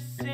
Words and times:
Every 0.00 0.29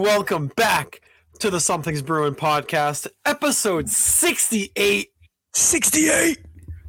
And 0.00 0.06
welcome 0.06 0.46
back 0.56 1.02
to 1.40 1.50
the 1.50 1.60
Something's 1.60 2.00
Bruin 2.00 2.34
podcast, 2.34 3.06
episode 3.26 3.90
68. 3.90 5.08
68! 5.52 6.38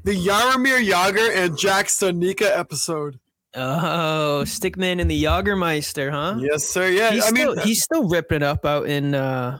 The 0.05 0.11
Jaromir 0.13 0.81
Jagr 0.89 1.35
and 1.35 1.57
Jack 1.57 1.87
Studnicka 1.87 2.57
episode. 2.57 3.19
Oh, 3.53 4.43
Stickman 4.45 5.01
and 5.01 5.11
the 5.11 5.25
Jagermeister, 5.25 6.09
huh? 6.09 6.37
Yes, 6.39 6.63
sir. 6.63 6.87
Yeah, 6.87 7.11
he's 7.11 7.27
I 7.27 7.31
mean, 7.31 7.51
still 7.51 7.65
he's 7.65 7.83
still 7.83 8.07
ripping 8.07 8.37
it 8.37 8.43
up 8.43 8.65
out 8.65 8.87
in 8.87 9.13
uh 9.13 9.59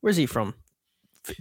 where's 0.00 0.16
he 0.16 0.24
from? 0.24 0.54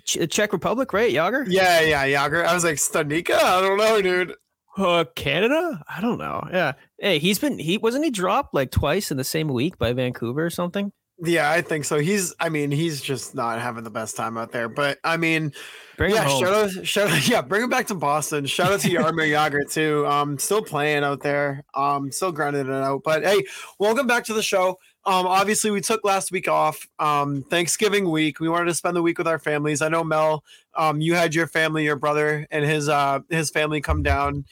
Ch- 0.04 0.30
Czech 0.30 0.52
Republic, 0.52 0.92
right? 0.92 1.14
Jagr? 1.14 1.46
yeah, 1.48 1.80
yeah, 1.80 2.28
Jagr. 2.28 2.44
I 2.46 2.54
was 2.54 2.66
like, 2.66 2.76
Studnicka? 2.76 3.36
I 3.36 3.62
don't 3.62 3.78
know, 3.78 4.02
dude. 4.02 4.36
Uh, 4.78 5.06
Canada? 5.16 5.82
I 5.88 6.02
don't 6.02 6.18
know. 6.18 6.46
Yeah. 6.52 6.74
Hey, 7.00 7.20
he's 7.20 7.40
been 7.40 7.58
he 7.58 7.78
wasn't 7.78 8.04
he 8.04 8.12
dropped 8.12 8.54
like 8.54 8.70
twice 8.70 9.12
in 9.12 9.16
the 9.18 9.24
same 9.24 9.48
week 9.48 9.78
by 9.78 9.94
Vancouver 9.94 10.46
or 10.46 10.50
something? 10.50 10.92
Yeah, 11.24 11.52
I 11.52 11.62
think 11.62 11.86
so. 11.86 12.00
He's, 12.00 12.34
I 12.40 12.50
mean, 12.50 12.72
he's 12.72 13.02
just 13.02 13.36
not 13.36 13.62
having 13.62 13.84
the 13.84 13.92
best 13.92 14.16
time 14.16 14.38
out 14.38 14.52
there. 14.52 14.68
But 14.68 15.00
I 15.04 15.18
mean, 15.18 15.54
Bring 16.02 16.16
yeah, 16.16 16.28
shout 16.28 16.52
out, 16.52 16.88
shout 16.88 17.12
out, 17.12 17.28
yeah, 17.30 17.44
bring 17.44 17.62
him 17.62 17.70
back 17.70 17.86
to 17.88 17.94
Boston. 17.94 18.48
Shout 18.48 18.72
out 18.72 18.80
to 18.80 18.90
Jaromir 18.90 19.30
Jagr 19.30 19.72
too. 19.72 20.04
Um, 20.08 20.40
still 20.40 20.64
playing 20.64 21.04
out 21.04 21.22
there. 21.22 21.64
Um, 21.76 22.12
still 22.12 22.32
grinding 22.32 22.66
it 22.66 22.74
out. 22.74 23.04
But 23.04 23.24
hey, 23.24 23.44
welcome 23.78 24.08
back 24.08 24.24
to 24.26 24.34
the 24.34 24.42
show. 24.42 24.80
Um, 25.06 25.28
obviously 25.28 25.70
we 25.70 25.80
took 25.80 26.04
last 26.04 26.32
week 26.32 26.48
off. 26.48 26.88
Um, 26.98 27.44
Thanksgiving 27.52 28.10
week. 28.10 28.40
We 28.40 28.50
wanted 28.50 28.66
to 28.66 28.74
spend 28.74 28.96
the 28.96 29.04
week 29.04 29.20
with 29.20 29.28
our 29.28 29.38
families. 29.38 29.84
I 29.84 29.90
know 29.90 30.04
Mel. 30.04 30.44
Um, 30.76 31.02
you 31.02 31.14
had 31.14 31.36
your 31.36 31.46
family, 31.46 31.84
your 31.84 31.98
brother, 31.98 32.48
and 32.50 32.66
his 32.66 32.90
uh 32.90 33.20
his 33.30 33.52
family 33.52 33.80
come 33.80 34.02
down. 34.02 34.46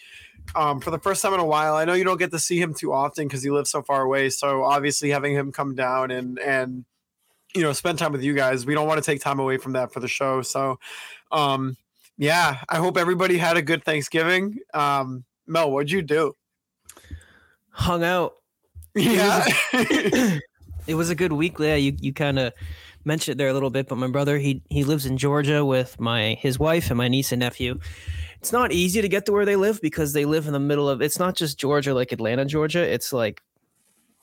Um, 0.55 0.79
for 0.79 0.91
the 0.91 0.99
first 0.99 1.21
time 1.21 1.33
in 1.33 1.39
a 1.39 1.45
while. 1.45 1.75
I 1.75 1.85
know 1.85 1.93
you 1.93 2.03
don't 2.03 2.17
get 2.17 2.31
to 2.31 2.39
see 2.39 2.59
him 2.59 2.73
too 2.73 2.91
often 2.91 3.27
because 3.27 3.43
he 3.43 3.49
lives 3.51 3.69
so 3.69 3.81
far 3.81 4.01
away. 4.01 4.29
So 4.29 4.63
obviously 4.63 5.11
having 5.11 5.33
him 5.33 5.51
come 5.51 5.75
down 5.75 6.11
and 6.11 6.39
and 6.39 6.85
you 7.55 7.61
know 7.61 7.73
spend 7.73 7.97
time 7.97 8.11
with 8.11 8.21
you 8.23 8.35
guys 8.35 8.65
we 8.65 8.75
don't 8.75 8.87
want 8.87 9.03
to 9.03 9.11
take 9.11 9.21
time 9.21 9.39
away 9.39 9.57
from 9.57 9.73
that 9.73 9.91
for 9.91 9.99
the 9.99 10.07
show 10.07 10.43
so 10.43 10.77
um 11.31 11.75
yeah 12.15 12.61
i 12.69 12.77
hope 12.77 12.95
everybody 12.95 13.39
had 13.39 13.57
a 13.57 13.61
good 13.63 13.83
thanksgiving 13.83 14.59
um 14.75 15.23
mel 15.47 15.71
what'd 15.71 15.89
you 15.89 16.03
do 16.03 16.31
Hung 17.71 18.03
out. 18.03 18.33
yeah 18.95 19.45
It 20.89 20.95
was 20.95 21.11
a 21.11 21.15
good 21.15 21.33
week. 21.33 21.59
Yeah, 21.59 21.75
you 21.75 21.95
you 22.01 22.11
kind 22.13 22.39
of 22.39 22.51
mentioned 23.05 23.33
it 23.33 23.37
there 23.37 23.49
a 23.49 23.53
little 23.53 23.69
bit, 23.69 23.87
but 23.87 23.97
my 23.97 24.07
brother 24.07 24.39
he 24.39 24.63
he 24.71 24.83
lives 24.83 25.05
in 25.05 25.17
Georgia 25.17 25.63
with 25.63 25.99
my 25.99 26.35
his 26.41 26.57
wife 26.57 26.89
and 26.89 26.97
my 26.97 27.07
niece 27.07 27.31
and 27.31 27.41
nephew. 27.41 27.79
It's 28.39 28.51
not 28.51 28.71
easy 28.71 29.01
to 29.01 29.09
get 29.09 29.25
to 29.25 29.31
where 29.33 29.45
they 29.45 29.55
live 29.57 29.81
because 29.81 30.13
they 30.13 30.25
live 30.25 30.47
in 30.47 30.53
the 30.53 30.59
middle 30.59 30.87
of. 30.89 31.01
It's 31.01 31.19
not 31.19 31.35
just 31.35 31.59
Georgia 31.59 31.93
like 31.93 32.11
Atlanta, 32.11 32.45
Georgia. 32.45 32.79
It's 32.81 33.11
like 33.11 33.41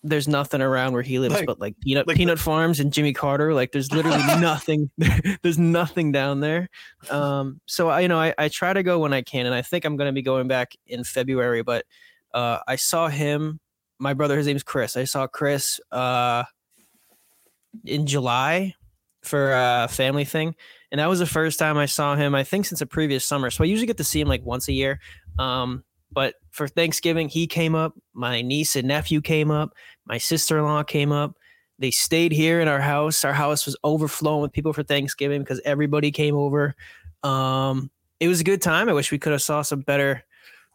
there's 0.03 0.29
nothing 0.29 0.61
around 0.63 0.93
where 0.93 1.03
he 1.03 1.19
lives 1.19 1.35
Like- 1.35 1.47
but 1.47 1.59
like 1.61 1.75
peanut 1.81 2.07
like- 2.07 2.17
peanut 2.17 2.39
farms 2.39 2.79
and 2.81 2.93
Jimmy 2.93 3.13
Carter. 3.13 3.53
Like 3.53 3.73
there's 3.73 3.93
literally 3.93 4.19
nothing. 4.41 4.91
there's 5.43 5.59
nothing 5.59 6.13
down 6.13 6.41
there. 6.41 6.69
Um, 7.11 7.61
so 7.67 7.89
I 7.89 8.01
you 8.01 8.09
know 8.09 8.19
I, 8.19 8.33
I 8.39 8.49
try 8.49 8.73
to 8.73 8.83
go 8.83 8.99
when 9.01 9.13
I 9.13 9.23
can, 9.23 9.47
and 9.47 9.55
I 9.55 9.63
think 9.63 9.85
I'm 9.85 9.97
gonna 9.97 10.13
be 10.13 10.23
going 10.23 10.49
back 10.49 10.73
in 10.87 11.05
February. 11.05 11.63
But 11.63 11.85
uh, 12.33 12.61
I 12.67 12.77
saw 12.77 13.09
him. 13.09 13.61
My 13.99 14.15
brother, 14.15 14.37
his 14.39 14.47
name's 14.47 14.63
Chris. 14.63 14.97
I 14.97 15.05
saw 15.05 15.27
Chris 15.27 15.81
uh, 15.91 16.45
in 17.85 18.07
July 18.07 18.75
for 19.27 19.53
a 19.53 19.89
family 19.91 20.25
thing, 20.25 20.55
and 20.91 20.99
that 21.01 21.09
was 21.09 21.19
the 21.19 21.27
first 21.27 21.59
time 21.59 21.77
I 21.77 21.87
saw 21.87 22.17
him. 22.17 22.35
I 22.35 22.45
think 22.45 22.67
since 22.67 22.81
the 22.81 22.87
previous 22.87 23.25
summer. 23.25 23.51
So 23.51 23.65
I 23.65 23.67
usually 23.67 23.87
get 23.87 23.97
to 23.99 24.05
see 24.05 24.21
him 24.21 24.29
like 24.29 24.45
once 24.45 24.69
a 24.69 24.73
year. 24.73 25.01
Um, 25.39 25.85
but 26.13 26.35
for 26.51 26.69
Thanksgiving, 26.69 27.29
he 27.29 27.47
came 27.47 27.75
up. 27.75 27.95
My 28.15 28.43
niece 28.43 28.77
and 28.77 28.89
nephew 28.89 29.21
came 29.21 29.51
up. 29.51 29.75
My 30.07 30.19
sister 30.19 30.59
in 30.59 30.65
law 30.65 30.83
came 30.83 31.13
up. 31.13 31.37
They 31.79 31.91
stayed 31.91 32.33
here 32.33 32.61
in 32.61 32.69
our 32.69 32.81
house. 32.81 33.25
Our 33.25 33.35
house 33.35 33.67
was 33.67 33.77
overflowing 33.85 34.41
with 34.41 34.53
people 34.53 34.73
for 34.73 34.83
Thanksgiving 34.83 35.43
because 35.43 35.61
everybody 35.65 36.11
came 36.11 36.35
over. 36.35 36.75
Um, 37.23 37.91
it 38.19 38.29
was 38.29 38.41
a 38.41 38.45
good 38.45 38.63
time. 38.63 38.89
I 38.89 38.95
wish 38.95 39.13
we 39.13 39.19
could 39.19 39.33
have 39.33 39.43
saw 39.43 39.61
some 39.61 39.81
better 39.81 40.25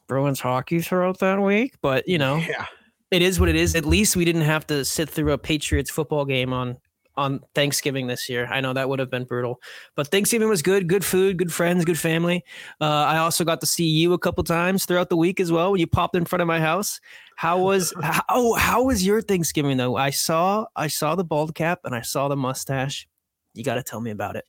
Bruins 0.08 0.40
hockey 0.40 0.82
throughout 0.82 1.20
that 1.20 1.42
week, 1.42 1.74
but 1.82 2.08
you 2.08 2.20
know, 2.20 2.38
yeah 2.48 2.66
it 3.12 3.22
is 3.22 3.40
what 3.40 3.50
it 3.50 3.56
is. 3.56 3.76
At 3.76 3.86
least 3.86 4.16
we 4.16 4.26
didn't 4.26 4.44
have 4.44 4.66
to 4.68 4.84
sit 4.86 5.10
through 5.10 5.34
a 5.34 5.38
Patriots 5.38 5.92
football 5.92 6.26
game 6.26 6.54
on 6.54 6.78
on 7.18 7.42
Thanksgiving 7.56 8.08
this 8.08 8.30
year. 8.30 8.48
I 8.48 8.62
know 8.62 8.74
that 8.74 8.90
would 8.90 9.00
have 9.00 9.10
been 9.10 9.26
brutal, 9.26 9.60
but 9.96 10.08
Thanksgiving 10.08 10.50
was 10.50 10.62
good. 10.62 10.88
Good 10.88 11.04
food, 11.06 11.38
good 11.38 11.52
friends, 11.54 11.86
good 11.86 12.00
family. 12.00 12.44
Uh, 12.80 12.86
I 12.86 13.18
also 13.18 13.44
got 13.44 13.60
to 13.62 13.66
see 13.66 13.86
you 13.86 14.14
a 14.14 14.20
couple 14.20 14.44
times 14.44 14.86
throughout 14.86 15.10
the 15.10 15.18
week 15.18 15.40
as 15.40 15.52
well 15.52 15.72
when 15.72 15.80
you 15.80 15.88
popped 15.88 16.16
in 16.16 16.26
front 16.26 16.42
of 16.42 16.48
my 16.48 16.60
house. 16.60 17.00
How 17.36 17.60
was 17.60 17.94
how 18.02 18.24
oh, 18.30 18.54
how 18.56 18.84
was 18.84 19.06
your 19.06 19.22
Thanksgiving 19.22 19.78
though? 19.78 19.96
I 19.96 20.10
saw 20.12 20.66
I 20.76 20.88
saw 20.88 21.16
the 21.16 21.24
bald 21.24 21.56
cap 21.56 21.82
and 21.84 21.96
I 21.96 22.02
saw 22.02 22.28
the 22.28 22.38
mustache. 22.38 23.08
You 23.54 23.64
got 23.64 23.76
to 23.76 23.84
tell 23.84 24.02
me 24.02 24.12
about 24.12 24.36
it. 24.36 24.46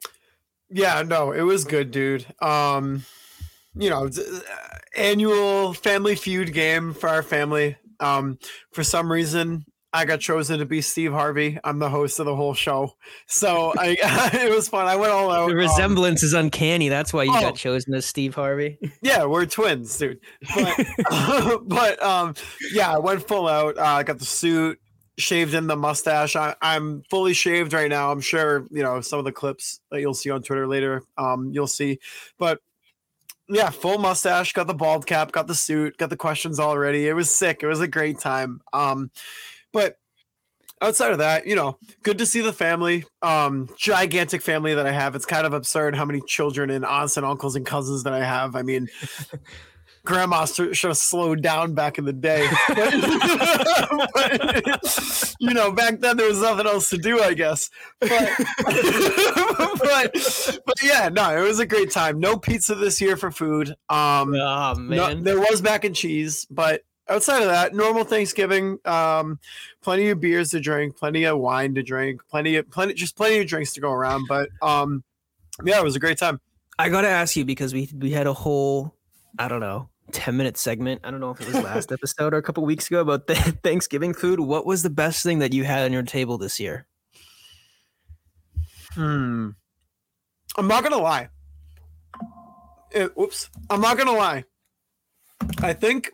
yeah 0.71 1.03
no 1.03 1.33
it 1.33 1.43
was 1.43 1.65
good 1.65 1.91
dude 1.91 2.25
um 2.41 3.05
you 3.75 3.91
know 3.91 4.06
uh, 4.06 4.69
annual 4.97 5.75
family 5.75 6.15
feud 6.15 6.53
game 6.53 6.94
for 6.94 7.09
our 7.09 7.23
family 7.23 7.77
um 8.00 8.39
for 8.73 8.83
some 8.83 9.11
reason 9.11 9.65
I 9.94 10.06
got 10.06 10.20
chosen 10.20 10.58
to 10.58 10.66
be 10.66 10.80
Steve 10.80 11.12
Harvey. 11.12 11.58
I'm 11.64 11.78
the 11.78 11.91
host 11.91 12.19
of 12.19 12.25
the 12.25 12.34
whole 12.34 12.54
show, 12.54 12.97
so 13.26 13.75
I 13.78 13.97
it 14.32 14.50
was 14.50 14.69
fun. 14.69 14.86
I 14.86 14.97
went 14.97 15.12
all 15.12 15.30
out. 15.30 15.48
The 15.48 15.53
um, 15.53 15.58
resemblance 15.58 16.22
is 16.22 16.32
uncanny. 16.32 16.88
That's 16.88 17.12
why 17.12 17.25
you 17.25 17.32
oh. 17.34 17.41
got 17.41 17.56
chosen 17.56 17.92
as 17.94 18.06
Steve 18.06 18.34
Harvey. 18.34 18.78
Yeah, 19.02 19.25
we're 19.26 19.44
twins, 19.44 19.97
dude. 19.98 20.20
But, 20.54 20.86
but 21.66 22.02
um, 22.02 22.34
yeah, 22.72 22.94
I 22.94 22.98
went 22.98 23.26
full 23.28 23.47
out. 23.47 23.76
Uh, 23.76 23.82
I 23.82 24.02
got 24.02 24.19
the 24.19 24.25
suit, 24.25 24.81
shaved 25.19 25.52
in 25.52 25.67
the 25.67 25.76
mustache. 25.76 26.37
I, 26.37 26.55
I'm 26.62 27.02
fully 27.11 27.34
shaved 27.34 27.75
right 27.75 27.90
now. 27.90 28.11
I'm 28.11 28.22
sure 28.22 28.67
you 28.70 28.82
know 28.82 29.02
some 29.02 29.19
of 29.19 29.26
the 29.26 29.32
clips 29.32 29.81
that 29.90 30.00
you'll 30.00 30.14
see 30.14 30.31
on 30.31 30.43
Twitter 30.43 30.67
later. 30.67 31.02
Um, 31.19 31.50
you'll 31.52 31.67
see, 31.67 31.99
but 32.38 32.61
yeah, 33.49 33.69
full 33.69 33.99
mustache. 33.99 34.55
Got 34.55 34.69
the 34.69 34.75
bald 34.75 35.06
cap. 35.06 35.32
Got 35.32 35.49
the 35.49 35.55
suit. 35.55 35.99
Got 35.99 36.08
the 36.08 36.17
questions 36.17 36.58
already. 36.58 37.06
It 37.06 37.12
was 37.12 37.34
sick. 37.34 37.62
It 37.62 37.67
was 37.67 37.81
a 37.81 37.88
great 37.88 38.19
time. 38.19 38.61
Um, 38.72 39.11
but 39.72 39.96
outside 40.80 41.12
of 41.12 41.19
that, 41.19 41.46
you 41.46 41.54
know, 41.54 41.78
good 42.02 42.19
to 42.19 42.26
see 42.26 42.40
the 42.40 42.52
family. 42.52 43.04
Um, 43.22 43.69
gigantic 43.76 44.42
family 44.42 44.74
that 44.74 44.86
I 44.86 44.92
have. 44.92 45.14
It's 45.14 45.26
kind 45.26 45.46
of 45.46 45.52
absurd 45.52 45.94
how 45.94 46.04
many 46.04 46.20
children 46.26 46.70
and 46.70 46.84
aunts 46.84 47.16
and 47.16 47.24
uncles 47.24 47.54
and 47.56 47.64
cousins 47.64 48.02
that 48.02 48.12
I 48.12 48.24
have. 48.24 48.56
I 48.56 48.62
mean, 48.62 48.88
grandma 50.04 50.44
should 50.44 50.76
have 50.76 50.96
slowed 50.96 51.40
down 51.42 51.74
back 51.74 51.98
in 51.98 52.04
the 52.04 52.12
day. 52.12 52.48
But, 54.14 55.34
you 55.38 55.54
know, 55.54 55.72
back 55.72 56.00
then 56.00 56.16
there 56.16 56.28
was 56.28 56.40
nothing 56.40 56.66
else 56.66 56.88
to 56.90 56.98
do, 56.98 57.20
I 57.20 57.34
guess. 57.34 57.70
But, 58.00 58.10
but, 58.64 60.58
but 60.66 60.82
yeah, 60.82 61.08
no, 61.10 61.36
it 61.36 61.46
was 61.46 61.60
a 61.60 61.66
great 61.66 61.90
time. 61.90 62.19
No 62.20 62.36
pizza 62.36 62.74
this 62.74 63.00
year 63.00 63.16
for 63.16 63.30
food. 63.30 63.70
Um, 63.88 64.34
Oh 64.34 64.74
no, 64.78 65.08
man. 65.08 65.22
there 65.22 65.38
was 65.38 65.62
mac 65.62 65.84
and 65.84 65.94
cheese, 65.94 66.46
but 66.50 66.82
outside 67.12 67.43
of 67.43 67.49
that, 67.49 67.75
normal 67.75 68.05
Thanksgiving. 68.05 68.79
Um, 68.85 69.38
plenty 69.82 70.09
of 70.11 70.20
beers 70.20 70.50
to 70.50 70.61
drink, 70.61 70.97
plenty 70.97 71.25
of 71.25 71.38
wine 71.38 71.75
to 71.75 71.82
drink, 71.82 72.23
plenty 72.29 72.56
of 72.56 72.70
plenty, 72.70 72.94
just 72.94 73.17
plenty 73.17 73.38
of 73.38 73.47
drinks 73.47 73.73
to 73.75 73.81
go 73.81 73.91
around. 73.93 74.26
But 74.29 74.49
um, 74.61 75.05
yeah, 75.64 75.79
it 75.79 75.85
was 75.85 75.97
a 75.97 76.00
great 76.00 76.19
time. 76.19 76.41
I 76.79 76.88
gotta 76.88 77.09
ask 77.09 77.37
you 77.37 77.44
because 77.44 77.73
we 77.75 77.88
we 77.97 78.11
had 78.11 78.26
a 78.26 78.32
whole 78.32 78.94
I 79.38 79.49
don't 79.49 79.61
know 79.61 79.88
10 80.12 80.37
minute 80.37 80.56
segment. 80.56 81.00
I 81.05 81.11
don't 81.11 81.20
know 81.20 81.31
if 81.31 81.41
it 81.41 81.47
was 81.47 81.62
last 81.62 81.93
episode 81.93 82.35
or 82.35 82.38
a 82.38 82.43
couple 82.43 82.64
weeks 82.64 82.87
ago 82.88 83.00
about 83.00 83.26
the 83.26 83.35
Thanksgiving 83.62 84.15
food. 84.15 84.41
What 84.41 84.67
was 84.67 84.82
the 84.82 84.91
best 84.91 85.23
thing 85.23 85.38
that 85.41 85.53
you 85.53 85.65
had 85.65 85.85
on 85.85 85.93
your 85.93 86.03
table 86.03 86.38
this 86.38 86.61
year? 86.61 86.87
Hmm. 88.94 89.50
I'm 90.56 90.69
not 90.69 90.82
gonna 90.82 90.99
lie. 90.99 91.29
It, 92.91 93.17
whoops. 93.17 93.49
I'm 93.70 93.81
not 93.81 93.97
gonna 93.97 94.12
lie. 94.12 94.44
I 95.62 95.73
think 95.73 96.12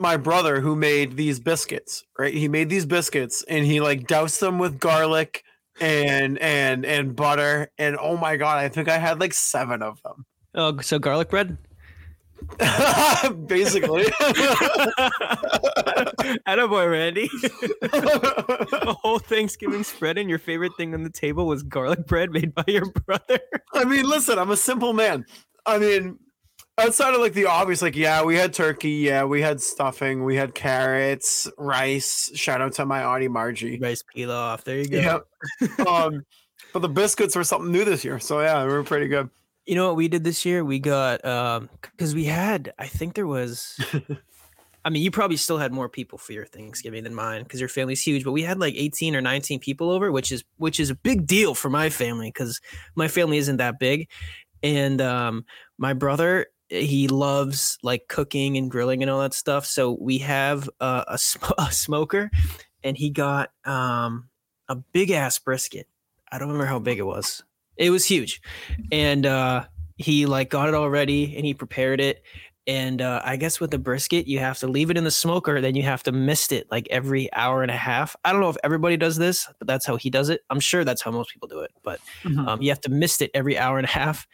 my 0.00 0.16
brother 0.16 0.60
who 0.60 0.74
made 0.74 1.16
these 1.16 1.38
biscuits, 1.38 2.04
right? 2.18 2.32
He 2.32 2.48
made 2.48 2.70
these 2.70 2.86
biscuits 2.86 3.44
and 3.48 3.64
he 3.66 3.80
like 3.80 4.06
doused 4.06 4.40
them 4.40 4.58
with 4.58 4.80
garlic 4.80 5.44
and 5.80 6.38
and 6.38 6.84
and 6.84 7.14
butter 7.14 7.70
and 7.78 7.96
oh 8.00 8.16
my 8.16 8.36
god, 8.36 8.58
I 8.58 8.68
think 8.68 8.88
I 8.88 8.98
had 8.98 9.20
like 9.20 9.34
seven 9.34 9.82
of 9.82 10.02
them. 10.02 10.24
Oh, 10.54 10.78
so 10.80 10.98
garlic 10.98 11.28
bread? 11.28 11.58
Basically. 13.46 14.04
Attaboy, 16.48 16.90
Randy. 16.90 17.28
the 17.82 18.96
whole 19.02 19.18
Thanksgiving 19.18 19.84
spread 19.84 20.18
and 20.18 20.28
your 20.28 20.38
favorite 20.38 20.72
thing 20.76 20.94
on 20.94 21.02
the 21.02 21.10
table 21.10 21.46
was 21.46 21.62
garlic 21.62 22.06
bread 22.06 22.30
made 22.30 22.54
by 22.54 22.64
your 22.66 22.90
brother. 22.90 23.40
I 23.74 23.84
mean, 23.84 24.08
listen, 24.08 24.38
I'm 24.38 24.50
a 24.50 24.56
simple 24.56 24.92
man. 24.94 25.26
I 25.66 25.78
mean, 25.78 26.18
outside 26.80 27.14
of 27.14 27.20
like 27.20 27.32
the 27.32 27.46
obvious, 27.46 27.82
like, 27.82 27.96
yeah, 27.96 28.22
we 28.22 28.36
had 28.36 28.52
turkey, 28.52 28.90
yeah, 28.90 29.24
we 29.24 29.40
had 29.40 29.60
stuffing, 29.60 30.24
we 30.24 30.36
had 30.36 30.54
carrots, 30.54 31.48
rice. 31.58 32.30
Shout 32.34 32.60
out 32.60 32.72
to 32.74 32.86
my 32.86 33.02
auntie 33.02 33.28
Margie. 33.28 33.78
Rice 33.78 34.02
pilaf. 34.14 34.64
There 34.64 34.78
you 34.78 34.88
go. 34.88 35.22
Yeah. 35.60 35.84
um, 35.86 36.24
but 36.72 36.80
the 36.80 36.88
biscuits 36.88 37.36
were 37.36 37.44
something 37.44 37.70
new 37.70 37.84
this 37.84 38.04
year. 38.04 38.18
So 38.18 38.40
yeah, 38.40 38.64
we 38.64 38.72
were 38.72 38.84
pretty 38.84 39.08
good. 39.08 39.30
You 39.66 39.74
know 39.74 39.86
what 39.86 39.96
we 39.96 40.08
did 40.08 40.24
this 40.24 40.44
year? 40.44 40.64
We 40.64 40.78
got 40.78 41.24
um 41.24 41.68
because 41.82 42.14
we 42.14 42.24
had, 42.24 42.72
I 42.78 42.86
think 42.86 43.14
there 43.14 43.26
was 43.26 43.78
I 44.84 44.88
mean, 44.88 45.02
you 45.02 45.10
probably 45.10 45.36
still 45.36 45.58
had 45.58 45.72
more 45.72 45.88
people 45.88 46.16
for 46.16 46.32
your 46.32 46.46
Thanksgiving 46.46 47.04
than 47.04 47.14
mine 47.14 47.42
because 47.42 47.60
your 47.60 47.68
family's 47.68 48.02
huge, 48.02 48.24
but 48.24 48.32
we 48.32 48.42
had 48.42 48.58
like 48.58 48.74
18 48.76 49.14
or 49.14 49.20
19 49.20 49.60
people 49.60 49.90
over, 49.90 50.10
which 50.10 50.32
is 50.32 50.42
which 50.56 50.80
is 50.80 50.90
a 50.90 50.94
big 50.94 51.26
deal 51.26 51.54
for 51.54 51.68
my 51.68 51.90
family 51.90 52.28
because 52.28 52.60
my 52.94 53.08
family 53.08 53.36
isn't 53.38 53.58
that 53.58 53.78
big. 53.78 54.08
And 54.62 55.00
um 55.00 55.44
my 55.78 55.92
brother 55.92 56.46
he 56.70 57.08
loves 57.08 57.78
like 57.82 58.08
cooking 58.08 58.56
and 58.56 58.70
grilling 58.70 59.02
and 59.02 59.10
all 59.10 59.20
that 59.20 59.34
stuff. 59.34 59.66
So 59.66 59.96
we 60.00 60.18
have 60.18 60.70
uh, 60.80 61.04
a, 61.08 61.18
sm- 61.18 61.44
a 61.58 61.72
smoker 61.72 62.30
and 62.82 62.96
he 62.96 63.10
got 63.10 63.50
um 63.64 64.28
a 64.68 64.76
big 64.76 65.10
ass 65.10 65.38
brisket. 65.38 65.86
I 66.30 66.38
don't 66.38 66.48
remember 66.48 66.66
how 66.66 66.78
big 66.78 66.98
it 66.98 67.06
was. 67.06 67.42
It 67.76 67.90
was 67.90 68.06
huge. 68.06 68.40
And 68.92 69.26
uh 69.26 69.66
he 69.96 70.24
like 70.24 70.48
got 70.48 70.68
it 70.68 70.74
all 70.74 70.88
ready 70.88 71.36
and 71.36 71.44
he 71.44 71.52
prepared 71.52 72.00
it 72.00 72.22
and 72.66 73.02
uh, 73.02 73.20
I 73.24 73.36
guess 73.36 73.58
with 73.58 73.70
the 73.70 73.78
brisket, 73.78 74.28
you 74.28 74.38
have 74.38 74.58
to 74.58 74.68
leave 74.68 74.90
it 74.90 74.96
in 74.96 75.02
the 75.02 75.10
smoker, 75.10 75.60
then 75.60 75.74
you 75.74 75.82
have 75.82 76.02
to 76.04 76.12
mist 76.12 76.52
it 76.52 76.70
like 76.70 76.86
every 76.90 77.32
hour 77.32 77.62
and 77.62 77.70
a 77.70 77.76
half. 77.76 78.14
I 78.24 78.32
don't 78.32 78.40
know 78.40 78.50
if 78.50 78.56
everybody 78.62 78.96
does 78.96 79.16
this, 79.16 79.48
but 79.58 79.66
that's 79.66 79.86
how 79.86 79.96
he 79.96 80.08
does 80.08 80.28
it. 80.28 80.42
I'm 80.50 80.60
sure 80.60 80.84
that's 80.84 81.02
how 81.02 81.10
most 81.10 81.32
people 81.32 81.48
do 81.48 81.60
it, 81.60 81.72
but 81.82 82.00
um, 82.46 82.62
you 82.62 82.70
have 82.70 82.80
to 82.82 82.90
mist 82.90 83.22
it 83.22 83.30
every 83.34 83.58
hour 83.58 83.78
and 83.78 83.86
a 83.86 83.90
half. 83.90 84.26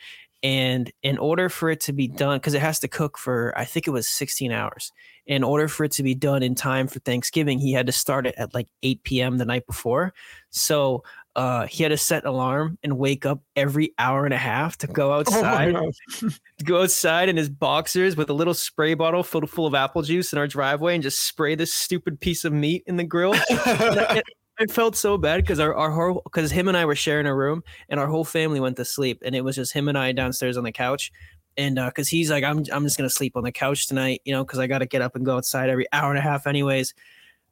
And 0.46 0.92
in 1.02 1.18
order 1.18 1.48
for 1.48 1.70
it 1.70 1.80
to 1.80 1.92
be 1.92 2.06
done, 2.06 2.38
because 2.38 2.54
it 2.54 2.60
has 2.60 2.78
to 2.78 2.86
cook 2.86 3.18
for, 3.18 3.52
I 3.56 3.64
think 3.64 3.88
it 3.88 3.90
was 3.90 4.06
16 4.06 4.52
hours. 4.52 4.92
In 5.26 5.42
order 5.42 5.66
for 5.66 5.82
it 5.82 5.90
to 5.92 6.04
be 6.04 6.14
done 6.14 6.44
in 6.44 6.54
time 6.54 6.86
for 6.86 7.00
Thanksgiving, 7.00 7.58
he 7.58 7.72
had 7.72 7.86
to 7.86 7.92
start 7.92 8.28
it 8.28 8.36
at 8.38 8.54
like 8.54 8.68
8 8.84 9.02
p.m. 9.02 9.38
the 9.38 9.44
night 9.44 9.66
before. 9.66 10.14
So 10.50 11.02
uh, 11.34 11.66
he 11.66 11.82
had 11.82 11.88
to 11.88 11.96
set 11.96 12.22
an 12.22 12.28
alarm 12.28 12.78
and 12.84 12.96
wake 12.96 13.26
up 13.26 13.42
every 13.56 13.92
hour 13.98 14.24
and 14.24 14.32
a 14.32 14.38
half 14.38 14.78
to 14.78 14.86
go 14.86 15.10
Oh 15.14 15.18
outside 15.18 15.72
my 15.72 15.80
God. 16.20 16.32
go 16.64 16.82
outside 16.82 17.28
in 17.28 17.36
his 17.36 17.48
boxers 17.48 18.16
with 18.16 18.30
a 18.30 18.32
little 18.32 18.54
spray 18.54 18.94
bottle 18.94 19.24
filled 19.24 19.50
full 19.50 19.66
of 19.66 19.74
apple 19.74 20.02
juice 20.02 20.32
in 20.32 20.38
our 20.38 20.46
driveway 20.46 20.94
and 20.94 21.02
just 21.02 21.26
spray 21.26 21.56
this 21.56 21.74
stupid 21.74 22.20
piece 22.20 22.44
of 22.44 22.52
meat 22.52 22.84
in 22.86 22.96
the 22.96 23.04
grill. 23.04 23.34
And 23.66 24.00
I, 24.00 24.22
I 24.58 24.66
felt 24.66 24.96
so 24.96 25.18
bad 25.18 25.42
because 25.42 25.60
our 25.60 25.74
our 25.74 25.90
whole 25.90 26.22
because 26.24 26.50
him 26.50 26.68
and 26.68 26.76
I 26.76 26.84
were 26.86 26.94
sharing 26.96 27.26
a 27.26 27.34
room 27.34 27.62
and 27.88 28.00
our 28.00 28.06
whole 28.06 28.24
family 28.24 28.58
went 28.60 28.76
to 28.78 28.84
sleep 28.84 29.22
and 29.24 29.34
it 29.34 29.42
was 29.44 29.56
just 29.56 29.72
him 29.72 29.88
and 29.88 29.98
I 29.98 30.12
downstairs 30.12 30.56
on 30.56 30.64
the 30.64 30.72
couch. 30.72 31.12
And 31.58 31.78
uh 31.78 31.86
because 31.86 32.08
he's 32.08 32.30
like, 32.30 32.44
I'm 32.44 32.64
I'm 32.72 32.84
just 32.84 32.96
gonna 32.96 33.10
sleep 33.10 33.36
on 33.36 33.44
the 33.44 33.52
couch 33.52 33.86
tonight, 33.86 34.22
you 34.24 34.32
know, 34.32 34.44
because 34.44 34.58
I 34.58 34.66
got 34.66 34.78
to 34.78 34.86
get 34.86 35.02
up 35.02 35.14
and 35.16 35.24
go 35.26 35.36
outside 35.36 35.68
every 35.68 35.86
hour 35.92 36.10
and 36.10 36.18
a 36.18 36.22
half, 36.22 36.46
anyways. 36.46 36.94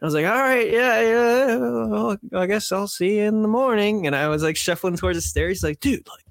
I 0.03 0.05
was 0.07 0.15
like, 0.15 0.27
all 0.27 0.33
right, 0.39 0.71
yeah, 0.71 1.01
yeah. 1.03 1.57
Well, 1.59 2.17
I 2.35 2.47
guess 2.47 2.73
I'll 2.73 2.89
see 2.89 3.19
you 3.19 3.25
in 3.25 3.43
the 3.43 3.49
morning. 3.49 4.07
And 4.07 4.17
I 4.17 4.29
was 4.29 4.43
like 4.43 4.57
shuffling 4.57 4.97
towards 4.97 5.19
the 5.19 5.23
stairs. 5.23 5.63
Like, 5.65 5.81
dude, 5.81 6.07
like, 6.09 6.24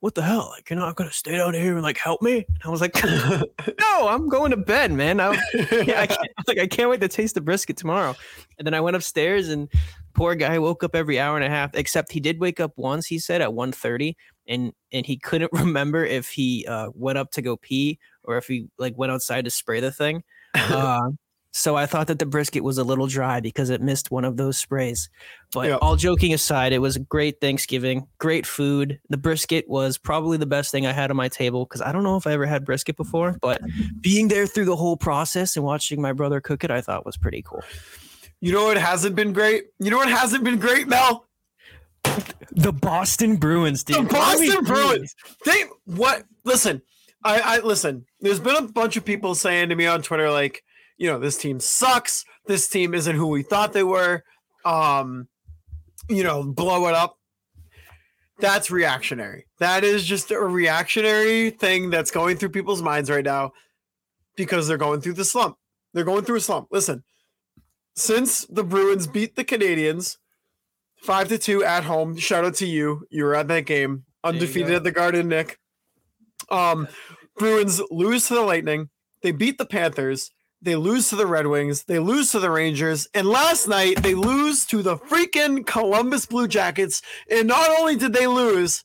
what 0.00 0.14
the 0.14 0.22
hell? 0.22 0.50
Like, 0.54 0.70
you're 0.70 0.78
not 0.78 0.96
gonna 0.96 1.12
stay 1.12 1.36
down 1.36 1.54
here 1.54 1.74
and 1.74 1.82
like 1.82 1.98
help 1.98 2.22
me? 2.22 2.36
And 2.36 2.62
I 2.64 2.68
was 2.68 2.80
like, 2.80 2.94
no, 3.80 4.08
I'm 4.08 4.28
going 4.28 4.50
to 4.52 4.56
bed, 4.56 4.92
man. 4.92 5.20
I, 5.20 5.32
yeah, 5.54 6.00
I 6.00 6.06
can't, 6.06 6.28
like, 6.48 6.58
I 6.58 6.66
can't 6.66 6.88
wait 6.88 7.00
to 7.00 7.08
taste 7.08 7.34
the 7.34 7.40
brisket 7.40 7.76
tomorrow. 7.76 8.14
And 8.58 8.66
then 8.66 8.74
I 8.74 8.80
went 8.80 8.96
upstairs 8.96 9.48
and 9.48 9.68
poor 10.14 10.34
guy 10.34 10.58
woke 10.58 10.84
up 10.84 10.94
every 10.94 11.18
hour 11.18 11.36
and 11.36 11.44
a 11.44 11.48
half, 11.48 11.74
except 11.74 12.12
he 12.12 12.20
did 12.20 12.38
wake 12.38 12.60
up 12.60 12.72
once, 12.76 13.06
he 13.06 13.18
said 13.18 13.40
at 13.40 13.50
1.30 13.50 14.14
and 14.48 14.72
and 14.92 15.06
he 15.06 15.16
couldn't 15.16 15.52
remember 15.54 16.04
if 16.04 16.28
he 16.28 16.66
uh, 16.66 16.90
went 16.94 17.18
up 17.18 17.30
to 17.32 17.42
go 17.42 17.56
pee 17.56 17.98
or 18.24 18.36
if 18.36 18.46
he 18.46 18.68
like 18.78 18.96
went 18.96 19.12
outside 19.12 19.44
to 19.44 19.50
spray 19.50 19.80
the 19.80 19.92
thing. 19.92 20.22
Uh, 20.54 21.10
so 21.50 21.76
I 21.76 21.86
thought 21.86 22.06
that 22.08 22.18
the 22.18 22.26
brisket 22.26 22.62
was 22.62 22.78
a 22.78 22.84
little 22.84 23.06
dry 23.06 23.40
because 23.40 23.70
it 23.70 23.80
missed 23.80 24.10
one 24.10 24.24
of 24.24 24.36
those 24.36 24.58
sprays. 24.58 25.08
But 25.52 25.68
Yeah. 25.68 25.76
all 25.76 25.96
joking 25.96 26.32
aside, 26.34 26.72
it 26.72 26.78
was 26.78 26.96
a 26.96 27.00
great 27.00 27.40
Thanksgiving, 27.40 28.06
great 28.18 28.46
food. 28.46 29.00
The 29.08 29.16
brisket 29.16 29.68
was 29.68 29.96
probably 29.98 30.36
the 30.36 30.46
best 30.46 30.70
thing 30.70 30.86
I 30.86 30.92
had 30.92 31.10
on 31.10 31.16
my 31.16 31.28
table 31.28 31.64
because 31.64 31.80
I 31.80 31.90
don't 31.92 32.02
know 32.02 32.16
if 32.16 32.26
I 32.26 32.32
ever 32.32 32.46
had 32.46 32.64
brisket 32.64 32.96
before, 32.96 33.36
but 33.40 33.60
being 34.00 34.28
there 34.28 34.46
through 34.46 34.66
the 34.66 34.76
whole 34.76 34.96
process 34.96 35.56
and 35.56 35.64
watching 35.64 36.00
my 36.02 36.12
brother 36.12 36.40
cook 36.40 36.64
it, 36.64 36.70
I 36.70 36.80
thought 36.80 37.06
was 37.06 37.16
pretty 37.16 37.42
cool. 37.42 37.62
You 38.40 38.52
know 38.52 38.64
what 38.66 38.76
hasn't 38.76 39.16
been 39.16 39.32
great? 39.32 39.64
You 39.80 39.90
know 39.90 39.96
what 39.96 40.08
hasn't 40.10 40.44
been 40.44 40.58
great, 40.58 40.86
Mel? 40.86 41.26
The 42.52 42.72
Boston 42.72 43.36
Bruins, 43.36 43.84
dude. 43.84 43.96
The 43.96 44.02
What 44.02 44.14
are 44.14 44.38
we 44.38 44.48
Boston 44.48 44.64
doing? 44.64 44.64
Bruins. 44.64 45.14
They 45.44 45.64
what? 45.86 46.24
Listen, 46.44 46.82
I, 47.24 47.40
I 47.40 47.58
listen. 47.60 48.06
There's 48.20 48.40
been 48.40 48.56
a 48.56 48.62
bunch 48.62 48.96
of 48.96 49.04
people 49.04 49.34
saying 49.34 49.68
to 49.70 49.74
me 49.76 49.86
on 49.86 50.02
Twitter, 50.02 50.30
like, 50.30 50.62
you 50.98 51.08
know, 51.08 51.18
this 51.18 51.38
team 51.38 51.60
sucks. 51.60 52.24
This 52.46 52.68
team 52.68 52.92
isn't 52.92 53.16
who 53.16 53.28
we 53.28 53.42
thought 53.42 53.72
they 53.72 53.84
were. 53.84 54.24
Um, 54.64 55.28
you 56.08 56.24
know, 56.24 56.42
blow 56.42 56.88
it 56.88 56.94
up. 56.94 57.16
That's 58.40 58.70
reactionary. 58.70 59.46
That 59.58 59.84
is 59.84 60.04
just 60.04 60.30
a 60.30 60.38
reactionary 60.38 61.50
thing 61.50 61.90
that's 61.90 62.10
going 62.10 62.36
through 62.36 62.50
people's 62.50 62.82
minds 62.82 63.10
right 63.10 63.24
now 63.24 63.52
because 64.36 64.68
they're 64.68 64.76
going 64.76 65.00
through 65.00 65.14
the 65.14 65.24
slump. 65.24 65.56
They're 65.92 66.04
going 66.04 66.24
through 66.24 66.36
a 66.36 66.40
slump. 66.40 66.68
Listen, 66.70 67.02
since 67.96 68.44
the 68.46 68.62
Bruins 68.62 69.06
beat 69.06 69.34
the 69.34 69.44
Canadiens 69.44 70.16
five 71.02 71.28
to 71.28 71.38
two 71.38 71.64
at 71.64 71.84
home, 71.84 72.16
shout 72.16 72.44
out 72.44 72.54
to 72.56 72.66
you. 72.66 73.06
You 73.10 73.24
were 73.24 73.34
at 73.34 73.48
that 73.48 73.66
game, 73.66 74.04
undefeated 74.22 74.72
at 74.72 74.84
the 74.84 74.92
Garden, 74.92 75.28
Nick. 75.28 75.58
Um, 76.48 76.88
Bruins 77.36 77.80
lose 77.90 78.28
to 78.28 78.34
the 78.34 78.42
Lightning. 78.42 78.90
They 79.22 79.32
beat 79.32 79.58
the 79.58 79.66
Panthers. 79.66 80.30
They 80.60 80.74
lose 80.74 81.08
to 81.10 81.16
the 81.16 81.26
Red 81.26 81.46
Wings. 81.46 81.84
They 81.84 81.98
lose 81.98 82.32
to 82.32 82.40
the 82.40 82.50
Rangers. 82.50 83.08
And 83.14 83.28
last 83.28 83.68
night, 83.68 84.02
they 84.02 84.14
lose 84.14 84.64
to 84.66 84.82
the 84.82 84.96
freaking 84.96 85.64
Columbus 85.64 86.26
Blue 86.26 86.48
Jackets. 86.48 87.00
And 87.30 87.46
not 87.46 87.70
only 87.78 87.96
did 87.96 88.12
they 88.12 88.26
lose, 88.26 88.84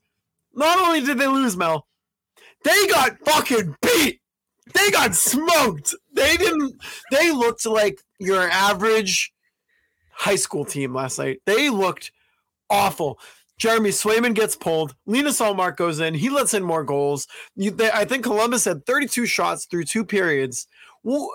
not 0.53 0.77
only 0.79 1.01
did 1.01 1.17
they 1.17 1.27
lose, 1.27 1.57
Mel, 1.57 1.87
they 2.63 2.87
got 2.87 3.17
fucking 3.25 3.75
beat. 3.81 4.21
They 4.73 4.91
got 4.91 5.15
smoked. 5.15 5.95
They 6.13 6.37
didn't, 6.37 6.75
they 7.11 7.31
looked 7.31 7.65
like 7.65 7.99
your 8.19 8.49
average 8.49 9.33
high 10.11 10.35
school 10.35 10.65
team 10.65 10.93
last 10.93 11.19
night. 11.19 11.39
They 11.45 11.69
looked 11.69 12.11
awful. 12.69 13.19
Jeremy 13.57 13.89
Swayman 13.89 14.33
gets 14.33 14.55
pulled. 14.55 14.95
Linus 15.05 15.39
Ullmark 15.39 15.75
goes 15.75 15.99
in. 15.99 16.13
He 16.13 16.29
lets 16.29 16.53
in 16.53 16.63
more 16.63 16.83
goals. 16.83 17.27
You, 17.55 17.71
they, 17.71 17.91
I 17.91 18.05
think 18.05 18.23
Columbus 18.23 18.65
had 18.65 18.85
32 18.85 19.25
shots 19.25 19.65
through 19.65 19.85
two 19.85 20.05
periods. 20.05 20.67
Wh- 21.07 21.33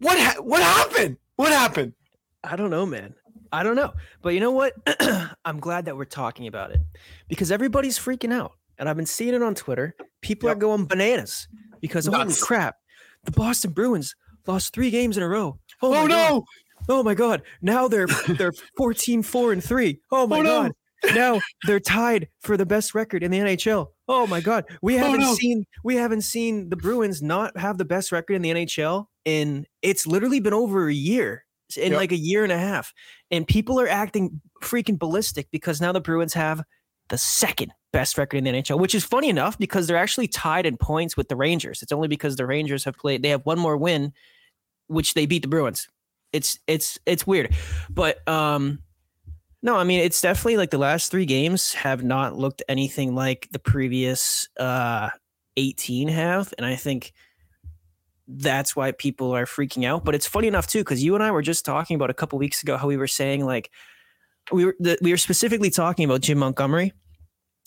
What 0.00 0.18
ha- 0.18 0.40
what 0.42 0.62
happened? 0.62 1.16
What 1.36 1.52
happened? 1.52 1.94
I 2.42 2.56
don't 2.56 2.70
know, 2.70 2.86
man. 2.86 3.14
I 3.52 3.62
don't 3.62 3.76
know. 3.76 3.92
But 4.22 4.30
you 4.34 4.40
know 4.40 4.50
what? 4.52 4.74
I'm 5.44 5.60
glad 5.60 5.84
that 5.86 5.96
we're 5.96 6.04
talking 6.04 6.46
about 6.46 6.70
it 6.72 6.80
because 7.28 7.50
everybody's 7.50 7.98
freaking 7.98 8.32
out. 8.32 8.52
And 8.78 8.88
I've 8.88 8.96
been 8.96 9.06
seeing 9.06 9.34
it 9.34 9.42
on 9.42 9.54
Twitter. 9.54 9.94
People 10.22 10.48
Yep. 10.48 10.56
are 10.56 10.60
going 10.60 10.86
bananas 10.86 11.48
because 11.80 12.06
holy 12.06 12.32
crap, 12.40 12.76
the 13.24 13.30
Boston 13.32 13.72
Bruins 13.72 14.14
lost 14.46 14.72
three 14.72 14.90
games 14.90 15.16
in 15.16 15.22
a 15.22 15.28
row. 15.28 15.58
Oh, 15.82 15.88
oh 15.90 16.06
God. 16.06 16.10
no! 16.10 16.44
Oh 16.88 17.02
my 17.02 17.12
god. 17.14 17.42
Now 17.60 17.88
they're 17.88 18.06
they're 18.38 18.52
14 18.78 19.22
4 19.22 19.52
and 19.52 19.62
3. 19.62 20.00
Oh 20.12 20.26
my 20.26 20.38
Oh, 20.38 20.42
no. 20.42 20.62
god. 20.62 20.72
Now 21.14 21.40
they're 21.66 21.80
tied 21.80 22.28
for 22.40 22.56
the 22.56 22.64
best 22.66 22.94
record 22.94 23.22
in 23.22 23.30
the 23.30 23.38
NHL. 23.38 23.88
Oh 24.08 24.26
my 24.26 24.40
god. 24.40 24.64
We 24.82 24.94
Oh, 24.96 24.98
haven't 24.98 25.20
no. 25.20 25.34
seen 25.34 25.64
we 25.84 25.96
haven't 25.96 26.22
seen 26.22 26.70
the 26.70 26.76
Bruins 26.76 27.20
not 27.20 27.56
have 27.58 27.76
the 27.78 27.84
best 27.84 28.12
record 28.12 28.34
in 28.34 28.42
the 28.42 28.50
NHL 28.50 29.06
in 29.24 29.66
it's 29.82 30.06
literally 30.06 30.40
been 30.40 30.54
over 30.54 30.88
a 30.88 30.94
year 30.94 31.44
in 31.76 31.92
Yep. 31.92 31.98
like 31.98 32.12
a 32.12 32.16
year 32.16 32.42
and 32.42 32.52
a 32.52 32.58
half. 32.58 32.92
And 33.30 33.46
people 33.46 33.78
are 33.80 33.88
acting 33.88 34.40
freaking 34.62 34.98
ballistic 34.98 35.48
because 35.52 35.80
now 35.80 35.92
the 35.92 36.00
Bruins 36.00 36.34
have 36.34 36.62
the 37.10 37.18
second 37.18 37.72
best 37.92 38.18
record 38.18 38.38
in 38.38 38.44
the 38.44 38.50
NHL, 38.50 38.78
which 38.78 38.94
is 38.94 39.04
funny 39.04 39.28
enough 39.28 39.58
because 39.58 39.86
they're 39.86 39.96
actually 39.96 40.28
tied 40.28 40.66
in 40.66 40.76
points 40.76 41.16
with 41.16 41.28
the 41.28 41.36
Rangers. 41.36 41.82
It's 41.82 41.92
only 41.92 42.08
because 42.08 42.36
the 42.36 42.46
Rangers 42.46 42.84
have 42.84 42.96
played, 42.96 43.22
they 43.22 43.28
have 43.30 43.44
one 43.46 43.58
more 43.58 43.76
win, 43.76 44.12
which 44.86 45.14
they 45.14 45.26
beat 45.26 45.42
the 45.42 45.48
Bruins. 45.48 45.88
It's 46.32 46.58
it's 46.68 46.98
it's 47.06 47.26
weird. 47.26 47.54
But 47.88 48.26
um 48.28 48.78
no, 49.62 49.76
I 49.76 49.84
mean 49.84 50.00
it's 50.00 50.20
definitely 50.20 50.56
like 50.56 50.70
the 50.70 50.78
last 50.78 51.10
three 51.10 51.26
games 51.26 51.72
have 51.74 52.02
not 52.04 52.36
looked 52.36 52.62
anything 52.68 53.14
like 53.14 53.48
the 53.50 53.58
previous 53.58 54.48
uh 54.58 55.10
18 55.56 56.08
have. 56.08 56.54
And 56.56 56.64
I 56.64 56.76
think 56.76 57.12
that's 58.36 58.76
why 58.76 58.92
people 58.92 59.32
are 59.32 59.46
freaking 59.46 59.84
out. 59.84 60.04
But 60.04 60.14
it's 60.14 60.26
funny 60.26 60.48
enough 60.48 60.66
too, 60.66 60.80
because 60.80 61.02
you 61.02 61.14
and 61.14 61.24
I 61.24 61.30
were 61.30 61.42
just 61.42 61.64
talking 61.64 61.94
about 61.94 62.10
a 62.10 62.14
couple 62.14 62.38
weeks 62.38 62.62
ago 62.62 62.76
how 62.76 62.86
we 62.86 62.96
were 62.96 63.08
saying 63.08 63.44
like 63.44 63.70
we 64.52 64.64
were 64.64 64.76
the, 64.78 64.98
we 65.02 65.10
were 65.12 65.16
specifically 65.16 65.70
talking 65.70 66.04
about 66.04 66.20
Jim 66.20 66.38
Montgomery. 66.38 66.92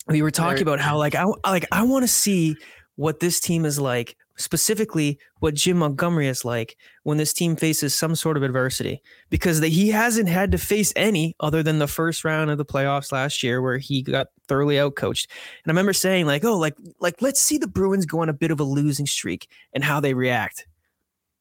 We 0.08 0.22
were 0.22 0.30
talking 0.30 0.62
about 0.62 0.80
how 0.80 0.98
like 0.98 1.14
I 1.14 1.24
like 1.46 1.66
I 1.72 1.82
want 1.84 2.02
to 2.02 2.08
see 2.08 2.56
what 2.96 3.20
this 3.20 3.40
team 3.40 3.64
is 3.64 3.80
like, 3.80 4.16
specifically 4.36 5.18
what 5.40 5.54
Jim 5.54 5.78
Montgomery 5.78 6.28
is 6.28 6.44
like 6.44 6.76
when 7.02 7.18
this 7.18 7.32
team 7.32 7.56
faces 7.56 7.94
some 7.94 8.14
sort 8.14 8.36
of 8.36 8.42
adversity, 8.42 9.02
because 9.30 9.60
the, 9.60 9.68
he 9.68 9.90
hasn't 9.90 10.28
had 10.28 10.52
to 10.52 10.58
face 10.58 10.92
any 10.96 11.36
other 11.40 11.62
than 11.62 11.78
the 11.78 11.86
first 11.86 12.24
round 12.24 12.50
of 12.50 12.58
the 12.58 12.64
playoffs 12.64 13.12
last 13.12 13.42
year 13.42 13.62
where 13.62 13.78
he 13.78 14.02
got 14.02 14.28
thoroughly 14.48 14.76
outcoached. 14.76 15.26
And 15.64 15.68
I 15.68 15.70
remember 15.70 15.92
saying 15.92 16.26
like, 16.26 16.44
oh, 16.44 16.58
like 16.58 16.76
like 17.00 17.20
let's 17.20 17.40
see 17.40 17.58
the 17.58 17.66
Bruins 17.66 18.06
go 18.06 18.20
on 18.20 18.28
a 18.28 18.34
bit 18.34 18.50
of 18.50 18.60
a 18.60 18.64
losing 18.64 19.06
streak 19.06 19.48
and 19.72 19.84
how 19.84 20.00
they 20.00 20.14
react. 20.14 20.66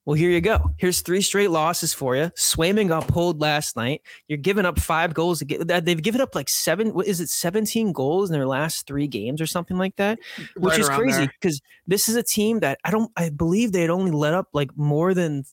Well, 0.06 0.16
here 0.16 0.30
you 0.30 0.42
go. 0.42 0.72
Here's 0.78 1.02
three 1.02 1.22
straight 1.22 1.50
losses 1.50 1.94
for 1.94 2.16
you. 2.18 2.26
Swayman 2.38 2.90
got 2.90 3.08
pulled 3.08 3.40
last 3.40 3.78
night. 3.78 4.02
You're 4.28 4.38
giving 4.38 4.66
up 4.66 4.78
five 4.78 5.14
goals. 5.14 5.42
get- 5.44 5.72
uh, 5.72 5.80
They've 5.80 6.02
given 6.02 6.20
up 6.20 6.36
like 6.36 6.50
seven. 6.50 6.94
What 6.94 7.08
is 7.08 7.22
it? 7.22 7.30
17 7.30 7.94
goals 7.94 8.30
in 8.30 8.34
their 8.34 8.46
last 8.46 8.86
three 8.86 9.08
games 9.08 9.40
or 9.40 9.46
something 9.46 9.78
like 9.78 9.96
that, 9.96 10.20
which 10.58 10.72
Right 10.74 10.80
is 10.80 10.90
crazy 10.90 11.28
because 11.40 11.62
this 11.88 12.10
is 12.10 12.16
a 12.18 12.24
team 12.24 12.60
that 12.60 12.80
I 12.84 12.92
don't. 12.92 13.12
I 13.16 13.30
believe 13.30 13.72
they 13.72 13.82
had 13.82 13.90
only 13.90 14.12
let 14.12 14.34
up 14.34 14.48
like 14.54 14.76
more 14.76 15.14
than 15.14 15.44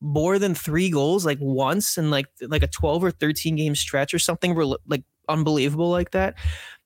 more 0.00 0.38
than 0.38 0.54
three 0.54 0.90
goals 0.90 1.24
like 1.24 1.38
once 1.40 1.96
in 1.98 2.10
like 2.10 2.26
like 2.42 2.62
a 2.62 2.66
12 2.68 3.04
or 3.04 3.10
13 3.10 3.56
game 3.56 3.74
stretch 3.74 4.12
or 4.12 4.18
something 4.18 4.54
like 4.86 5.02
unbelievable 5.28 5.90
like 5.90 6.10
that. 6.12 6.34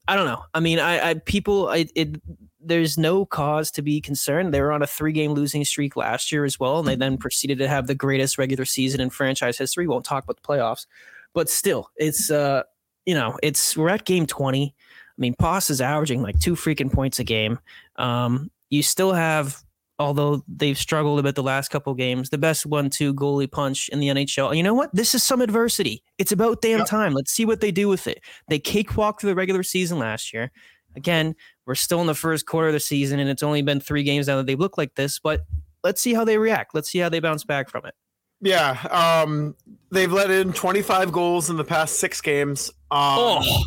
I 0.08 0.16
don't 0.16 0.26
know. 0.26 0.42
I 0.54 0.60
mean, 0.60 0.78
I, 0.78 1.10
I 1.10 1.14
people, 1.14 1.68
I 1.68 1.86
it. 1.94 2.20
There's 2.60 2.98
no 2.98 3.24
cause 3.24 3.70
to 3.72 3.82
be 3.82 4.00
concerned. 4.00 4.52
They 4.52 4.60
were 4.60 4.72
on 4.72 4.82
a 4.82 4.86
three-game 4.86 5.32
losing 5.32 5.64
streak 5.64 5.94
last 5.96 6.32
year 6.32 6.44
as 6.44 6.58
well, 6.58 6.78
and 6.80 6.88
they 6.88 6.96
then 6.96 7.16
proceeded 7.16 7.58
to 7.58 7.68
have 7.68 7.86
the 7.86 7.94
greatest 7.94 8.36
regular 8.38 8.64
season 8.64 9.00
in 9.00 9.10
franchise 9.10 9.56
history. 9.58 9.86
Won't 9.86 10.04
talk 10.04 10.24
about 10.24 10.36
the 10.36 10.42
playoffs, 10.42 10.86
but 11.34 11.48
still, 11.48 11.90
it's 11.96 12.30
uh, 12.30 12.64
you 13.06 13.14
know, 13.14 13.38
it's 13.42 13.76
we're 13.76 13.88
at 13.90 14.04
game 14.04 14.26
20. 14.26 14.74
I 14.76 15.20
mean, 15.20 15.34
Poss 15.38 15.70
is 15.70 15.80
averaging 15.80 16.20
like 16.22 16.38
two 16.40 16.54
freaking 16.54 16.92
points 16.92 17.18
a 17.20 17.24
game. 17.24 17.58
Um, 17.96 18.50
you 18.70 18.82
still 18.82 19.12
have, 19.12 19.62
although 19.98 20.44
they've 20.48 20.78
struggled 20.78 21.18
a 21.18 21.22
bit 21.22 21.34
the 21.36 21.42
last 21.42 21.70
couple 21.70 21.92
games, 21.94 22.30
the 22.30 22.38
best 22.38 22.66
one-two 22.66 23.14
goalie 23.14 23.50
punch 23.50 23.88
in 23.88 23.98
the 24.00 24.08
NHL. 24.08 24.56
You 24.56 24.62
know 24.62 24.74
what? 24.74 24.94
This 24.94 25.14
is 25.14 25.24
some 25.24 25.40
adversity. 25.40 26.02
It's 26.18 26.32
about 26.32 26.60
damn 26.60 26.80
Yep. 26.80 26.88
time. 26.88 27.14
Let's 27.14 27.32
see 27.32 27.44
what 27.44 27.60
they 27.60 27.70
do 27.72 27.88
with 27.88 28.06
it. 28.06 28.20
They 28.48 28.58
cakewalked 28.58 29.20
through 29.20 29.30
the 29.30 29.36
regular 29.36 29.62
season 29.62 29.98
last 29.98 30.32
year. 30.32 30.50
Again, 30.98 31.34
we're 31.64 31.74
still 31.76 32.00
in 32.00 32.06
the 32.08 32.14
first 32.14 32.44
quarter 32.44 32.68
of 32.68 32.74
the 32.74 32.80
season, 32.80 33.20
and 33.20 33.30
it's 33.30 33.42
only 33.42 33.62
been 33.62 33.80
three 33.80 34.02
games 34.02 34.26
now 34.26 34.36
that 34.36 34.46
they 34.46 34.56
look 34.56 34.76
like 34.76 34.94
this. 34.96 35.18
But 35.18 35.42
let's 35.84 36.02
see 36.02 36.12
how 36.12 36.24
they 36.24 36.36
react. 36.36 36.74
Let's 36.74 36.90
see 36.90 36.98
how 36.98 37.08
they 37.08 37.20
bounce 37.20 37.44
back 37.44 37.70
from 37.70 37.86
it. 37.86 37.94
Yeah, 38.40 38.72
um, 38.90 39.54
they've 39.90 40.12
let 40.12 40.30
in 40.30 40.52
25 40.52 41.10
goals 41.12 41.50
in 41.50 41.56
the 41.56 41.64
past 41.64 41.98
six 42.00 42.20
games. 42.20 42.70
Um, 42.90 43.16
Oh. 43.18 43.64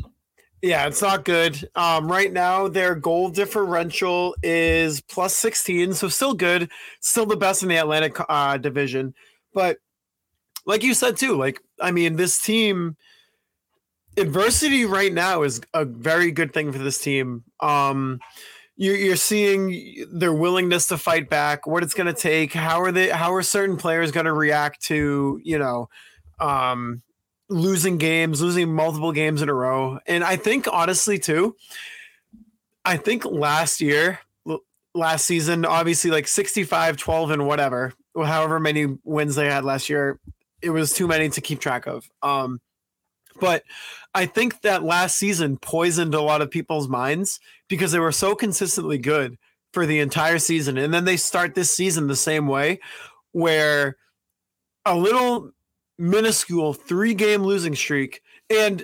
yeah, 0.62 0.88
it's 0.88 1.02
not 1.02 1.26
good. 1.26 1.70
Um, 1.76 2.12
right 2.12 2.32
now, 2.32 2.68
their 2.68 2.96
goal 2.96 3.30
differential 3.30 4.36
is 4.44 5.02
plus 5.02 5.36
16, 5.36 5.94
so 5.94 6.08
still 6.10 6.34
good, 6.34 6.70
still 7.00 7.26
the 7.26 7.38
best 7.38 7.64
in 7.64 7.70
the 7.70 7.78
Atlantic 7.78 8.18
uh, 8.30 8.58
division. 8.58 9.14
But 9.54 9.78
like 10.66 10.84
you 10.84 10.94
said 10.94 11.18
too, 11.18 11.36
like 11.36 11.62
I 11.80 11.92
mean, 11.92 12.16
this 12.16 12.42
team 12.42 12.96
adversity 14.18 14.86
right 14.86 15.14
now 15.14 15.44
is 15.44 15.62
a 15.74 15.86
very 15.86 16.32
good 16.32 16.54
thing 16.54 16.72
for 16.72 16.80
this 16.80 17.00
team. 17.00 17.44
Um, 17.60 18.20
you, 18.76 18.94
you're 18.94 19.16
seeing 19.16 20.08
their 20.12 20.34
willingness 20.34 20.88
to 20.88 20.98
fight 20.98 21.30
back, 21.30 21.68
what 21.68 21.84
it's 21.84 21.94
going 21.94 22.14
to 22.14 22.20
take, 22.20 22.54
how 22.54 22.82
are 22.82 22.92
they, 22.92 23.10
how 23.10 23.34
are 23.34 23.44
certain 23.44 23.78
players 23.78 24.12
going 24.12 24.26
to 24.26 24.34
react 24.34 24.82
to, 24.86 25.40
you 25.44 25.60
know, 25.60 25.90
um, 26.40 27.02
losing 27.50 27.98
games, 27.98 28.42
losing 28.42 28.74
multiple 28.74 29.12
games 29.12 29.42
in 29.42 29.50
a 29.50 29.54
row. 29.54 30.00
And 30.08 30.24
I 30.24 30.36
think 30.36 30.68
honestly 30.72 31.20
too, 31.20 31.56
I 32.84 32.98
think 32.98 33.26
last 33.26 33.82
year, 33.82 34.20
last 34.94 35.26
season, 35.26 35.66
obviously 35.66 36.10
like 36.12 36.28
65, 36.28 36.98
12 36.98 37.32
and 37.32 37.48
whatever, 37.48 37.94
however 38.16 38.60
many 38.60 38.98
wins 39.04 39.36
they 39.36 39.46
had 39.46 39.64
last 39.64 39.90
year, 39.90 40.20
it 40.62 40.70
was 40.70 40.94
too 40.94 41.08
many 41.08 41.30
to 41.30 41.42
keep 41.42 41.60
track 41.60 41.88
of. 41.88 42.10
Um, 42.24 42.60
but 43.40 43.64
I 44.14 44.26
think 44.26 44.62
that 44.62 44.84
last 44.84 45.18
season 45.18 45.58
poisoned 45.58 46.14
a 46.14 46.22
lot 46.22 46.42
of 46.42 46.52
people's 46.52 46.88
minds 46.88 47.40
because 47.68 47.92
they 47.92 48.00
were 48.00 48.12
so 48.12 48.36
consistently 48.36 48.98
good 48.98 49.38
for 49.72 49.86
the 49.86 50.00
entire 50.00 50.40
season. 50.40 50.78
And 50.78 50.94
then 50.94 51.06
they 51.06 51.18
start 51.18 51.56
this 51.56 51.72
season 51.72 52.08
the 52.08 52.16
same 52.16 52.48
way, 52.48 52.80
where 53.32 53.96
a 54.86 54.98
little 54.98 55.52
minuscule 55.98 56.74
three 56.74 57.14
game 57.14 57.44
losing 57.44 57.76
streak. 57.76 58.22
And 58.50 58.84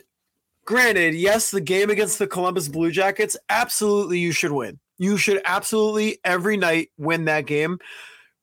granted, 0.65 1.15
yes, 1.15 1.51
the 1.51 1.61
game 1.61 1.89
against 1.89 2.19
the 2.19 2.27
Columbus 2.27 2.69
Blue 2.69 2.91
Jackets, 2.91 3.35
absolutely 3.49 4.19
you 4.19 4.31
should 4.31 4.51
win. 4.51 4.79
You 4.97 5.17
should 5.17 5.41
absolutely 5.43 6.19
every 6.23 6.57
night 6.57 6.89
win 6.97 7.25
that 7.25 7.45
game. 7.45 7.79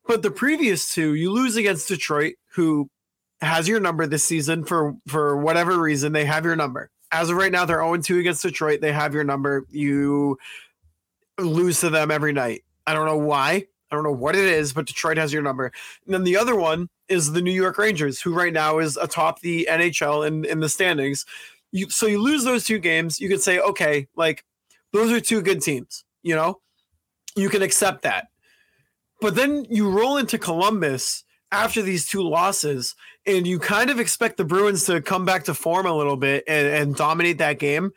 But 0.06 0.22
the 0.22 0.30
previous 0.30 0.92
two, 0.92 1.14
you 1.14 1.32
lose 1.32 1.56
against 1.56 1.88
Detroit, 1.88 2.34
who 2.52 2.90
has 3.44 3.68
your 3.68 3.80
number 3.80 4.06
this 4.06 4.24
season 4.24 4.64
for 4.64 4.94
for 5.06 5.36
whatever 5.36 5.78
reason. 5.78 6.12
They 6.12 6.24
have 6.24 6.44
your 6.44 6.56
number. 6.56 6.90
As 7.12 7.30
of 7.30 7.36
right 7.36 7.52
now, 7.52 7.64
they're 7.64 7.78
0 7.82 7.96
2 7.98 8.18
against 8.18 8.42
Detroit. 8.42 8.80
They 8.80 8.92
have 8.92 9.14
your 9.14 9.24
number. 9.24 9.64
You 9.70 10.38
lose 11.38 11.80
to 11.80 11.90
them 11.90 12.10
every 12.10 12.32
night. 12.32 12.64
I 12.86 12.94
don't 12.94 13.06
know 13.06 13.18
why. 13.18 13.66
I 13.90 13.94
don't 13.94 14.04
know 14.04 14.12
what 14.12 14.34
it 14.34 14.46
is, 14.46 14.72
but 14.72 14.86
Detroit 14.86 15.18
has 15.18 15.32
your 15.32 15.42
number. 15.42 15.70
And 16.04 16.14
then 16.14 16.24
the 16.24 16.36
other 16.36 16.56
one 16.56 16.88
is 17.08 17.32
the 17.32 17.42
New 17.42 17.52
York 17.52 17.78
Rangers, 17.78 18.20
who 18.20 18.34
right 18.34 18.52
now 18.52 18.78
is 18.78 18.96
atop 18.96 19.40
the 19.40 19.68
NHL 19.70 20.26
in, 20.26 20.44
in 20.44 20.60
the 20.60 20.68
standings. 20.68 21.24
You 21.70 21.90
so 21.90 22.06
you 22.06 22.20
lose 22.20 22.44
those 22.44 22.64
two 22.64 22.78
games, 22.78 23.20
you 23.20 23.28
could 23.28 23.42
say, 23.42 23.58
okay, 23.60 24.08
like 24.16 24.44
those 24.92 25.12
are 25.12 25.20
two 25.20 25.42
good 25.42 25.60
teams, 25.60 26.04
you 26.22 26.34
know? 26.34 26.60
You 27.36 27.48
can 27.48 27.62
accept 27.62 28.02
that. 28.02 28.28
But 29.20 29.34
then 29.34 29.66
you 29.68 29.90
roll 29.90 30.16
into 30.16 30.38
Columbus 30.38 31.24
after 31.50 31.82
these 31.82 32.06
two 32.06 32.22
losses, 32.22 32.94
and 33.26 33.46
you 33.46 33.58
kind 33.58 33.90
of 33.90 33.98
expect 33.98 34.36
the 34.36 34.44
Bruins 34.44 34.84
to 34.86 35.00
come 35.00 35.24
back 35.24 35.44
to 35.44 35.54
form 35.54 35.86
a 35.86 35.92
little 35.92 36.16
bit 36.16 36.44
and, 36.46 36.66
and 36.66 36.96
dominate 36.96 37.38
that 37.38 37.58
game. 37.58 37.92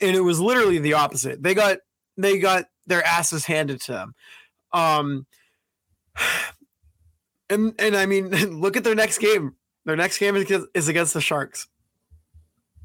And 0.00 0.16
it 0.16 0.20
was 0.20 0.40
literally 0.40 0.78
the 0.78 0.94
opposite. 0.94 1.42
They 1.42 1.54
got 1.54 1.78
they 2.16 2.38
got 2.38 2.64
their 2.86 3.04
asses 3.04 3.44
handed 3.44 3.80
to 3.82 3.92
them. 3.92 4.14
Um 4.72 5.26
and 7.50 7.74
and 7.78 7.96
I 7.96 8.06
mean, 8.06 8.30
look 8.60 8.76
at 8.76 8.84
their 8.84 8.94
next 8.94 9.18
game. 9.18 9.56
Their 9.84 9.96
next 9.96 10.18
game 10.18 10.36
is 10.36 10.42
against, 10.42 10.68
is 10.74 10.88
against 10.88 11.14
the 11.14 11.20
Sharks. 11.20 11.68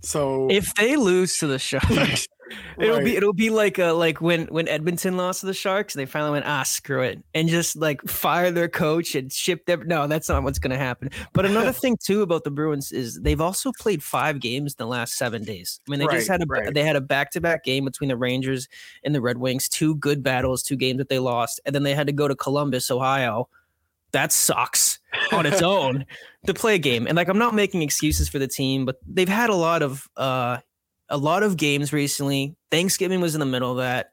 So 0.02 0.48
If 0.50 0.74
they 0.76 0.96
lose 0.96 1.38
to 1.40 1.48
the 1.48 1.60
Sharks, 1.60 2.28
it'll 2.78 3.02
be 3.02 3.16
it'll 3.16 3.34
be 3.34 3.50
like 3.50 3.80
uh 3.80 3.94
like 3.96 4.22
when 4.22 4.46
when 4.48 4.68
Edmonton 4.68 5.18
lost 5.18 5.42
to 5.42 5.46
the 5.46 5.54
Sharks, 5.54 5.96
and 5.96 6.02
they 6.02 6.06
finally 6.06 6.32
went 6.32 6.46
ah 6.46 6.64
screw 6.64 7.02
it 7.02 7.24
and 7.34 7.50
just 7.50 7.76
like 7.76 8.02
fire 8.04 8.52
their 8.52 8.68
coach 8.68 9.16
and 9.16 9.32
ship 9.32 9.66
them. 9.66 9.84
No, 9.88 10.08
that's 10.08 10.30
not 10.30 10.44
what's 10.44 10.60
gonna 10.60 10.78
happen. 10.78 11.10
But 11.34 11.46
another 11.46 11.72
thing 11.74 11.98
too 11.98 12.22
about 12.22 12.44
the 12.44 12.52
Bruins 12.52 12.92
is 12.92 13.20
they've 13.22 13.42
also 13.42 13.72
played 13.72 14.04
five 14.04 14.40
games 14.40 14.74
in 14.74 14.78
the 14.78 14.88
last 14.88 15.18
seven 15.18 15.44
days. 15.44 15.80
I 15.88 15.92
mean, 15.92 16.00
they 16.00 16.08
just 16.08 16.28
had 16.28 16.42
a 16.42 16.46
right. 16.46 16.74
they 16.74 16.84
had 16.84 16.96
a 16.96 17.02
back 17.02 17.32
to 17.32 17.42
back 17.42 17.64
game 17.64 17.86
between 17.86 18.10
the 18.10 18.18
Rangers 18.18 18.68
and 19.04 19.14
the 19.14 19.22
Red 19.22 19.38
Wings, 19.38 19.68
two 19.70 19.96
good 19.96 20.24
battles, 20.24 20.64
two 20.64 20.76
games 20.76 20.98
that 20.98 21.10
they 21.10 21.20
lost, 21.20 21.60
and 21.66 21.74
then 21.74 21.84
they 21.84 21.96
had 21.96 22.08
to 22.08 22.14
go 22.14 22.28
to 22.28 22.36
Columbus, 22.36 22.92
Ohio. 22.92 23.50
That 24.12 24.32
sucks 24.32 25.00
on 25.32 25.46
its 25.46 25.62
own 25.62 26.06
to 26.46 26.54
play 26.54 26.76
a 26.76 26.80
game. 26.80 27.08
And 27.08 27.16
like 27.16 27.28
I'm 27.28 27.38
not 27.38 27.54
making 27.54 27.82
excuses 27.82 28.30
for 28.30 28.40
the 28.40 28.48
team, 28.48 28.86
but 28.86 28.98
they've 29.06 29.28
had 29.28 29.50
a 29.50 29.56
lot 29.56 29.82
of 29.82 30.08
uh 30.16 30.58
a 31.10 31.18
lot 31.18 31.44
of 31.44 31.58
games 31.58 31.94
recently. 31.94 32.56
Thanksgiving 32.72 33.22
was 33.22 33.36
in 33.36 33.40
the 33.40 33.46
middle 33.46 33.72
of 33.72 33.78
that. 33.78 34.12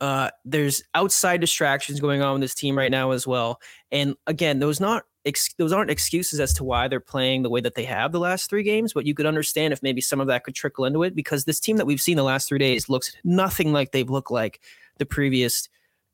Uh 0.00 0.30
there's 0.44 0.82
outside 0.94 1.40
distractions 1.40 2.00
going 2.00 2.22
on 2.22 2.32
with 2.32 2.42
this 2.42 2.54
team 2.54 2.76
right 2.76 2.90
now 2.90 3.10
as 3.10 3.26
well. 3.26 3.60
And 3.90 4.14
again, 4.26 4.58
those 4.58 4.80
not 4.80 5.04
ex- 5.24 5.54
those 5.54 5.72
aren't 5.72 5.90
excuses 5.90 6.40
as 6.40 6.52
to 6.54 6.64
why 6.64 6.88
they're 6.88 7.00
playing 7.00 7.42
the 7.42 7.50
way 7.50 7.60
that 7.60 7.74
they 7.74 7.84
have 7.84 8.12
the 8.12 8.20
last 8.20 8.48
three 8.48 8.62
games, 8.62 8.92
but 8.92 9.06
you 9.06 9.14
could 9.14 9.26
understand 9.26 9.72
if 9.72 9.82
maybe 9.82 10.00
some 10.00 10.20
of 10.20 10.26
that 10.28 10.44
could 10.44 10.54
trickle 10.54 10.84
into 10.84 11.02
it 11.02 11.14
because 11.14 11.44
this 11.44 11.60
team 11.60 11.76
that 11.76 11.86
we've 11.86 12.00
seen 12.00 12.16
the 12.16 12.22
last 12.22 12.48
three 12.48 12.58
days 12.58 12.88
looks 12.88 13.14
nothing 13.24 13.72
like 13.72 13.92
they've 13.92 14.10
looked 14.10 14.30
like 14.30 14.60
the 14.98 15.06
previous 15.06 15.68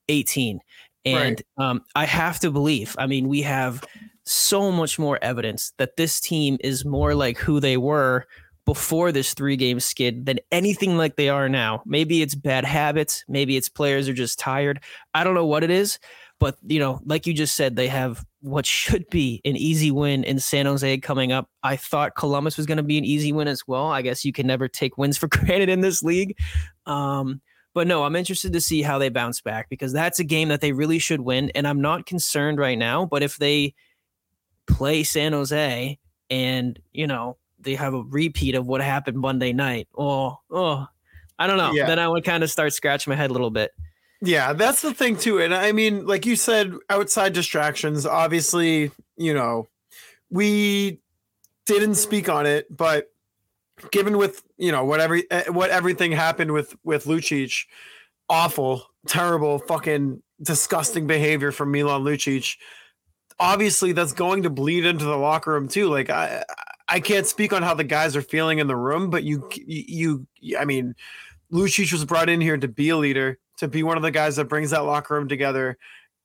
18. 0.08 0.60
And 1.04 1.40
um, 1.56 1.84
I 1.94 2.04
have 2.04 2.40
to 2.40 2.50
believe. 2.50 2.96
I 2.98 3.06
mean, 3.06 3.28
we 3.28 3.42
have 3.42 3.84
so 4.24 4.72
much 4.72 4.98
more 4.98 5.20
evidence 5.22 5.72
that 5.78 5.96
this 5.96 6.20
team 6.20 6.58
is 6.60 6.84
more 6.84 7.14
like 7.14 7.38
who 7.38 7.60
they 7.60 7.76
were 7.76 8.26
before 8.66 9.12
this 9.12 9.32
three 9.32 9.56
game 9.56 9.80
skid 9.80 10.26
than 10.26 10.40
anything 10.52 10.98
like 10.98 11.16
they 11.16 11.28
are 11.28 11.48
now. 11.48 11.82
Maybe 11.86 12.20
it's 12.20 12.34
bad 12.34 12.64
habits. 12.64 13.24
Maybe 13.28 13.56
it's 13.56 13.68
players 13.68 14.08
are 14.08 14.12
just 14.12 14.38
tired. 14.38 14.82
I 15.14 15.24
don't 15.24 15.34
know 15.34 15.46
what 15.46 15.64
it 15.64 15.70
is. 15.70 15.98
But, 16.38 16.58
you 16.66 16.78
know, 16.78 17.00
like 17.06 17.26
you 17.26 17.32
just 17.32 17.56
said, 17.56 17.76
they 17.76 17.88
have 17.88 18.22
what 18.40 18.66
should 18.66 19.08
be 19.08 19.40
an 19.46 19.56
easy 19.56 19.90
win 19.90 20.22
in 20.24 20.38
San 20.38 20.66
Jose 20.66 20.98
coming 20.98 21.32
up. 21.32 21.48
I 21.62 21.76
thought 21.76 22.14
Columbus 22.14 22.58
was 22.58 22.66
going 22.66 22.76
to 22.76 22.82
be 22.82 22.98
an 22.98 23.06
easy 23.06 23.32
win 23.32 23.48
as 23.48 23.66
well. 23.66 23.86
I 23.86 24.02
guess 24.02 24.24
you 24.24 24.32
can 24.32 24.46
never 24.46 24.68
take 24.68 24.98
wins 24.98 25.16
for 25.16 25.28
granted 25.28 25.70
in 25.70 25.80
this 25.80 26.02
league. 26.02 26.36
Um, 26.84 27.40
but 27.72 27.86
no, 27.86 28.04
I'm 28.04 28.16
interested 28.16 28.52
to 28.52 28.60
see 28.60 28.82
how 28.82 28.98
they 28.98 29.08
bounce 29.08 29.40
back 29.40 29.70
because 29.70 29.92
that's 29.92 30.18
a 30.18 30.24
game 30.24 30.48
that 30.48 30.60
they 30.60 30.72
really 30.72 30.98
should 30.98 31.20
win. 31.20 31.50
And 31.54 31.66
I'm 31.66 31.80
not 31.80 32.04
concerned 32.04 32.58
right 32.58 32.78
now. 32.78 33.06
But 33.06 33.22
if 33.22 33.36
they 33.36 33.74
play 34.66 35.04
San 35.04 35.32
Jose 35.32 35.98
and, 36.28 36.78
you 36.92 37.06
know, 37.06 37.38
they 37.58 37.74
have 37.74 37.94
a 37.94 38.02
repeat 38.02 38.54
of 38.54 38.66
what 38.66 38.80
happened 38.80 39.18
Monday 39.18 39.52
night, 39.52 39.88
oh, 39.96 40.38
oh, 40.50 40.86
I 41.38 41.46
don't 41.46 41.58
know. 41.58 41.72
Yeah. 41.72 41.86
Then 41.86 41.98
I 41.98 42.08
would 42.08 42.24
kind 42.24 42.42
of 42.42 42.50
start 42.50 42.72
scratching 42.72 43.10
my 43.10 43.16
head 43.16 43.30
a 43.30 43.32
little 43.32 43.50
bit. 43.50 43.72
Yeah, 44.22 44.52
that's 44.54 44.80
the 44.80 44.94
thing 44.94 45.16
too. 45.16 45.40
And 45.40 45.54
I 45.54 45.72
mean, 45.72 46.06
like 46.06 46.24
you 46.24 46.36
said, 46.36 46.74
outside 46.88 47.32
distractions, 47.32 48.06
obviously, 48.06 48.90
you 49.16 49.34
know, 49.34 49.68
we 50.30 51.00
didn't 51.66 51.96
speak 51.96 52.28
on 52.28 52.46
it, 52.46 52.74
but 52.74 53.12
given 53.90 54.16
with, 54.16 54.42
you 54.56 54.72
know, 54.72 54.84
whatever 54.84 55.20
eh, 55.30 55.44
what 55.48 55.70
everything 55.70 56.12
happened 56.12 56.52
with 56.52 56.74
with 56.82 57.04
Lucic, 57.04 57.66
awful, 58.28 58.86
terrible, 59.06 59.58
fucking 59.58 60.22
disgusting 60.42 61.06
behavior 61.06 61.52
from 61.52 61.70
Milan 61.70 62.02
Lucic. 62.02 62.56
Obviously, 63.38 63.92
that's 63.92 64.14
going 64.14 64.44
to 64.44 64.50
bleed 64.50 64.86
into 64.86 65.04
the 65.04 65.16
locker 65.16 65.52
room 65.52 65.68
too. 65.68 65.90
Like 65.90 66.08
I 66.08 66.42
I 66.88 67.00
can't 67.00 67.26
speak 67.26 67.52
on 67.52 67.62
how 67.62 67.74
the 67.74 67.84
guys 67.84 68.14
are 68.16 68.22
feeling 68.22 68.58
in 68.58 68.66
the 68.66 68.76
room, 68.76 69.10
but 69.10 69.24
you 69.24 69.48
you, 69.54 70.26
I 70.58 70.64
mean, 70.64 70.94
Lucic 71.52 71.92
was 71.92 72.04
brought 72.04 72.28
in 72.28 72.40
here 72.40 72.56
to 72.56 72.68
be 72.68 72.90
a 72.90 72.96
leader 72.96 73.38
to 73.58 73.68
be 73.68 73.82
one 73.82 73.96
of 73.96 74.02
the 74.02 74.10
guys 74.10 74.36
that 74.36 74.44
brings 74.44 74.70
that 74.70 74.80
locker 74.80 75.14
room 75.14 75.28
together 75.28 75.78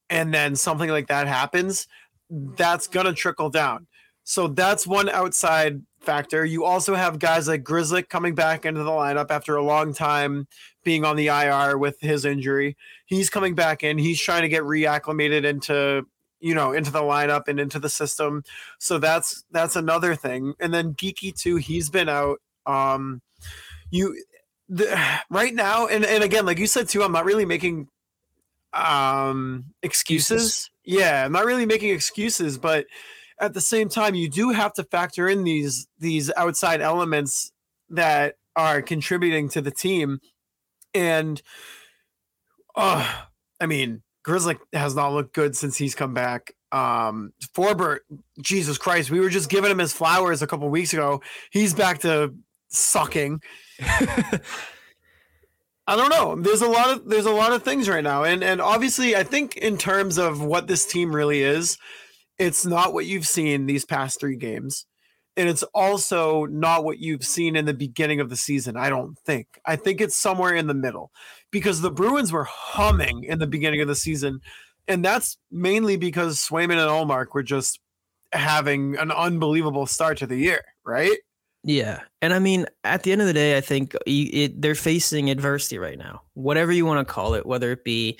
and 0.09 0.33
then 0.33 0.55
something 0.55 0.89
like 0.89 1.07
that 1.07 1.27
happens 1.27 1.87
that's 2.31 2.87
to 2.87 3.13
trickle 3.13 3.49
down. 3.49 3.87
So 4.23 4.47
that's 4.47 4.87
one 4.87 5.09
outside 5.09 5.81
factor. 5.99 6.45
You 6.45 6.63
also 6.63 6.95
have 6.95 7.19
guys 7.19 7.47
like 7.47 7.63
Grzelczyk 7.63 8.09
coming 8.09 8.35
back 8.35 8.65
into 8.65 8.83
the 8.83 8.89
lineup 8.89 9.31
after 9.31 9.55
a 9.55 9.63
long 9.63 9.93
time 9.93 10.47
being 10.83 11.03
on 11.03 11.15
the 11.15 11.27
IR 11.27 11.77
with 11.77 11.99
his 11.99 12.23
injury. 12.23 12.77
He's 13.05 13.29
coming 13.29 13.55
back 13.55 13.83
in. 13.83 13.97
He's 13.97 14.19
trying 14.19 14.43
to 14.43 14.49
get 14.49 14.63
reacclimated 14.63 15.43
into 15.43 16.05
you 16.41 16.53
know 16.53 16.73
into 16.73 16.91
the 16.91 17.01
lineup 17.01 17.47
and 17.47 17.59
into 17.59 17.79
the 17.79 17.89
system 17.89 18.43
so 18.79 18.97
that's 18.97 19.43
that's 19.51 19.75
another 19.75 20.15
thing 20.15 20.53
and 20.59 20.73
then 20.73 20.93
Geekie 20.93 21.35
too 21.35 21.55
he's 21.55 21.89
been 21.89 22.09
out 22.09 22.39
um 22.65 23.21
you 23.91 24.15
the, 24.71 24.97
right 25.29 25.53
now, 25.53 25.87
and, 25.87 26.05
and 26.05 26.23
again, 26.23 26.45
like 26.45 26.57
you 26.57 26.65
said 26.65 26.87
too, 26.87 27.03
I'm 27.03 27.11
not 27.11 27.25
really 27.25 27.45
making 27.45 27.89
um 28.73 29.65
excuses. 29.83 30.31
Excuses. 30.31 30.69
Yeah, 30.85 31.25
I'm 31.25 31.33
not 31.33 31.45
really 31.45 31.65
making 31.65 31.89
excuses, 31.89 32.57
but 32.57 32.85
at 33.39 33.53
the 33.53 33.59
same 33.59 33.89
time, 33.89 34.15
you 34.15 34.29
do 34.29 34.51
have 34.51 34.73
to 34.75 34.85
factor 34.85 35.27
in 35.27 35.43
these 35.43 35.87
these 35.99 36.31
outside 36.37 36.79
elements 36.79 37.51
that 37.89 38.35
are 38.55 38.81
contributing 38.81 39.49
to 39.49 39.61
the 39.61 39.71
team. 39.71 40.19
And 40.93 41.41
uh 42.75 43.23
I 43.59 43.65
mean, 43.65 44.03
Grizzly 44.23 44.57
has 44.73 44.95
not 44.95 45.13
looked 45.13 45.33
good 45.33 45.55
since 45.55 45.77
he's 45.77 45.95
come 45.95 46.13
back. 46.13 46.53
Um 46.71 47.33
Forbort, 47.55 47.99
Jesus 48.41 48.77
Christ, 48.77 49.11
we 49.11 49.19
were 49.19 49.29
just 49.29 49.49
giving 49.49 49.71
him 49.71 49.79
his 49.79 49.93
flowers 49.93 50.41
a 50.41 50.47
couple 50.47 50.69
weeks 50.69 50.93
ago. 50.93 51.21
He's 51.51 51.73
back 51.73 51.99
to 51.99 52.33
sucking. 52.69 53.41
I 55.87 55.95
don't 55.95 56.09
know. 56.09 56.35
There's 56.41 56.61
a 56.61 56.69
lot 56.69 56.89
of 56.89 57.09
there's 57.09 57.25
a 57.25 57.31
lot 57.31 57.51
of 57.51 57.63
things 57.63 57.89
right 57.89 58.03
now, 58.03 58.23
and 58.23 58.43
and 58.43 58.61
obviously, 58.61 59.15
I 59.15 59.23
think 59.23 59.57
in 59.57 59.77
terms 59.77 60.17
of 60.17 60.41
what 60.41 60.67
this 60.67 60.85
team 60.85 61.13
really 61.13 61.41
is, 61.41 61.77
it's 62.37 62.65
not 62.65 62.93
what 62.93 63.05
you've 63.05 63.27
seen 63.27 63.65
these 63.65 63.83
past 63.83 64.19
three 64.19 64.37
games, 64.37 64.85
and 65.37 65.47
it's 65.49 65.63
also 65.73 66.45
not 66.45 66.83
what 66.83 66.99
you've 66.99 67.23
seen 67.23 67.55
in 67.55 67.65
the 67.65 67.73
beginning 67.73 68.19
of 68.19 68.29
the 68.29 68.35
season. 68.35 68.77
I 68.77 68.89
don't 68.89 69.17
think. 69.19 69.47
I 69.65 69.75
think 69.75 70.01
it's 70.01 70.15
somewhere 70.15 70.53
in 70.53 70.67
the 70.67 70.73
middle, 70.73 71.11
because 71.51 71.81
the 71.81 71.91
Bruins 71.91 72.31
were 72.31 72.45
humming 72.45 73.23
in 73.23 73.39
the 73.39 73.47
beginning 73.47 73.81
of 73.81 73.87
the 73.87 73.95
season, 73.95 74.41
and 74.87 75.03
that's 75.05 75.37
mainly 75.51 75.97
because 75.97 76.39
Swayman 76.39 76.71
and 76.71 76.89
Ullmark 76.89 77.33
were 77.33 77.43
just 77.43 77.79
having 78.33 78.97
an 78.97 79.11
unbelievable 79.11 79.85
start 79.85 80.17
to 80.19 80.27
the 80.27 80.37
year, 80.37 80.61
right? 80.85 81.17
Yeah, 81.63 82.01
and 82.21 82.33
I 82.33 82.39
mean, 82.39 82.65
at 82.83 83.03
the 83.03 83.11
end 83.11 83.21
of 83.21 83.27
the 83.27 83.33
day, 83.33 83.55
I 83.55 83.61
think 83.61 83.95
it, 84.07 84.59
they're 84.59 84.73
facing 84.73 85.29
adversity 85.29 85.77
right 85.77 85.97
now. 85.97 86.23
Whatever 86.33 86.71
you 86.71 86.85
want 86.85 87.07
to 87.07 87.13
call 87.13 87.35
it, 87.35 87.45
whether 87.45 87.71
it 87.71 87.83
be, 87.83 88.17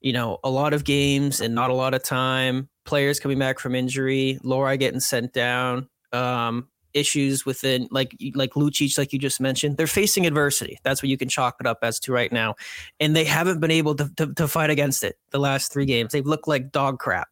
you 0.00 0.12
know, 0.12 0.38
a 0.42 0.50
lot 0.50 0.74
of 0.74 0.82
games 0.82 1.40
and 1.40 1.54
not 1.54 1.70
a 1.70 1.74
lot 1.74 1.94
of 1.94 2.02
time, 2.02 2.68
players 2.84 3.20
coming 3.20 3.38
back 3.38 3.60
from 3.60 3.76
injury, 3.76 4.40
Lohrei 4.42 4.76
getting 4.80 4.98
sent 4.98 5.32
down, 5.32 5.88
um, 6.12 6.68
issues 6.94 7.46
within 7.46 7.88
like 7.90 8.16
like 8.34 8.52
Lucic, 8.52 8.98
like 8.98 9.12
you 9.12 9.18
just 9.18 9.40
mentioned, 9.40 9.76
they're 9.76 9.86
facing 9.86 10.26
adversity. 10.26 10.78
That's 10.82 11.02
what 11.02 11.08
you 11.08 11.16
can 11.16 11.28
chalk 11.28 11.56
it 11.60 11.66
up 11.66 11.78
as 11.82 11.98
to 12.00 12.12
right 12.12 12.32
now, 12.32 12.54
and 13.00 13.16
they 13.16 13.24
haven't 13.24 13.60
been 13.60 13.70
able 13.70 13.94
to 13.96 14.10
to, 14.16 14.32
to 14.34 14.48
fight 14.48 14.70
against 14.70 15.04
it 15.04 15.16
the 15.30 15.38
last 15.38 15.72
three 15.72 15.86
games. 15.86 16.12
They've 16.12 16.26
looked 16.26 16.48
like 16.48 16.72
dog 16.72 16.98
crap. 16.98 17.28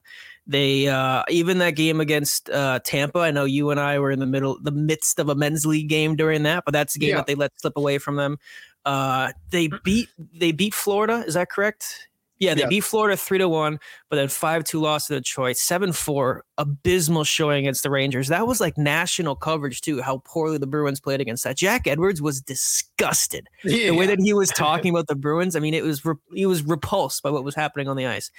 They 0.47 0.89
uh, 0.89 1.23
even 1.29 1.59
that 1.59 1.77
game 1.77 2.01
against 2.01 2.51
uh, 2.51 2.81
Tampa. 2.85 3.21
I 3.21 3.31
know 3.31 3.45
you 3.45 3.71
and 3.71 3.79
I 3.79 3.99
were 3.99 4.11
in 4.11 4.19
the 4.19 4.27
middle, 4.27 4.59
the 4.61 4.73
midst 4.73 5.19
of 5.19 5.29
a 5.29 5.35
men's 5.35 5.65
league 5.67 5.89
game 5.89 6.17
during 6.17 6.43
that, 6.45 6.65
but 6.65 6.73
that's 6.73 6.95
the 6.95 7.01
game 7.01 7.11
Yeah. 7.11 7.17
that 7.17 7.27
they 7.27 7.35
let 7.37 7.53
slip 7.61 7.77
away 7.77 7.99
from 7.99 8.17
them. 8.17 8.39
Uh, 8.85 9.33
they 9.51 9.69
beat 9.85 10.09
they 10.35 10.51
beat 10.53 10.75
Florida. 10.75 11.23
Is 11.27 11.35
that 11.35 11.51
correct? 11.51 12.09
Yeah, 12.41 12.55
they 12.55 12.63
Yeah. 12.63 12.69
beat 12.69 12.81
Florida 12.85 13.17
three 13.19 13.37
to 13.39 13.49
one, 13.49 13.79
but 14.09 14.17
then 14.17 14.29
five 14.29 14.65
two 14.65 14.81
loss 14.81 15.07
to 15.09 15.15
Detroit. 15.15 15.57
Seven 15.59 15.93
four, 15.93 16.43
abysmal 16.59 17.23
showing 17.25 17.59
against 17.59 17.83
the 17.83 17.91
Rangers. 17.91 18.29
That 18.29 18.47
was 18.47 18.61
like 18.61 18.79
national 18.79 19.37
coverage 19.37 19.83
too. 19.83 20.01
How 20.01 20.23
poorly 20.25 20.57
the 20.57 20.67
Bruins 20.67 21.01
played 21.01 21.21
against 21.21 21.45
that. 21.45 21.57
Jack 21.59 21.87
Edwards 21.87 22.23
was 22.23 22.41
disgusted 22.41 23.47
the 23.63 23.91
way 23.91 24.07
that 24.07 24.19
he 24.21 24.33
was 24.33 24.49
talking 24.51 24.91
about 24.95 25.07
the 25.07 25.15
Bruins, 25.17 25.55
I 25.55 25.61
mean, 25.61 25.75
it 25.75 25.85
was 25.85 26.03
re- 26.05 26.15
he 26.35 26.47
was 26.47 26.63
repulsed 26.63 27.23
by 27.23 27.31
what 27.31 27.45
was 27.45 27.55
happening 27.55 27.89
on 27.89 27.97
the 27.97 28.07
ice, 28.07 28.31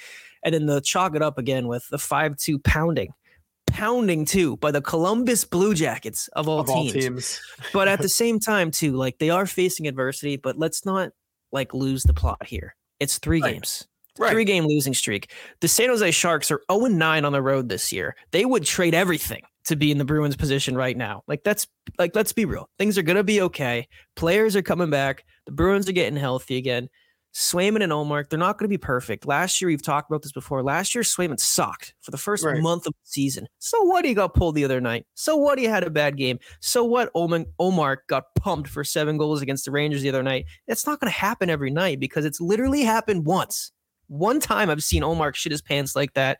and 0.44 0.54
then 0.56 0.66
the 0.66 0.82
chalk 0.82 1.16
it 1.16 1.22
up 1.22 1.38
again 1.38 1.68
with 1.68 1.88
the 1.90 2.00
five-two 2.00 2.58
pounding, 2.60 3.14
pounding 3.68 4.26
too 4.26 4.58
by 4.58 4.72
the 4.72 4.82
Columbus 4.82 5.46
Blue 5.46 5.76
Jackets 5.76 6.28
of 6.30 6.48
all 6.48 6.60
of 6.60 6.70
all 6.72 6.84
teams. 6.90 6.94
teams. 7.06 7.42
But 7.72 7.88
at 7.88 8.02
the 8.02 8.10
same 8.22 8.40
time, 8.40 8.72
too, 8.72 8.94
like 8.94 9.20
they 9.20 9.30
are 9.30 9.46
facing 9.46 9.88
adversity, 9.88 10.38
but 10.38 10.58
let's 10.58 10.86
not 10.86 11.12
like 11.52 11.74
lose 11.76 12.02
the 12.04 12.14
plot 12.16 12.48
here. 12.48 12.76
It's 13.00 13.18
three 13.18 13.42
Right. 13.42 13.54
games. 13.56 13.88
Right. 14.18 14.32
Three 14.32 14.44
game 14.46 14.66
losing 14.66 14.94
streak. 14.94 15.32
The 15.62 15.68
San 15.68 15.90
Jose 15.90 16.12
Sharks 16.12 16.52
are 16.52 16.62
0 16.72 16.86
9 16.88 17.26
on 17.26 17.32
the 17.32 17.42
road 17.42 17.70
this 17.70 17.92
year. 17.92 18.16
They 18.32 18.46
would 18.46 18.64
trade 18.66 18.94
everything 18.94 19.42
to 19.66 19.76
be 19.76 19.92
in 19.92 19.98
the 19.98 20.06
Bruins 20.06 20.36
position 20.36 20.76
right 20.76 20.98
now. 20.98 21.24
Like 21.28 21.44
that's 21.44 21.68
like 21.98 22.16
let's 22.16 22.34
be 22.34 22.46
real. 22.46 22.70
Things 22.78 22.98
are 22.98 23.04
gonna 23.04 23.24
be 23.24 23.42
okay. 23.42 23.88
Players 24.16 24.56
are 24.56 24.62
coming 24.62 24.90
back. 24.90 25.24
The 25.46 25.54
Bruins 25.54 25.88
are 25.88 25.94
getting 25.94 26.18
healthy 26.20 26.58
again. 26.58 26.90
Swayman 27.34 27.82
and 27.82 27.94
Ullmark, 27.94 28.30
they're 28.30 28.38
not 28.38 28.58
going 28.58 28.66
to 28.66 28.74
be 28.74 28.78
perfect. 28.78 29.26
Last 29.26 29.62
year, 29.62 29.70
we've 29.70 29.82
talked 29.82 30.12
about 30.12 30.22
this 30.22 30.34
before. 30.34 30.62
Last 30.64 30.94
year, 30.94 31.02
Swayman 31.02 31.40
sucked 31.40 31.94
for 32.02 32.12
the 32.12 32.18
first 32.18 32.44
Right. 32.44 32.62
month 32.62 32.86
of 32.86 32.92
the 32.92 33.00
season. 33.10 33.48
So 33.60 33.82
what? 33.84 34.04
He 34.04 34.14
got 34.14 34.34
pulled 34.34 34.56
the 34.56 34.66
other 34.66 34.82
night. 34.82 35.06
So 35.14 35.38
what? 35.38 35.58
He 35.58 35.64
had 35.64 35.84
a 35.86 35.90
bad 35.90 36.18
game. 36.18 36.40
So 36.60 36.84
what? 36.84 37.10
Oman, 37.16 37.46
Omar 37.58 38.04
got 38.08 38.26
pumped 38.36 38.70
for 38.70 38.84
seven 38.84 39.18
goals 39.18 39.42
against 39.42 39.64
the 39.64 39.72
Rangers 39.72 40.02
the 40.02 40.10
other 40.10 40.24
night. 40.24 40.46
That's 40.68 40.86
not 40.86 41.00
going 41.00 41.10
to 41.10 41.18
happen 41.18 41.50
every 41.50 41.72
night 41.72 42.02
because 42.02 42.26
it's 42.26 42.42
literally 42.42 42.82
happened 42.84 43.26
once. 43.26 43.72
One 44.12 44.40
time 44.40 44.70
I've 44.70 44.84
seen 44.84 45.04
Omar 45.04 45.34
shit 45.34 45.52
his 45.52 45.62
pants 45.62 45.96
like 45.96 46.14
that 46.16 46.38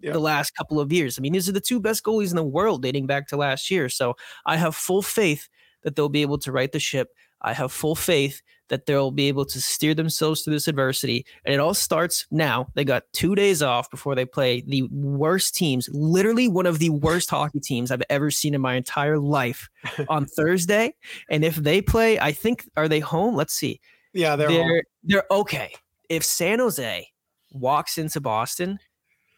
Yeah. 0.00 0.12
the 0.12 0.18
last 0.18 0.56
couple 0.56 0.80
of 0.80 0.92
years. 0.92 1.18
I 1.18 1.20
mean, 1.20 1.32
these 1.32 1.48
are 1.48 1.52
the 1.52 1.60
two 1.60 1.78
best 1.78 2.02
goalies 2.04 2.30
in 2.30 2.36
the 2.36 2.42
world 2.42 2.82
dating 2.82 3.06
back 3.06 3.28
to 3.28 3.36
last 3.36 3.70
year. 3.70 3.88
So 3.88 4.16
I 4.46 4.56
have 4.56 4.74
full 4.74 5.02
faith 5.02 5.48
that 5.82 5.94
they'll 5.94 6.08
be 6.08 6.22
able 6.22 6.38
to 6.38 6.50
right 6.52 6.72
the 6.72 6.80
ship. 6.80 7.10
I 7.42 7.52
have 7.52 7.72
full 7.72 7.94
faith 7.96 8.40
that 8.68 8.86
they'll 8.86 9.10
be 9.10 9.28
able 9.28 9.44
to 9.44 9.60
steer 9.60 9.94
themselves 9.94 10.40
through 10.42 10.54
this 10.54 10.68
adversity. 10.68 11.26
And 11.44 11.52
it 11.52 11.58
all 11.60 11.74
starts 11.74 12.24
now. 12.30 12.68
They 12.74 12.84
got 12.84 13.02
two 13.12 13.34
days 13.34 13.60
off 13.62 13.90
before 13.90 14.14
they 14.14 14.24
play 14.24 14.62
the 14.66 14.84
worst 14.90 15.54
teams, 15.54 15.88
literally 15.92 16.48
one 16.48 16.64
of 16.66 16.78
the 16.78 16.88
worst 16.90 17.28
hockey 17.28 17.60
teams 17.60 17.90
I've 17.90 18.02
ever 18.08 18.30
seen 18.30 18.54
in 18.54 18.60
my 18.60 18.74
entire 18.74 19.18
life 19.18 19.68
on 20.08 20.24
Thursday. 20.24 20.94
And 21.28 21.44
if 21.44 21.56
they 21.56 21.82
play, 21.82 22.18
I 22.18 22.32
think, 22.32 22.64
are 22.76 22.88
they 22.88 23.00
home? 23.00 23.34
Let's 23.34 23.52
see. 23.52 23.80
Yeah, 24.14 24.36
they're, 24.36 24.48
They're 24.48 24.82
they're, 25.04 25.24
okay. 25.30 25.74
If 26.08 26.24
San 26.24 26.58
Jose 26.58 27.08
walks 27.52 27.98
into 27.98 28.20
Boston 28.20 28.78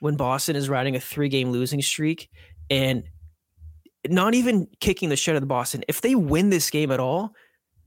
when 0.01 0.17
Boston 0.17 0.57
is 0.57 0.69
riding 0.69 0.97
a 0.97 1.01
three 1.01 1.29
game 1.29 1.51
losing 1.51 1.81
streak 1.81 2.29
and 2.71 3.05
not 4.09 4.35
even 4.35 4.69
kicking 4.81 5.09
the 5.09 5.17
shit 5.17 5.33
out 5.33 5.37
of 5.37 5.43
the 5.43 5.47
Boston, 5.47 5.85
if 5.89 6.01
they 6.01 6.15
win 6.15 6.51
this 6.51 6.71
game 6.71 6.91
at 6.91 7.01
all, 7.01 7.33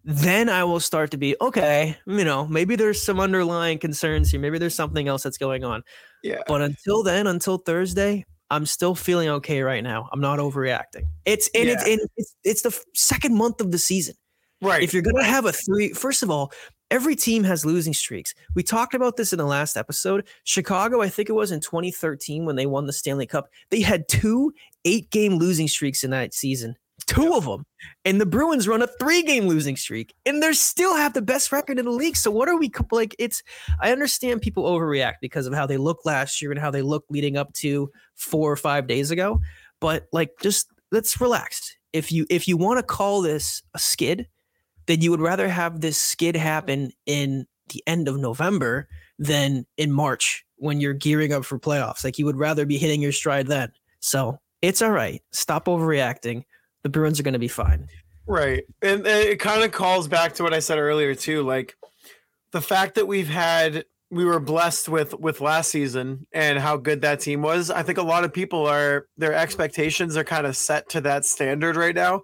then 0.04 0.48
I 0.50 0.64
will 0.64 0.80
start 0.80 1.12
to 1.12 1.18
be 1.18 1.36
okay. 1.42 1.98
You 2.08 2.24
know, 2.24 2.48
maybe 2.48 2.76
there's 2.76 3.02
some 3.02 3.20
underlying 3.20 3.78
concerns 3.78 4.32
here. 4.32 4.40
Maybe 4.40 4.58
there's 4.58 4.74
something 4.74 5.08
else 5.08 5.22
that's 5.22 5.38
going 5.38 5.64
on. 5.64 5.84
Yeah. 6.24 6.42
But 6.48 6.62
until 6.62 7.04
then, 7.04 7.28
until 7.28 7.58
Thursday, 7.58 8.26
I'm 8.50 8.66
still 8.66 8.96
feeling 8.96 9.30
okay 9.30 9.62
right 9.62 9.84
now. 9.84 10.10
I'm 10.12 10.22
not 10.22 10.40
overreacting. 10.40 11.04
It's 11.26 11.50
and 11.54 11.70
it's 11.70 11.84
and 11.86 12.00
it's 12.16 12.36
it's 12.44 12.62
the 12.62 12.80
second 12.96 13.36
month 13.36 13.60
of 13.60 13.72
the 13.72 13.78
season. 13.78 14.16
Right. 14.62 14.82
If 14.82 14.94
you're 14.94 15.04
gonna 15.04 15.26
have 15.26 15.46
a 15.46 15.52
three, 15.52 15.94
first 15.94 16.24
of 16.24 16.32
all, 16.32 16.52
every 16.92 17.16
team 17.16 17.44
has 17.44 17.66
losing 17.66 17.94
streaks. 17.94 18.34
We 18.56 18.64
talked 18.64 18.94
about 18.94 19.18
this 19.18 19.34
in 19.34 19.38
the 19.38 19.46
last 19.46 19.78
episode. 19.78 20.28
Chicago, 20.44 21.02
I 21.02 21.10
think 21.10 21.30
it 21.30 21.34
was 21.34 21.52
in 21.52 21.60
2013 21.60 22.46
when 22.46 22.56
they 22.56 22.66
won 22.66 22.86
the 22.86 22.94
Stanley 22.94 23.26
Cup. 23.26 23.50
They 23.70 23.82
had 23.82 24.08
two 24.08 24.54
eight-game 24.86 25.36
losing 25.36 25.68
streaks 25.68 26.04
in 26.04 26.12
that 26.12 26.34
season. 26.34 26.76
Two 27.06 27.34
of 27.36 27.46
them. 27.46 27.66
And 28.06 28.20
the 28.20 28.26
Bruins 28.26 28.68
run 28.68 28.82
a 28.82 28.88
three-game 28.88 29.48
losing 29.48 29.78
streak, 29.78 30.14
and 30.26 30.42
they 30.42 30.52
still 30.54 30.96
have 30.96 31.14
the 31.14 31.22
best 31.22 31.52
record 31.52 31.80
in 31.80 31.86
the 31.86 31.92
league. 31.92 32.18
So 32.18 32.32
what 32.32 32.50
are 32.50 32.58
we 32.58 32.72
like? 32.92 33.16
It's 33.20 33.44
I 33.82 33.92
understand 33.92 34.42
people 34.42 34.64
overreact 34.64 35.16
because 35.22 35.46
of 35.46 35.54
how 35.54 35.66
they 35.66 35.78
looked 35.78 36.06
last 36.06 36.42
year 36.42 36.52
and 36.52 36.60
how 36.60 36.72
they 36.72 36.82
looked 36.82 37.12
leading 37.12 37.38
up 37.38 37.54
to 37.56 37.92
four 38.16 38.52
or 38.52 38.56
five 38.56 38.88
days 38.88 39.12
ago. 39.12 39.40
But 39.80 40.08
like, 40.12 40.32
just 40.42 40.68
let's 40.92 41.22
relax. 41.22 41.76
If 41.94 42.12
you 42.12 42.26
if 42.30 42.48
you 42.48 42.58
want 42.58 42.80
to 42.80 42.84
call 42.84 43.22
this 43.22 43.62
a 43.74 43.80
skid, 43.80 44.28
then 44.88 45.02
you 45.02 45.12
would 45.12 45.22
rather 45.22 45.48
have 45.48 45.82
this 45.82 46.02
skid 46.02 46.36
happen 46.36 46.92
in 47.06 47.46
the 47.70 47.84
end 47.86 48.08
of 48.08 48.18
November 48.18 48.88
than 49.20 49.66
in 49.78 49.92
March 49.92 50.46
when 50.56 50.82
you're 50.82 50.94
gearing 50.94 51.34
up 51.34 51.46
for 51.46 51.60
playoffs. 51.60 52.04
Like 52.04 52.18
you 52.18 52.26
would 52.26 52.38
rather 52.38 52.66
be 52.66 52.78
hitting 52.78 53.02
your 53.02 53.12
stride 53.12 53.48
then. 53.48 53.72
So 54.00 54.40
it's 54.62 54.82
all 54.82 54.92
right. 54.92 55.22
Stop 55.32 55.66
overreacting. 55.66 56.44
The 56.84 56.90
Bruins 56.90 57.20
are 57.20 57.24
going 57.24 57.34
to 57.34 57.40
be 57.40 57.48
fine. 57.48 57.88
Right. 58.26 58.64
And 58.82 59.06
it 59.06 59.40
kind 59.40 59.64
of 59.64 59.72
calls 59.72 60.08
back 60.08 60.34
to 60.36 60.44
what 60.44 60.54
I 60.54 60.60
said 60.60 60.78
earlier 60.78 61.16
too, 61.16 61.44
like 61.44 61.76
the 62.52 62.62
fact 62.62 62.96
that 62.96 63.08
we've 63.08 63.30
had 63.30 63.86
we 64.10 64.24
were 64.24 64.40
blessed 64.40 64.88
with 64.88 65.14
with 65.20 65.42
last 65.42 65.70
season 65.70 66.28
and 66.32 66.60
how 66.60 66.78
good 66.78 67.02
that 67.02 67.20
team 67.20 67.42
was. 67.42 67.70
I 67.70 67.84
think 67.84 67.98
a 67.98 68.04
lot 68.04 68.24
of 68.24 68.34
people 68.34 68.66
are 68.66 69.08
their 69.18 69.34
expectations 69.34 70.16
are 70.16 70.24
kind 70.24 70.48
of 70.48 70.56
set 70.56 70.90
to 70.90 71.02
that 71.02 71.26
standard 71.26 71.76
right 71.76 71.96
now. 71.96 72.22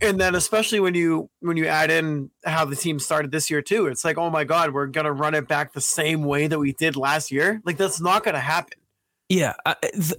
And 0.00 0.20
then 0.20 0.34
especially 0.34 0.80
when 0.80 0.94
you 0.94 1.30
when 1.40 1.56
you 1.56 1.66
add 1.66 1.90
in 1.90 2.30
how 2.44 2.64
the 2.64 2.76
team 2.76 2.98
started 2.98 3.30
this 3.30 3.50
year 3.50 3.62
too, 3.62 3.86
it's 3.86 4.04
like, 4.04 4.18
"Oh 4.18 4.30
my 4.30 4.44
god, 4.44 4.72
we're 4.72 4.86
going 4.86 5.04
to 5.06 5.12
run 5.12 5.34
it 5.34 5.48
back 5.48 5.72
the 5.72 5.80
same 5.80 6.24
way 6.24 6.46
that 6.46 6.58
we 6.58 6.72
did 6.72 6.96
last 6.96 7.30
year." 7.30 7.60
Like 7.64 7.76
that's 7.76 8.00
not 8.00 8.24
going 8.24 8.34
to 8.34 8.40
happen. 8.40 8.78
Yeah. 9.28 9.54
I, 9.64 9.76
the, 9.94 10.18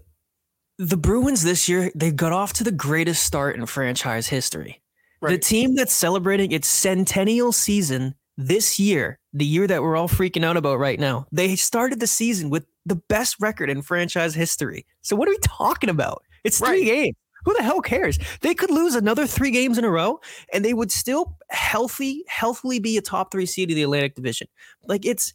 the 0.78 0.98
Bruins 0.98 1.44
this 1.44 1.70
year, 1.70 1.92
they 1.96 2.12
got 2.12 2.32
off 2.32 2.54
to 2.54 2.64
the 2.64 2.72
greatest 2.72 3.24
start 3.24 3.56
in 3.56 3.66
franchise 3.66 4.28
history. 4.28 4.82
The 5.22 5.38
team 5.40 5.74
that's 5.74 5.94
celebrating 5.94 6.52
its 6.52 6.68
centennial 6.68 7.52
season 7.52 8.14
this 8.38 8.80
year, 8.80 9.18
the 9.34 9.46
year 9.46 9.66
that 9.66 9.82
we're 9.82 9.96
all 9.96 10.08
freaking 10.08 10.44
out 10.46 10.56
about 10.56 10.78
right 10.78 11.00
now, 11.00 11.26
they 11.32 11.56
started 11.56 12.00
the 12.00 12.06
season 12.06 12.52
with 12.52 12.68
the 12.86 12.96
best 12.96 13.38
record 13.40 13.72
in 13.72 13.82
franchise 13.82 14.36
history. 14.36 14.86
So 15.02 15.16
what 15.16 15.28
are 15.28 15.32
we 15.32 15.40
talking 15.42 15.90
about? 15.90 16.24
It's 16.44 16.60
three 16.60 16.68
Right. 16.70 16.84
games. 16.86 17.16
Who 17.46 17.54
the 17.54 17.64
hell 17.64 17.82
cares? 17.82 18.20
They 18.42 18.54
could 18.54 18.72
lose 18.72 18.96
another 18.96 19.28
three 19.28 19.52
games 19.52 19.78
in 19.78 19.86
a 19.86 19.90
row 19.90 20.20
and 20.52 20.66
they 20.66 20.74
would 20.74 20.92
still 20.92 21.38
healthy, 21.50 22.24
healthily 22.28 22.80
be 22.80 22.98
a 22.98 23.02
top 23.02 23.32
three 23.32 23.46
seed 23.46 23.70
of 23.70 23.76
the 23.76 23.84
Atlantic 23.84 24.16
Division. 24.16 24.48
Like 24.88 25.06
it's 25.06 25.34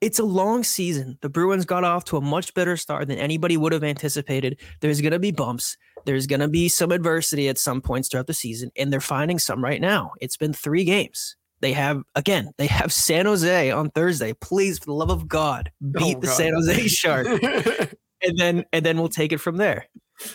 it's 0.00 0.18
a 0.18 0.24
long 0.24 0.64
season. 0.64 1.18
The 1.20 1.28
Bruins 1.28 1.66
got 1.66 1.84
off 1.84 2.04
to 2.06 2.16
a 2.16 2.20
much 2.22 2.54
better 2.54 2.76
start 2.76 3.08
than 3.08 3.18
anybody 3.18 3.56
would 3.56 3.72
have 3.72 3.84
anticipated. 3.84 4.58
There's 4.80 5.00
going 5.00 5.12
to 5.12 5.18
be 5.18 5.30
bumps. 5.30 5.76
There's 6.06 6.26
going 6.26 6.40
to 6.40 6.48
be 6.48 6.68
some 6.68 6.90
adversity 6.90 7.48
at 7.48 7.58
some 7.58 7.82
points 7.82 8.08
throughout 8.08 8.26
the 8.26 8.32
season, 8.32 8.70
and 8.76 8.90
they're 8.90 9.02
finding 9.02 9.38
some 9.38 9.62
right 9.62 9.80
now. 9.80 10.12
It's 10.20 10.38
been 10.38 10.54
three 10.54 10.84
games. 10.84 11.36
They 11.60 11.74
have 11.74 12.02
again. 12.14 12.52
They 12.56 12.66
have 12.68 12.90
San 12.92 13.26
Jose 13.26 13.70
on 13.70 13.90
Thursday. 13.90 14.32
Please, 14.32 14.78
for 14.78 14.86
the 14.86 14.94
love 14.94 15.10
of 15.10 15.28
God, 15.28 15.70
beat 15.92 16.16
Oh, 16.16 16.20
the 16.20 16.28
San 16.28 16.54
Jose 16.54 16.88
Sharks, 16.88 17.28
and 18.22 18.38
then 18.38 18.64
and 18.72 18.84
then 18.84 18.96
we'll 18.96 19.10
take 19.10 19.32
it 19.32 19.38
from 19.38 19.58
there. 19.58 19.86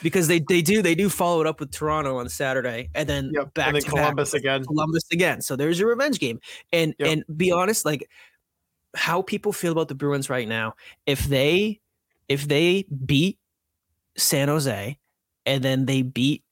Because 0.02 0.28
they 0.28 0.39
they 0.39 0.62
do 0.62 0.82
they 0.82 0.95
do 0.95 1.10
follow 1.10 1.41
it 1.41 1.48
up 1.48 1.60
with 1.60 1.71
Toronto 1.71 2.17
on 2.17 2.30
Saturday, 2.30 2.89
and 2.95 3.08
then 3.08 3.32
yep. 3.34 3.54
back 3.54 3.67
and 3.67 3.76
then 3.76 3.84
to 3.84 3.89
Columbus 3.89 4.34
with 4.34 4.41
again. 4.41 4.65
Columbus 4.65 5.04
again. 5.12 5.41
So 5.41 5.56
there's 5.56 5.80
your 5.80 5.89
revenge 5.89 6.19
game. 6.19 6.39
And 6.74 6.95
Yep. 7.00 7.08
and 7.10 7.38
be 7.38 7.52
honest, 7.52 7.86
like 7.86 8.10
how 8.95 9.21
people 9.21 9.52
feel 9.54 9.71
about 9.71 9.88
the 9.88 9.95
Bruins 9.95 10.30
right 10.30 10.48
now, 10.48 10.76
if 11.06 11.26
they 11.26 11.82
if 12.28 12.48
they 12.48 12.86
beat 13.06 13.38
San 14.17 14.48
Jose 14.48 14.98
and 15.45 15.63
then 15.63 15.86
they 15.86 16.02
beat 16.02 16.43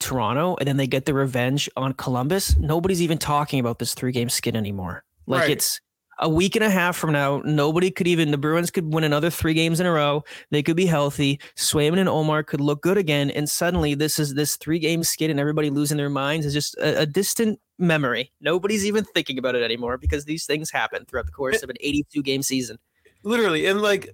Toronto 0.00 0.56
and 0.58 0.66
then 0.66 0.76
they 0.76 0.86
get 0.86 1.06
the 1.06 1.14
revenge 1.14 1.70
on 1.76 1.92
Columbus, 1.92 2.56
nobody's 2.56 3.00
even 3.02 3.18
talking 3.18 3.60
about 3.60 3.78
this 3.78 3.94
three 3.94 4.12
game 4.12 4.28
skid 4.28 4.56
anymore. 4.56 5.04
Like 5.26 5.42
Right. 5.42 5.50
it's 5.50 5.80
a 6.18 6.28
week 6.28 6.56
and 6.56 6.64
a 6.64 6.70
half 6.70 6.96
from 6.96 7.12
now, 7.12 7.42
nobody 7.44 7.90
could 7.90 8.06
even 8.06 8.30
the 8.30 8.38
Bruins 8.38 8.70
could 8.70 8.92
win 8.92 9.04
another 9.04 9.30
three 9.30 9.54
games 9.54 9.80
in 9.80 9.86
a 9.86 9.92
row. 9.92 10.22
They 10.50 10.62
could 10.62 10.76
be 10.76 10.86
healthy. 10.86 11.40
Swayman 11.56 11.98
and 11.98 12.08
Omar 12.08 12.42
could 12.42 12.60
look 12.60 12.82
good 12.82 12.96
again, 12.98 13.30
and 13.30 13.48
suddenly 13.48 13.94
this 13.94 14.18
is 14.18 14.34
this 14.34 14.56
three 14.56 14.78
game 14.78 15.02
skid 15.04 15.30
and 15.30 15.40
everybody 15.40 15.70
losing 15.70 15.96
their 15.96 16.10
minds 16.10 16.46
is 16.46 16.52
just 16.52 16.76
a, 16.78 17.00
a 17.02 17.06
distant 17.06 17.58
memory. 17.78 18.32
Nobody's 18.40 18.86
even 18.86 19.04
thinking 19.04 19.38
about 19.38 19.54
it 19.54 19.62
anymore 19.62 19.98
because 19.98 20.24
these 20.24 20.46
things 20.46 20.70
happen 20.70 21.04
throughout 21.06 21.26
the 21.26 21.32
course 21.32 21.62
of 21.62 21.70
an 21.70 21.76
82 21.80 22.22
game 22.22 22.42
season. 22.42 22.78
literally 23.22 23.66
and 23.66 23.80
like 23.82 24.10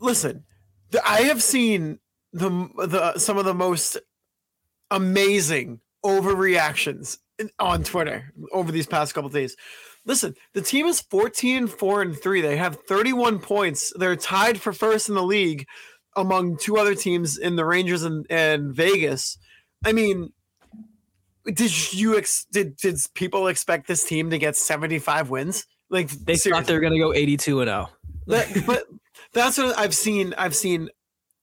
listen 0.00 0.44
i 1.06 1.22
have 1.22 1.42
seen 1.42 1.98
the 2.32 2.48
the 2.86 3.18
some 3.18 3.36
of 3.36 3.44
the 3.44 3.54
most 3.54 3.98
amazing 4.90 5.80
overreactions 6.04 7.18
on 7.58 7.82
twitter 7.82 8.32
over 8.52 8.70
these 8.70 8.86
past 8.86 9.12
couple 9.14 9.28
days 9.28 9.56
listen 10.06 10.34
the 10.52 10.60
team 10.62 10.86
is 10.86 11.00
14 11.00 11.66
4 11.66 12.02
and 12.02 12.18
3 12.18 12.40
they 12.40 12.56
have 12.56 12.78
31 12.86 13.38
points 13.38 13.92
they're 13.96 14.16
tied 14.16 14.60
for 14.60 14.72
first 14.72 15.08
in 15.08 15.14
the 15.14 15.22
league 15.22 15.66
among 16.16 16.56
two 16.58 16.76
other 16.76 16.94
teams 16.94 17.38
in 17.38 17.56
the 17.56 17.64
rangers 17.64 18.02
and, 18.02 18.26
and 18.30 18.74
vegas 18.74 19.38
i 19.84 19.92
mean 19.92 20.32
did 21.46 21.92
you 21.92 22.16
ex- 22.16 22.46
did 22.50 22.76
did 22.76 22.96
people 23.14 23.48
expect 23.48 23.86
this 23.86 24.04
team 24.04 24.30
to 24.30 24.38
get 24.38 24.56
75 24.56 25.30
wins 25.30 25.66
like 25.90 26.08
They 26.08 26.34
seriously. 26.34 26.52
thought 26.52 26.66
they 26.66 26.74
were 26.74 26.80
going 26.80 26.92
to 26.94 26.98
go 26.98 27.12
82 27.12 27.60
and 27.60 27.70
oh. 27.70 27.88
0. 28.28 28.38
That- 28.38 28.66
but 28.66 28.84
that's 29.32 29.58
what 29.58 29.78
I've 29.78 29.94
seen. 29.94 30.34
I've 30.38 30.56
seen 30.56 30.88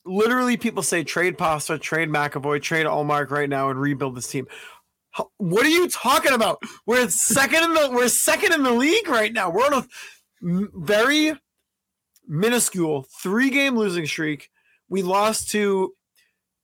literally 0.06 0.58
people 0.58 0.84
say 0.84 1.04
trade 1.04 1.38
Pasta, 1.38 1.78
trade 1.78 2.10
McAvoy, 2.10 2.62
trade 2.62 2.86
Ullmark 2.86 3.30
right 3.30 3.50
now, 3.50 3.70
and 3.70 3.80
rebuild 3.80 4.16
this 4.16 4.28
team. 4.28 4.48
What 5.38 5.66
are 5.66 5.70
you 5.70 5.90
talking 5.90 6.34
about? 6.34 6.62
We're 6.86 7.10
second 7.10 7.64
in 7.64 7.74
the 7.74 7.90
we're 7.92 8.08
second 8.08 8.54
in 8.54 8.64
the 8.64 8.72
league 8.72 9.08
right 9.08 9.34
now. 9.34 9.50
We're 9.50 9.66
on 9.66 9.74
a 9.74 9.88
very 10.42 11.34
minuscule 12.28 13.06
three 13.22 13.50
game 13.50 13.78
losing 13.78 14.06
streak. 14.06 14.50
We 14.90 15.04
lost 15.04 15.50
to 15.52 15.94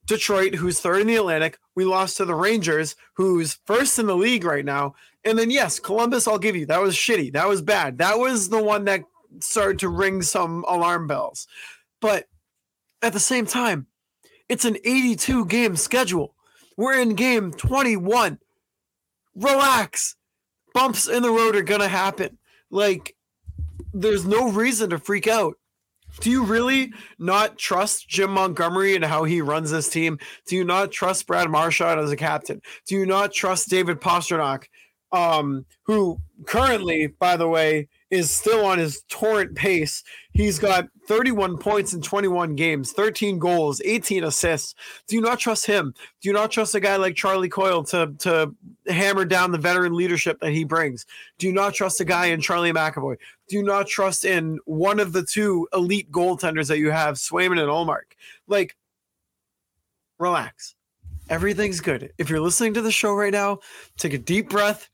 Detroit, 0.05 0.55
who's 0.55 0.79
third 0.79 1.01
in 1.01 1.07
the 1.07 1.17
Atlantic. 1.17 1.59
We 1.75 1.83
lost 1.85 2.17
to 2.17 2.25
the 2.25 2.35
Rangers, 2.35 2.95
who's 3.15 3.59
first 3.65 3.99
in 3.99 4.07
the 4.07 4.15
league 4.15 4.45
right 4.45 4.65
now. 4.65 4.95
And 5.25 5.37
then 5.37 5.51
yes, 5.51 5.79
Columbus, 5.79 6.27
I'll 6.27 6.39
give 6.39 6.55
you 6.55 6.65
that 6.67 6.81
was 6.81 6.95
shitty. 6.95 7.33
That 7.33 7.47
was 7.47 7.61
bad. 7.61 7.97
That 7.97 8.17
was 8.17 8.49
the 8.49 8.63
one 8.63 8.85
that 8.85 9.03
started 9.41 9.79
to 9.79 9.89
ring 9.89 10.21
some 10.21 10.63
alarm 10.67 11.07
bells. 11.07 11.47
But 11.99 12.27
at 13.01 13.13
the 13.13 13.19
same 13.19 13.45
time, 13.45 13.87
it's 14.47 14.65
an 14.65 14.77
82 14.77 15.45
game 15.47 15.75
schedule. 15.75 16.33
We're 16.77 16.99
in 16.99 17.15
game 17.15 17.51
21. 17.51 18.39
Relax. 19.35 20.15
Bumps 20.73 21.07
in 21.07 21.23
the 21.23 21.31
road 21.31 21.55
are 21.55 21.63
going 21.63 21.81
to 21.81 21.87
happen. 21.87 22.37
Like, 22.69 23.15
there's 23.93 24.25
no 24.25 24.51
reason 24.51 24.91
to 24.91 24.99
freak 24.99 25.27
out. 25.27 25.55
Do 26.21 26.29
you 26.29 26.43
really 26.43 26.93
not 27.19 27.57
trust 27.57 28.07
Jim 28.07 28.31
Montgomery 28.31 28.95
and 28.95 29.03
how 29.03 29.23
he 29.23 29.41
runs 29.41 29.71
this 29.71 29.89
team? 29.89 30.19
Do 30.47 30.55
you 30.55 30.63
not 30.63 30.91
trust 30.91 31.27
Brad 31.27 31.49
Marchand 31.49 31.99
as 31.99 32.11
a 32.11 32.15
captain? 32.15 32.61
Do 32.85 32.95
you 32.95 33.05
not 33.05 33.33
trust 33.33 33.69
David 33.69 33.99
Pastrnak, 33.99 34.65
um, 35.11 35.65
who 35.83 36.19
currently, 36.45 37.07
by 37.07 37.37
the 37.37 37.47
way, 37.47 37.87
is 38.09 38.31
still 38.31 38.65
on 38.65 38.77
his 38.77 39.03
torrent 39.09 39.55
pace? 39.55 40.03
He's 40.31 40.59
got 40.59 40.87
31 41.07 41.57
points 41.57 41.93
in 41.93 42.01
21 42.01 42.55
games, 42.55 42.91
13 42.91 43.39
goals, 43.39 43.81
18 43.83 44.23
assists. 44.23 44.75
Do 45.07 45.15
you 45.15 45.21
not 45.21 45.39
trust 45.39 45.65
him? 45.65 45.93
Do 46.21 46.29
you 46.29 46.33
not 46.33 46.51
trust 46.51 46.75
a 46.75 46.79
guy 46.79 46.95
like 46.97 47.15
Charlie 47.15 47.49
Coyle 47.49 47.83
to 47.85 48.13
to 48.19 48.53
hammer 48.87 49.25
down 49.25 49.51
the 49.51 49.57
veteran 49.57 49.93
leadership 49.93 50.39
that 50.41 50.51
he 50.51 50.63
brings? 50.63 51.05
Do 51.37 51.47
you 51.47 51.53
not 51.53 51.73
trust 51.73 51.99
a 51.99 52.05
guy 52.05 52.27
in 52.27 52.41
Charlie 52.41 52.71
McAvoy? 52.71 53.17
Do 53.49 53.55
you 53.55 53.63
not 53.63 53.87
trust 53.87 54.25
in 54.25 54.59
one 54.65 54.99
of 54.99 55.13
the 55.13 55.23
two 55.23 55.67
elite 55.73 56.11
goaltenders 56.11 56.67
that 56.67 56.79
you 56.79 56.91
have, 56.91 57.15
Swayman 57.15 57.59
and 57.59 57.69
Ullmark? 57.69 58.13
Like, 58.47 58.75
relax. 60.19 60.75
Everything's 61.29 61.81
good. 61.81 62.13
If 62.17 62.29
you're 62.29 62.39
listening 62.39 62.73
to 62.75 62.81
the 62.81 62.91
show 62.91 63.13
right 63.13 63.33
now, 63.33 63.59
take 63.97 64.13
a 64.13 64.17
deep 64.17 64.49
breath 64.49 64.89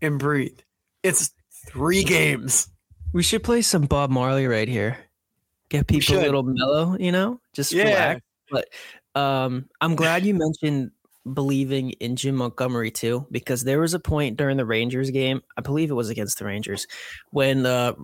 and 0.00 0.18
breathe. 0.18 0.58
It's 1.02 1.30
three 1.66 2.04
games. 2.04 2.68
We 3.12 3.22
should 3.22 3.42
play 3.42 3.62
some 3.62 3.82
Bob 3.82 4.10
Marley 4.10 4.46
right 4.46 4.68
here. 4.68 4.98
Get 5.68 5.86
people 5.86 6.18
a 6.18 6.20
little 6.20 6.42
mellow, 6.42 6.96
you 6.98 7.12
know? 7.12 7.40
Just 7.54 7.72
Yeah. 7.72 7.84
relax. 7.84 8.20
But 8.50 8.68
um, 9.14 9.68
I'm 9.80 9.94
glad 9.94 10.24
you 10.24 10.34
mentioned 10.34 10.90
believing 11.32 11.90
in 11.92 12.16
Jim 12.16 12.34
Montgomery 12.36 12.90
too, 12.90 13.26
because 13.30 13.64
there 13.64 13.80
was 13.80 13.94
a 13.94 14.00
point 14.00 14.36
during 14.36 14.56
the 14.56 14.64
Rangers 14.64 15.10
game, 15.10 15.42
I 15.56 15.60
believe 15.60 15.90
it 15.90 15.94
was 15.94 16.10
against 16.10 16.38
the 16.38 16.44
Rangers, 16.44 16.86
when 17.30 17.64
uh, 17.64 17.94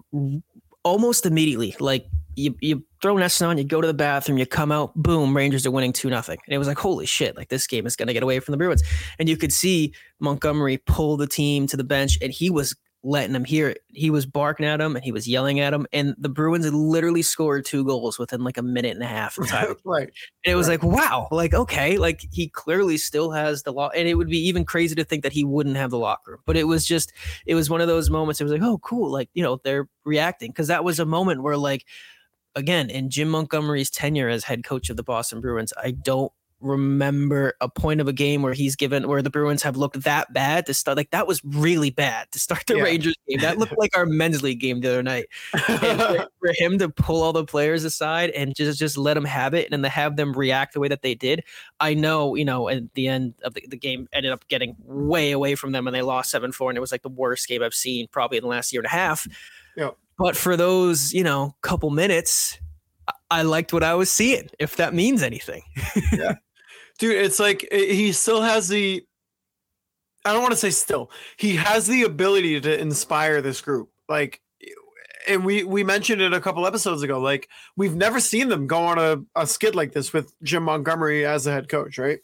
almost 0.85 1.27
immediately, 1.27 1.75
like 1.81 2.07
you, 2.37 2.55
you 2.61 2.85
throw 3.03 3.16
NESN 3.16 3.49
on, 3.49 3.59
you 3.59 3.64
go 3.64 3.81
to 3.81 3.87
the 3.87 3.94
bathroom, 3.94 4.38
you 4.38 4.47
come 4.47 4.71
out, 4.71 4.94
boom, 4.94 5.37
Rangers 5.37 5.66
are 5.66 5.71
winning 5.71 5.92
2 5.92 6.09
nothing. 6.09 6.38
And 6.47 6.55
it 6.55 6.59
was 6.59 6.68
like, 6.68 6.79
holy 6.79 7.07
shit, 7.07 7.37
like 7.37 7.49
this 7.49 7.66
game 7.66 7.87
is 7.87 7.97
going 7.97 8.07
to 8.07 8.12
get 8.12 8.23
away 8.23 8.38
from 8.40 8.53
the 8.53 8.59
Bruins. 8.59 8.83
And 9.18 9.29
you 9.29 9.37
could 9.37 9.53
see 9.53 9.92
Montgomery 10.21 10.79
pull 10.79 11.16
the 11.16 11.27
team 11.27 11.66
to 11.66 11.77
the 11.77 11.85
bench, 11.85 12.18
and 12.23 12.33
he 12.33 12.51
was 12.51 12.77
letting 13.05 13.35
him 13.35 13.45
hear 13.45 13.69
it. 13.69 13.83
He 13.89 14.11
was 14.11 14.27
barking 14.27 14.67
at 14.67 14.81
him 14.81 14.97
and 14.97 15.05
he 15.05 15.13
was 15.13 15.29
yelling 15.29 15.61
at 15.61 15.73
him. 15.73 15.87
And 15.93 16.15
the 16.19 16.29
Bruins 16.29 16.71
literally 16.73 17.23
scored 17.23 17.65
two 17.65 17.85
goals 17.85 18.19
within 18.19 18.43
like 18.43 18.59
a 18.59 18.63
minute 18.63 18.95
and 18.95 19.03
a 19.03 19.07
half 19.07 19.39
of 19.39 19.47
time. 19.49 19.77
right. 19.85 20.11
And 20.45 20.53
it 20.53 20.57
was 20.57 20.69
Right. 20.69 20.83
like, 20.83 20.93
wow, 20.93 21.29
like, 21.31 21.55
okay, 21.55 21.97
like 21.97 22.23
he 22.33 22.49
clearly 22.49 22.97
still 22.99 23.31
has 23.31 23.63
the 23.63 23.73
law. 23.73 23.89
And 23.91 24.09
it 24.09 24.15
would 24.15 24.29
be 24.29 24.41
even 24.49 24.65
crazy 24.65 24.95
to 24.97 25.05
think 25.05 25.23
that 25.23 25.33
he 25.33 25.45
wouldn't 25.45 25.77
have 25.77 25.91
the 25.91 25.99
locker 25.99 26.33
room. 26.33 26.41
But 26.45 26.57
it 26.57 26.65
was 26.65 26.85
just, 26.87 27.13
it 27.47 27.55
was 27.55 27.71
one 27.71 27.81
of 27.81 27.87
those 27.87 28.11
moments. 28.11 28.41
It 28.41 28.45
was 28.45 28.53
like, 28.53 28.63
oh, 28.63 28.79
cool. 28.79 29.11
Like, 29.13 29.31
you 29.33 29.43
know, 29.43 29.61
they're 29.63 29.89
reacting. 30.05 30.53
Cause 30.53 30.67
that 30.67 30.83
was 30.85 30.99
a 30.99 31.07
moment 31.07 31.43
where, 31.43 31.57
like, 31.57 31.85
again, 32.57 32.91
in 32.91 33.11
Jim 33.11 33.29
Montgomery's 33.29 33.91
tenure 33.91 34.29
as 34.29 34.43
head 34.43 34.65
coach 34.65 34.91
of 34.91 34.97
the 34.97 35.05
Boston 35.05 35.41
Bruins, 35.41 35.73
I 35.81 35.93
don't 35.93 36.33
remember 36.61 37.55
a 37.61 37.68
point 37.68 38.01
of 38.01 38.09
a 38.09 38.12
game 38.12 38.42
where 38.42 38.53
he's 38.53 38.75
given 38.75 39.07
where 39.07 39.23
the 39.23 39.31
Bruins 39.31 39.62
have 39.62 39.77
looked 39.77 40.03
that 40.03 40.33
bad 40.33 40.66
to 40.66 40.75
start 40.75 40.97
like 40.97 41.11
that 41.11 41.27
was 41.27 41.40
really 41.44 41.90
bad 41.90 42.31
to 42.33 42.38
start 42.38 42.64
the 42.66 42.77
Yeah. 42.77 42.83
Rangers 42.83 43.14
game. 43.29 43.38
That 43.40 43.59
looked 43.59 43.79
like 43.79 43.97
our 43.97 44.07
men's 44.07 44.42
league 44.42 44.59
game 44.61 44.81
the 44.81 44.88
other 44.88 45.03
night 45.03 45.27
for, 45.51 45.59
for 46.40 46.53
him 46.57 46.79
to 46.79 46.88
pull 46.88 47.23
all 47.23 47.33
the 47.33 47.44
players 47.44 47.85
aside 47.85 48.31
and 48.31 48.55
just 48.57 48.79
just 48.79 48.99
let 48.99 49.14
them 49.14 49.25
have 49.25 49.55
it 49.55 49.66
and 49.66 49.73
then 49.73 49.83
to 49.83 49.88
have 49.88 50.16
them 50.16 50.33
react 50.33 50.75
the 50.75 50.81
way 50.81 50.88
that 50.88 51.03
they 51.03 51.14
did 51.14 51.44
i 51.81 51.94
know 51.94 52.35
you 52.35 52.44
know 52.44 52.68
at 52.68 52.83
the 52.94 53.07
end 53.09 53.35
of 53.44 53.55
the, 53.55 53.64
the 53.68 53.77
game 53.77 54.09
ended 54.12 54.33
up 54.33 54.47
getting 54.49 54.75
way 54.85 55.31
away 55.33 55.55
from 55.55 55.73
them 55.73 55.87
and 55.87 55.94
they 55.94 56.03
lost 56.03 56.35
7-4 56.35 56.68
and 56.71 56.77
it 56.77 56.81
was 56.81 56.90
like 56.92 57.03
the 57.03 57.09
worst 57.09 57.47
game 57.49 57.62
i've 57.62 57.75
seen 57.75 58.09
probably 58.11 58.38
in 58.38 58.42
the 58.42 58.49
last 58.49 58.73
year 58.73 58.81
and 58.81 58.87
a 58.87 58.90
half 58.90 59.27
Yeah. 59.77 59.90
but 60.18 60.37
for 60.37 60.57
those 60.57 61.12
you 61.12 61.23
know 61.23 61.55
couple 61.61 61.90
minutes 61.90 62.59
I- 63.31 63.42
liked 63.42 63.73
what 63.73 63.83
i 63.85 63.94
was 63.94 64.11
seeing 64.11 64.49
if 64.59 64.77
that 64.77 64.92
means 64.94 65.23
anything 65.23 65.62
dude 66.99 67.17
it's 67.17 67.39
like 67.39 67.67
he 67.73 68.13
still 68.13 68.43
has 68.43 68.69
the 68.69 69.05
i 70.25 70.33
don't 70.33 70.43
want 70.43 70.53
to 70.53 70.59
say 70.59 70.71
still 70.71 71.11
he 71.37 71.57
has 71.57 71.87
the 71.87 72.03
ability 72.03 72.61
to 72.61 72.81
inspire 72.81 73.41
this 73.41 73.61
group 73.61 73.91
like 74.09 74.41
and 75.29 75.45
we 75.45 75.63
we 75.63 75.85
mentioned 75.85 76.23
it 76.23 76.33
a 76.33 76.41
couple 76.41 76.67
episodes 76.67 77.03
ago 77.03 77.21
like 77.21 77.49
we've 77.77 77.95
never 77.95 78.19
seen 78.19 78.49
them 78.49 78.67
go 78.67 78.79
on 78.79 78.99
a, 78.99 79.41
a 79.41 79.47
skid 79.47 79.75
like 79.75 79.93
this 79.93 80.13
with 80.13 80.33
jim 80.43 80.65
montgomery 80.65 81.25
as 81.25 81.45
the 81.45 81.53
head 81.53 81.69
coach 81.69 81.99
right? 81.99 82.21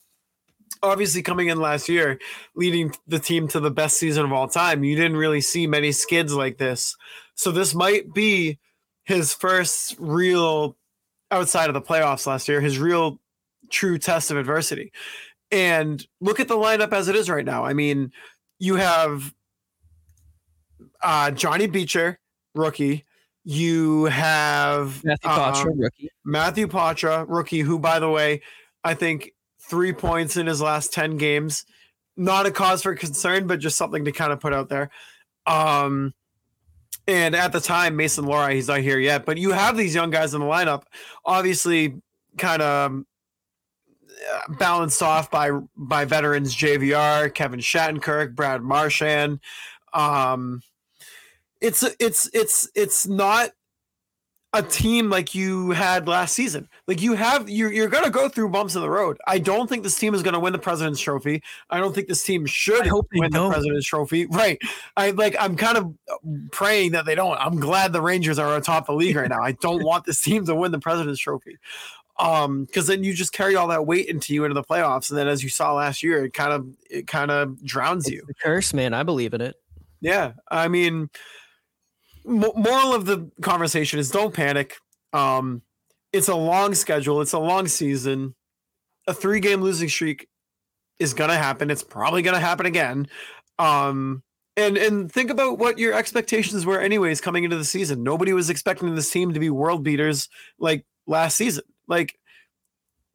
Obviously 0.82 1.22
coming 1.22 1.48
in 1.48 1.60
last 1.60 1.88
year 1.88 2.18
leading 2.54 2.92
the 3.06 3.18
team 3.18 3.48
to 3.48 3.60
the 3.60 3.70
best 3.70 3.96
season 3.96 4.24
of 4.24 4.32
all 4.32 4.48
time 4.48 4.84
you 4.84 4.96
didn't 4.96 5.16
really 5.16 5.40
see 5.40 5.66
many 5.66 5.92
skids 5.92 6.34
like 6.34 6.58
this. 6.58 6.96
So 7.36 7.50
this 7.50 7.74
might 7.74 8.12
be 8.12 8.58
his 9.04 9.32
first 9.32 9.96
real 9.98 10.76
outside 11.30 11.68
of 11.68 11.74
the 11.74 11.82
playoffs 11.82 12.26
last 12.26 12.48
year 12.48 12.60
his 12.60 12.78
real 12.78 13.20
true 13.74 13.98
test 13.98 14.30
of 14.30 14.36
adversity. 14.36 14.92
And 15.50 16.04
look 16.20 16.40
at 16.40 16.48
the 16.48 16.56
lineup 16.56 16.92
as 16.92 17.08
it 17.08 17.16
is 17.16 17.28
right 17.28 17.44
now. 17.44 17.64
I 17.64 17.74
mean, 17.74 18.12
you 18.58 18.76
have 18.76 19.34
uh, 21.02 21.32
Johnny 21.32 21.66
Beecher, 21.66 22.18
rookie. 22.54 23.04
You 23.44 24.06
have 24.06 25.04
Matthew 25.04 25.30
um, 25.30 25.78
rookie. 25.78 26.08
Matthew 26.24 26.66
Poitras, 26.66 27.26
rookie, 27.28 27.60
who, 27.60 27.78
by 27.78 27.98
the 27.98 28.08
way, 28.08 28.40
I 28.82 28.94
think 28.94 29.32
three 29.60 29.92
points 29.92 30.36
in 30.36 30.46
his 30.46 30.62
last 30.62 30.92
10 30.92 31.18
games. 31.18 31.66
Not 32.16 32.46
a 32.46 32.50
cause 32.50 32.82
for 32.82 32.94
concern, 32.94 33.46
but 33.46 33.58
just 33.58 33.76
something 33.76 34.04
to 34.06 34.12
kind 34.12 34.32
of 34.32 34.40
put 34.40 34.54
out 34.54 34.68
there. 34.68 34.90
Um, 35.46 36.14
and 37.06 37.34
at 37.34 37.52
the 37.52 37.60
time, 37.60 37.96
Mason 37.96 38.24
Lohrei, 38.24 38.54
he's 38.54 38.68
not 38.68 38.80
here 38.80 38.98
yet, 38.98 39.26
but 39.26 39.36
you 39.36 39.50
have 39.50 39.76
these 39.76 39.94
young 39.94 40.10
guys 40.10 40.32
in 40.32 40.40
the 40.40 40.46
lineup, 40.46 40.84
obviously 41.24 42.00
kind 42.38 42.62
of 42.62 43.04
balanced 44.48 45.02
off 45.02 45.30
by 45.30 45.50
by 45.76 46.04
veterans 46.04 46.54
JVR, 46.54 47.32
Kevin 47.32 47.60
Shattenkirk, 47.60 48.34
Brad 48.34 48.62
Marchand. 48.62 49.40
Um, 49.92 50.62
it's 51.60 51.82
it's 51.98 52.28
it's 52.32 52.68
it's 52.74 53.06
not 53.06 53.50
a 54.54 54.62
team 54.62 55.10
like 55.10 55.34
you 55.34 55.72
had 55.72 56.06
last 56.06 56.32
season. 56.34 56.68
Like 56.86 57.02
you 57.02 57.14
have 57.14 57.50
you're 57.50 57.72
you're 57.72 57.88
gonna 57.88 58.08
go 58.08 58.28
through 58.28 58.50
bumps 58.50 58.76
in 58.76 58.82
the 58.82 58.88
road. 58.88 59.18
I 59.26 59.40
don't 59.40 59.68
think 59.68 59.82
this 59.82 59.98
team 59.98 60.14
is 60.14 60.22
gonna 60.22 60.38
win 60.38 60.52
the 60.52 60.60
President's 60.60 61.00
Trophy. 61.00 61.42
I 61.70 61.80
don't 61.80 61.92
think 61.92 62.06
this 62.06 62.22
team 62.22 62.46
should 62.46 62.88
win 63.12 63.30
don't. 63.30 63.48
the 63.48 63.54
President's 63.54 63.86
Trophy. 63.86 64.26
Right. 64.34 64.58
I 64.96 65.10
like 65.10 65.36
I'm 65.38 65.56
kind 65.56 65.76
of 65.76 65.94
praying 66.50 66.92
that 66.92 67.04
they 67.04 67.14
don't. 67.14 67.36
I'm 67.38 67.58
glad 67.58 67.92
the 67.92 68.02
Rangers 68.02 68.38
are 68.38 68.56
atop 68.56 68.86
the 68.86 68.92
league 68.92 69.16
right 69.16 69.28
now. 69.28 69.42
I 69.42 69.52
don't 69.52 69.84
want 69.84 70.04
this 70.04 70.20
team 70.20 70.44
to 70.46 70.54
win 70.54 70.70
the 70.72 70.78
President's 70.78 71.20
Trophy. 71.20 71.58
Um, 72.18 72.64
because 72.64 72.86
then 72.86 73.02
you 73.02 73.12
just 73.12 73.32
carry 73.32 73.56
all 73.56 73.68
that 73.68 73.86
weight 73.86 74.06
into 74.06 74.34
you 74.34 74.44
into 74.44 74.54
the 74.54 74.62
playoffs, 74.62 75.10
and 75.10 75.18
then 75.18 75.26
as 75.26 75.42
you 75.42 75.48
saw 75.48 75.74
last 75.74 76.02
year, 76.02 76.24
it 76.24 76.32
kind 76.32 76.52
of 76.52 76.68
it 76.88 77.06
kind 77.06 77.30
of 77.30 77.62
drowns 77.64 78.08
you. 78.08 78.18
It's 78.18 78.28
the 78.28 78.34
curse, 78.34 78.72
man. 78.72 78.94
I 78.94 79.02
believe 79.02 79.34
in 79.34 79.40
it. 79.40 79.56
Yeah, 80.00 80.32
I 80.48 80.68
mean, 80.68 81.10
mo- 82.24 82.52
moral 82.54 82.94
of 82.94 83.06
the 83.06 83.30
conversation 83.42 83.98
is 83.98 84.10
don't 84.10 84.32
panic. 84.32 84.76
Um, 85.12 85.62
it's 86.12 86.28
a 86.28 86.36
long 86.36 86.74
schedule. 86.74 87.20
It's 87.20 87.32
a 87.32 87.38
long 87.38 87.66
season. 87.66 88.34
A 89.08 89.14
three 89.14 89.40
game 89.40 89.60
losing 89.60 89.88
streak 89.88 90.28
is 91.00 91.14
gonna 91.14 91.36
happen. 91.36 91.70
It's 91.70 91.82
probably 91.82 92.22
gonna 92.22 92.38
happen 92.38 92.66
again. 92.66 93.08
Um, 93.58 94.22
and 94.56 94.76
and 94.76 95.10
think 95.10 95.30
about 95.30 95.58
what 95.58 95.78
your 95.78 95.94
expectations 95.94 96.64
were, 96.64 96.80
anyways, 96.80 97.20
coming 97.20 97.42
into 97.42 97.56
the 97.56 97.64
season. 97.64 98.04
Nobody 98.04 98.32
was 98.32 98.50
expecting 98.50 98.94
this 98.94 99.10
team 99.10 99.34
to 99.34 99.40
be 99.40 99.50
world 99.50 99.82
beaters 99.82 100.28
like 100.58 100.84
last 101.06 101.36
season. 101.36 101.64
Like 101.88 102.18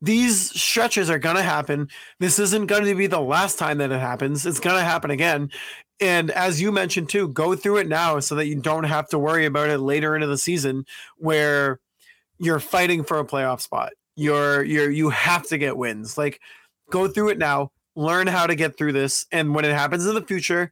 these 0.01 0.59
stretches 0.59 1.09
are 1.09 1.19
gonna 1.19 1.43
happen. 1.43 1.89
This 2.19 2.39
isn't 2.39 2.67
going 2.67 2.85
to 2.85 2.95
be 2.95 3.07
the 3.07 3.19
last 3.19 3.59
time 3.59 3.79
that 3.79 3.91
it 3.91 3.99
happens. 3.99 4.45
It's 4.45 4.59
gonna 4.59 4.83
happen 4.83 5.11
again. 5.11 5.51
And 5.99 6.31
as 6.31 6.61
you 6.61 6.71
mentioned 6.71 7.09
too, 7.09 7.27
go 7.29 7.55
through 7.55 7.77
it 7.77 7.87
now 7.87 8.19
so 8.19 8.35
that 8.35 8.47
you 8.47 8.55
don't 8.55 8.85
have 8.85 9.09
to 9.09 9.19
worry 9.19 9.45
about 9.45 9.69
it 9.69 9.79
later 9.79 10.15
into 10.15 10.27
the 10.27 10.37
season 10.37 10.85
where 11.17 11.79
you're 12.37 12.59
fighting 12.59 13.03
for 13.03 13.19
a 13.19 13.25
playoff 13.25 13.61
spot. 13.61 13.91
You're 14.15 14.63
you're 14.63 14.89
you 14.89 15.09
have 15.09 15.47
to 15.47 15.57
get 15.57 15.77
wins. 15.77 16.17
Like 16.17 16.39
go 16.89 17.07
through 17.07 17.29
it 17.29 17.37
now, 17.37 17.71
learn 17.95 18.27
how 18.27 18.47
to 18.47 18.55
get 18.55 18.77
through 18.77 18.93
this, 18.93 19.25
and 19.31 19.53
when 19.53 19.65
it 19.65 19.73
happens 19.73 20.05
in 20.05 20.15
the 20.15 20.21
future, 20.21 20.71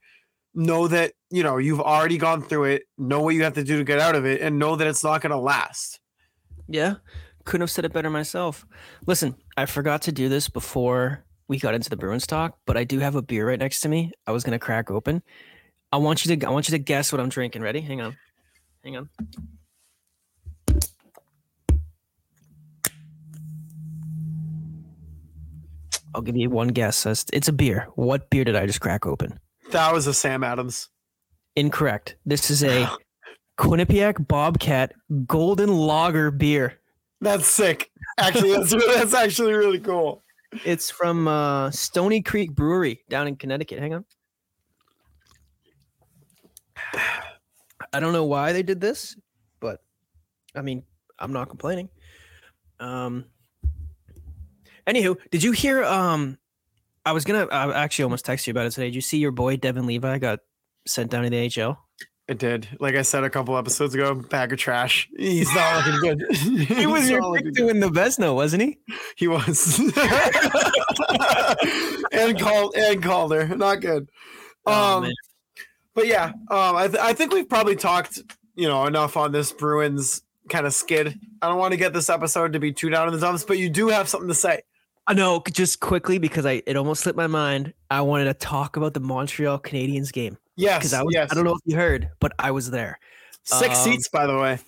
know 0.54 0.88
that 0.88 1.14
you 1.30 1.44
know 1.44 1.58
you've 1.58 1.82
already 1.82 2.18
gone 2.18 2.42
through 2.42 2.66
it, 2.66 2.84
know 2.98 3.22
what 3.22 3.36
you 3.36 3.44
have 3.44 3.54
to 3.54 3.64
do 3.64 3.78
to 3.78 3.84
get 3.84 4.00
out 4.00 4.16
of 4.16 4.26
it, 4.26 4.42
and 4.42 4.58
know 4.58 4.76
that 4.76 4.88
it's 4.88 5.04
not 5.04 5.22
gonna 5.22 5.40
last. 5.40 6.00
Yeah, 6.68 6.96
couldn't 7.48 7.62
have 7.62 7.72
said 7.72 7.86
it 7.86 7.94
better 7.94 8.10
myself. 8.10 8.66
Listen, 9.06 9.36
I 9.56 9.66
forgot 9.66 10.02
to 10.04 10.12
do 10.12 10.28
this 10.30 10.50
before 10.50 11.24
we 11.48 11.58
got 11.58 11.74
into 11.74 11.90
the 11.90 11.96
Bruins 11.98 12.28
talk, 12.28 12.58
but 12.66 12.76
I 12.78 12.84
do 12.84 13.00
have 13.00 13.16
a 13.16 13.22
beer 13.22 13.48
right 13.48 13.58
next 13.58 13.80
to 13.82 13.90
me. 13.90 14.12
I 14.28 14.32
was 14.32 14.44
gonna 14.44 14.60
crack 14.60 14.92
open. 14.92 15.24
I 15.92 15.98
want 15.98 16.26
you 16.26 16.36
to 16.36 16.46
I 16.48 16.52
want 16.52 16.68
you 16.68 16.74
to 16.74 16.80
guess 16.84 17.12
what 17.12 17.22
I'm 17.22 17.30
drinking. 17.30 17.62
Ready? 17.62 17.80
Hang 17.82 18.02
on. 18.02 18.18
Hang 18.84 18.98
on. 18.98 19.10
I'll 26.16 26.22
give 26.22 26.38
you 26.38 26.50
one 26.50 26.70
guess. 26.70 27.06
It's- 27.06 27.26
It's 27.34 27.48
a 27.48 27.54
beer. 27.54 27.88
What 27.96 28.30
beer 28.30 28.44
did 28.44 28.56
I 28.56 28.66
just 28.66 28.82
crack 28.82 29.06
open? 29.06 29.40
That 29.72 29.94
was 29.94 30.08
a 30.08 30.14
Sam 30.14 30.44
Adams. 30.44 30.90
Incorrect. 31.56 32.16
This 32.26 32.50
is 32.50 32.64
a 32.64 32.90
Quinnipiac 33.58 34.28
Bobcat 34.28 34.94
Golden 35.26 35.70
Lager 35.76 36.32
beer. 36.32 36.80
That's 37.22 37.48
sick. 37.48 37.92
Actually, 38.20 38.54
that's 38.54 38.72
that's 38.96 39.14
actually 39.14 39.54
really 39.54 39.80
cool. 39.80 40.24
It's 40.66 40.90
from 40.90 41.28
uh, 41.28 41.72
Stony 41.72 42.22
Creek 42.22 42.54
Brewery 42.54 43.04
down 43.10 43.28
in 43.28 43.36
Connecticut. 43.36 43.80
Hang 43.80 43.96
on. 43.96 44.06
I 47.94 48.00
don't 48.00 48.14
know 48.14 48.26
why 48.26 48.54
they 48.54 48.64
did 48.64 48.80
this, 48.80 49.16
but 49.60 49.82
I 50.56 50.62
mean, 50.62 50.84
I'm 51.20 51.34
not 51.34 51.50
complaining. 51.50 51.90
Um. 52.80 53.26
Anywho, 54.88 55.18
did 55.32 55.44
you 55.44 55.52
hear? 55.52 55.84
Um, 55.84 56.38
I 57.06 57.12
was 57.12 57.26
gonna. 57.26 57.46
I 57.46 57.84
actually 57.84 58.04
almost 58.04 58.26
text 58.26 58.48
you 58.48 58.52
about 58.52 58.68
it 58.68 58.72
today. 58.72 58.88
Did 58.88 58.96
you 58.96 59.02
see 59.02 59.18
your 59.18 59.32
boy 59.32 59.58
Devon 59.58 59.86
Levi 59.86 60.18
got 60.20 60.40
sent 60.86 61.12
down 61.12 61.24
to 61.24 61.30
the 61.30 61.64
AHL? 61.64 61.87
It 62.28 62.40
did. 62.40 62.68
Like 62.82 62.96
I 62.96 63.04
said 63.04 63.24
a 63.24 63.30
couple 63.30 63.58
episodes 63.58 63.96
ago, 63.96 64.14
bag 64.14 64.52
of 64.52 64.60
trash. 64.60 65.08
He's 65.18 65.54
not 65.56 65.86
looking 65.86 66.00
good. 66.02 66.24
He 66.78 66.86
was 66.86 67.10
your 67.10 67.34
pick 67.34 67.54
to 67.54 67.66
win 67.68 67.80
the 67.80 67.88
Vezina, 67.90 68.36
wasn't 68.36 68.64
he? 68.64 68.78
He 69.16 69.28
was. 69.30 69.80
and 72.12 72.38
called 72.40 72.76
and 72.76 73.02
Calder. 73.02 73.56
Not 73.56 73.80
good. 73.82 74.10
Oh, 74.66 74.98
Um 75.04 75.12
but 75.94 76.08
yeah, 76.08 76.26
um 76.50 76.76
I, 76.76 76.88
th- 76.88 77.00
I 77.02 77.14
think 77.14 77.32
we've 77.34 77.48
probably 77.48 77.78
talked, 77.78 78.20
you 78.56 78.68
know, 78.68 78.86
enough 78.86 79.16
on 79.16 79.32
this 79.32 79.54
Bruins 79.54 80.22
kind 80.50 80.68
of 80.68 80.74
skid. 80.74 81.18
I 81.42 81.48
don't 81.48 81.58
want 81.58 81.72
to 81.72 81.78
get 81.78 81.94
this 81.94 82.10
episode 82.10 82.52
to 82.54 82.60
be 82.60 82.74
too 82.74 82.90
down 82.90 83.08
in 83.08 83.14
the 83.14 83.20
dumps, 83.22 83.46
but 83.46 83.58
you 83.58 83.70
do 83.70 83.88
have 83.88 84.10
something 84.10 84.28
to 84.30 84.36
say. 84.36 84.64
I 85.08 85.14
know. 85.14 85.42
Just 85.50 85.80
quickly 85.80 86.18
because 86.18 86.46
I 86.46 86.62
it 86.66 86.76
almost 86.76 87.04
slipped 87.04 87.16
my 87.18 87.28
mind. 87.28 87.74
I 87.90 88.02
wanted 88.02 88.26
to 88.26 88.34
talk 88.34 88.76
about 88.76 88.94
the 88.94 89.00
Montreal 89.00 89.60
Canadiens 89.60 90.12
game 90.12 90.38
Yes, 90.58 90.80
because 90.80 90.94
I 90.94 91.04
was. 91.04 91.14
yes. 91.14 91.32
I 91.32 91.36
don't 91.36 91.44
know 91.46 91.54
if 91.56 91.62
you 91.66 91.76
heard, 91.76 92.10
but 92.20 92.34
I 92.40 92.52
was 92.52 92.70
there. 92.72 93.00
Six 93.44 93.78
Um, 93.78 93.84
seats, 93.84 94.10
by 94.10 94.28
the 94.28 94.38
way. 94.38 94.60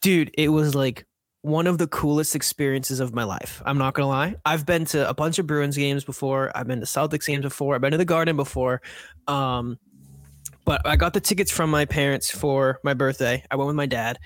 dude 0.00 0.30
it 0.38 0.50
was 0.50 0.74
like 0.76 1.04
one 1.42 1.66
of 1.66 1.78
the 1.78 1.86
coolest 1.88 2.36
experiences 2.36 3.00
of 3.00 3.14
my 3.14 3.24
life 3.24 3.60
i'm 3.66 3.78
not 3.78 3.94
gonna 3.94 4.06
lie 4.08 4.34
i've 4.44 4.64
been 4.66 4.84
to 4.84 5.08
a 5.08 5.14
bunch 5.14 5.38
of 5.40 5.46
bruins 5.46 5.76
games 5.76 6.04
before 6.04 6.52
i've 6.56 6.66
been 6.68 6.78
to 6.80 6.86
celtics 6.86 7.26
games 7.26 7.42
before 7.42 7.74
i've 7.74 7.80
been 7.80 7.90
to 7.92 7.96
the 7.96 8.04
garden 8.04 8.36
before 8.36 8.80
um 9.26 9.76
but 10.64 10.80
i 10.86 10.94
got 10.94 11.14
the 11.14 11.20
tickets 11.20 11.50
from 11.50 11.68
my 11.70 11.84
parents 11.84 12.30
for 12.30 12.78
my 12.84 12.94
birthday 12.94 13.42
i 13.50 13.56
went 13.56 13.66
with 13.66 13.76
my 13.76 13.86
dad 13.86 14.18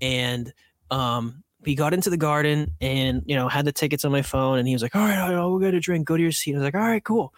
and 0.00 0.52
um 0.90 1.42
we 1.62 1.74
got 1.74 1.92
into 1.92 2.10
the 2.10 2.16
garden 2.16 2.74
and 2.80 3.22
you 3.26 3.36
know 3.36 3.48
had 3.48 3.64
the 3.64 3.72
tickets 3.72 4.04
on 4.04 4.12
my 4.12 4.22
phone 4.22 4.58
and 4.58 4.66
he 4.66 4.74
was 4.74 4.82
like 4.82 4.96
all 4.96 5.02
right 5.02 5.30
we'll 5.30 5.58
get 5.58 5.74
a 5.74 5.80
drink 5.80 6.06
go 6.06 6.16
to 6.16 6.22
your 6.22 6.32
seat 6.32 6.54
i 6.54 6.58
was 6.58 6.64
like 6.64 6.74
all 6.74 6.80
right 6.80 7.04
cool 7.04 7.34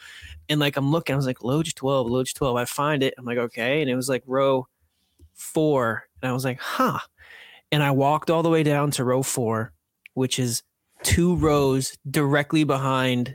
and 0.48 0.60
like 0.60 0.76
i'm 0.76 0.92
looking 0.92 1.12
i 1.12 1.16
was 1.16 1.26
like 1.26 1.42
loge 1.42 1.74
12 1.74 2.06
loge 2.06 2.34
12 2.34 2.56
i 2.56 2.64
find 2.64 3.02
it 3.02 3.14
i'm 3.18 3.24
like 3.24 3.38
okay 3.38 3.80
and 3.80 3.90
it 3.90 3.96
was 3.96 4.08
like 4.08 4.22
row 4.26 4.66
four 5.34 6.04
and 6.22 6.30
i 6.30 6.32
was 6.32 6.44
like 6.44 6.60
huh 6.60 7.00
and 7.72 7.82
I 7.82 7.90
walked 7.90 8.30
all 8.30 8.42
the 8.42 8.50
way 8.50 8.62
down 8.62 8.90
to 8.92 9.04
row 9.04 9.22
four, 9.22 9.72
which 10.12 10.38
is 10.38 10.62
two 11.02 11.34
rows 11.36 11.96
directly 12.08 12.64
behind 12.64 13.34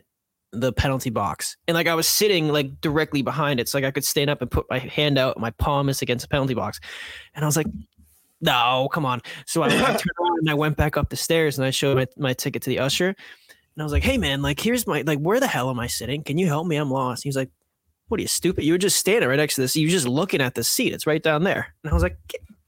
the 0.54 0.72
penalty 0.72 1.10
box. 1.10 1.58
And 1.68 1.76
like 1.76 1.88
I 1.88 1.96
was 1.96 2.08
sitting 2.08 2.50
like 2.50 2.80
directly 2.80 3.24
behind 3.24 3.60
it. 3.60 3.68
So 3.68 3.80
like 3.80 3.86
I 3.86 3.92
could 3.92 4.06
stand 4.06 4.30
up 4.30 4.42
and 4.42 4.50
put 4.50 4.68
my 4.70 4.78
hand 4.78 5.18
out, 5.18 5.40
my 5.40 5.50
palm 5.52 5.90
is 5.90 6.04
against 6.04 6.24
the 6.24 6.30
penalty 6.30 6.54
box. 6.54 6.80
And 7.36 7.44
I 7.44 7.48
was 7.48 7.58
like, 7.58 7.68
no, 8.42 8.90
come 8.92 9.06
on. 9.06 9.22
So 9.46 9.64
I, 9.64 9.68
I 9.68 9.70
turned 9.72 10.02
around 10.22 10.38
and 10.40 10.50
I 10.50 10.54
went 10.54 10.78
back 10.78 10.98
up 10.98 11.10
the 11.10 11.16
stairs 11.16 11.58
and 11.58 11.66
I 11.66 11.72
showed 11.72 11.98
my, 11.98 12.08
my 12.18 12.34
ticket 12.34 12.62
to 12.64 12.70
the 12.70 12.80
usher. 12.80 13.08
And 13.10 13.82
I 13.82 13.84
was 13.84 13.92
like, 13.94 14.04
hey 14.04 14.18
man, 14.18 14.42
like 14.42 14.60
here's 14.60 14.88
my 14.88 15.02
like 15.02 15.20
where 15.20 15.40
the 15.40 15.48
hell 15.48 15.70
am 15.70 15.80
I 15.80 15.88
sitting? 15.88 16.24
Can 16.24 16.38
you 16.38 16.48
help 16.48 16.66
me? 16.68 16.76
I'm 16.78 16.90
lost. 16.92 17.24
He 17.24 17.30
was 17.30 17.36
like, 17.36 17.50
What 18.08 18.20
are 18.20 18.22
you 18.22 18.28
stupid? 18.28 18.64
You 18.64 18.74
were 18.74 18.78
just 18.80 18.98
standing 18.98 19.30
right 19.30 19.36
next 19.38 19.56
to 19.56 19.62
this. 19.62 19.76
You 19.76 19.88
were 19.88 19.92
just 19.92 20.08
looking 20.08 20.42
at 20.42 20.56
the 20.56 20.64
seat. 20.64 20.94
It's 20.94 21.06
right 21.08 21.22
down 21.22 21.44
there. 21.44 21.74
And 21.84 21.92
I 21.92 21.94
was 21.94 22.04
like, 22.04 22.18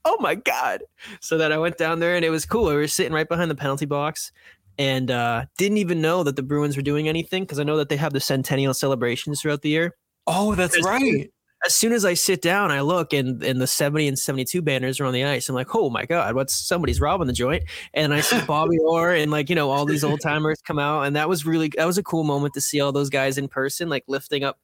Oh 0.04 0.16
my 0.20 0.34
God. 0.34 0.82
So 1.20 1.36
then 1.36 1.52
I 1.52 1.58
went 1.58 1.76
down 1.78 1.98
there 2.00 2.14
and 2.16 2.24
it 2.24 2.30
was 2.30 2.46
cool. 2.46 2.66
We 2.68 2.74
were 2.74 2.86
sitting 2.88 3.12
right 3.12 3.28
behind 3.28 3.50
the 3.50 3.54
penalty 3.56 3.86
box 3.86 4.32
and 4.78 5.10
uh, 5.10 5.44
didn't 5.58 5.78
even 5.78 6.00
know 6.00 6.22
that 6.22 6.36
the 6.36 6.42
Bruins 6.42 6.76
were 6.76 6.82
doing 6.82 7.08
anything 7.08 7.42
because 7.42 7.58
I 7.58 7.64
know 7.64 7.76
that 7.76 7.88
they 7.90 7.96
have 7.96 8.12
the 8.12 8.20
centennial 8.20 8.72
celebrations 8.72 9.42
throughout 9.42 9.62
the 9.62 9.68
year. 9.68 9.96
Oh, 10.26 10.54
that's 10.54 10.72
There's- 10.74 10.86
right. 10.86 11.30
As 11.66 11.74
soon 11.74 11.92
as 11.92 12.04
I 12.04 12.14
sit 12.14 12.40
down, 12.40 12.70
I 12.70 12.80
look 12.80 13.12
and, 13.12 13.42
and 13.42 13.60
the 13.60 13.66
70 13.66 14.08
and 14.08 14.18
72 14.18 14.62
banners 14.62 14.98
are 14.98 15.04
on 15.04 15.12
the 15.12 15.24
ice. 15.24 15.48
I'm 15.48 15.54
like, 15.54 15.74
oh 15.74 15.90
my 15.90 16.06
God, 16.06 16.34
what's 16.34 16.54
somebody's 16.54 17.00
robbing 17.00 17.26
the 17.26 17.34
joint? 17.34 17.64
And 17.92 18.14
I 18.14 18.22
see 18.22 18.40
Bobby 18.46 18.78
Orr 18.78 19.12
and 19.12 19.30
like, 19.30 19.50
you 19.50 19.54
know, 19.54 19.70
all 19.70 19.84
these 19.84 20.02
old 20.02 20.20
timers 20.20 20.60
come 20.62 20.78
out. 20.78 21.02
And 21.02 21.16
that 21.16 21.28
was 21.28 21.44
really, 21.44 21.68
that 21.76 21.86
was 21.86 21.98
a 21.98 22.02
cool 22.02 22.24
moment 22.24 22.54
to 22.54 22.60
see 22.60 22.80
all 22.80 22.92
those 22.92 23.10
guys 23.10 23.36
in 23.36 23.48
person, 23.48 23.88
like 23.90 24.04
lifting 24.06 24.42
up 24.42 24.58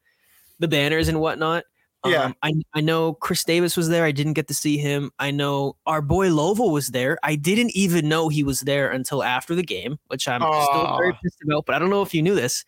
the 0.59 0.69
banners 0.69 1.09
and 1.09 1.21
whatnot. 1.21 1.65
Yeah. 2.05 2.25
Um, 2.25 2.37
I, 2.43 2.53
I 2.75 2.81
know 2.81 3.15
Chris 3.15 3.45
Davis 3.45 3.77
was 3.77 3.89
there. 3.89 4.05
I 4.05 4.13
didn't 4.13 4.35
get 4.35 4.49
to 4.49 4.55
see 4.55 4.79
him. 4.79 5.11
I 5.19 5.31
know 5.31 5.77
our 5.87 6.01
boy 6.01 6.29
Lovo 6.29 6.71
was 6.71 6.89
there. 6.89 7.19
I 7.23 7.37
didn't 7.37 7.75
even 7.75 8.09
know 8.09 8.29
he 8.29 8.43
was 8.43 8.61
there 8.61 8.91
until 8.91 9.23
after 9.23 9.55
the 9.55 9.63
game, 9.63 9.99
which 10.09 10.29
I'm 10.29 10.41
still 10.41 10.97
very 10.99 11.13
pissed 11.23 11.43
about. 11.43 11.67
But 11.67 11.75
I 11.75 11.79
don't 11.79 11.91
know 11.91 12.03
if 12.03 12.15
you 12.15 12.23
knew 12.23 12.35
this. 12.35 12.65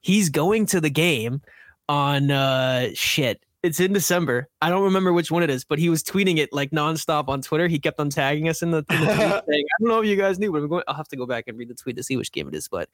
He's 0.00 0.28
going 0.30 0.66
to 0.66 0.80
the 0.80 0.90
game 0.90 1.42
on 1.88 2.30
uh 2.30 2.90
shit. 2.94 3.42
It's 3.62 3.78
in 3.78 3.92
December. 3.92 4.48
I 4.60 4.70
don't 4.70 4.82
remember 4.82 5.12
which 5.12 5.30
one 5.30 5.44
it 5.44 5.50
is, 5.50 5.64
but 5.64 5.78
he 5.78 5.88
was 5.88 6.02
tweeting 6.02 6.38
it 6.38 6.52
like 6.52 6.72
nonstop 6.72 7.28
on 7.28 7.42
Twitter. 7.42 7.68
He 7.68 7.78
kept 7.78 8.00
on 8.00 8.10
tagging 8.10 8.48
us 8.48 8.60
in 8.60 8.72
the, 8.72 8.84
in 8.90 9.00
the 9.00 9.06
tweet 9.06 9.18
saying, 9.48 9.64
I 9.64 9.76
don't 9.80 9.88
know 9.88 10.00
if 10.00 10.08
you 10.08 10.16
guys 10.16 10.38
knew, 10.40 10.50
but 10.50 10.62
I'm 10.62 10.68
going, 10.68 10.82
I'll 10.88 10.96
have 10.96 11.08
to 11.08 11.16
go 11.16 11.26
back 11.26 11.44
and 11.46 11.56
read 11.56 11.68
the 11.68 11.74
tweet 11.74 11.96
to 11.96 12.02
see 12.02 12.16
which 12.16 12.32
game 12.32 12.48
it 12.48 12.54
is. 12.54 12.66
But 12.66 12.88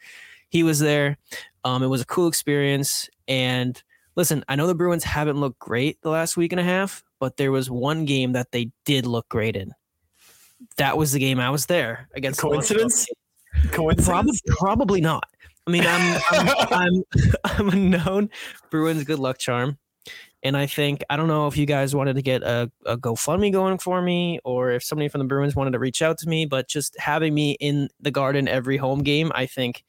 he 0.51 0.63
was 0.63 0.79
there. 0.79 1.17
Um, 1.65 1.83
it 1.83 1.87
was 1.87 2.03
a 2.03 2.07
cool 2.07 2.29
experience. 2.29 3.09
And 3.27 3.83
listen, 4.15 4.45
I 4.49 4.57
know 4.57 4.67
the 4.67 4.75
Bruins 4.75 5.05
haven't 5.05 5.41
looked 5.41 5.59
great 5.59 6.03
the 6.03 6.11
last 6.11 6.37
week 6.37 6.53
and 6.53 6.61
a 6.61 6.65
half, 6.65 7.03
but 7.19 7.39
there 7.39 7.51
was 7.51 7.71
one 7.71 8.05
game 8.05 8.33
that 8.33 8.53
they 8.53 8.71
did 8.85 9.07
look 9.07 9.29
great 9.31 9.57
in. 9.57 9.73
That 10.77 10.99
was 10.99 11.13
the 11.13 11.19
game 11.19 11.41
I 11.41 11.51
was 11.51 11.67
there 11.67 12.09
against. 12.15 12.41
the 12.41 12.49
Coincidence? 12.49 13.07
Probably, 13.53 13.95
Coincidence? 13.95 14.43
probably 14.59 15.01
not. 15.01 15.25
I 15.67 15.71
mean, 15.71 15.85
I'm 15.87 16.23
I'm, 16.31 16.49
I'm 16.71 17.05
I'm 17.45 17.69
a 17.69 17.77
known 17.77 18.31
Bruins 18.71 19.05
good 19.05 19.19
luck 19.19 19.39
charm, 19.39 19.79
and 20.43 20.57
I 20.57 20.67
think 20.67 21.03
I 21.11 21.17
don't 21.17 21.29
know 21.29 21.47
if 21.47 21.57
you 21.57 21.67
guys 21.67 21.95
wanted 21.95 22.17
to 22.17 22.23
get 22.23 22.43
a, 22.43 22.71
a 22.87 22.97
GoFundMe 22.97 23.53
going 23.53 23.79
for 23.79 24.01
me, 24.01 24.41
or 24.45 24.71
if 24.71 24.85
somebody 24.85 25.09
from 25.09 25.21
the 25.21 25.27
Bruins 25.27 25.57
wanted 25.57 25.73
to 25.73 25.79
reach 25.79 26.03
out 26.03 26.19
to 26.19 26.29
me. 26.29 26.47
But 26.47 26.69
just 26.69 26.99
having 26.99 27.35
me 27.35 27.53
in 27.61 27.89
the 28.01 28.11
Garden 28.11 28.49
every 28.49 28.77
home 28.77 29.03
game, 29.03 29.33
I 29.35 29.47
think, 29.47 29.85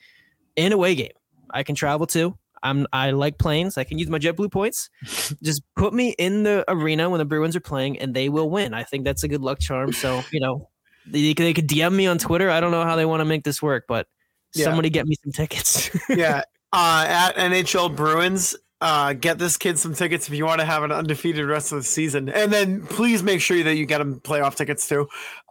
in 0.55 0.71
a 0.71 0.75
away 0.75 0.95
game, 0.95 1.11
I 1.51 1.63
can 1.63 1.75
travel 1.75 2.07
to. 2.07 2.37
I'm 2.61 2.87
I 2.91 3.11
like 3.11 3.37
planes. 3.37 3.77
I 3.77 3.83
can 3.85 3.97
use 3.99 4.09
my 4.09 4.19
JetBlue 4.19 4.51
points. 4.51 4.89
Just 5.43 5.61
put 5.75 5.93
me 5.93 6.09
in 6.17 6.43
the 6.43 6.65
arena 6.67 7.09
when 7.09 7.19
the 7.19 7.25
Bruins 7.25 7.55
are 7.55 7.61
playing, 7.61 7.99
and 7.99 8.13
they 8.13 8.27
will 8.27 8.49
win. 8.49 8.73
I 8.73 8.83
think 8.83 9.05
that's 9.05 9.23
a 9.23 9.27
good 9.29 9.41
luck 9.41 9.59
charm. 9.59 9.93
So 9.93 10.23
you 10.31 10.39
know, 10.41 10.69
they, 11.07 11.33
they 11.33 11.53
could 11.53 11.67
DM 11.69 11.93
me 11.93 12.07
on 12.07 12.17
Twitter. 12.17 12.49
I 12.49 12.59
don't 12.59 12.71
know 12.71 12.83
how 12.83 12.95
they 12.97 13.05
want 13.05 13.21
to 13.21 13.25
make 13.25 13.43
this 13.45 13.61
work, 13.61 13.85
but 13.87 14.07
Yeah. 14.55 14.65
somebody 14.65 14.89
get 14.89 15.07
me 15.07 15.15
some 15.23 15.31
tickets. 15.31 15.89
yeah. 16.09 16.41
Uh, 16.73 17.05
at 17.07 17.35
NHL 17.37 17.95
Bruins, 17.95 18.55
uh, 18.81 19.13
get 19.13 19.37
this 19.37 19.57
kid 19.57 19.77
some 19.79 19.93
tickets 19.93 20.27
if 20.27 20.33
you 20.35 20.45
want 20.45 20.59
to 20.61 20.65
have 20.65 20.83
an 20.83 20.91
undefeated 20.91 21.45
rest 21.45 21.71
of 21.71 21.79
the 21.79 21.83
season, 21.83 22.29
and 22.29 22.51
then 22.51 22.85
please 22.87 23.21
make 23.23 23.41
sure 23.41 23.61
that 23.63 23.75
you 23.75 23.85
get 23.85 23.99
him 24.01 24.19
playoff 24.21 24.55
tickets 24.55 24.87
too. 24.87 25.07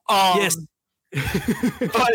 Um, 0.09 0.39
Yes. 0.39 0.57
but 1.93 2.13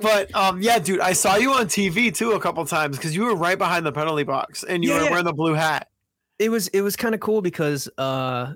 but 0.00 0.34
um, 0.34 0.62
yeah, 0.62 0.78
dude, 0.78 1.00
I 1.00 1.12
saw 1.12 1.36
you 1.36 1.52
on 1.52 1.66
TV 1.66 2.14
too 2.14 2.32
a 2.32 2.40
couple 2.40 2.64
times 2.64 2.96
because 2.96 3.14
you 3.14 3.24
were 3.24 3.34
right 3.34 3.58
behind 3.58 3.84
the 3.84 3.92
penalty 3.92 4.22
box 4.24 4.62
and 4.64 4.82
you 4.84 4.90
Yeah, 4.90 4.98
were 4.98 5.04
yeah. 5.04 5.10
wearing 5.10 5.24
the 5.24 5.32
blue 5.32 5.54
hat. 5.54 5.88
it 6.38 6.48
was 6.48 6.68
it 6.68 6.80
was 6.80 6.96
kind 6.96 7.14
of 7.14 7.20
cool 7.20 7.42
because 7.42 7.88
uh 7.98 8.54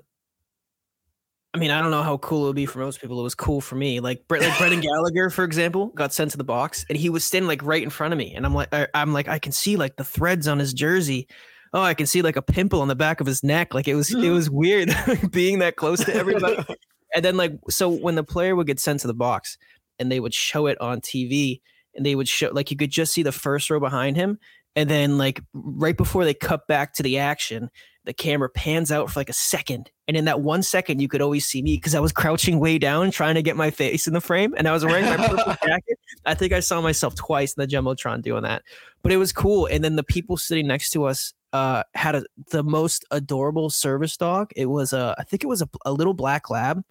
I 1.53 1.57
mean, 1.57 1.71
I 1.71 1.81
don't 1.81 1.91
know 1.91 2.03
how 2.03 2.17
cool 2.17 2.43
it 2.43 2.47
would 2.47 2.55
be 2.57 2.65
for 2.65 2.79
most 2.79 2.99
people. 2.99 3.17
It 3.17 3.23
was 3.23 3.33
cool 3.35 3.61
for 3.61 3.75
me. 3.75 4.01
Like, 4.01 4.27
Bre- 4.27 4.39
like 4.39 4.57
Brendan 4.57 4.81
Gallagher, 4.81 5.29
for 5.29 5.45
example, 5.45 5.87
got 5.87 6.11
sent 6.11 6.31
to 6.31 6.37
the 6.37 6.43
box, 6.43 6.85
and 6.89 6.97
he 6.97 7.09
was 7.09 7.23
standing 7.23 7.47
like 7.47 7.63
right 7.63 7.81
in 7.81 7.89
front 7.89 8.11
of 8.13 8.17
me, 8.17 8.33
and 8.35 8.45
I'm 8.45 8.53
like, 8.53 8.73
I, 8.73 8.87
I'm 8.93 9.13
like, 9.13 9.29
I 9.29 9.39
can 9.39 9.53
see 9.53 9.77
like 9.77 9.95
the 9.95 10.03
threads 10.03 10.49
on 10.49 10.59
his 10.59 10.73
jersey. 10.73 11.29
Oh, 11.75 11.81
I 11.81 11.93
can 11.93 12.07
see 12.07 12.21
like 12.21 12.37
a 12.37 12.41
pimple 12.41 12.81
on 12.81 12.87
the 12.87 12.95
back 12.95 13.19
of 13.19 13.27
his 13.27 13.43
neck. 13.43 13.73
Like 13.73 13.87
it 13.89 13.95
was, 13.95 14.13
it 14.13 14.29
was 14.31 14.49
weird 14.49 14.95
being 15.31 15.59
that 15.59 15.75
close 15.75 16.03
to 16.05 16.15
everybody. 16.15 16.57
and 17.13 17.23
then 17.23 17.35
like, 17.35 17.51
so 17.69 17.89
when 17.89 18.15
the 18.15 18.23
player 18.23 18.55
would 18.55 18.65
get 18.65 18.79
sent 18.79 19.01
to 19.01 19.07
the 19.07 19.13
box, 19.13 19.57
and 19.99 20.11
they 20.11 20.19
would 20.19 20.33
show 20.33 20.67
it 20.67 20.79
on 20.79 21.01
TV, 21.01 21.61
and 21.93 22.05
they 22.05 22.15
would 22.15 22.27
show 22.27 22.49
like 22.51 22.71
you 22.71 22.77
could 22.77 22.91
just 22.91 23.13
see 23.13 23.23
the 23.23 23.31
first 23.31 23.69
row 23.69 23.79
behind 23.79 24.15
him, 24.15 24.39
and 24.75 24.89
then 24.89 25.17
like 25.17 25.41
right 25.53 25.97
before 25.97 26.23
they 26.23 26.33
cut 26.33 26.65
back 26.67 26.93
to 26.93 27.03
the 27.03 27.17
action, 27.17 27.69
the 28.05 28.13
camera 28.13 28.49
pans 28.49 28.91
out 28.91 29.09
for 29.09 29.19
like 29.19 29.29
a 29.29 29.33
second. 29.33 29.91
And 30.07 30.15
in 30.15 30.25
that 30.25 30.41
one 30.41 30.63
second, 30.63 31.01
you 31.01 31.07
could 31.07 31.21
always 31.21 31.45
see 31.45 31.61
me 31.61 31.75
because 31.75 31.95
I 31.95 31.99
was 31.99 32.11
crouching 32.11 32.59
way 32.59 32.77
down 32.77 33.11
trying 33.11 33.35
to 33.35 33.41
get 33.41 33.57
my 33.57 33.71
face 33.71 34.07
in 34.07 34.13
the 34.13 34.21
frame 34.21 34.53
and 34.57 34.67
I 34.67 34.71
was 34.71 34.85
wearing 34.85 35.05
my 35.05 35.17
purple 35.17 35.55
jacket. 35.65 35.99
I 36.25 36.35
think 36.35 36.53
I 36.53 36.59
saw 36.59 36.81
myself 36.81 37.15
twice 37.15 37.53
in 37.53 37.61
the 37.61 37.67
Jumbotron 37.67 38.21
doing 38.21 38.43
that. 38.43 38.63
But 39.01 39.11
it 39.11 39.17
was 39.17 39.33
cool. 39.33 39.65
And 39.65 39.83
then 39.83 39.95
the 39.95 40.03
people 40.03 40.37
sitting 40.37 40.67
next 40.67 40.91
to 40.91 41.05
us 41.05 41.33
uh, 41.55 41.83
had 41.93 42.15
a, 42.15 42.25
the 42.51 42.63
most 42.63 43.05
adorable 43.11 43.69
service 43.69 44.17
dog. 44.17 44.51
It 44.57 44.65
was 44.65 44.91
a, 44.91 45.15
I 45.17 45.23
think 45.23 45.41
it 45.41 45.47
was 45.47 45.61
a, 45.61 45.69
a 45.85 45.93
little 45.93 46.13
black 46.13 46.49
lab 46.49 46.83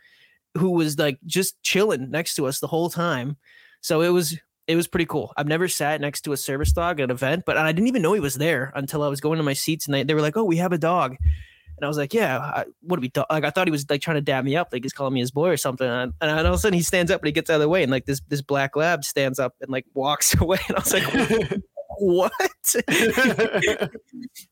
who 0.56 0.70
was 0.70 0.98
like 0.98 1.18
just 1.26 1.62
chilling 1.62 2.10
next 2.10 2.34
to 2.36 2.46
us 2.46 2.60
the 2.60 2.66
whole 2.66 2.88
time. 2.88 3.36
So 3.82 4.00
it 4.00 4.08
was 4.08 4.38
it 4.66 4.76
was 4.76 4.88
pretty 4.88 5.04
cool. 5.04 5.34
I've 5.36 5.46
never 5.46 5.68
sat 5.68 6.00
next 6.00 6.22
to 6.22 6.32
a 6.32 6.38
service 6.38 6.72
dog 6.72 6.98
at 6.98 7.04
an 7.04 7.10
event, 7.10 7.42
but 7.44 7.58
I 7.58 7.70
didn't 7.72 7.88
even 7.88 8.00
know 8.00 8.14
he 8.14 8.20
was 8.20 8.36
there 8.36 8.72
until 8.74 9.02
I 9.02 9.08
was 9.08 9.20
going 9.20 9.36
to 9.36 9.42
my 9.42 9.52
seats 9.52 9.84
and 9.84 9.94
they, 9.94 10.02
they 10.02 10.14
were 10.14 10.22
like, 10.22 10.38
"Oh, 10.38 10.44
we 10.44 10.56
have 10.56 10.72
a 10.72 10.78
dog," 10.78 11.16
and 11.20 11.84
I 11.84 11.88
was 11.88 11.98
like, 11.98 12.14
"Yeah, 12.14 12.38
I, 12.38 12.64
what 12.80 12.96
do 12.96 13.02
we 13.02 13.12
like?" 13.28 13.44
I 13.44 13.50
thought 13.50 13.66
he 13.66 13.72
was 13.72 13.84
like 13.90 14.00
trying 14.00 14.16
to 14.16 14.22
dab 14.22 14.46
me 14.46 14.56
up, 14.56 14.70
like 14.72 14.82
he's 14.82 14.94
calling 14.94 15.12
me 15.12 15.20
his 15.20 15.30
boy 15.30 15.50
or 15.50 15.58
something. 15.58 15.86
And, 15.86 16.14
and 16.22 16.30
all 16.30 16.46
of 16.46 16.54
a 16.54 16.58
sudden 16.58 16.78
he 16.78 16.82
stands 16.82 17.10
up 17.10 17.20
and 17.20 17.26
he 17.26 17.32
gets 17.32 17.50
out 17.50 17.56
of 17.56 17.60
the 17.60 17.68
way, 17.68 17.82
and 17.82 17.92
like 17.92 18.06
this 18.06 18.22
this 18.28 18.40
black 18.40 18.76
lab 18.76 19.04
stands 19.04 19.38
up 19.38 19.54
and 19.60 19.70
like 19.70 19.84
walks 19.92 20.34
away, 20.40 20.60
and 20.68 20.78
I 20.78 20.80
was 20.80 20.94
like, 20.94 21.62
"What?" 21.98 22.32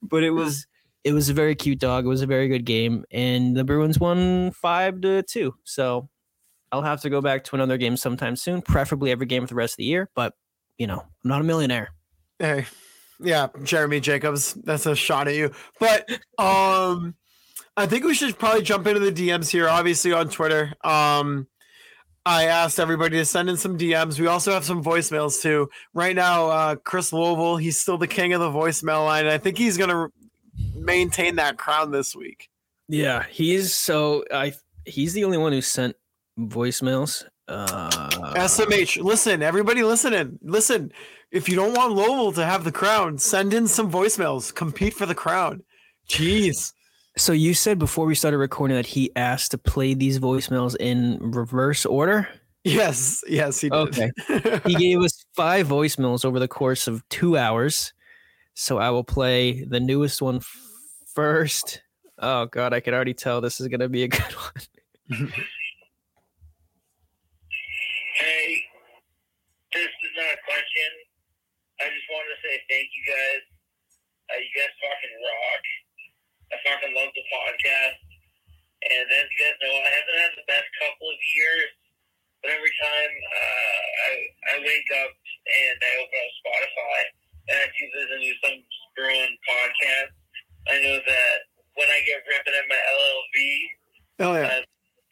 but 0.03 0.23
it 0.25 0.31
was 0.31 0.67
it 1.05 1.13
was 1.13 1.29
a 1.29 1.35
very 1.35 1.55
cute 1.55 1.79
dog. 1.79 2.05
It 2.05 2.09
was 2.09 2.23
a 2.23 2.27
very 2.27 2.49
good 2.49 2.65
game, 2.65 3.05
and 3.11 3.57
the 3.57 3.65
Bruins 3.65 3.99
won 3.99 4.53
five 4.53 5.01
to 5.03 5.23
two. 5.23 5.55
So 5.65 6.09
I'll 6.71 6.83
have 6.83 7.03
to 7.03 7.11
go 7.11 7.21
back 7.21 7.45
to 7.45 7.57
another 7.57 7.77
game 7.77 7.97
sometime 7.97 8.37
soon, 8.37 8.63
preferably 8.63 9.11
every 9.11 9.27
game 9.27 9.43
for 9.43 9.49
the 9.49 9.55
rest 9.57 9.75
of 9.75 9.79
the 9.79 9.85
year. 9.85 10.09
But 10.15 10.35
you 10.79 10.87
know, 10.87 11.01
I'm 11.01 11.29
not 11.29 11.41
a 11.41 11.45
millionaire. 11.45 11.93
Hey, 12.39 12.67
yeah, 13.21 13.49
Jeremy 13.63 14.01
Jacobs, 14.01 14.55
that's 14.55 14.87
a 14.87 14.97
shot 14.97 15.29
at 15.29 15.35
you. 15.35 15.53
But 15.79 16.09
um, 16.39 17.15
I 17.77 17.87
think 17.87 18.05
we 18.05 18.15
should 18.15 18.39
probably 18.39 18.63
jump 18.63 18.87
into 18.87 19.01
the 19.01 19.13
DMs 19.13 19.49
here. 19.49 19.69
Obviously 19.69 20.13
on 20.13 20.29
Twitter, 20.29 20.73
um, 20.85 21.47
I 22.25 22.47
asked 22.47 22.79
everybody 22.79 23.17
to 23.17 23.25
send 23.25 23.51
in 23.51 23.57
some 23.57 23.77
DMs. 23.77 24.19
We 24.19 24.29
also 24.29 24.53
have 24.53 24.65
some 24.65 24.83
voicemails 24.83 25.43
too. 25.43 25.69
Right 25.93 26.15
now, 26.15 26.49
uh, 26.49 26.77
Chris 26.77 27.13
Louisville, 27.13 27.57
he's 27.57 27.79
still 27.79 27.99
the 27.99 28.07
king 28.07 28.33
of 28.33 28.41
the 28.41 28.51
voicemail 28.51 29.05
line. 29.05 29.27
I 29.27 29.39
think 29.39 29.59
he's 29.59 29.77
gonna 29.77 30.09
maintain 30.75 31.37
that 31.37 31.59
crown 31.59 31.91
this 31.91 32.15
week. 32.15 32.49
Yeah, 32.89 33.25
he's 33.29 33.75
so 33.75 34.25
I 34.33 34.53
he's 34.85 35.15
the 35.15 35.25
only 35.25 35.39
one 35.39 35.53
who 35.53 35.63
sent 35.63 35.97
voicemails. 36.39 37.25
Uh, 37.49 38.35
SMH, 38.37 39.03
listen, 39.03 39.43
everybody, 39.43 39.83
listening, 39.83 40.39
listen. 40.43 40.93
if 41.33 41.49
you 41.49 41.57
don't 41.57 41.75
want 41.75 41.93
Lowell 41.93 42.33
to 42.33 42.45
have 42.45 42.63
the 42.63 42.73
crown, 42.73 43.19
send 43.19 43.53
in 43.53 43.67
some 43.67 43.91
voicemails. 43.91 44.55
Compete 44.55 44.95
for 44.95 45.07
the 45.07 45.15
crown. 45.15 45.63
Jeez. 46.09 46.73
So 47.17 47.33
you 47.33 47.53
said 47.53 47.79
before 47.79 48.07
we 48.07 48.15
started 48.15 48.39
recording 48.39 48.77
that 48.77 48.87
he 48.87 49.11
asked 49.17 49.51
to 49.51 49.59
play 49.59 49.93
these 49.95 50.19
voicemails 50.19 50.75
in 50.81 51.19
reverse 51.21 51.85
order. 51.85 52.29
Yes, 52.65 53.23
yes, 53.29 53.61
he 53.61 53.69
did. 53.69 53.77
Okay. 53.77 54.11
He 54.65 54.75
gave 54.75 55.01
us 55.01 55.25
five 55.35 55.67
voicemails 55.67 56.25
over 56.25 56.39
the 56.39 56.49
course 56.49 56.87
of 56.87 57.07
two 57.09 57.37
hours. 57.37 57.93
So 58.55 58.79
I 58.79 58.91
will 58.91 59.05
play 59.05 59.65
the 59.65 59.81
newest 59.81 60.23
one 60.23 60.41
first. 61.15 61.83
Oh 62.19 62.47
God, 62.47 62.73
I 62.73 62.81
can 62.81 62.95
already 62.95 63.15
tell 63.15 63.41
this 63.41 63.61
is 63.61 63.69
gonna 63.69 63.89
be 63.89 64.05
a 64.05 64.09
good 64.17 64.23
one. 64.23 65.33
Hey, 68.15 68.63
this 69.73 69.89
is 69.89 70.13
not 70.17 70.33
a 70.33 70.41
question. 70.47 70.91
I 71.81 71.85
just 71.91 72.07
wanted 72.09 72.31
to 72.31 72.39
say 72.47 72.63
thank 72.71 72.89
you 72.95 73.05
guys. 73.13 73.43
Uh, 74.31 74.39
you 74.39 74.49
guys 74.55 74.71
fucking 74.81 75.17
rock. 75.19 75.65
I 76.53 76.57
fucking 76.63 76.93
love 76.95 77.11
the 77.17 77.25
podcast. 77.33 77.99
And 78.83 79.07
as 79.09 79.27
you 79.31 79.39
guys 79.41 79.57
know, 79.63 79.75
I 79.79 79.91
haven't 79.95 80.19
had 80.21 80.33
the 80.37 80.47
best 80.51 80.69
couple 80.83 81.09
of 81.09 81.19
years, 81.39 81.71
but 82.43 82.51
every 82.53 82.75
time 82.83 83.13
uh, 83.15 83.83
I, 84.07 84.11
I 84.53 84.55
wake 84.61 84.91
up 85.01 85.13
and 85.15 85.77
I 85.81 85.91
open 86.03 86.19
up 86.19 86.33
Spotify 86.43 86.99
and 87.47 87.57
I 87.63 87.67
see 87.79 87.87
there's 87.95 88.13
a 88.13 88.19
new 88.19 88.35
Something's 88.43 88.79
Bruin 88.99 89.33
podcast, 89.47 90.13
I 90.71 90.75
know 90.83 90.99
that 90.99 91.37
when 91.79 91.89
I 91.89 91.99
get 92.05 92.27
ripping 92.27 92.55
at 92.59 92.67
my 92.69 92.79
LLV, 92.79 93.37
Oh 94.23 94.35
yeah. 94.37 94.51
uh, 94.51 94.63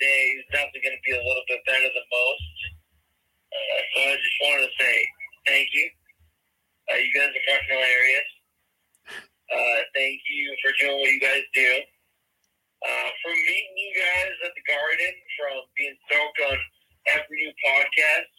day 0.03 0.23
is 0.39 0.47
definitely 0.53 0.83
going 0.85 0.99
to 0.99 1.05
be 1.07 1.15
a 1.17 1.23
little 1.23 1.47
bit 1.49 1.63
better 1.67 1.89
than 1.89 2.07
most. 2.11 2.59
Uh, 3.55 3.81
so 3.95 3.97
I 4.11 4.15
just 4.19 4.39
wanted 4.45 4.63
to 4.67 4.73
say 4.79 4.95
thank 5.47 5.69
you. 5.75 5.87
Uh, 6.91 6.99
you 6.99 7.11
guys 7.15 7.31
are 7.31 7.45
fucking 7.47 7.71
hilarious. 7.71 8.31
Uh, 9.51 9.81
thank 9.95 10.21
you 10.31 10.55
for 10.63 10.73
doing 10.79 11.01
what 11.01 11.11
you 11.11 11.21
guys 11.21 11.43
do. 11.55 11.81
Uh, 12.87 13.09
from 13.23 13.33
meeting 13.33 13.77
you 13.77 13.93
guys 13.99 14.33
at 14.47 14.53
the 14.55 14.65
garden, 14.73 15.13
from 15.37 15.59
being 15.77 15.95
stoked 16.07 16.41
on 16.51 16.57
every 17.13 17.37
new 17.37 17.53
podcast, 17.67 18.33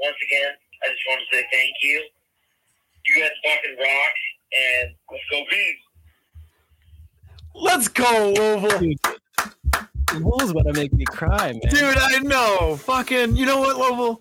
once 0.00 0.16
again, 0.26 0.52
I 0.82 0.88
just 0.88 1.02
want 1.08 1.20
to 1.20 1.36
say 1.36 1.44
thank 1.52 1.72
you. 1.82 2.02
You 3.06 3.22
guys 3.22 3.30
fucking 3.44 3.76
rock, 3.78 4.14
and 4.56 4.94
let's 5.10 5.24
go 5.30 5.42
B's. 5.50 5.76
Let's 7.54 7.88
go, 7.88 8.34
Louisville. 8.36 8.80
Dude, 8.80 10.24
Wool's 10.24 10.50
about 10.50 10.66
to 10.66 10.72
make 10.72 10.92
me 10.92 11.04
cry, 11.04 11.52
man. 11.52 11.60
Dude, 11.70 11.96
I 11.96 12.18
know. 12.18 12.76
Fucking, 12.76 13.36
you 13.36 13.46
know 13.46 13.60
what, 13.60 13.76
Louisville? 13.76 14.20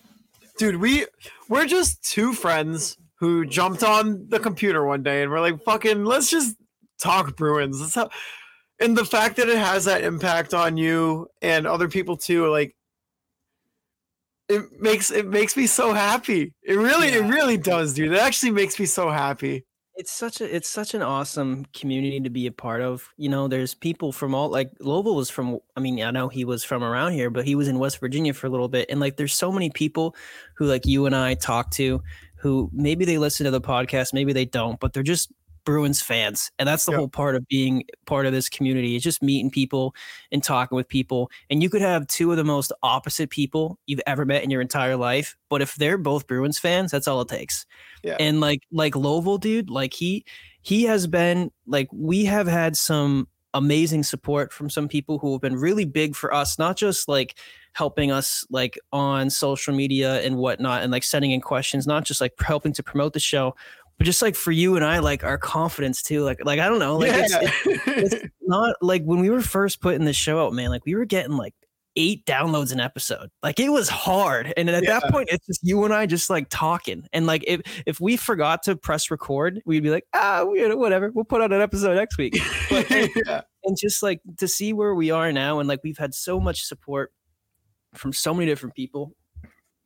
Dude, 0.58 0.78
we 0.78 1.06
we're 1.50 1.66
just 1.66 2.04
two 2.04 2.34
friends 2.34 2.98
who 3.20 3.46
jumped 3.46 3.84
on 3.84 4.28
the 4.30 4.40
computer 4.40 4.86
one 4.86 5.04
day 5.04 5.22
and 5.22 5.32
we're 5.32 5.42
like, 5.42 5.64
fucking, 5.64 6.06
let's 6.06 6.30
just 6.30 6.56
talk 7.02 7.36
Bruins. 7.36 7.80
Let's 7.80 7.96
have, 7.96 8.10
and 8.80 8.98
the 8.98 9.06
fact 9.06 9.38
that 9.38 9.50
it 9.50 9.58
has 9.58 9.86
that 9.86 10.04
impact 10.04 10.54
on 10.54 10.78
you 10.78 11.28
and 11.42 11.66
other 11.66 11.88
people 11.88 12.18
too, 12.18 12.50
like, 12.50 12.76
it 14.48 14.80
makes 14.80 15.10
it 15.12 15.28
makes 15.28 15.58
me 15.58 15.66
so 15.66 15.94
happy. 15.94 16.54
It 16.62 16.76
really, 16.76 17.08
it 17.08 17.24
really 17.24 17.58
does, 17.58 17.94
dude. 17.94 18.12
It 18.12 18.20
actually 18.20 18.52
makes 18.52 18.80
me 18.80 18.86
so 18.86 19.10
happy. 19.10 19.66
It's 19.96 20.12
such 20.12 20.42
a 20.42 20.56
it's 20.56 20.70
such 20.70 20.94
an 20.94 21.02
awesome 21.02 21.66
community 21.74 22.20
to 22.20 22.30
be 22.30 22.46
a 22.46 22.52
part 22.52 22.82
of. 22.82 23.10
You 23.18 23.30
know, 23.30 23.48
there's 23.48 23.74
people 23.74 24.12
from 24.12 24.36
all 24.36 24.50
like 24.50 24.72
Louisville 24.80 25.16
was 25.16 25.30
from 25.30 25.60
I 25.76 25.80
mean, 25.80 26.02
I 26.04 26.12
know 26.12 26.28
he 26.28 26.46
was 26.46 26.64
from 26.64 26.84
around 26.84 27.14
here, 27.14 27.30
but 27.30 27.46
he 27.46 27.56
was 27.56 27.68
in 27.68 27.80
West 27.80 28.00
Virginia 28.00 28.34
for 28.34 28.46
a 28.46 28.50
little 28.50 28.68
bit. 28.68 28.88
And 28.90 29.00
like 29.00 29.18
there's 29.18 29.34
so 29.34 29.52
many 29.52 29.70
people 29.72 30.16
who 30.58 30.66
like 30.66 30.86
you 30.86 31.06
and 31.06 31.16
I 31.16 31.34
talk 31.36 31.72
to 31.72 32.04
who 32.36 32.70
maybe 32.74 33.06
they 33.06 33.18
listen 33.18 33.46
to 33.46 33.52
the 33.52 33.62
podcast, 33.62 34.14
maybe 34.14 34.34
they 34.34 34.46
don't, 34.46 34.80
but 34.80 34.94
they're 34.94 35.04
just 35.04 35.32
Bruins 35.66 36.00
fans. 36.00 36.52
And 36.60 36.68
that's 36.70 36.86
the 36.86 36.92
Yep. 36.92 37.00
whole 37.00 37.08
part 37.10 37.36
of 37.36 37.48
being 37.48 37.86
part 38.06 38.28
of 38.28 38.34
this 38.34 38.50
community. 38.50 38.96
Is 38.96 39.02
just 39.02 39.24
meeting 39.24 39.50
people 39.50 39.96
and 40.32 40.44
talking 40.44 40.76
with 40.76 40.88
people. 40.88 41.32
And 41.50 41.64
you 41.64 41.72
could 41.72 41.82
have 41.82 42.06
two 42.06 42.30
of 42.30 42.38
the 42.38 42.44
most 42.44 42.72
opposite 42.84 43.32
people 43.32 43.80
you've 43.88 44.02
ever 44.06 44.26
met 44.26 44.44
in 44.44 44.52
your 44.52 44.62
entire 44.62 44.96
life, 44.96 45.36
but 45.50 45.64
if 45.64 45.74
they're 45.74 45.98
both 45.98 46.28
Bruins 46.28 46.60
fans, 46.60 46.92
that's 46.92 47.08
all 47.08 47.20
it 47.22 47.30
takes 47.30 47.66
Yeah. 48.04 48.16
and 48.20 48.40
like 48.42 48.60
like 48.72 48.96
Lovell, 48.96 49.40
dude, 49.40 49.72
like 49.72 49.94
he 49.96 50.24
he 50.62 50.84
has 50.84 51.08
been 51.08 51.50
like 51.66 51.88
we 51.92 52.26
have 52.26 52.46
had 52.46 52.78
some 52.78 53.28
amazing 53.56 54.04
support 54.04 54.54
from 54.54 54.70
some 54.70 54.88
people 54.88 55.18
who 55.18 55.32
have 55.32 55.42
been 55.42 55.56
really 55.56 55.86
big 55.86 56.16
for 56.16 56.32
us, 56.32 56.60
not 56.60 56.78
just 56.78 57.08
like 57.08 57.40
helping 57.74 58.12
us 58.12 58.46
like 58.52 58.78
on 58.94 59.32
social 59.32 59.74
media 59.74 60.22
and 60.22 60.38
whatnot, 60.38 60.84
and 60.84 60.92
like 60.92 61.04
sending 61.04 61.32
in 61.32 61.42
questions, 61.42 61.88
not 61.88 62.06
just 62.06 62.22
like 62.22 62.34
helping 62.40 62.74
to 62.74 62.84
promote 62.84 63.14
the 63.14 63.20
show, 63.20 63.56
but 63.98 64.06
just 64.06 64.22
like 64.22 64.36
for 64.36 64.52
you 64.52 64.76
and 64.76 64.86
I, 64.86 65.00
like 65.00 65.24
our 65.24 65.38
confidence 65.38 66.04
too. 66.04 66.24
Like 66.24 66.44
like 66.46 66.60
I 66.60 66.68
don't 66.68 66.80
know, 66.80 66.98
like 66.98 67.14
it's, 67.14 67.34
it's 67.66 68.14
it's 68.14 68.26
not 68.42 68.76
like 68.82 69.04
when 69.04 69.20
we 69.20 69.30
were 69.30 69.42
first 69.42 69.82
putting 69.82 70.06
the 70.06 70.14
show 70.14 70.46
out, 70.46 70.54
man. 70.54 70.70
Like 70.70 70.86
we 70.86 70.96
were 70.96 71.06
getting 71.06 71.38
like 71.38 71.54
eight 71.96 72.26
downloads 72.26 72.72
an 72.74 72.80
episode. 72.80 73.30
Like 73.44 73.60
it 73.60 73.70
was 73.70 73.88
hard. 73.90 74.54
And 74.58 74.70
at 74.70 74.84
Yeah. 74.84 75.00
that 75.00 75.12
point, 75.12 75.30
it's 75.32 75.46
just 75.46 75.62
you 75.64 75.84
and 75.86 75.94
I 75.94 76.06
just 76.06 76.30
like 76.30 76.48
talking. 76.50 77.08
And 77.14 77.26
like 77.26 77.44
if 77.48 77.62
if 77.86 78.00
we 78.02 78.18
forgot 78.18 78.64
to 78.64 78.76
press 78.76 79.10
record, 79.10 79.62
we'd 79.66 79.84
be 79.84 79.90
like, 79.92 80.06
ah, 80.14 80.44
we, 80.44 80.74
whatever. 80.76 81.12
We'll 81.14 81.26
put 81.26 81.42
out 81.42 81.52
an 81.54 81.62
episode 81.62 81.96
next 81.96 82.18
week. 82.18 82.38
But 82.70 82.90
yeah. 83.26 83.42
and 83.64 83.78
just 83.80 84.04
like 84.04 84.22
to 84.38 84.48
see 84.48 84.74
where 84.74 84.94
we 84.96 85.12
are 85.12 85.32
now, 85.32 85.60
and 85.60 85.68
like 85.70 85.82
we've 85.84 85.98
had 85.98 86.14
so 86.14 86.40
much 86.40 86.64
support 86.64 87.12
from 87.94 88.12
so 88.14 88.34
many 88.34 88.46
different 88.46 88.76
people. 88.76 89.16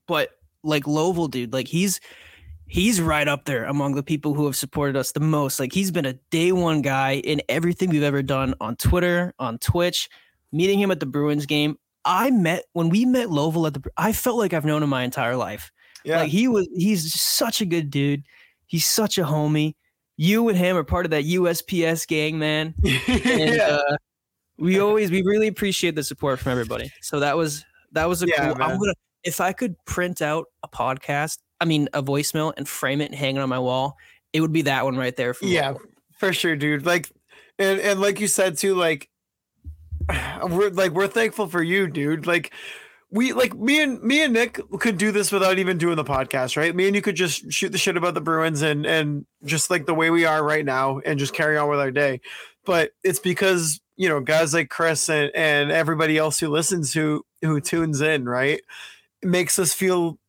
But 0.08 0.30
like 0.64 0.88
Lovell, 0.88 1.28
dude, 1.28 1.54
like 1.54 1.68
he's 1.68 2.00
he's 2.66 3.02
right 3.02 3.28
up 3.28 3.46
there 3.46 3.66
among 3.66 3.96
the 3.96 4.04
people 4.04 4.34
who 4.34 4.46
have 4.46 4.56
supported 4.56 4.96
us 4.96 5.12
the 5.12 5.20
most. 5.20 5.60
Like 5.60 5.74
he's 5.74 5.92
been 5.92 6.06
a 6.06 6.14
day 6.32 6.52
one 6.52 6.82
guy 6.82 7.16
in 7.16 7.42
everything 7.50 7.90
we've 7.90 8.04
ever 8.04 8.22
done 8.22 8.54
on 8.62 8.76
Twitter, 8.76 9.34
on 9.40 9.58
Twitch, 9.60 10.10
meeting 10.52 10.80
him 10.80 10.92
at 10.92 11.00
the 11.00 11.06
Bruins 11.06 11.46
game. 11.46 11.78
I 12.10 12.32
met 12.32 12.66
when 12.74 12.90
we 12.90 13.06
met 13.06 13.30
Lovell 13.30 13.68
at 13.68 13.76
the 13.76 13.84
I 13.96 14.14
felt 14.14 14.38
like 14.38 14.54
I've 14.54 14.66
known 14.66 14.82
him 14.82 14.90
my 14.90 15.04
entire 15.04 15.36
life. 15.36 15.72
Yeah. 16.04 16.22
Like 16.22 16.30
he 16.30 16.48
was 16.48 16.68
he's 16.76 17.14
such 17.14 17.62
a 17.62 17.66
good 17.66 17.90
dude. 17.90 18.24
He's 18.66 18.86
such 18.86 19.18
a 19.18 19.24
homie. 19.24 19.76
You 20.18 20.50
and 20.50 20.58
him 20.58 20.76
are 20.76 20.84
part 20.84 21.06
of 21.06 21.12
that 21.12 21.26
USPS 21.26 22.08
gang, 22.08 22.40
man. 22.40 22.74
And 23.08 23.56
yeah. 23.56 23.80
uh, 23.88 23.98
we 24.58 24.80
always 24.80 25.12
we 25.12 25.22
really 25.22 25.48
appreciate 25.48 25.96
the 25.96 26.04
support 26.04 26.40
from 26.40 26.52
everybody. 26.52 26.92
So 27.02 27.20
that 27.20 27.38
was 27.38 27.64
that 27.92 28.10
was 28.10 28.24
a 28.24 28.28
Yeah, 28.28 28.54
cool. 28.54 28.64
I'm 28.64 28.80
gonna 28.80 28.96
if 29.24 29.40
I 29.40 29.54
could 29.54 29.76
print 29.86 30.22
out 30.22 30.48
a 30.64 30.68
podcast, 30.68 31.38
I 31.62 31.66
mean 31.66 31.90
a 31.94 32.02
voicemail 32.02 32.54
and 32.58 32.68
frame 32.68 33.02
it 33.02 33.06
and 33.06 33.16
hang 33.16 33.36
it 33.36 33.40
on 33.40 33.50
my 33.50 33.60
wall, 33.60 33.98
it 34.34 34.42
would 34.42 34.54
be 34.54 34.64
that 34.64 34.84
one 34.84 34.98
right 34.98 35.16
there. 35.16 35.36
Yeah 35.42 35.76
for 36.20 36.34
sure 36.34 36.56
dude 36.56 36.86
like 36.86 37.10
and 37.58 37.80
and 37.80 38.00
like 38.00 38.20
you 38.20 38.28
said 38.28 38.58
too 38.58 38.76
like 38.76 39.10
we're 40.44 40.70
like 40.70 40.92
we're 40.92 41.08
thankful 41.08 41.48
for 41.48 41.62
you 41.62 41.88
dude. 41.88 42.28
Like 42.28 42.54
we 43.12 43.34
like 43.34 43.56
me 43.56 43.82
and 43.82 44.02
me 44.04 44.24
and 44.24 44.34
nick 44.34 44.60
could 44.80 44.98
do 44.98 45.12
this 45.12 45.32
without 45.32 45.58
even 45.58 45.78
doing 45.78 45.96
the 45.96 46.04
podcast 46.04 46.58
right? 46.58 46.76
Me 46.76 46.88
and 46.88 46.96
you 46.96 47.02
could 47.02 47.16
just 47.16 47.52
shoot 47.52 47.72
the 47.72 47.78
shit 47.78 47.98
about 47.98 48.14
the 48.14 48.22
bruins 48.22 48.62
and 48.62 48.86
and 48.86 49.26
just 49.46 49.70
like 49.70 49.86
the 49.86 49.94
way 49.94 50.10
we 50.10 50.26
are 50.26 50.44
right 50.44 50.66
now 50.66 51.00
and 51.00 51.20
just 51.20 51.34
carry 51.34 51.58
on 51.58 51.70
with 51.70 51.80
our 51.80 51.92
day. 51.92 52.22
But 52.66 52.92
it's 53.04 53.20
because 53.20 53.80
you 53.96 54.10
know 54.10 54.22
guys 54.22 54.54
like 54.54 54.70
chris 54.70 55.10
and 55.10 55.32
and 55.36 55.72
everybody 55.72 56.18
else 56.18 56.40
who 56.40 56.50
listens 56.50 56.94
who 56.94 57.26
who 57.42 57.60
tunes 57.62 58.02
in 58.02 58.26
right? 58.26 58.62
Makes 59.24 59.60
us 59.60 59.74
feel 59.74 60.20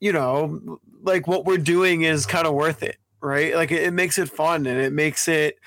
you 0.00 0.12
know 0.12 0.78
like 1.02 1.26
what 1.26 1.44
we're 1.44 1.58
doing 1.58 2.02
is 2.02 2.26
kind 2.26 2.46
of 2.46 2.54
worth 2.54 2.82
it 2.82 2.96
right? 3.22 3.54
Like 3.54 3.70
it, 3.70 3.82
it 3.82 3.92
makes 3.92 4.18
it 4.18 4.30
fun 4.30 4.66
and 4.66 4.80
it 4.80 4.92
makes 4.92 5.28
it 5.28 5.58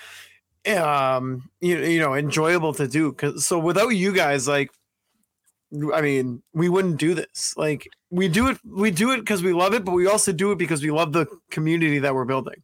um 0.67 1.49
you, 1.59 1.77
you 1.79 1.99
know 1.99 2.13
enjoyable 2.13 2.73
to 2.73 2.87
do 2.87 3.11
because 3.11 3.45
so 3.45 3.59
without 3.59 3.89
you 3.89 4.13
guys 4.13 4.47
like 4.47 4.71
i 5.93 6.01
mean 6.01 6.41
we 6.53 6.69
wouldn't 6.69 6.97
do 6.97 7.13
this. 7.13 7.53
Like 7.57 7.87
we 8.11 8.27
do 8.27 8.47
it 8.47 8.57
we 8.63 8.91
do 8.91 9.11
it 9.11 9.17
because 9.17 9.43
we 9.43 9.53
love 9.53 9.73
it 9.73 9.83
but 9.83 9.91
we 9.91 10.07
also 10.07 10.31
do 10.31 10.51
it 10.51 10.57
because 10.57 10.81
we 10.83 10.91
love 10.91 11.13
the 11.13 11.25
community 11.49 11.99
that 11.99 12.13
we're 12.13 12.25
building 12.25 12.61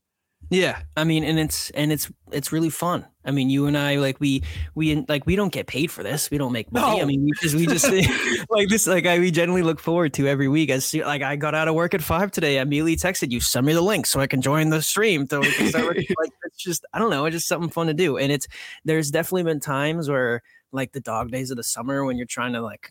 Yeah, 0.50 0.82
I 0.98 1.04
mean, 1.04 1.24
and 1.24 1.40
it's 1.40 1.70
and 1.72 1.92
it's 1.92 2.12
it's 2.32 2.52
really 2.52 2.72
fun. 2.72 3.06
I 3.24 3.30
mean, 3.30 3.52
you 3.52 3.68
and 3.68 3.78
I 3.78 3.98
like 3.98 4.20
we 4.20 4.42
we 4.74 5.06
like 5.08 5.28
we 5.28 5.36
don't 5.36 5.54
get 5.54 5.68
paid 5.68 5.92
for 5.92 6.02
this. 6.02 6.32
We 6.32 6.40
don't 6.40 6.52
make 6.52 6.72
money. 6.72 7.02
I 7.02 7.06
mean, 7.06 7.24
we 7.24 7.32
just 7.40 7.54
we 7.54 7.68
just 7.68 7.86
like 8.50 8.68
this 8.68 8.88
like 8.88 9.06
I 9.06 9.20
we 9.20 9.30
generally 9.30 9.62
look 9.62 9.80
forward 9.80 10.14
to 10.16 10.28
every 10.28 10.48
week. 10.48 10.72
As 10.72 10.92
like 10.96 11.22
I 11.22 11.36
got 11.36 11.54
out 11.54 11.68
of 11.68 11.76
work 11.76 11.94
at 11.94 12.02
five 12.02 12.32
today, 12.32 12.58
I 12.58 12.64
immediately 12.64 12.96
texted 12.96 13.32
you, 13.32 13.40
send 13.40 13.68
me 13.68 13.74
the 13.74 13.82
link 13.82 14.08
so 14.08 14.20
I 14.20 14.26
can 14.26 14.42
join 14.42 14.70
the 14.70 14.82
stream. 14.82 15.28
So 15.28 15.42
we 15.42 15.52
can 15.52 15.68
start 15.68 15.86
working. 15.86 16.08
like 16.20 16.32
it's 16.46 16.58
just 16.58 16.84
I 16.94 17.00
don't 17.00 17.12
know, 17.12 17.26
it's 17.26 17.36
just 17.36 17.48
something 17.48 17.70
fun 17.70 17.86
to 17.86 17.94
do. 17.94 18.18
And 18.18 18.32
it's 18.32 18.48
there's 18.86 19.12
definitely 19.12 19.44
been 19.44 19.60
times 19.60 20.10
where 20.10 20.42
like 20.72 20.94
the 20.94 21.02
dog 21.02 21.30
days 21.30 21.52
of 21.52 21.58
the 21.58 21.64
summer 21.64 22.04
when 22.04 22.18
you're 22.18 22.26
trying 22.26 22.54
to 22.54 22.62
like 22.62 22.90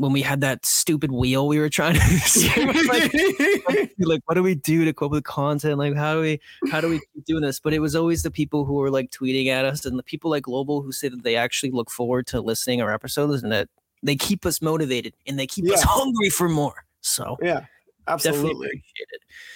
when 0.00 0.12
we 0.12 0.22
had 0.22 0.40
that 0.40 0.64
stupid 0.64 1.12
wheel 1.12 1.48
we 1.48 1.58
were 1.58 1.68
trying 1.68 1.94
to 1.94 2.00
like, 2.88 3.92
like 3.98 4.22
what 4.26 4.34
do 4.34 4.42
we 4.42 4.54
do 4.54 4.84
to 4.84 4.92
come 4.92 5.06
up 5.06 5.12
with 5.12 5.24
content 5.24 5.78
like 5.78 5.94
how 5.94 6.14
do 6.14 6.20
we 6.20 6.40
how 6.70 6.80
do 6.80 6.88
we 6.88 7.00
keep 7.14 7.24
doing 7.24 7.42
this 7.42 7.60
but 7.60 7.72
it 7.72 7.80
was 7.80 7.94
always 7.94 8.22
the 8.22 8.30
people 8.30 8.64
who 8.64 8.74
were 8.74 8.90
like 8.90 9.10
tweeting 9.10 9.48
at 9.48 9.64
us 9.64 9.84
and 9.84 9.98
the 9.98 10.02
people 10.02 10.30
like 10.30 10.44
global 10.44 10.82
who 10.82 10.92
say 10.92 11.08
that 11.08 11.22
they 11.22 11.36
actually 11.36 11.70
look 11.70 11.90
forward 11.90 12.26
to 12.26 12.40
listening 12.40 12.80
our 12.80 12.92
episodes 12.92 13.42
and 13.42 13.52
that 13.52 13.68
they 14.02 14.16
keep 14.16 14.46
us 14.46 14.62
motivated 14.62 15.14
and 15.26 15.38
they 15.38 15.46
keep 15.46 15.68
us 15.70 15.82
hungry 15.82 16.30
for 16.30 16.48
more 16.48 16.84
so 17.00 17.36
yeah 17.42 17.64
absolutely 18.06 18.82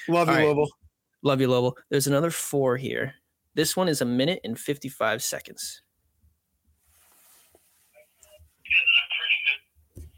love 0.09 0.29
you 0.29 0.35
All 0.35 0.39
right. 0.39 0.45
Louisville. 0.45 0.69
Love 1.23 1.41
you, 1.41 1.47
Global. 1.47 1.79
There's 1.89 2.09
another 2.09 2.31
four 2.31 2.77
here. 2.77 3.15
This 3.55 3.77
one 3.77 3.89
is 3.89 4.01
a 4.01 4.05
minute 4.05 4.41
and 4.43 4.59
55 4.59 5.23
seconds. 5.23 5.83
This 8.65 8.75
is 8.75 8.99
a 8.99 9.07
pretty 9.15 9.39
good. 9.47 10.09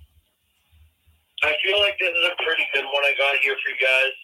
I 1.44 1.52
feel 1.60 1.76
like 1.80 2.00
this 2.00 2.08
is 2.08 2.24
a 2.24 2.36
pretty 2.40 2.64
good 2.72 2.88
one 2.88 3.04
I 3.04 3.12
got 3.20 3.36
here 3.44 3.52
for 3.60 3.68
you 3.68 3.80
guys. 3.80 4.16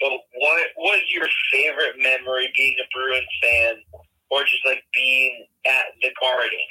But 0.00 0.12
what 0.12 0.68
was 0.76 1.00
your 1.08 1.24
favorite 1.48 1.96
memory 1.96 2.52
being 2.52 2.76
a 2.76 2.86
Bruins 2.92 3.32
fan, 3.40 3.80
or 4.28 4.44
just 4.44 4.60
like 4.68 4.84
being 4.92 5.48
at 5.64 5.88
the 6.04 6.12
Garden? 6.20 6.68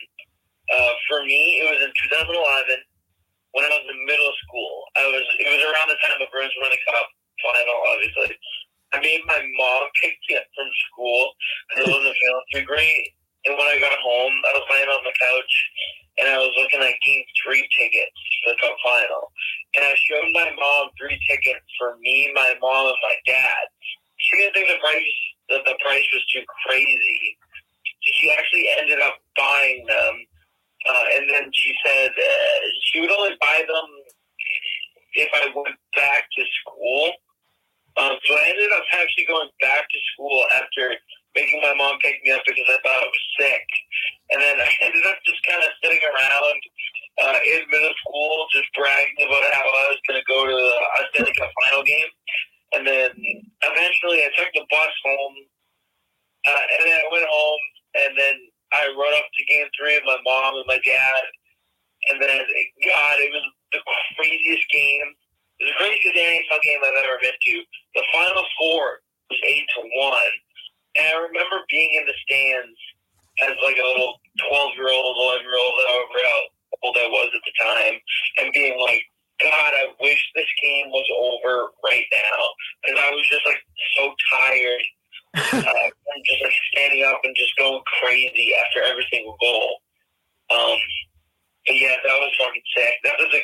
Uh, 0.69 0.93
for 1.09 1.25
me, 1.25 1.61
it 1.61 1.65
was 1.65 1.81
in 1.81 1.89
2011 1.89 2.37
when 3.57 3.65
I 3.65 3.73
was 3.73 3.89
in 3.89 3.97
middle 4.05 4.33
school. 4.45 4.73
I 4.93 5.09
was 5.09 5.25
it 5.41 5.49
was 5.49 5.63
around 5.65 5.89
the 5.89 5.97
time 6.05 6.21
the 6.21 6.29
Bruins 6.29 6.53
won 6.61 6.69
the 6.69 6.81
Cup 6.85 7.07
final, 7.41 7.77
obviously. 7.89 8.37
I 8.93 9.01
made 9.01 9.25
my 9.25 9.41
mom 9.41 9.89
pick 10.01 10.13
me 10.29 10.37
up 10.37 10.45
from 10.53 10.69
school 10.93 11.33
because 11.73 11.89
I 11.89 11.91
wasn't 11.97 12.17
feeling 12.21 12.49
too 12.53 12.65
great. 12.69 13.17
And 13.45 13.53
when 13.57 13.67
I 13.67 13.77
got 13.77 13.93
home, 14.01 14.35
I 14.49 14.51
was 14.57 14.65
laying 14.73 14.89
on 14.89 15.03
the 15.05 15.15
couch 15.17 15.53
and 16.17 16.27
I 16.27 16.37
was 16.37 16.51
looking 16.57 16.81
at 16.81 16.95
game 17.05 17.25
three 17.43 17.67
tickets 17.77 18.19
for 18.41 18.53
the 18.53 18.59
cup 18.61 18.75
final. 18.81 19.31
And 19.75 19.83
I 19.85 19.93
showed 20.07 20.31
my 20.33 20.49
mom 20.55 20.89
three 20.97 21.19
tickets 21.29 21.65
for 21.77 21.97
me, 22.01 22.31
my 22.33 22.55
mom, 22.61 22.87
and 22.87 23.01
my 23.03 23.15
dad. 23.27 23.65
She 24.17 24.37
didn't 24.37 24.53
think 24.53 24.69
the 24.69 24.79
price 24.79 25.15
that 25.49 25.61
the 25.65 25.77
price 25.83 26.07
was 26.13 26.25
too 26.33 26.41
crazy. 26.65 27.37
So 28.01 28.09
she 28.17 28.31
actually 28.31 28.65
ended 28.79 28.99
up 29.01 29.19
buying 29.37 29.85
them. 29.85 30.15
Uh, 30.87 31.05
and 31.17 31.29
then 31.29 31.49
she 31.53 31.73
said 31.85 32.09
uh, 32.09 32.59
she 32.89 33.01
would 33.01 33.11
only 33.11 33.35
buy 33.41 33.61
them 33.67 33.89
if 35.13 35.29
I 35.33 35.51
went 35.53 35.75
back 35.95 36.25
to 36.37 36.43
school. 36.61 37.11
Um, 37.97 38.17
so 38.25 38.35
I 38.35 38.49
ended 38.49 38.71
up 38.71 38.83
actually 38.93 39.25
going 39.25 39.49
back 39.61 39.87
to 39.89 39.99
school 40.13 40.45
after 40.53 40.95
making 41.35 41.61
my 41.61 41.75
mom 41.75 41.99
pick 42.01 42.17
me 42.23 42.31
up 42.31 42.41
because 42.47 42.65
I 42.67 42.79
thought 42.81 43.03
I 43.03 43.11
was 43.11 43.25
sick. 43.39 43.67
And 44.31 44.39
then 44.41 44.55
I 44.59 44.69
ended 44.87 45.05
up 45.05 45.19
just 45.27 45.43
kind 45.45 45.61
of 45.61 45.69
sitting 45.83 46.01
around 46.01 46.59
uh, 47.21 47.39
in 47.43 47.61
middle 47.69 47.95
school, 48.03 48.47
just 48.51 48.71
bragging 48.75 49.27
about 49.27 49.45
how 49.51 49.67
I 49.67 49.85
was 49.91 50.01
going 50.07 50.19
to 50.19 50.27
go 50.27 50.47
to 50.47 50.55
the 50.55 51.33
Cup 51.35 51.51
final 51.51 51.83
game. 51.83 52.11
And 52.73 52.83
then 52.87 53.11
eventually 53.63 54.25
I 54.25 54.31
took 54.35 54.51
the 54.55 54.65
bus 54.71 54.95
home. 55.05 55.35
Uh, 56.45 56.65
and 56.77 56.81
then 56.85 56.93
I 57.01 57.07
went 57.09 57.25
home, 57.25 57.63
and 58.05 58.13
then 58.13 58.35
I 58.69 58.85
rode 58.93 59.17
up 59.17 59.25
to 59.25 59.49
game 59.49 59.65
three 59.73 59.97
with 59.97 60.05
my 60.05 60.21
mom 60.21 60.61
and 60.61 60.69
my 60.69 60.77
dad. 60.85 61.23
And 62.11 62.21
then, 62.21 62.37
God, 62.85 63.15
it 63.17 63.33
was 63.33 63.45
the 63.73 63.81
craziest 64.13 64.69
game. 64.69 65.09
It 65.57 65.65
was 65.65 65.73
the 65.73 65.79
craziest 65.81 66.13
NHL 66.13 66.61
game 66.61 66.79
I've 66.85 67.01
ever 67.01 67.17
been 67.17 67.33
to. 67.33 67.55
The 67.97 68.03
final 68.13 68.45
score 68.53 69.01
was 69.31 69.39
8 69.41 69.65
to 69.73 69.81
1. 69.81 70.44
And 70.95 71.05
I 71.07 71.15
remember 71.19 71.59
being 71.69 71.91
in 71.99 72.05
the 72.07 72.17
stands 72.23 72.79
as 73.43 73.55
like 73.63 73.75
a 73.75 73.87
little 73.87 74.15
12 74.47 74.79
year 74.79 74.91
old, 74.91 75.15
11 75.17 75.43
year 75.43 75.59
old, 75.59 75.75
however 75.87 76.19
old 76.83 76.97
I 76.97 77.07
was 77.07 77.31
at 77.35 77.43
the 77.43 77.55
time, 77.59 77.95
and 78.39 78.53
being 78.53 78.79
like, 78.79 79.03
God, 79.41 79.71
I 79.75 79.91
wish 79.99 80.21
this 80.35 80.47
game 80.63 80.87
was 80.89 81.07
over 81.19 81.71
right 81.83 82.07
now. 82.11 82.39
Because 82.83 82.99
I 83.03 83.11
was 83.11 83.27
just 83.27 83.45
like 83.45 83.59
so 83.97 84.13
tired. 84.31 84.85
uh, 85.35 85.89
just 86.31 86.43
like 86.43 86.59
standing 86.71 87.03
up 87.03 87.19
and 87.23 87.35
just 87.35 87.55
going 87.57 87.81
crazy 87.99 88.53
after 88.55 88.83
every 88.83 89.05
single 89.11 89.35
goal. 89.41 89.83
Um, 90.49 90.79
but 91.67 91.75
yeah, 91.75 91.97
that 91.97 92.19
was 92.21 92.31
fucking 92.39 92.67
sick. 92.77 92.93
That 93.03 93.17
was 93.19 93.27
a 93.33 93.41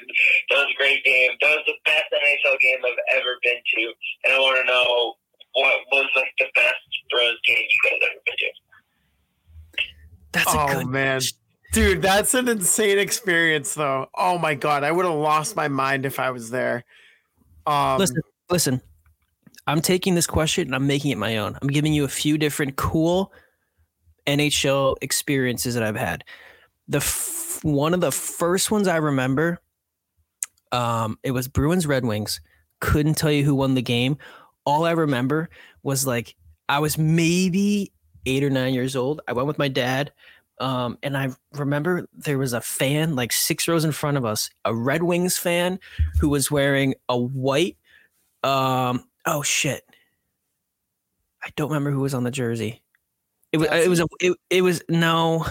that 0.49 0.57
was 0.63 0.71
a 0.71 0.77
great 0.77 1.03
game. 1.03 1.31
That 1.41 1.57
was 1.57 1.65
the 1.65 1.75
best 1.83 2.05
NHL 2.13 2.59
game 2.61 2.79
I've 2.85 3.17
ever 3.17 3.35
been 3.41 3.57
to, 3.57 3.83
and 4.23 4.33
I 4.33 4.39
want 4.39 4.61
to 4.61 4.71
know 4.71 5.17
what 5.53 5.75
was 5.91 6.09
like 6.15 6.33
the 6.39 6.45
best 6.55 6.75
Bruins 7.09 7.39
game 7.45 7.57
you 7.57 7.89
guys 7.89 7.99
ever 8.03 8.21
been 8.25 8.35
to. 8.37 8.47
That's 10.31 10.53
a 10.53 10.59
Oh 10.59 10.79
good 10.79 10.87
man. 10.87 11.21
Dude, 11.73 12.01
that's 12.01 12.33
an 12.33 12.47
insane 12.49 12.99
experience 12.99 13.73
though. 13.73 14.07
Oh 14.15 14.37
my 14.37 14.55
god, 14.55 14.83
I 14.83 14.91
would 14.91 15.05
have 15.05 15.15
lost 15.15 15.55
my 15.55 15.67
mind 15.67 16.05
if 16.05 16.19
I 16.19 16.31
was 16.31 16.49
there. 16.49 16.83
Um 17.65 17.97
listen, 17.97 18.21
listen. 18.49 18.81
I'm 19.67 19.81
taking 19.81 20.15
this 20.15 20.27
question 20.27 20.67
and 20.67 20.75
I'm 20.75 20.87
making 20.87 21.11
it 21.11 21.17
my 21.17 21.37
own. 21.37 21.57
I'm 21.61 21.67
giving 21.67 21.93
you 21.93 22.03
a 22.03 22.09
few 22.09 22.37
different 22.37 22.75
cool 22.75 23.31
NHL 24.27 24.97
experiences 25.01 25.75
that 25.75 25.83
I've 25.83 25.95
had. 25.95 26.23
The 26.87 26.97
f- 26.97 27.59
one 27.61 27.93
of 27.93 28.01
the 28.01 28.11
first 28.11 28.71
ones 28.71 28.87
I 28.87 28.97
remember, 28.97 29.61
um, 30.71 31.19
it 31.23 31.31
was 31.31 31.47
Bruins 31.47 31.85
Red 31.85 32.03
Wings. 32.05 32.41
Couldn't 32.79 33.15
tell 33.15 33.31
you 33.31 33.43
who 33.45 33.53
won 33.53 33.75
the 33.75 33.81
game. 33.81 34.17
All 34.65 34.85
I 34.85 34.91
remember 34.91 35.49
was 35.83 36.05
like 36.05 36.35
I 36.69 36.79
was 36.79 36.97
maybe 36.97 37.91
eight 38.25 38.43
or 38.43 38.49
nine 38.49 38.73
years 38.73 38.95
old. 38.95 39.21
I 39.27 39.33
went 39.33 39.47
with 39.47 39.57
my 39.57 39.67
dad. 39.67 40.11
Um, 40.59 40.99
and 41.01 41.17
I 41.17 41.29
remember 41.53 42.07
there 42.13 42.37
was 42.37 42.53
a 42.53 42.61
fan 42.61 43.15
like 43.15 43.33
six 43.33 43.67
rows 43.67 43.83
in 43.83 43.91
front 43.91 44.17
of 44.17 44.25
us, 44.25 44.49
a 44.63 44.75
Red 44.75 45.01
Wings 45.01 45.37
fan 45.37 45.79
who 46.19 46.29
was 46.29 46.51
wearing 46.51 46.93
a 47.09 47.17
white 47.17 47.77
um 48.43 49.03
oh 49.25 49.41
shit. 49.41 49.83
I 51.43 51.49
don't 51.55 51.69
remember 51.69 51.91
who 51.91 52.01
was 52.01 52.13
on 52.13 52.23
the 52.23 52.31
jersey. 52.31 52.81
It 53.51 53.57
was 53.57 53.67
it 53.71 53.89
was 53.89 53.99
a 53.99 54.07
it, 54.19 54.37
it 54.49 54.61
was 54.61 54.83
no 54.87 55.45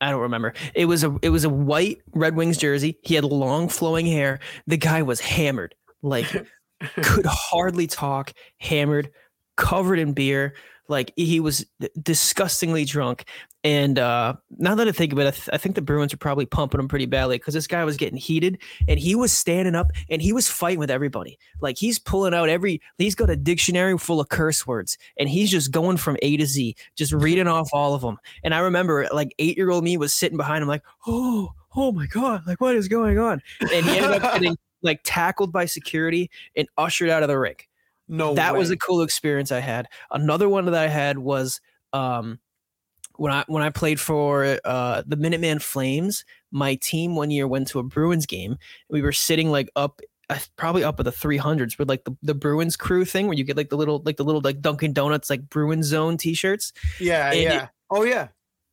I 0.00 0.10
don't 0.10 0.20
remember. 0.20 0.52
It 0.74 0.86
was 0.86 1.04
a 1.04 1.16
it 1.22 1.30
was 1.30 1.44
a 1.44 1.50
white 1.50 1.98
Red 2.12 2.36
Wings 2.36 2.58
jersey. 2.58 2.98
He 3.02 3.14
had 3.14 3.24
long 3.24 3.68
flowing 3.68 4.06
hair. 4.06 4.40
The 4.66 4.76
guy 4.76 5.02
was 5.02 5.20
hammered. 5.20 5.74
Like 6.02 6.26
could 7.02 7.26
hardly 7.28 7.86
talk, 7.86 8.32
hammered, 8.58 9.10
covered 9.56 9.98
in 9.98 10.12
beer. 10.12 10.54
Like 10.88 11.12
he 11.16 11.40
was 11.40 11.64
disgustingly 12.02 12.84
drunk. 12.84 13.24
And 13.64 13.98
uh, 13.98 14.34
now 14.58 14.74
that 14.74 14.88
I 14.88 14.92
think 14.92 15.12
of 15.12 15.20
it, 15.20 15.26
I, 15.28 15.30
th- 15.30 15.48
I 15.52 15.56
think 15.56 15.76
the 15.76 15.82
Bruins 15.82 16.12
are 16.12 16.18
probably 16.18 16.46
pumping 16.46 16.80
him 16.80 16.88
pretty 16.88 17.06
badly 17.06 17.38
because 17.38 17.54
this 17.54 17.68
guy 17.68 17.84
was 17.84 17.96
getting 17.96 18.18
heated 18.18 18.60
and 18.88 18.98
he 18.98 19.14
was 19.14 19.32
standing 19.32 19.76
up 19.76 19.92
and 20.10 20.20
he 20.20 20.32
was 20.32 20.48
fighting 20.48 20.80
with 20.80 20.90
everybody. 20.90 21.38
Like 21.60 21.78
he's 21.78 22.00
pulling 22.00 22.34
out 22.34 22.48
every, 22.48 22.82
he's 22.98 23.14
got 23.14 23.30
a 23.30 23.36
dictionary 23.36 23.96
full 23.98 24.20
of 24.20 24.28
curse 24.30 24.66
words 24.66 24.98
and 25.16 25.28
he's 25.28 25.50
just 25.50 25.70
going 25.70 25.96
from 25.96 26.16
A 26.22 26.36
to 26.36 26.46
Z, 26.46 26.74
just 26.96 27.12
reading 27.12 27.46
off 27.46 27.70
all 27.72 27.94
of 27.94 28.02
them. 28.02 28.18
And 28.42 28.52
I 28.52 28.58
remember 28.58 29.06
like 29.12 29.32
eight 29.38 29.56
year 29.56 29.70
old 29.70 29.84
me 29.84 29.96
was 29.96 30.12
sitting 30.12 30.36
behind 30.36 30.62
him, 30.62 30.68
like, 30.68 30.82
oh, 31.06 31.52
oh 31.76 31.92
my 31.92 32.06
God, 32.06 32.42
like 32.46 32.60
what 32.60 32.74
is 32.74 32.88
going 32.88 33.18
on? 33.18 33.40
And 33.60 33.86
he 33.86 33.98
ended 33.98 34.22
up 34.22 34.32
getting 34.40 34.56
like 34.82 35.00
tackled 35.04 35.52
by 35.52 35.64
security 35.64 36.30
and 36.56 36.68
ushered 36.76 37.08
out 37.08 37.22
of 37.22 37.28
the 37.28 37.38
rink 37.38 37.68
no 38.08 38.34
that 38.34 38.56
was 38.56 38.70
a 38.70 38.76
cool 38.76 39.00
experience 39.02 39.50
I 39.52 39.60
had. 39.60 39.86
Another 40.10 40.48
one 40.48 40.64
that 40.66 40.74
I 40.74 40.88
had 40.88 41.18
was 41.18 41.60
um, 41.92 42.40
when 43.16 43.32
I 43.32 43.44
when 43.46 43.62
I 43.62 43.70
played 43.70 44.00
for 44.00 44.58
uh, 44.64 45.02
the 45.06 45.16
Minuteman 45.16 45.62
Flames. 45.62 46.24
My 46.50 46.74
team 46.74 47.14
one 47.16 47.30
year 47.30 47.46
went 47.48 47.68
to 47.68 47.78
a 47.78 47.82
Bruins 47.82 48.26
game. 48.26 48.56
We 48.90 49.00
were 49.02 49.12
sitting 49.12 49.50
like 49.50 49.70
up. 49.76 50.00
uh, 50.28 50.38
Probably 50.56 50.84
up 50.84 50.98
at 50.98 51.04
the 51.04 51.12
300s 51.12 51.78
with 51.78 51.88
like 51.88 52.04
the, 52.04 52.14
the 52.22 52.34
Bruins 52.34 52.76
crew 52.76 53.04
thing 53.06 53.26
where 53.28 53.36
you 53.36 53.44
get 53.44 53.56
like 53.56 53.70
the 53.70 53.76
little 53.76 54.02
like 54.04 54.16
the 54.16 54.24
little 54.24 54.42
like 54.42 54.60
Dunkin' 54.60 54.92
Donuts 54.92 55.30
like 55.30 55.48
Bruins 55.48 55.86
zone 55.86 56.16
t-shirts. 56.18 56.72
Yeah, 57.00 57.28
and 57.28 57.38
it- 57.38 57.42
yeah. 57.44 57.68
oh 57.90 58.02
yeah. 58.02 58.28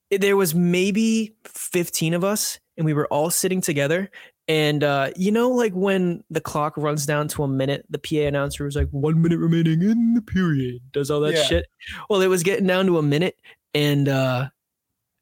It- 0.10 0.22
there 0.22 0.36
was 0.36 0.53
maybe 0.55 1.36
15 1.45 2.14
of 2.16 2.24
us 2.26 2.60
and 2.78 2.86
we 2.86 2.93
were 2.93 3.07
all 3.07 3.30
sitting 3.30 3.62
together 3.62 4.10
and 4.49 4.83
uh, 4.83 5.11
you 5.15 5.31
know 5.31 5.49
like 5.49 5.71
when 5.73 6.21
the 6.29 6.41
clock 6.41 6.73
runs 6.75 7.05
down 7.05 7.27
to 7.29 7.43
a 7.43 7.47
minute 7.47 7.85
the 7.89 7.99
pa 7.99 8.27
announcer 8.27 8.65
was 8.65 8.75
like 8.75 8.89
one 8.89 9.21
minute 9.21 9.37
remaining 9.39 9.81
in 9.83 10.15
the 10.15 10.21
period 10.21 10.81
does 10.91 11.09
all 11.09 11.21
that 11.21 11.35
Yeah. 11.35 11.43
shit. 11.43 11.65
Well 12.09 12.21
it 12.21 12.27
was 12.27 12.43
getting 12.43 12.67
down 12.67 12.85
to 12.87 12.97
a 12.97 13.01
minute 13.03 13.37
and 13.73 14.09
uh, 14.09 14.49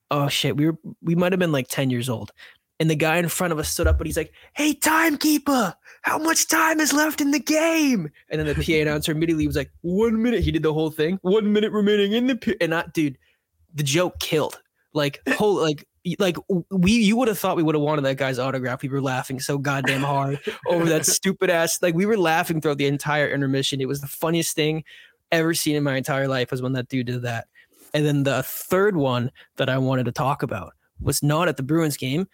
oh 0.09 0.29
shit 0.29 0.55
we 0.57 0.65
were 0.67 0.77
we 1.03 1.13
might 1.13 1.33
have 1.33 1.39
been 1.39 1.51
like 1.51 1.67
10 1.67 1.89
years 1.91 2.09
old. 2.09 2.31
And 2.79 2.89
the 2.91 2.95
guy 2.95 3.17
in 3.17 3.27
front 3.27 3.51
of 3.51 3.57
us 3.59 3.69
stood 3.69 3.87
up 3.87 3.97
and 3.99 4.05
he's 4.07 4.17
like 4.17 4.31
hey 4.53 4.73
timekeeper 4.73 5.75
how 6.03 6.17
much 6.19 6.47
time 6.47 6.79
is 6.79 6.93
left 6.93 7.19
in 7.19 7.31
the 7.31 7.39
game? 7.39 8.09
And 8.29 8.39
then 8.39 8.47
the 8.47 8.55
pa 8.55 8.81
announcer 8.81 9.11
immediately 9.11 9.45
was 9.45 9.57
like 9.57 9.71
one 9.81 10.21
minute 10.21 10.41
he 10.41 10.51
did 10.51 10.63
the 10.63 10.73
whole 10.73 10.89
thing 10.91 11.19
one 11.21 11.51
minute 11.51 11.71
remaining 11.73 12.13
in 12.13 12.27
the 12.27 12.35
period 12.37 12.61
and 12.63 12.73
I, 12.73 12.85
dude 12.93 13.17
the 13.75 13.83
joke 13.83 14.19
killed. 14.19 14.61
Like 14.93 15.21
whole 15.31 15.55
like 15.55 15.85
like 16.19 16.37
we 16.69 16.91
you 16.91 17.15
would 17.17 17.27
have 17.27 17.39
thought 17.39 17.57
we 17.57 17.63
would 17.63 17.75
have 17.75 17.81
wanted 17.81 18.03
that 18.03 18.17
guy's 18.17 18.39
autograph. 18.39 18.81
We 18.81 18.89
were 18.89 19.01
laughing 19.01 19.39
so 19.39 19.57
goddamn 19.57 20.03
hard 20.03 20.39
over 20.67 20.85
that 20.85 21.05
stupid 21.05 21.49
ass. 21.49 21.81
Like 21.81 21.95
we 21.95 22.05
were 22.05 22.17
laughing 22.17 22.61
throughout 22.61 22.77
the 22.77 22.87
entire 22.87 23.29
intermission. 23.29 23.81
It 23.81 23.87
was 23.87 24.01
the 24.01 24.07
funniest 24.07 24.55
thing 24.55 24.83
ever 25.31 25.53
seen 25.53 25.75
in 25.75 25.83
my 25.83 25.97
entire 25.97 26.27
life 26.27 26.51
was 26.51 26.61
when 26.61 26.73
that 26.73 26.87
dude 26.87 27.07
did 27.07 27.23
that. 27.23 27.47
And 27.93 28.05
then 28.05 28.23
the 28.23 28.43
third 28.43 28.95
one 28.95 29.31
that 29.57 29.69
I 29.69 29.77
wanted 29.77 30.05
to 30.05 30.11
talk 30.11 30.43
about 30.43 30.73
was 31.01 31.23
not 31.23 31.47
at 31.47 31.57
the 31.57 31.63
Bruins 31.63 31.97
game, 31.97 32.27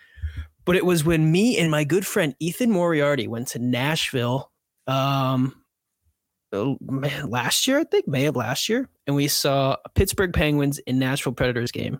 but 0.65 0.75
it 0.75 0.85
was 0.85 1.03
when 1.03 1.31
me 1.31 1.57
and 1.57 1.71
my 1.71 1.83
good 1.83 2.05
friend 2.05 2.35
Ethan 2.39 2.71
Moriarty 2.71 3.27
went 3.27 3.47
to 3.49 3.59
Nashville 3.59 4.51
um 4.87 5.55
oh, 6.53 6.77
last 7.25 7.67
year, 7.67 7.79
I 7.79 7.83
think, 7.83 8.07
May 8.07 8.25
of 8.25 8.35
last 8.35 8.69
year, 8.69 8.89
and 9.07 9.15
we 9.15 9.27
saw 9.27 9.77
a 9.85 9.89
Pittsburgh 9.89 10.33
Penguins 10.33 10.79
and 10.87 10.99
Nashville 10.99 11.33
Predators 11.33 11.71
game. 11.71 11.99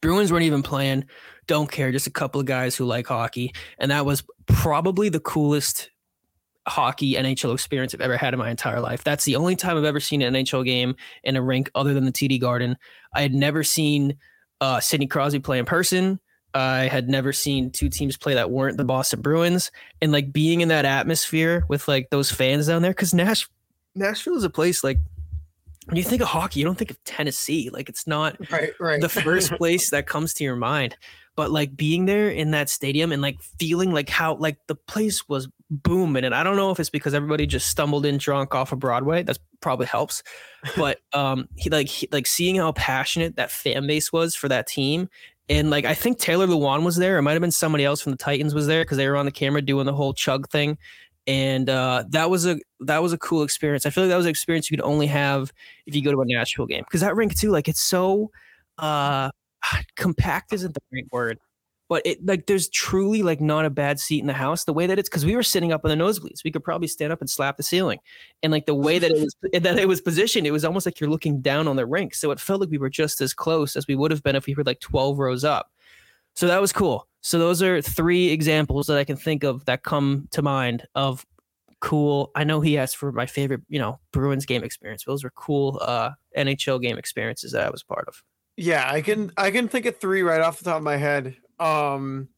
Bruins 0.00 0.32
weren't 0.32 0.44
even 0.44 0.62
playing. 0.62 1.04
Don't 1.46 1.70
care. 1.70 1.90
Just 1.92 2.06
a 2.06 2.10
couple 2.10 2.40
of 2.40 2.46
guys 2.46 2.76
who 2.76 2.84
like 2.84 3.06
hockey, 3.06 3.52
and 3.78 3.90
that 3.90 4.04
was 4.04 4.22
probably 4.46 5.08
the 5.08 5.20
coolest 5.20 5.90
hockey 6.66 7.14
NHL 7.14 7.54
experience 7.54 7.94
I've 7.94 8.00
ever 8.00 8.16
had 8.16 8.34
in 8.34 8.38
my 8.38 8.50
entire 8.50 8.80
life. 8.80 9.02
That's 9.02 9.24
the 9.24 9.36
only 9.36 9.56
time 9.56 9.76
I've 9.76 9.84
ever 9.84 10.00
seen 10.00 10.22
an 10.22 10.34
NHL 10.34 10.64
game 10.64 10.94
in 11.24 11.36
a 11.36 11.42
rink 11.42 11.70
other 11.74 11.94
than 11.94 12.04
the 12.04 12.12
TD 12.12 12.40
Garden. 12.40 12.76
I 13.14 13.22
had 13.22 13.34
never 13.34 13.64
seen 13.64 14.16
uh, 14.60 14.80
Sidney 14.80 15.06
Crosby 15.06 15.40
play 15.40 15.58
in 15.58 15.64
person. 15.64 16.20
I 16.54 16.88
had 16.88 17.08
never 17.08 17.32
seen 17.32 17.70
two 17.70 17.88
teams 17.88 18.16
play 18.16 18.34
that 18.34 18.50
weren't 18.50 18.76
the 18.76 18.84
Boston 18.84 19.20
Bruins, 19.20 19.70
and 20.00 20.12
like 20.12 20.32
being 20.32 20.60
in 20.60 20.68
that 20.68 20.84
atmosphere 20.84 21.64
with 21.68 21.88
like 21.88 22.10
those 22.10 22.30
fans 22.30 22.66
down 22.66 22.82
there, 22.82 22.90
because 22.90 23.14
Nash 23.14 23.48
Nashville 23.94 24.36
is 24.36 24.44
a 24.44 24.50
place 24.50 24.82
like 24.82 24.98
when 25.88 25.96
you 25.96 26.02
think 26.02 26.20
of 26.20 26.28
hockey, 26.28 26.60
you 26.60 26.66
don't 26.66 26.76
think 26.76 26.90
of 26.90 27.02
Tennessee. 27.04 27.70
Like 27.72 27.88
it's 27.88 28.06
not 28.06 28.36
Right, 28.50 28.72
right. 28.78 29.00
the 29.00 29.08
first 29.08 29.52
place 29.58 29.90
that 29.90 30.06
comes 30.06 30.34
to 30.34 30.44
your 30.44 30.56
mind. 30.56 30.96
But 31.34 31.50
like 31.50 31.76
being 31.76 32.04
there 32.04 32.28
in 32.28 32.50
that 32.50 32.68
stadium 32.68 33.10
and 33.10 33.22
like 33.22 33.40
feeling 33.58 33.92
like 33.92 34.08
how 34.08 34.34
like 34.34 34.58
the 34.66 34.74
place 34.74 35.28
was 35.28 35.48
booming. 35.70 36.24
And 36.24 36.34
I 36.34 36.42
don't 36.42 36.56
know 36.56 36.70
if 36.72 36.80
it's 36.80 36.90
because 36.90 37.14
everybody 37.14 37.46
just 37.46 37.68
stumbled 37.68 38.04
in 38.04 38.18
drunk 38.18 38.54
off 38.54 38.72
of 38.72 38.80
Broadway. 38.80 39.22
That's 39.22 39.38
probably 39.60 39.86
helps. 39.86 40.22
But 40.76 40.98
um 41.14 41.48
he 41.56 41.70
like 41.70 41.88
he, 41.88 42.08
like 42.12 42.26
seeing 42.26 42.56
how 42.56 42.72
passionate 42.72 43.36
that 43.36 43.50
fan 43.50 43.86
base 43.86 44.12
was 44.12 44.34
for 44.34 44.48
that 44.48 44.66
team. 44.66 45.08
And 45.48 45.70
like 45.70 45.86
I 45.86 45.94
think 45.94 46.18
Taylor 46.18 46.46
Lewan 46.46 46.84
was 46.84 46.96
there. 46.96 47.16
It 47.18 47.22
might 47.22 47.32
have 47.32 47.40
been 47.40 47.50
somebody 47.50 47.84
else 47.84 48.02
from 48.02 48.12
the 48.12 48.18
Titans 48.18 48.52
was 48.52 48.66
there 48.66 48.82
because 48.84 48.98
they 48.98 49.08
were 49.08 49.16
on 49.16 49.24
the 49.24 49.32
camera 49.32 49.62
doing 49.62 49.86
the 49.86 49.94
whole 49.94 50.12
chug 50.12 50.50
thing. 50.50 50.76
And 51.28 51.68
uh, 51.68 52.04
that 52.08 52.30
was 52.30 52.46
a 52.46 52.58
that 52.80 53.02
was 53.02 53.12
a 53.12 53.18
cool 53.18 53.42
experience. 53.42 53.86
I 53.86 53.90
feel 53.90 54.04
like 54.04 54.08
that 54.10 54.16
was 54.16 54.26
an 54.26 54.30
experience 54.30 54.70
you 54.70 54.76
could 54.76 54.84
only 54.84 55.06
have 55.06 55.52
if 55.86 55.94
you 55.94 56.02
go 56.02 56.10
to 56.10 56.20
a 56.22 56.26
Nashville 56.26 56.66
game. 56.66 56.82
Because 56.84 57.02
that 57.02 57.14
rink 57.14 57.36
too, 57.36 57.50
like 57.50 57.68
it's 57.68 57.82
so 57.82 58.30
uh 58.78 59.30
compact 59.96 60.52
isn't 60.52 60.74
the 60.74 60.80
right 60.92 61.06
word 61.12 61.38
but 61.88 62.02
it 62.04 62.24
like 62.24 62.46
there's 62.46 62.68
truly 62.68 63.22
like 63.22 63.40
not 63.40 63.64
a 63.64 63.70
bad 63.70 63.98
seat 63.98 64.20
in 64.20 64.26
the 64.26 64.32
house. 64.32 64.64
The 64.64 64.72
way 64.72 64.86
that 64.86 64.98
it's 64.98 65.08
because 65.08 65.24
we 65.24 65.34
were 65.34 65.42
sitting 65.42 65.72
up 65.72 65.84
on 65.84 65.88
the 65.90 66.04
nosebleeds 66.04 66.44
we 66.44 66.50
could 66.50 66.62
probably 66.62 66.86
stand 66.86 67.12
up 67.12 67.20
and 67.20 67.30
slap 67.30 67.56
the 67.56 67.62
ceiling. 67.62 67.98
And 68.42 68.52
like 68.52 68.66
the 68.66 68.74
way 68.74 68.98
that 68.98 69.10
it 69.10 69.18
was 69.18 69.34
that 69.62 69.78
it 69.78 69.88
was 69.88 70.00
positioned 70.00 70.46
it 70.46 70.50
was 70.50 70.64
almost 70.64 70.86
like 70.86 71.00
you're 71.00 71.10
looking 71.10 71.40
down 71.40 71.66
on 71.66 71.76
the 71.76 71.86
rink. 71.86 72.14
So 72.14 72.30
it 72.30 72.40
felt 72.40 72.60
like 72.60 72.70
we 72.70 72.78
were 72.78 72.90
just 72.90 73.20
as 73.20 73.32
close 73.32 73.74
as 73.74 73.86
we 73.86 73.96
would 73.96 74.10
have 74.10 74.22
been 74.22 74.36
if 74.36 74.46
we 74.46 74.54
were 74.54 74.64
like 74.64 74.80
12 74.80 75.18
rows 75.18 75.44
up. 75.44 75.72
So 76.34 76.46
that 76.46 76.60
was 76.60 76.72
cool 76.72 77.07
so 77.20 77.38
those 77.38 77.62
are 77.62 77.82
three 77.82 78.30
examples 78.30 78.86
that 78.86 78.98
i 78.98 79.04
can 79.04 79.16
think 79.16 79.44
of 79.44 79.64
that 79.64 79.82
come 79.82 80.28
to 80.30 80.42
mind 80.42 80.86
of 80.94 81.26
cool 81.80 82.30
i 82.34 82.42
know 82.44 82.60
he 82.60 82.76
asked 82.76 82.96
for 82.96 83.12
my 83.12 83.26
favorite 83.26 83.60
you 83.68 83.78
know 83.78 83.98
bruins 84.12 84.44
game 84.46 84.64
experience 84.64 85.04
those 85.04 85.22
were 85.22 85.32
cool 85.36 85.78
uh 85.82 86.10
nhl 86.36 86.80
game 86.82 86.98
experiences 86.98 87.52
that 87.52 87.66
i 87.66 87.70
was 87.70 87.82
part 87.82 88.06
of 88.08 88.22
Yeah, 88.56 88.90
I 88.90 89.02
can 89.02 89.30
I 89.36 89.52
can 89.52 89.68
think 89.68 89.86
of 89.86 89.98
three 89.98 90.22
right 90.22 90.40
off 90.40 90.58
the 90.58 90.64
top 90.64 90.78
of 90.78 90.82
my 90.82 90.96
head. 90.96 91.36
Um 91.60 92.28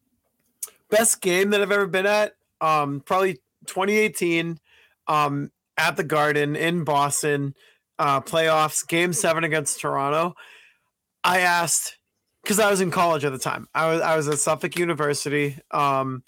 best 0.91 1.23
game 1.23 1.51
that 1.51 1.63
I've 1.63 1.73
ever 1.73 1.87
been 1.87 2.05
at, 2.05 2.35
um, 2.61 3.01
probably 3.07 3.35
2018, 3.67 4.59
um, 5.07 5.51
at 5.79 5.97
the 5.97 6.05
Garden 6.05 6.57
in 6.57 6.85
Boston, 6.85 7.55
uh, 7.99 8.21
playoffs, 8.21 8.87
game 8.87 9.13
seven 9.13 9.45
against 9.45 9.81
Toronto. 9.81 10.35
I 11.25 11.41
asked 11.41 11.97
because 12.43 12.59
I 12.59 12.71
was 12.71 12.81
in 12.81 12.91
college 12.91 13.25
at 13.25 13.33
the 13.33 13.39
time. 13.39 13.69
I 13.75 13.91
was 13.91 14.01
I 14.01 14.17
was 14.17 14.29
at 14.29 14.39
Suffolk 14.39 14.79
University. 14.79 15.59
Um 15.71 16.23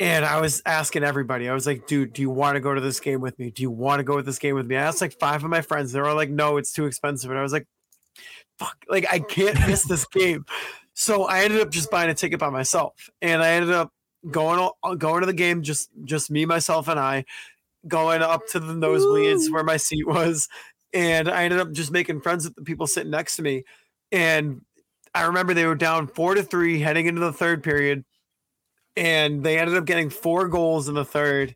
and 0.00 0.24
I 0.24 0.40
was 0.40 0.60
asking 0.66 1.04
everybody, 1.04 1.48
I 1.48 1.54
was 1.54 1.66
like, 1.66 1.86
dude, 1.86 2.12
do 2.12 2.20
you 2.20 2.30
want 2.30 2.56
to 2.56 2.60
go 2.60 2.74
to 2.74 2.80
this 2.80 2.98
game 2.98 3.20
with 3.20 3.38
me? 3.38 3.52
Do 3.52 3.62
you 3.62 3.70
want 3.70 4.00
to 4.00 4.04
go 4.04 4.16
to 4.16 4.22
this 4.22 4.40
game 4.40 4.56
with 4.56 4.66
me? 4.66 4.76
I 4.76 4.82
asked 4.82 5.00
like 5.00 5.16
five 5.20 5.44
of 5.44 5.50
my 5.50 5.60
friends. 5.60 5.92
They 5.92 6.00
were 6.00 6.12
like, 6.12 6.30
no, 6.30 6.56
it's 6.56 6.72
too 6.72 6.86
expensive. 6.86 7.30
And 7.30 7.38
I 7.38 7.42
was 7.42 7.52
like, 7.52 7.68
fuck, 8.58 8.76
like 8.88 9.06
I 9.10 9.20
can't 9.20 9.58
miss 9.68 9.84
this 9.84 10.04
game. 10.06 10.44
So 10.94 11.24
I 11.24 11.42
ended 11.42 11.60
up 11.60 11.70
just 11.70 11.90
buying 11.90 12.10
a 12.10 12.14
ticket 12.14 12.38
by 12.38 12.50
myself, 12.50 13.10
and 13.20 13.42
I 13.42 13.50
ended 13.50 13.72
up 13.72 13.92
going 14.30 14.68
going 14.98 15.20
to 15.20 15.26
the 15.26 15.32
game 15.32 15.62
just 15.62 15.90
just 16.04 16.30
me, 16.30 16.46
myself, 16.46 16.88
and 16.88 17.00
I, 17.00 17.24
going 17.86 18.22
up 18.22 18.46
to 18.48 18.60
the 18.60 18.74
nosebleeds 18.74 19.52
where 19.52 19.64
my 19.64 19.76
seat 19.76 20.06
was, 20.06 20.48
and 20.92 21.28
I 21.28 21.44
ended 21.44 21.60
up 21.60 21.72
just 21.72 21.90
making 21.90 22.20
friends 22.20 22.44
with 22.44 22.54
the 22.54 22.62
people 22.62 22.86
sitting 22.86 23.10
next 23.10 23.36
to 23.36 23.42
me, 23.42 23.64
and 24.12 24.62
I 25.14 25.22
remember 25.22 25.54
they 25.54 25.66
were 25.66 25.74
down 25.74 26.08
four 26.08 26.34
to 26.34 26.42
three 26.42 26.80
heading 26.80 27.06
into 27.06 27.20
the 27.20 27.32
third 27.32 27.62
period, 27.62 28.04
and 28.96 29.42
they 29.44 29.58
ended 29.58 29.76
up 29.76 29.84
getting 29.84 30.10
four 30.10 30.48
goals 30.48 30.88
in 30.88 30.94
the 30.94 31.04
third. 31.04 31.54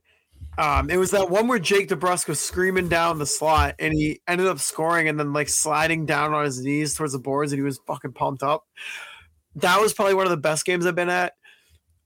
Um, 0.56 0.90
it 0.90 0.96
was 0.96 1.12
that 1.12 1.30
one 1.30 1.46
where 1.46 1.58
Jake 1.58 1.88
DeBrusk 1.88 2.28
was 2.28 2.40
screaming 2.40 2.88
down 2.88 3.18
the 3.18 3.26
slot, 3.26 3.76
and 3.78 3.94
he 3.94 4.20
ended 4.26 4.46
up 4.46 4.58
scoring, 4.58 5.08
and 5.08 5.18
then 5.18 5.32
like 5.32 5.48
sliding 5.48 6.06
down 6.06 6.34
on 6.34 6.44
his 6.44 6.60
knees 6.60 6.94
towards 6.94 7.12
the 7.12 7.18
boards, 7.18 7.52
and 7.52 7.58
he 7.58 7.64
was 7.64 7.80
fucking 7.86 8.12
pumped 8.12 8.42
up. 8.42 8.64
That 9.56 9.80
was 9.80 9.92
probably 9.92 10.14
one 10.14 10.26
of 10.26 10.30
the 10.30 10.36
best 10.36 10.64
games 10.64 10.86
I've 10.86 10.94
been 10.94 11.08
at. 11.08 11.34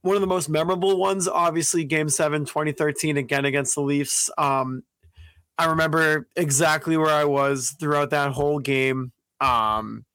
One 0.01 0.15
of 0.15 0.21
the 0.21 0.27
most 0.27 0.49
memorable 0.49 0.97
ones, 0.97 1.27
obviously, 1.27 1.83
Game 1.83 2.09
Seven, 2.09 2.45
2013, 2.45 3.17
again 3.17 3.45
against 3.45 3.75
the 3.75 3.81
Leafs. 3.81 4.29
Um, 4.37 4.83
I 5.57 5.65
remember 5.65 6.27
exactly 6.35 6.97
where 6.97 7.13
I 7.13 7.25
was 7.25 7.75
throughout 7.79 8.09
that 8.09 8.31
whole 8.31 8.59
game. 8.59 9.11
Um, 9.39 10.05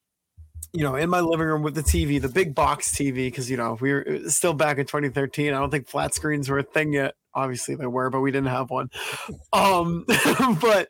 you 0.72 0.82
know, 0.82 0.96
in 0.96 1.08
my 1.08 1.20
living 1.20 1.46
room 1.46 1.62
with 1.62 1.74
the 1.74 1.82
TV, 1.82 2.20
the 2.20 2.28
big 2.28 2.54
box 2.54 2.92
TV, 2.92 3.26
because 3.26 3.50
you 3.50 3.56
know 3.56 3.78
we 3.80 3.92
were 3.92 4.20
still 4.26 4.54
back 4.54 4.78
in 4.78 4.86
2013. 4.86 5.52
I 5.52 5.58
don't 5.58 5.70
think 5.70 5.88
flat 5.88 6.14
screens 6.14 6.48
were 6.48 6.58
a 6.58 6.62
thing 6.62 6.92
yet. 6.92 7.14
Obviously 7.34 7.74
they 7.74 7.86
were, 7.86 8.10
but 8.10 8.20
we 8.20 8.30
didn't 8.30 8.48
have 8.48 8.70
one. 8.70 8.90
Um, 9.52 10.04
but 10.60 10.88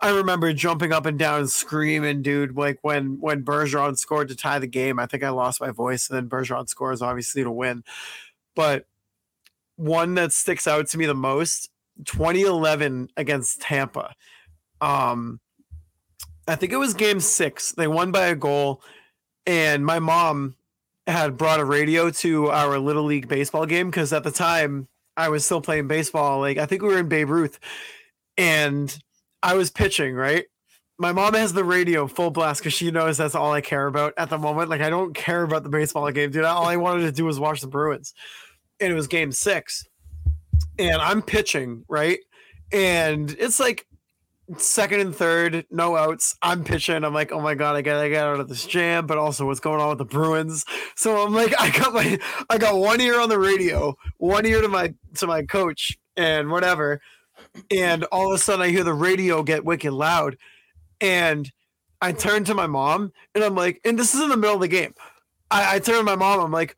I 0.00 0.10
remember 0.10 0.52
jumping 0.52 0.92
up 0.92 1.06
and 1.06 1.18
down, 1.18 1.48
screaming, 1.48 2.22
dude. 2.22 2.56
Like 2.56 2.78
when 2.82 3.18
when 3.20 3.44
Bergeron 3.44 3.98
scored 3.98 4.28
to 4.28 4.36
tie 4.36 4.58
the 4.58 4.66
game, 4.66 4.98
I 4.98 5.06
think 5.06 5.22
I 5.22 5.30
lost 5.30 5.60
my 5.60 5.70
voice, 5.70 6.08
and 6.08 6.16
then 6.16 6.28
Bergeron 6.28 6.68
scores 6.68 7.02
obviously 7.02 7.42
to 7.42 7.50
win. 7.50 7.84
But 8.54 8.86
one 9.76 10.14
that 10.14 10.32
sticks 10.32 10.66
out 10.66 10.88
to 10.88 10.98
me 10.98 11.06
the 11.06 11.14
most, 11.14 11.70
2011 12.04 13.08
against 13.16 13.60
Tampa. 13.60 14.14
Um, 14.80 15.40
I 16.46 16.56
think 16.56 16.72
it 16.72 16.76
was 16.76 16.94
game 16.94 17.20
six. 17.20 17.72
They 17.72 17.88
won 17.88 18.12
by 18.12 18.26
a 18.26 18.36
goal, 18.36 18.82
and 19.46 19.84
my 19.84 19.98
mom 19.98 20.56
had 21.06 21.36
brought 21.36 21.60
a 21.60 21.64
radio 21.64 22.10
to 22.10 22.48
our 22.50 22.78
little 22.78 23.04
league 23.04 23.28
baseball 23.28 23.66
game 23.66 23.90
because 23.90 24.12
at 24.12 24.24
the 24.24 24.30
time 24.30 24.88
I 25.16 25.28
was 25.28 25.44
still 25.44 25.60
playing 25.60 25.88
baseball. 25.88 26.40
Like 26.40 26.58
I 26.58 26.66
think 26.66 26.82
we 26.82 26.88
were 26.88 26.98
in 26.98 27.08
Babe 27.08 27.30
Ruth, 27.30 27.58
and 28.36 28.96
I 29.42 29.54
was 29.54 29.70
pitching. 29.70 30.14
Right, 30.14 30.46
my 30.98 31.12
mom 31.12 31.34
has 31.34 31.52
the 31.52 31.64
radio 31.64 32.06
full 32.06 32.30
blast 32.30 32.60
because 32.60 32.72
she 32.72 32.90
knows 32.90 33.16
that's 33.16 33.34
all 33.34 33.52
I 33.52 33.60
care 33.60 33.86
about 33.86 34.14
at 34.16 34.30
the 34.30 34.38
moment. 34.38 34.70
Like 34.70 34.80
I 34.80 34.90
don't 34.90 35.14
care 35.14 35.42
about 35.42 35.62
the 35.62 35.68
baseball 35.68 36.10
game, 36.10 36.30
dude. 36.30 36.44
All 36.44 36.66
I 36.66 36.76
wanted 36.76 37.02
to 37.02 37.12
do 37.12 37.24
was 37.24 37.38
watch 37.38 37.60
the 37.60 37.66
Bruins, 37.66 38.14
and 38.80 38.92
it 38.92 38.96
was 38.96 39.06
Game 39.06 39.32
Six, 39.32 39.86
and 40.78 41.00
I'm 41.00 41.22
pitching 41.22 41.84
right, 41.88 42.18
and 42.72 43.30
it's 43.38 43.60
like 43.60 43.86
second 44.56 45.00
and 45.00 45.14
third, 45.14 45.66
no 45.70 45.96
outs. 45.96 46.36
I'm 46.42 46.64
pitching. 46.64 47.04
I'm 47.04 47.14
like, 47.14 47.32
oh 47.32 47.40
my 47.40 47.54
god, 47.54 47.76
I 47.76 47.82
gotta 47.82 48.08
get 48.08 48.24
out 48.24 48.40
of 48.40 48.48
this 48.48 48.66
jam. 48.66 49.06
But 49.06 49.18
also, 49.18 49.46
what's 49.46 49.60
going 49.60 49.80
on 49.80 49.90
with 49.90 49.98
the 49.98 50.04
Bruins? 50.04 50.64
So 50.96 51.24
I'm 51.24 51.34
like, 51.34 51.54
I 51.60 51.70
got 51.70 51.94
my, 51.94 52.18
I 52.50 52.58
got 52.58 52.76
one 52.76 53.00
ear 53.00 53.20
on 53.20 53.28
the 53.28 53.38
radio, 53.38 53.96
one 54.18 54.46
ear 54.46 54.60
to 54.60 54.68
my 54.68 54.94
to 55.16 55.26
my 55.26 55.42
coach, 55.42 55.96
and 56.16 56.50
whatever. 56.50 57.00
And 57.70 58.04
all 58.04 58.28
of 58.28 58.34
a 58.34 58.38
sudden, 58.38 58.62
I 58.62 58.68
hear 58.68 58.84
the 58.84 58.94
radio 58.94 59.42
get 59.42 59.64
wicked 59.64 59.92
loud, 59.92 60.36
and 61.00 61.50
I 62.00 62.12
turn 62.12 62.44
to 62.44 62.54
my 62.54 62.66
mom, 62.66 63.12
and 63.34 63.42
I'm 63.42 63.54
like, 63.54 63.80
and 63.84 63.98
this 63.98 64.14
is 64.14 64.20
in 64.20 64.28
the 64.28 64.36
middle 64.36 64.56
of 64.56 64.60
the 64.60 64.68
game. 64.68 64.94
I, 65.50 65.76
I 65.76 65.78
turn 65.78 65.96
to 65.96 66.02
my 66.02 66.16
mom. 66.16 66.40
I'm 66.40 66.52
like, 66.52 66.76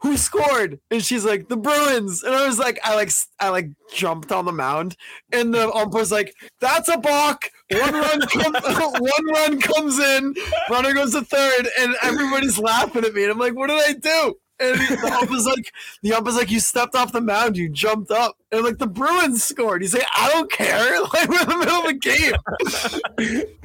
who 0.00 0.16
scored? 0.16 0.78
And 0.90 1.04
she's 1.04 1.24
like, 1.24 1.48
the 1.48 1.56
Bruins. 1.56 2.22
And 2.22 2.34
I 2.34 2.46
was 2.46 2.58
like, 2.58 2.78
I 2.84 2.94
like, 2.94 3.10
I 3.40 3.48
like 3.48 3.70
jumped 3.92 4.32
on 4.32 4.44
the 4.44 4.52
mound, 4.52 4.96
and 5.32 5.52
the 5.52 5.70
umpire's 5.72 6.12
like, 6.12 6.34
that's 6.60 6.88
a 6.88 6.98
balk. 6.98 7.50
One 7.70 7.94
run, 7.94 8.20
come, 8.20 8.52
one 8.62 9.26
run 9.26 9.60
comes 9.60 9.98
in. 9.98 10.34
Runner 10.70 10.94
goes 10.94 11.12
to 11.12 11.22
third, 11.22 11.68
and 11.80 11.94
everybody's 12.02 12.58
laughing 12.58 13.04
at 13.04 13.14
me. 13.14 13.24
And 13.24 13.32
I'm 13.32 13.38
like, 13.38 13.54
what 13.54 13.68
did 13.68 13.80
I 13.84 13.92
do? 13.92 14.34
And 14.60 14.76
the 14.76 15.18
umpire's 15.20 15.44
like, 15.44 15.72
the 16.02 16.14
umpire's 16.14 16.36
like, 16.36 16.50
you 16.50 16.58
stepped 16.58 16.96
off 16.96 17.12
the 17.12 17.20
mound, 17.20 17.56
you 17.56 17.68
jumped 17.68 18.10
up, 18.10 18.36
and 18.50 18.64
like 18.64 18.78
the 18.78 18.88
Bruins 18.88 19.44
scored. 19.44 19.82
He's 19.82 19.94
like, 19.94 20.06
I 20.16 20.30
don't 20.30 20.50
care. 20.50 20.98
Like 21.14 21.28
we're 21.28 21.42
in 21.42 21.48
the 21.48 21.56
middle 21.56 21.76
of 21.76 21.84
a 21.86 21.92
game. 21.94 22.34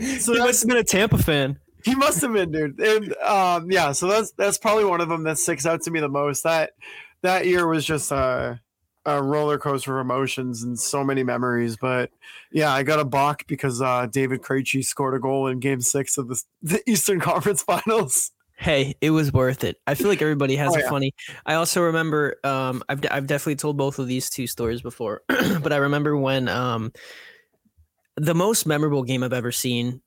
So 0.20 0.34
he 0.34 0.40
must 0.40 0.62
have 0.62 0.70
been 0.70 0.78
a 0.78 0.84
Tampa 0.84 1.18
fan. 1.18 1.60
he 1.86 1.96
must 1.96 2.22
have 2.22 2.34
been, 2.34 2.52
dude. 2.52 2.80
And 2.80 3.14
um, 3.18 3.72
yeah, 3.72 3.92
so 3.92 4.08
that's 4.08 4.32
that's 4.32 4.58
probably 4.58 4.86
one 4.86 5.02
of 5.02 5.10
them 5.10 5.24
that 5.24 5.38
sticks 5.38 5.66
out 5.66 5.82
to 5.84 5.92
me 5.92 6.00
the 6.00 6.10
most. 6.10 6.44
That 6.44 6.72
that 7.22 7.46
year 7.46 7.68
was 7.68 7.86
just 7.86 8.12
a, 8.12 8.60
a 9.06 9.22
roller 9.22 9.58
coaster 9.58 10.00
of 10.00 10.06
emotions 10.06 10.64
and 10.64 10.80
so 10.80 11.04
many 11.04 11.24
memories. 11.24 11.78
But 11.78 12.12
yeah, 12.52 12.72
I 12.72 12.84
got 12.84 13.00
a 13.00 13.06
balk 13.06 13.46
because 13.48 13.82
uh, 13.82 14.08
David 14.08 14.42
Krejci 14.42 14.84
scored 14.84 15.14
a 15.16 15.20
goal 15.20 15.48
in 15.48 15.60
Game 15.60 15.82
Six 15.82 16.18
of 16.18 16.28
the, 16.28 16.42
the 16.62 16.82
Eastern 16.90 17.20
Conference 17.20 17.62
Finals. 17.64 18.32
Hey, 18.56 18.96
it 19.02 19.10
was 19.10 19.34
worth 19.34 19.64
it. 19.64 19.78
I 19.88 19.96
feel 19.96 20.08
like 20.08 20.22
everybody 20.22 20.56
has 20.58 20.74
Oh, 20.74 20.80
a 20.80 20.82
yeah. 20.82 20.90
funny. 20.90 21.14
I 21.46 21.56
also 21.56 21.82
remember. 21.82 22.36
Um, 22.44 22.84
I've 22.88 23.02
I've 23.12 23.28
definitely 23.28 23.56
told 23.56 23.78
both 23.78 24.00
of 24.00 24.08
these 24.08 24.30
two 24.30 24.48
stories 24.48 24.82
before, 24.82 25.22
but 25.28 25.74
I 25.74 25.78
remember 25.78 26.16
when 26.16 26.48
um, 26.48 26.94
the 28.16 28.36
most 28.36 28.66
memorable 28.66 29.04
game 29.04 29.24
I've 29.24 29.34
ever 29.34 29.52
seen. 29.52 30.02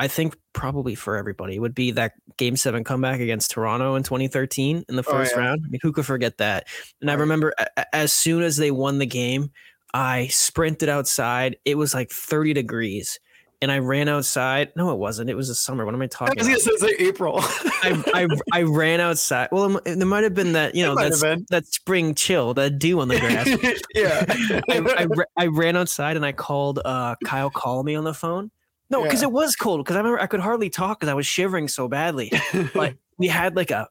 I 0.00 0.08
think 0.08 0.34
probably 0.54 0.94
for 0.94 1.16
everybody 1.16 1.58
would 1.58 1.74
be 1.74 1.90
that 1.92 2.12
Game 2.38 2.56
Seven 2.56 2.82
comeback 2.84 3.20
against 3.20 3.50
Toronto 3.52 3.94
in 3.94 4.02
2013 4.02 4.84
in 4.88 4.96
the 4.96 5.04
Oh, 5.06 5.10
first 5.12 5.32
yeah. 5.36 5.40
round. 5.42 5.62
I 5.64 5.68
mean, 5.68 5.80
who 5.82 5.92
could 5.92 6.06
forget 6.06 6.38
that? 6.38 6.66
And 7.00 7.10
I 7.10 7.14
remember 7.14 7.52
a- 7.58 7.94
as 7.94 8.12
soon 8.12 8.42
as 8.42 8.56
they 8.56 8.70
won 8.70 8.98
the 8.98 9.06
game, 9.06 9.50
I 9.92 10.28
sprinted 10.28 10.88
outside. 10.88 11.56
It 11.64 11.76
was 11.76 11.92
like 11.94 12.10
30 12.10 12.54
degrees. 12.54 13.20
And 13.62 13.70
I 13.70 13.78
ran 13.80 14.08
outside. 14.08 14.72
No, 14.74 14.90
it 14.90 14.96
wasn't. 14.98 15.28
It 15.28 15.34
was 15.36 15.48
the 15.48 15.54
summer. 15.54 15.84
What 15.84 15.92
am 15.94 16.00
I 16.00 16.04
I 16.06 16.08
talking 16.08 16.38
was 16.38 16.46
about? 16.46 16.72
it's 16.74 16.82
like 16.82 16.96
April. 16.98 17.34
I, 17.42 18.02
I 18.14 18.60
I 18.60 18.62
ran 18.62 19.00
outside. 19.00 19.50
Well, 19.52 19.78
there 19.84 20.06
might 20.06 20.24
have 20.24 20.32
been 20.32 20.52
that 20.54 20.74
you 20.74 20.82
know 20.82 20.94
might 20.94 21.10
that's 21.10 21.20
have 21.22 21.36
been. 21.40 21.46
that 21.50 21.66
spring 21.66 22.14
chill, 22.14 22.54
that 22.54 22.78
dew 22.78 23.00
on 23.00 23.08
the 23.08 23.20
grass. 23.20 23.46
yeah. 23.94 24.24
I, 24.70 25.04
I, 25.04 25.06
I 25.44 25.46
ran 25.48 25.76
outside 25.76 26.16
and 26.16 26.24
I 26.24 26.32
called 26.32 26.78
uh, 26.82 27.16
Kyle 27.26 27.50
Call 27.50 27.82
me 27.82 27.94
on 27.96 28.04
the 28.04 28.14
phone. 28.14 28.50
No, 28.90 29.02
because 29.02 29.22
Yeah. 29.22 29.28
it 29.28 29.32
was 29.32 29.56
cold. 29.56 29.80
Because 29.84 29.96
I 29.96 30.00
remember 30.00 30.20
I 30.20 30.26
could 30.26 30.40
hardly 30.40 30.68
talk 30.70 31.00
because 31.00 31.10
I 31.10 31.14
was 31.14 31.26
shivering 31.26 31.68
so 31.68 31.88
badly. 31.88 32.32
But 32.74 32.94
we 33.18 33.28
had 33.28 33.56
like 33.56 33.70
a 33.70 33.88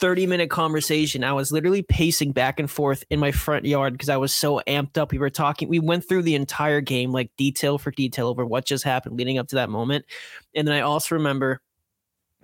30 0.00 0.26
minute 0.26 0.48
conversation. 0.48 1.22
I 1.22 1.32
was 1.34 1.52
literally 1.52 1.82
pacing 1.82 2.32
back 2.32 2.58
and 2.58 2.70
forth 2.70 3.04
in 3.10 3.20
my 3.20 3.32
front 3.32 3.66
yard 3.66 3.92
because 3.92 4.08
I 4.08 4.16
was 4.16 4.34
so 4.34 4.62
amped 4.66 4.96
up. 4.96 5.12
We 5.12 5.18
were 5.18 5.28
talking, 5.28 5.68
we 5.68 5.78
went 5.78 6.08
through 6.08 6.22
the 6.22 6.34
entire 6.34 6.80
game, 6.80 7.12
like 7.12 7.30
detail 7.36 7.76
for 7.76 7.90
detail 7.90 8.28
over 8.28 8.46
what 8.46 8.64
just 8.64 8.82
happened 8.82 9.18
leading 9.18 9.36
up 9.38 9.48
to 9.48 9.56
that 9.56 9.68
moment. 9.68 10.06
And 10.54 10.66
then 10.66 10.74
I 10.74 10.80
also 10.80 11.14
remember 11.16 11.60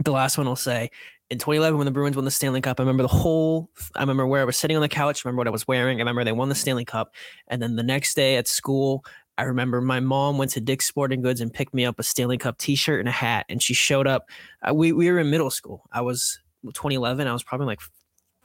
the 0.04 0.12
last 0.12 0.36
one 0.36 0.46
I'll 0.46 0.54
say 0.56 0.90
in 1.30 1.38
2011 1.38 1.78
when 1.78 1.86
the 1.86 1.90
Bruins 1.90 2.14
won 2.14 2.26
the 2.26 2.30
Stanley 2.30 2.60
Cup. 2.60 2.78
I 2.78 2.82
remember 2.82 3.02
the 3.02 3.08
whole, 3.08 3.70
I 3.94 4.00
remember 4.00 4.26
where 4.26 4.42
I 4.42 4.44
was 4.44 4.58
sitting 4.58 4.76
on 4.76 4.82
the 4.82 4.88
couch, 4.88 5.24
I 5.24 5.28
remember 5.28 5.40
what 5.40 5.48
I 5.48 5.50
was 5.50 5.66
wearing. 5.66 5.96
I 5.96 6.00
remember 6.00 6.24
they 6.24 6.32
won 6.32 6.50
the 6.50 6.54
Stanley 6.54 6.84
Cup. 6.84 7.14
And 7.48 7.62
then 7.62 7.76
the 7.76 7.82
next 7.82 8.14
day 8.14 8.36
at 8.36 8.46
school, 8.46 9.02
I 9.38 9.44
remember 9.44 9.80
my 9.80 10.00
mom 10.00 10.38
went 10.38 10.52
to 10.52 10.60
Dick's 10.60 10.86
Sporting 10.86 11.22
Goods 11.22 11.40
and 11.40 11.52
picked 11.52 11.74
me 11.74 11.84
up 11.84 11.98
a 11.98 12.02
Stanley 12.02 12.38
Cup 12.38 12.58
T-shirt 12.58 13.00
and 13.00 13.08
a 13.08 13.12
hat, 13.12 13.46
and 13.48 13.62
she 13.62 13.74
showed 13.74 14.06
up. 14.06 14.28
Uh, 14.66 14.74
we 14.74 14.92
we 14.92 15.10
were 15.10 15.18
in 15.18 15.30
middle 15.30 15.50
school. 15.50 15.84
I 15.92 16.00
was 16.00 16.38
2011. 16.64 17.26
I 17.26 17.32
was 17.32 17.42
probably 17.42 17.66
like 17.66 17.80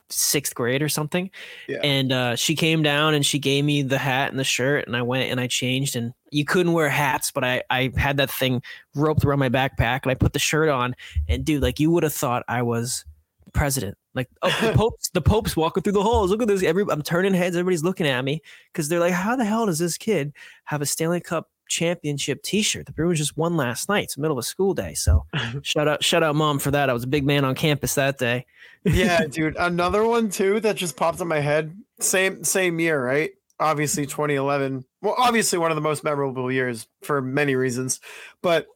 sixth 0.09 0.53
grade 0.53 0.81
or 0.81 0.89
something. 0.89 1.29
Yeah. 1.67 1.79
And 1.83 2.11
uh, 2.11 2.35
she 2.35 2.55
came 2.55 2.83
down 2.83 3.13
and 3.13 3.25
she 3.25 3.39
gave 3.39 3.63
me 3.63 3.81
the 3.81 3.97
hat 3.97 4.31
and 4.31 4.39
the 4.39 4.43
shirt, 4.43 4.87
and 4.87 4.95
I 4.95 5.01
went 5.01 5.31
and 5.31 5.39
I 5.39 5.47
changed. 5.47 5.95
And 5.95 6.13
you 6.31 6.45
couldn't 6.45 6.73
wear 6.73 6.89
hats, 6.89 7.31
but 7.31 7.43
I 7.43 7.63
I 7.69 7.91
had 7.95 8.17
that 8.17 8.31
thing 8.31 8.61
roped 8.95 9.23
around 9.23 9.39
my 9.39 9.49
backpack, 9.49 10.01
and 10.03 10.11
I 10.11 10.15
put 10.15 10.33
the 10.33 10.39
shirt 10.39 10.69
on. 10.69 10.95
And 11.27 11.45
dude, 11.45 11.61
like 11.61 11.79
you 11.79 11.91
would 11.91 12.03
have 12.03 12.13
thought 12.13 12.43
I 12.47 12.61
was 12.61 13.05
president. 13.54 13.97
Like 14.14 14.30
oh, 14.41 14.58
the 14.62 14.74
Pope's 14.74 15.10
the 15.10 15.22
Pope's 15.22 15.56
walking 15.56 15.84
through 15.84 15.93
the 15.93 16.04
halls. 16.04 16.32
Look 16.32 16.41
at 16.41 16.47
this. 16.47 16.64
Every 16.64 16.86
I'm 16.89 17.02
turning 17.02 17.34
heads. 17.34 17.56
Everybody's 17.56 17.84
looking 17.84 18.08
at 18.08 18.24
me 18.24 18.41
because 18.72 18.89
they're 18.89 18.99
like, 18.99 19.14
how 19.14 19.36
the 19.36 19.45
hell 19.45 19.66
does 19.66 19.80
this 19.80 19.97
kid 19.97 20.34
have 20.66 20.82
a 20.82 20.86
Stanley 20.86 21.22
Cup 21.22 21.49
championship 21.68 22.43
T-shirt? 22.43 22.86
The 22.86 22.91
Bruins 22.91 23.20
just 23.20 23.38
won 23.38 23.56
last 23.56 23.88
night. 23.89 24.06
It's 24.06 24.16
the 24.16 24.22
middle 24.22 24.38
of 24.38 24.41
a 24.41 24.45
school 24.45 24.74
day. 24.74 24.93
So 24.93 25.26
shout 25.62 25.88
out, 25.88 26.04
shout 26.04 26.24
out, 26.24 26.36
mom 26.36 26.60
for 26.60 26.72
that. 26.72 26.89
I 26.89 26.93
was 26.93 27.04
a 27.04 27.08
big 27.08 27.26
man 27.26 27.45
on 27.45 27.56
campus 27.56 27.95
that 27.95 28.18
day. 28.18 28.45
yeah, 28.84 29.26
dude. 29.30 29.56
Another 29.58 30.06
one 30.06 30.30
too 30.30 30.60
that 30.60 30.76
just 30.76 30.97
popped 30.97 31.22
in 31.22 31.28
my 31.28 31.39
head. 31.39 31.76
Same 31.99 32.43
same 32.43 32.80
year, 32.80 33.04
right? 33.04 33.32
Obviously 33.60 34.06
2011. 34.06 34.84
Well, 35.02 35.16
obviously 35.18 35.60
one 35.60 35.72
of 35.72 35.76
the 35.76 35.82
most 35.82 36.04
memorable 36.04 36.52
years 36.52 36.88
for 37.04 37.22
many 37.22 37.56
reasons. 37.56 37.99
But 38.41 38.68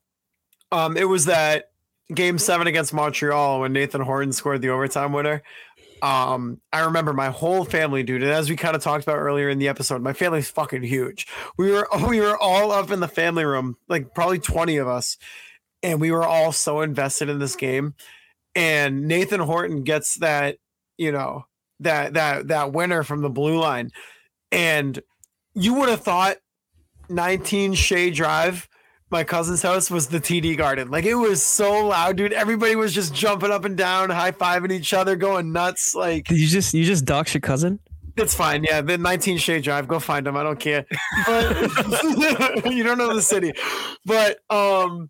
um 0.72 0.96
it 0.96 1.06
was 1.06 1.26
that 1.26 1.72
game 2.14 2.38
7 2.38 2.68
against 2.68 2.94
Montreal 2.94 3.62
when 3.62 3.74
Nathan 3.74 4.02
Horton 4.02 4.34
scored 4.34 4.62
the 4.62 4.70
overtime 4.70 5.14
winner. 5.14 5.42
Um 6.02 6.62
I 6.74 6.82
remember 6.82 7.14
my 7.14 7.30
whole 7.30 7.64
family, 7.64 8.04
dude, 8.04 8.22
and 8.22 8.32
as 8.32 8.50
we 8.50 8.56
kind 8.56 8.76
of 8.76 8.84
talked 8.84 9.04
about 9.04 9.18
earlier 9.18 9.50
in 9.50 9.60
the 9.60 9.70
episode, 9.70 10.02
my 10.02 10.14
family's 10.14 10.50
fucking 10.50 10.84
huge. 10.84 11.28
We 11.58 11.72
were 11.72 11.88
we 12.08 12.20
were 12.20 12.38
all 12.38 12.72
up 12.72 12.92
in 12.92 13.00
the 13.00 13.08
family 13.08 13.46
room, 13.46 13.78
like 13.88 14.14
probably 14.14 14.40
20 14.40 14.78
of 14.78 14.88
us, 14.88 15.18
and 15.82 16.02
we 16.02 16.12
were 16.12 16.26
all 16.26 16.52
so 16.52 16.82
invested 16.82 17.30
in 17.30 17.40
this 17.40 17.56
game 17.56 17.96
and 18.56 19.08
Nathan 19.08 19.42
Horton 19.42 19.84
gets 19.84 20.16
that, 20.16 20.58
you 20.98 21.12
know, 21.12 21.46
that 21.82 22.14
that 22.14 22.48
that 22.48 22.72
winner 22.72 23.04
from 23.04 23.22
the 23.22 23.30
blue 23.30 23.60
line. 23.60 23.92
And 24.52 25.00
you 25.54 25.74
would 25.76 25.90
have 25.90 26.02
thought 26.02 26.38
19 27.10 27.74
Shea 27.74 28.10
Drive, 28.12 28.70
my 29.12 29.24
cousin's 29.24 29.62
house, 29.62 29.92
was 29.92 30.08
the 30.08 30.20
TD 30.20 30.58
Garden. 30.58 30.90
Like 30.90 31.06
it 31.06 31.16
was 31.16 31.44
so 31.44 31.88
loud, 31.88 32.18
dude. 32.18 32.34
Everybody 32.34 32.76
was 32.76 32.94
just 32.94 33.14
jumping 33.14 33.52
up 33.52 33.66
and 33.66 33.78
down, 33.78 34.10
high 34.10 34.32
fiving 34.32 34.72
each 34.72 34.94
other, 34.94 35.16
going 35.16 35.52
nuts. 35.52 35.94
Like 35.96 36.26
Did 36.26 36.40
you 36.40 36.48
just 36.48 36.74
you 36.74 36.84
just 36.84 37.06
dox 37.06 37.34
your 37.34 37.42
cousin? 37.42 37.80
it's 38.18 38.34
fine. 38.34 38.64
Yeah, 38.64 38.80
the 38.82 38.98
19 38.98 39.38
Shea 39.38 39.60
Drive. 39.60 39.88
Go 39.90 40.00
find 40.00 40.26
them. 40.26 40.38
I 40.38 40.44
don't 40.44 40.60
care. 40.60 40.86
But 41.26 42.66
you 42.72 42.84
don't 42.84 42.98
know 42.98 43.14
the 43.14 43.22
city. 43.22 43.52
But 44.06 44.40
um 44.50 45.10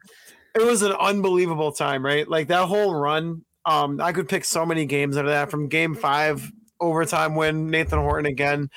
it 0.55 0.63
was 0.65 0.81
an 0.81 0.93
unbelievable 0.93 1.71
time, 1.71 2.03
right? 2.03 2.27
Like 2.27 2.47
that 2.47 2.65
whole 2.67 2.95
run. 2.95 3.43
Um, 3.65 3.99
I 3.99 4.13
could 4.13 4.29
pick 4.29 4.45
so 4.45 4.65
many 4.65 4.85
games 4.85 5.17
out 5.17 5.25
of 5.25 5.31
that 5.31 5.51
from 5.51 5.67
game 5.67 5.95
five, 5.95 6.49
overtime 6.79 7.35
win, 7.35 7.69
Nathan 7.69 7.99
Horton 7.99 8.25
again. 8.25 8.69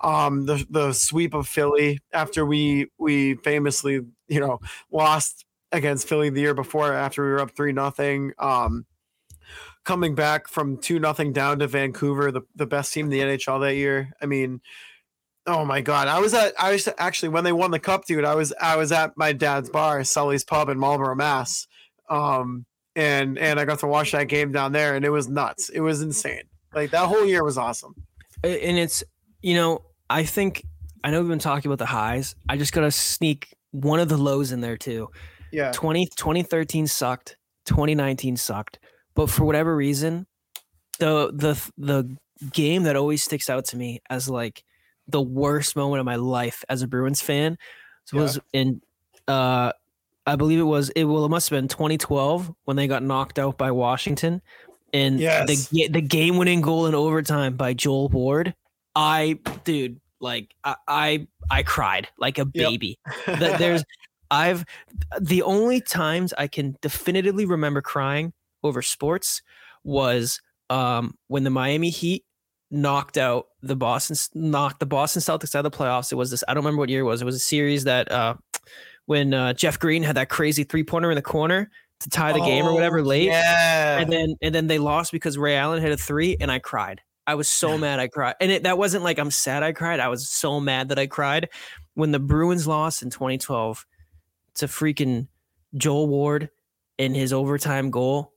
Um, 0.00 0.46
the 0.46 0.66
the 0.68 0.92
sweep 0.92 1.34
of 1.34 1.48
Philly 1.48 2.00
after 2.12 2.44
we 2.44 2.90
we 2.98 3.34
famously, 3.36 4.00
you 4.28 4.40
know, 4.40 4.60
lost 4.90 5.44
against 5.72 6.08
Philly 6.08 6.30
the 6.30 6.40
year 6.40 6.54
before 6.54 6.92
after 6.92 7.22
we 7.22 7.30
were 7.30 7.40
up 7.40 7.56
three 7.56 7.72
nothing. 7.72 8.32
Um 8.38 8.86
coming 9.86 10.14
back 10.14 10.48
from 10.48 10.76
two 10.76 10.98
nothing 10.98 11.32
down 11.32 11.60
to 11.60 11.66
Vancouver, 11.66 12.30
the, 12.32 12.42
the 12.56 12.66
best 12.66 12.92
team 12.92 13.06
in 13.06 13.10
the 13.10 13.20
NHL 13.20 13.60
that 13.60 13.76
year. 13.76 14.12
I 14.20 14.26
mean, 14.26 14.60
oh 15.46 15.64
my 15.64 15.80
god, 15.80 16.08
I 16.08 16.18
was 16.18 16.34
at 16.34 16.52
I 16.58 16.72
was 16.72 16.88
actually 16.98 17.30
when 17.30 17.44
they 17.44 17.52
won 17.52 17.70
the 17.70 17.78
cup, 17.78 18.04
dude. 18.04 18.24
I 18.24 18.34
was 18.34 18.52
I 18.60 18.76
was 18.76 18.92
at 18.92 19.16
my 19.16 19.32
dad's 19.32 19.70
bar, 19.70 20.04
Sully's 20.04 20.44
Pub 20.44 20.68
in 20.68 20.78
Marlborough, 20.78 21.14
Mass. 21.14 21.66
Um, 22.10 22.66
and 22.94 23.38
and 23.38 23.58
I 23.60 23.64
got 23.64 23.78
to 23.80 23.86
watch 23.86 24.12
that 24.12 24.28
game 24.28 24.52
down 24.52 24.72
there, 24.72 24.96
and 24.96 25.04
it 25.04 25.10
was 25.10 25.28
nuts. 25.28 25.68
It 25.68 25.80
was 25.80 26.02
insane. 26.02 26.44
Like 26.74 26.90
that 26.90 27.06
whole 27.06 27.24
year 27.24 27.44
was 27.44 27.56
awesome. 27.56 27.94
And 28.42 28.78
it's 28.78 29.02
you 29.46 29.54
know 29.54 29.82
I 30.10 30.24
think 30.24 30.64
I 31.04 31.10
know 31.10 31.20
we've 31.20 31.28
been 31.28 31.38
talking 31.38 31.68
about 31.70 31.78
the 31.78 31.86
highs. 31.86 32.34
I 32.48 32.56
just 32.56 32.72
gotta 32.72 32.90
sneak 32.90 33.54
one 33.70 34.00
of 34.00 34.08
the 34.08 34.16
lows 34.16 34.50
in 34.52 34.60
there 34.60 34.76
too. 34.76 35.08
Yeah, 35.52 35.70
20, 35.72 36.06
2013 36.16 36.86
sucked 36.88 37.36
2019 37.66 38.36
sucked 38.36 38.78
but 39.14 39.28
for 39.30 39.44
whatever 39.44 39.74
reason 39.74 40.26
the 40.98 41.30
the 41.32 41.54
the 41.78 42.16
game 42.52 42.82
that 42.84 42.96
always 42.96 43.22
sticks 43.22 43.48
out 43.48 43.64
to 43.66 43.76
me 43.76 44.00
as 44.10 44.28
like 44.28 44.62
the 45.08 45.20
worst 45.22 45.74
moment 45.76 46.00
of 46.00 46.04
my 46.06 46.16
life 46.16 46.64
as 46.68 46.82
a 46.82 46.86
bruins 46.88 47.20
fan 47.22 47.56
Yeah. 48.12 48.20
was 48.20 48.38
in 48.52 48.82
uh 49.28 49.72
i 50.26 50.36
believe 50.36 50.58
it 50.60 50.64
was 50.64 50.90
it 50.90 51.04
well 51.04 51.24
it 51.24 51.28
must 51.28 51.48
have 51.50 51.56
been 51.56 51.68
2012 51.68 52.52
when 52.64 52.76
they 52.76 52.86
got 52.86 53.02
knocked 53.02 53.38
out 53.38 53.56
by 53.58 53.70
washington 53.72 54.42
and 54.92 55.18
Yes. 55.18 55.68
the 55.68 55.88
the 55.88 56.00
game 56.02 56.36
winning 56.36 56.60
goal 56.60 56.86
in 56.86 56.94
overtime 56.94 57.56
by 57.56 57.72
joel 57.72 58.08
ward 58.08 58.54
i 58.96 59.38
dude 59.64 60.00
like 60.20 60.52
i 60.64 60.74
i, 60.88 61.26
I 61.50 61.62
cried 61.62 62.08
like 62.18 62.38
a 62.38 62.46
Yep. 62.52 62.52
baby 62.54 62.98
that 63.26 63.58
there's 63.60 63.84
I've 64.28 64.64
the 65.20 65.42
only 65.42 65.80
times 65.80 66.34
I 66.36 66.48
can 66.48 66.74
definitively 66.82 67.46
remember 67.46 67.80
crying 67.80 68.32
over 68.64 68.82
sports 68.82 69.40
was 69.84 70.40
um 70.68 71.14
when 71.28 71.44
the 71.44 71.50
Miami 71.50 71.90
Heat 71.90 72.24
knocked 72.72 73.16
out 73.18 73.46
the 73.62 73.76
Boston 73.76 74.16
knocked 74.34 74.80
the 74.80 74.86
Boston 74.86 75.22
Celtics 75.22 75.54
out 75.54 75.64
of 75.64 75.70
the 75.70 75.78
playoffs. 75.78 76.10
It 76.10 76.16
was 76.16 76.32
this 76.32 76.42
I 76.48 76.54
don't 76.54 76.64
remember 76.64 76.80
what 76.80 76.88
year 76.88 77.02
it 77.02 77.04
was. 77.04 77.22
It 77.22 77.24
was 77.24 77.36
a 77.36 77.38
series 77.38 77.84
that 77.84 78.10
uh 78.10 78.34
when 79.04 79.32
uh, 79.32 79.52
Jeff 79.52 79.78
Green 79.78 80.02
had 80.02 80.16
that 80.16 80.28
crazy 80.28 80.64
three 80.64 80.82
pointer 80.82 81.12
in 81.12 81.14
the 81.14 81.22
corner 81.22 81.70
to 82.00 82.08
tie 82.10 82.32
the 82.32 82.40
game 82.40 82.64
or 82.66 82.74
whatever 82.74 82.98
Oh, 82.98 83.02
late. 83.02 83.26
Yeah, 83.28 84.00
And 84.00 84.12
then 84.12 84.34
and 84.42 84.52
then 84.52 84.66
they 84.66 84.80
lost 84.80 85.12
because 85.12 85.38
Ray 85.38 85.54
Allen 85.54 85.80
hit 85.80 85.92
a 85.92 85.96
three 85.96 86.36
and 86.40 86.50
I 86.50 86.58
cried. 86.58 87.00
I 87.26 87.34
was 87.34 87.48
so 87.48 87.76
mad 87.76 87.98
I 87.98 88.08
cried. 88.08 88.34
And 88.40 88.52
it, 88.52 88.62
that 88.62 88.78
wasn't 88.78 89.04
like 89.04 89.18
I'm 89.18 89.30
sad 89.30 89.62
I 89.62 89.72
cried. 89.72 90.00
I 90.00 90.08
was 90.08 90.28
so 90.28 90.60
mad 90.60 90.90
that 90.90 90.98
I 90.98 91.06
cried 91.06 91.48
when 91.94 92.12
the 92.12 92.20
Bruins 92.20 92.66
lost 92.66 93.02
in 93.02 93.10
2012 93.10 93.84
to 94.56 94.66
freaking 94.66 95.28
Joel 95.76 96.08
Ward 96.08 96.50
in 96.98 97.14
his 97.14 97.32
overtime 97.32 97.90
goal. 97.90 98.32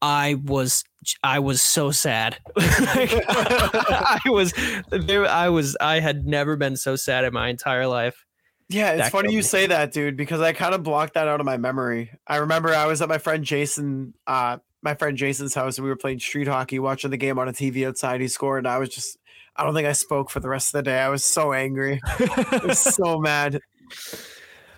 I 0.00 0.34
was 0.34 0.84
I 1.22 1.38
was 1.38 1.62
so 1.62 1.90
sad. 1.90 2.38
Like, 2.56 3.12
I 3.28 4.20
was 4.26 4.52
there 4.90 5.26
I 5.26 5.48
was 5.48 5.76
I 5.80 6.00
had 6.00 6.26
never 6.26 6.56
been 6.56 6.76
so 6.76 6.96
sad 6.96 7.24
in 7.24 7.32
my 7.32 7.48
entire 7.48 7.86
life. 7.86 8.24
Yeah, 8.68 8.92
it's 8.92 9.10
funny 9.10 9.30
you 9.30 9.38
me. 9.38 9.42
say 9.42 9.66
that, 9.66 9.92
dude, 9.92 10.16
because 10.16 10.40
I 10.40 10.52
kind 10.52 10.74
of 10.74 10.82
blocked 10.82 11.14
that 11.14 11.28
out 11.28 11.40
of 11.40 11.46
my 11.46 11.56
memory. 11.56 12.10
I 12.26 12.36
remember 12.36 12.74
I 12.74 12.86
was 12.86 13.02
at 13.02 13.08
my 13.08 13.18
friend 13.18 13.44
Jason, 13.44 14.14
uh, 14.26 14.58
my 14.82 14.94
friend 14.94 15.16
Jason's 15.16 15.54
house, 15.54 15.78
and 15.78 15.84
we 15.84 15.90
were 15.90 15.96
playing 15.96 16.18
street 16.18 16.48
hockey, 16.48 16.78
watching 16.78 17.10
the 17.10 17.16
game 17.16 17.38
on 17.38 17.48
a 17.48 17.52
TV 17.52 17.86
outside. 17.86 18.20
He 18.20 18.28
scored, 18.28 18.58
and 18.58 18.68
I 18.68 18.78
was 18.78 18.88
just, 18.88 19.16
I 19.56 19.64
don't 19.64 19.74
think 19.74 19.86
I 19.86 19.92
spoke 19.92 20.28
for 20.28 20.40
the 20.40 20.48
rest 20.48 20.74
of 20.74 20.78
the 20.78 20.90
day. 20.90 21.00
I 21.00 21.08
was 21.08 21.24
so 21.24 21.52
angry, 21.52 22.00
I 22.04 22.60
was 22.64 22.78
so 22.78 23.18
mad. 23.20 23.60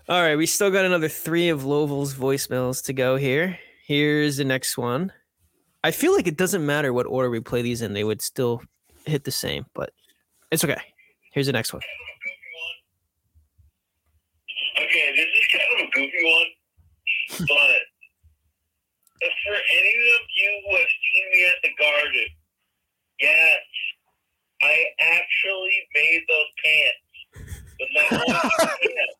All 0.09 0.20
right, 0.20 0.36
we 0.36 0.46
still 0.46 0.70
got 0.70 0.84
another 0.84 1.09
three 1.09 1.48
of 1.48 1.64
Lovell's 1.64 2.14
voicemails 2.14 2.84
to 2.84 2.92
go 2.92 3.16
here. 3.16 3.59
Here's 3.86 4.36
the 4.36 4.44
next 4.44 4.76
one. 4.76 5.12
I 5.82 5.90
feel 5.90 6.14
like 6.14 6.26
it 6.26 6.36
doesn't 6.36 6.64
matter 6.64 6.92
what 6.92 7.07
order 7.07 7.30
we 7.30 7.40
play 7.40 7.62
these 7.62 7.82
in, 7.82 7.94
they 7.94 8.05
would 8.05 8.20
still 8.20 8.62
hit 9.07 9.24
the 9.24 9.30
same, 9.30 9.66
but 9.74 9.90
it's 10.50 10.64
okay. 10.64 10.80
Here's 11.32 11.46
the 11.46 11.52
next 11.52 11.72
one. 11.72 11.82
Okay, 14.78 15.12
this 15.16 15.26
is 15.26 15.46
kind 15.50 15.80
of 15.80 15.88
a 15.88 15.90
goofy 15.90 16.12
one, 16.24 17.48
but 17.48 17.93
for 19.47 19.57
any 19.57 19.97
of 20.16 20.22
you 20.37 20.51
who 20.68 20.77
have 20.77 20.95
seen 21.12 21.27
me 21.33 21.41
at 21.47 21.61
the 21.62 21.72
garden, 21.79 22.29
yes, 23.20 23.64
I 24.62 24.87
actually 25.01 25.79
made 25.95 26.22
those 26.29 26.51
pants. 26.64 26.93
with 27.81 27.91
my 27.95 28.09
own 28.12 28.35
hands. 28.61 29.16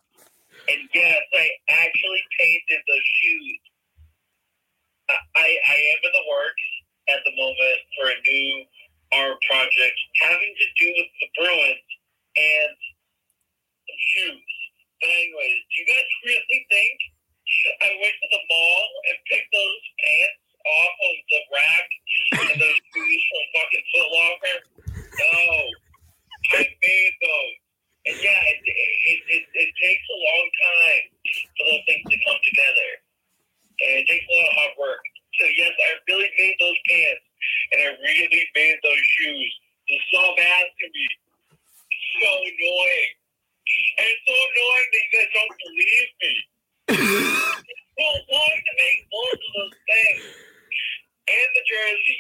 And 0.69 0.83
yes, 0.95 1.23
I 1.35 1.47
actually 1.71 2.23
painted 2.41 2.81
those 2.89 3.09
shoes. 3.21 3.61
I, 5.11 5.17
I 5.37 5.49
I 5.51 5.79
am 5.95 6.01
in 6.05 6.13
the 6.15 6.27
works 6.31 6.67
at 7.11 7.21
the 7.25 7.35
moment 7.37 7.79
for 7.99 8.07
a 8.11 8.19
new 8.25 8.51
art 9.15 9.39
project 9.49 9.99
having 10.23 10.55
to 10.57 10.67
do 10.81 10.89
with 10.97 11.11
the 11.21 11.29
Bruins 11.39 11.91
and 12.37 12.77
some 13.87 14.01
shoes. 14.15 14.49
But 15.01 15.11
anyways, 15.11 15.61
do 15.69 15.75
you 15.83 15.87
guys 15.89 16.09
really 16.25 16.61
think 16.73 16.97
I 17.85 17.91
went 18.01 18.17
to 18.17 18.29
the 18.33 18.43
mall 18.49 18.85
and 19.09 19.17
picked 19.29 19.53
those 19.53 19.85
pants 20.01 20.45
off 20.65 20.95
of 20.97 21.17
the 21.29 21.41
rack 21.53 21.89
and 22.41 22.57
those 22.57 22.81
shoes 22.93 23.23
from 23.29 23.45
fucking 23.53 23.85
Foot 23.93 24.09
Locker? 24.17 24.59
No, 24.89 25.37
I 26.57 26.63
made 26.65 27.15
those. 27.21 27.57
And 28.05 28.17
yeah, 28.21 28.41
it, 28.53 28.61
it, 28.65 29.21
it, 29.33 29.45
it 29.49 29.71
takes 29.81 30.05
a 30.09 30.19
long 30.21 30.47
time 30.61 31.05
for 31.57 31.65
those 31.73 31.85
things 31.89 32.05
to 32.05 32.17
come 32.25 32.41
together. 32.45 32.91
And 33.81 33.93
it 34.01 34.07
takes 34.09 34.25
a 34.29 34.33
lot 34.33 34.49
of 34.49 34.55
hard 34.61 34.75
work. 34.77 35.05
So 35.41 35.45
yes, 35.57 35.73
I 35.73 35.91
really 36.09 36.31
made 36.37 36.57
those 36.61 36.81
pants 36.89 37.25
and 37.73 37.79
I 37.81 37.89
really 38.01 38.45
made 38.55 38.79
those 38.85 39.05
shoes. 39.21 39.53
It's 39.89 40.05
so 40.13 40.23
bad 40.37 40.65
to 40.65 40.87
me. 40.89 41.07
It's 41.93 42.09
so 42.25 42.33
annoying. 42.33 43.13
And 44.01 44.07
it's 44.09 44.25
so 44.29 44.37
annoying 44.37 44.89
that 44.93 45.01
you 45.01 45.13
guys 45.13 45.31
don't 45.33 45.57
believe 45.65 46.11
me. 46.25 46.33
Well, 46.89 48.18
wanting 48.28 48.64
to 48.64 48.74
make 48.78 49.09
both 49.11 49.32
of 49.32 49.39
those 49.57 49.72
things. 49.89 50.24
And 51.28 51.49
the 51.57 51.62
jersey. 51.68 52.18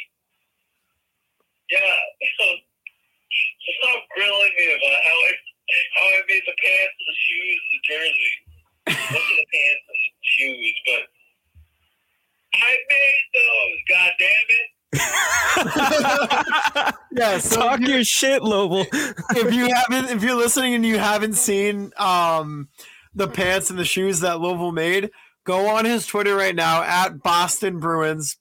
Yeah. 1.70 1.80
So, 2.40 2.46
so 2.46 3.70
stop 3.82 4.00
grilling 4.16 4.52
me 4.58 4.66
about 4.74 5.02
how 5.02 5.14
I 5.14 5.32
how 5.96 6.04
I 6.06 6.08
made 6.28 6.42
the 6.46 6.54
pants 6.62 6.94
and 6.98 7.08
the 7.08 7.16
shoes 7.24 7.60
and 7.62 7.72
the 7.74 7.82
jersey. 7.90 8.32
Those 9.12 9.22
are 9.22 9.38
the 9.38 9.46
pants 9.54 9.84
and 9.88 9.98
the 10.04 10.10
shoes, 10.22 10.76
but 10.86 11.02
I 12.54 12.70
made 12.90 13.24
those, 13.34 13.78
god 13.88 14.12
damn 14.18 14.48
it. 14.58 14.68
Yeah, 17.16 17.38
so 17.38 17.56
Talk 17.60 17.80
you, 17.80 17.86
your 17.88 18.04
shit, 18.04 18.42
Lobel. 18.42 18.86
if 18.92 19.54
you 19.54 19.68
haven't, 19.72 20.10
if 20.16 20.22
you're 20.24 20.34
listening 20.36 20.74
and 20.74 20.84
you 20.84 20.98
haven't 20.98 21.34
seen 21.34 21.92
um 21.96 22.68
the 23.14 23.28
pants 23.28 23.70
and 23.70 23.78
the 23.78 23.84
shoes 23.84 24.20
that 24.20 24.40
Louisville 24.40 24.72
made, 24.72 25.10
go 25.44 25.68
on 25.68 25.84
his 25.84 26.06
Twitter 26.06 26.34
right 26.34 26.54
now 26.54 26.82
at 26.82 27.22
Boston 27.22 27.78
Bruins, 27.78 28.36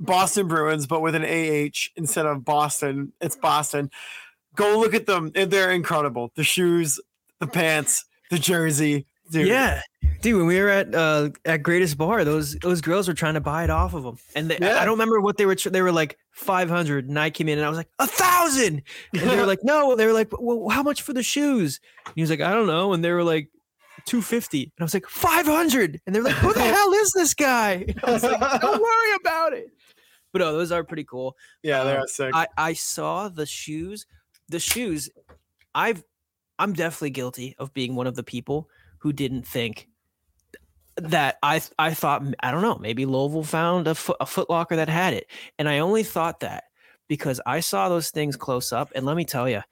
Boston 0.00 0.48
Bruins, 0.48 0.86
but 0.86 1.02
with 1.02 1.14
an 1.14 1.24
AH 1.24 1.88
instead 1.96 2.26
of 2.26 2.44
Boston. 2.44 3.12
It's 3.20 3.36
Boston. 3.36 3.90
Go 4.54 4.78
look 4.78 4.94
at 4.94 5.06
them; 5.06 5.30
they're 5.34 5.70
incredible. 5.70 6.32
The 6.34 6.44
shoes, 6.44 6.98
the 7.38 7.46
pants, 7.46 8.04
the 8.30 8.38
jersey. 8.38 9.06
Dude. 9.30 9.46
Yeah, 9.46 9.82
dude. 10.22 10.38
When 10.38 10.46
we 10.46 10.58
were 10.58 10.70
at 10.70 10.94
uh 10.94 11.28
at 11.44 11.62
Greatest 11.62 11.98
Bar, 11.98 12.24
those 12.24 12.54
those 12.56 12.80
girls 12.80 13.06
were 13.08 13.14
trying 13.14 13.34
to 13.34 13.40
buy 13.40 13.64
it 13.64 13.70
off 13.70 13.92
of 13.92 14.02
them, 14.02 14.16
and 14.34 14.50
they, 14.50 14.58
Yeah. 14.58 14.80
I 14.80 14.84
don't 14.86 14.94
remember 14.94 15.20
what 15.20 15.36
they 15.36 15.44
were. 15.44 15.54
They 15.54 15.82
were 15.82 15.92
like 15.92 16.16
five 16.30 16.70
hundred, 16.70 17.08
and 17.10 17.18
I 17.18 17.28
came 17.28 17.46
in 17.48 17.58
and 17.58 17.66
I 17.66 17.68
was 17.68 17.76
like 17.76 17.90
a 17.98 18.06
thousand, 18.06 18.82
and 19.12 19.30
they 19.30 19.36
were 19.36 19.44
like, 19.52 19.62
no. 19.62 19.94
They 19.96 20.06
were 20.06 20.14
like, 20.14 20.28
well, 20.32 20.70
how 20.70 20.82
much 20.82 21.02
for 21.02 21.12
the 21.12 21.22
shoes? 21.22 21.78
And 22.06 22.14
he 22.14 22.22
was 22.22 22.30
like, 22.30 22.40
I 22.40 22.54
don't 22.54 22.66
know, 22.66 22.92
and 22.94 23.04
they 23.04 23.12
were 23.12 23.24
like. 23.24 23.50
250 24.08 24.62
and 24.62 24.72
I 24.80 24.84
was 24.84 24.94
like 24.94 25.06
500 25.06 26.00
and 26.06 26.14
they're 26.14 26.22
like 26.22 26.34
who 26.34 26.52
the 26.52 26.60
hell 26.74 26.92
is 26.94 27.12
this 27.14 27.34
guy? 27.34 27.84
And 27.88 28.00
I 28.04 28.10
was 28.12 28.22
like 28.22 28.40
don't 28.60 28.82
worry 28.82 29.14
about 29.20 29.52
it. 29.52 29.68
But 30.32 30.42
oh 30.42 30.52
those 30.52 30.72
are 30.72 30.82
pretty 30.84 31.04
cool. 31.04 31.36
Yeah, 31.62 31.84
they're 31.84 32.00
Um, 32.00 32.06
sick. 32.08 32.30
I 32.34 32.46
I 32.56 32.72
saw 32.72 33.28
the 33.28 33.46
shoes. 33.46 34.06
The 34.48 34.58
shoes. 34.60 35.08
I've 35.74 36.02
I'm 36.58 36.72
definitely 36.72 37.10
guilty 37.10 37.54
of 37.58 37.72
being 37.72 37.94
one 37.94 38.06
of 38.06 38.16
the 38.16 38.24
people 38.24 38.68
who 38.98 39.12
didn't 39.12 39.46
think 39.46 39.88
that 40.96 41.38
I 41.42 41.62
I 41.78 41.94
thought 41.94 42.22
I 42.40 42.50
don't 42.50 42.62
know 42.62 42.76
maybe 42.76 43.06
Louisville 43.06 43.44
found 43.44 43.86
a 43.86 43.94
foot 43.94 44.16
a 44.20 44.26
Foot 44.26 44.50
Locker 44.50 44.74
that 44.76 44.88
had 44.88 45.14
it, 45.14 45.30
and 45.58 45.68
I 45.68 45.78
only 45.78 46.02
thought 46.02 46.40
that 46.40 46.64
because 47.06 47.40
I 47.46 47.60
saw 47.60 47.88
those 47.88 48.10
things 48.10 48.36
close 48.36 48.72
up, 48.72 48.90
and 48.94 49.06
let 49.06 49.16
me 49.16 49.24
tell 49.24 49.48
you, 49.48 49.62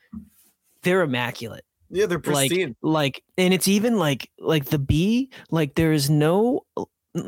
they're 0.83 1.03
immaculate 1.03 1.65
yeah, 1.91 2.07
they're 2.07 2.19
pristine. 2.19 2.77
like 2.83 3.17
like 3.17 3.23
and 3.39 3.55
it's 3.55 3.69
even 3.69 3.99
like 3.99 4.31
like 4.39 4.67
the 4.67 4.79
b 4.79 5.31
like 5.51 5.75
there 5.75 5.93
is 5.93 6.11
no 6.11 6.63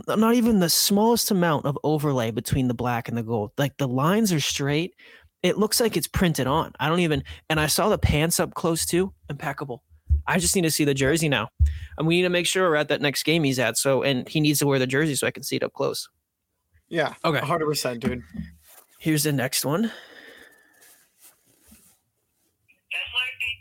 not 0.06 0.34
even 0.34 0.60
the 0.60 0.68
smallest 0.68 1.30
amount 1.30 1.64
of 1.66 1.78
overlay 1.82 2.30
between 2.30 2.68
the 2.68 2.74
black 2.74 3.08
and 3.08 3.16
the 3.16 3.22
gold. 3.22 3.52
Like 3.56 3.76
the 3.78 3.88
lines 3.88 4.32
are 4.32 4.40
straight. 4.40 4.94
It 5.42 5.56
looks 5.56 5.80
like 5.80 5.96
it's 5.96 6.08
printed 6.08 6.46
on. 6.46 6.72
I 6.78 6.88
don't 6.88 7.00
even 7.00 7.24
and 7.48 7.58
i 7.60 7.66
saw 7.66 7.88
the 7.88 7.98
pants 7.98 8.40
up 8.40 8.54
close 8.54 8.84
too. 8.84 9.12
Impeccable. 9.30 9.82
I 10.26 10.38
just 10.38 10.54
need 10.54 10.62
to 10.62 10.70
see 10.70 10.84
the 10.84 10.94
jersey 10.94 11.28
now. 11.28 11.48
And 11.96 12.06
we 12.06 12.16
need 12.16 12.22
to 12.22 12.28
make 12.28 12.46
sure 12.46 12.68
we're 12.68 12.76
at 12.76 12.88
that 12.88 13.00
next 13.00 13.22
game 13.22 13.44
he's 13.44 13.58
at 13.58 13.78
so 13.78 14.02
and 14.02 14.28
he 14.28 14.40
needs 14.40 14.58
to 14.60 14.66
wear 14.66 14.78
the 14.78 14.86
jersey 14.86 15.14
so 15.14 15.26
i 15.26 15.30
can 15.30 15.42
see 15.42 15.56
it 15.56 15.62
up 15.62 15.72
close. 15.72 16.08
Yeah, 16.88 17.14
okay. 17.24 17.38
hundred 17.44 17.66
percent, 17.66 18.00
dude. 18.00 18.22
here's 18.98 19.22
the 19.22 19.32
next 19.32 19.64
one 19.64 19.82
This 19.82 19.92
might 23.14 23.38
be 23.40 23.58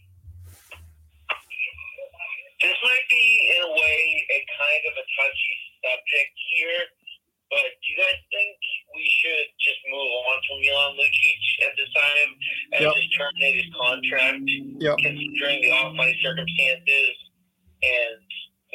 this 2.68 2.80
might 2.84 3.08
be 3.08 3.26
in 3.56 3.62
a 3.64 3.72
way 3.80 4.00
a 4.36 4.40
kind 4.60 4.84
of 4.92 4.94
a 5.00 5.06
touchy 5.16 5.54
subject 5.88 6.34
here, 6.52 6.84
but 7.48 7.64
do 7.64 7.86
you 7.88 7.96
guys 7.96 8.20
think 8.28 8.60
we 8.92 9.08
should 9.24 9.48
just 9.64 9.80
move 9.88 10.12
on 10.28 10.38
from 10.44 10.60
Milan 10.60 11.00
Lucic 11.00 11.40
at 11.64 11.72
this 11.80 11.88
time 11.96 12.30
and 12.76 12.80
Yep. 12.84 12.92
just 12.92 13.10
terminate 13.16 13.56
his 13.64 13.70
contract, 13.72 14.44
Yep. 14.84 14.96
considering 15.00 15.62
the 15.64 15.72
off-ice 15.72 16.20
circumstances, 16.20 17.16
and 17.84 18.20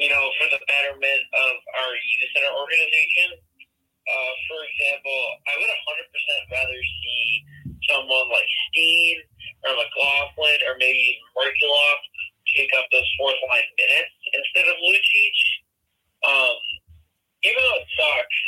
you 0.01 0.09
know, 0.09 0.24
for 0.40 0.49
the 0.49 0.59
betterment 0.66 1.22
of 1.36 1.53
our 1.84 1.93
youth 1.93 2.30
center 2.32 2.49
organization? 2.49 3.28
Uh, 4.09 4.32
for 4.49 4.64
example, 4.64 5.20
I 5.47 5.53
would 5.61 5.68
100% 5.70 6.51
rather 6.51 6.80
see 7.05 7.45
someone 7.88 8.28
like 8.30 8.49
Steen 8.72 9.22
or 9.68 9.76
McLaughlin 9.76 10.59
or 10.66 10.76
maybe 10.78 10.99
even 10.99 11.22
Merkulov 11.36 11.99
take 12.57 12.70
up 12.78 12.86
those 12.92 13.07
fourth 13.18 13.38
line 13.50 13.68
minutes 13.78 14.16
instead 14.32 14.66
of 14.68 14.76
Lucic. 14.80 15.38
Um, 16.22 16.57
even 17.42 17.59
though 17.59 17.78
it 17.82 17.88
sucks, 17.98 18.40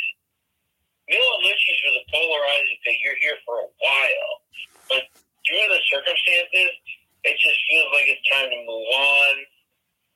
Milan 1.09 1.39
Lucic 1.43 1.77
was 1.85 1.95
a 2.01 2.05
polarizing 2.11 2.79
figure 2.85 3.15
here 3.21 3.37
for 3.45 3.59
a 3.61 3.69
while, 3.81 4.33
but 4.89 5.03
given 5.45 5.69
the 5.69 5.81
circumstances, 5.91 6.71
it 7.23 7.35
just 7.37 7.59
feels 7.69 7.89
like 7.93 8.05
it's 8.07 8.25
time 8.31 8.49
to 8.49 8.59
move 8.65 8.87
on. 8.93 9.33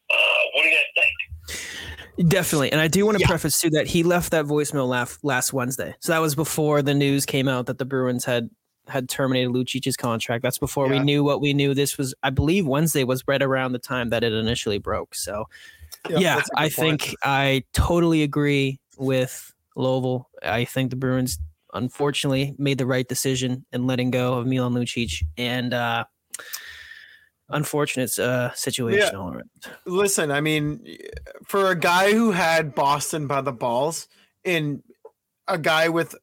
Uh, 0.10 0.42
what 0.54 0.64
do 0.64 0.70
you 0.70 0.76
guys 0.76 0.92
think? 0.96 2.30
Definitely. 2.30 2.72
And 2.72 2.82
I 2.82 2.88
do 2.88 3.06
want 3.06 3.18
to 3.18 3.22
Yeah. 3.22 3.28
preface 3.28 3.60
too 3.60 3.70
that 3.72 3.88
he 3.88 4.04
left 4.04 4.32
that 4.32 4.46
voicemail 4.46 4.88
last 4.88 5.24
last 5.24 5.54
Wednesday. 5.54 5.96
So 6.00 6.12
that 6.12 6.20
was 6.20 6.36
before 6.36 6.82
the 6.82 6.94
news 6.94 7.26
came 7.26 7.48
out 7.48 7.68
that 7.68 7.78
the 7.78 7.86
Bruins 7.86 8.26
had 8.26 8.50
had 8.90 9.10
terminated 9.10 9.52
Lucic's 9.52 9.96
contract. 9.96 10.44
That's 10.44 10.58
before 10.58 10.88
we 10.88 11.00
knew 11.00 11.24
what 11.24 11.42
we 11.42 11.54
knew. 11.54 11.74
This 11.74 11.98
was 11.98 12.14
I 12.24 12.30
believe 12.30 12.68
Wednesday 12.68 13.04
was 13.04 13.24
right 13.28 13.42
around 13.42 13.74
the 13.74 13.80
time 13.80 14.10
that 14.10 14.24
it 14.24 14.34
initially 14.34 14.80
broke. 14.80 15.16
So 15.16 15.46
yeah, 16.10 16.36
good 16.36 16.44
I 16.56 16.62
point. 16.70 17.02
think 17.02 17.16
I 17.24 17.64
totally 17.74 18.24
agree 18.24 18.80
with 18.98 19.54
Lovell. 19.76 20.30
I 20.44 20.66
think 20.66 20.90
the 20.90 20.96
Bruins 20.96 21.40
unfortunately 21.74 22.56
made 22.58 22.78
the 22.78 22.86
right 22.86 23.08
decision 23.08 23.66
in 23.72 23.86
letting 23.86 24.12
go 24.12 24.36
of 24.36 24.48
Milan 24.48 24.74
Lucic 24.74 25.24
and 25.38 25.74
uh 25.74 26.04
unfortunate 27.50 28.18
uh 28.18 28.54
situation 28.54 29.16
all 29.16 29.34
around. 29.34 29.50
listen, 29.86 30.32
I 30.32 30.42
mean, 30.42 30.98
for 31.46 31.70
a 31.70 31.76
guy 31.76 32.14
who 32.14 32.32
had 32.32 32.76
Boston 32.76 33.28
by 33.28 33.42
the 33.42 33.52
balls 33.52 34.08
and 34.46 34.82
a 35.48 35.58
guy 35.58 35.90
with 35.90 36.16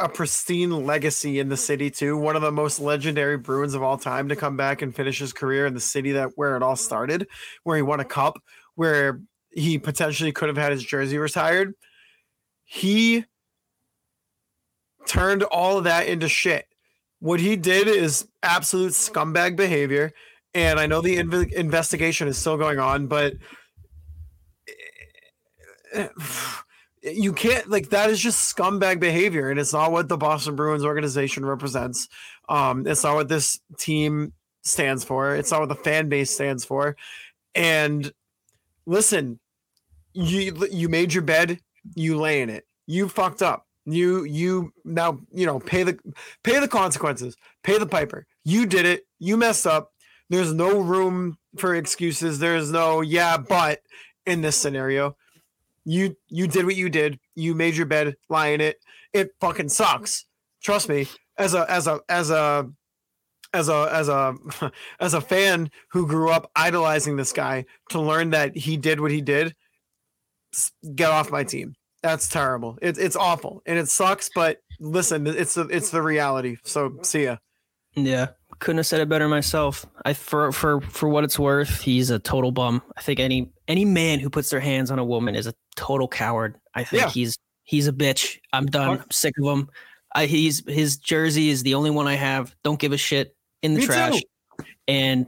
a 0.00 0.08
pristine 0.08 0.86
legacy 0.86 1.38
in 1.38 1.48
the 1.48 1.56
city 1.56 1.90
too, 1.90 2.16
one 2.16 2.36
of 2.36 2.42
the 2.42 2.50
most 2.50 2.80
legendary 2.80 3.36
Bruins 3.36 3.74
of 3.74 3.82
all 3.82 3.98
time 3.98 4.28
to 4.28 4.36
come 4.36 4.56
back 4.56 4.82
and 4.82 4.94
finish 4.94 5.18
his 5.18 5.32
career 5.32 5.66
in 5.66 5.74
the 5.74 5.80
city 5.80 6.12
that 6.12 6.30
where 6.36 6.56
it 6.56 6.62
all 6.62 6.76
started, 6.76 7.28
where 7.64 7.76
he 7.76 7.82
won 7.82 8.00
a 8.00 8.04
cup, 8.04 8.38
where 8.74 9.20
he 9.50 9.78
potentially 9.78 10.32
could 10.32 10.48
have 10.48 10.56
had 10.56 10.72
his 10.72 10.82
jersey 10.82 11.18
retired. 11.18 11.74
He 12.64 13.24
turned 15.06 15.42
all 15.42 15.78
of 15.78 15.84
that 15.84 16.06
into 16.06 16.28
shit. 16.28 16.66
What 17.18 17.40
he 17.40 17.56
did 17.56 17.88
is 17.88 18.26
absolute 18.42 18.92
scumbag 18.92 19.56
behavior 19.56 20.12
and 20.54 20.80
I 20.80 20.86
know 20.86 21.00
the 21.00 21.16
inv- 21.16 21.52
investigation 21.52 22.28
is 22.28 22.36
still 22.38 22.56
going 22.56 22.78
on, 22.78 23.06
but 23.06 23.34
eh, 24.68 24.72
eh, 25.92 26.08
you 27.02 27.32
can't 27.32 27.68
like 27.70 27.90
that 27.90 28.10
is 28.10 28.20
just 28.20 28.54
scumbag 28.54 29.00
behavior, 29.00 29.50
and 29.50 29.58
it's 29.58 29.72
not 29.72 29.92
what 29.92 30.08
the 30.08 30.16
Boston 30.16 30.56
Bruins 30.56 30.84
organization 30.84 31.44
represents. 31.44 32.08
Um, 32.48 32.86
it's 32.86 33.04
not 33.04 33.14
what 33.14 33.28
this 33.28 33.58
team 33.78 34.32
stands 34.62 35.04
for. 35.04 35.34
It's 35.34 35.50
not 35.50 35.60
what 35.60 35.68
the 35.68 35.74
fan 35.74 36.08
base 36.08 36.30
stands 36.30 36.64
for. 36.64 36.96
And 37.54 38.12
listen, 38.86 39.40
you 40.12 40.66
you 40.70 40.88
made 40.88 41.12
your 41.14 41.22
bed, 41.22 41.60
you 41.94 42.18
lay 42.18 42.42
in 42.42 42.50
it. 42.50 42.66
You 42.86 43.08
fucked 43.08 43.42
up. 43.42 43.66
You 43.86 44.24
you 44.24 44.72
now 44.84 45.20
you 45.32 45.46
know 45.46 45.58
pay 45.58 45.82
the 45.82 45.98
pay 46.44 46.58
the 46.60 46.68
consequences. 46.68 47.36
Pay 47.62 47.78
the 47.78 47.86
piper. 47.86 48.26
You 48.44 48.66
did 48.66 48.84
it. 48.84 49.06
You 49.18 49.36
messed 49.36 49.66
up 49.66 49.92
There's 50.28 50.52
no 50.52 50.80
room 50.80 51.38
for 51.56 51.74
excuses. 51.74 52.38
There's 52.38 52.70
no 52.70 53.00
yeah, 53.00 53.36
but 53.38 53.80
in 54.26 54.42
this 54.42 54.56
scenario, 54.56 55.16
you 55.84 56.16
you 56.28 56.46
did 56.46 56.66
what 56.66 56.76
you 56.76 56.88
did. 56.88 57.18
You 57.34 57.54
made 57.54 57.76
your 57.76 57.86
bed, 57.86 58.16
lie 58.28 58.48
in 58.48 58.60
it. 58.60 58.78
It 59.12 59.30
fucking 59.40 59.68
sucks. 59.68 60.24
Trust 60.62 60.88
me. 60.88 61.08
As 61.38 61.54
a 61.54 61.70
as 61.70 61.86
a 61.86 62.00
as 62.08 62.30
a 62.30 62.70
as 63.52 63.68
a 63.68 63.88
as 63.92 64.08
a 64.08 64.34
as 65.00 65.14
a 65.14 65.20
fan 65.20 65.70
who 65.90 66.06
grew 66.06 66.30
up 66.30 66.50
idolizing 66.54 67.16
this 67.16 67.32
guy 67.32 67.64
to 67.90 68.00
learn 68.00 68.30
that 68.30 68.56
he 68.56 68.76
did 68.76 69.00
what 69.00 69.10
he 69.10 69.20
did, 69.20 69.54
get 70.94 71.10
off 71.10 71.30
my 71.30 71.44
team. 71.44 71.74
That's 72.02 72.28
terrible. 72.28 72.78
It's 72.80 72.98
it's 72.98 73.16
awful 73.16 73.62
and 73.66 73.78
it 73.78 73.88
sucks. 73.88 74.30
But 74.34 74.58
listen, 74.78 75.26
it's 75.26 75.54
the 75.54 75.66
it's 75.68 75.90
the 75.90 76.02
reality. 76.02 76.56
So 76.64 76.98
see 77.02 77.24
ya. 77.24 77.36
Yeah, 77.94 78.28
couldn't 78.60 78.78
have 78.78 78.86
said 78.86 79.00
it 79.00 79.08
better 79.08 79.28
myself. 79.28 79.84
I 80.04 80.12
for 80.12 80.52
for 80.52 80.80
for 80.80 81.08
what 81.08 81.24
it's 81.24 81.38
worth, 81.38 81.80
he's 81.80 82.10
a 82.10 82.18
total 82.18 82.52
bum. 82.52 82.82
I 82.96 83.02
think 83.02 83.20
any 83.20 83.50
any 83.68 83.84
man 83.84 84.20
who 84.20 84.30
puts 84.30 84.50
their 84.50 84.60
hands 84.60 84.90
on 84.90 84.98
a 84.98 85.04
woman 85.04 85.34
is 85.34 85.46
a 85.46 85.54
total 85.80 86.08
coward. 86.08 86.56
I 86.74 86.84
think 86.84 87.02
Yeah. 87.02 87.08
he's 87.10 87.38
he's 87.64 87.88
a 87.88 87.92
bitch. 87.92 88.38
I'm 88.52 88.66
done. 88.66 88.98
I'm 89.00 89.10
sick 89.10 89.34
of 89.38 89.46
him. 89.46 89.68
I, 90.14 90.26
he's 90.26 90.62
his 90.68 90.96
jersey 90.98 91.50
is 91.50 91.62
the 91.62 91.74
only 91.74 91.90
one 91.90 92.06
I 92.08 92.14
have. 92.14 92.54
Don't 92.64 92.78
give 92.80 92.92
a 92.92 92.96
shit 92.96 93.34
in 93.62 93.74
the 93.74 93.80
Me 93.80 93.86
trash. 93.86 94.20
too. 94.20 94.64
And 94.88 95.26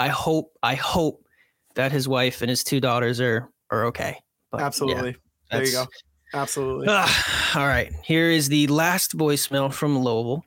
I 0.00 0.08
hope 0.08 0.52
I 0.62 0.74
hope 0.74 1.24
that 1.74 1.92
his 1.92 2.08
wife 2.08 2.40
and 2.42 2.48
his 2.50 2.64
two 2.64 2.80
daughters 2.80 3.20
are 3.20 3.48
are 3.70 3.84
okay. 3.86 4.18
But 4.50 4.60
yeah, 4.60 4.66
Absolutely. 4.66 5.16
there 5.50 5.64
you 5.64 5.72
go. 5.72 5.86
Absolutely. 6.34 6.86
Ah, 6.88 7.58
all 7.60 7.66
right. 7.66 7.92
Here 8.04 8.30
is 8.30 8.48
the 8.48 8.66
last 8.68 9.16
voicemail 9.16 9.72
from 9.72 10.02
Lowell. 10.02 10.44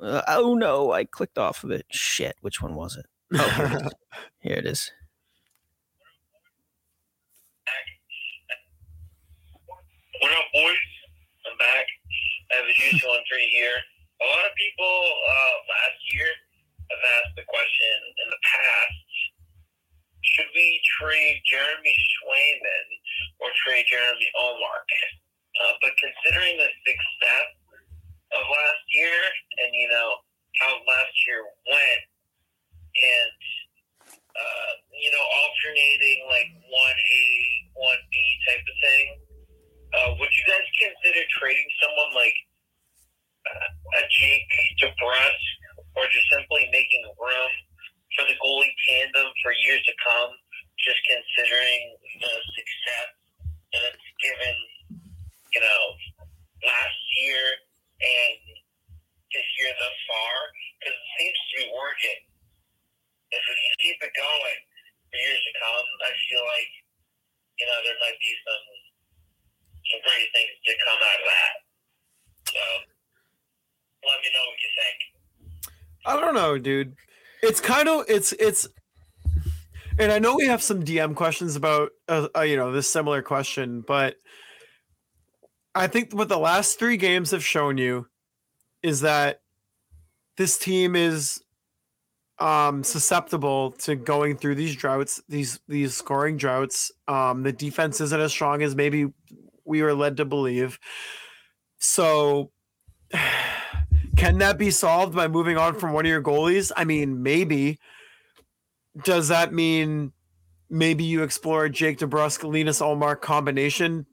Uh, 0.00 0.22
oh 0.28 0.54
no, 0.54 0.90
I 0.92 1.04
clicked 1.04 1.38
off 1.38 1.62
of 1.64 1.70
it. 1.70 1.86
Shit, 1.90 2.34
which 2.40 2.60
one 2.60 2.74
was 2.74 2.96
it? 2.96 3.06
Oh, 3.32 3.48
here 3.48 3.66
it 3.66 3.86
is. 3.86 3.92
Here 4.40 4.56
it 4.56 4.66
is. 4.66 4.90
What 10.24 10.32
up, 10.40 10.48
boys? 10.56 10.88
I'm 11.44 11.52
back. 11.60 11.84
I 12.48 12.52
have 12.56 12.64
a 12.64 12.72
juice 12.72 13.04
one 13.04 13.20
three 13.28 13.44
here. 13.52 13.76
A 13.76 14.26
lot 14.32 14.48
of 14.48 14.56
people 14.56 14.88
uh, 14.88 15.56
last 15.68 16.00
year 16.16 16.32
have 16.88 17.02
asked 17.20 17.36
the 17.36 17.44
question 17.44 17.96
in 18.24 18.32
the 18.32 18.40
past: 18.40 19.04
Should 20.24 20.48
we 20.56 20.80
trade 20.96 21.44
Jeremy 21.44 21.92
Swayman 21.92 22.86
or 23.36 23.52
trade 23.68 23.84
Jeremy 23.84 24.24
Ullmark? 24.40 24.88
Uh, 25.60 25.76
but 25.84 25.92
considering 26.00 26.56
the 26.56 26.72
success 26.72 27.48
of 28.32 28.48
last 28.48 28.84
year 28.96 29.20
and 29.60 29.76
you 29.76 29.92
know 29.92 30.24
how 30.56 30.72
last 30.88 31.16
year 31.28 31.44
went, 31.68 32.04
and 32.96 33.36
uh, 34.08 34.72
you 34.88 35.12
know 35.12 35.20
alternating 35.20 36.24
like 36.32 36.48
one 36.72 36.96
A, 37.12 37.24
one 37.76 38.00
B 38.08 38.16
type 38.48 38.64
of 38.64 38.76
thing. 38.80 39.20
Uh, 39.94 40.10
would 40.18 40.32
you 40.34 40.44
guys 40.50 40.66
consider 40.74 41.22
trading 41.38 41.70
someone 41.78 42.10
like 42.18 42.34
uh, 43.46 43.70
a 43.70 44.02
Jake 44.10 44.50
DeBrusk 44.82 45.44
or 45.94 46.02
just 46.10 46.26
simply 46.34 46.66
making 46.74 47.06
room 47.14 47.52
for 48.18 48.26
the 48.26 48.34
goalie 48.42 48.74
tandem 48.90 49.30
for 49.38 49.54
years 49.62 49.78
to 49.86 49.94
come, 50.02 50.34
just 50.82 50.98
considering 51.06 51.94
the 52.18 52.34
success 52.58 53.10
that 53.70 53.94
it's 53.94 54.10
given, 54.18 54.56
you 55.54 55.62
know, 55.62 55.82
last 56.66 57.00
year 57.22 57.44
and 58.02 58.42
this 59.30 59.46
year 59.62 59.70
thus 59.78 59.98
far? 60.10 60.34
Because 60.82 60.98
it 60.98 61.10
seems 61.22 61.38
to 61.38 61.54
be 61.62 61.66
working. 61.70 62.20
If 63.30 63.42
we 63.46 63.54
can 63.54 63.74
keep 63.78 63.98
it 64.02 64.14
going 64.18 64.58
for 65.06 65.16
years 65.22 65.38
to 65.38 65.52
come, 65.62 65.86
I 66.02 66.10
feel 66.26 66.42
like, 66.50 66.72
you 67.62 67.66
know, 67.70 67.78
there 67.86 67.98
might 68.02 68.18
be 68.18 68.34
some 68.42 68.83
some 69.94 70.02
great 70.02 70.28
things 70.34 70.50
to 70.66 70.72
come 70.86 70.98
out 70.98 71.20
of 71.20 71.26
that. 71.30 71.54
So 72.50 72.60
let 74.08 74.20
me 74.20 74.28
know 74.34 74.44
what 74.48 74.60
you 74.62 74.70
think. 74.80 74.98
I 76.06 76.20
don't 76.20 76.34
know, 76.34 76.58
dude. 76.58 76.94
It's 77.42 77.60
kind 77.60 77.88
of 77.88 78.04
it's 78.08 78.32
it's, 78.32 78.66
and 79.98 80.12
I 80.12 80.18
know 80.18 80.36
we 80.36 80.46
have 80.46 80.62
some 80.62 80.82
DM 80.82 81.14
questions 81.14 81.56
about 81.56 81.90
uh, 82.08 82.28
uh, 82.36 82.42
you 82.42 82.56
know 82.56 82.72
this 82.72 82.88
similar 82.88 83.22
question, 83.22 83.82
but 83.86 84.16
I 85.74 85.86
think 85.86 86.12
what 86.12 86.28
the 86.28 86.38
last 86.38 86.78
three 86.78 86.96
games 86.96 87.30
have 87.30 87.44
shown 87.44 87.78
you 87.78 88.06
is 88.82 89.00
that 89.00 89.40
this 90.36 90.58
team 90.58 90.96
is 90.96 91.40
um 92.40 92.82
susceptible 92.82 93.70
to 93.70 93.94
going 93.94 94.36
through 94.36 94.56
these 94.56 94.74
droughts 94.74 95.22
these 95.28 95.60
these 95.68 95.94
scoring 95.94 96.36
droughts 96.36 96.90
um 97.06 97.44
the 97.44 97.52
defense 97.52 98.00
isn't 98.00 98.20
as 98.20 98.32
strong 98.32 98.60
as 98.60 98.74
maybe 98.74 99.06
we 99.64 99.82
were 99.82 99.94
led 99.94 100.16
to 100.18 100.24
believe. 100.24 100.78
So 101.78 102.50
can 104.16 104.38
that 104.38 104.58
be 104.58 104.70
solved 104.70 105.14
by 105.14 105.28
moving 105.28 105.56
on 105.56 105.78
from 105.78 105.92
one 105.92 106.06
of 106.06 106.10
your 106.10 106.22
goalies? 106.22 106.72
I 106.76 106.84
mean 106.84 107.22
maybe. 107.22 107.78
Does 109.04 109.28
that 109.28 109.52
mean 109.52 110.12
maybe 110.70 111.04
you 111.04 111.22
explore 111.22 111.68
jake 111.68 111.98
DeBrusk, 111.98 112.48
linus 112.50 112.80
Ullmark 112.80 113.20
combination 113.20 114.06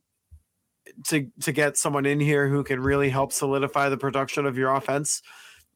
to 1.08 1.28
to 1.42 1.52
get 1.52 1.78
someone 1.78 2.06
in 2.06 2.20
here 2.20 2.48
who 2.48 2.64
can 2.64 2.80
really 2.80 3.10
help 3.10 3.32
solidify 3.32 3.90
the 3.90 3.98
production 3.98 4.46
of 4.46 4.58
your 4.58 4.74
offense? 4.74 5.22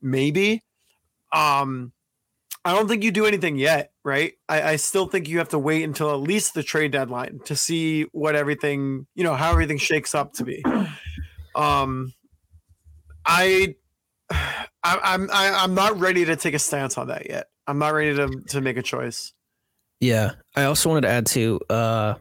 Maybe. 0.02 0.64
Um 1.32 1.94
I 2.66 2.74
don't 2.74 2.88
think 2.88 3.04
you 3.04 3.12
do 3.12 3.28
anything 3.28 3.58
yet, 3.58 3.92
right? 4.04 4.34
I, 4.50 4.62
I 4.72 4.76
still 4.78 5.06
think 5.06 5.30
you 5.30 5.38
have 5.38 5.50
to 5.50 5.60
wait 5.60 5.84
until 5.84 6.10
at 6.10 6.20
least 6.20 6.56
the 6.56 6.64
trade 6.64 6.92
deadline 6.92 7.40
to 7.46 7.56
see 7.56 8.04
what 8.12 8.36
everything, 8.36 9.06
you 9.14 9.24
know, 9.24 9.36
how 9.36 9.52
everything 9.52 9.78
shakes 9.78 10.16
up 10.16 10.34
to 10.34 10.44
be. 10.44 10.64
Um, 11.56 12.12
I, 13.24 13.76
I 14.32 14.66
I'm 14.84 15.30
I, 15.32 15.52
I'm 15.52 15.74
not 15.76 16.00
ready 16.00 16.26
to 16.26 16.36
take 16.36 16.54
a 16.54 16.60
stance 16.60 16.98
on 16.98 17.08
that 17.08 17.30
yet. 17.30 17.48
I'm 17.68 17.80
not 17.80 17.94
ready 17.94 18.16
to 18.16 18.42
to 18.50 18.62
make 18.62 18.78
a 18.78 18.84
choice. 18.84 19.32
Yeah. 20.00 20.32
I 20.56 20.64
also 20.64 20.90
wanted 20.90 21.02
to 21.02 21.10
add 21.10 21.26
to 21.28 21.60
uh 21.70 22.16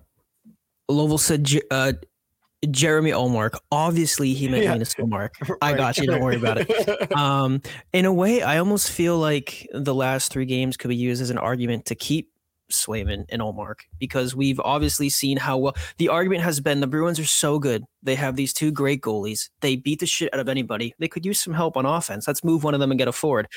Lovell 0.89 1.19
said 1.19 1.49
uh 1.71 1.95
Jeremy 2.71 3.11
Ullmark. 3.11 3.59
Obviously 3.73 4.33
he 4.35 4.49
meant 4.49 4.65
Yeah. 4.65 4.73
Linus 4.73 4.95
Ullmark. 4.95 5.31
I 5.63 5.75
got 5.75 5.99
you, 5.99 6.07
don't 6.07 6.21
worry 6.23 6.37
about 6.37 6.59
it. 6.59 7.13
Um 7.17 7.61
in 7.93 8.05
a 8.05 8.13
way, 8.13 8.43
I 8.43 8.59
almost 8.59 8.91
feel 8.91 9.19
like 9.19 9.67
the 9.73 9.95
last 9.95 10.33
three 10.33 10.47
games 10.47 10.77
could 10.77 10.89
be 10.89 10.97
used 10.97 11.23
as 11.23 11.31
an 11.31 11.39
argument 11.39 11.87
to 11.87 11.95
keep 11.95 12.31
Swayman 12.73 13.25
and 13.29 13.43
Ullmark 13.43 13.81
because 13.99 14.35
we've 14.35 14.59
obviously 14.61 15.09
seen 15.11 15.37
how 15.37 15.59
well 15.59 15.75
the 15.99 16.09
argument 16.09 16.43
has 16.43 16.61
been 16.61 16.81
the 16.81 16.87
Bruins 16.87 17.21
are 17.21 17.25
so 17.27 17.59
good. 17.59 17.85
They 18.03 18.15
have 18.15 18.37
these 18.37 18.53
two 18.53 18.71
great 18.73 19.01
goalies. 19.03 19.51
They 19.61 19.77
beat 19.77 20.01
the 20.01 20.07
shit 20.07 20.33
out 20.33 20.41
of 20.41 20.49
anybody. 20.49 20.95
They 20.99 21.09
could 21.09 21.27
use 21.27 21.41
some 21.41 21.53
help 21.55 21.77
on 21.77 21.85
offense. 21.87 22.27
Let's 22.27 22.43
move 22.43 22.65
one 22.65 22.75
of 22.75 22.81
them 22.81 22.91
and 22.91 22.99
get 22.99 23.07
a 23.07 23.13
forward. 23.13 23.49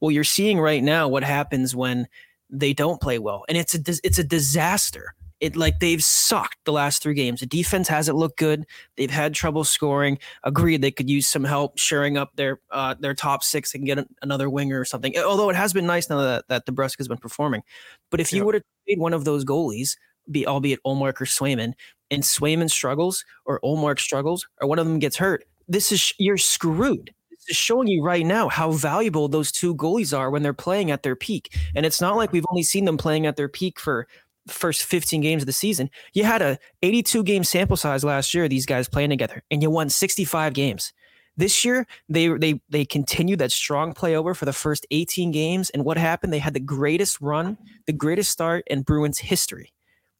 Well, 0.00 0.10
you're 0.10 0.24
seeing 0.24 0.58
right 0.58 0.82
now 0.82 1.08
what 1.08 1.22
happens 1.24 1.76
when 1.76 2.08
they 2.50 2.72
don't 2.72 3.00
play 3.00 3.18
well, 3.18 3.44
and 3.48 3.56
it's 3.56 3.74
a 3.74 3.78
it's 4.02 4.18
a 4.18 4.24
disaster. 4.24 5.14
It 5.44 5.56
like 5.56 5.78
they've 5.78 6.02
sucked 6.02 6.56
the 6.64 6.72
last 6.72 7.02
three 7.02 7.12
games. 7.12 7.40
The 7.40 7.46
defense 7.46 7.86
hasn't 7.86 8.16
looked 8.16 8.38
good. 8.38 8.64
They've 8.96 9.10
had 9.10 9.34
trouble 9.34 9.62
scoring. 9.62 10.18
Agreed, 10.42 10.80
they 10.80 10.90
could 10.90 11.10
use 11.10 11.28
some 11.28 11.44
help 11.44 11.78
shoring 11.78 12.16
up 12.16 12.34
their 12.36 12.60
uh, 12.70 12.94
their 12.98 13.12
top 13.12 13.42
six 13.42 13.74
and 13.74 13.84
get 13.84 13.98
an- 13.98 14.08
another 14.22 14.48
winger 14.48 14.80
or 14.80 14.86
something. 14.86 15.14
Although 15.18 15.50
it 15.50 15.56
has 15.56 15.74
been 15.74 15.84
nice 15.84 16.08
now 16.08 16.16
that 16.22 16.48
that 16.48 16.64
DeBrusk 16.64 16.96
has 16.96 17.08
been 17.08 17.18
performing. 17.18 17.62
But 18.10 18.20
if 18.20 18.32
you 18.32 18.42
were 18.42 18.54
to 18.54 18.62
trade 18.86 18.98
one 18.98 19.12
of 19.12 19.26
those 19.26 19.44
goalies, 19.44 19.98
be 20.30 20.46
albeit 20.46 20.82
Ullmark 20.86 21.20
or 21.20 21.26
Swayman, 21.26 21.74
and 22.10 22.22
Swayman 22.22 22.70
struggles 22.70 23.22
or 23.44 23.60
Ullmark 23.60 24.00
struggles 24.00 24.48
or 24.62 24.66
one 24.66 24.78
of 24.78 24.86
them 24.86 24.98
gets 24.98 25.18
hurt, 25.18 25.44
this 25.68 25.92
is 25.92 26.14
you're 26.16 26.38
screwed. 26.38 27.12
This 27.30 27.50
is 27.50 27.56
showing 27.58 27.88
you 27.88 28.02
right 28.02 28.24
now 28.24 28.48
how 28.48 28.70
valuable 28.72 29.28
those 29.28 29.52
two 29.52 29.74
goalies 29.74 30.16
are 30.16 30.30
when 30.30 30.42
they're 30.42 30.54
playing 30.54 30.90
at 30.90 31.02
their 31.02 31.16
peak. 31.16 31.54
And 31.74 31.84
it's 31.84 32.00
not 32.00 32.16
like 32.16 32.32
we've 32.32 32.46
only 32.48 32.62
seen 32.62 32.86
them 32.86 32.96
playing 32.96 33.26
at 33.26 33.36
their 33.36 33.50
peak 33.50 33.78
for 33.78 34.06
first 34.48 34.84
15 34.84 35.20
games 35.20 35.42
of 35.42 35.46
the 35.46 35.52
season. 35.52 35.90
You 36.12 36.24
had 36.24 36.42
a 36.42 36.58
82 36.82 37.22
game 37.24 37.44
sample 37.44 37.76
size 37.76 38.04
last 38.04 38.34
year, 38.34 38.48
these 38.48 38.66
guys 38.66 38.88
playing 38.88 39.10
together, 39.10 39.42
and 39.50 39.62
you 39.62 39.70
won 39.70 39.88
65 39.88 40.52
games. 40.52 40.92
This 41.36 41.64
year, 41.64 41.86
they 42.08 42.28
they 42.28 42.60
they 42.68 42.84
continued 42.84 43.40
that 43.40 43.50
strong 43.50 43.92
play 43.92 44.16
over 44.16 44.34
for 44.34 44.44
the 44.44 44.52
first 44.52 44.86
18 44.90 45.32
games. 45.32 45.70
And 45.70 45.84
what 45.84 45.96
happened? 45.96 46.32
They 46.32 46.38
had 46.38 46.54
the 46.54 46.60
greatest 46.60 47.20
run, 47.20 47.58
the 47.86 47.92
greatest 47.92 48.30
start 48.30 48.64
in 48.68 48.82
Bruins 48.82 49.18
history. 49.18 49.72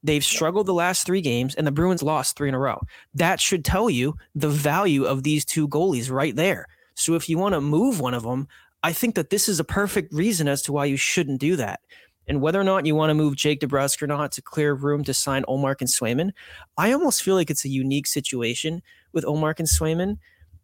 They've 0.03 0.25
struggled 0.25 0.67
the 0.67 0.75
last 0.75 1.07
three 1.07 1.23
games, 1.23 1.55
and 1.55 1.67
the 1.67 1.73
Bruins 1.73 2.03
lost 2.03 2.37
three 2.37 2.49
in 2.49 2.55
a 2.55 2.59
row. 2.59 2.81
That 3.15 3.41
should 3.41 3.65
tell 3.65 3.89
you 3.89 4.17
the 4.35 4.51
value 4.51 5.05
of 5.05 5.23
these 5.23 5.45
two 5.45 5.69
goalies 5.69 6.11
right 6.11 6.37
there. 6.37 6.67
So 6.95 7.15
if 7.15 7.29
you 7.29 7.39
want 7.39 7.55
to 7.55 7.61
move 7.61 8.01
one 8.01 8.13
of 8.13 8.23
them, 8.23 8.47
I 8.83 8.93
think 8.93 9.15
that 9.15 9.31
this 9.31 9.49
is 9.49 9.59
a 9.59 9.65
perfect 9.65 10.13
reason 10.13 10.47
as 10.47 10.61
to 10.63 10.73
why 10.73 10.85
you 10.85 10.99
shouldn't 10.99 11.41
do 11.41 11.57
that. 11.57 11.81
And 12.27 12.41
whether 12.41 12.61
or 12.61 12.65
not 12.65 12.87
you 12.87 12.95
want 12.95 13.11
to 13.11 13.15
move 13.15 13.37
Jake 13.37 13.61
DeBrusk 13.61 14.03
or 14.03 14.07
not 14.07 14.33
to 14.33 14.43
clear 14.43 14.75
room 14.75 15.05
to 15.05 15.15
sign 15.15 15.45
Ullmark 15.45 15.77
and 15.81 15.89
Swayman, 15.89 16.33
I 16.77 16.93
almost 16.93 17.23
feel 17.23 17.35
like 17.35 17.51
it's 17.51 17.65
a 17.65 17.69
unique 17.69 18.07
situation 18.07 18.83
with 19.13 19.25
Ullmark 19.25 19.59
and 19.59 19.69
Swayman. 19.69 20.19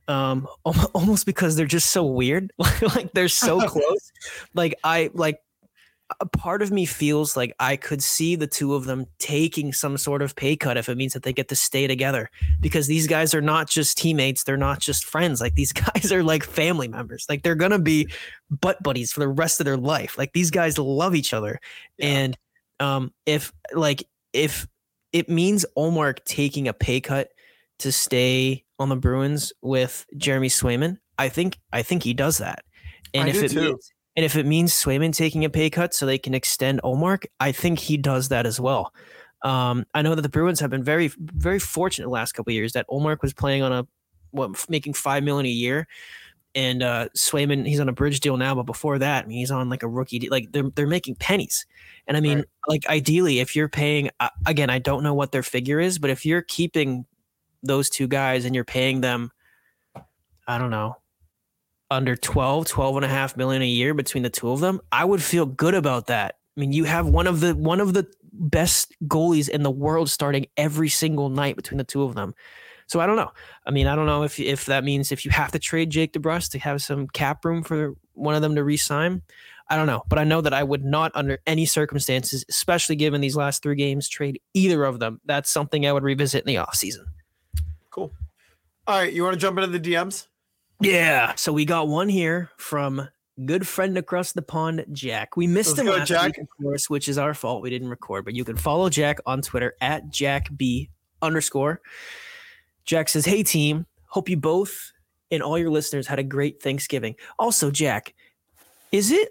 Um, 0.08 0.48
almost 0.94 1.26
because 1.26 1.56
they're 1.56 1.66
just 1.66 1.90
so 1.90 2.04
weird, 2.04 2.52
like 2.58 3.12
they're 3.12 3.28
so 3.28 3.60
close. 3.68 4.12
Like 4.54 4.74
I 4.84 5.10
like, 5.14 5.40
a 6.18 6.26
part 6.26 6.62
of 6.62 6.70
me 6.70 6.84
feels 6.84 7.36
like 7.36 7.54
I 7.60 7.76
could 7.76 8.02
see 8.02 8.34
the 8.34 8.46
two 8.46 8.74
of 8.74 8.84
them 8.84 9.06
taking 9.18 9.72
some 9.72 9.96
sort 9.96 10.22
of 10.22 10.34
pay 10.34 10.56
cut 10.56 10.76
if 10.76 10.88
it 10.88 10.96
means 10.96 11.12
that 11.12 11.22
they 11.22 11.32
get 11.32 11.48
to 11.48 11.56
stay 11.56 11.86
together 11.86 12.30
because 12.60 12.86
these 12.86 13.06
guys 13.06 13.34
are 13.34 13.40
not 13.40 13.68
just 13.68 13.96
teammates, 13.96 14.44
they're 14.44 14.56
not 14.56 14.80
just 14.80 15.04
friends. 15.04 15.40
Like 15.40 15.54
these 15.54 15.72
guys 15.94 16.12
are 16.12 16.22
like 16.22 16.44
family 16.44 16.88
members. 16.88 17.26
Like 17.28 17.42
they're 17.42 17.54
going 17.54 17.70
to 17.70 17.78
be 17.78 18.08
butt 18.50 18.82
buddies 18.82 19.12
for 19.12 19.20
the 19.20 19.28
rest 19.28 19.60
of 19.60 19.66
their 19.66 19.76
life. 19.76 20.18
Like 20.18 20.32
these 20.32 20.50
guys 20.50 20.78
love 20.78 21.14
each 21.14 21.32
other. 21.32 21.60
Yeah. 21.98 22.06
And 22.08 22.38
um 22.80 23.12
if 23.26 23.52
like 23.74 24.04
if 24.32 24.66
it 25.12 25.28
means 25.28 25.66
Ullmark 25.76 26.24
taking 26.24 26.66
a 26.66 26.72
pay 26.72 27.00
cut 27.00 27.28
to 27.80 27.92
stay 27.92 28.64
on 28.78 28.88
the 28.88 28.96
Bruins 28.96 29.52
with 29.62 30.06
Jeremy 30.16 30.48
Swayman, 30.48 30.98
I 31.18 31.28
think 31.28 31.58
I 31.72 31.82
think 31.82 32.02
he 32.02 32.14
does 32.14 32.38
that. 32.38 32.64
And 33.12 33.24
I 33.24 33.28
if 33.28 33.34
do 33.34 33.44
it 33.44 33.50
too. 33.50 33.60
means 33.60 33.92
and 34.16 34.24
if 34.24 34.36
it 34.36 34.46
means 34.46 34.72
Swayman 34.72 35.14
taking 35.14 35.44
a 35.44 35.50
pay 35.50 35.70
cut 35.70 35.94
so 35.94 36.04
they 36.06 36.18
can 36.18 36.34
extend 36.34 36.80
Ullmark, 36.82 37.26
I 37.38 37.52
think 37.52 37.78
he 37.78 37.96
does 37.96 38.28
that 38.28 38.46
as 38.46 38.60
well. 38.60 38.92
Um, 39.42 39.86
I 39.94 40.02
know 40.02 40.14
that 40.14 40.22
the 40.22 40.28
Bruins 40.28 40.60
have 40.60 40.70
been 40.70 40.84
very, 40.84 41.10
very 41.18 41.58
fortunate 41.58 42.06
the 42.06 42.10
last 42.10 42.32
couple 42.32 42.50
of 42.50 42.54
years 42.54 42.72
that 42.72 42.86
Ullmark 42.88 43.22
was 43.22 43.32
playing 43.32 43.62
on 43.62 43.72
a 43.72 43.86
what 44.32 44.68
making 44.68 44.92
five 44.94 45.24
million 45.24 45.46
a 45.46 45.50
year, 45.50 45.88
and 46.54 46.82
uh, 46.82 47.08
Swayman 47.16 47.66
he's 47.66 47.80
on 47.80 47.88
a 47.88 47.92
bridge 47.92 48.20
deal 48.20 48.36
now, 48.36 48.54
but 48.54 48.64
before 48.64 48.98
that, 48.98 49.24
I 49.24 49.26
mean, 49.28 49.38
he's 49.38 49.50
on 49.50 49.68
like 49.68 49.82
a 49.82 49.88
rookie 49.88 50.18
deal. 50.18 50.30
Like 50.30 50.52
they're 50.52 50.70
they're 50.74 50.86
making 50.86 51.16
pennies, 51.16 51.66
and 52.06 52.16
I 52.16 52.20
mean, 52.20 52.38
Right. 52.38 52.46
like 52.68 52.86
ideally, 52.88 53.40
if 53.40 53.56
you're 53.56 53.68
paying 53.68 54.10
uh, 54.20 54.28
again, 54.46 54.70
I 54.70 54.78
don't 54.78 55.02
know 55.02 55.14
what 55.14 55.32
their 55.32 55.42
figure 55.42 55.80
is, 55.80 55.98
but 55.98 56.10
if 56.10 56.26
you're 56.26 56.42
keeping 56.42 57.06
those 57.62 57.88
two 57.90 58.06
guys 58.08 58.44
and 58.44 58.54
you're 58.54 58.64
paying 58.64 59.00
them, 59.00 59.30
I 60.46 60.58
don't 60.58 60.70
know, 60.70 60.96
under 61.90 62.16
12, 62.16 62.66
12 62.66 62.96
and 62.96 63.04
a 63.04 63.08
half 63.08 63.36
million 63.36 63.62
a 63.62 63.66
year 63.66 63.94
between 63.94 64.22
the 64.22 64.30
two 64.30 64.50
of 64.50 64.60
them, 64.60 64.80
I 64.92 65.04
would 65.04 65.22
feel 65.22 65.46
good 65.46 65.74
about 65.74 66.06
that. 66.06 66.36
I 66.56 66.60
mean, 66.60 66.72
you 66.72 66.84
have 66.84 67.06
one 67.06 67.26
of 67.26 67.40
the 67.40 67.54
one 67.54 67.80
of 67.80 67.94
the 67.94 68.06
best 68.32 68.94
goalies 69.04 69.48
in 69.48 69.62
the 69.62 69.70
world 69.70 70.08
starting 70.08 70.46
every 70.56 70.88
single 70.88 71.28
night 71.28 71.56
between 71.56 71.78
the 71.78 71.84
two 71.84 72.02
of 72.02 72.14
them. 72.14 72.34
So 72.86 73.00
I 73.00 73.06
don't 73.06 73.16
know. 73.16 73.30
I 73.66 73.70
mean, 73.70 73.86
I 73.86 73.94
don't 73.94 74.06
know 74.06 74.24
if 74.24 74.38
if 74.38 74.66
that 74.66 74.84
means 74.84 75.12
if 75.12 75.24
you 75.24 75.30
have 75.30 75.52
to 75.52 75.58
trade 75.58 75.90
Jake 75.90 76.12
DeBrus 76.12 76.50
to 76.50 76.58
have 76.58 76.82
some 76.82 77.06
cap 77.08 77.44
room 77.44 77.62
for 77.62 77.94
one 78.14 78.34
of 78.34 78.42
them 78.42 78.54
to 78.56 78.64
re-sign. 78.64 79.22
I 79.68 79.76
don't 79.76 79.86
know, 79.86 80.02
but 80.08 80.18
I 80.18 80.24
know 80.24 80.40
that 80.40 80.52
I 80.52 80.64
would 80.64 80.84
not, 80.84 81.12
under 81.14 81.38
any 81.46 81.64
circumstances, 81.64 82.44
especially 82.48 82.96
given 82.96 83.20
these 83.20 83.36
last 83.36 83.62
three 83.62 83.76
games, 83.76 84.08
trade 84.08 84.40
either 84.52 84.84
of 84.84 84.98
them. 84.98 85.20
That's 85.24 85.48
something 85.48 85.86
I 85.86 85.92
would 85.92 86.02
revisit 86.02 86.44
in 86.44 86.52
the 86.52 86.56
offseason. 86.56 87.04
Cool. 87.90 88.12
All 88.88 88.98
right, 88.98 89.12
you 89.12 89.22
want 89.22 89.34
to 89.34 89.40
jump 89.40 89.58
into 89.58 89.78
the 89.78 89.92
DMs? 89.92 90.26
Yeah. 90.80 91.34
So 91.36 91.52
we 91.52 91.64
got 91.64 91.88
one 91.88 92.08
here 92.08 92.50
from 92.56 93.08
good 93.44 93.66
friend 93.66 93.96
across 93.98 94.32
the 94.32 94.42
pond, 94.42 94.84
Jack. 94.92 95.36
We 95.36 95.46
missed 95.46 95.76
Let's 95.76 95.80
him 95.80 95.86
last 95.86 96.08
Jack. 96.08 96.26
week, 96.26 96.38
of 96.38 96.48
course, 96.60 96.90
which 96.90 97.08
is 97.08 97.18
our 97.18 97.34
fault. 97.34 97.62
We 97.62 97.70
didn't 97.70 97.88
record, 97.88 98.24
but 98.24 98.34
you 98.34 98.44
can 98.44 98.56
follow 98.56 98.88
Jack 98.88 99.18
on 99.26 99.42
Twitter 99.42 99.74
at 99.80 100.06
JackB 100.08 100.88
underscore. 101.22 101.80
Jack 102.84 103.08
says, 103.08 103.24
Hey 103.24 103.42
team, 103.42 103.86
hope 104.06 104.28
you 104.28 104.36
both 104.36 104.92
and 105.30 105.42
all 105.42 105.58
your 105.58 105.70
listeners 105.70 106.06
had 106.06 106.18
a 106.18 106.24
great 106.24 106.62
Thanksgiving. 106.62 107.14
Also, 107.38 107.70
Jack, 107.70 108.14
is 108.92 109.10
it 109.10 109.30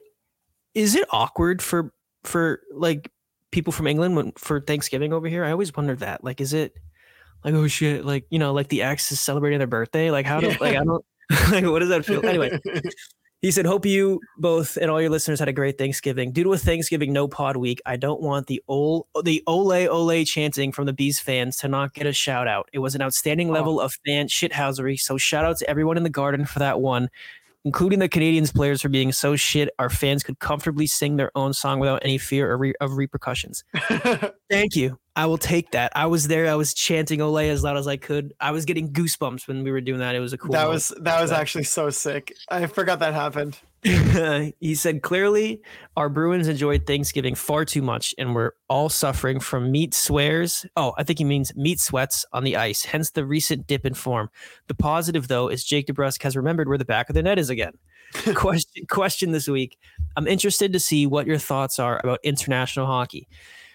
is 0.73 0.95
it 0.95 1.07
awkward 1.11 1.61
for 1.61 1.91
for 2.23 2.61
like 2.73 3.11
people 3.51 3.73
from 3.73 3.87
England 3.87 4.15
when 4.15 4.31
for 4.33 4.61
Thanksgiving 4.61 5.13
over 5.13 5.27
here? 5.27 5.43
I 5.43 5.51
always 5.51 5.75
wondered 5.75 5.99
that. 5.99 6.23
Like, 6.23 6.41
is 6.41 6.53
it 6.53 6.75
like 7.43 7.53
oh 7.53 7.67
shit, 7.67 8.05
like 8.05 8.25
you 8.29 8.39
know, 8.39 8.53
like 8.53 8.69
the 8.69 8.83
ex 8.83 9.11
is 9.11 9.19
celebrating 9.19 9.59
their 9.59 9.67
birthday? 9.67 10.11
Like 10.11 10.25
how 10.25 10.39
do 10.39 10.49
like 10.61 10.75
I 10.75 10.83
don't 10.83 11.05
like 11.51 11.65
what 11.65 11.79
does 11.79 11.89
that 11.89 12.05
feel? 12.05 12.25
Anyway, 12.25 12.59
he 13.41 13.51
said, 13.51 13.65
Hope 13.65 13.85
you 13.85 14.19
both 14.37 14.77
and 14.77 14.89
all 14.89 14.99
your 14.99 15.09
listeners 15.09 15.39
had 15.39 15.47
a 15.47 15.53
great 15.53 15.77
Thanksgiving. 15.77 16.31
Due 16.31 16.43
to 16.43 16.53
a 16.53 16.57
Thanksgiving 16.57 17.13
no 17.13 17.27
pod 17.27 17.55
week, 17.57 17.81
I 17.85 17.95
don't 17.97 18.21
want 18.21 18.47
the 18.47 18.61
ol 18.67 19.07
the 19.23 19.43
ole 19.47 19.71
ole 19.89 20.23
chanting 20.25 20.71
from 20.71 20.85
the 20.85 20.93
B's 20.93 21.19
fans 21.19 21.57
to 21.57 21.67
not 21.67 21.93
get 21.93 22.07
a 22.07 22.13
shout 22.13 22.47
out. 22.47 22.69
It 22.73 22.79
was 22.79 22.95
an 22.95 23.01
outstanding 23.01 23.49
Oh. 23.49 23.53
level 23.53 23.79
of 23.79 23.95
fan 24.05 24.27
shithousery. 24.27 24.99
So 24.99 25.17
shout 25.17 25.45
out 25.45 25.57
to 25.57 25.69
everyone 25.69 25.97
in 25.97 26.03
the 26.03 26.09
garden 26.09 26.45
for 26.45 26.59
that 26.59 26.81
one, 26.81 27.09
including 27.63 27.99
the 27.99 28.09
Canadiens 28.09 28.53
players 28.53 28.81
for 28.81 28.89
being 28.89 29.11
so 29.11 29.35
shit. 29.35 29.69
Our 29.79 29.89
fans 29.89 30.23
could 30.23 30.39
comfortably 30.39 30.87
sing 30.87 31.17
their 31.17 31.31
own 31.35 31.53
song 31.53 31.79
without 31.79 32.01
any 32.03 32.17
fear 32.17 32.51
of, 32.53 32.59
re- 32.59 32.73
of 32.81 32.97
repercussions. 32.97 33.63
Thank 34.49 34.75
you. 34.75 34.97
I 35.19 35.25
will 35.25 35.37
take 35.37 35.71
that. 35.71 35.91
I 35.97 36.05
was 36.05 36.29
there. 36.29 36.47
I 36.47 36.55
was 36.55 36.73
chanting 36.73 37.19
ole 37.19 37.37
as 37.39 37.61
loud 37.61 37.75
as 37.75 37.89
I 37.89 37.97
could. 37.97 38.33
I 38.39 38.51
was 38.51 38.63
getting 38.63 38.93
goosebumps 38.93 39.49
when 39.49 39.65
we 39.65 39.71
were 39.71 39.81
doing 39.81 39.99
that. 39.99 40.15
It 40.15 40.21
was 40.21 40.31
a 40.31 40.37
cool. 40.37 40.53
that 40.53 40.59
moment. 40.59 40.75
was 40.75 40.93
that 41.01 41.21
was 41.21 41.33
actually 41.33 41.65
so 41.65 41.89
sick. 41.89 42.33
I 42.47 42.65
forgot 42.67 42.99
that 42.99 43.13
happened. 43.13 43.59
he 44.61 44.75
said 44.75 45.01
clearly 45.01 45.61
our 45.97 46.07
Bruins 46.07 46.47
enjoyed 46.47 46.87
Thanksgiving 46.87 47.35
far 47.35 47.65
too 47.65 47.81
much 47.81 48.15
and 48.17 48.33
we're 48.33 48.51
all 48.69 48.87
suffering 48.87 49.41
from 49.41 49.73
meat 49.73 49.93
swears. 49.93 50.65
Oh, 50.77 50.93
I 50.97 51.03
think 51.03 51.19
he 51.19 51.25
means 51.25 51.53
meat 51.53 51.81
sweats 51.81 52.25
on 52.31 52.45
the 52.45 52.55
ice, 52.55 52.85
hence 52.85 53.11
the 53.11 53.25
recent 53.25 53.67
dip 53.67 53.85
in 53.85 53.95
form. 53.95 54.29
The 54.67 54.73
positive, 54.73 55.27
though, 55.27 55.49
is 55.49 55.65
Jake 55.65 55.87
DeBrusk 55.87 56.23
has 56.23 56.37
remembered 56.37 56.69
where 56.69 56.77
the 56.77 56.85
back 56.85 57.09
of 57.09 57.15
the 57.15 57.23
net 57.23 57.37
is 57.37 57.49
again. 57.49 57.73
question, 58.35 58.85
question 58.89 59.33
this 59.33 59.49
week. 59.49 59.77
I'm 60.15 60.27
interested 60.27 60.71
to 60.71 60.79
see 60.79 61.05
what 61.05 61.27
your 61.27 61.37
thoughts 61.37 61.77
are 61.77 61.99
about 62.01 62.19
international 62.23 62.85
hockey. 62.85 63.27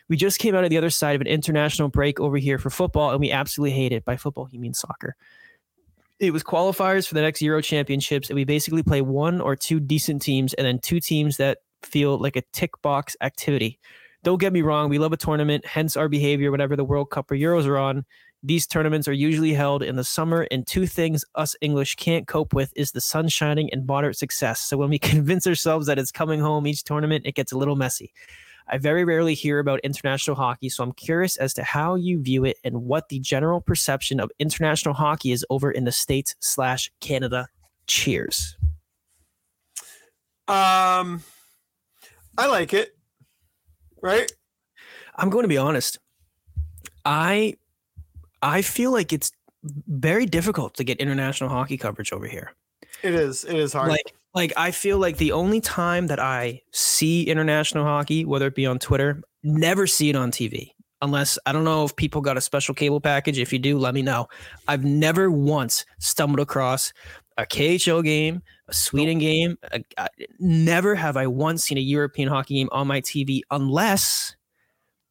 We 0.08 0.16
just 0.16 0.38
came 0.38 0.54
out 0.54 0.64
of 0.64 0.70
the 0.70 0.78
other 0.78 0.90
side 0.90 1.14
of 1.14 1.20
an 1.20 1.26
international 1.26 1.88
break 1.88 2.20
over 2.20 2.36
here 2.36 2.58
for 2.58 2.70
football, 2.70 3.10
and 3.10 3.20
we 3.20 3.30
absolutely 3.30 3.76
hate 3.76 3.92
it. 3.92 4.04
By 4.04 4.16
football, 4.16 4.44
he 4.44 4.58
means 4.58 4.78
soccer 4.78 5.16
it 6.20 6.32
was 6.32 6.42
qualifiers 6.42 7.06
for 7.06 7.14
the 7.14 7.20
next 7.20 7.42
Euro 7.42 7.60
Championships, 7.60 8.30
and 8.30 8.36
we 8.36 8.44
basically 8.44 8.82
play 8.82 9.02
one 9.02 9.40
or 9.40 9.56
two 9.56 9.80
decent 9.80 10.22
teams, 10.22 10.54
and 10.54 10.66
then 10.66 10.78
two 10.78 11.00
teams 11.00 11.36
that 11.36 11.58
feel 11.82 12.18
like 12.18 12.36
a 12.36 12.42
tick 12.52 12.70
box 12.82 13.16
activity. 13.20 13.78
Don't 14.22 14.40
get 14.40 14.52
me 14.52 14.62
wrong, 14.62 14.88
we 14.88 14.98
love 14.98 15.12
a 15.12 15.18
tournament, 15.18 15.66
hence 15.66 15.96
our 15.96 16.08
behavior 16.08 16.50
whenever 16.50 16.76
the 16.76 16.84
World 16.84 17.10
Cup 17.10 17.30
or 17.30 17.36
Euros 17.36 17.66
are 17.66 17.76
on. 17.76 18.04
These 18.42 18.66
tournaments 18.66 19.08
are 19.08 19.12
usually 19.12 19.54
held 19.54 19.82
in 19.82 19.96
the 19.96 20.04
summer, 20.04 20.46
and 20.50 20.66
two 20.66 20.86
things 20.86 21.24
us 21.34 21.56
English 21.60 21.96
can't 21.96 22.26
cope 22.26 22.54
with 22.54 22.72
is 22.76 22.92
the 22.92 23.00
sun 23.00 23.28
shining 23.28 23.70
and 23.72 23.86
moderate 23.86 24.16
success. 24.16 24.60
So 24.60 24.76
when 24.76 24.90
we 24.90 24.98
convince 25.00 25.46
ourselves 25.46 25.86
that 25.86 25.98
it's 25.98 26.12
coming 26.12 26.40
home 26.40 26.66
each 26.66 26.84
tournament, 26.84 27.26
it 27.26 27.34
gets 27.34 27.52
a 27.52 27.58
little 27.58 27.76
messy. 27.76 28.12
I 28.68 28.78
very 28.78 29.04
rarely 29.04 29.34
hear 29.34 29.58
about 29.58 29.80
international 29.80 30.36
hockey, 30.36 30.68
so 30.68 30.82
I'm 30.82 30.92
curious 30.92 31.36
as 31.36 31.52
to 31.54 31.62
how 31.62 31.96
you 31.96 32.22
view 32.22 32.44
it 32.44 32.56
and 32.64 32.84
what 32.84 33.08
the 33.08 33.18
general 33.18 33.60
perception 33.60 34.20
of 34.20 34.30
international 34.38 34.94
hockey 34.94 35.32
is 35.32 35.44
over 35.50 35.70
in 35.70 35.84
the 35.84 35.92
States 35.92 36.34
slash 36.40 36.90
Canada. 37.00 37.48
Cheers. 37.86 38.56
Um, 40.48 41.22
I 42.38 42.46
like 42.46 42.72
it. 42.72 42.96
Right? 44.02 44.30
I'm 45.16 45.30
going 45.30 45.44
to 45.44 45.48
be 45.48 45.58
honest. 45.58 45.98
I 47.04 47.54
I 48.42 48.62
feel 48.62 48.92
like 48.92 49.12
it's 49.12 49.32
very 49.62 50.26
difficult 50.26 50.74
to 50.74 50.84
get 50.84 50.98
international 50.98 51.48
hockey 51.50 51.76
coverage 51.76 52.12
over 52.12 52.26
here. 52.26 52.52
It 53.02 53.14
is. 53.14 53.44
It 53.44 53.56
is 53.56 53.72
hard. 53.72 53.90
Like 53.90 54.14
like 54.34 54.52
I 54.56 54.70
feel 54.70 54.98
like 54.98 55.16
the 55.16 55.32
only 55.32 55.60
time 55.60 56.08
that 56.08 56.18
I 56.20 56.62
see 56.72 57.24
international 57.24 57.84
hockey, 57.84 58.24
whether 58.24 58.46
it 58.46 58.54
be 58.54 58.66
on 58.66 58.78
Twitter, 58.78 59.22
never 59.42 59.86
see 59.86 60.10
it 60.10 60.16
on 60.16 60.30
TV. 60.30 60.70
Unless 61.02 61.38
I 61.44 61.52
don't 61.52 61.64
know 61.64 61.84
if 61.84 61.94
people 61.96 62.20
got 62.20 62.36
a 62.38 62.40
special 62.40 62.74
cable 62.74 63.00
package. 63.00 63.38
If 63.38 63.52
you 63.52 63.58
do, 63.58 63.78
let 63.78 63.94
me 63.94 64.02
know. 64.02 64.26
I've 64.68 64.84
never 64.84 65.30
once 65.30 65.84
stumbled 65.98 66.40
across 66.40 66.92
a 67.36 67.44
KHL 67.44 68.02
game, 68.02 68.42
a 68.68 68.74
Sweden 68.74 69.18
game. 69.18 69.58
a- 69.72 69.84
I- 69.98 70.08
never 70.38 70.94
have 70.94 71.16
I 71.16 71.26
once 71.26 71.64
seen 71.64 71.76
a 71.78 71.82
European 71.82 72.28
hockey 72.28 72.54
game 72.54 72.68
on 72.72 72.86
my 72.86 73.00
TV 73.00 73.42
unless 73.50 74.34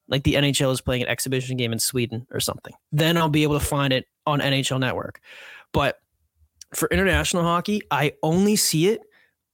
like 0.08 0.24
the 0.24 0.34
NHL 0.34 0.72
is 0.72 0.82
playing 0.82 1.04
an 1.04 1.10
exhibition 1.10 1.58
game 1.58 1.72
in 1.74 1.80
Sweden 1.80 2.26
or 2.32 2.40
something. 2.40 2.74
Then 2.92 3.16
I'll 3.18 3.30
be 3.30 3.44
able 3.44 3.60
to 3.60 3.66
find 3.66 3.94
it 3.94 4.06
on 4.26 4.40
NHL 4.42 4.80
Network. 4.80 5.20
But 5.74 6.00
for 6.74 6.88
international 6.90 7.44
hockey, 7.44 7.82
I 7.92 8.14
only 8.24 8.56
see 8.56 8.88
it 8.88 9.02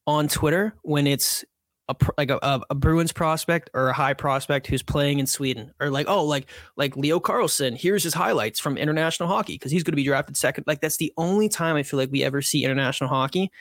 on 0.09 0.27
Twitter 0.27 0.73
when 0.81 1.07
it's 1.07 1.45
a 1.87 1.95
like 2.17 2.29
a, 2.29 2.61
a, 2.69 2.75
Bruins 2.75 3.11
prospect 3.11 3.69
or 3.73 3.89
a 3.89 3.93
high 3.93 4.13
prospect 4.13 4.67
who's 4.67 4.83
playing 4.83 5.19
in 5.19 5.25
Sweden, 5.25 5.71
or 5.79 5.89
like 5.89 6.07
oh 6.07 6.23
like 6.25 6.49
like 6.77 6.97
Leo 6.97 7.19
Carlsson. 7.19 7.75
Here's 7.75 8.03
his 8.03 8.13
highlights 8.13 8.59
from 8.59 8.77
international 8.77 9.29
hockey 9.29 9.53
because 9.55 9.71
he's 9.71 9.83
going 9.83 9.93
to 9.93 9.97
be 9.97 10.03
drafted 10.03 10.37
second. 10.37 10.65
Like 10.67 10.81
that's 10.81 10.97
the 10.97 11.13
only 11.17 11.49
time 11.49 11.75
I 11.75 11.83
feel 11.83 11.99
like 11.99 12.11
we 12.11 12.23
ever 12.23 12.41
see 12.41 12.63
international 12.63 13.09
hockey. 13.09 13.51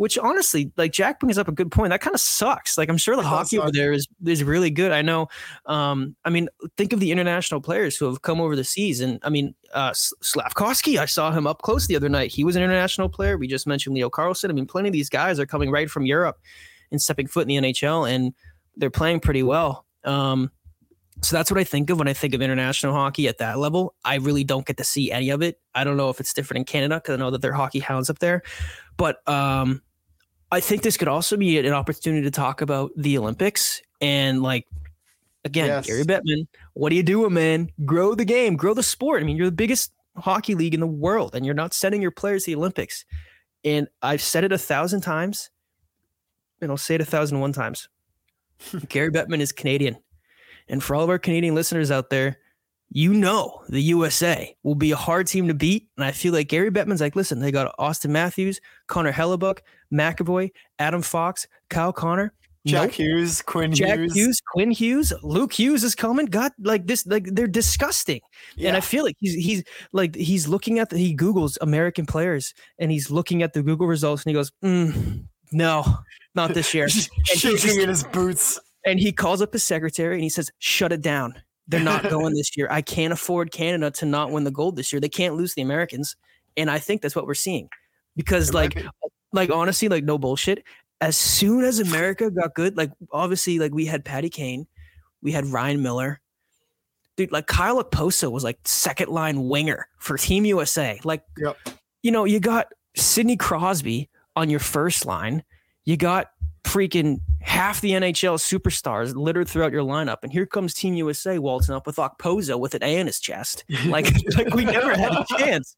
Which 0.00 0.16
honestly, 0.16 0.72
like 0.78 0.92
Jack 0.92 1.20
brings 1.20 1.36
up 1.36 1.46
a 1.46 1.52
good 1.52 1.70
point. 1.70 1.90
That 1.90 2.00
kind 2.00 2.14
of 2.14 2.22
sucks. 2.22 2.78
Like 2.78 2.88
I'm 2.88 2.96
sure 2.96 3.16
the 3.16 3.20
It 3.20 3.26
hockey 3.26 3.58
over 3.58 3.70
there 3.70 3.92
is 3.92 4.08
is 4.24 4.42
really 4.42 4.70
good. 4.70 4.92
I 4.92 5.02
know. 5.02 5.28
Um, 5.66 6.16
I 6.24 6.30
mean, 6.30 6.48
think 6.78 6.94
of 6.94 7.00
the 7.00 7.12
international 7.12 7.60
players 7.60 7.98
who 7.98 8.06
have 8.06 8.22
come 8.22 8.40
over 8.40 8.56
the 8.56 8.64
seas. 8.64 9.02
And 9.02 9.18
I 9.22 9.28
mean, 9.28 9.54
uh, 9.74 9.92
Slavkovsky, 9.92 10.98
I 10.98 11.04
saw 11.04 11.32
him 11.32 11.46
up 11.46 11.60
close 11.60 11.86
the 11.86 11.96
other 11.96 12.08
night. 12.08 12.30
He 12.30 12.44
was 12.44 12.56
an 12.56 12.62
international 12.62 13.10
player. 13.10 13.36
We 13.36 13.46
just 13.46 13.66
mentioned 13.66 13.94
Leo 13.94 14.08
Carlsson. 14.08 14.48
I 14.48 14.54
mean, 14.54 14.64
plenty 14.64 14.88
of 14.88 14.94
these 14.94 15.10
guys 15.10 15.38
are 15.38 15.44
coming 15.44 15.70
right 15.70 15.90
from 15.90 16.06
Europe 16.06 16.38
and 16.90 17.02
stepping 17.02 17.26
foot 17.26 17.46
in 17.46 17.48
the 17.48 17.70
NHL, 17.70 18.10
and 18.10 18.32
they're 18.78 18.88
playing 18.88 19.20
pretty 19.20 19.42
well. 19.42 19.84
Um, 20.04 20.50
so 21.22 21.36
that's 21.36 21.50
what 21.50 21.60
I 21.60 21.64
think 21.64 21.90
of 21.90 21.98
when 21.98 22.08
I 22.08 22.14
think 22.14 22.34
of 22.34 22.40
international 22.40 22.94
hockey 22.94 23.28
at 23.28 23.36
that 23.36 23.58
level. 23.58 23.94
I 24.02 24.14
really 24.14 24.44
don't 24.44 24.64
get 24.64 24.78
to 24.78 24.84
see 24.84 25.12
any 25.12 25.28
of 25.28 25.42
it. 25.42 25.60
I 25.74 25.84
don't 25.84 25.98
know 25.98 26.08
if 26.08 26.20
it's 26.20 26.32
different 26.32 26.60
in 26.60 26.64
Canada 26.64 26.96
because 26.96 27.14
I 27.14 27.16
know 27.18 27.30
that 27.30 27.42
they're 27.42 27.52
hockey 27.52 27.80
hounds 27.80 28.08
up 28.08 28.20
there, 28.20 28.42
but 28.96 29.18
um, 29.28 29.82
I 30.52 30.60
think 30.60 30.82
this 30.82 30.96
could 30.96 31.08
also 31.08 31.36
be 31.36 31.58
an 31.58 31.72
opportunity 31.72 32.22
to 32.22 32.30
talk 32.30 32.60
about 32.60 32.90
the 32.96 33.16
Olympics 33.18 33.80
and 34.00 34.42
like 34.42 34.66
again, 35.44 35.66
Yes. 35.66 35.86
Gary 35.86 36.04
Bettman, 36.04 36.46
what 36.74 36.92
are 36.92 36.94
you 36.94 37.02
doing, 37.02 37.32
man? 37.32 37.70
Grow 37.84 38.14
the 38.14 38.24
game, 38.24 38.56
grow 38.56 38.74
the 38.74 38.82
sport. 38.82 39.22
I 39.22 39.26
mean, 39.26 39.36
you're 39.36 39.46
the 39.46 39.52
biggest 39.52 39.92
hockey 40.16 40.54
league 40.54 40.74
in 40.74 40.80
the 40.80 40.86
world, 40.86 41.34
and 41.34 41.46
you're 41.46 41.54
not 41.54 41.72
sending 41.72 42.02
your 42.02 42.10
players 42.10 42.44
to 42.44 42.50
the 42.50 42.56
Olympics. 42.56 43.04
And 43.64 43.88
I've 44.02 44.22
said 44.22 44.44
it 44.44 44.52
a 44.52 44.58
thousand 44.58 45.02
times, 45.02 45.50
and 46.60 46.70
I'll 46.70 46.76
say 46.76 46.96
it 46.96 47.00
a 47.00 47.04
thousand 47.06 47.36
and 47.36 47.42
one 47.42 47.52
times. 47.52 47.88
Gary 48.88 49.10
Bettman 49.10 49.40
is 49.40 49.52
Canadian. 49.52 49.96
And 50.68 50.82
for 50.82 50.94
all 50.94 51.04
of 51.04 51.10
our 51.10 51.18
Canadian 51.18 51.54
listeners 51.54 51.90
out 51.90 52.10
there, 52.10 52.38
you 52.90 53.14
know 53.14 53.62
the 53.68 53.80
USA 53.82 54.54
will 54.62 54.74
be 54.74 54.90
a 54.90 54.96
hard 54.96 55.26
team 55.26 55.48
to 55.48 55.54
beat. 55.54 55.88
And 55.96 56.04
I 56.04 56.12
feel 56.12 56.32
like 56.32 56.48
Gary 56.48 56.70
Bettman's 56.70 57.00
like, 57.00 57.16
listen, 57.16 57.38
they 57.38 57.52
got 57.52 57.74
Auston 57.78 58.10
Matthews, 58.10 58.60
Connor 58.88 59.12
Hellebuyck, 59.12 59.60
McAvoy, 59.92 60.50
Adam 60.78 61.02
Fox, 61.02 61.46
Kyle 61.68 61.92
Connor. 61.92 62.32
Jack 62.66 62.88
Nope. 62.88 62.92
Hughes, 62.92 63.40
Quinn 63.40 63.72
Jack 63.72 63.98
Hughes. 63.98 64.14
Hughes. 64.14 64.42
Quinn 64.52 64.70
Hughes, 64.70 65.14
Luke 65.22 65.52
Hughes 65.52 65.82
is 65.82 65.94
coming. 65.94 66.26
God, 66.26 66.52
like 66.60 66.86
this, 66.86 67.06
like 67.06 67.24
they're 67.32 67.46
disgusting. 67.46 68.20
Yeah. 68.54 68.68
And 68.68 68.76
I 68.76 68.80
feel 68.80 69.02
like 69.02 69.16
he's 69.18 69.32
he's 69.32 69.64
like 69.92 70.14
he's 70.14 70.46
looking 70.46 70.78
at 70.78 70.90
the 70.90 70.98
he 70.98 71.16
Googles 71.16 71.56
American 71.62 72.04
players 72.04 72.52
and 72.78 72.90
he's 72.90 73.10
looking 73.10 73.42
at 73.42 73.54
the 73.54 73.62
Google 73.62 73.86
results 73.86 74.24
and 74.24 74.30
he 74.30 74.34
goes, 74.34 74.52
"Mm, 74.62 75.24
no, 75.52 75.86
not 76.34 76.52
this 76.52 76.74
year. 76.74 76.86
he's 76.88 77.08
shaking 77.24 77.80
in 77.80 77.88
his 77.88 78.04
boots. 78.04 78.60
and 78.84 79.00
he 79.00 79.10
calls 79.10 79.40
up 79.40 79.54
his 79.54 79.62
secretary 79.62 80.16
and 80.16 80.22
he 80.22 80.28
says, 80.28 80.50
"Shut 80.58 80.92
it 80.92 81.00
down. 81.00 81.40
They're 81.70 81.80
not 81.80 82.02
going 82.10 82.34
this 82.34 82.56
year. 82.56 82.68
I 82.70 82.82
can't 82.82 83.12
afford 83.12 83.52
Canada 83.52 83.90
to 83.92 84.06
not 84.06 84.30
win 84.30 84.44
the 84.44 84.50
gold 84.50 84.76
this 84.76 84.92
year. 84.92 85.00
They 85.00 85.08
can't 85.08 85.36
lose 85.36 85.54
the 85.54 85.62
Americans." 85.62 86.16
And 86.56 86.70
I 86.70 86.78
think 86.78 87.00
that's 87.00 87.16
what 87.16 87.26
we're 87.26 87.34
seeing, 87.34 87.68
because 88.16 88.52
like, 88.52 88.76
like 89.32 89.50
honestly, 89.50 89.88
like 89.88 90.04
no 90.04 90.18
bullshit. 90.18 90.64
As 91.00 91.16
soon 91.16 91.64
as 91.64 91.78
America 91.78 92.30
got 92.30 92.54
good, 92.54 92.76
like 92.76 92.90
obviously, 93.12 93.58
like 93.58 93.72
we 93.72 93.86
had 93.86 94.04
Patty 94.04 94.28
Kane, 94.28 94.66
we 95.22 95.32
had 95.32 95.46
Ryan 95.46 95.82
Miller. 95.82 96.20
Dude, 97.16 97.32
like 97.32 97.46
Kyle 97.46 97.82
Okposo 97.82 98.30
was 98.30 98.44
like 98.44 98.58
second 98.64 99.08
line 99.08 99.48
winger 99.48 99.88
for 99.98 100.16
Team 100.16 100.44
USA. 100.44 101.00
Like, 101.04 101.22
Yep. 101.38 101.56
you 102.02 102.10
know, 102.10 102.24
you 102.24 102.40
got 102.40 102.68
Sidney 102.96 103.36
Crosby 103.36 104.08
on 104.36 104.48
your 104.50 104.60
first 104.60 105.06
line. 105.06 105.42
You 105.84 105.96
got 105.96 106.30
freaking 106.64 107.20
half 107.40 107.80
the 107.80 107.92
NHL 107.92 108.38
superstars 108.38 109.14
littered 109.14 109.48
throughout 109.48 109.72
your 109.72 109.82
lineup. 109.82 110.18
And 110.22 110.30
here 110.30 110.46
comes 110.46 110.74
Team 110.74 110.94
USA 110.94 111.38
waltzing 111.38 111.74
up 111.74 111.86
with 111.86 111.96
Okposo 111.96 112.58
with 112.60 112.74
an 112.74 112.82
A 112.82 112.98
in 112.98 113.06
his 113.06 113.18
chest. 113.18 113.64
Like, 113.86 114.12
like 114.36 114.54
we 114.54 114.64
never 114.64 114.94
had 114.96 115.12
a 115.12 115.24
chance. 115.38 115.74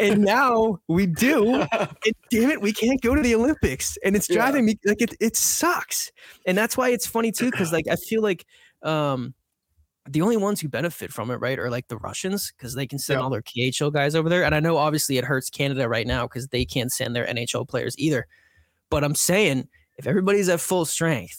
And 0.00 0.22
now 0.22 0.78
we 0.88 1.06
do. 1.06 1.64
And 2.04 2.14
damn 2.30 2.50
it, 2.50 2.60
we 2.60 2.72
can't 2.72 3.00
go 3.02 3.14
to 3.14 3.22
the 3.22 3.34
Olympics. 3.34 3.96
And 4.04 4.16
it's 4.16 4.28
Yeah. 4.28 4.36
driving 4.36 4.64
me 4.64 4.78
like 4.84 5.02
it, 5.02 5.14
it 5.20 5.36
sucks. 5.36 6.10
And 6.46 6.56
that's 6.56 6.76
why 6.76 6.88
it's 6.88 7.06
funny 7.06 7.30
too, 7.30 7.50
because 7.50 7.72
like 7.72 7.86
I 7.88 7.96
feel 7.96 8.22
like 8.22 8.44
um 8.82 9.34
the 10.08 10.20
only 10.22 10.36
ones 10.36 10.60
who 10.60 10.68
benefit 10.68 11.12
from 11.12 11.30
it, 11.30 11.36
right, 11.36 11.58
are 11.60 11.70
like 11.70 11.86
the 11.86 11.96
Russians 11.98 12.52
because 12.56 12.74
they 12.74 12.86
can 12.88 12.98
send 12.98 13.18
Yeah. 13.20 13.24
all 13.24 13.30
their 13.30 13.42
KHL 13.42 13.92
guys 13.92 14.16
over 14.16 14.28
there. 14.28 14.44
And 14.44 14.52
I 14.54 14.58
know 14.60 14.76
obviously 14.78 15.16
it 15.18 15.24
hurts 15.24 15.48
Canada 15.50 15.88
right 15.88 16.06
now 16.06 16.26
because 16.26 16.48
they 16.48 16.64
can't 16.64 16.90
send 16.90 17.14
their 17.14 17.26
NHL 17.26 17.68
players 17.68 17.94
either. 17.98 18.26
But 18.90 19.04
I'm 19.04 19.14
saying 19.14 19.68
if 20.02 20.08
everybody's 20.08 20.48
at 20.48 20.58
full 20.60 20.84
strength, 20.84 21.38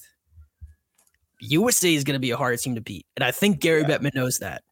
USA 1.41 1.93
is 1.93 2.05
going 2.05 2.15
to 2.15 2.19
be 2.19 2.31
a 2.31 2.37
hard 2.37 2.57
team 2.59 2.75
to 2.75 2.81
beat. 2.81 3.05
And 3.17 3.23
I 3.23 3.31
think 3.31 3.59
Gary 3.59 3.81
Yeah. 3.81 3.89
Bettman 3.97 4.15
knows 4.15 4.39
that. 4.39 4.63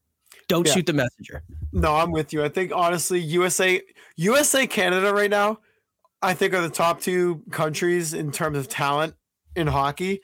Don't 0.47 0.65
Yeah. 0.65 0.73
shoot 0.73 0.85
the 0.85 0.93
messenger. 0.93 1.43
No, 1.73 1.93
I'm 1.95 2.11
with 2.11 2.31
you. 2.31 2.41
I 2.43 2.47
think 2.49 2.71
honestly, 2.73 3.19
USA, 3.19 3.81
USA, 4.15 4.65
Canada 4.65 5.13
right 5.13 5.29
now, 5.29 5.59
I 6.21 6.33
think 6.33 6.53
are 6.53 6.61
the 6.61 6.69
top 6.69 7.01
two 7.01 7.43
countries 7.51 8.13
in 8.13 8.31
terms 8.31 8.57
of 8.57 8.69
talent 8.69 9.15
in 9.57 9.67
hockey, 9.67 10.21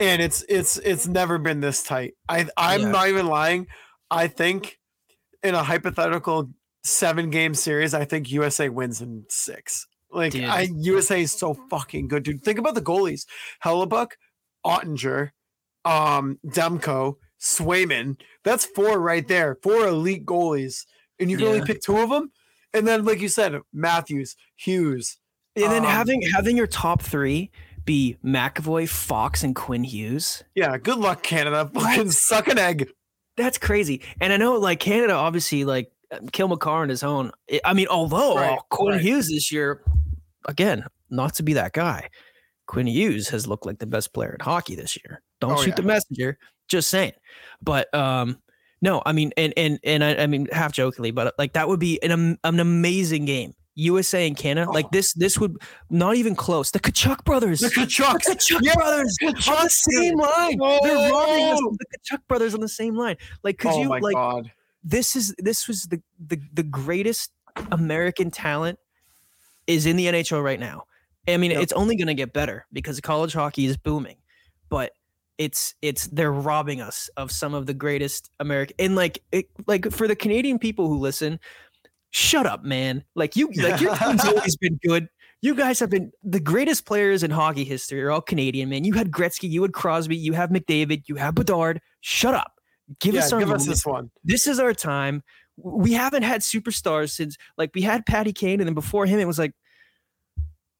and 0.00 0.22
it's 0.22 0.42
it's 0.48 0.78
it's 0.78 1.06
never 1.06 1.36
been 1.36 1.60
this 1.60 1.82
tight. 1.82 2.14
I 2.28 2.46
I'm 2.56 2.80
Yeah. 2.82 2.90
not 2.92 3.08
even 3.08 3.26
lying. 3.26 3.66
I 4.10 4.28
think 4.28 4.78
in 5.42 5.54
a 5.54 5.62
hypothetical 5.62 6.50
seven 6.84 7.28
game 7.30 7.54
series, 7.54 7.92
I 7.92 8.04
think 8.06 8.30
USA 8.30 8.68
wins 8.70 9.02
in 9.02 9.24
six. 9.28 9.86
Like 10.16 10.32
Dude. 10.32 10.44
I 10.44 10.68
USA 10.78 11.20
is 11.22 11.32
so 11.32 11.54
fucking 11.70 12.08
good, 12.08 12.22
dude. 12.24 12.42
Think 12.42 12.58
about 12.58 12.74
the 12.74 12.80
goalies: 12.82 13.26
Hellebuyck, 13.64 14.12
Oettinger, 14.64 15.30
um, 15.84 16.38
Demko, 16.46 17.16
Swayman. 17.40 18.18
That's 18.42 18.64
four 18.64 18.98
right 18.98 19.26
there. 19.28 19.58
Four 19.62 19.86
elite 19.86 20.24
goalies, 20.26 20.84
and 21.20 21.30
you 21.30 21.36
can 21.36 21.46
only 21.46 21.60
pick 21.62 21.80
two 21.82 21.98
of 21.98 22.10
them. 22.10 22.32
And 22.72 22.86
then, 22.88 23.04
like 23.04 23.20
you 23.20 23.28
said, 23.28 23.60
Matthews, 23.72 24.36
Hughes. 24.56 25.18
And 25.54 25.70
then 25.72 25.84
Um, 25.84 25.90
having 25.90 26.22
having 26.22 26.56
your 26.56 26.66
top 26.66 27.02
three 27.02 27.50
be 27.84 28.16
McAvoy, 28.24 28.88
Fox, 28.88 29.42
and 29.44 29.54
Quinn 29.54 29.84
Hughes. 29.84 30.42
Yeah, 30.54 30.76
good 30.76 30.98
luck, 30.98 31.22
Canada. 31.22 31.70
Fucking 31.72 32.10
suck 32.10 32.48
an 32.48 32.58
egg. 32.58 32.90
That's 33.36 33.58
crazy. 33.58 34.02
And 34.20 34.32
I 34.32 34.38
know 34.38 34.54
like 34.56 34.80
Canada, 34.80 35.12
obviously, 35.14 35.64
like 35.64 35.90
Cale 36.32 36.48
Makar 36.48 36.82
on 36.82 36.88
his 36.88 37.02
own. 37.02 37.32
I- 37.50 37.60
I 37.64 37.74
mean, 37.74 37.86
although 37.88 38.36
Right, 38.36 38.58
Quinn 38.70 38.92
right. 38.94 39.00
Hughes 39.00 39.28
this 39.28 39.50
year, 39.52 39.82
again, 40.46 40.84
not 41.10 41.34
to 41.34 41.42
be 41.42 41.52
that 41.54 41.72
guy, 41.72 42.08
Quinn 42.66 42.86
Hughes 42.86 43.28
has 43.28 43.46
looked 43.46 43.66
like 43.66 43.78
the 43.78 43.86
best 43.86 44.12
player 44.12 44.32
in 44.38 44.40
hockey 44.44 44.74
this 44.74 44.96
year. 45.04 45.22
Don't 45.40 45.52
Oh, 45.52 45.56
shoot 45.62 45.70
yeah. 45.70 45.74
the 45.76 45.82
messenger. 45.82 46.38
Just 46.68 46.88
saying. 46.88 47.12
But 47.62 47.92
um, 47.94 48.38
no, 48.82 49.02
I 49.06 49.12
mean, 49.12 49.32
and 49.36 49.52
and 49.56 49.78
and 49.84 50.02
I, 50.02 50.16
I 50.16 50.26
mean, 50.26 50.48
half 50.52 50.72
jokingly, 50.72 51.10
but 51.12 51.34
like 51.38 51.52
that 51.52 51.68
would 51.68 51.80
be 51.80 52.02
an 52.02 52.38
an 52.42 52.60
amazing 52.60 53.24
game. 53.24 53.54
USA 53.78 54.26
and 54.26 54.36
Canada, 54.38 54.70
like 54.70 54.86
Oh. 54.86 54.90
this, 54.90 55.12
this 55.12 55.38
would 55.38 55.54
not 55.90 56.16
even 56.16 56.34
close. 56.34 56.70
The 56.70 56.80
Tkachuk 56.80 57.24
brothers, 57.24 57.60
The 57.60 57.68
Tkachuks. 57.68 58.24
the 58.24 58.32
Tkachuk 58.34 58.60
Yeah, 58.62 58.72
brothers 58.74 59.18
on 59.22 59.34
the 59.34 59.68
same 59.68 60.16
line. 60.18 60.56
They're 60.82 61.12
robbing 61.12 61.44
us. 61.44 61.60
Oh. 61.62 61.76
The 61.78 61.86
Tkachuk 61.98 62.20
brothers 62.26 62.54
on 62.54 62.60
the 62.60 62.68
same 62.70 62.96
line. 62.96 63.16
Like, 63.44 63.58
could 63.58 63.72
oh 63.72 63.82
you 63.82 63.88
my 63.90 63.98
like? 63.98 64.14
god. 64.14 64.50
This 64.82 65.14
is 65.14 65.34
this 65.38 65.68
was 65.68 65.82
the 65.82 66.00
the 66.18 66.40
the 66.54 66.62
greatest 66.62 67.32
American 67.70 68.30
talent 68.30 68.78
is 69.66 69.86
in 69.86 69.96
the 69.96 70.06
NHL 70.06 70.42
right 70.42 70.60
now. 70.60 70.84
I 71.28 71.36
mean, 71.36 71.50
Yep. 71.50 71.62
it's 71.62 71.72
only 71.72 71.96
going 71.96 72.06
to 72.08 72.14
get 72.14 72.32
better 72.32 72.66
because 72.72 73.00
college 73.00 73.32
hockey 73.32 73.66
is 73.66 73.76
booming, 73.76 74.16
but 74.68 74.92
it's 75.38 75.74
it's 75.82 76.06
they're 76.06 76.32
robbing 76.32 76.80
us 76.80 77.10
of 77.16 77.30
some 77.30 77.52
of 77.52 77.66
the 77.66 77.74
greatest 77.74 78.30
American 78.40 78.74
and 78.78 78.96
like 78.96 79.22
it, 79.32 79.46
like 79.66 79.90
for 79.90 80.08
the 80.08 80.16
Canadian 80.16 80.58
people 80.58 80.88
who 80.88 80.98
listen, 80.98 81.38
shut 82.10 82.46
up, 82.46 82.64
man. 82.64 83.04
Like 83.14 83.36
you 83.36 83.50
like 83.56 83.80
your 83.80 83.94
team's 83.96 84.24
always 84.24 84.56
been 84.56 84.78
good. 84.86 85.08
You 85.42 85.54
guys 85.54 85.78
have 85.80 85.90
been 85.90 86.10
the 86.24 86.40
greatest 86.40 86.86
players 86.86 87.22
in 87.22 87.30
hockey 87.30 87.64
history 87.64 87.98
You're 87.98 88.10
all 88.10 88.22
Canadian, 88.22 88.70
man. 88.70 88.84
You 88.84 88.94
had 88.94 89.10
Gretzky, 89.10 89.48
you 89.50 89.62
had 89.62 89.72
Crosby, 89.74 90.16
you 90.16 90.32
have 90.32 90.50
McDavid, 90.50 91.02
you 91.08 91.16
have 91.16 91.34
Bedard. 91.34 91.80
Shut 92.00 92.34
up. 92.34 92.52
Give 93.00 93.14
yeah, 93.14 93.20
us 93.20 93.32
our 93.32 93.40
give 93.40 93.50
us 93.50 93.66
this 93.66 93.84
one. 93.84 94.10
this 94.24 94.46
is 94.46 94.58
our 94.58 94.72
time. 94.72 95.22
We 95.56 95.92
haven't 95.92 96.22
had 96.22 96.42
superstars 96.42 97.10
since 97.10 97.36
like 97.56 97.70
we 97.74 97.82
had 97.82 98.04
Patty 98.06 98.32
Kane, 98.32 98.60
and 98.60 98.68
then 98.68 98.74
before 98.74 99.06
him 99.06 99.18
it 99.18 99.26
was 99.26 99.38
like 99.38 99.52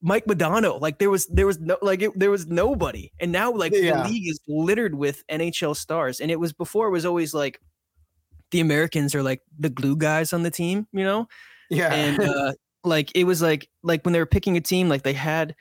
Mike 0.03 0.27
Modano. 0.27 0.81
Like 0.81 0.99
there 0.99 1.11
was 1.11 1.27
there 1.27 1.47
was 1.47 1.59
no 1.59 1.79
like 1.83 2.03
it, 2.03 2.19
there 2.19 2.31
was 2.31 2.47
nobody, 2.47 3.11
and 3.19 3.33
now 3.33 3.51
like 3.53 3.73
Yeah. 3.75 4.03
the 4.03 4.09
league 4.11 4.29
is 4.29 4.39
littered 4.47 4.95
with 4.95 5.25
NHL 5.31 5.75
stars. 5.77 6.21
And 6.21 6.31
it 6.31 6.39
was 6.39 6.53
before 6.53 6.89
it 6.89 6.91
was 6.93 7.05
always 7.07 7.33
like 7.35 7.59
the 8.51 8.61
Americans 8.61 9.15
are 9.15 9.23
like 9.23 9.41
the 9.59 9.71
glue 9.71 9.97
guys 9.97 10.33
on 10.33 10.43
the 10.43 10.51
team, 10.51 10.87
you 10.93 11.05
know 11.05 11.27
Yeah. 11.71 11.93
and 11.93 12.21
uh, 12.21 12.53
like 12.85 13.11
it 13.17 13.25
was 13.25 13.41
like 13.43 13.69
like 13.83 14.05
when 14.05 14.13
they 14.13 14.19
were 14.21 14.27
picking 14.27 14.57
a 14.57 14.61
team, 14.61 14.89
like 14.89 15.03
they 15.03 15.15
had 15.15 15.55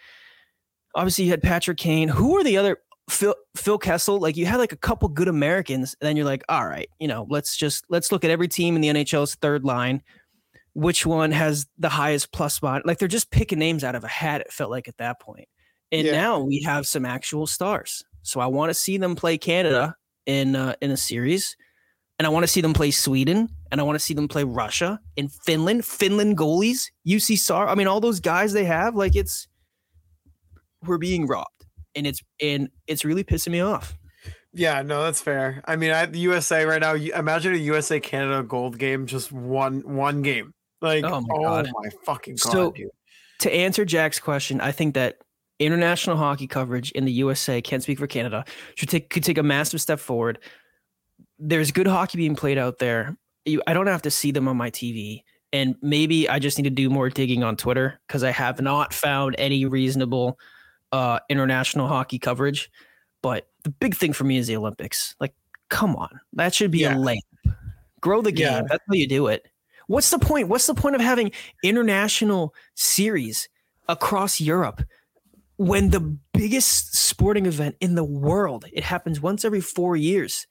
obviously 0.93 1.25
you 1.25 1.31
had 1.31 1.41
Patrick 1.41 1.77
Kane. 1.77 2.09
Who 2.09 2.33
were 2.33 2.43
the 2.43 2.57
other 2.57 2.77
Phil 3.10 3.36
Phil 3.56 3.77
Kessel? 3.77 4.19
Like 4.19 4.36
you 4.38 4.45
had 4.45 4.57
like 4.57 4.72
a 4.72 4.77
couple 4.77 5.07
good 5.10 5.27
Americans, 5.27 5.95
and 5.99 6.07
then 6.07 6.15
you're 6.18 6.26
like, 6.26 6.44
all 6.49 6.65
right, 6.65 6.90
you 6.99 7.07
know, 7.07 7.27
let's 7.30 7.56
just 7.56 7.86
let's 7.90 8.11
look 8.11 8.23
at 8.23 8.32
every 8.32 8.48
team 8.48 8.76
in 8.76 8.82
the 8.82 8.90
NHL's 8.90 9.36
third 9.36 9.64
line. 9.64 10.02
Which 10.73 11.06
one 11.06 11.32
has 11.32 11.68
the 11.77 11.90
highest 11.90 12.32
plus 12.34 12.56
spot? 12.56 12.86
Like 12.86 12.99
they're 12.99 13.07
just 13.07 13.32
picking 13.32 13.60
names 13.60 13.84
out 13.84 13.95
of 13.95 14.03
a 14.03 14.07
hat. 14.10 14.41
It 14.41 14.52
felt 14.52 14.72
like 14.72 14.88
at 14.88 14.98
that 14.98 15.22
point. 15.22 15.48
And 15.91 16.06
Yeah. 16.06 16.11
now 16.14 16.40
we 16.40 16.61
have 16.64 16.86
some 16.88 17.06
actual 17.06 17.48
stars. 17.48 18.03
So 18.23 18.40
I 18.41 18.48
want 18.48 18.72
to 18.72 18.73
see 18.73 18.98
them 18.98 19.15
play 19.15 19.38
Canada 19.38 19.95
in 20.26 20.56
uh, 20.56 20.76
in 20.82 20.91
a 20.91 20.98
series 20.98 21.56
and 22.18 22.26
I 22.26 22.30
want 22.30 22.44
to 22.44 22.48
see 22.48 22.61
them 22.61 22.73
play 22.73 22.91
Sweden, 22.91 23.49
and 23.72 23.82
I 23.82 23.84
want 23.84 23.98
to 23.98 24.03
see 24.03 24.14
them 24.14 24.30
play 24.30 24.45
Russia 24.45 24.99
and 25.18 25.30
Finland. 25.32 25.84
Finland 25.86 26.38
goalies, 26.38 26.90
UC 27.06 27.38
Sar. 27.38 27.68
I 27.68 27.76
mean, 27.76 27.88
all 27.88 27.99
those 27.99 28.22
guys 28.22 28.53
they 28.53 28.64
have, 28.64 28.95
like 28.95 29.15
it's 29.18 29.48
we're 30.84 30.98
being 30.98 31.26
robbed, 31.27 31.55
and 31.95 32.05
it's 32.07 32.22
and 32.41 32.69
it's 32.88 33.05
really 33.05 33.23
pissing 33.23 33.51
me 33.51 33.61
off. 33.61 33.97
Yeah, 34.53 34.81
no, 34.84 35.03
that's 35.03 35.19
fair. 35.22 35.61
I 35.65 35.76
mean, 35.76 35.91
I, 35.91 36.05
the 36.05 36.19
USA 36.19 36.65
right 36.65 36.80
now. 36.80 36.93
Imagine 36.93 37.53
a 37.53 37.57
USA 37.57 37.99
Canada 37.99 38.41
gold 38.43 38.77
game, 38.77 39.05
just 39.05 39.31
one 39.31 39.81
one 39.81 40.22
game. 40.22 40.53
Like, 40.81 41.03
Oh 41.03 41.23
oh 41.31 41.41
my 41.41 41.63
my, 41.63 41.89
fucking 42.05 42.35
god, 42.35 42.51
So- 42.51 42.72
dude. 42.72 42.89
To 43.39 43.53
answer 43.53 43.84
Jack's 43.84 44.19
question, 44.19 44.61
I 44.61 44.72
think 44.72 44.93
that 44.93 45.17
international 45.59 46.15
hockey 46.15 46.47
coverage 46.47 46.91
in 46.91 47.03
the 47.03 47.11
USA 47.11 47.61
can't 47.61 47.84
speak 47.84 47.99
for 47.99 48.07
Canada 48.07 48.45
should 48.76 48.88
take 48.89 49.09
could 49.09 49.23
take 49.26 49.38
a 49.38 49.43
massive 49.43 49.81
step 49.81 49.99
forward. 49.99 50.39
There's 51.38 51.72
good 51.72 51.88
hockey 51.88 52.17
being 52.17 52.35
played 52.38 52.57
out 52.57 52.80
there. 52.80 53.17
You, 53.43 53.61
I 53.67 53.73
don't 53.73 53.88
have 53.88 54.03
to 54.03 54.11
see 54.11 54.31
them 54.31 54.47
on 54.47 54.55
my 54.57 54.72
TV. 54.72 55.23
And 55.51 55.76
maybe 55.81 56.27
I 56.30 56.39
just 56.39 56.57
need 56.57 56.63
to 56.63 56.69
do 56.69 56.89
more 56.89 57.09
digging 57.09 57.43
on 57.43 57.55
Twitter 57.57 57.99
because 58.07 58.23
I 58.23 58.31
have 58.31 58.61
not 58.61 58.93
found 58.93 59.35
any 59.38 59.65
reasonable 59.65 60.38
uh, 60.95 61.19
international 61.30 61.88
hockey 61.88 62.19
coverage, 62.19 62.69
but 63.22 63.47
the 63.63 63.69
big 63.69 63.95
thing 63.95 64.13
for 64.13 64.23
me 64.23 64.38
is 64.38 64.47
the 64.47 64.55
Olympics. 64.55 65.15
Like, 65.19 65.34
come 65.69 65.95
on, 65.95 66.19
that 66.34 66.53
should 66.55 66.72
be 66.72 66.80
Yeah. 66.80 66.95
a 66.95 66.97
layup. 66.97 67.55
Grow 68.01 68.22
the 68.22 68.31
game. 68.31 68.47
Yeah. 68.47 68.61
That's 68.69 68.84
how 68.88 68.93
you 68.95 69.07
do 69.07 69.27
it. 69.27 69.47
What's 69.88 70.09
the 70.09 70.19
point? 70.19 70.47
What's 70.47 70.67
the 70.67 70.73
point 70.76 70.95
of 70.95 71.01
having 71.01 71.31
international 71.63 72.53
series 72.76 73.49
across 73.88 74.39
Europe 74.41 74.81
when 75.57 75.89
the 75.89 75.99
biggest 76.34 76.95
sporting 76.95 77.45
event 77.45 77.76
in 77.80 77.95
the 77.95 78.03
world 78.03 78.65
it 78.73 78.84
happens 78.84 79.22
once 79.22 79.45
every 79.45 79.61
four 79.61 79.95
years, 79.95 80.47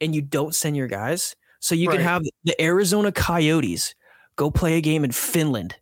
and 0.00 0.14
you 0.14 0.22
don't 0.22 0.54
send 0.54 0.76
your 0.76 0.88
guys? 0.88 1.36
So 1.60 1.74
you 1.74 1.88
can 1.88 2.00
have 2.00 2.22
the 2.44 2.60
Arizona 2.60 3.12
Coyotes 3.12 3.94
go 4.36 4.50
play 4.50 4.76
a 4.76 4.80
game 4.80 5.04
in 5.04 5.12
Finland, 5.12 5.76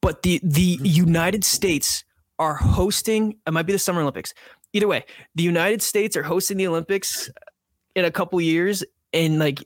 but 0.00 0.22
the 0.22 0.40
the 0.42 0.76
Mm-hmm. 0.76 1.06
United 1.06 1.44
States 1.44 2.04
are 2.40 2.54
hosting. 2.54 3.36
It 3.46 3.52
might 3.52 3.66
be 3.66 3.72
the 3.72 3.78
Summer 3.78 4.00
Olympics. 4.00 4.34
Either 4.72 4.88
way, 4.88 5.04
the 5.34 5.42
United 5.44 5.82
States 5.82 6.16
are 6.16 6.22
hosting 6.22 6.56
the 6.56 6.66
Olympics 6.66 7.30
in 7.94 8.04
a 8.04 8.10
couple 8.10 8.40
years, 8.40 8.82
and 9.12 9.38
like, 9.38 9.62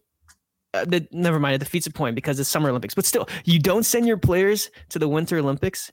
uh, 0.74 0.84
the, 0.84 1.06
never 1.12 1.38
mind, 1.38 1.54
it 1.54 1.58
defeats 1.58 1.86
the 1.86 1.92
point 1.92 2.16
because 2.16 2.40
it's 2.40 2.48
Summer 2.50 2.68
Olympics. 2.68 2.94
But 2.94 3.04
still, 3.04 3.28
you 3.44 3.60
don't 3.60 3.84
send 3.84 4.06
your 4.06 4.16
players 4.16 4.70
to 4.88 4.98
the 4.98 5.08
Winter 5.08 5.38
Olympics, 5.38 5.92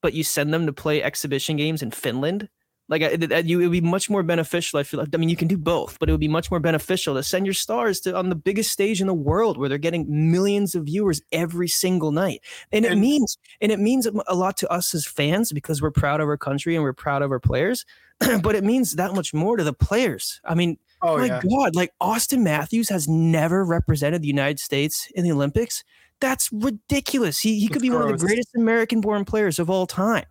but 0.00 0.14
you 0.14 0.24
send 0.24 0.52
them 0.52 0.66
to 0.66 0.72
play 0.72 1.02
exhibition 1.02 1.56
games 1.56 1.82
in 1.82 1.90
Finland. 1.90 2.48
Like, 2.88 3.02
I- 3.02 3.06
it, 3.06 3.30
it, 3.32 3.46
you, 3.46 3.60
it 3.60 3.64
would 3.64 3.72
be 3.72 3.80
much 3.80 4.10
more 4.10 4.22
beneficial. 4.22 4.78
I 4.78 4.82
feel 4.82 5.00
like, 5.00 5.08
I 5.12 5.16
mean, 5.16 5.28
you 5.28 5.36
can 5.36 5.48
do 5.48 5.56
both, 5.56 5.98
but 5.98 6.08
it 6.08 6.12
would 6.12 6.20
be 6.20 6.28
much 6.28 6.50
more 6.50 6.60
beneficial 6.60 7.14
to 7.14 7.22
send 7.22 7.46
your 7.46 7.54
stars 7.54 8.00
to 8.00 8.14
on 8.14 8.28
the 8.28 8.34
biggest 8.34 8.70
stage 8.70 9.00
in 9.00 9.06
the 9.06 9.14
world 9.14 9.56
where 9.56 9.68
they're 9.68 9.78
getting 9.78 10.30
millions 10.30 10.74
of 10.74 10.84
viewers 10.84 11.22
every 11.32 11.68
single 11.68 12.12
night. 12.12 12.42
And 12.72 12.84
it 12.84 12.96
means, 12.96 13.38
and 13.60 13.72
it 13.72 13.80
means 13.80 14.06
a 14.06 14.34
lot 14.34 14.56
to 14.58 14.70
us 14.70 14.94
as 14.94 15.06
fans 15.06 15.52
because 15.52 15.80
we're 15.80 15.90
proud 15.90 16.20
of 16.20 16.28
our 16.28 16.36
country 16.36 16.74
and 16.74 16.84
we're 16.84 16.92
proud 16.92 17.22
of 17.22 17.30
our 17.30 17.40
players. 17.40 17.84
but 18.42 18.54
it 18.54 18.64
means 18.64 18.92
that 18.92 19.14
much 19.14 19.34
more 19.34 19.56
to 19.56 19.64
the 19.64 19.72
players. 19.72 20.40
I 20.44 20.54
mean, 20.54 20.78
Oh 21.02 21.18
my 21.18 21.26
yeah. 21.26 21.40
God, 21.42 21.74
like 21.74 21.92
Auston 22.00 22.42
Matthews 22.42 22.88
has 22.88 23.06
never 23.08 23.64
represented 23.64 24.22
the 24.22 24.28
United 24.28 24.58
States 24.58 25.10
in 25.14 25.24
the 25.24 25.32
Olympics. 25.32 25.84
That's 26.20 26.48
ridiculous. 26.52 27.38
He, 27.40 27.60
he 27.60 27.68
could 27.68 27.82
be 27.82 27.90
one 27.90 28.02
of 28.02 28.08
the 28.08 28.26
greatest 28.26 28.50
American 28.56 29.00
born 29.02 29.24
players 29.26 29.58
of 29.58 29.68
all 29.68 29.86
time. 29.86 30.24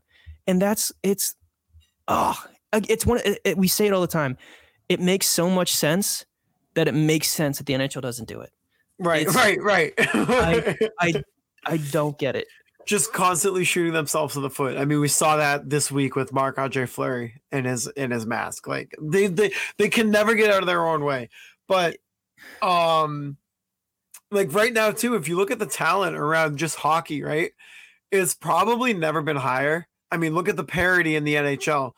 And 0.48 0.60
that's, 0.60 0.92
it's, 1.04 1.36
oh, 2.08 2.42
it's 2.74 3.06
one, 3.06 3.20
it, 3.26 3.40
it- 3.44 3.58
we 3.58 3.68
say 3.68 3.88
it 3.88 3.94
all 3.94 4.02
the 4.02 4.08
time. 4.08 4.38
It 4.90 5.00
makes 5.00 5.28
so 5.28 5.50
much 5.50 5.74
sense 5.74 6.26
that 6.76 6.88
it 6.88 6.94
makes 6.94 7.30
sense 7.30 7.58
that 7.58 7.66
the 7.66 7.74
NHL 7.74 8.02
doesn't 8.02 8.28
do 8.28 8.42
it. 8.42 8.52
Right, 9.00 9.22
It's- 9.28 9.36
right, 9.36 9.62
right. 9.62 9.94
I, 11.00 11.24
I 11.66 11.78
don't 11.78 12.18
get 12.18 12.36
it. 12.36 12.48
Just 12.86 13.14
constantly 13.14 13.64
shooting 13.64 13.94
themselves 13.94 14.36
in 14.36 14.42
the 14.42 14.50
foot. 14.50 14.78
I 14.78 14.84
mean, 14.84 15.00
we 15.00 15.08
saw 15.08 15.38
that 15.38 15.70
this 15.70 15.90
week 15.90 16.18
with 16.18 16.34
Marc 16.34 16.58
Andre 16.58 16.86
Fleury 16.86 17.42
in 17.52 17.64
his 17.64 17.88
in 17.88 18.12
his 18.12 18.26
mask. 18.26 18.68
Like 18.68 18.94
they 19.02 19.28
they 19.28 19.54
they 19.78 19.88
can 19.88 20.12
never 20.12 20.36
get 20.36 20.52
out 20.52 20.62
of 20.64 20.68
their 20.68 20.86
own 20.86 21.06
way. 21.06 21.30
But 21.70 21.96
um 22.62 23.38
like 24.32 24.54
right 24.54 24.74
now 24.74 24.92
too, 24.92 25.16
if 25.16 25.30
you 25.30 25.38
look 25.38 25.50
at 25.50 25.60
the 25.60 25.66
talent 25.66 26.18
around 26.18 26.58
just 26.58 26.76
hockey, 26.76 27.24
right? 27.24 27.52
It's 28.12 28.34
probably 28.34 28.94
never 28.94 29.22
been 29.22 29.38
higher. 29.38 29.88
I 30.14 30.18
mean, 30.18 30.36
look 30.36 30.48
at 30.48 30.56
the 30.56 30.64
parity 30.64 31.16
in 31.16 31.24
the 31.24 31.34
NHL. 31.34 31.94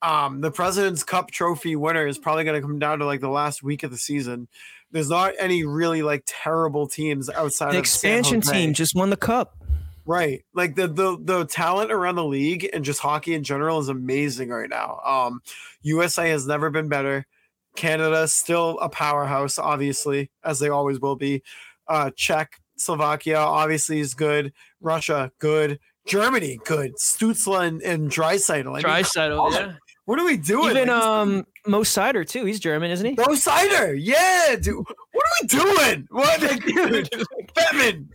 Um, 0.00 0.42
the 0.42 0.52
President's 0.52 1.02
Cup 1.02 1.32
trophy 1.32 1.74
winner 1.74 2.06
is 2.06 2.16
probably 2.16 2.44
going 2.44 2.54
to 2.54 2.64
come 2.64 2.78
down 2.78 3.00
to 3.00 3.04
like 3.04 3.20
the 3.20 3.28
last 3.28 3.64
week 3.64 3.82
of 3.82 3.90
the 3.90 3.98
season. 3.98 4.46
There's 4.92 5.10
not 5.10 5.34
any 5.40 5.64
really 5.64 6.02
like 6.02 6.22
terrible 6.24 6.86
teams 6.86 7.28
outside 7.28 7.72
The 7.72 7.78
expansion 7.78 8.42
team 8.42 8.74
just 8.74 8.94
won 8.94 9.10
the 9.10 9.16
cup. 9.16 9.56
Right. 10.04 10.44
Like 10.54 10.76
the 10.76 10.86
the 10.86 11.18
the 11.20 11.44
talent 11.46 11.90
around 11.90 12.14
the 12.14 12.24
league 12.24 12.68
and 12.72 12.84
just 12.84 13.00
hockey 13.00 13.34
in 13.34 13.42
general 13.42 13.80
is 13.80 13.88
amazing 13.88 14.50
right 14.50 14.70
now. 14.70 15.00
Um 15.04 15.40
USA 15.82 16.28
has 16.30 16.46
never 16.46 16.70
been 16.70 16.88
better. 16.88 17.26
Canada 17.74 18.28
still 18.28 18.78
a 18.80 18.88
powerhouse, 18.88 19.58
obviously, 19.58 20.30
as 20.44 20.60
they 20.60 20.68
always 20.68 21.00
will 21.00 21.16
be. 21.16 21.42
Uh 21.88 22.10
Czech, 22.14 22.60
Slovakia 22.76 23.38
obviously 23.38 23.98
is 23.98 24.14
good. 24.14 24.52
Russia, 24.80 25.32
good. 25.38 25.80
Germany, 26.06 26.58
good. 26.64 26.92
Stützle 26.96 27.66
and, 27.66 27.82
and 27.82 28.10
Draisaitl. 28.10 28.68
I 28.70 28.72
mean, 28.74 28.82
Draisaitl, 28.82 29.52
yeah. 29.52 29.72
What 30.04 30.18
are 30.18 30.24
we 30.24 30.36
doing? 30.36 30.70
Even 30.72 30.88
Like, 30.88 30.96
um 30.98 31.46
Mo 31.66 31.82
Seider 31.82 32.26
too. 32.26 32.44
He's 32.44 32.58
German, 32.58 32.90
isn't 32.90 33.06
he? 33.06 33.14
Bo 33.14 33.34
Cider, 33.36 33.94
yeah, 33.94 34.56
dude. 34.60 34.76
What 34.76 35.24
are 35.24 35.32
we 35.42 35.46
doing? 35.48 36.06
What, 36.10 36.40
dude? 36.66 37.08
Batman, 37.54 38.08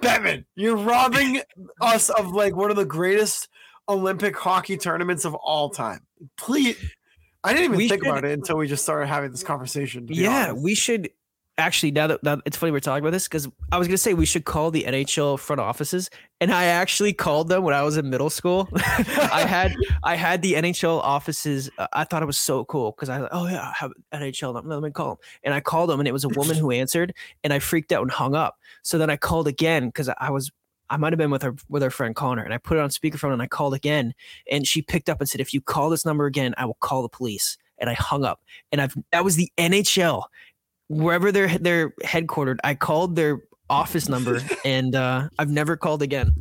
Batman, 0.00 0.44
you're 0.56 0.76
robbing 0.76 1.40
us 1.80 2.10
of 2.10 2.32
like 2.32 2.56
one 2.56 2.70
of 2.70 2.76
the 2.76 2.84
greatest 2.84 3.48
Olympic 3.88 4.36
hockey 4.36 4.76
tournaments 4.76 5.24
of 5.24 5.34
all 5.36 5.70
time. 5.70 6.00
Please, 6.36 6.76
I 7.44 7.52
didn't 7.52 7.66
even 7.66 7.76
We 7.76 7.88
think 7.88 8.02
should- 8.02 8.10
about 8.10 8.24
it 8.24 8.32
until 8.32 8.56
we 8.56 8.66
just 8.66 8.82
started 8.82 9.06
having 9.06 9.30
this 9.30 9.44
conversation. 9.44 10.06
Yeah, 10.10 10.48
honest. 10.50 10.62
we 10.64 10.74
should 10.74 11.10
actually 11.58 11.90
now 11.90 12.06
that, 12.06 12.22
that 12.22 12.38
it's 12.46 12.56
funny 12.56 12.70
we're 12.70 12.80
talking 12.80 13.04
about 13.04 13.10
this 13.10 13.26
because 13.26 13.48
I 13.72 13.78
was 13.78 13.88
gonna 13.88 13.98
say 13.98 14.14
we 14.14 14.24
should 14.24 14.44
call 14.44 14.70
the 14.70 14.84
NHL 14.84 15.38
front 15.38 15.60
offices, 15.60 16.08
and 16.40 16.52
I 16.52 16.64
actually 16.64 17.12
called 17.12 17.48
them 17.48 17.64
when 17.64 17.74
I 17.74 17.82
was 17.82 17.96
in 17.96 18.08
middle 18.08 18.30
school. 18.30 18.68
I 18.76 19.44
had 19.46 19.74
I 20.04 20.14
had 20.14 20.40
the 20.40 20.54
NHL 20.54 21.00
offices. 21.00 21.68
uh, 21.78 21.88
I 21.92 22.04
thought 22.04 22.22
it 22.22 22.26
was 22.26 22.38
so 22.38 22.64
cool 22.64 22.92
because 22.92 23.08
I 23.08 23.28
oh 23.32 23.48
yeah, 23.48 23.62
I 23.62 23.74
have 23.76 23.92
NHL. 24.14 24.54
Let 24.64 24.82
me 24.82 24.90
call 24.90 25.10
them, 25.10 25.18
and 25.42 25.52
I 25.52 25.60
called 25.60 25.90
them, 25.90 26.00
and 26.00 26.08
it 26.08 26.12
was 26.12 26.24
a 26.24 26.30
woman 26.30 26.56
who 26.56 26.70
answered, 26.70 27.12
and 27.44 27.52
I 27.52 27.58
freaked 27.58 27.92
out 27.92 28.02
and 28.02 28.10
hung 28.10 28.34
up. 28.34 28.56
So 28.82 28.96
then 28.96 29.10
I 29.10 29.16
called 29.16 29.48
again 29.48 29.88
because 29.88 30.08
I 30.18 30.30
was. 30.30 30.50
I 30.90 30.96
might 30.96 31.12
have 31.12 31.18
been 31.18 31.30
with 31.30 31.42
her 31.42 31.54
with 31.68 31.82
her 31.82 31.90
friend 31.90 32.16
Connor, 32.16 32.42
and 32.42 32.54
I 32.54 32.58
put 32.58 32.78
it 32.78 32.80
on 32.80 32.88
speakerphone 32.88 33.34
and 33.34 33.42
I 33.42 33.46
called 33.46 33.74
again, 33.74 34.14
and 34.50 34.66
she 34.66 34.80
picked 34.80 35.10
up 35.10 35.20
and 35.20 35.28
said, 35.28 35.40
"If 35.40 35.52
you 35.52 35.60
call 35.60 35.90
this 35.90 36.06
number 36.06 36.24
again, 36.24 36.54
I 36.56 36.64
will 36.64 36.78
call 36.80 37.02
the 37.02 37.10
police." 37.10 37.58
And 37.80 37.88
I 37.90 37.94
hung 37.94 38.24
up, 38.24 38.40
and 38.72 38.80
I've 38.80 38.96
that 39.12 39.22
was 39.22 39.36
the 39.36 39.52
NHL 39.58 40.24
wherever 40.88 41.30
they're 41.32 41.58
they're 41.58 41.90
headquartered. 42.04 42.58
I 42.64 42.74
called 42.74 43.16
their 43.16 43.40
office 43.70 44.08
number 44.08 44.40
and 44.64 44.94
uh, 44.94 45.28
I've 45.38 45.50
never 45.50 45.76
called 45.76 46.02
again. 46.02 46.32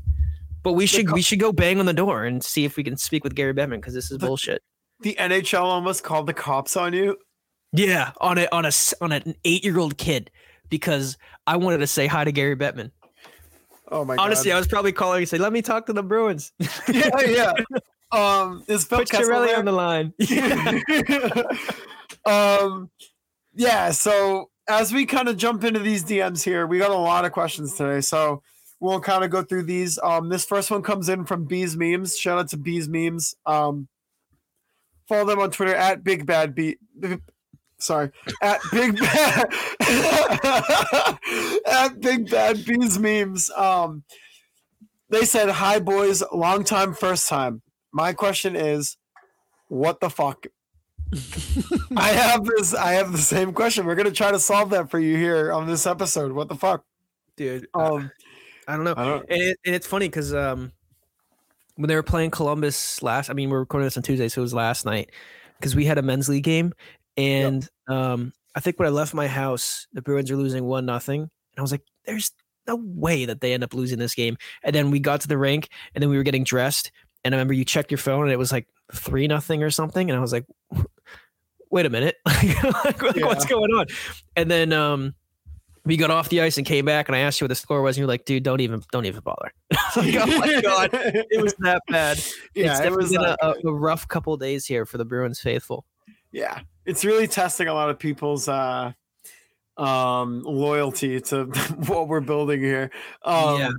But 0.63 0.73
we 0.73 0.85
should 0.85 1.11
we 1.11 1.21
should 1.21 1.39
go 1.39 1.53
bang 1.53 1.79
on 1.79 1.85
the 1.85 1.93
door 1.93 2.25
and 2.25 2.43
see 2.43 2.65
if 2.65 2.75
we 2.75 2.83
can 2.83 2.97
speak 2.97 3.23
with 3.23 3.35
Gary 3.35 3.53
Bettman 3.53 3.77
because 3.77 3.93
this 3.93 4.11
is 4.11 4.17
bullshit. 4.17 4.61
the 5.01 5.15
NHL 5.19 5.61
almost 5.61 6.03
called 6.03 6.27
the 6.27 6.33
cops 6.33 6.75
on 6.75 6.93
you. 6.93 7.17
Yeah, 7.71 8.11
on 8.19 8.37
a 8.37 8.47
on 8.51 8.65
a 8.65 8.71
on 9.01 9.11
an 9.11 9.35
eight 9.45 9.63
year 9.63 9.79
old 9.79 9.97
kid 9.97 10.29
because 10.69 11.17
I 11.45 11.57
wanted 11.57 11.77
to 11.77 11.87
say 11.87 12.07
hi 12.07 12.23
to 12.23 12.31
Gary 12.31 12.55
Bettman. 12.55 12.91
Oh 13.89 14.03
my 14.03 14.15
god. 14.17 14.23
Honestly, 14.23 14.51
I 14.51 14.57
was 14.57 14.67
probably 14.67 14.91
calling 14.91 15.19
and 15.19 15.29
say, 15.29 15.37
"Let 15.37 15.53
me 15.53 15.61
talk 15.61 15.85
to 15.85 15.93
the 15.93 16.03
Bruins." 16.03 16.51
yeah, 16.89 17.09
yeah. 17.25 17.53
Um, 18.11 18.63
is 18.67 18.83
Phil 18.85 18.99
Put 18.99 19.09
Kessel 19.09 19.33
Chiarelli 19.33 19.57
on 19.57 19.65
the 19.65 19.71
line. 19.71 20.13
um 22.25 22.89
yeah 23.57 23.91
so 23.91 24.49
as 24.69 24.93
we 24.93 25.05
kind 25.05 25.27
of 25.27 25.35
jump 25.35 25.63
into 25.63 25.79
these 25.79 26.03
dms 26.05 26.43
here 26.43 26.65
we 26.65 26.77
got 26.77 26.91
a 26.91 26.95
lot 26.95 27.25
of 27.25 27.31
questions 27.33 27.73
today 27.75 27.99
so 27.99 28.41
we'll 28.79 28.99
kind 28.99 29.23
of 29.23 29.29
go 29.29 29.43
through 29.43 29.63
these. 29.63 29.99
Um 30.03 30.29
this 30.29 30.45
first 30.45 30.71
one 30.71 30.83
comes 30.83 31.09
in 31.09 31.25
from 31.25 31.45
bees 31.45 31.75
memes. 31.75 32.17
Shout 32.17 32.39
out 32.39 32.49
to 32.49 32.57
bees 32.57 32.87
memes. 32.87 33.35
Um 33.45 33.87
follow 35.07 35.25
them 35.25 35.39
on 35.39 35.51
twitter 35.51 35.75
at 35.75 36.03
big 36.03 36.25
bad 36.25 36.53
bee 36.53 36.77
sorry 37.79 38.11
at 38.41 38.59
big 38.71 38.99
bad 38.99 39.53
at 41.65 41.99
big 42.01 42.29
bad 42.29 42.65
bees 42.65 42.99
memes. 42.99 43.49
Um 43.51 44.03
they 45.09 45.25
said 45.25 45.49
hi 45.49 45.79
boys. 45.79 46.21
Long 46.33 46.63
time 46.63 46.93
first 46.93 47.29
time. 47.29 47.61
My 47.93 48.13
question 48.13 48.55
is 48.55 48.97
what 49.69 49.99
the 50.01 50.09
fuck 50.09 50.45
I 51.95 52.09
have 52.09 52.43
this. 52.45 52.73
I 52.73 52.93
have 52.93 53.11
the 53.11 53.17
same 53.17 53.53
question. 53.53 53.85
We're 53.85 53.95
gonna 53.95 54.11
try 54.11 54.31
to 54.31 54.39
solve 54.39 54.71
that 54.71 54.89
for 54.89 54.99
you 54.99 55.15
here 55.17 55.51
on 55.53 55.67
this 55.67 55.85
episode. 55.85 56.31
What 56.31 56.47
the 56.49 56.55
fuck? 56.55 56.83
Dude, 57.35 57.67
Um, 57.73 58.11
I 58.67 58.75
don't 58.75 58.83
know. 58.83 58.95
I 58.97 59.05
don't. 59.05 59.25
and, 59.29 59.41
it, 59.41 59.59
and 59.65 59.75
it's 59.75 59.87
funny 59.87 60.07
because 60.07 60.33
um, 60.33 60.71
when 61.75 61.87
they 61.87 61.95
were 61.95 62.03
playing 62.03 62.31
Columbus 62.31 63.01
last, 63.03 63.29
I 63.29 63.33
mean, 63.33 63.49
we're 63.49 63.59
recording 63.59 63.85
this 63.85 63.95
on 63.95 64.03
Tuesday, 64.03 64.27
so 64.27 64.41
it 64.41 64.43
was 64.43 64.53
last 64.53 64.85
night 64.85 65.11
because 65.59 65.75
we 65.75 65.85
had 65.85 65.97
a 65.97 66.01
men's 66.01 66.27
league 66.27 66.43
game, 66.43 66.73
and 67.15 67.67
um, 67.87 68.33
I 68.55 68.59
think 68.59 68.79
when 68.79 68.87
I 68.87 68.91
left 68.91 69.13
my 69.13 69.27
house, 69.27 69.87
the 69.93 70.01
Bruins 70.01 70.31
are 70.31 70.35
losing 70.35 70.65
one 70.65 70.85
nothing, 70.85 71.21
and 71.21 71.29
I 71.57 71.61
was 71.61 71.71
like, 71.71 71.83
"There's 72.05 72.31
no 72.67 72.75
way 72.75 73.25
that 73.25 73.39
they 73.39 73.53
end 73.53 73.63
up 73.63 73.73
losing 73.73 73.99
this 73.99 74.15
game." 74.15 74.35
And 74.63 74.75
then 74.75 74.91
we 74.91 74.99
got 74.99 75.21
to 75.21 75.27
the 75.27 75.37
rink, 75.37 75.69
and 75.95 76.01
then 76.01 76.09
we 76.09 76.17
were 76.17 76.23
getting 76.23 76.43
dressed, 76.43 76.91
and 77.23 77.33
I 77.33 77.37
remember 77.37 77.53
you 77.53 77.63
checked 77.65 77.91
your 77.91 77.97
phone, 77.99 78.23
and 78.23 78.31
it 78.31 78.39
was 78.39 78.51
like 78.51 78.67
three 78.93 79.27
nothing 79.27 79.63
or 79.63 79.69
something, 79.69 80.09
and 80.09 80.17
I 80.17 80.21
was 80.21 80.33
like, 80.33 80.45
"Wait 81.71 81.85
a 81.85 81.89
minute, 81.89 82.15
like, 82.25 83.01
what's 83.17 83.45
going 83.45 83.71
on?" 83.71 83.85
And 84.35 84.49
then 84.49 84.73
um, 84.73 85.15
we 85.85 85.97
got 85.97 86.11
off 86.11 86.29
the 86.29 86.41
ice 86.41 86.57
and 86.57 86.65
came 86.65 86.85
back, 86.85 87.07
and 87.07 87.15
I 87.15 87.19
asked 87.19 87.39
you 87.39 87.45
what 87.45 87.49
the 87.49 87.55
score 87.55 87.81
was, 87.81 87.95
and 87.95 88.01
you're 88.01 88.07
like, 88.07 88.25
"Dude, 88.25 88.43
don't 88.43 88.61
even, 88.61 88.83
don't 88.91 89.05
even 89.05 89.21
bother." 89.21 89.51
like, 89.95 90.15
oh 90.15 90.25
my 90.39 90.61
god, 90.61 90.89
it 90.93 91.41
was 91.41 91.53
that 91.59 91.81
bad. 91.87 92.17
yeah, 92.55 92.77
it's 92.77 92.81
it 92.81 92.91
was. 92.91 93.11
been 93.11 93.23
uh, 93.23 93.35
a, 93.41 93.53
a, 93.65 93.73
rough 93.73 94.07
couple 94.07 94.33
of 94.33 94.39
days 94.39 94.65
here 94.65 94.85
for 94.85 94.97
the 94.97 95.05
Bruins 95.05 95.39
faithful. 95.39 95.85
yeah, 96.31 96.59
it's 96.85 97.05
really 97.05 97.27
testing 97.27 97.67
a 97.67 97.73
lot 97.73 97.89
of 97.89 97.97
people's 97.97 98.47
uh, 98.47 98.91
um, 99.77 100.43
loyalty 100.43 101.21
to 101.21 101.45
what 101.87 102.07
we're 102.07 102.21
building 102.21 102.61
here. 102.61 102.91
Um, 103.23 103.59
Yeah. 103.59 103.71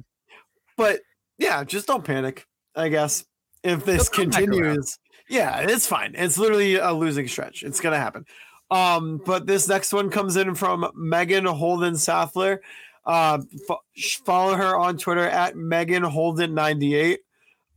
But 0.76 1.00
yeah, 1.38 1.64
just 1.64 1.88
don't 1.88 2.04
panic. 2.04 2.46
I 2.76 2.88
guess 2.88 3.24
if 3.64 3.84
this 3.84 4.08
They'll 4.08 4.30
continues. 4.30 4.98
Yeah, 5.28 5.60
it's 5.60 5.86
fine. 5.86 6.14
It's 6.16 6.38
literally 6.38 6.76
a 6.76 6.92
losing 6.92 7.28
stretch. 7.28 7.62
It's 7.62 7.80
gonna 7.80 7.98
happen. 7.98 8.24
Um, 8.70 9.20
but 9.24 9.46
this 9.46 9.68
next 9.68 9.92
one 9.92 10.10
comes 10.10 10.36
in 10.36 10.54
from 10.54 10.90
Megan 10.94 11.44
Holden 11.44 11.96
Saffler. 11.96 12.60
Uh, 13.04 13.40
fo- 13.66 13.80
follow 14.24 14.54
her 14.54 14.76
on 14.76 14.98
Twitter 14.98 15.26
at 15.26 15.56
Megan 15.56 16.02
Holden 16.02 16.54
ninety 16.54 16.94
eight. 16.94 17.20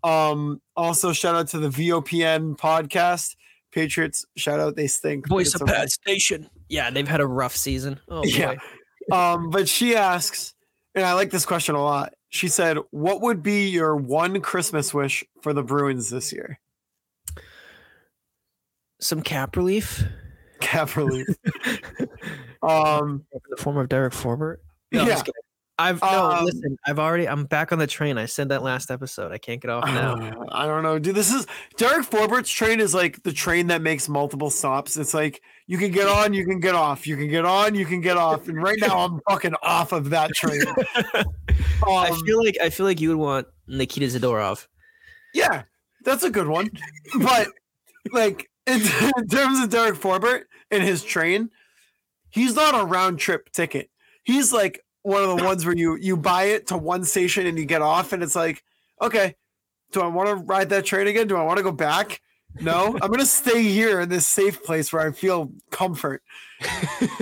Um, 0.03 0.61
also 0.75 1.13
shout 1.13 1.35
out 1.35 1.47
to 1.49 1.59
the 1.59 1.69
VOPN 1.69 2.57
podcast. 2.57 3.35
Patriots, 3.71 4.25
shout 4.35 4.59
out, 4.59 4.75
they 4.75 4.87
stink. 4.87 5.27
Voice 5.29 5.55
of. 5.55 5.65
Pat 5.65 5.89
Station. 5.89 6.49
Yeah, 6.67 6.89
they've 6.89 7.07
had 7.07 7.21
a 7.21 7.27
rough 7.27 7.55
season. 7.55 7.99
Oh 8.09 8.21
boy. 8.21 8.27
Yeah. 8.27 8.55
Um, 9.11 9.49
but 9.49 9.69
she 9.69 9.95
asks, 9.95 10.53
and 10.93 11.05
I 11.05 11.13
like 11.13 11.31
this 11.31 11.45
question 11.45 11.75
a 11.75 11.83
lot. 11.83 12.13
She 12.29 12.47
said, 12.49 12.77
"What 12.91 13.21
would 13.21 13.41
be 13.41 13.69
your 13.69 13.95
one 13.95 14.41
Christmas 14.41 14.93
wish 14.93 15.23
for 15.41 15.53
the 15.53 15.63
Bruins 15.63 16.09
this 16.09 16.33
year?" 16.33 16.59
Some 19.01 19.21
cap 19.21 19.55
relief 19.57 20.03
Cap 20.59 20.95
relief. 20.95 21.27
um, 22.63 23.25
in 23.33 23.41
the 23.49 23.57
form 23.57 23.77
of 23.77 23.89
Derek 23.89 24.13
Forbort. 24.13 24.57
No, 24.91 25.05
yeah. 25.05 25.21
I've 25.79 25.99
no 26.03 26.07
Um, 26.07 26.45
listen. 26.45 26.77
I've 26.85 26.99
already. 26.99 27.27
I'm 27.27 27.45
back 27.45 27.71
on 27.71 27.79
the 27.79 27.87
train. 27.87 28.19
I 28.19 28.27
said 28.27 28.49
that 28.49 28.61
last 28.61 28.91
episode. 28.91 29.31
I 29.31 29.39
can't 29.39 29.59
get 29.59 29.71
off 29.71 29.85
now. 29.87 30.13
Uh, 30.21 30.45
I 30.51 30.67
don't 30.67 30.83
know, 30.83 30.99
dude. 30.99 31.15
This 31.15 31.33
is 31.33 31.47
Derek 31.77 32.05
Forbort's 32.07 32.51
train 32.51 32.79
is 32.79 32.93
like 32.93 33.23
the 33.23 33.33
train 33.33 33.67
that 33.67 33.81
makes 33.81 34.07
multiple 34.07 34.51
stops. 34.51 34.97
It's 34.97 35.15
like 35.15 35.41
you 35.65 35.79
can 35.79 35.91
get 35.91 36.07
on, 36.07 36.33
you 36.35 36.45
can 36.45 36.59
get 36.59 36.75
off, 36.75 37.07
you 37.07 37.17
can 37.17 37.29
get 37.29 37.45
on, 37.45 37.73
you 37.73 37.85
can 37.87 38.01
get 38.01 38.17
off. 38.17 38.47
And 38.47 38.61
right 38.61 38.77
now, 38.79 38.99
I'm 38.99 39.19
fucking 39.27 39.55
off 39.63 39.91
of 39.93 40.11
that 40.11 40.35
train. 40.35 40.61
I 41.87 42.09
Um, 42.09 42.23
feel 42.25 42.43
like 42.43 42.57
I 42.61 42.69
feel 42.69 42.85
like 42.85 43.01
you 43.01 43.09
would 43.09 43.17
want 43.17 43.47
Nikita 43.67 44.05
Zadorov. 44.05 44.67
Yeah, 45.33 45.63
that's 46.03 46.23
a 46.23 46.29
good 46.29 46.47
one. 46.47 46.69
But 47.19 47.47
like 48.11 48.50
in, 48.67 48.81
in 49.17 49.27
terms 49.27 49.59
of 49.59 49.69
Derek 49.69 49.95
Forbort 49.95 50.43
and 50.69 50.83
his 50.83 51.03
train, 51.03 51.49
he's 52.29 52.55
not 52.55 52.79
a 52.79 52.85
round 52.85 53.19
trip 53.19 53.51
ticket. 53.51 53.89
He's 54.23 54.53
like 54.53 54.83
one 55.03 55.23
of 55.23 55.37
the 55.37 55.43
ones 55.43 55.65
where 55.65 55.75
you 55.75 55.95
you 55.95 56.15
buy 56.15 56.43
it 56.43 56.67
to 56.67 56.77
one 56.77 57.03
station 57.03 57.47
and 57.47 57.57
you 57.57 57.65
get 57.65 57.81
off, 57.81 58.13
and 58.13 58.21
it's 58.21 58.35
like, 58.35 58.63
okay, 59.01 59.35
do 59.91 60.01
I 60.01 60.07
want 60.07 60.29
to 60.29 60.35
ride 60.35 60.69
that 60.69 60.85
train 60.85 61.07
again? 61.07 61.27
Do 61.27 61.37
I 61.37 61.43
want 61.43 61.57
to 61.57 61.63
go 61.63 61.71
back? 61.71 62.21
No, 62.59 62.97
I'm 63.01 63.09
gonna 63.09 63.25
stay 63.25 63.63
here 63.63 64.01
in 64.01 64.09
this 64.09 64.27
safe 64.27 64.63
place 64.63 64.91
where 64.91 65.07
I 65.07 65.11
feel 65.11 65.51
comfort. 65.71 66.21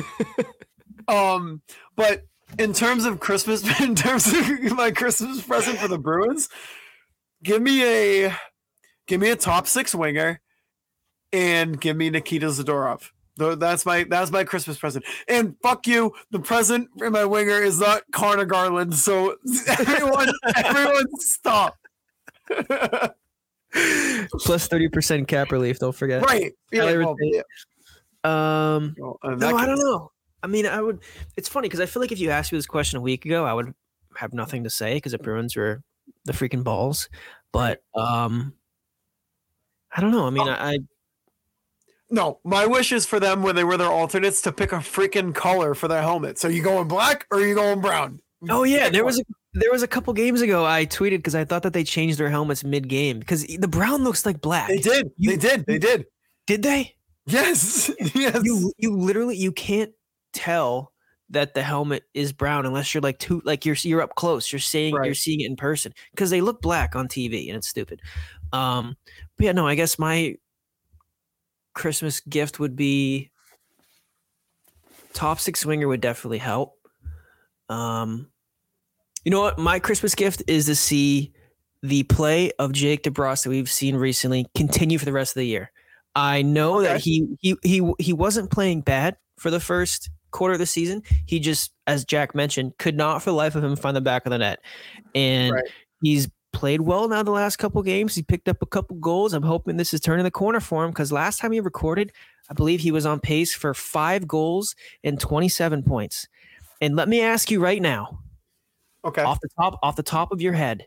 um, 1.08 1.62
but 1.96 2.24
in 2.58 2.74
terms 2.74 3.06
of 3.06 3.20
Christmas, 3.20 3.64
in 3.80 3.96
terms 3.96 4.28
of 4.28 4.72
my 4.76 4.92
Christmas 4.92 5.42
present 5.42 5.78
for 5.78 5.88
the 5.88 6.00
Bruins, 6.00 6.50
give 7.44 7.62
me 7.62 7.84
a 7.84 8.36
give 9.08 9.22
me 9.22 9.30
a 9.30 9.36
top 9.36 9.68
six 9.68 9.94
winger 9.94 10.42
and 11.34 11.80
give 11.80 11.96
me 11.98 12.10
Nikita 12.10 12.48
Zadorov. 12.48 13.10
That's 13.38 13.86
my 13.86 14.04
that's 14.04 14.32
my 14.32 14.44
Christmas 14.44 14.78
present. 14.78 15.06
And 15.30 15.56
fuck 15.64 15.88
you, 15.88 16.12
the 16.32 16.40
present 16.40 16.90
for 16.98 17.10
my 17.10 17.24
winger 17.24 17.62
is 17.62 17.80
not 17.80 18.02
Conor 18.12 18.44
Garland. 18.46 18.94
So 18.96 19.36
everyone, 19.68 20.30
everyone, 20.58 21.06
stop. 21.20 21.78
Plus 24.42 24.68
thirty 24.68 24.90
percent 24.90 25.28
cap 25.28 25.52
relief. 25.52 25.80
Don't 25.80 25.96
forget. 25.96 26.24
right? 26.26 26.52
Yeah, 26.72 26.98
well, 26.98 27.16
yeah, 27.22 27.42
Um. 28.24 28.96
well, 28.98 29.18
No, 29.24 29.56
I 29.56 29.66
don't 29.66 29.80
know. 29.80 30.12
I 30.42 30.48
mean, 30.48 30.66
I 30.66 30.82
would. 30.82 31.00
It's 31.38 31.48
funny 31.48 31.68
because 31.68 31.80
I 31.80 31.86
feel 31.86 32.02
like 32.02 32.12
if 32.12 32.20
you 32.20 32.32
asked 32.32 32.52
me 32.52 32.58
this 32.58 32.66
question 32.66 32.98
a 32.98 33.02
week 33.02 33.26
ago, 33.26 33.46
I 33.46 33.54
would 33.54 33.74
have 34.16 34.34
nothing 34.34 34.64
to 34.64 34.70
say 34.70 34.96
because 34.96 35.12
the 35.12 35.18
Bruins 35.20 35.56
were 35.56 35.82
the 36.26 36.34
freaking 36.34 36.64
balls. 36.64 37.10
But 37.52 37.82
um, 37.96 38.54
I 39.96 40.02
don't 40.02 40.12
know. 40.12 40.26
I 40.26 40.30
mean, 40.32 40.48
Oh. 40.48 40.52
I 40.52 40.80
No, 42.12 42.40
my 42.44 42.66
wish 42.66 42.92
is 42.92 43.06
for 43.06 43.20
them 43.20 43.44
when 43.44 43.56
they 43.56 43.64
were 43.64 43.78
their 43.78 43.88
alternates 43.88 44.42
to 44.42 44.52
pick 44.52 44.72
a 44.72 44.78
freaking 44.78 45.34
color 45.34 45.76
for 45.76 45.88
their 45.88 46.02
helmet. 46.02 46.40
So 46.40 46.48
you 46.48 46.64
going 46.64 46.88
black 46.88 47.28
or 47.32 47.42
you 47.42 47.54
going 47.56 47.82
brown? 47.82 48.20
oh 48.50 48.64
yeah, 48.64 48.86
Pick 48.86 48.94
there 48.94 49.06
was 49.06 49.20
a 49.20 49.24
there 49.54 49.72
was 49.72 49.84
a 49.84 49.88
couple 49.88 50.14
games 50.14 50.42
ago 50.42 50.66
I 50.66 50.86
tweeted 50.86 51.18
because 51.18 51.36
I 51.36 51.44
thought 51.46 51.64
that 51.64 51.74
they 51.74 51.84
changed 51.84 52.18
their 52.18 52.30
helmets 52.30 52.64
mid 52.64 52.88
game 52.88 53.20
because 53.20 53.46
the 53.46 53.68
brown 53.68 54.04
looks 54.04 54.26
like 54.26 54.42
black. 54.42 54.70
They 54.70 54.78
did. 54.78 55.12
You- 55.18 55.32
they 55.32 55.38
did. 55.38 55.66
They 55.66 55.78
did. 55.78 56.06
Did 56.48 56.64
they? 56.64 56.96
Yes. 57.26 57.92
Yes. 58.16 58.42
You 58.44 58.72
you 58.78 58.96
literally 58.96 59.36
you 59.38 59.52
can't 59.52 59.92
tell 60.34 60.94
that 61.32 61.54
the 61.54 61.62
helmet 61.62 62.04
is 62.16 62.34
brown 62.34 62.66
unless 62.66 62.92
you're 62.94 63.02
like 63.02 63.20
too 63.20 63.40
like 63.46 63.66
you're 63.66 63.76
you're 63.82 64.02
up 64.02 64.16
close. 64.16 64.52
You're 64.52 64.60
seeing 64.60 64.96
you're 65.04 65.14
seeing 65.14 65.42
it 65.42 65.46
in 65.46 65.56
person 65.56 65.94
because 66.12 66.32
they 66.32 66.42
look 66.42 66.62
black 66.62 66.96
on 66.96 67.08
TV 67.08 67.50
and 67.50 67.58
it's 67.58 67.68
stupid. 67.68 68.02
Um, 68.52 68.96
but 69.38 69.46
yeah, 69.46 69.52
no, 69.52 69.68
I 69.68 69.76
guess 69.76 70.00
my 70.00 70.36
Christmas 71.74 72.20
gift 72.22 72.60
would 72.60 72.76
be 72.76 73.32
top 75.14 75.40
six 75.40 75.62
swinger 75.62 75.88
would 75.88 76.02
definitely 76.02 76.38
help. 76.38 76.76
Um, 77.70 78.30
you 79.24 79.32
know 79.32 79.42
what? 79.42 79.60
My 79.60 79.80
Christmas 79.80 80.16
gift 80.16 80.44
is 80.48 80.66
to 80.68 80.76
see 80.76 81.34
the 81.82 82.04
play 82.04 82.52
of 82.60 82.72
Jake 82.72 83.04
DeBrusk 83.04 83.44
that 83.44 83.50
we've 83.50 83.70
seen 83.70 83.96
recently 83.96 84.46
continue 84.56 84.98
for 84.98 85.06
the 85.06 85.14
rest 85.14 85.32
of 85.36 85.40
the 85.42 85.48
year. 85.48 85.72
I 86.16 86.42
know 86.42 86.82
that 86.82 87.00
he 87.02 87.28
he 87.40 87.56
he 87.64 87.94
he 88.00 88.14
wasn't 88.14 88.52
playing 88.52 88.82
bad 88.82 89.16
for 89.38 89.52
the 89.52 89.60
first 89.60 90.10
quarter 90.32 90.54
of 90.54 90.60
the 90.60 90.66
season. 90.66 91.02
He 91.26 91.40
just, 91.40 91.72
as 91.88 92.04
Jack 92.04 92.34
mentioned, 92.36 92.74
could 92.80 92.98
not 92.98 93.22
for 93.22 93.30
the 93.30 93.36
life 93.36 93.56
of 93.56 93.64
him 93.64 93.76
find 93.76 93.96
the 93.96 94.02
back 94.02 94.26
of 94.26 94.32
the 94.32 94.38
net, 94.40 94.60
and 95.14 95.54
Right. 95.54 95.64
he's 96.02 96.28
played 96.52 96.82
well 96.82 97.08
now 97.08 97.24
the 97.24 97.32
last 97.32 97.58
couple 97.58 97.82
games. 97.84 98.16
He 98.16 98.22
picked 98.24 98.50
up 98.50 98.62
a 98.62 98.66
couple 98.66 98.98
goals. 98.98 99.34
I'm 99.34 99.44
hoping 99.44 99.78
this 99.78 99.94
is 99.94 100.00
turning 100.02 100.24
the 100.24 100.32
corner 100.32 100.60
for 100.60 100.84
him 100.84 100.92
because 100.92 101.12
last 101.12 101.40
time 101.40 101.52
he 101.52 101.60
recorded, 101.60 102.12
I 102.50 102.54
believe 102.54 102.80
he 102.80 102.92
was 102.92 103.06
on 103.06 103.20
pace 103.20 103.54
for 103.54 103.74
five 103.74 104.28
goals 104.28 104.76
and 105.04 105.20
27 105.20 105.84
points. 105.84 106.28
And 106.82 106.96
let 106.96 107.08
me 107.10 107.22
ask 107.22 107.52
you 107.52 107.60
right 107.62 107.82
now, 107.82 108.20
Okay. 109.06 109.24
off 109.24 109.40
the 109.42 109.50
top 109.58 109.80
off 109.82 109.96
the 109.96 110.04
top 110.04 110.32
of 110.32 110.42
your 110.42 110.54
head, 110.54 110.86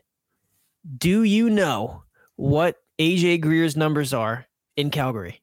do 0.97 1.23
you 1.23 1.49
know 1.49 2.03
what 2.35 2.77
AJ 2.99 3.41
Greer's 3.41 3.75
numbers 3.75 4.13
are 4.13 4.45
in 4.75 4.91
Calgary? 4.91 5.41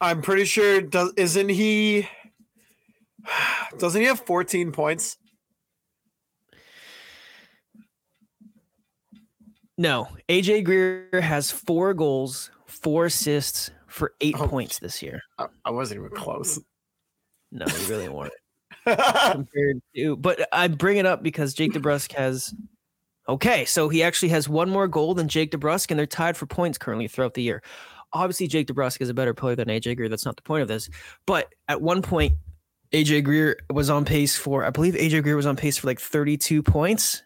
I'm 0.00 0.22
pretty 0.22 0.44
sure. 0.44 0.80
Does 0.80 1.12
isn't 1.16 1.48
he? 1.48 2.08
Doesn't 3.78 4.00
he 4.00 4.06
have 4.06 4.20
14 4.20 4.72
points? 4.72 5.18
No, 9.78 10.08
AJ 10.28 10.64
Greer 10.64 11.08
has 11.20 11.50
four 11.50 11.94
goals, 11.94 12.50
four 12.66 13.06
assists 13.06 13.70
for 13.86 14.12
eight 14.20 14.34
Oh. 14.38 14.46
points 14.48 14.80
this 14.80 15.02
year. 15.02 15.22
I, 15.38 15.46
I 15.64 15.70
wasn't 15.70 16.00
even 16.00 16.10
close. 16.16 16.60
No, 17.52 17.64
you 17.66 17.86
really 17.88 18.08
weren't 18.08 18.32
compared 19.32 19.80
to. 19.94 20.16
But 20.16 20.46
I 20.52 20.68
bring 20.68 20.96
it 20.98 21.06
up 21.06 21.22
because 21.22 21.54
Jake 21.54 21.72
DeBrusk 21.72 22.12
has. 22.12 22.52
Okay, 23.28 23.64
so 23.66 23.88
he 23.88 24.02
actually 24.02 24.30
has 24.30 24.48
one 24.48 24.68
more 24.70 24.88
goal 24.88 25.14
than 25.14 25.28
Jake 25.28 25.50
DeBrusk, 25.52 25.90
and 25.90 25.98
they're 25.98 26.06
tied 26.06 26.36
for 26.36 26.46
points 26.46 26.76
currently 26.78 27.08
throughout 27.08 27.34
the 27.34 27.42
year. 27.42 27.62
Obviously, 28.14 28.46
Jake 28.48 28.66
DeBrusk 28.66 29.00
is 29.02 29.10
a 29.10 29.14
better 29.14 29.34
player 29.34 29.54
than 29.54 29.68
AJ 29.68 29.96
Greer. 29.96 30.08
That's 30.08 30.24
not 30.24 30.36
the 30.36 30.42
point 30.42 30.62
of 30.62 30.68
this. 30.68 30.88
But 31.26 31.54
at 31.68 31.82
one 31.82 32.00
point, 32.02 32.34
AJ 32.92 33.24
Greer 33.24 33.58
was 33.70 33.90
on 33.90 34.06
pace 34.06 34.34
for, 34.36 34.64
I 34.64 34.70
believe 34.70 34.94
AJ 34.94 35.22
Greer 35.22 35.36
was 35.36 35.44
on 35.44 35.56
pace 35.56 35.76
for 35.76 35.86
like 35.86 36.00
32 36.00 36.62
points. 36.62 37.22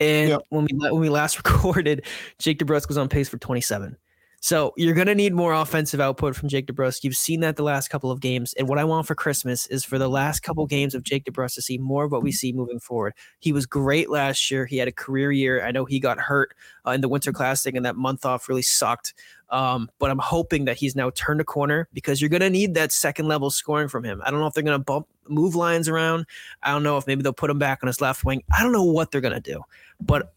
And 0.00 0.30
Yep. 0.30 0.42
when 0.50 0.64
we 0.70 0.90
when 0.90 1.00
we 1.00 1.08
last 1.08 1.36
recorded, 1.44 2.04
Jake 2.38 2.58
DeBrusk 2.58 2.88
was 2.88 2.98
on 2.98 3.08
pace 3.08 3.28
for 3.28 3.38
27. 3.38 3.96
So 4.40 4.74
you're 4.76 4.94
gonna 4.94 5.14
need 5.14 5.34
more 5.34 5.54
offensive 5.54 6.00
output 6.00 6.36
from 6.36 6.48
Jake 6.48 6.66
DeBrusk. 6.66 7.02
You've 7.02 7.16
seen 7.16 7.40
that 7.40 7.56
the 7.56 7.62
last 7.62 7.88
couple 7.88 8.10
of 8.10 8.20
games, 8.20 8.52
and 8.54 8.68
what 8.68 8.78
I 8.78 8.84
want 8.84 9.06
for 9.06 9.14
Christmas 9.14 9.66
is 9.68 9.84
for 9.84 9.98
the 9.98 10.08
last 10.08 10.40
couple 10.40 10.66
games 10.66 10.94
of 10.94 11.02
Jake 11.02 11.24
DeBrusk 11.24 11.54
to 11.54 11.62
see 11.62 11.78
more 11.78 12.04
of 12.04 12.12
what 12.12 12.22
we 12.22 12.32
see 12.32 12.52
moving 12.52 12.78
forward. 12.78 13.14
He 13.38 13.52
was 13.52 13.66
great 13.66 14.10
last 14.10 14.50
year. 14.50 14.66
He 14.66 14.76
had 14.76 14.88
a 14.88 14.92
career 14.92 15.32
year. 15.32 15.64
I 15.64 15.70
know 15.70 15.84
he 15.84 15.98
got 15.98 16.18
hurt 16.18 16.54
uh, 16.86 16.90
in 16.90 17.00
the 17.00 17.08
Winter 17.08 17.32
Classic, 17.32 17.74
and 17.74 17.84
that 17.86 17.96
month 17.96 18.24
off 18.24 18.48
really 18.48 18.62
sucked. 18.62 19.14
Um, 19.50 19.90
but 19.98 20.10
I'm 20.10 20.18
hoping 20.18 20.64
that 20.66 20.76
he's 20.76 20.96
now 20.96 21.10
turned 21.10 21.40
a 21.40 21.44
corner 21.44 21.88
because 21.92 22.20
you're 22.20 22.30
gonna 22.30 22.50
need 22.50 22.74
that 22.74 22.92
second 22.92 23.28
level 23.28 23.50
scoring 23.50 23.88
from 23.88 24.04
him. 24.04 24.20
I 24.24 24.30
don't 24.30 24.40
know 24.40 24.46
if 24.46 24.54
they're 24.54 24.62
gonna 24.62 24.78
bump 24.78 25.06
move 25.28 25.54
lines 25.54 25.88
around. 25.88 26.26
I 26.62 26.70
don't 26.70 26.82
know 26.82 26.96
if 26.98 27.06
maybe 27.06 27.22
they'll 27.22 27.32
put 27.32 27.50
him 27.50 27.58
back 27.58 27.80
on 27.82 27.86
his 27.88 28.00
left 28.00 28.24
wing. 28.24 28.42
I 28.56 28.62
don't 28.62 28.72
know 28.72 28.84
what 28.84 29.10
they're 29.10 29.20
gonna 29.20 29.40
do, 29.40 29.62
but 30.00 30.32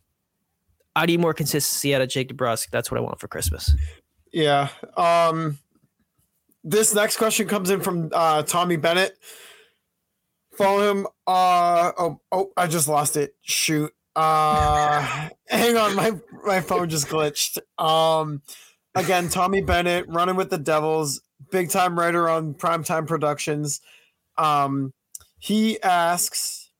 I 0.99 1.05
need 1.05 1.21
more 1.21 1.33
consistency 1.33 1.95
out 1.95 2.01
of 2.01 2.09
Jake 2.09 2.27
DeBrusk. 2.35 2.71
That's 2.71 2.91
what 2.91 2.97
I 2.97 3.01
want 3.01 3.21
for 3.21 3.29
Christmas. 3.29 3.73
Yeah. 4.33 4.67
Um 4.97 5.57
this 6.61 6.93
next 6.93 7.15
question 7.15 7.47
comes 7.47 7.69
in 7.69 7.79
from 7.79 8.09
uh 8.13 8.43
Tommy 8.43 8.75
Bennett. 8.75 9.17
Follow 10.57 10.91
him. 10.91 11.07
Uh 11.25 11.93
oh 11.97 12.19
oh 12.33 12.51
I 12.57 12.67
just 12.67 12.89
lost 12.89 13.15
it. 13.15 13.33
Shoot. 13.41 13.93
Uh 14.13 15.29
hang 15.47 15.77
on, 15.77 15.95
my 15.95 16.19
my 16.45 16.59
phone 16.59 16.89
just 16.89 17.07
glitched. 17.07 17.59
Um 17.81 18.41
again, 18.93 19.29
Tommy 19.29 19.61
Bennett 19.61 20.05
running 20.09 20.35
with 20.35 20.49
the 20.49 20.57
Devils, 20.57 21.21
big 21.49 21.69
time 21.69 21.97
writer 21.97 22.27
on 22.27 22.55
Primetime 22.55 23.07
Productions. 23.07 23.79
Um 24.37 24.91
he 25.37 25.81
asks 25.81 26.71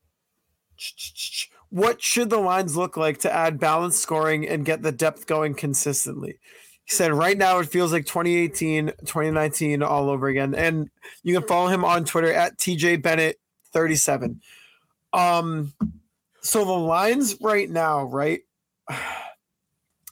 what 1.70 2.02
should 2.02 2.30
the 2.30 2.40
lines 2.40 2.76
look 2.76 2.98
like 2.98 3.20
to 3.20 3.34
add 3.34 3.60
balanced 3.60 4.02
scoring 4.02 4.48
and 4.48 4.66
get 4.66 4.82
the 4.82 4.92
depth 4.92 5.28
going 5.28 5.54
consistently? 5.54 6.40
He 6.84 6.96
said, 6.96 7.14
right 7.14 7.38
now 7.38 7.60
it 7.60 7.70
feels 7.70 7.92
like 7.92 8.06
2018, 8.06 8.88
2019 8.88 9.84
all 9.84 10.10
over 10.10 10.28
again. 10.28 10.56
And 10.56 10.90
you 11.22 11.36
can 11.36 11.48
follow 11.48 11.68
him 11.68 11.86
on 11.86 12.06
Twitter 12.06 12.34
at 12.34 12.58
TJ 12.58 13.04
Bennett37. 13.74 14.40
Um, 15.14 15.74
so 16.42 16.66
the 16.66 16.72
lines 16.72 17.38
right 17.42 17.70
now, 17.70 18.04
right? 18.04 18.42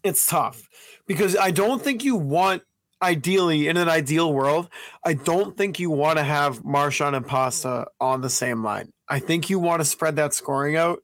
It's 0.03 0.27
tough 0.27 0.69
because 1.05 1.35
I 1.35 1.51
don't 1.51 1.81
think 1.81 2.05
you 2.05 2.15
want, 2.15 2.61
ideally, 3.01 3.67
in 3.67 3.75
an 3.75 3.89
ideal 3.89 4.31
world, 4.31 4.69
I 5.03 5.15
don't 5.15 5.57
think 5.57 5.79
you 5.79 5.89
want 5.89 6.17
to 6.17 6.23
have 6.23 6.63
Marchand 6.63 7.15
and 7.15 7.25
Pasta 7.25 7.87
on 7.99 8.21
the 8.21 8.29
same 8.29 8.63
line. 8.63 8.93
I 9.09 9.19
think 9.19 9.49
you 9.49 9.59
want 9.59 9.81
to 9.81 9.85
spread 9.85 10.15
that 10.17 10.33
scoring 10.33 10.77
out 10.77 11.01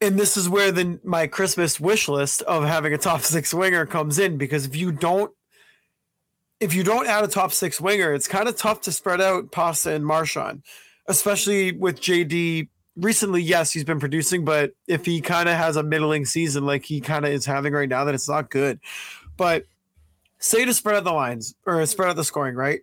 and 0.00 0.18
this 0.18 0.36
is 0.36 0.48
where 0.48 0.72
the 0.72 1.00
my 1.04 1.26
Christmas 1.26 1.80
wish 1.80 2.08
list 2.08 2.42
of 2.42 2.64
having 2.64 2.92
a 2.92 2.98
top 2.98 3.20
six 3.22 3.52
winger 3.54 3.86
comes 3.86 4.18
in 4.18 4.38
because 4.38 4.66
if 4.66 4.76
you 4.76 4.92
don't 4.92 5.32
if 6.60 6.74
you 6.74 6.82
don't 6.82 7.06
add 7.06 7.24
a 7.24 7.28
top 7.28 7.52
six 7.52 7.80
winger, 7.80 8.14
it's 8.14 8.28
kind 8.28 8.48
of 8.48 8.56
tough 8.56 8.80
to 8.82 8.92
spread 8.92 9.20
out 9.20 9.52
Pasta 9.52 9.92
and 9.92 10.06
Marchand, 10.06 10.62
especially 11.06 11.72
with 11.72 12.00
JD. 12.00 12.68
Recently, 12.96 13.42
yes, 13.42 13.72
he's 13.72 13.84
been 13.84 14.00
producing, 14.00 14.42
but 14.42 14.72
if 14.88 15.04
he 15.04 15.20
kind 15.20 15.50
of 15.50 15.54
has 15.54 15.76
a 15.76 15.82
middling 15.82 16.24
season 16.24 16.64
like 16.64 16.82
he 16.82 17.02
kind 17.02 17.26
of 17.26 17.30
is 17.30 17.44
having 17.44 17.74
right 17.74 17.90
now, 17.90 18.04
then 18.04 18.14
it's 18.14 18.28
not 18.28 18.48
good. 18.48 18.80
But 19.36 19.66
say 20.38 20.64
to 20.64 20.72
spread 20.72 20.96
out 20.96 21.04
the 21.04 21.12
lines 21.12 21.54
or 21.66 21.84
spread 21.84 22.08
out 22.08 22.16
the 22.16 22.24
scoring, 22.24 22.54
right? 22.54 22.80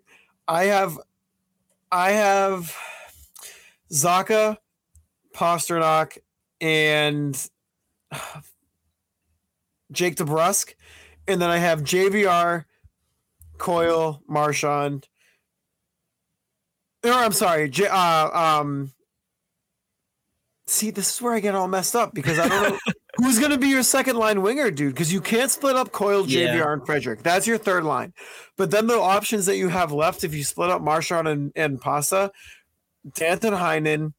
I 0.48 0.66
have, 0.66 1.00
I 1.92 2.12
have 2.12 2.78
Zacha, 3.92 4.58
Pastrnak, 5.34 6.20
and 6.64 7.36
Jake 9.92 10.16
DeBrusque, 10.16 10.74
and 11.28 11.42
then 11.42 11.50
I 11.50 11.58
have 11.58 11.82
JVR, 11.82 12.64
Coyle, 13.58 14.24
Marchand. 14.28 15.08
Or 17.04 17.12
I'm 17.12 17.34
sorry, 17.34 17.70
J, 17.70 17.88
uh, 17.88 18.30
um. 18.30 18.92
See, 20.66 20.92
this 20.92 21.14
is 21.14 21.22
where 21.22 21.34
I 21.34 21.42
get 21.42 21.56
all 21.56 21.68
messed 21.68 21.94
up 21.94 22.14
because 22.14 22.40
I 22.40 22.48
don't 22.48 22.70
know 22.70 22.80
who's 23.18 23.38
going 23.38 23.52
to 23.52 23.58
be 23.58 23.68
your 23.68 23.84
second 23.84 24.16
line 24.16 24.42
winger, 24.42 24.72
dude. 24.72 24.94
Because 24.94 25.12
you 25.12 25.20
can't 25.20 25.52
split 25.52 25.76
up 25.76 25.92
Coyle, 25.92 26.24
JVR, 26.24 26.56
Yeah. 26.56 26.72
and 26.72 26.86
Frederic. 26.86 27.22
That's 27.22 27.46
your 27.46 27.58
third 27.58 27.84
line. 27.84 28.14
But 28.58 28.72
then 28.72 28.88
the 28.88 28.98
options 28.98 29.46
that 29.48 29.58
you 29.58 29.68
have 29.68 29.92
left, 29.92 30.24
if 30.24 30.34
you 30.34 30.46
split 30.46 30.70
up 30.70 30.82
Marchand 30.82 31.28
and, 31.28 31.52
and 31.58 31.82
Pasta, 31.82 32.32
Danton 33.14 33.54
Heinen, 33.54 34.14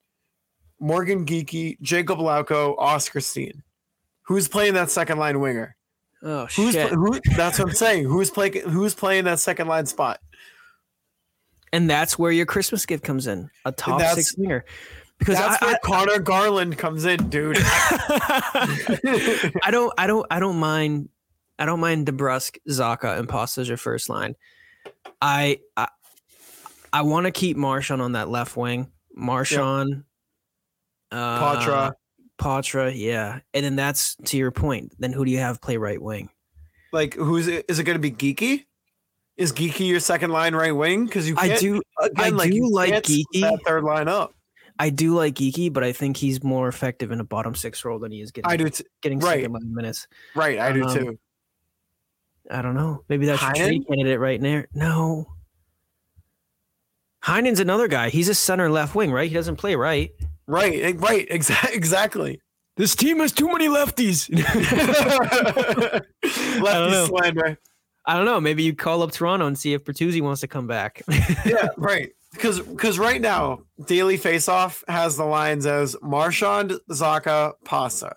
Morgan 0.85 1.25
Geekie, 1.25 1.81
Jakub 1.81 2.19
Lauko, 2.19 2.75
Oskar 2.79 3.21
Steen. 3.21 3.63
Who's 4.23 4.49
playing 4.49 4.75
that 4.75 4.91
second 4.91 5.19
line 5.19 5.41
winger? 5.41 5.77
Oh 6.23 6.47
Who's 6.57 6.73
shit! 6.73 6.91
who, 6.91 7.21
that's 7.37 7.59
what 7.59 7.69
I'm 7.69 7.75
saying. 7.75 8.05
Who's 8.05 8.31
playing 8.31 8.69
who's 8.69 8.95
playing 8.95 9.25
that 9.25 9.41
second 9.41 9.69
line 9.69 9.87
spot? 9.87 10.21
and 11.75 11.91
that's 11.91 12.17
where 12.17 12.31
your 12.31 12.47
Christmas 12.47 12.87
gift 12.87 13.03
comes 13.03 13.27
in, 13.27 13.51
a 13.65 13.73
top 13.73 14.01
six 14.15 14.37
winger. 14.39 14.65
Because 15.19 15.37
That's 15.37 15.61
I, 15.61 15.67
where 15.67 15.79
Conor 15.83 16.19
Garland 16.21 16.79
comes 16.79 17.05
in, 17.05 17.29
dude. 17.31 17.57
I, 17.61 19.51
I 19.63 19.71
don't, 19.73 19.93
I 19.99 20.07
don't, 20.07 20.27
I 20.31 20.39
don't 20.39 20.57
mind. 20.57 21.09
I 21.59 21.67
don't 21.67 21.81
mind 21.81 22.07
DeBrusk, 22.07 22.59
Zacha, 22.69 23.19
and 23.19 23.29
Pasta 23.29 23.61
as 23.61 23.69
your 23.69 23.77
first 23.77 24.09
line. 24.09 24.37
I, 25.21 25.61
I, 25.77 25.89
I 26.93 27.03
want 27.03 27.27
to 27.27 27.33
keep 27.33 27.57
Marchand 27.57 28.03
on 28.03 28.13
that 28.13 28.29
left 28.29 28.57
wing. 28.57 28.91
Marchand, 29.15 30.05
uh, 31.15 31.41
Poitras. 31.41 31.93
Poitras, 32.39 32.93
yeah, 32.97 33.41
and 33.55 33.65
then 33.65 33.77
that's 33.77 34.17
to 34.25 34.37
your 34.37 34.51
point. 34.51 34.93
Then 34.99 35.13
who 35.13 35.25
do 35.25 35.31
you 35.31 35.39
have 35.39 35.61
play 35.61 35.77
right 35.77 36.01
wing? 36.01 36.29
Like 36.93 37.15
who's 37.15 37.47
it? 37.49 37.65
Is 37.69 37.79
it 37.79 37.85
going 37.85 38.01
to 38.01 38.01
be 38.01 38.11
Geekie? 38.11 38.65
Is 39.37 39.53
Geekie 39.53 39.89
your 39.89 40.01
second 40.01 40.31
line 40.31 40.55
right 40.55 40.73
wing? 40.73 41.07
Because 41.07 41.29
you 41.29 41.35
I 41.39 41.57
do, 41.57 41.83
again, 42.01 42.39
I 42.41 42.47
do 42.49 42.55
you 42.55 42.71
like 42.71 42.93
Geekie. 43.05 43.41
that 43.41 43.61
third 43.67 43.83
line 43.85 44.09
up. 44.09 44.33
I 44.79 44.91
do 44.91 45.15
like 45.15 45.35
Geekie, 45.35 45.73
but 45.73 45.85
I 45.85 45.93
think 45.93 46.17
he's 46.17 46.43
more 46.43 46.69
effective 46.69 47.13
in 47.13 47.21
a 47.21 47.25
bottom 47.25 47.55
six 47.55 47.85
role 47.85 47.99
than 47.99 48.11
he 48.13 48.21
is 48.21 48.31
getting. 48.33 48.51
I 48.51 48.57
do 48.57 48.69
t- 48.69 48.85
getting 49.03 49.21
right. 49.21 49.37
second 49.39 49.53
line 49.53 49.75
minutes. 49.75 50.07
right. 50.35 50.59
I 50.59 50.73
do 50.73 50.85
Um, 50.85 50.95
too. 50.95 51.19
I 52.51 52.61
don't 52.63 52.75
know. 52.75 53.05
Maybe 53.09 53.27
that's 53.27 53.41
your 53.43 53.55
trade 53.55 53.87
candidate 53.89 54.21
right 54.21 54.41
there. 54.41 54.69
No. 54.75 55.27
Heinen's 57.21 57.61
another 57.61 57.89
guy. 57.89 58.11
He's 58.11 58.29
a 58.29 58.35
center 58.35 58.71
left 58.71 58.95
wing, 58.95 59.11
right? 59.11 59.29
He 59.29 59.35
doesn't 59.35 59.57
play 59.57 59.77
right. 59.77 60.11
Right. 60.47 60.81
eh, 60.81 60.93
Right. 60.97 61.29
Exa- 61.31 61.75
exactly. 61.75 62.41
This 62.77 62.97
team 62.97 63.21
has 63.21 63.31
too 63.33 63.47
many 63.47 63.69
lefties. 63.69 64.29
Lefty 66.63 67.07
slander. 67.07 67.59
I 68.07 68.17
don't 68.17 68.27
know. 68.27 68.41
Maybe 68.41 68.63
you 68.63 68.75
call 68.75 69.03
up 69.03 69.13
Toronto 69.13 69.47
and 69.47 69.59
see 69.59 69.73
if 69.75 69.85
Bertuzzi 69.85 70.21
wants 70.21 70.41
to 70.43 70.49
come 70.49 70.67
back. 70.67 71.03
yeah, 71.47 71.69
right. 71.77 72.11
Because 72.33 72.61
because 72.61 72.99
right 72.99 73.21
now, 73.21 73.61
Daily 73.87 74.19
Faceoff 74.19 74.83
has 74.89 75.17
the 75.17 75.25
lines 75.25 75.67
as 75.67 75.97
Marchand, 76.03 76.73
Zacha, 76.91 77.53
Pasa, 77.65 78.17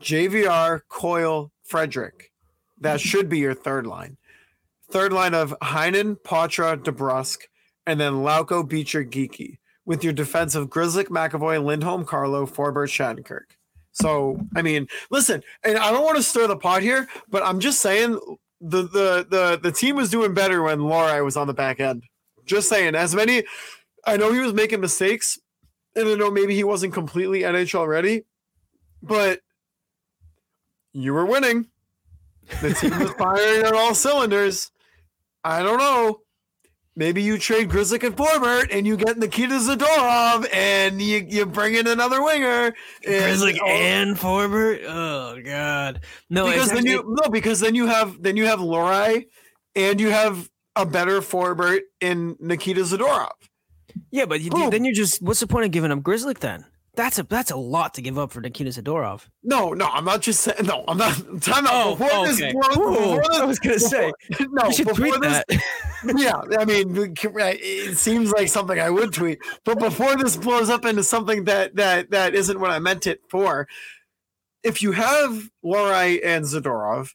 JVR, 0.00 0.80
Coyle, 0.88 1.50
Frederic. 1.64 2.30
That 2.80 3.00
should 3.00 3.28
be 3.28 3.40
your 3.40 3.54
third 3.54 3.86
line. 3.86 4.16
Third 4.90 5.12
line 5.12 5.34
of 5.34 5.54
Heinen, 5.60 6.16
Poitras, 6.24 6.82
DeBrusk, 6.84 7.38
and 7.86 8.00
then 8.00 8.14
Lauko, 8.14 8.66
Beecher, 8.66 9.04
Geekie, 9.04 9.58
with 9.90 10.04
your 10.04 10.12
defense 10.12 10.54
of 10.54 10.68
Grzelczyk, 10.68 11.06
McAvoy, 11.06 11.64
Lindholm, 11.64 12.04
Carlo, 12.04 12.46
Forbort, 12.46 12.86
Shattenkirk. 12.86 13.56
So, 13.90 14.38
I 14.54 14.62
mean, 14.62 14.86
listen, 15.10 15.42
and 15.64 15.76
I 15.76 15.90
don't 15.90 16.04
want 16.04 16.16
to 16.16 16.22
stir 16.22 16.46
the 16.46 16.56
pot 16.56 16.80
here, 16.80 17.08
but 17.28 17.42
I'm 17.42 17.58
just 17.58 17.80
saying 17.80 18.12
the 18.60 18.82
the 18.82 19.26
the 19.28 19.58
the 19.60 19.72
team 19.72 19.96
was 19.96 20.08
doing 20.08 20.32
better 20.32 20.62
when 20.62 20.78
Lohrei 20.78 21.24
was 21.24 21.36
on 21.36 21.48
the 21.48 21.54
back 21.54 21.80
end. 21.80 22.04
Just 22.44 22.68
saying, 22.68 22.94
as 22.94 23.16
many, 23.16 23.42
I 24.06 24.16
know 24.16 24.32
he 24.32 24.38
was 24.38 24.54
making 24.54 24.80
mistakes, 24.80 25.40
and 25.96 26.08
I 26.08 26.14
know 26.14 26.30
maybe 26.30 26.54
he 26.54 26.62
wasn't 26.62 26.94
completely 26.94 27.40
NHL 27.40 27.88
ready, 27.88 28.22
but 29.02 29.40
you 30.92 31.12
were 31.12 31.26
winning. 31.26 31.66
The 32.62 32.74
team 32.74 32.96
was 32.96 33.10
firing 33.18 33.66
on 33.66 33.74
all 33.74 33.96
cylinders. 33.96 34.70
I 35.42 35.64
don't 35.64 35.78
know. 35.78 36.20
Maybe 37.00 37.22
you 37.22 37.38
trade 37.38 37.70
Grzelczyk 37.70 38.04
and 38.04 38.14
Forbort 38.14 38.68
and 38.70 38.86
you 38.86 38.94
get 38.94 39.16
Nikita 39.16 39.54
Zadorov 39.54 40.46
and 40.52 41.00
you, 41.00 41.24
you 41.26 41.46
bring 41.46 41.74
in 41.74 41.86
another 41.86 42.22
winger. 42.22 42.66
And, 42.66 42.74
Grizzly 43.02 43.58
oh, 43.58 43.66
and 43.66 44.18
Forbort. 44.18 44.84
Oh 44.86 45.40
God, 45.42 46.02
no. 46.28 46.44
because 46.44 46.68
then 46.68 46.80
actually- 46.80 46.90
you 46.90 47.16
no 47.22 47.30
because 47.30 47.58
then 47.60 47.74
you 47.74 47.86
have 47.86 48.22
then 48.22 48.36
you 48.36 48.44
have 48.44 48.58
Lohrei 48.58 49.28
and 49.74 49.98
you 49.98 50.10
have 50.10 50.50
a 50.76 50.84
better 50.84 51.22
Forbort 51.22 51.80
in 52.02 52.36
Nikita 52.38 52.82
Zadorov. 52.82 53.30
yeah, 54.10 54.26
but 54.26 54.42
you, 54.42 54.50
then 54.68 54.84
you're 54.84 54.92
just. 54.92 55.22
What's 55.22 55.40
the 55.40 55.46
point 55.46 55.64
of 55.64 55.70
giving 55.70 55.90
up 55.90 56.02
Grizzly 56.02 56.34
then? 56.38 56.66
That's 57.00 57.18
a 57.18 57.22
that's 57.22 57.50
a 57.50 57.56
lot 57.56 57.94
to 57.94 58.02
give 58.02 58.18
up 58.18 58.30
for 58.30 58.42
Nikita 58.42 58.68
Zadorov. 58.72 59.26
No, 59.42 59.72
no, 59.72 59.86
I'm 59.86 60.04
not 60.04 60.20
just 60.20 60.42
saying. 60.42 60.66
No, 60.66 60.84
I'm 60.86 60.98
not. 60.98 61.14
Time 61.40 61.66
out. 61.66 61.72
Oh, 61.72 61.96
before 61.96 62.26
this, 62.26 62.42
okay. 62.42 62.52
before, 62.52 62.88
Ooh, 62.88 62.92
before 62.92 63.22
this- 63.22 63.40
I 63.40 63.44
was 63.46 63.58
gonna 63.58 63.78
say 63.80 64.12
no. 64.50 64.68
before 64.68 64.92
tweet 64.92 65.20
this, 65.22 65.42
that. 65.48 65.62
yeah, 66.18 66.42
I 66.58 66.66
mean, 66.66 66.94
it 66.94 67.96
seems 67.96 68.32
like 68.32 68.48
something 68.48 68.78
I 68.78 68.90
would 68.90 69.14
tweet, 69.14 69.38
but 69.64 69.78
before 69.78 70.14
this 70.16 70.36
blows 70.36 70.68
up 70.68 70.84
into 70.84 71.02
something 71.02 71.44
that 71.44 71.74
that 71.76 72.10
that 72.10 72.34
isn't 72.34 72.60
what 72.60 72.70
I 72.70 72.78
meant 72.80 73.06
it 73.06 73.22
for, 73.30 73.66
if 74.62 74.82
you 74.82 74.92
have 74.92 75.48
Lohrei 75.64 76.20
and 76.22 76.44
Zadorov, 76.44 77.14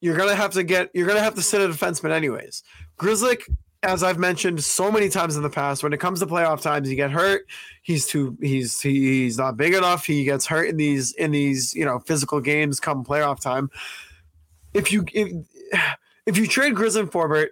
you're 0.00 0.16
gonna 0.16 0.34
have 0.34 0.52
to 0.52 0.62
get 0.64 0.88
you're 0.94 1.06
gonna 1.06 1.20
have 1.20 1.34
to 1.34 1.42
sit 1.42 1.60
a 1.60 1.70
defenseman 1.70 2.10
anyways. 2.10 2.62
Grzelczyk, 2.98 3.42
as 3.84 4.02
I've 4.02 4.18
mentioned 4.18 4.64
so 4.64 4.90
many 4.90 5.08
times 5.08 5.36
in 5.36 5.42
the 5.42 5.50
past, 5.50 5.82
when 5.82 5.92
it 5.92 6.00
comes 6.00 6.20
to 6.20 6.26
playoff 6.26 6.62
times, 6.62 6.88
you 6.88 6.96
get 6.96 7.10
hurt. 7.10 7.46
He's 7.82 8.06
too 8.06 8.36
he's 8.40 8.80
he, 8.80 9.24
he's 9.24 9.38
not 9.38 9.56
big 9.56 9.74
enough. 9.74 10.06
He 10.06 10.24
gets 10.24 10.46
hurt 10.46 10.68
in 10.68 10.76
these 10.76 11.12
in 11.12 11.30
these 11.30 11.74
you 11.74 11.84
know 11.84 11.98
physical 12.00 12.40
games 12.40 12.80
come 12.80 13.04
playoff 13.04 13.40
time. 13.40 13.70
If 14.72 14.90
you 14.90 15.04
if, 15.12 15.46
if 16.26 16.38
you 16.38 16.46
trade 16.46 16.74
Grizzly 16.74 17.02
and 17.02 17.10
Forbort, 17.10 17.48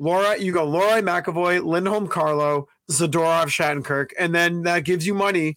Lohrei, 0.00 0.40
you 0.40 0.52
go 0.52 0.66
Lohrei 0.66 1.02
McAvoy, 1.02 1.64
Lindholm 1.64 2.08
Carlo, 2.08 2.68
Zadorov 2.90 3.46
Shattenkirk, 3.46 4.10
and 4.18 4.34
then 4.34 4.62
that 4.62 4.84
gives 4.84 5.06
you 5.06 5.14
money 5.14 5.56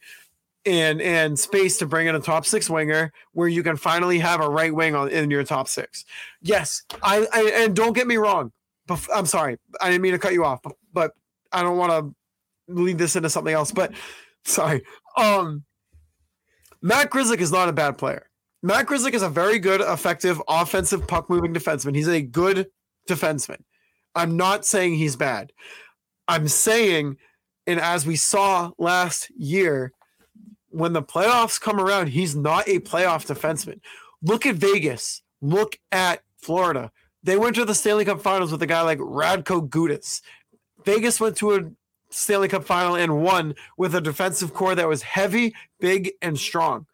and 0.66 1.02
and 1.02 1.38
space 1.38 1.78
to 1.78 1.86
bring 1.86 2.08
in 2.08 2.16
a 2.16 2.20
top 2.20 2.46
six 2.46 2.70
winger 2.70 3.14
where 3.34 3.48
you 3.48 3.62
can 3.62 3.78
finally 3.78 4.18
have 4.18 4.42
a 4.42 4.50
right 4.50 4.74
wing 4.74 4.96
on 4.96 5.10
in 5.10 5.30
your 5.30 5.44
top 5.44 5.68
six. 5.68 6.04
Yes, 6.42 6.84
I, 7.04 7.28
I 7.32 7.52
and 7.64 7.76
don't 7.76 7.94
get 7.94 8.08
me 8.08 8.18
wrong. 8.18 8.52
Bef- 8.88 9.10
I'm 9.14 9.26
sorry, 9.26 9.58
I 9.82 9.90
didn't 9.90 10.02
mean 10.02 10.14
to 10.14 10.20
cut 10.20 10.34
you 10.34 10.46
off, 10.46 10.62
but, 10.62 10.74
but 10.94 11.12
I 11.52 11.64
don't 11.64 11.78
want 11.78 11.92
to 11.92 12.74
lead 12.74 12.98
this 12.98 13.16
into 13.16 13.30
something 13.30 13.54
else. 13.54 13.72
But 13.72 13.94
sorry, 14.44 14.84
um, 15.18 15.64
Matt 16.82 17.10
Grzelczyk 17.10 17.40
is 17.40 17.52
not 17.52 17.70
a 17.70 17.74
bad 17.74 17.98
player. 17.98 18.30
Matt 18.62 18.88
Grzelczyk 18.88 19.14
is 19.14 19.22
a 19.22 19.30
very 19.30 19.60
good, 19.60 19.82
effective, 19.82 20.42
offensive 20.48 21.08
puck 21.08 21.30
moving 21.30 21.54
defenseman. 21.54 21.96
He's 21.96 22.08
a 22.08 22.22
good 22.22 22.68
defenseman. 23.10 23.62
I'm 24.16 24.38
not 24.38 24.66
saying 24.66 24.96
he's 24.96 25.16
bad. 25.16 25.52
I'm 26.28 26.48
saying, 26.48 27.18
and 27.68 27.80
as 27.80 28.06
we 28.06 28.16
saw 28.16 28.72
last 28.78 29.32
year, 29.36 29.92
when 30.70 30.94
the 30.94 31.04
playoffs 31.04 31.60
come 31.60 31.80
around, 31.80 32.08
he's 32.08 32.36
not 32.36 32.68
a 32.68 32.80
playoff 32.80 33.26
defenseman. 33.26 33.80
Look 34.22 34.46
at 34.46 34.56
Vegas. 34.56 35.22
Look 35.42 35.78
at 35.92 36.22
Florida. 36.38 36.92
They 37.26 37.38
went 37.38 37.56
to 37.56 37.66
the 37.66 37.74
Stanley 37.74 38.06
Cup 38.06 38.22
Finals 38.22 38.52
with 38.52 38.62
a 38.62 38.68
guy 38.68 38.82
like 38.82 39.00
Radko 39.00 39.68
Gudas. 39.68 40.22
Vegas 40.86 41.20
went 41.20 41.36
to 41.38 41.56
a 41.56 41.72
Stanley 42.12 42.48
Cup 42.48 42.64
Final 42.64 42.96
and 42.96 43.24
won 43.24 43.56
with 43.78 43.96
a 43.96 44.00
defensive 44.00 44.54
core 44.54 44.76
that 44.76 44.88
was 44.88 45.02
heavy, 45.02 45.56
big, 45.80 46.12
and 46.22 46.38
strong. 46.38 46.86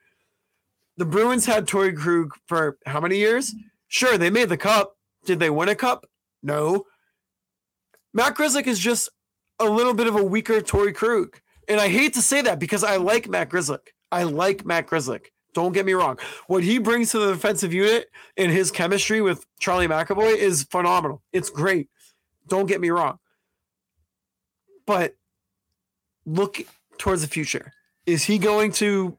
The 0.95 1.03
Bruins 1.03 1.45
had 1.45 1.67
Torey 1.67 1.93
Krug 1.93 2.33
for 2.45 2.77
how 2.85 3.01
many 3.01 3.17
years? 3.17 3.53
Sure, 3.89 4.17
they 4.17 4.29
made 4.29 4.47
the 4.47 4.55
cup. 4.55 4.95
Did 5.25 5.39
they 5.39 5.49
win 5.49 5.67
a 5.67 5.75
cup? 5.75 6.09
No. 6.41 6.85
Matt 8.13 8.35
Grzelczyk 8.35 8.67
is 8.67 8.79
just 8.79 9.09
a 9.59 9.65
little 9.65 9.93
bit 9.93 10.07
of 10.07 10.15
a 10.15 10.23
weaker 10.23 10.61
Torey 10.61 10.95
Krug. 10.95 11.41
And 11.67 11.77
I 11.77 11.89
hate 11.89 12.13
to 12.13 12.21
say 12.21 12.41
that 12.41 12.57
because 12.57 12.85
I 12.85 12.95
like 12.95 13.27
Matt 13.27 13.49
Grzelczyk. 13.49 13.89
I 14.13 14.23
like 14.23 14.65
Matt 14.65 14.87
Grzelczyk. 14.87 15.25
Don't 15.53 15.73
get 15.73 15.85
me 15.85 15.93
wrong. 15.93 16.17
What 16.47 16.63
he 16.63 16.77
brings 16.77 17.11
to 17.11 17.19
the 17.19 17.33
defensive 17.33 17.73
unit 17.73 18.09
and 18.37 18.51
his 18.51 18.71
chemistry 18.71 19.21
with 19.21 19.45
Charlie 19.59 19.87
McAvoy 19.87 20.35
is 20.35 20.63
phenomenal. 20.63 21.21
It's 21.33 21.49
great. 21.49 21.89
Don't 22.47 22.67
get 22.67 22.79
me 22.79 22.89
wrong. 22.89 23.19
But 24.85 25.15
look 26.25 26.61
towards 26.97 27.21
the 27.21 27.27
future. 27.27 27.73
Is 28.05 28.23
he 28.23 28.37
going 28.37 28.71
to 28.73 29.17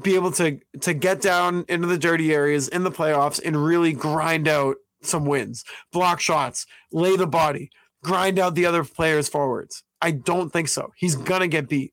be 0.00 0.14
able 0.14 0.30
to 0.32 0.60
to 0.80 0.94
get 0.94 1.20
down 1.20 1.64
into 1.68 1.86
the 1.86 1.98
dirty 1.98 2.32
areas 2.32 2.68
in 2.68 2.84
the 2.84 2.90
playoffs 2.90 3.40
and 3.44 3.64
really 3.64 3.92
grind 3.92 4.46
out 4.46 4.76
some 5.02 5.24
wins, 5.24 5.64
block 5.92 6.20
shots, 6.20 6.66
lay 6.92 7.16
the 7.16 7.26
body, 7.26 7.70
grind 8.02 8.38
out 8.38 8.54
the 8.54 8.66
other 8.66 8.84
players 8.84 9.28
forwards? 9.28 9.82
I 10.00 10.12
don't 10.12 10.50
think 10.50 10.68
so. 10.68 10.92
He's 10.96 11.16
gonna 11.16 11.48
get 11.48 11.68
beat. 11.68 11.92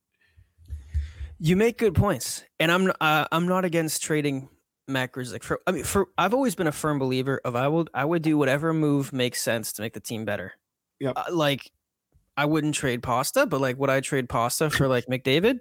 You 1.40 1.56
make 1.56 1.78
good 1.78 1.94
points, 1.94 2.44
and 2.60 2.72
I'm 2.72 2.92
uh, 3.00 3.26
I'm 3.32 3.48
not 3.48 3.64
against 3.64 4.02
trading 4.02 4.50
Matt 4.88 5.12
Grzelcyk. 5.12 5.44
For 5.44 5.60
I 5.68 5.72
mean, 5.72 5.84
for 5.84 6.08
I've 6.18 6.34
always 6.34 6.56
been 6.56 6.68
a 6.68 6.72
firm 6.72 6.98
believer 6.98 7.40
of 7.46 7.56
I 7.56 7.68
will 7.68 7.88
I 7.94 8.06
would 8.06 8.24
do 8.24 8.38
whatever 8.38 8.74
move 8.74 9.14
makes 9.14 9.42
sense 9.42 9.72
to 9.74 9.82
make 9.84 9.94
the 9.94 10.00
team 10.00 10.26
better. 10.26 10.54
Yep. 11.00 11.14
Uh, 11.16 11.24
like 11.32 11.72
I 12.38 12.46
wouldn't 12.46 12.74
trade 12.74 13.04
Pasta, 13.04 13.46
but 13.46 13.62
like 13.62 13.78
would 13.78 13.90
I 13.92 14.00
trade 14.02 14.30
Pasta 14.30 14.70
for 14.72 14.88
like 14.88 15.06
McDavid? 15.12 15.60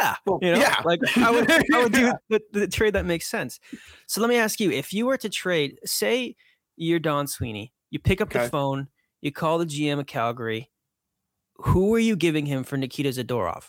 Yeah, 0.00 0.14
Well, 0.24 0.38
you 0.40 0.52
know, 0.52 0.58
yeah. 0.60 0.76
like 0.84 1.00
I 1.18 1.30
would 1.30 1.50
I 1.50 1.82
would 1.82 1.92
do 1.92 2.12
the, 2.30 2.40
the 2.52 2.68
trade 2.68 2.94
that 2.94 3.04
makes 3.04 3.26
sense. 3.26 3.58
So 4.06 4.20
let 4.22 4.30
me 4.30 4.36
ask 4.36 4.58
you: 4.60 4.70
if 4.70 4.92
you 4.94 5.04
were 5.04 5.18
to 5.18 5.28
trade, 5.28 5.78
say 5.84 6.34
you're 6.76 7.00
Don 7.00 7.26
Sweeney, 7.26 7.74
you 7.90 7.98
pick 7.98 8.20
up 8.22 8.28
Okay. 8.28 8.44
the 8.44 8.48
phone, 8.50 8.88
you 9.20 9.32
call 9.32 9.58
the 9.58 9.66
GM 9.66 9.98
of 9.98 10.06
Calgary. 10.06 10.70
Who 11.56 11.94
are 11.94 11.98
you 11.98 12.16
giving 12.16 12.46
him 12.46 12.64
for 12.64 12.78
Nikita 12.78 13.10
Zadorov? 13.10 13.64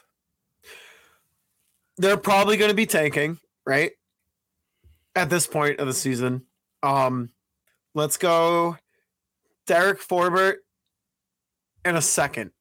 They're 2.02 2.18
probably 2.18 2.58
gonna 2.58 2.74
be 2.74 2.88
tanking, 2.88 3.38
right? 3.66 3.92
At 5.16 5.30
this 5.30 5.46
point 5.46 5.80
of 5.80 5.88
the 5.88 5.94
season. 5.94 6.46
Um 6.82 7.30
let's 7.94 8.18
go 8.18 8.78
Derek 9.68 10.02
Forbort 10.02 10.56
in 11.86 11.96
a 11.96 12.02
second 12.02 12.52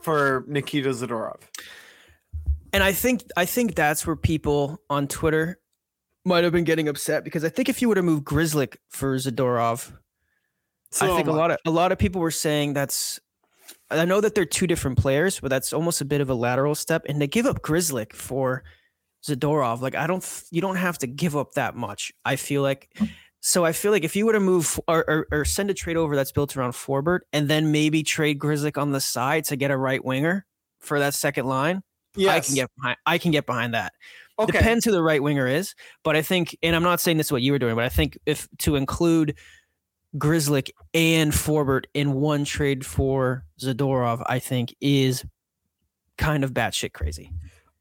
for 0.00 0.44
Nikita 0.48 0.88
Zadorov. 0.88 1.40
And 2.72 2.82
I 2.82 2.92
think 2.92 3.24
I 3.36 3.44
think 3.44 3.74
that's 3.74 4.06
where 4.06 4.16
people 4.16 4.80
on 4.88 5.06
Twitter 5.06 5.58
might 6.24 6.44
have 6.44 6.52
been 6.52 6.64
getting 6.64 6.88
upset 6.88 7.24
because 7.24 7.44
I 7.44 7.50
think 7.50 7.68
if 7.68 7.82
you 7.82 7.88
were 7.88 7.94
to 7.94 8.02
move 8.02 8.22
Grzelcyk 8.22 8.76
for 8.88 9.16
Zadorov, 9.16 9.92
I 11.00 11.08
think 11.08 11.28
a 11.28 11.32
lot 11.32 11.50
of 11.50 11.58
a 11.66 11.70
lot 11.70 11.92
of 11.92 11.98
people 11.98 12.20
were 12.20 12.30
saying 12.30 12.72
that's. 12.72 13.20
I 13.90 14.04
know 14.04 14.20
that 14.20 14.34
they're 14.34 14.44
two 14.44 14.66
different 14.66 14.98
players, 14.98 15.40
but 15.40 15.48
that's 15.48 15.72
almost 15.72 16.00
a 16.00 16.04
bit 16.04 16.20
of 16.20 16.30
a 16.30 16.34
lateral 16.34 16.74
step. 16.74 17.04
And 17.08 17.20
to 17.20 17.26
give 17.26 17.46
up 17.46 17.62
Grzelcyk 17.62 18.12
for 18.12 18.64
Zadorov, 19.26 19.80
like 19.80 19.94
I 19.94 20.06
don't, 20.06 20.24
you 20.50 20.60
don't 20.60 20.76
have 20.76 20.98
to 20.98 21.06
give 21.06 21.36
up 21.36 21.52
that 21.54 21.74
much. 21.74 22.12
I 22.24 22.36
feel 22.36 22.62
like. 22.62 22.90
So 23.42 23.64
I 23.64 23.72
feel 23.72 23.90
like 23.90 24.04
if 24.04 24.14
you 24.16 24.26
were 24.26 24.34
to 24.34 24.40
move 24.40 24.78
or, 24.86 24.98
or, 25.08 25.26
or 25.32 25.44
send 25.46 25.70
a 25.70 25.74
trade 25.74 25.96
over 25.96 26.14
that's 26.14 26.30
built 26.30 26.56
around 26.56 26.72
Forbort, 26.72 27.20
and 27.32 27.48
then 27.48 27.72
maybe 27.72 28.02
trade 28.02 28.38
Grzelcyk 28.38 28.76
on 28.76 28.92
the 28.92 29.00
side 29.00 29.44
to 29.44 29.56
get 29.56 29.70
a 29.70 29.76
right 29.76 30.04
winger 30.04 30.44
for 30.80 30.98
that 30.98 31.14
second 31.14 31.46
line, 31.46 31.82
yes. 32.16 32.34
I 32.34 32.40
can 32.40 32.54
get 32.54 32.70
behind. 32.76 32.96
I 33.06 33.18
can 33.18 33.30
get 33.30 33.46
behind 33.46 33.74
that. 33.74 33.94
okay. 34.38 34.52
Depends 34.52 34.84
who 34.84 34.90
the 34.90 35.02
right 35.02 35.22
winger 35.22 35.46
is, 35.46 35.74
but 36.04 36.16
I 36.16 36.22
think, 36.22 36.56
and 36.62 36.74
I'm 36.74 36.82
not 36.82 37.00
saying 37.00 37.16
this 37.16 37.28
is 37.28 37.32
what 37.32 37.42
you 37.42 37.52
were 37.52 37.58
doing, 37.58 37.74
but 37.74 37.84
I 37.84 37.88
think 37.88 38.18
if 38.26 38.48
to 38.58 38.76
include 38.76 39.36
Grzelcyk 40.16 40.70
and 40.92 41.32
Forbort 41.32 41.84
in 41.94 42.14
one 42.14 42.44
trade 42.44 42.84
for 42.84 43.44
Zadorov, 43.60 44.22
I 44.26 44.38
think 44.38 44.74
is 44.80 45.24
kind 46.18 46.44
of 46.44 46.52
batshit 46.52 46.92
crazy. 46.92 47.32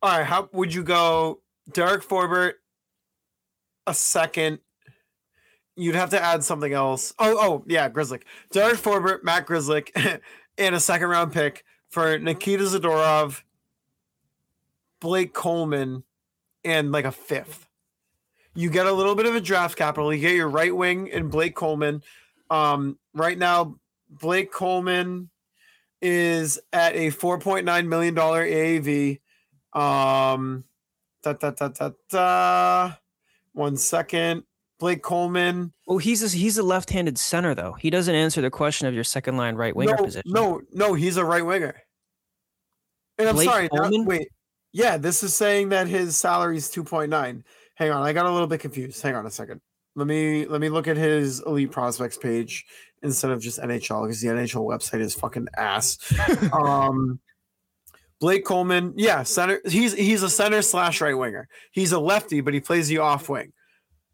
All 0.02 0.18
right, 0.18 0.26
how 0.26 0.50
would 0.54 0.74
you 0.74 0.84
go 0.84 1.42
Derek 1.74 2.04
Forbort 2.04 2.54
a 3.88 3.94
second? 3.94 4.60
You'd 5.76 5.96
have 5.96 6.12
to 6.12 6.22
add 6.22 6.44
something 6.44 6.74
else. 6.74 7.14
Oh, 7.20 7.38
oh, 7.40 7.64
yeah, 7.68 7.90
Grzelcyk. 7.90 8.24
Derek 8.52 8.78
Forbort, 8.78 9.24
Matt 9.24 9.48
Grzelcyk, 9.48 10.22
and 10.58 10.76
a 10.76 10.80
second 10.80 11.08
round 11.08 11.32
pick 11.32 11.64
for 11.90 12.20
Nikita 12.20 12.64
Zadorov, 12.66 13.44
Blake 15.00 15.34
Coleman, 15.34 16.04
and 16.64 16.92
like 16.92 17.06
a 17.06 17.12
fifth. 17.12 17.69
You 18.56 18.70
get 18.70 18.86
a 18.86 18.92
little 18.92 19.16
bit 19.16 19.26
of 19.26 19.36
a 19.36 19.42
draft 19.42 19.78
capital. 19.78 20.14
You 20.14 20.20
get 20.20 20.36
your 20.36 20.50
right 20.50 20.76
wing 20.76 21.12
and 21.12 21.30
Blake 21.30 21.56
Coleman. 21.56 22.04
Um, 22.50 22.98
right 23.14 23.38
now, 23.38 23.76
Blake 24.10 24.52
Coleman 24.52 25.30
is 26.02 26.60
at 26.74 26.96
a 26.96 27.12
$4.9 27.12 27.88
million 27.88 28.16
AAV. 28.16 29.20
Um, 29.74 30.64
da, 31.24 31.34
da, 31.34 31.52
da, 31.52 31.68
da, 31.68 31.92
da. 32.10 32.94
One 33.54 33.78
second. 33.78 34.44
Blake 34.80 35.04
Coleman. 35.04 35.74
Oh, 35.88 35.98
he's 35.98 36.24
a, 36.24 36.36
he's 36.36 36.58
a 36.58 36.64
left-handed 36.64 37.18
center 37.18 37.54
though. 37.54 37.74
He 37.74 37.90
doesn't 37.90 38.16
answer 38.16 38.42
the 38.42 38.50
question 38.50 38.88
of 38.88 38.94
your 38.94 39.04
second 39.04 39.36
line 39.36 39.56
right 39.56 39.76
winger 39.76 39.96
no, 39.98 40.04
position. 40.04 40.32
no, 40.32 40.62
no, 40.72 40.94
he's 40.94 41.18
a 41.18 41.26
right 41.26 41.46
winger. 41.46 41.76
And 43.18 43.28
I'm 43.28 43.36
Blake 43.36 43.50
sorry. 43.50 43.70
wait. 43.72 44.30
Yeah, 44.72 44.98
this 44.98 45.24
is 45.24 45.36
saying 45.36 45.70
that 45.70 45.88
his 45.88 46.16
salary 46.16 46.56
is 46.56 46.70
2.9. 46.70 47.44
Hang 47.80 47.92
on, 47.92 48.04
I 48.04 48.14
got 48.14 48.26
a 48.28 48.32
little 48.32 48.46
bit 48.48 48.60
confused. 48.60 49.02
Hang 49.02 49.16
on 49.16 49.26
a 49.26 49.32
second. 49.32 49.62
Let 49.96 50.06
me 50.06 50.46
let 50.46 50.62
me 50.62 50.70
look 50.70 50.88
at 50.88 50.98
his 50.98 51.40
elite 51.42 51.72
prospects 51.72 52.18
page 52.18 52.66
instead 53.02 53.32
of 53.32 53.42
just 53.42 53.60
NHL 53.60 54.04
because 54.06 54.22
the 54.22 54.28
NHL 54.28 54.66
website 54.68 55.00
is 55.00 55.16
fucking 55.16 55.48
ass. 55.58 55.98
um 56.54 57.20
Blake 58.20 58.44
Coleman, 58.46 58.94
yeah, 58.98 59.24
center. 59.24 59.62
He's 59.66 59.94
he's 59.94 60.22
a 60.24 60.30
center 60.30 60.62
slash 60.62 61.00
right 61.00 61.18
winger. 61.18 61.48
He's 61.72 61.94
a 61.94 62.00
lefty, 62.00 62.42
but 62.42 62.54
he 62.54 62.60
plays 62.60 62.90
the 62.90 62.98
off 63.00 63.30
wing. 63.30 63.54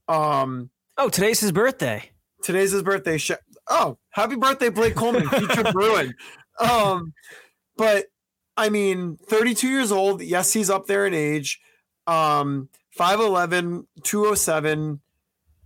Um, 0.08 0.70
Oh, 0.98 1.10
today's 1.10 1.40
his 1.42 1.52
birthday. 1.52 2.10
today's 2.44 2.72
his 2.72 2.84
birthday. 2.84 3.20
Oh, 3.68 3.98
happy 4.12 4.36
birthday, 4.36 4.70
Blake 4.70 4.96
Coleman, 4.96 5.28
future 5.28 5.64
Bruin. 5.74 6.14
Um, 6.60 7.14
but 7.76 8.06
I 8.56 8.70
mean, 8.70 9.18
32 9.28 9.68
years 9.68 9.92
old. 9.92 10.22
Yes, 10.22 10.54
he's 10.54 10.70
up 10.70 10.86
there 10.86 11.06
in 11.06 11.14
age. 11.14 11.60
Um, 12.08 12.70
5'11, 12.98 13.86
207. 14.04 15.00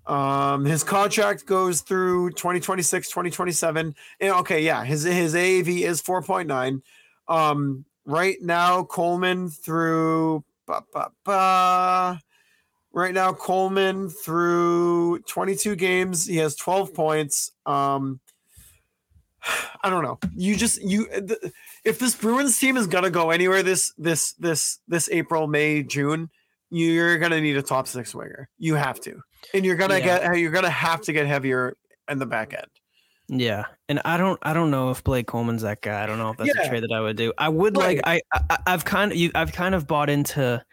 Um, 0.06 0.66
his 0.66 0.84
contract 0.84 1.46
goes 1.46 1.82
through 1.82 2.32
2026, 2.32 3.10
2027. 3.10 3.96
And 4.20 4.34
okay, 4.38 4.64
yeah, 4.64 4.84
his 4.84 5.04
his 5.04 5.36
AAV 5.36 5.82
is 5.82 6.02
4.9. 6.02 6.82
Um, 7.28 7.86
right 8.06 8.38
now, 8.42 8.84
Coleman 8.84 9.50
through 9.50 10.44
ba, 10.66 10.84
ba, 10.92 11.12
ba, 11.24 12.22
right 12.92 13.14
now, 13.14 13.34
Coleman 13.34 14.10
through 14.10 15.20
22 15.22 15.76
games, 15.76 16.26
he 16.26 16.38
has 16.38 16.56
12 16.56 16.94
points. 16.94 17.52
Um, 17.68 18.20
I 19.84 19.90
don't 19.92 20.04
know. 20.04 20.18
You 20.36 20.56
just 20.56 20.82
you 20.82 21.08
if 21.86 22.00
this 22.00 22.16
Bruins 22.16 22.58
team 22.58 22.78
is 22.78 22.88
gonna 22.88 23.12
go 23.12 23.30
anywhere 23.30 23.64
this 23.64 23.94
this 23.98 24.34
this 24.34 24.80
this 24.88 25.08
April, 25.10 25.48
May, 25.48 25.84
June, 25.84 26.30
you're 26.70 27.18
gonna 27.18 27.42
need 27.42 27.58
a 27.58 27.62
top 27.62 27.88
six 27.88 28.14
winger. 28.14 28.50
You 28.58 28.76
have 28.76 29.00
to, 29.02 29.20
and 29.54 29.66
you're 29.66 29.76
gonna 29.76 29.98
Yeah. 30.00 30.20
get 30.30 30.38
you're 30.40 30.52
gonna 30.52 30.70
have 30.70 31.02
to 31.02 31.14
get 31.14 31.26
heavier 31.28 31.76
in 32.10 32.20
the 32.20 32.26
back 32.26 32.54
end. 32.54 32.68
Yeah, 33.32 33.66
and 33.88 34.02
I 34.06 34.18
don't, 34.18 34.40
I 34.42 34.54
don't 34.54 34.72
know 34.72 34.90
if 34.90 35.04
Blake 35.04 35.28
Coleman's 35.28 35.62
that 35.62 35.82
guy. 35.82 36.02
I 36.04 36.08
don't 36.08 36.18
know 36.18 36.32
if 36.32 36.38
that's 36.38 36.50
Yeah. 36.56 36.64
a 36.64 36.68
trade 36.70 36.82
that 36.84 36.92
I 36.92 37.00
would 37.00 37.16
do. 37.16 37.32
I 37.38 37.48
would 37.48 37.78
like, 37.78 38.00
I, 38.04 38.22
I, 38.34 38.58
I've 38.66 38.84
kind 38.86 39.12
of, 39.12 39.20
you, 39.20 39.30
I've 39.36 39.52
kind 39.54 39.76
of 39.76 39.86
bought 39.86 40.10
into 40.10 40.64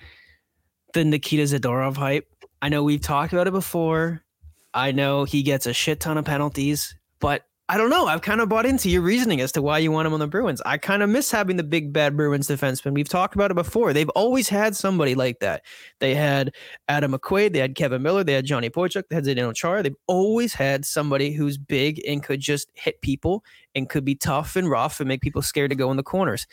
the 0.95 1.05
Nikita 1.05 1.43
Zadorov 1.43 1.99
hype. 1.99 2.27
I 2.63 2.71
know 2.71 2.83
we've 2.83 3.03
talked 3.03 3.35
about 3.35 3.47
it 3.47 3.53
before. 3.53 4.25
I 4.73 4.93
know 4.93 5.25
he 5.25 5.43
gets 5.43 5.67
a 5.67 5.75
shit 5.75 6.01
ton 6.01 6.17
of 6.17 6.25
penalties, 6.25 6.95
but 7.21 7.43
I 7.69 7.79
don't 7.79 7.91
know. 7.91 8.07
I've 8.07 8.23
kind 8.23 8.41
of 8.41 8.49
bought 8.49 8.65
into 8.65 8.89
your 8.89 9.03
reasoning 9.03 9.41
as 9.41 9.51
to 9.53 9.63
why 9.63 9.79
you 9.79 9.91
want 9.91 10.07
him 10.07 10.13
on 10.13 10.21
the 10.21 10.29
Bruins. 10.29 10.63
I 10.65 10.79
kind 10.79 11.03
of 11.03 11.11
miss 11.11 11.33
having 11.33 11.57
the 11.57 11.65
big 11.65 11.93
bad 11.93 12.17
Bruins 12.17 12.47
defenseman. 12.47 12.95
We've 12.95 13.09
talked 13.09 13.35
about 13.35 13.51
it 13.51 13.55
before. 13.55 13.93
They've 13.93 14.09
always 14.11 14.49
had 14.49 14.77
somebody 14.77 15.17
like 15.17 15.41
that. 15.41 15.65
They 15.99 16.15
had 16.15 16.55
Adam 16.87 17.13
McQuaid, 17.13 17.55
they 17.55 17.59
had 17.59 17.75
Kevin 17.75 18.03
Miller, 18.03 18.23
they 18.23 18.35
had 18.35 18.45
Johnny 18.45 18.71
Boychuk, 18.71 19.09
they 19.09 19.17
had 19.17 19.25
Zdeno 19.25 19.53
Chara. 19.53 19.83
They've 19.83 19.97
always 20.07 20.55
had 20.55 20.85
somebody 20.85 21.33
who's 21.33 21.59
big 21.59 22.01
and 22.07 22.23
could 22.23 22.39
just 22.39 22.71
hit 22.75 23.01
people 23.01 23.43
and 23.75 23.89
could 23.89 24.05
be 24.05 24.15
tough 24.15 24.55
and 24.55 24.71
rough 24.71 25.01
and 25.01 25.09
make 25.09 25.21
people 25.21 25.43
scared 25.43 25.71
to 25.71 25.77
go 25.77 25.91
in 25.91 25.97
the 25.97 26.05
corners. 26.05 26.47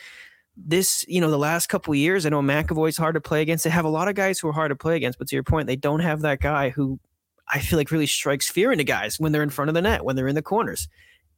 This, 0.57 1.06
you 1.07 1.22
know, 1.22 1.30
the 1.30 1.38
last 1.38 1.68
couple 1.68 1.94
years, 1.94 2.26
I 2.26 2.30
know 2.30 2.41
McAvoy's 2.41 2.98
hard 2.98 3.14
to 3.14 3.22
play 3.22 3.44
against. 3.44 3.65
They 3.65 3.69
have 3.69 3.85
a 3.85 3.90
lot 3.90 4.07
of 4.07 4.15
guys 4.15 4.40
who 4.40 4.48
are 4.48 4.53
hard 4.53 4.72
to 4.72 4.76
play 4.76 4.95
against, 4.95 5.19
but 5.19 5.27
to 5.27 5.35
your 5.35 5.44
point, 5.44 5.68
they 5.68 5.76
don't 5.76 5.99
have 5.99 6.22
that 6.22 6.40
guy 6.40 6.69
who 6.69 6.99
I 7.48 7.60
feel 7.60 7.78
like 7.78 7.91
really 7.91 8.07
strikes 8.07 8.49
fear 8.49 8.72
into 8.72 8.84
guys 8.84 9.20
when 9.20 9.32
they're 9.32 9.44
in 9.44 9.49
front 9.49 9.70
of 9.70 9.76
the 9.76 9.82
net, 9.82 10.06
when 10.06 10.15
they're 10.15 10.28
in 10.28 10.36
the 10.36 10.41
corners. 10.41 10.88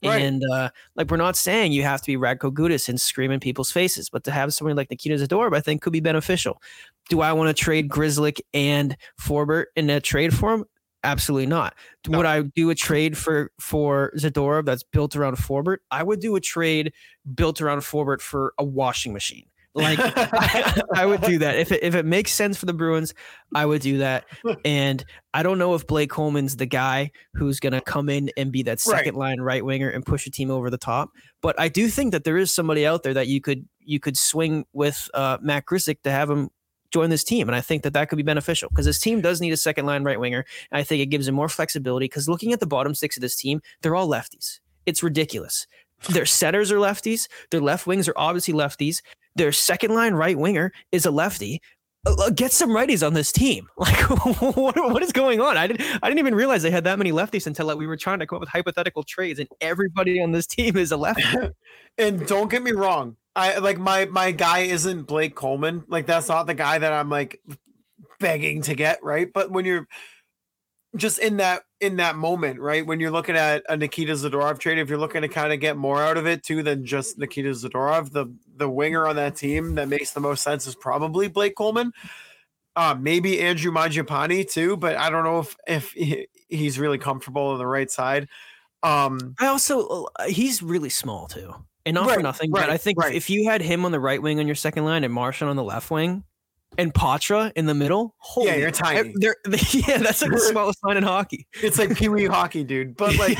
Right. 0.03 0.21
And 0.21 0.43
uh, 0.51 0.69
like 0.95 1.09
we're 1.09 1.17
not 1.17 1.35
saying 1.35 1.71
you 1.71 1.83
have 1.83 2.01
to 2.01 2.07
be 2.07 2.17
Radko 2.17 2.51
Gudas 2.51 2.89
and 2.89 2.99
scream 2.99 3.31
in 3.31 3.39
people's 3.39 3.71
faces, 3.71 4.09
but 4.09 4.23
to 4.25 4.31
have 4.31 4.53
somebody 4.53 4.75
like 4.75 4.89
Nikita 4.89 5.15
Zadorov, 5.15 5.55
I 5.55 5.61
think 5.61 5.81
could 5.81 5.93
be 5.93 5.99
beneficial. 5.99 6.61
Do 7.09 7.21
I 7.21 7.33
want 7.33 7.55
to 7.55 7.63
trade 7.63 7.89
Grzelcyk 7.89 8.39
and 8.53 8.97
Forbort 9.19 9.65
in 9.75 9.89
a 9.89 9.99
trade 9.99 10.33
for 10.33 10.53
him? 10.53 10.65
Absolutely 11.03 11.45
not. 11.45 11.75
No. 12.07 12.17
Would 12.17 12.25
I 12.25 12.41
do 12.41 12.71
a 12.71 12.75
trade 12.75 13.17
for 13.17 13.51
for 13.59 14.11
Zadorov 14.17 14.65
that's 14.65 14.83
built 14.83 15.15
around 15.15 15.37
Forbort? 15.37 15.77
I 15.91 16.03
would 16.03 16.19
do 16.19 16.35
a 16.35 16.41
trade 16.41 16.93
built 17.33 17.61
around 17.61 17.81
Forbort 17.81 18.21
for 18.21 18.53
a 18.57 18.63
washing 18.63 19.13
machine. 19.13 19.45
Like 19.75 19.99
I, 20.01 20.81
I 20.95 21.05
would 21.05 21.21
do 21.21 21.37
that 21.39 21.57
if 21.57 21.71
it, 21.71 21.83
if 21.83 21.95
it 21.95 22.05
makes 22.05 22.31
sense 22.31 22.57
for 22.57 22.65
the 22.65 22.73
Bruins. 22.73 23.13
I 23.53 23.65
would 23.65 23.81
do 23.81 23.97
that, 23.97 24.25
and 24.63 25.03
I 25.33 25.43
don't 25.43 25.57
know 25.57 25.75
if 25.75 25.85
Blake 25.85 26.09
Coleman's 26.09 26.55
the 26.55 26.65
guy 26.65 27.11
who's 27.33 27.59
going 27.59 27.73
to 27.73 27.81
come 27.81 28.07
in 28.09 28.31
and 28.37 28.51
be 28.51 28.63
that 28.63 28.79
Right. 28.87 28.97
second 28.99 29.15
line 29.15 29.41
right 29.41 29.63
winger 29.65 29.89
and 29.89 30.05
push 30.05 30.25
a 30.27 30.31
team 30.31 30.49
over 30.49 30.69
the 30.69 30.77
top. 30.77 31.09
But 31.41 31.59
I 31.59 31.67
do 31.67 31.89
think 31.89 32.13
that 32.13 32.23
there 32.23 32.37
is 32.37 32.53
somebody 32.55 32.87
out 32.87 33.03
there 33.03 33.13
that 33.13 33.27
you 33.27 33.41
could 33.41 33.67
you 33.81 33.99
could 33.99 34.17
swing 34.17 34.65
with 34.73 35.09
uh, 35.13 35.37
Matt 35.41 35.65
Grzelcyk 35.65 36.01
to 36.03 36.11
have 36.11 36.29
him 36.29 36.49
join 36.91 37.09
this 37.09 37.25
team, 37.25 37.49
and 37.49 37.55
I 37.55 37.59
think 37.61 37.83
that 37.83 37.91
that 37.93 38.07
could 38.07 38.15
be 38.15 38.23
beneficial 38.23 38.69
because 38.69 38.85
this 38.85 38.99
team 38.99 39.19
does 39.19 39.41
need 39.41 39.51
a 39.51 39.57
second 39.57 39.85
line 39.85 40.03
right 40.05 40.19
winger. 40.19 40.45
And 40.71 40.79
I 40.79 40.83
think 40.83 41.01
it 41.01 41.07
gives 41.07 41.27
him 41.27 41.35
more 41.35 41.49
flexibility 41.49 42.05
because 42.05 42.29
looking 42.29 42.53
at 42.53 42.61
the 42.61 42.67
bottom 42.67 42.95
six 42.95 43.17
of 43.17 43.21
this 43.21 43.35
team, 43.35 43.61
they're 43.81 43.95
all 43.95 44.07
lefties. 44.07 44.59
It's 44.85 45.03
ridiculous. 45.03 45.67
Their 46.09 46.25
centers 46.25 46.71
are 46.71 46.77
lefties. 46.77 47.27
Their 47.51 47.61
left 47.61 47.87
wings 47.87 48.07
are 48.07 48.13
obviously 48.15 48.53
lefties. 48.53 49.01
Their 49.35 49.51
second 49.51 49.93
line 49.93 50.13
right 50.13 50.37
winger 50.37 50.71
is 50.91 51.05
a 51.05 51.11
lefty. 51.11 51.61
Uh, 52.07 52.15
uh, 52.19 52.29
Get 52.29 52.51
some 52.51 52.69
righties 52.69 53.05
on 53.05 53.13
this 53.13 53.31
team. 53.31 53.67
Like, 53.77 53.97
what, 54.55 54.75
what 54.75 55.03
is 55.03 55.11
going 55.11 55.41
on? 55.41 55.57
I 55.57 55.67
didn't. 55.67 55.99
I 56.01 56.07
didn't 56.07 56.19
even 56.19 56.35
realize 56.35 56.63
they 56.63 56.71
had 56.71 56.85
that 56.85 56.97
many 56.97 57.11
lefties 57.11 57.47
until 57.47 57.65
like, 57.67 57.77
we 57.77 57.87
were 57.87 57.97
trying 57.97 58.19
to 58.19 58.27
come 58.27 58.37
up 58.37 58.41
with 58.41 58.49
hypothetical 58.49 59.03
trades, 59.03 59.39
and 59.39 59.49
everybody 59.61 60.21
on 60.21 60.31
this 60.31 60.47
team 60.47 60.77
is 60.77 60.91
a 60.91 60.97
lefty. 60.97 61.23
and 61.97 62.25
don't 62.25 62.49
get 62.49 62.63
me 62.63 62.71
wrong, 62.71 63.17
I 63.35 63.57
like 63.57 63.77
my 63.77 64.05
my 64.05 64.31
guy 64.31 64.59
isn't 64.59 65.03
Blake 65.03 65.35
Coleman. 65.35 65.83
Like 65.87 66.05
that's 66.05 66.29
not 66.29 66.47
the 66.47 66.53
guy 66.53 66.77
that 66.77 66.93
I'm 66.93 67.09
like 67.09 67.41
begging 68.19 68.61
to 68.63 68.75
get, 68.75 69.03
right? 69.03 69.31
But 69.31 69.51
when 69.51 69.65
you're 69.65 69.87
just 70.95 71.19
in 71.19 71.37
that 71.37 71.63
in 71.81 71.97
that 71.97 72.15
moment, 72.15 72.59
right? 72.59 72.85
When 72.85 72.99
you're 72.99 73.11
looking 73.11 73.35
at 73.35 73.63
a 73.69 73.77
Nikita 73.77 74.13
Zadorov 74.13 74.59
trade, 74.59 74.77
if 74.77 74.89
you're 74.89 74.97
looking 74.97 75.21
to 75.21 75.27
kind 75.27 75.53
of 75.53 75.59
get 75.59 75.77
more 75.77 76.01
out 76.01 76.17
of 76.17 76.25
it 76.25 76.43
too 76.43 76.63
than 76.63 76.85
just 76.85 77.17
Nikita 77.17 77.49
Zadorov, 77.49 78.11
the 78.11 78.33
the 78.55 78.69
winger 78.69 79.07
on 79.07 79.15
that 79.17 79.35
team 79.35 79.75
that 79.75 79.87
makes 79.87 80.11
the 80.11 80.19
most 80.19 80.43
sense 80.43 80.67
is 80.67 80.75
probably 80.75 81.27
Blake 81.27 81.55
Coleman. 81.55 81.91
Uh, 82.77 82.95
maybe 82.99 83.39
Andrew 83.39 83.71
Mangiapane 83.71 84.49
too, 84.49 84.75
but 84.77 84.95
I 84.97 85.09
don't 85.09 85.23
know 85.23 85.39
if 85.39 85.55
if 85.67 85.91
he, 85.91 86.27
he's 86.49 86.79
really 86.79 86.97
comfortable 86.97 87.47
on 87.47 87.57
the 87.57 87.67
right 87.67 87.89
side. 87.89 88.27
Um, 88.83 89.35
I 89.39 89.47
also 89.47 90.07
uh, 90.17 90.27
he's 90.27 90.61
really 90.61 90.89
small 90.89 91.27
too, 91.27 91.53
and 91.85 91.95
not 91.95 92.11
for 92.11 92.21
nothing. 92.21 92.51
right, 92.51 92.61
but 92.61 92.69
I 92.69 92.77
think 92.77 92.99
right. 92.99 93.15
if 93.15 93.29
you 93.29 93.49
had 93.49 93.61
him 93.61 93.85
on 93.85 93.91
the 93.91 93.99
right 93.99 94.21
wing 94.21 94.39
on 94.39 94.45
your 94.45 94.55
second 94.55 94.85
line 94.85 95.03
and 95.03 95.13
Marchand 95.13 95.49
on 95.49 95.55
the 95.55 95.63
left 95.63 95.89
wing, 95.89 96.23
and 96.77 96.93
Poitras 96.93 97.51
in 97.55 97.65
the 97.65 97.73
middle, 97.73 98.15
holy, 98.17 98.59
you're 98.59 98.71
tiny. 98.71 99.13
They're, 99.15 99.35
yeah, 99.45 99.97
that's 99.97 100.21
like 100.21 100.31
the 100.31 100.39
smallest 100.51 100.83
line 100.83 100.97
in 100.97 101.03
hockey. 101.03 101.47
it's 101.61 101.77
like 101.77 101.95
Pee 101.95 102.09
Wee 102.09 102.25
hockey, 102.25 102.63
dude. 102.63 102.95
But 102.95 103.17
like 103.17 103.37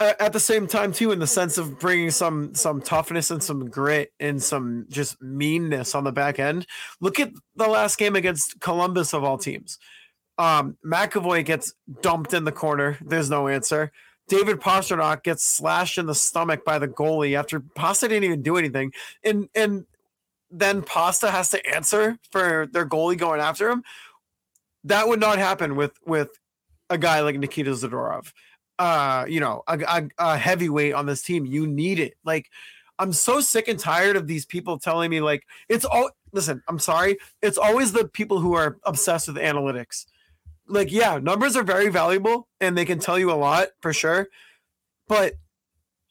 at 0.00 0.32
the 0.32 0.40
same 0.40 0.66
time 0.66 0.92
too 0.92 1.12
in 1.12 1.18
the 1.18 1.26
sense 1.26 1.58
of 1.58 1.78
bringing 1.78 2.10
some 2.10 2.54
some 2.54 2.80
toughness 2.80 3.30
and 3.30 3.42
some 3.42 3.68
grit 3.68 4.12
and 4.20 4.42
some 4.42 4.86
just 4.88 5.20
meanness 5.22 5.94
on 5.94 6.04
the 6.04 6.12
back 6.12 6.38
end 6.38 6.66
look 7.00 7.20
at 7.20 7.30
the 7.54 7.68
last 7.68 7.98
game 7.98 8.16
against 8.16 8.60
columbus 8.60 9.12
of 9.12 9.24
all 9.24 9.38
teams. 9.38 9.78
Um 10.38 10.76
mcavoy 10.84 11.44
gets 11.44 11.74
dumped 12.02 12.34
in 12.34 12.44
the 12.44 12.52
corner. 12.52 12.98
There's 13.00 13.30
no 13.30 13.48
answer. 13.48 13.92
David 14.28 14.60
Pastrnak 14.60 15.22
gets 15.22 15.44
slashed 15.44 15.98
in 15.98 16.06
the 16.06 16.14
stomach 16.14 16.64
by 16.64 16.78
the 16.78 16.88
goalie 16.88 17.38
after 17.38 17.60
pasta 17.60 18.08
didn't 18.08 18.24
even 18.24 18.42
do 18.42 18.56
anything. 18.56 18.92
And 19.24 19.48
and 19.54 19.86
then 20.50 20.82
pasta 20.82 21.30
has 21.30 21.50
to 21.50 21.74
answer 21.74 22.18
for 22.30 22.66
their 22.72 22.86
goalie 22.86 23.18
going 23.18 23.40
after 23.40 23.68
him. 23.70 23.82
That 24.84 25.08
would 25.08 25.20
not 25.20 25.38
happen 25.38 25.76
with 25.76 25.92
with 26.06 26.30
a 26.90 26.98
guy 26.98 27.20
like 27.20 27.38
nikita 27.38 27.70
zadorov. 27.72 28.32
Uh 28.78 29.24
you 29.28 29.40
know 29.40 29.62
a, 29.66 29.78
a, 29.78 30.08
a 30.18 30.38
heavyweight 30.38 30.94
on 30.94 31.06
this 31.06 31.22
team 31.22 31.46
you 31.46 31.66
need 31.66 31.98
it. 31.98 32.14
Like 32.24 32.50
i'm 32.98 33.12
so 33.12 33.40
sick 33.40 33.68
and 33.68 33.78
tired 33.78 34.16
of 34.16 34.26
these 34.26 34.46
people 34.46 34.78
telling 34.78 35.10
me 35.10 35.20
like 35.20 35.44
it's 35.68 35.84
all 35.84 36.10
listen 36.32 36.62
i'm 36.68 36.78
sorry. 36.78 37.18
It's 37.42 37.58
always 37.58 37.92
the 37.92 38.08
people 38.08 38.38
who 38.40 38.54
are 38.54 38.78
obsessed 38.84 39.28
with 39.28 39.36
analytics. 39.36 40.06
Like 40.68 40.92
yeah 40.92 41.18
numbers 41.18 41.56
are 41.56 41.64
very 41.64 41.88
valuable 41.88 42.48
and 42.60 42.76
they 42.76 42.84
can 42.84 42.98
tell 42.98 43.18
you 43.18 43.32
a 43.32 43.34
lot 43.34 43.68
for 43.80 43.92
sure 43.92 44.28
but 45.08 45.34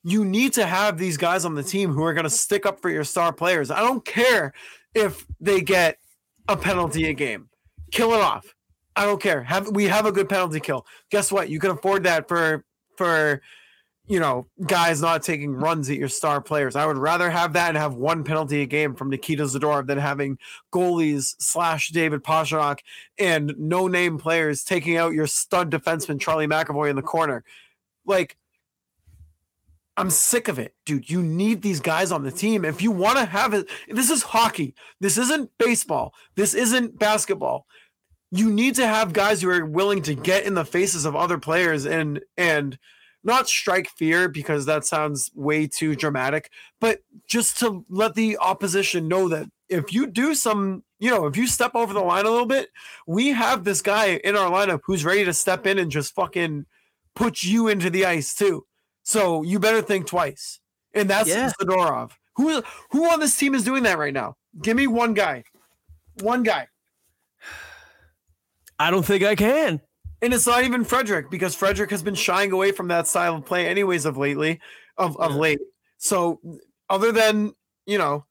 you 0.08 0.24
need 0.24 0.54
to 0.54 0.66
have 0.66 0.98
these 0.98 1.18
guys 1.18 1.46
on 1.46 1.56
the 1.56 1.64
team 1.64 1.92
who 1.92 2.04
are 2.04 2.14
going 2.14 2.24
to 2.24 2.30
stick 2.30 2.66
up 2.66 2.80
for 2.82 2.90
your 2.90 3.04
star 3.04 3.34
players 3.34 3.72
i 3.72 3.80
don't 3.80 4.06
care 4.06 4.54
if 4.94 5.26
they 5.40 5.62
get 5.62 5.98
a 6.48 6.56
penalty 6.56 7.10
a 7.10 7.14
game 7.14 7.50
kill 7.92 8.14
it 8.14 8.22
off 8.22 8.56
i 8.96 9.04
don't 9.04 9.22
care 9.22 9.44
have 9.44 9.68
we 9.70 9.86
have 9.86 10.06
a 10.06 10.12
good 10.12 10.30
penalty 10.30 10.60
kill 10.60 10.86
guess 11.16 11.32
what? 11.32 11.50
You 11.50 11.60
can 11.60 11.72
afford 11.72 12.04
that 12.04 12.28
for 12.28 12.66
for 12.98 13.42
you 14.08 14.20
know 14.20 14.48
guys 14.66 15.02
not 15.02 15.24
taking 15.24 15.54
runs 15.54 15.90
at 15.90 15.98
your 15.98 16.10
star 16.10 16.42
players. 16.42 16.76
I 16.76 16.86
would 16.86 16.98
rather 16.98 17.30
have 17.30 17.54
that 17.54 17.70
and 17.70 17.78
have 17.78 17.96
one 17.96 18.24
penalty 18.24 18.62
a 18.62 18.66
game 18.66 18.96
from 18.96 19.10
Nikita 19.10 19.44
Zadorov 19.44 19.88
than 19.88 19.98
having 19.98 20.38
goalies 20.74 21.36
slash 21.40 21.90
David 21.90 22.24
Pastrnak 22.24 22.80
and 23.18 23.56
no 23.58 23.88
name 23.88 24.18
players 24.18 24.64
taking 24.64 24.98
out 24.98 25.14
your 25.14 25.28
stud 25.28 25.72
defenseman 25.72 26.20
Charlie 26.20 26.48
McAvoy 26.48 26.90
in 26.90 26.96
the 26.96 27.02
corner. 27.02 27.44
Like 28.06 28.36
I'm 29.98 30.10
sick 30.10 30.48
of 30.48 30.60
it, 30.60 30.74
dude. 30.86 31.10
You 31.10 31.24
need 31.24 31.62
these 31.62 31.80
guys 31.80 32.12
on 32.12 32.24
the 32.24 32.32
team. 32.32 32.66
If 32.66 32.82
you 32.82 32.92
want 32.92 33.18
to 33.18 33.26
have 33.26 33.54
it, 33.54 33.70
this 33.88 34.10
is 34.10 34.24
hockey. 34.24 34.76
This 35.00 35.18
isn't 35.18 35.52
baseball. 35.58 36.14
This 36.36 36.54
isn't 36.54 37.00
basketball 37.00 37.66
you 38.32 38.52
need 38.52 38.76
to 38.76 38.88
have 38.88 39.14
guys 39.14 39.42
who 39.42 39.50
are 39.50 39.66
willing 39.66 40.02
to 40.04 40.16
get 40.16 40.46
in 40.46 40.56
the 40.56 40.66
faces 40.66 41.06
of 41.06 41.16
other 41.16 41.38
players 41.38 41.86
and 41.86 42.22
and 42.38 42.78
not 43.24 43.48
strike 43.48 43.90
fear 43.90 44.30
because 44.30 44.68
that 44.68 44.86
sounds 44.86 45.32
way 45.34 45.66
too 45.66 45.96
dramatic, 45.96 46.52
but 46.80 47.00
just 47.28 47.58
to 47.58 47.84
let 47.90 48.14
the 48.14 48.38
opposition 48.38 49.08
know 49.08 49.28
that 49.30 49.48
if 49.68 49.92
you 49.92 50.06
do 50.06 50.36
some, 50.36 50.84
you 51.00 51.10
know, 51.10 51.26
if 51.26 51.36
you 51.36 51.48
step 51.48 51.72
over 51.74 51.92
the 51.92 52.02
line 52.02 52.28
a 52.28 52.30
little 52.30 52.46
bit, 52.46 52.70
we 53.08 53.30
have 53.30 53.64
this 53.64 53.82
guy 53.82 54.18
in 54.24 54.36
our 54.36 54.52
lineup 54.52 54.82
who's 54.84 55.04
ready 55.04 55.26
to 55.26 55.34
step 55.34 55.66
in 55.66 55.80
and 55.80 55.90
just 55.90 56.14
fucking 56.14 56.68
put 57.16 57.42
you 57.42 57.68
into 57.68 57.90
the 57.90 58.06
ice 58.06 58.36
too. 58.36 58.64
So 59.06 59.44
you 59.44 59.60
better 59.60 59.82
think 59.84 60.08
twice. 60.08 60.60
And 60.94 61.10
that's 61.10 61.30
Yeah. 61.30 61.52
Zadorov. 61.62 62.12
Who 62.36 62.62
who 62.92 63.10
on 63.10 63.20
this 63.20 63.38
team 63.38 63.56
is 63.56 63.64
doing 63.64 63.84
that 63.84 63.98
right 63.98 64.14
now? 64.14 64.36
Give 64.62 64.76
me 64.76 64.88
one 64.88 65.14
guy. 65.14 65.44
One 66.22 66.44
guy. 66.44 66.68
I 68.78 68.92
don't 68.92 69.06
think 69.06 69.24
I 69.24 69.36
can. 69.36 69.80
And 70.22 70.34
it's 70.34 70.48
not 70.48 70.64
even 70.64 70.84
Frederic 70.84 71.30
because 71.30 71.56
Frederic 71.56 71.92
has 71.92 72.02
been 72.02 72.16
shying 72.16 72.52
away 72.52 72.72
from 72.72 72.88
that 72.90 73.08
style 73.08 73.36
of 73.36 73.46
play 73.46 73.68
anyways 73.68 74.06
of 74.06 74.18
lately 74.18 74.60
of, 74.98 75.16
of 75.18 75.32
Yeah. 75.32 75.38
late. 75.38 75.60
So 75.98 76.42
other 76.90 77.12
than, 77.12 77.54
you 77.86 77.98
know, 77.98 78.26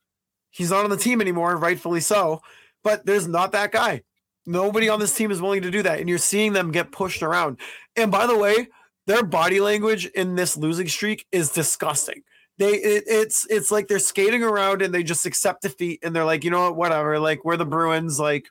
he's 0.50 0.70
not 0.70 0.84
on 0.84 0.90
the 0.90 0.96
team 0.96 1.20
anymore, 1.20 1.56
rightfully 1.56 2.00
so, 2.00 2.42
but 2.82 3.06
there's 3.06 3.28
not 3.28 3.52
that 3.52 3.70
guy. 3.72 4.02
Nobody 4.44 4.88
on 4.88 4.98
this 4.98 5.14
team 5.14 5.30
is 5.30 5.40
willing 5.40 5.62
to 5.62 5.70
do 5.70 5.82
that. 5.82 6.00
And 6.00 6.08
you're 6.08 6.18
seeing 6.18 6.52
them 6.52 6.72
get 6.72 6.90
pushed 6.92 7.22
around. 7.22 7.58
And 7.96 8.10
by 8.10 8.26
the 8.26 8.36
way, 8.36 8.68
their 9.06 9.22
body 9.22 9.60
language 9.60 10.06
in 10.06 10.34
this 10.34 10.56
losing 10.56 10.88
streak 10.88 11.26
is 11.32 11.50
disgusting. 11.50 12.22
They 12.58 12.74
it, 12.74 13.04
it's 13.06 13.46
it's 13.50 13.70
like 13.70 13.88
they're 13.88 13.98
skating 13.98 14.42
around 14.42 14.82
and 14.82 14.94
they 14.94 15.02
just 15.02 15.26
accept 15.26 15.62
defeat 15.62 16.00
and 16.02 16.14
they're 16.14 16.24
like, 16.24 16.44
you 16.44 16.50
know 16.50 16.62
what, 16.62 16.76
whatever. 16.76 17.18
Like 17.18 17.44
we're 17.44 17.56
the 17.56 17.66
Bruins, 17.66 18.20
like 18.20 18.46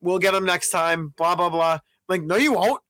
we'll 0.00 0.18
get 0.18 0.32
them 0.32 0.44
next 0.44 0.70
time, 0.70 1.12
blah 1.16 1.34
blah 1.34 1.50
blah. 1.50 1.80
Like, 2.08 2.22
no, 2.22 2.36
you 2.36 2.52
won't. 2.52 2.80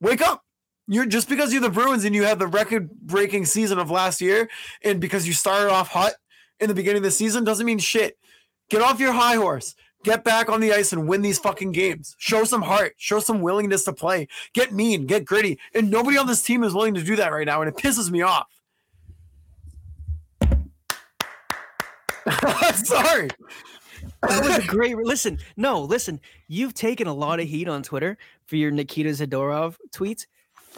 Wake 0.00 0.22
up. 0.22 0.42
You're 0.88 1.06
just 1.06 1.28
because 1.28 1.52
you're 1.52 1.62
the 1.62 1.70
Bruins 1.70 2.04
and 2.04 2.14
you 2.14 2.24
had 2.24 2.38
the 2.38 2.46
record 2.46 2.90
breaking 2.90 3.44
season 3.44 3.78
of 3.78 3.90
last 3.90 4.20
year, 4.20 4.48
and 4.82 5.00
because 5.00 5.26
you 5.26 5.32
started 5.32 5.70
off 5.70 5.88
hot 5.88 6.12
in 6.60 6.68
the 6.68 6.74
beginning 6.74 6.98
of 6.98 7.04
the 7.04 7.10
season 7.10 7.44
doesn't 7.44 7.66
mean 7.66 7.78
shit. 7.78 8.16
Get 8.70 8.82
off 8.82 9.00
your 9.00 9.12
high 9.12 9.36
horse. 9.36 9.74
Get 10.06 10.22
back 10.22 10.48
on 10.48 10.60
the 10.60 10.72
ice 10.72 10.92
and 10.92 11.08
win 11.08 11.20
these 11.20 11.40
fucking 11.40 11.72
games. 11.72 12.14
Show 12.16 12.44
some 12.44 12.62
heart. 12.62 12.94
Show 12.96 13.18
some 13.18 13.42
willingness 13.42 13.82
to 13.86 13.92
play. 13.92 14.28
Get 14.54 14.72
mean. 14.72 15.04
Get 15.04 15.24
gritty. 15.24 15.58
And 15.74 15.90
nobody 15.90 16.16
on 16.16 16.28
this 16.28 16.44
team 16.44 16.62
is 16.62 16.72
willing 16.72 16.94
to 16.94 17.02
do 17.02 17.16
that 17.16 17.32
right 17.32 17.44
now, 17.44 17.60
and 17.60 17.68
it 17.68 17.74
pisses 17.74 18.08
me 18.08 18.22
off. 18.22 18.46
Sorry. 22.76 23.30
That 24.22 24.44
was 24.44 24.58
a 24.58 24.66
great. 24.68 24.96
Listen, 24.96 25.40
no, 25.56 25.80
listen. 25.80 26.20
You've 26.46 26.74
taken 26.74 27.08
a 27.08 27.12
lot 27.12 27.40
of 27.40 27.48
heat 27.48 27.66
on 27.66 27.82
Twitter 27.82 28.16
for 28.44 28.54
your 28.54 28.70
Nikita 28.70 29.10
Zadorov 29.10 29.74
tweets. 29.92 30.26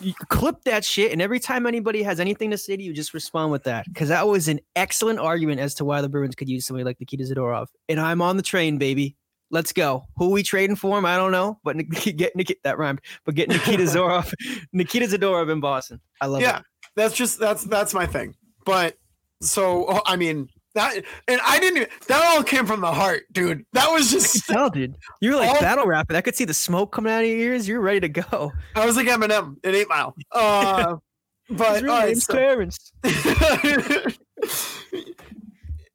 You 0.01 0.15
clip 0.29 0.63
that 0.65 0.85
shit, 0.85 1.13
and 1.13 1.21
every 1.21 1.41
time 1.41 1.67
anybody 1.67 2.03
has 2.03 2.21
anything 2.21 2.51
to 2.51 2.59
say 2.59 2.77
to 2.77 2.83
you, 2.83 2.93
just 2.93 3.15
respond 3.15 3.51
with 3.53 3.65
that 3.65 3.85
because 3.87 4.09
that 4.09 4.27
was 4.27 4.49
an 4.49 4.61
excellent 4.77 5.19
argument 5.19 5.61
as 5.61 5.75
to 5.75 5.85
why 5.85 6.01
the 6.01 6.09
Bruins 6.09 6.35
could 6.35 6.49
use 6.49 6.67
somebody 6.67 6.85
like 6.85 6.99
Nikita 7.01 7.25
Zadorov. 7.25 7.67
And 7.89 8.01
I'm 8.01 8.23
on 8.23 8.37
the 8.37 8.43
train, 8.43 8.79
baby. 8.79 9.17
Let's 9.51 9.73
go. 9.73 10.05
Who 10.17 10.31
we 10.31 10.43
trading 10.43 10.77
for 10.77 10.99
him? 10.99 11.07
I 11.07 11.17
don't 11.17 11.33
know, 11.33 11.59
but 11.65 11.77
get 11.89 12.37
Nikita 12.37 12.61
that 12.65 12.79
rhymed. 12.79 13.01
But 13.25 13.35
get 13.35 13.49
Nikita 13.49 13.83
Zorov, 13.85 14.33
Nikita 14.73 15.07
Zadorov 15.07 15.51
in 15.51 15.61
Boston. 15.61 16.01
I 16.21 16.27
love 16.27 16.43
Yeah. 16.43 16.49
it. 16.49 16.53
Yeah, 16.57 16.63
that's 16.97 17.15
just 17.17 17.39
that's 17.39 17.65
that's 17.65 17.95
my 17.95 18.07
thing. 18.07 18.35
But 18.67 18.97
so 19.41 19.87
oh, 19.89 20.03
I 20.05 20.17
mean 20.17 20.49
that 20.75 21.03
and 21.27 21.41
I 21.45 21.59
didn't 21.59 21.77
even- 21.79 21.89
that 22.09 22.23
all 22.25 22.43
came 22.43 22.67
from 22.67 22.81
the 22.81 22.93
heart, 22.93 23.23
dude. 23.33 23.65
That 23.73 23.91
was 23.91 24.11
just 24.11 24.47
tell, 24.47 24.71
dude. 24.71 24.95
You 25.21 25.31
were 25.33 25.37
like 25.37 25.49
All- 25.51 25.61
battle 25.61 25.87
rapping. 25.87 26.17
I 26.17 26.21
could 26.21 26.37
see 26.37 26.45
the 26.45 26.55
smoke 26.55 26.93
coming 26.93 27.13
out 27.13 27.23
of 27.23 27.29
your 27.29 27.39
ears. 27.39 27.67
You're 27.67 27.81
ready 27.81 28.01
to 28.01 28.09
go. 28.09 28.53
I 28.77 28.85
was 28.87 28.97
like 28.97 29.07
Eminem 29.07 29.57
in 29.65 29.75
Eight 29.75 29.89
Mile. 29.89 30.15
Uh, 30.33 30.97
but 31.51 31.83
all 31.83 31.89
right, 31.99 32.17
so- 32.17 32.33
Clarence. 32.33 32.93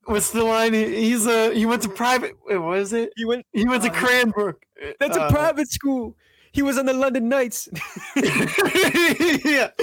what's 0.06 0.32
the 0.32 0.44
line? 0.44 0.74
He- 0.74 0.96
He's 1.10 1.26
a 1.28 1.54
he 1.54 1.66
went 1.66 1.82
to 1.84 1.90
private. 1.90 2.34
What 2.46 2.80
is 2.80 2.94
it? 2.94 3.12
He 3.16 3.26
went. 3.26 3.46
He 3.54 3.66
went 3.68 3.84
to 3.84 3.90
Uh, 3.92 3.94
Cranbrook. 3.94 4.62
That's 5.00 5.18
Uh, 5.18 5.28
a 5.28 5.32
private 5.32 5.70
school. 5.72 6.16
He 6.54 6.62
was 6.62 6.78
on 6.78 6.86
the 6.86 6.94
London 6.94 7.28
Knights. 7.28 7.68
yeah. 8.16 9.70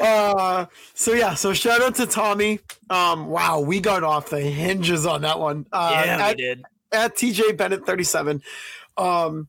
Uh, 0.00 0.64
so 0.94 1.12
yeah, 1.12 1.34
so 1.34 1.52
shout 1.52 1.82
out 1.82 1.92
to 1.96 2.06
Tommy. 2.06 2.60
Um, 2.88 3.26
wow, 3.26 3.58
we 3.58 3.80
got 3.80 4.04
off 4.04 4.30
the 4.30 4.40
hinges 4.40 5.06
on 5.06 5.22
that 5.22 5.40
one. 5.40 5.66
Uh, 5.72 6.04
at, 6.06 6.36
did. 6.36 6.62
at 6.92 7.16
TJ 7.16 7.56
Bennett 7.56 7.84
37. 7.84 8.40
Um, 8.96 9.48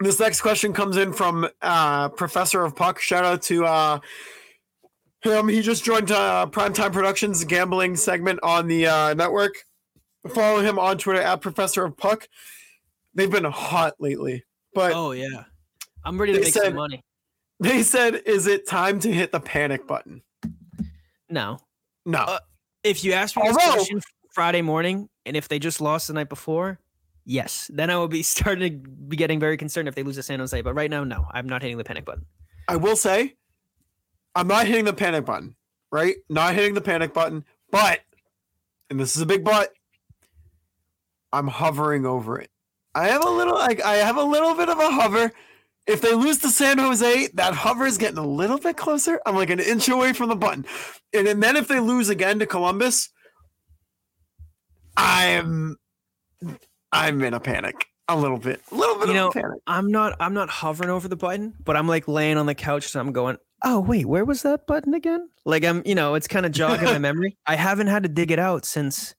this 0.00 0.20
next 0.20 0.42
question 0.42 0.74
comes 0.74 0.98
in 0.98 1.14
from 1.14 1.48
uh, 1.62 2.10
Professor 2.10 2.62
of 2.62 2.76
Puck. 2.76 3.00
Shout 3.00 3.24
out 3.24 3.40
to 3.42 3.64
uh, 3.64 4.00
him. 5.22 5.48
He 5.48 5.62
just 5.62 5.82
joined 5.82 6.10
uh, 6.10 6.46
Primetime 6.50 6.92
Productions 6.92 7.42
gambling 7.44 7.96
segment 7.96 8.38
on 8.42 8.68
the 8.68 8.86
uh, 8.86 9.14
network. 9.14 9.64
Follow 10.34 10.60
him 10.60 10.78
on 10.78 10.98
Twitter 10.98 11.22
at 11.22 11.40
Professor 11.40 11.84
of 11.84 11.96
Puck. 11.96 12.28
They've 13.14 13.30
been 13.30 13.44
hot 13.44 13.94
lately, 13.98 14.44
but 14.78 14.92
Oh 14.94 15.10
yeah. 15.12 15.44
I'm 16.04 16.18
ready 16.20 16.32
to 16.34 16.40
make 16.40 16.52
said- 16.52 16.62
some 16.64 16.74
money. 16.76 17.02
they 17.60 17.82
said, 17.82 18.22
"Is 18.26 18.46
it 18.46 18.66
time 18.68 19.00
to 19.00 19.12
hit 19.12 19.32
the 19.32 19.40
panic 19.40 19.86
button?" 19.86 20.22
No. 21.28 21.58
No. 22.06 22.20
Uh, 22.20 22.38
If 22.84 23.02
you 23.04 23.12
ask 23.12 23.36
me 23.36 23.42
this 23.42 23.56
Although- 23.56 23.72
question 23.74 24.00
Friday 24.32 24.62
morning, 24.62 25.08
and 25.26 25.36
if 25.36 25.48
they 25.48 25.58
just 25.58 25.80
lost 25.80 26.06
the 26.06 26.14
night 26.14 26.28
before, 26.28 26.78
yes, 27.24 27.68
then 27.74 27.90
I 27.90 27.96
will 27.96 28.06
be 28.08 28.22
starting 28.34 28.82
to 28.82 28.88
be 28.88 29.16
getting 29.16 29.40
very 29.40 29.56
concerned 29.56 29.88
if 29.88 29.94
they 29.96 30.04
lose 30.04 30.14
to 30.16 30.22
San 30.22 30.38
Jose. 30.38 30.60
But 30.62 30.74
right 30.74 30.90
now, 30.90 31.02
no, 31.04 31.26
I'm 31.32 31.48
not 31.48 31.60
hitting 31.62 31.76
the 31.76 31.84
panic 31.84 32.04
button. 32.04 32.24
I 32.68 32.76
will 32.76 32.96
say, 32.96 33.34
I'm 34.36 34.46
not 34.46 34.66
hitting 34.66 34.84
the 34.84 34.92
panic 34.92 35.24
button, 35.26 35.56
right? 35.90 36.14
Not 36.28 36.54
hitting 36.54 36.74
the 36.74 36.80
panic 36.80 37.12
button, 37.12 37.44
but, 37.72 38.00
and 38.90 39.00
this 39.00 39.16
is 39.16 39.22
a 39.22 39.26
big 39.26 39.42
but, 39.44 39.72
I'm 41.32 41.48
hovering 41.48 42.06
over 42.06 42.38
it. 42.38 42.50
I 42.94 43.08
have 43.08 43.24
a 43.24 43.30
little, 43.30 43.54
like, 43.54 43.82
I 43.82 43.96
have 43.96 44.16
a 44.16 44.22
little 44.22 44.54
bit 44.54 44.68
of 44.68 44.78
a 44.78 44.90
hover. 44.90 45.32
If 45.86 46.00
they 46.00 46.14
lose 46.14 46.38
to 46.38 46.48
San 46.50 46.78
Jose, 46.78 47.28
that 47.34 47.54
hover 47.54 47.86
is 47.86 47.96
getting 47.96 48.18
a 48.18 48.26
little 48.26 48.58
bit 48.58 48.76
closer. 48.76 49.20
I'm 49.24 49.36
like 49.36 49.50
an 49.50 49.60
inch 49.60 49.88
away 49.88 50.12
from 50.12 50.28
the 50.28 50.36
button, 50.36 50.66
and, 51.14 51.26
and 51.26 51.42
then 51.42 51.56
if 51.56 51.68
they 51.68 51.80
lose 51.80 52.08
again 52.10 52.38
to 52.40 52.46
Columbus, 52.46 53.08
I'm, 54.96 55.76
I'm 56.92 57.22
in 57.22 57.34
a 57.34 57.40
panic. 57.40 57.86
A 58.10 58.16
little 58.16 58.38
bit, 58.38 58.62
a 58.72 58.74
little 58.74 58.94
bit 58.98 59.08
You 59.08 59.10
of 59.10 59.16
know, 59.16 59.28
a 59.28 59.32
panic. 59.32 59.60
I'm 59.66 59.90
not. 59.90 60.16
I'm 60.18 60.32
not 60.32 60.48
hovering 60.48 60.88
over 60.88 61.08
the 61.08 61.16
button, 61.16 61.52
but 61.62 61.76
I'm 61.76 61.86
like 61.86 62.08
laying 62.08 62.38
on 62.38 62.46
the 62.46 62.54
couch 62.54 62.94
and 62.94 63.00
I'm 63.00 63.12
going. 63.12 63.36
Oh 63.64 63.80
wait, 63.80 64.06
where 64.06 64.24
was 64.24 64.42
that 64.42 64.66
button 64.66 64.94
again? 64.94 65.28
Like 65.44 65.62
I'm, 65.62 65.82
you 65.84 65.94
know, 65.94 66.14
it's 66.14 66.26
kind 66.26 66.46
of 66.46 66.52
jogging 66.52 66.86
my 66.86 66.98
memory. 66.98 67.36
I 67.46 67.56
haven't 67.56 67.88
had 67.88 68.04
to 68.04 68.08
dig 68.08 68.30
it 68.30 68.38
out 68.38 68.64
since. 68.64 69.14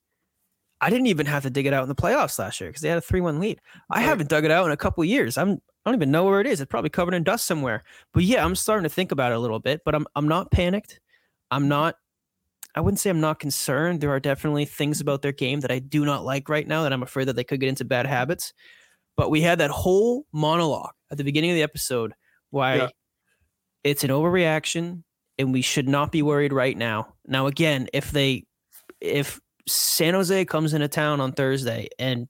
I 0.80 0.90
didn't 0.90 1.06
even 1.08 1.26
have 1.26 1.42
to 1.42 1.50
dig 1.50 1.66
it 1.66 1.72
out 1.72 1.82
in 1.82 1.88
the 1.88 1.94
playoffs 1.94 2.38
last 2.38 2.60
year 2.60 2.70
because 2.70 2.82
they 2.82 2.88
had 2.88 2.98
a 2.98 3.02
three-one 3.02 3.38
lead. 3.38 3.60
I 3.90 3.98
Right. 3.98 4.04
haven't 4.06 4.28
dug 4.30 4.44
it 4.44 4.50
out 4.50 4.66
in 4.66 4.72
a 4.72 4.76
couple 4.76 5.04
years. 5.04 5.36
I'm. 5.38 5.60
I 5.84 5.90
don't 5.90 5.94
even 5.98 6.10
know 6.10 6.24
where 6.24 6.40
it 6.40 6.46
is. 6.46 6.60
It's 6.60 6.68
probably 6.68 6.90
covered 6.90 7.14
in 7.14 7.22
dust 7.24 7.46
somewhere. 7.46 7.82
But 8.12 8.24
yeah, 8.24 8.44
I'm 8.44 8.54
starting 8.54 8.82
to 8.84 8.94
think 8.94 9.12
about 9.12 9.32
it 9.32 9.36
a 9.36 9.38
little 9.38 9.60
bit. 9.60 9.80
But 9.84 9.94
I'm. 9.94 10.06
I'm 10.16 10.28
not 10.28 10.50
panicked. 10.50 11.00
I'm 11.50 11.68
not. 11.68 11.96
I 12.74 12.80
wouldn't 12.80 13.00
say 13.00 13.10
I'm 13.10 13.20
not 13.20 13.40
concerned. 13.40 14.00
There 14.00 14.10
are 14.10 14.20
definitely 14.20 14.64
things 14.64 14.98
mm-hmm. 14.98 15.08
about 15.08 15.22
their 15.22 15.32
game 15.32 15.60
that 15.60 15.70
I 15.72 15.80
do 15.80 16.04
not 16.04 16.24
like 16.24 16.48
right 16.48 16.66
now 16.66 16.82
that 16.84 16.92
I'm 16.92 17.02
afraid 17.02 17.26
that 17.26 17.36
they 17.36 17.44
could 17.44 17.60
get 17.60 17.68
into 17.68 17.84
bad 17.84 18.06
habits. 18.06 18.52
But 19.16 19.30
we 19.30 19.40
had 19.40 19.58
that 19.58 19.70
whole 19.70 20.24
monologue 20.32 20.92
at 21.10 21.18
the 21.18 21.24
beginning 21.24 21.50
of 21.50 21.56
the 21.56 21.62
episode 21.62 22.14
why 22.50 22.76
Yeah. 22.76 22.88
it's 23.84 24.04
an 24.04 24.10
overreaction 24.10 25.02
and 25.38 25.52
we 25.52 25.62
should 25.62 25.88
not 25.88 26.12
be 26.12 26.22
worried 26.22 26.52
right 26.52 26.76
now. 26.76 27.14
Now 27.26 27.46
again, 27.48 27.88
if 27.92 28.12
they 28.12 28.44
if 29.00 29.40
San 29.70 30.14
Jose 30.14 30.44
comes 30.44 30.74
into 30.74 30.88
town 30.88 31.20
on 31.20 31.32
Thursday 31.32 31.88
and 31.98 32.28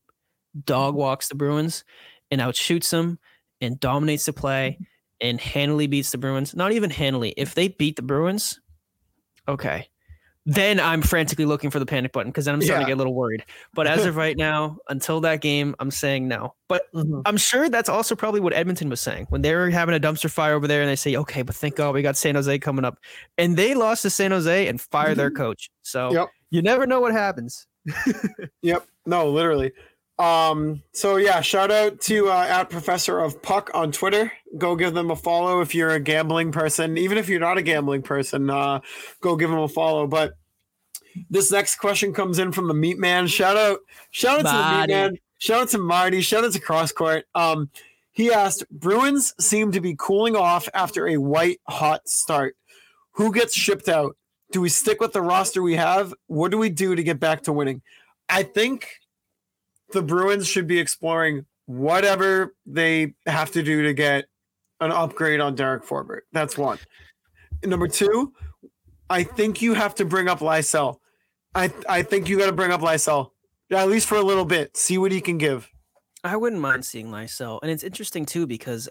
dog 0.65 0.95
walks 0.95 1.29
the 1.29 1.35
Bruins 1.35 1.85
and 2.31 2.41
outshoots 2.41 2.91
them 2.91 3.19
and 3.61 3.79
dominates 3.79 4.27
the 4.27 4.33
play 4.33 4.73
mm-hmm. 4.75 5.29
and 5.29 5.41
handily 5.41 5.87
beats 5.87 6.11
the 6.11 6.19
Bruins, 6.19 6.55
not 6.55 6.73
even 6.73 6.91
handily, 6.91 7.35
if 7.37 7.55
they 7.55 7.69
beat 7.69 7.97
the 7.97 8.03
Bruins, 8.03 8.61
okay. 9.49 9.89
Then 10.47 10.81
I'm 10.81 11.03
frantically 11.03 11.45
looking 11.45 11.71
for 11.71 11.79
the 11.79 11.87
panic 11.87 12.13
button 12.13 12.33
because 12.33 12.47
then 12.47 12.55
I'm 12.55 12.63
starting 12.63 12.81
Yeah. 12.81 12.87
to 12.87 12.91
get 12.91 12.95
a 12.95 12.97
little 12.97 13.15
worried. 13.15 13.45
But 13.75 13.87
as 13.87 14.07
of 14.07 14.17
right 14.17 14.37
now, 14.37 14.79
until 14.89 15.21
that 15.21 15.43
game, 15.43 15.77
I'm 15.79 15.91
saying 15.91 16.29
no. 16.29 16.55
But 16.67 16.91
mm-hmm. 16.95 17.21
I'm 17.27 17.37
sure 17.37 17.69
that's 17.69 17.91
also 17.91 18.17
probably 18.17 18.41
what 18.41 18.55
Edmonton 18.55 18.89
was 18.89 19.03
saying 19.03 19.27
when 19.29 19.43
they 19.43 19.55
were 19.55 19.69
having 19.69 19.95
a 19.95 20.01
dumpster 20.01 20.31
fire 20.31 20.55
over 20.55 20.67
there 20.67 20.81
and 20.81 20.89
they 20.89 20.97
say, 20.97 21.15
okay, 21.15 21.43
but 21.43 21.55
thank 21.55 21.77
God 21.77 21.95
we 21.95 22.01
got 22.01 22.17
San 22.17 22.37
Jose 22.37 22.59
coming 22.61 22.87
up. 22.87 22.99
And 23.37 23.55
they 23.57 23.75
lost 23.75 24.03
to 24.03 24.11
San 24.11 24.31
Jose 24.31 24.67
and 24.67 24.81
fired 24.81 25.19
their 25.19 25.31
mm-hmm. 25.31 25.43
coach. 25.43 25.71
So 25.83 26.11
Yep. 26.11 26.31
You 26.51 26.63
never 26.63 26.87
know 26.87 27.01
what 27.01 27.13
happens. 27.13 27.67
Yep. 28.63 28.87
No, 29.07 29.31
literally. 29.31 29.73
Um, 30.19 30.83
so 30.93 31.17
yeah, 31.17 31.41
shout 31.41 31.71
out 31.71 31.99
to 32.03 32.29
uh, 32.29 32.47
at 32.47 32.69
Professor 32.69 33.21
of 33.21 33.41
Puck 33.41 33.71
on 33.73 33.91
Twitter. 33.91 34.31
Go 34.59 34.77
give 34.77 34.93
them 34.93 35.11
a 35.11 35.17
follow 35.17 35.63
if 35.63 35.75
you're 35.75 35.93
a 35.93 36.01
gambling 36.01 36.53
person. 36.53 36.99
Even 36.99 37.17
if 37.17 37.29
you're 37.31 37.41
not 37.41 37.57
a 37.57 37.63
gambling 37.63 38.03
person, 38.03 38.51
uh, 38.51 38.81
go 39.23 39.35
give 39.35 39.49
them 39.49 39.61
a 39.61 39.69
follow. 39.69 40.07
But 40.07 40.35
this 41.31 41.51
next 41.51 41.77
question 41.77 42.13
comes 42.13 42.39
in 42.39 42.53
from 42.53 42.69
the 42.69 42.75
Meat 42.75 42.99
Man. 42.99 43.27
Shout 43.27 43.57
out, 43.57 43.79
shout 44.11 44.45
out 44.45 44.51
to 44.51 44.57
the 44.57 44.81
Meat 44.81 44.95
Man. 44.95 45.19
Shout 45.39 45.63
out 45.63 45.69
to 45.71 45.79
Marty. 45.79 46.21
Shout 46.21 46.45
out 46.45 46.53
to 46.53 46.61
Crosscourt. 46.61 47.23
Um, 47.35 47.71
he 48.13 48.31
asked, 48.31 48.69
Bruins 48.71 49.33
seem 49.41 49.73
to 49.73 49.81
be 49.81 49.97
cooling 49.99 50.37
off 50.37 50.69
after 50.75 51.09
a 51.09 51.17
white 51.17 51.61
hot 51.67 52.07
start. 52.07 52.57
Who 53.13 53.33
gets 53.33 53.57
shipped 53.57 53.89
out? 53.89 54.17
Do 54.53 54.61
we 54.61 54.69
stick 54.69 55.01
with 55.01 55.13
the 55.13 55.23
roster 55.23 55.63
we 55.63 55.77
have? 55.77 56.13
What 56.27 56.51
do 56.51 56.59
we 56.59 56.69
do 56.69 56.95
to 56.95 57.03
get 57.03 57.21
back 57.21 57.43
to 57.43 57.53
winning? 57.53 57.83
I 58.29 58.43
think 58.43 58.89
the 59.93 60.03
Bruins 60.03 60.47
should 60.47 60.67
be 60.67 60.79
exploring 60.79 61.47
whatever 61.67 62.55
they 62.67 63.15
have 63.27 63.53
to 63.53 63.63
do 63.63 63.83
to 63.85 63.95
get 63.95 64.27
an 64.81 64.91
upgrade 64.91 65.41
on 65.41 65.55
Derek 65.55 65.85
Forbort. 65.85 66.21
That's 66.33 66.59
one. 66.59 66.79
Number 67.65 67.87
two, 67.87 68.33
I 69.09 69.23
think 69.23 69.63
you 69.63 69.75
have 69.75 69.95
to 69.97 70.05
bring 70.05 70.29
up 70.29 70.41
Lysell. 70.41 70.99
I 71.55 71.73
I 71.89 72.03
think 72.03 72.29
you 72.29 72.39
got 72.39 72.47
to 72.47 72.53
bring 72.53 72.73
up 72.73 72.81
Lysell 72.81 73.31
at 73.79 73.89
least 73.89 74.07
for 74.07 74.17
a 74.17 74.23
little 74.23 74.45
bit. 74.45 74.77
See 74.77 74.99
what 74.99 75.13
he 75.13 75.21
can 75.21 75.39
give. 75.39 75.69
I 76.23 76.37
wouldn't 76.37 76.61
mind 76.61 76.85
seeing 76.85 77.09
Lysell. 77.09 77.61
And 77.63 77.71
it's 77.71 77.85
interesting 77.85 78.27
too 78.27 78.47
because 78.47 78.89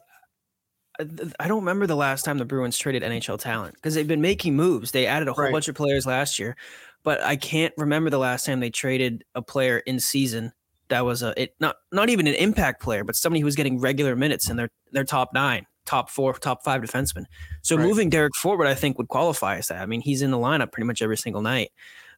I- 1.39 1.47
don't 1.47 1.59
remember 1.61 1.87
the 1.87 1.95
last 1.95 2.25
time 2.25 2.37
the 2.37 2.45
Bruins 2.45 2.77
traded 2.77 3.03
NHL 3.03 3.37
talent 3.39 3.75
because 3.75 3.95
they've 3.95 4.07
been 4.07 4.21
making 4.21 4.55
moves. 4.55 4.91
They 4.91 5.05
added 5.05 5.27
a 5.27 5.33
whole 5.33 5.45
Right. 5.45 5.51
bunch 5.51 5.67
of 5.67 5.75
players 5.75 6.05
last 6.05 6.39
year, 6.39 6.55
but 7.03 7.21
I 7.23 7.35
can't 7.37 7.73
remember 7.77 8.09
the 8.09 8.19
last 8.19 8.45
time 8.45 8.59
they 8.59 8.69
traded 8.69 9.23
a 9.35 9.41
player 9.41 9.77
in 9.79 9.99
season 9.99 10.51
that 10.89 11.05
was 11.05 11.23
a 11.23 11.33
it 11.41 11.55
not 11.59 11.77
not 11.91 12.09
even 12.09 12.27
an 12.27 12.33
impact 12.35 12.81
player, 12.81 13.03
but 13.03 13.15
somebody 13.15 13.39
who 13.41 13.45
was 13.45 13.55
getting 13.55 13.79
regular 13.79 14.15
minutes 14.15 14.49
in 14.49 14.57
their 14.57 14.69
their 14.91 15.03
top 15.05 15.29
nine, 15.33 15.65
top 15.85 16.09
four, 16.09 16.33
top 16.33 16.63
five 16.63 16.81
defensemen. 16.81 17.25
So 17.61 17.77
Right. 17.77 17.85
moving 17.85 18.09
Derek 18.09 18.33
Forbort, 18.43 18.67
I 18.67 18.75
think 18.75 18.97
would 18.97 19.07
qualify 19.07 19.57
as 19.57 19.67
that. 19.67 19.81
I 19.81 19.85
mean, 19.85 20.01
he's 20.01 20.21
in 20.21 20.31
the 20.31 20.37
lineup 20.37 20.71
pretty 20.71 20.87
much 20.87 21.01
every 21.01 21.17
single 21.17 21.41
night. 21.41 21.71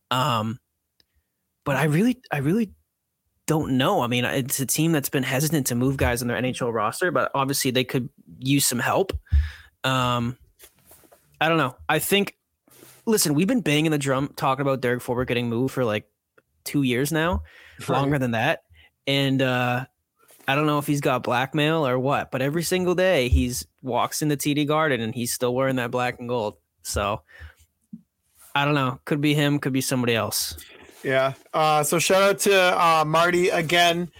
Um, 0.09 0.59
but 1.65 1.75
I 1.75 1.83
really, 1.83 2.19
I 2.31 2.37
really 2.39 2.71
don't 3.51 3.73
know. 3.73 3.99
I 3.99 4.07
mean, 4.07 4.23
it's 4.23 4.61
a 4.61 4.65
team 4.65 4.93
that's 4.93 5.09
been 5.09 5.23
hesitant 5.23 5.67
to 5.67 5.75
move 5.75 5.97
guys 5.97 6.21
on 6.21 6.29
their 6.29 6.41
NHL 6.41 6.71
roster, 6.71 7.11
but 7.11 7.31
obviously 7.35 7.69
they 7.69 7.83
could 7.83 8.07
use 8.39 8.65
some 8.65 8.79
help. 8.79 9.11
Um, 9.83 10.37
I 11.41 11.49
don't 11.49 11.57
know. 11.57 11.75
I 11.89 11.99
think. 11.99 12.37
Listen, 13.05 13.33
we've 13.33 13.47
been 13.47 13.59
banging 13.59 13.91
the 13.91 13.97
drum 13.97 14.31
talking 14.37 14.61
about 14.61 14.79
Derek 14.79 15.01
Forbort 15.01 15.27
getting 15.27 15.49
moved 15.49 15.73
for 15.73 15.83
like 15.83 16.05
two 16.63 16.83
years 16.83 17.11
now, 17.11 17.43
longer 17.89 18.17
than 18.17 18.31
that, 18.31 18.63
and 19.05 19.41
uh, 19.41 19.83
I 20.47 20.55
don't 20.55 20.65
know 20.65 20.77
if 20.77 20.87
he's 20.87 21.01
got 21.01 21.23
blackmail 21.23 21.85
or 21.85 21.99
what. 21.99 22.31
But 22.31 22.41
every 22.41 22.63
single 22.63 22.95
day 22.95 23.27
he's 23.27 23.67
walks 23.81 24.21
in 24.21 24.29
the 24.29 24.37
TD 24.37 24.65
Garden 24.65 25.01
and 25.01 25.13
he's 25.13 25.33
still 25.33 25.53
wearing 25.53 25.75
that 25.75 25.91
black 25.91 26.19
and 26.19 26.29
gold. 26.29 26.55
So 26.83 27.21
I 28.55 28.63
don't 28.63 28.75
know. 28.75 29.01
Could 29.03 29.19
be 29.19 29.33
him. 29.33 29.59
Could 29.59 29.73
be 29.73 29.81
somebody 29.81 30.15
else. 30.15 30.55
Yeah. 31.03 31.33
Uh, 31.53 31.83
so 31.83 31.99
shout 31.99 32.21
out 32.21 32.39
to 32.39 32.53
uh, 32.55 33.03
Marty 33.05 33.49
again. 33.49 34.11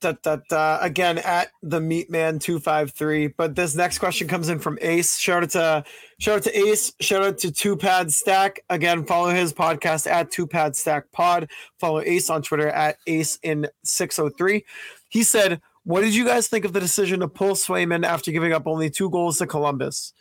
da, 0.00 0.12
da, 0.22 0.38
da, 0.48 0.78
again 0.80 1.18
at 1.18 1.50
the 1.62 1.78
meatman 1.78 2.40
253 2.40 3.28
but 3.28 3.54
this 3.54 3.76
next 3.76 3.98
question 3.98 4.26
comes 4.26 4.48
in 4.48 4.58
from 4.58 4.78
ace. 4.80 5.16
Shout 5.18 5.44
out 5.44 5.50
to 5.50 5.84
shout 6.18 6.36
out 6.38 6.42
to 6.44 6.58
ace. 6.58 6.92
Shout 7.00 7.22
out 7.22 7.38
to 7.38 7.52
two 7.52 7.76
pad 7.76 8.10
stack. 8.10 8.60
Again 8.68 9.04
follow 9.04 9.30
his 9.30 9.52
podcast 9.52 10.10
at 10.10 10.30
two 10.32 10.46
pad 10.46 10.74
stack 10.74 11.12
pod. 11.12 11.48
Follow 11.78 12.00
ace 12.00 12.30
on 12.30 12.42
twitter 12.42 12.68
at 12.68 12.96
ace 13.06 13.38
in 13.42 13.68
603 13.84 14.64
he 15.08 15.22
said 15.22 15.60
what 15.84 16.00
did 16.00 16.14
you 16.14 16.24
guys 16.24 16.48
think 16.48 16.64
of 16.64 16.72
the 16.72 16.80
decision 16.80 17.20
to 17.20 17.28
pull 17.28 17.54
swayman 17.54 18.04
after 18.04 18.30
giving 18.32 18.52
up 18.52 18.66
only 18.66 18.88
two 18.90 19.10
goals 19.10 19.38
to 19.38 19.46
columbus? 19.46 20.12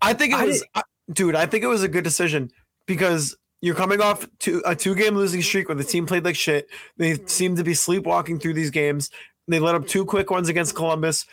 I 0.00 0.12
think 0.14 0.32
it 0.32 0.40
I 0.40 0.44
was 0.46 0.64
I- 0.74 0.82
dude 1.12 1.34
i 1.36 1.44
think 1.46 1.62
it 1.62 1.66
was 1.68 1.82
a 1.82 1.88
good 1.88 2.02
decision 2.04 2.50
because 2.86 3.36
you're 3.64 3.74
coming 3.74 4.02
off 4.02 4.28
to 4.40 4.62
a 4.66 4.76
two 4.76 4.94
game 4.94 5.16
losing 5.16 5.40
streak 5.40 5.68
where 5.68 5.74
the 5.74 5.82
team 5.82 6.04
played 6.04 6.22
like 6.22 6.36
shit 6.36 6.68
they 6.98 7.12
mm-hmm. 7.12 7.26
seem 7.26 7.56
to 7.56 7.64
be 7.64 7.72
sleepwalking 7.72 8.38
through 8.38 8.52
these 8.52 8.70
games. 8.70 9.10
They 9.48 9.58
let 9.58 9.74
up 9.74 9.86
two 9.86 10.04
quick 10.04 10.30
ones 10.30 10.50
against 10.50 10.74
Columbus. 10.74 11.24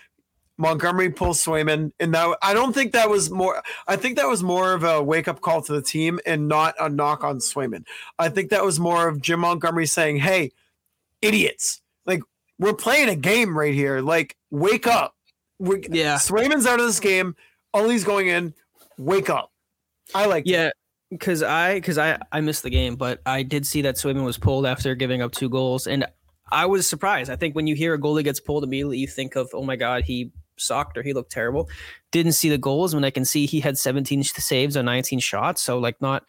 Montgomery 0.57 1.09
pulls 1.09 1.43
Swayman, 1.43 1.91
and 1.99 2.13
that 2.13 2.37
I 2.41 2.53
don't 2.53 2.71
think 2.71 2.93
that 2.93 3.09
was 3.09 3.29
more. 3.29 3.61
I 3.87 3.97
think 3.97 4.15
that 4.15 4.27
was 4.27 4.43
more 4.43 4.73
of 4.73 4.83
a 4.83 5.01
wake 5.03 5.27
up 5.27 5.41
call 5.41 5.61
to 5.63 5.73
the 5.73 5.81
team 5.81 6.19
and 6.25 6.47
not 6.47 6.75
a 6.79 6.87
knock 6.87 7.23
on 7.23 7.39
Swayman. 7.39 7.83
I 8.17 8.29
think 8.29 8.49
that 8.51 8.63
was 8.63 8.79
more 8.79 9.09
of 9.09 9.21
Jim 9.21 9.41
Montgomery 9.41 9.85
saying, 9.85 10.17
"Hey, 10.17 10.51
idiots! 11.21 11.81
Like 12.05 12.21
we're 12.59 12.73
playing 12.73 13.09
a 13.09 13.15
game 13.15 13.57
right 13.57 13.73
here. 13.73 14.01
Like 14.01 14.37
wake 14.51 14.87
up. 14.87 15.15
We're, 15.59 15.81
Yeah. 15.89 16.15
Swayman's 16.15 16.65
out 16.65 16.79
of 16.79 16.85
this 16.85 16.99
game. 16.99 17.35
Ollie's 17.73 18.03
going 18.03 18.27
in. 18.27 18.53
Wake 18.97 19.29
up." 19.29 19.51
I 20.13 20.27
like. 20.27 20.43
Yeah, 20.45 20.71
because 21.11 21.43
I 21.43 21.75
because 21.75 21.97
I 21.97 22.17
I 22.31 22.41
missed 22.41 22.63
the 22.63 22.69
game, 22.69 22.95
but 22.95 23.21
I 23.25 23.43
did 23.43 23.67
see 23.67 23.81
that 23.83 23.95
Swayman 23.95 24.25
was 24.25 24.37
pulled 24.37 24.65
after 24.65 24.95
giving 24.95 25.21
up 25.21 25.31
two 25.33 25.49
goals, 25.49 25.85
and 25.87 26.05
I 26.51 26.65
was 26.65 26.87
surprised. 26.89 27.29
I 27.29 27.35
think 27.35 27.55
when 27.55 27.67
you 27.67 27.75
hear 27.75 27.93
a 27.93 27.99
goalie 27.99 28.23
gets 28.23 28.39
pulled, 28.39 28.63
immediately 28.63 28.97
you 28.97 29.07
think 29.07 29.35
of, 29.35 29.49
oh 29.53 29.63
my 29.63 29.75
god, 29.75 30.03
he 30.03 30.31
sucked 30.57 30.97
or 30.97 31.03
he 31.03 31.13
looked 31.13 31.31
terrible. 31.31 31.69
Didn't 32.11 32.33
see 32.33 32.49
the 32.49 32.57
goals 32.57 32.93
when 32.95 33.03
I 33.03 33.09
can 33.09 33.25
see 33.25 33.45
he 33.45 33.59
had 33.59 33.77
17 33.77 34.23
saves 34.23 34.75
on 34.77 34.85
19 34.85 35.19
shots, 35.19 35.61
so 35.61 35.77
like 35.79 36.01
not 36.01 36.23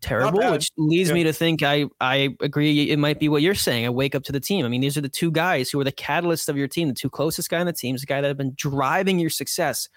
terrible, 0.00 0.40
bad. 0.40 0.52
which 0.52 0.70
leads 0.78 1.10
Yeah. 1.10 1.14
me 1.16 1.24
to 1.24 1.32
think 1.32 1.62
I 1.62 1.84
I 2.00 2.34
agree 2.40 2.90
it 2.90 2.98
might 2.98 3.18
be 3.20 3.28
what 3.28 3.42
you're 3.42 3.54
saying. 3.54 3.84
I 3.86 3.90
wake 3.90 4.14
up 4.14 4.22
to 4.24 4.32
the 4.32 4.40
team. 4.40 4.64
I 4.64 4.68
mean, 4.68 4.80
these 4.80 4.96
are 4.96 5.02
the 5.02 5.08
two 5.08 5.30
guys 5.30 5.70
who 5.70 5.78
are 5.80 5.84
the 5.84 5.92
catalyst 5.92 6.48
of 6.48 6.56
your 6.56 6.68
team, 6.68 6.88
the 6.88 6.94
two 6.94 7.10
closest 7.10 7.50
guy 7.50 7.60
on 7.60 7.66
the 7.66 7.72
team, 7.72 7.94
is 7.94 8.00
the 8.02 8.06
guy 8.06 8.20
that 8.20 8.28
have 8.28 8.36
been 8.38 8.54
driving 8.56 9.18
your 9.18 9.30
success 9.30 9.88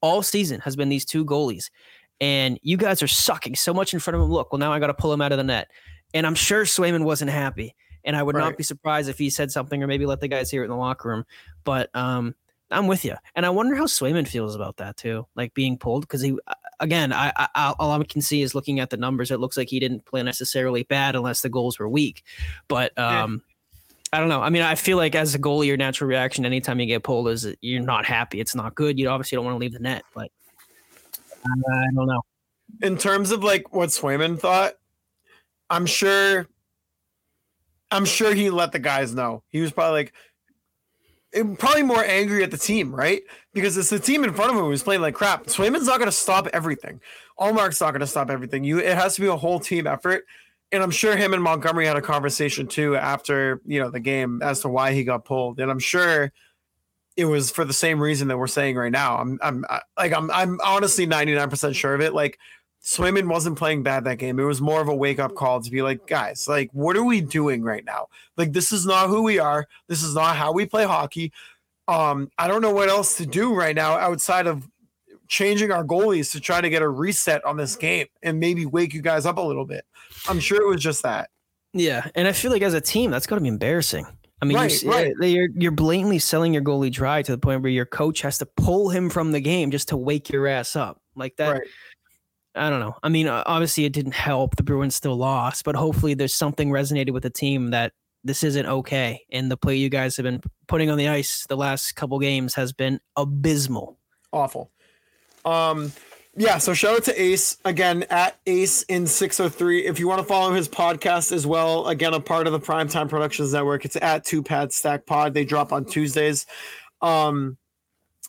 all 0.00 0.22
season 0.22 0.60
has 0.60 0.76
been 0.76 0.88
these 0.88 1.04
two 1.04 1.24
goalies 1.24 1.70
and 2.20 2.58
you 2.62 2.76
guys 2.76 3.02
are 3.02 3.08
sucking 3.08 3.54
so 3.56 3.72
much 3.72 3.92
in 3.94 4.00
front 4.00 4.16
of 4.16 4.22
him. 4.22 4.30
Look, 4.30 4.52
well, 4.52 4.58
now 4.58 4.72
I 4.72 4.78
got 4.78 4.88
to 4.88 4.94
pull 4.94 5.12
him 5.12 5.20
out 5.20 5.32
of 5.32 5.38
the 5.38 5.44
net. 5.44 5.68
And 6.14 6.26
I'm 6.26 6.34
sure 6.34 6.64
Swayman 6.64 7.04
wasn't 7.04 7.30
happy. 7.30 7.74
And 8.04 8.16
I 8.16 8.22
would 8.22 8.34
Right. 8.34 8.44
not 8.44 8.56
be 8.56 8.62
surprised 8.64 9.08
if 9.08 9.18
he 9.18 9.28
said 9.30 9.50
something 9.52 9.82
or 9.82 9.86
maybe 9.86 10.06
let 10.06 10.20
the 10.20 10.28
guys 10.28 10.50
hear 10.50 10.62
it 10.62 10.66
in 10.66 10.70
the 10.70 10.76
locker 10.76 11.08
room. 11.10 11.24
But 11.64 11.94
um, 11.94 12.34
I'm 12.70 12.86
with 12.86 13.04
you. 13.04 13.14
And 13.34 13.44
I 13.44 13.50
wonder 13.50 13.74
how 13.74 13.84
Swayman 13.84 14.26
feels 14.26 14.54
about 14.54 14.78
that 14.78 14.96
too, 14.96 15.26
like 15.36 15.52
being 15.54 15.76
pulled. 15.76 16.02
Because 16.02 16.22
he, 16.22 16.36
again, 16.80 17.12
I, 17.12 17.32
I 17.36 17.74
all 17.78 17.90
I 17.90 18.02
can 18.04 18.22
see 18.22 18.40
is 18.42 18.54
looking 18.54 18.80
at 18.80 18.90
the 18.90 18.96
numbers. 18.96 19.30
It 19.30 19.40
looks 19.40 19.56
like 19.56 19.68
he 19.68 19.78
didn't 19.80 20.06
play 20.06 20.22
necessarily 20.22 20.84
bad 20.84 21.14
unless 21.16 21.42
the 21.42 21.48
goals 21.50 21.78
were 21.78 21.88
weak. 21.88 22.24
But 22.68 22.92
Yeah. 22.96 23.24
um, 23.24 23.42
I 24.10 24.20
don't 24.20 24.30
know. 24.30 24.40
I 24.40 24.48
mean, 24.48 24.62
I 24.62 24.74
feel 24.74 24.96
like 24.96 25.14
as 25.14 25.34
a 25.34 25.38
goalie, 25.38 25.66
your 25.66 25.76
natural 25.76 26.08
reaction 26.08 26.46
anytime 26.46 26.80
you 26.80 26.86
get 26.86 27.02
pulled 27.02 27.28
is 27.28 27.46
you're 27.60 27.82
not 27.82 28.06
happy. 28.06 28.40
It's 28.40 28.54
not 28.54 28.74
good. 28.74 28.98
You 28.98 29.10
obviously 29.10 29.36
don't 29.36 29.44
want 29.44 29.56
to 29.56 29.58
leave 29.58 29.74
the 29.74 29.80
net, 29.80 30.02
but 30.14 30.24
uh, 30.24 30.47
I 31.72 31.86
don't 31.94 32.06
know. 32.06 32.22
in 32.82 32.96
terms 32.96 33.30
of 33.30 33.42
like 33.44 33.74
what 33.74 33.90
Swayman 33.90 34.38
thought, 34.38 34.74
I'm 35.70 35.86
sure 35.86 36.46
I'm 37.90 38.04
sure 38.04 38.34
he 38.34 38.50
let 38.50 38.72
the 38.72 38.78
guys 38.78 39.14
know. 39.14 39.42
He 39.48 39.60
was 39.60 39.72
probably 39.72 40.10
like 41.32 41.58
probably 41.58 41.82
more 41.82 42.04
angry 42.04 42.42
at 42.42 42.50
the 42.50 42.58
team, 42.58 42.94
right? 42.94 43.22
Because 43.52 43.76
it's 43.76 43.90
the 43.90 43.98
team 43.98 44.24
in 44.24 44.32
front 44.32 44.50
of 44.50 44.58
him 44.58 44.64
who's 44.64 44.82
playing 44.82 45.02
like 45.02 45.14
crap. 45.14 45.46
Swayman's 45.46 45.86
not 45.86 45.98
gonna 45.98 46.12
stop 46.12 46.46
everything. 46.52 47.00
Ullmark's 47.38 47.80
not 47.80 47.92
gonna 47.92 48.06
stop 48.06 48.30
everything. 48.30 48.64
You 48.64 48.78
it 48.78 48.96
has 48.96 49.14
to 49.16 49.20
be 49.20 49.26
a 49.26 49.36
whole 49.36 49.60
team 49.60 49.86
effort. 49.86 50.24
And 50.70 50.82
I'm 50.82 50.90
sure 50.90 51.16
him 51.16 51.32
and 51.32 51.42
Montgomery 51.42 51.86
had 51.86 51.96
a 51.96 52.02
conversation 52.02 52.66
too 52.66 52.94
after 52.96 53.60
you 53.64 53.80
know 53.80 53.90
the 53.90 54.00
game 54.00 54.42
as 54.42 54.60
to 54.60 54.68
why 54.68 54.92
he 54.92 55.04
got 55.04 55.24
pulled. 55.24 55.60
And 55.60 55.70
I'm 55.70 55.78
sure 55.78 56.32
it 57.18 57.24
was 57.24 57.50
for 57.50 57.64
the 57.64 57.72
same 57.72 58.00
reason 58.00 58.28
that 58.28 58.38
we're 58.38 58.46
saying 58.46 58.76
right 58.76 58.92
now. 58.92 59.18
I'm 59.18 59.40
I'm 59.42 59.64
I, 59.68 59.80
like 59.98 60.12
I'm 60.12 60.30
I'm 60.30 60.60
honestly 60.64 61.04
99% 61.04 61.74
sure 61.74 61.92
of 61.92 62.00
it. 62.00 62.14
Like 62.14 62.38
Swayman 62.80 63.28
wasn't 63.28 63.58
playing 63.58 63.82
bad 63.82 64.04
that 64.04 64.18
game. 64.18 64.38
It 64.38 64.44
was 64.44 64.60
more 64.60 64.80
of 64.80 64.86
a 64.86 64.94
wake 64.94 65.18
up 65.18 65.34
call 65.34 65.60
to 65.60 65.70
be 65.70 65.82
like, 65.82 66.06
guys, 66.06 66.46
like, 66.46 66.70
what 66.72 66.96
are 66.96 67.02
we 67.02 67.20
doing 67.20 67.64
right 67.64 67.84
now? 67.84 68.06
Like, 68.36 68.52
this 68.52 68.70
is 68.70 68.86
not 68.86 69.08
who 69.08 69.22
we 69.22 69.40
are. 69.40 69.66
This 69.88 70.04
is 70.04 70.14
not 70.14 70.36
how 70.36 70.52
we 70.52 70.64
play 70.64 70.84
hockey. 70.84 71.32
Um, 71.88 72.30
I 72.38 72.46
don't 72.46 72.62
know 72.62 72.70
what 72.70 72.88
else 72.88 73.16
to 73.16 73.26
do 73.26 73.52
right 73.52 73.74
now 73.74 73.94
outside 73.94 74.46
of 74.46 74.68
changing 75.26 75.72
our 75.72 75.84
goalies 75.84 76.30
to 76.32 76.40
try 76.40 76.60
to 76.60 76.70
get 76.70 76.82
a 76.82 76.88
reset 76.88 77.44
on 77.44 77.56
this 77.56 77.74
game 77.74 78.06
and 78.22 78.38
maybe 78.38 78.64
wake 78.64 78.94
you 78.94 79.02
guys 79.02 79.26
up 79.26 79.38
a 79.38 79.42
little 79.42 79.66
bit. 79.66 79.84
I'm 80.28 80.38
sure 80.38 80.62
it 80.62 80.68
was 80.68 80.82
just 80.82 81.02
that. 81.02 81.30
Yeah, 81.72 82.08
and 82.14 82.28
I 82.28 82.32
feel 82.32 82.52
like 82.52 82.62
as 82.62 82.74
a 82.74 82.80
team, 82.80 83.10
that's 83.10 83.26
got 83.26 83.34
to 83.34 83.42
be 83.42 83.48
embarrassing. 83.48 84.06
I 84.40 84.44
mean, 84.44 84.56
Right, 84.56 84.82
you're, 84.82 84.92
right. 84.92 85.14
you're 85.20 85.48
you're 85.54 85.72
blatantly 85.72 86.18
selling 86.20 86.54
your 86.54 86.62
goalie 86.62 86.92
dry 86.92 87.22
to 87.22 87.32
the 87.32 87.38
point 87.38 87.62
where 87.62 87.72
your 87.72 87.86
coach 87.86 88.20
has 88.22 88.38
to 88.38 88.46
pull 88.46 88.88
him 88.88 89.10
from 89.10 89.32
the 89.32 89.40
game 89.40 89.70
just 89.70 89.88
to 89.88 89.96
wake 89.96 90.30
your 90.30 90.46
ass 90.46 90.76
up 90.76 91.00
like 91.16 91.36
that. 91.36 91.50
Right. 91.50 91.68
I 92.54 92.70
don't 92.70 92.80
know. 92.80 92.96
I 93.02 93.08
mean, 93.08 93.28
obviously 93.28 93.84
it 93.84 93.92
didn't 93.92 94.14
help. 94.14 94.56
The 94.56 94.62
Bruins 94.62 94.94
still 94.94 95.16
lost, 95.16 95.64
but 95.64 95.76
hopefully 95.76 96.14
there's 96.14 96.34
something 96.34 96.70
resonated 96.70 97.10
with 97.10 97.22
the 97.22 97.30
team 97.30 97.70
that 97.70 97.92
this 98.24 98.42
isn't 98.42 98.66
okay. 98.66 99.24
And 99.30 99.50
the 99.50 99.56
play 99.56 99.76
you 99.76 99.88
guys 99.88 100.16
have 100.16 100.24
been 100.24 100.40
putting 100.66 100.90
on 100.90 100.98
the 100.98 101.08
ice 101.08 101.46
the 101.48 101.56
last 101.56 101.92
couple 101.92 102.18
games 102.18 102.54
has 102.54 102.72
been 102.72 103.00
abysmal. 103.16 103.98
awful. 104.32 104.70
Um, 105.44 105.92
yeah. 106.38 106.58
So 106.58 106.72
shout 106.72 106.96
out 106.96 107.04
to 107.04 107.20
Ace 107.20 107.58
again 107.64 108.04
at 108.10 108.38
Ace 108.46 108.82
in 108.84 109.06
six 109.06 109.38
hundred 109.38 109.50
three. 109.50 109.84
If 109.84 109.98
you 109.98 110.08
want 110.08 110.20
to 110.20 110.26
follow 110.26 110.52
his 110.52 110.68
podcast 110.68 111.32
as 111.32 111.46
well, 111.46 111.88
again 111.88 112.14
a 112.14 112.20
part 112.20 112.46
of 112.46 112.52
the 112.52 112.60
Primetime 112.60 113.08
Productions 113.08 113.52
Network. 113.52 113.84
It's 113.84 113.96
at 113.96 114.24
Two 114.24 114.42
Pad 114.42 114.72
Stack 114.72 115.04
Pod. 115.04 115.34
They 115.34 115.44
drop 115.44 115.72
on 115.72 115.84
Tuesdays. 115.84 116.46
Um, 117.02 117.58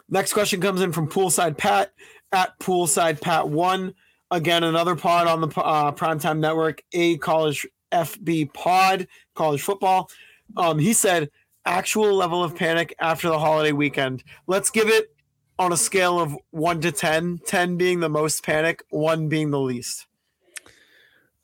next 0.09 0.33
question 0.33 0.59
comes 0.59 0.81
in 0.81 0.91
from 0.91 1.07
Poolside 1.07 1.57
Pat 1.57 1.91
at 2.31 2.59
Poolside 2.59 3.21
Pat 3.21 3.47
One. 3.47 3.93
Again, 4.31 4.63
another 4.63 4.95
pod 4.95 5.27
on 5.27 5.41
the 5.41 5.47
uh, 5.59 5.91
Primetime 5.91 6.39
Network. 6.39 6.83
A 6.93 7.17
college 7.17 7.67
FB 7.91 8.53
pod, 8.53 9.07
college 9.35 9.61
football. 9.61 10.09
Um, 10.57 10.79
he 10.79 10.93
said 10.93 11.29
actual 11.65 12.13
level 12.15 12.43
of 12.43 12.55
panic 12.55 12.95
after 12.99 13.29
the 13.29 13.39
holiday 13.39 13.71
weekend. 13.71 14.23
Let's 14.47 14.69
give 14.69 14.87
it 14.87 15.13
on 15.59 15.71
a 15.73 15.77
scale 15.77 16.19
of 16.19 16.35
1 16.51 16.81
to 16.81 16.91
10, 16.91 17.41
10 17.45 17.77
being 17.77 17.99
the 17.99 18.09
most 18.09 18.43
panic, 18.43 18.81
1 18.89 19.27
being 19.29 19.51
the 19.51 19.59
least. 19.59 20.07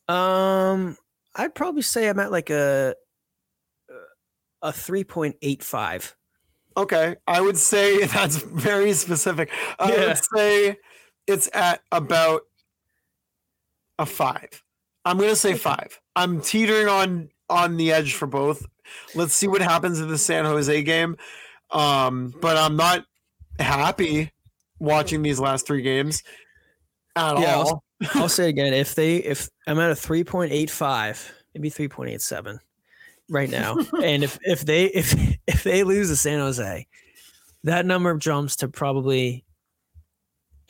Um, 0.08 0.98
I'd 1.36 1.54
probably 1.54 1.82
say 1.82 2.08
I'm 2.08 2.20
at 2.20 2.32
like 2.32 2.50
a 2.50 2.96
a 4.62 4.72
three 4.72 5.04
point 5.04 5.36
eight 5.42 5.64
five. 5.64 6.16
Okay, 6.78 7.16
I 7.28 7.42
would 7.42 7.58
say 7.58 8.06
that's 8.06 8.38
very 8.38 8.94
specific. 8.94 9.50
I 9.80 9.92
Yeah. 9.92 10.08
would 10.08 10.18
say 10.18 10.78
it's 11.28 11.50
at 11.54 11.82
about 11.92 12.42
a 13.98 14.06
5. 14.06 14.64
I'm 15.06 15.18
going 15.18 15.30
to 15.30 15.36
say 15.36 15.56
5. 15.56 16.02
I'm 16.16 16.42
teetering 16.42 16.88
on 16.88 17.30
on 17.50 17.78
the 17.78 17.92
edge 17.92 18.14
for 18.14 18.28
both. 18.28 18.66
Let's 19.16 19.34
see 19.34 19.48
what 19.48 19.62
happens 19.62 20.00
in 20.00 20.08
the 20.10 20.18
San 20.18 20.46
Jose 20.46 20.84
game. 20.84 21.18
Um, 21.72 22.34
but 22.42 22.58
I'm 22.58 22.76
not 22.76 23.06
happy 23.60 24.32
watching 24.80 25.22
these 25.22 25.40
last 25.40 25.68
3 25.68 25.82
games 25.82 26.24
at 27.16 27.40
Yeah, 27.40 27.56
all. 27.56 27.84
I'll 28.14 28.30
say 28.30 28.48
it 28.48 28.50
again. 28.50 28.74
If 28.74 28.96
they 28.96 29.18
if 29.18 29.50
I'm 29.68 29.80
at 29.80 29.90
a 29.92 29.96
three 29.96 30.24
point 30.26 30.52
eight 30.52 30.70
five, 30.70 31.34
maybe 31.54 31.70
three 31.70 31.88
point 31.88 32.10
eight 32.12 32.22
seven 32.22 32.60
right 33.30 33.50
now. 33.50 33.78
and 34.04 34.22
if 34.24 34.38
if 34.44 34.66
they 34.66 34.86
if 34.88 35.14
if 35.48 35.64
they 35.64 35.84
lose 35.84 36.10
to 36.10 36.18
San 36.18 36.40
Jose, 36.40 36.86
that 37.64 37.86
number 37.86 38.18
jumps 38.18 38.58
to 38.58 38.68
probably 38.68 39.46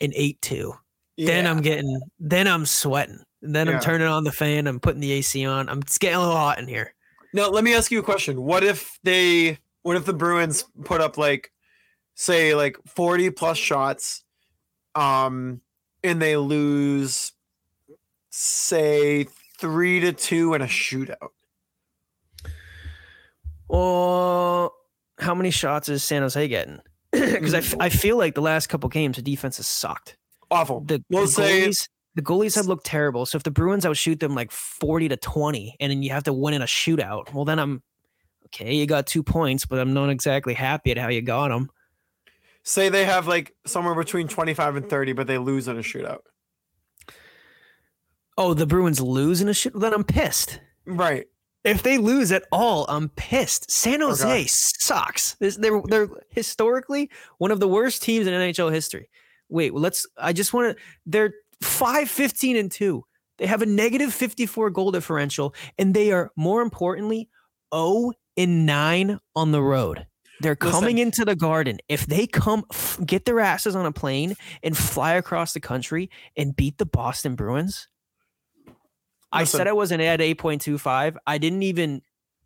an 0.00 0.12
eight 0.14 0.40
two. 0.40 0.72
Then 1.18 1.46
I'm 1.46 1.62
getting 1.62 2.00
then 2.20 2.46
I'm 2.46 2.64
sweating. 2.64 3.24
Then 3.42 3.66
Yeah. 3.66 3.74
I'm 3.74 3.80
turning 3.80 4.06
on 4.06 4.22
the 4.24 4.32
fan, 4.32 4.66
I'm 4.68 4.78
putting 4.78 5.00
the 5.00 5.10
AC 5.12 5.44
on. 5.46 5.68
I'm 5.68 5.78
it's 5.80 5.98
getting 5.98 6.16
a 6.16 6.20
little 6.20 6.36
hot 6.36 6.58
in 6.60 6.68
here. 6.68 6.94
Now, 7.32 7.48
let 7.48 7.64
me 7.64 7.74
ask 7.74 7.90
you 7.90 7.98
a 7.98 8.02
question. 8.04 8.40
What 8.42 8.62
if 8.62 8.98
they 9.02 9.58
what 9.82 9.96
if 9.96 10.04
the 10.04 10.12
Bruins 10.14 10.64
put 10.84 11.00
up 11.00 11.18
like 11.18 11.50
say 12.16 12.54
like 12.54 12.76
40 12.86 13.30
plus 13.30 13.58
shots 13.58 14.24
um 14.94 15.60
and 16.02 16.20
they 16.20 16.36
lose 16.36 17.32
say 18.30 19.26
3 19.58 20.00
to 20.00 20.12
2 20.12 20.54
in 20.54 20.62
a 20.62 20.66
shootout? 20.66 21.28
Well, 23.68 24.74
how 25.18 25.34
many 25.34 25.50
shots 25.50 25.88
is 25.88 26.02
San 26.04 26.22
Jose 26.22 26.48
getting? 26.48 26.80
Because 27.12 27.54
I, 27.54 27.58
f- 27.58 27.74
I 27.80 27.88
feel 27.88 28.16
like 28.18 28.34
the 28.34 28.42
last 28.42 28.66
couple 28.68 28.88
games 28.90 29.16
the 29.16 29.22
defense 29.22 29.56
has 29.56 29.66
sucked. 29.66 30.16
Awful. 30.50 30.80
the, 30.80 31.02
We'll 31.10 31.22
the 31.22 31.28
say- 31.28 31.68
goalies, 31.68 31.88
the 32.14 32.22
goalies 32.22 32.54
have 32.56 32.66
looked 32.66 32.84
terrible. 32.86 33.24
So 33.26 33.36
if 33.36 33.42
the 33.42 33.50
Bruins 33.50 33.84
outshoot 33.86 34.20
them 34.20 34.34
like 34.34 34.50
forty 34.50 35.08
to 35.08 35.16
twenty, 35.16 35.76
and 35.80 35.90
then 35.90 36.02
you 36.02 36.10
have 36.10 36.24
to 36.24 36.32
win 36.32 36.54
in 36.54 36.62
a 36.62 36.66
shootout, 36.66 37.32
well 37.32 37.44
then 37.44 37.58
I'm 37.58 37.82
Okay, 38.46 38.74
you 38.74 38.86
got 38.86 39.06
two 39.06 39.22
points, 39.22 39.66
but 39.66 39.78
I'm 39.80 39.92
not 39.92 40.08
exactly 40.10 40.54
happy 40.54 40.90
at 40.92 40.98
how 40.98 41.08
you 41.08 41.20
got 41.20 41.48
them. 41.48 41.68
Say 42.68 42.88
they 42.88 43.04
have 43.04 43.28
like 43.28 43.54
somewhere 43.64 43.94
between 43.94 44.26
25 44.26 44.74
and 44.74 44.90
30, 44.90 45.12
but 45.12 45.28
they 45.28 45.38
lose 45.38 45.68
in 45.68 45.76
a 45.78 45.82
shootout. 45.82 46.18
Oh, 48.36 48.54
the 48.54 48.66
Bruins 48.66 49.00
lose 49.00 49.40
in 49.40 49.48
a 49.48 49.54
shit. 49.54 49.72
Then 49.78 49.94
I'm 49.94 50.02
pissed. 50.02 50.60
Right. 50.84 51.26
If 51.62 51.84
they 51.84 51.96
lose 51.96 52.32
at 52.32 52.42
all, 52.50 52.84
I'm 52.88 53.08
pissed. 53.10 53.70
San 53.70 54.00
Jose 54.00 54.26
Okay. 54.26 54.46
sucks. 54.48 55.36
They're 55.38 55.80
they're 55.86 56.08
historically 56.30 57.08
one 57.38 57.52
of 57.52 57.60
the 57.60 57.68
worst 57.68 58.02
teams 58.02 58.26
in 58.26 58.34
NHL 58.34 58.72
history. 58.72 59.08
Wait, 59.48 59.72
well, 59.72 59.82
let's. 59.82 60.04
I 60.18 60.32
just 60.32 60.52
want 60.52 60.76
to. 60.76 60.82
They're 61.06 61.34
five 61.62 62.10
fifteen 62.10 62.56
and 62.56 62.70
two. 62.70 63.04
They 63.38 63.46
have 63.46 63.62
a 63.62 63.66
negative 63.66 64.12
54 64.14 64.70
goal 64.70 64.90
differential, 64.90 65.54
and 65.78 65.94
they 65.94 66.10
are 66.10 66.32
more 66.36 66.62
importantly 66.62 67.28
0 67.72 68.12
and 68.38 68.64
9 68.64 69.18
on 69.36 69.52
the 69.52 69.62
road. 69.62 70.06
They're 70.40 70.56
coming 70.56 70.96
Listen. 70.96 70.98
into 70.98 71.24
the 71.24 71.36
garden. 71.36 71.78
If 71.88 72.06
they 72.06 72.26
come 72.26 72.64
f- 72.70 72.98
get 73.04 73.24
their 73.24 73.40
asses 73.40 73.74
on 73.74 73.86
a 73.86 73.92
plane 73.92 74.34
and 74.62 74.76
fly 74.76 75.14
across 75.14 75.52
the 75.52 75.60
country 75.60 76.10
and 76.36 76.54
beat 76.54 76.78
the 76.78 76.86
Boston 76.86 77.34
Bruins, 77.36 77.88
I 79.32 79.44
said 79.44 79.66
I 79.66 79.72
wasn't 79.72 80.02
at 80.02 80.20
8.25. 80.20 81.16
I 81.26 81.38
didn't 81.38 81.62
even 81.62 82.02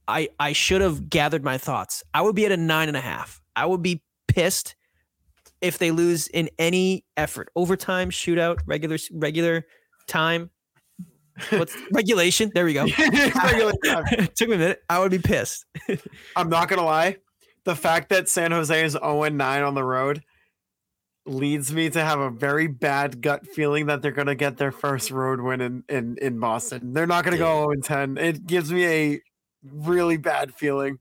I 0.08 0.28
I 0.38 0.52
should 0.52 0.80
have 0.80 1.08
gathered 1.08 1.44
my 1.44 1.58
thoughts. 1.58 2.02
I 2.14 2.22
would 2.22 2.34
be 2.34 2.46
at 2.46 2.52
a 2.52 2.56
nine 2.56 2.88
and 2.88 2.96
a 2.96 3.00
half. 3.00 3.40
I 3.54 3.66
would 3.66 3.82
be 3.82 4.02
pissed 4.28 4.74
if 5.60 5.78
they 5.78 5.90
lose 5.90 6.26
in 6.28 6.48
any 6.58 7.04
effort. 7.16 7.48
Overtime, 7.54 8.10
shootout, 8.10 8.58
regular 8.66 8.96
regular 9.12 9.66
time. 10.08 10.50
What's 11.50 11.76
regulation? 11.92 12.50
There 12.54 12.64
we 12.64 12.74
go. 12.74 12.84
Regular 12.98 13.72
time. 13.84 14.04
Took 14.36 14.48
me 14.48 14.56
a 14.56 14.58
minute. 14.58 14.82
I 14.90 14.98
would 14.98 15.10
be 15.10 15.18
pissed. 15.18 15.64
I'm 16.36 16.48
not 16.50 16.68
gonna 16.68 16.84
lie. 16.84 17.16
The 17.64 17.76
fact 17.76 18.08
that 18.08 18.28
San 18.28 18.52
Jose 18.52 18.84
is 18.84 18.92
0 18.92 19.22
and 19.24 19.36
9 19.36 19.62
on 19.62 19.74
the 19.74 19.84
road 19.84 20.22
leads 21.26 21.72
me 21.72 21.90
to 21.90 22.02
have 22.02 22.18
a 22.18 22.30
very 22.30 22.66
bad 22.66 23.20
gut 23.20 23.46
feeling 23.46 23.86
that 23.86 24.02
they're 24.02 24.10
gonna 24.10 24.34
get 24.34 24.56
their 24.56 24.72
first 24.72 25.10
road 25.10 25.40
win 25.40 25.60
in 25.60 25.84
in, 25.88 26.16
in 26.20 26.38
Boston. 26.38 26.92
They're 26.92 27.06
not 27.06 27.24
gonna 27.24 27.38
go 27.38 27.60
0 27.60 27.70
and 27.72 27.84
10. 27.84 28.18
It 28.18 28.46
gives 28.46 28.72
me 28.72 28.86
a 28.86 29.20
really 29.62 30.16
bad 30.16 30.54
feeling. 30.54 30.98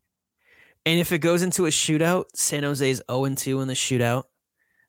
And 0.86 1.00
if 1.00 1.12
it 1.12 1.20
goes 1.20 1.42
into 1.42 1.66
a 1.66 1.70
shootout, 1.70 2.26
San 2.34 2.64
Jose's 2.64 3.02
0 3.10 3.26
and 3.26 3.38
2 3.38 3.62
in 3.62 3.68
the 3.68 3.74
shootout. 3.74 4.24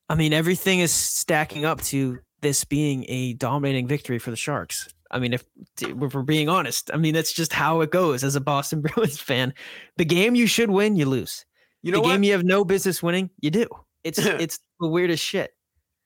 I 0.09 0.15
mean, 0.15 0.33
everything 0.33 0.81
is 0.81 0.93
stacking 0.93 1.65
up 1.65 1.81
to 1.83 2.19
this 2.41 2.65
being 2.65 3.05
a 3.09 3.35
dominating 3.35 3.87
victory 3.87 4.19
for 4.19 4.31
the 4.31 4.37
Sharks. 4.37 4.89
I 5.11 5.19
mean, 5.19 5.33
if, 5.33 5.45
if 5.81 6.15
we're 6.15 6.23
being 6.23 6.49
honest, 6.49 6.91
I 6.95 6.97
mean, 6.97 7.15
that's 7.15 7.33
just 7.33 7.53
how 7.53 7.81
it 7.81 7.91
goes 7.91 8.23
as 8.25 8.37
a 8.37 8.41
Boston 8.41 8.81
Bruins 8.83 9.19
fan. 9.19 9.55
The 9.97 10.05
game 10.05 10.35
you 10.35 10.47
should 10.47 10.71
win, 10.71 10.97
you 10.97 11.07
lose. 11.07 11.45
You 11.83 11.93
know 11.93 11.99
the 11.99 12.03
what? 12.03 12.13
game 12.13 12.23
you 12.23 12.33
have 12.33 12.45
no 12.45 12.65
business 12.65 13.03
winning, 13.03 13.31
you 13.41 13.51
do. 13.51 13.67
It's 14.05 14.19
it's 14.19 14.59
the 14.81 14.89
weirdest 14.89 15.25
shit. 15.25 15.53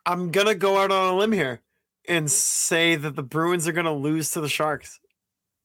I'm 0.07 0.31
gonna 0.31 0.55
go 0.55 0.79
out 0.79 0.91
on 0.91 1.15
a 1.15 1.17
limb 1.17 1.33
here 1.33 1.61
and 2.09 2.31
say 2.31 2.97
that 2.97 3.17
the 3.17 3.23
Bruins 3.23 3.67
are 3.67 3.73
gonna 3.73 3.95
lose 3.95 4.31
to 4.33 4.41
the 4.41 4.49
Sharks. 4.49 5.01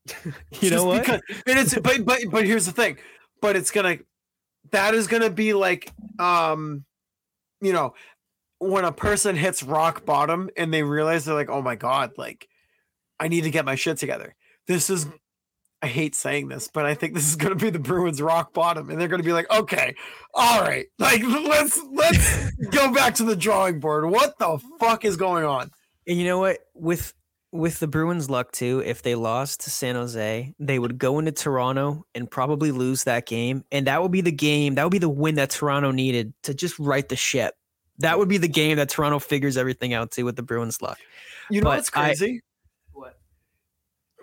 You 0.61 0.71
know 0.71 0.85
what? 0.85 1.01
Because, 1.01 1.21
and 1.45 1.59
it's 1.59 1.77
but 1.77 2.03
but 2.05 2.19
but 2.31 2.45
here's 2.45 2.65
the 2.65 2.71
thing. 2.71 2.97
But 3.41 3.55
it's 3.55 3.71
gonna 3.71 3.99
that 4.71 4.93
is 4.93 5.07
gonna 5.07 5.29
be 5.29 5.53
like 5.53 5.91
um 6.17 6.85
you 7.61 7.71
know 7.71 7.93
when 8.59 8.85
a 8.85 8.91
person 8.91 9.35
hits 9.35 9.63
rock 9.63 10.05
bottom 10.05 10.49
and 10.57 10.73
they 10.73 10.83
realize 10.83 11.25
they're 11.25 11.35
like, 11.35 11.49
oh 11.49 11.61
my 11.61 11.75
god, 11.75 12.13
like 12.17 12.47
I 13.19 13.27
need 13.27 13.43
to 13.43 13.51
get 13.51 13.65
my 13.65 13.75
shit 13.75 13.97
together. 13.97 14.35
This 14.67 14.89
is 14.89 15.07
I 15.81 15.87
hate 15.87 16.13
saying 16.13 16.49
this, 16.49 16.69
but 16.73 16.85
I 16.85 16.93
think 16.93 17.13
this 17.13 17.27
is 17.27 17.35
gonna 17.37 17.55
be 17.55 17.69
the 17.69 17.79
Bruins 17.79 18.21
rock 18.21 18.53
bottom, 18.53 18.89
and 18.89 18.99
they're 18.99 19.07
gonna 19.07 19.23
be 19.23 19.33
like, 19.33 19.49
okay, 19.51 19.95
all 20.33 20.61
right, 20.61 20.85
like 20.99 21.21
let's 21.23 21.79
let's 21.91 22.51
go 22.71 22.93
back 22.93 23.15
to 23.15 23.23
the 23.23 23.35
drawing 23.35 23.79
board. 23.79 24.09
What 24.09 24.37
the 24.39 24.59
fuck 24.79 25.05
is 25.05 25.15
going 25.15 25.45
on? 25.45 25.71
And 26.07 26.17
you 26.17 26.25
know 26.25 26.39
what? 26.39 26.59
With 26.73 27.13
with 27.51 27.79
the 27.79 27.87
Bruins' 27.87 28.29
luck 28.29 28.51
too, 28.51 28.83
if 28.85 29.01
they 29.01 29.15
lost 29.15 29.61
to 29.61 29.69
San 29.71 29.95
Jose, 29.95 30.53
they 30.59 30.77
would 30.79 30.97
go 30.99 31.17
into 31.17 31.31
Toronto 31.31 32.05
and 32.13 32.29
probably 32.29 32.71
lose 32.71 33.05
that 33.05 33.25
game. 33.25 33.63
And 33.71 33.87
that 33.87 34.03
would 34.03 34.11
be 34.11 34.21
the 34.21 34.31
game, 34.31 34.75
that 34.75 34.83
would 34.83 34.91
be 34.91 34.99
the 34.99 35.09
win 35.09 35.35
that 35.35 35.49
Toronto 35.49 35.89
needed 35.91 36.33
to 36.43 36.53
just 36.53 36.77
right 36.77 37.07
the 37.09 37.15
ship. 37.15 37.55
That 37.99 38.19
would 38.19 38.29
be 38.29 38.37
the 38.37 38.47
game 38.47 38.77
that 38.77 38.89
Toronto 38.89 39.17
figures 39.17 39.57
everything 39.57 39.93
out 39.95 40.11
to 40.11 40.23
with 40.23 40.35
the 40.35 40.43
Bruins' 40.43 40.79
luck. 40.81 40.99
You 41.49 41.61
know 41.61 41.69
But 41.71 41.77
what's 41.77 41.89
I- 41.95 42.05
crazy? 42.05 42.41
What? 42.91 43.17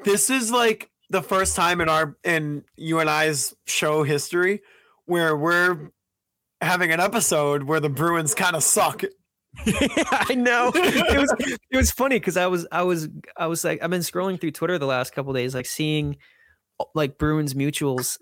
This 0.05 0.31
is 0.31 0.53
like 0.53 0.89
the 1.11 1.23
first 1.23 1.55
time 1.57 1.81
in 1.81 1.89
our 1.89 2.17
in 2.25 2.65
you 2.77 2.99
and 3.01 3.09
I's 3.11 3.55
show 3.67 4.03
history 4.03 4.63
where 5.05 5.37
we're 5.37 5.91
having 6.61 6.91
an 6.93 7.01
episode 7.01 7.63
where 7.65 7.81
the 7.81 7.89
Bruins 7.91 8.35
kind 8.35 8.57
of 8.57 8.63
suck. 8.63 9.03
I 9.67 10.35
know. 10.35 10.71
It 10.75 11.19
was 11.19 11.35
it 11.71 11.77
was 11.77 11.91
funny 11.91 12.19
because 12.19 12.37
I 12.37 12.47
was 12.47 12.67
I 12.73 12.83
was 12.83 13.09
I 13.37 13.47
was 13.47 13.65
like 13.65 13.83
I've 13.83 13.91
been 13.91 14.01
scrolling 14.03 14.41
through 14.41 14.51
Twitter 14.53 14.79
the 14.79 14.87
last 14.87 15.13
couple 15.15 15.33
days, 15.33 15.55
like 15.55 15.67
seeing 15.67 16.17
like 16.95 17.17
Bruins 17.19 17.55
mutuals 17.55 18.19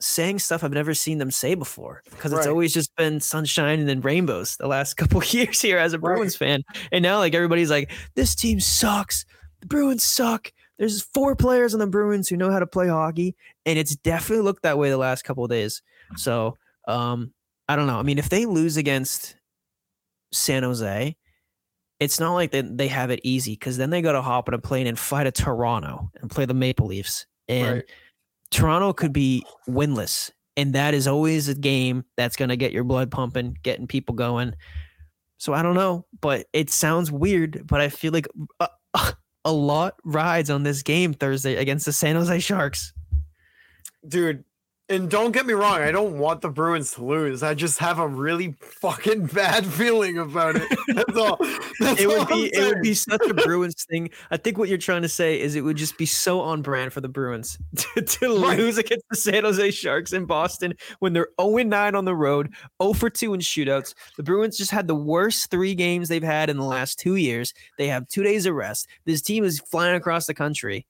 saying 0.00 0.38
stuff 0.38 0.62
I've 0.62 0.72
never 0.72 0.94
seen 0.94 1.18
them 1.18 1.30
say 1.30 1.54
before. 1.54 2.02
Because 2.10 2.32
it's 2.32 2.40
Right. 2.46 2.48
always 2.50 2.72
just 2.74 2.94
been 2.96 3.20
sunshine 3.20 3.80
and 3.80 3.88
then 3.88 4.00
rainbows 4.00 4.56
the 4.56 4.68
last 4.68 4.94
couple 4.98 5.22
years 5.24 5.60
here 5.60 5.78
as 5.78 5.92
a 5.92 5.98
Right. 5.98 6.14
Bruins 6.16 6.36
fan. 6.36 6.62
And 6.92 7.02
now 7.02 7.18
like 7.18 7.34
everybody's 7.34 7.70
like, 7.70 7.90
this 8.14 8.34
team 8.34 8.60
sucks. 8.60 9.24
The 9.60 9.66
Bruins 9.66 10.04
suck. 10.04 10.52
There's 10.78 11.02
four 11.02 11.34
players 11.34 11.74
on 11.74 11.80
the 11.80 11.86
Bruins 11.86 12.28
who 12.28 12.36
know 12.36 12.50
how 12.50 12.60
to 12.60 12.66
play 12.66 12.88
hockey. 12.88 13.34
And 13.66 13.78
it's 13.78 13.96
definitely 13.96 14.44
looked 14.44 14.62
that 14.62 14.78
way 14.78 14.90
the 14.90 14.96
last 14.96 15.22
couple 15.22 15.44
of 15.44 15.50
days. 15.50 15.82
So 16.16 16.56
um 16.86 17.32
I 17.68 17.76
don't 17.76 17.86
know. 17.86 17.98
I 17.98 18.02
mean, 18.02 18.18
if 18.18 18.30
they 18.30 18.46
lose 18.46 18.76
against 18.78 19.36
San 20.32 20.62
Jose, 20.62 21.16
it's 22.00 22.20
not 22.20 22.34
like 22.34 22.50
they, 22.50 22.62
they 22.62 22.88
have 22.88 23.10
it 23.10 23.20
easy 23.24 23.52
because 23.52 23.76
then 23.76 23.90
they 23.90 24.00
got 24.00 24.12
to 24.12 24.22
hop 24.22 24.48
on 24.48 24.54
a 24.54 24.58
plane 24.58 24.86
and 24.86 24.98
fly 24.98 25.24
to 25.24 25.32
Toronto 25.32 26.10
and 26.20 26.30
play 26.30 26.46
the 26.46 26.54
Maple 26.54 26.86
Leafs. 26.86 27.26
And 27.48 27.76
Right. 27.76 27.84
Toronto 28.50 28.92
could 28.92 29.12
be 29.12 29.44
winless. 29.68 30.30
And 30.56 30.74
that 30.74 30.94
is 30.94 31.06
always 31.06 31.48
a 31.48 31.54
game 31.54 32.04
that's 32.16 32.36
going 32.36 32.48
to 32.48 32.56
get 32.56 32.72
your 32.72 32.84
blood 32.84 33.10
pumping, 33.10 33.56
getting 33.62 33.86
people 33.86 34.14
going. 34.14 34.54
So 35.36 35.52
I 35.52 35.62
don't 35.62 35.74
know, 35.74 36.06
but 36.20 36.46
it 36.52 36.70
sounds 36.70 37.12
weird, 37.12 37.66
but 37.66 37.80
I 37.80 37.90
feel 37.90 38.12
like 38.12 38.26
a, 38.60 38.68
a 39.48 39.52
lot 39.52 39.94
rides 40.04 40.50
on 40.50 40.62
this 40.62 40.82
game 40.82 41.14
Thursday 41.14 41.56
against 41.56 41.86
the 41.86 41.92
San 41.92 42.16
Jose 42.16 42.38
Sharks. 42.40 42.92
Dude, 44.06 44.44
and 44.90 45.10
don't 45.10 45.32
get 45.32 45.44
me 45.44 45.52
wrong, 45.52 45.82
I 45.82 45.90
don't 45.90 46.18
want 46.18 46.40
the 46.40 46.48
Bruins 46.48 46.92
to 46.94 47.04
lose. 47.04 47.42
I 47.42 47.52
just 47.52 47.78
have 47.78 47.98
a 47.98 48.08
really 48.08 48.54
fucking 48.60 49.26
bad 49.34 49.66
feeling 49.66 50.18
about 50.18 50.56
it. 50.56 50.66
That's 50.88 51.16
all. 51.16 51.36
That's 51.80 52.00
it 52.00 52.08
would 52.08 52.28
be 52.28 52.50
it 52.54 52.66
would 52.66 52.82
be 52.82 52.94
such 52.94 53.20
a 53.28 53.34
Bruins 53.44 53.84
thing. 53.84 54.10
I 54.30 54.38
think 54.38 54.56
what 54.56 54.68
you're 54.68 54.78
trying 54.78 55.02
to 55.02 55.08
say 55.08 55.38
is 55.40 55.54
it 55.54 55.60
would 55.60 55.76
just 55.76 55.98
be 55.98 56.06
so 56.06 56.40
on 56.40 56.62
brand 56.62 56.92
for 56.92 57.00
the 57.00 57.08
Bruins 57.08 57.58
to, 57.76 58.02
to 58.02 58.28
lose 58.28 58.78
against 58.78 59.04
the 59.10 59.16
San 59.16 59.44
Jose 59.44 59.70
Sharks 59.72 60.12
in 60.12 60.24
Boston 60.24 60.74
when 61.00 61.12
they're 61.12 61.28
0 61.40 61.58
9 61.58 61.94
on 61.94 62.04
the 62.04 62.14
road, 62.14 62.54
0 62.82 62.94
for 62.94 63.10
2 63.10 63.34
in 63.34 63.40
shootouts. 63.40 63.94
The 64.16 64.22
Bruins 64.22 64.56
just 64.56 64.70
had 64.70 64.86
the 64.86 64.94
worst 64.94 65.50
three 65.50 65.74
games 65.74 66.08
they've 66.08 66.22
had 66.22 66.48
in 66.48 66.56
the 66.56 66.64
last 66.64 66.98
two 66.98 67.16
years. 67.16 67.52
They 67.76 67.88
have 67.88 68.08
two 68.08 68.22
days 68.22 68.46
of 68.46 68.54
rest. 68.54 68.88
This 69.04 69.20
team 69.20 69.44
is 69.44 69.60
flying 69.60 69.96
across 69.96 70.26
the 70.26 70.34
country. 70.34 70.86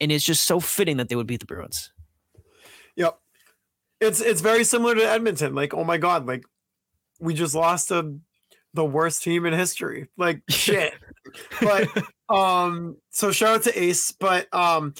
And 0.00 0.10
it's 0.10 0.24
just 0.24 0.44
so 0.44 0.58
fitting 0.58 0.96
that 0.96 1.08
they 1.08 1.14
would 1.14 1.28
beat 1.28 1.40
the 1.40 1.46
Bruins. 1.46 1.92
Yep. 2.96 3.18
It's 4.00 4.20
it's 4.20 4.40
very 4.40 4.64
similar 4.64 4.94
to 4.94 5.02
Edmonton. 5.08 5.54
Like, 5.54 5.74
oh 5.74 5.84
my 5.84 5.96
god, 5.98 6.26
like 6.26 6.44
we 7.20 7.34
just 7.34 7.54
lost 7.54 7.88
to 7.88 8.18
the 8.74 8.84
worst 8.84 9.22
team 9.22 9.46
in 9.46 9.52
history. 9.52 10.08
Like 10.16 10.42
shit. 10.50 10.94
but 11.60 11.88
um 12.28 12.96
so 13.10 13.30
shout 13.32 13.56
out 13.56 13.62
to 13.64 13.80
Ace. 13.82 14.10
But 14.12 14.52
um 14.52 14.94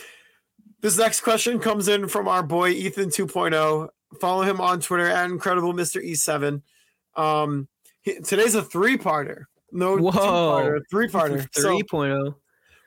this 0.81 0.98
next 0.98 1.20
question 1.23 1.59
comes 1.59 1.89
in 1.89 2.09
from 2.09 2.28
our 2.28 2.43
boy 2.43 2.70
Ethan 2.70 3.09
2.0. 3.09 3.89
Follow 4.20 4.43
him 4.43 4.60
on 4.60 4.81
Twitter 4.81 5.06
at 5.09 5.31
incredible 5.31 5.73
Mr. 5.73 6.05
E7. 6.05 6.62
Um 7.20 7.69
he- 8.02 8.20
today's 8.20 8.55
a 8.55 8.62
three-parter. 8.62 9.44
No 9.73 9.97
Whoa. 9.97 10.10
two-parter, 10.12 10.81
three-parter. 10.90 11.48
So 11.55 11.78
3.0. 11.78 12.35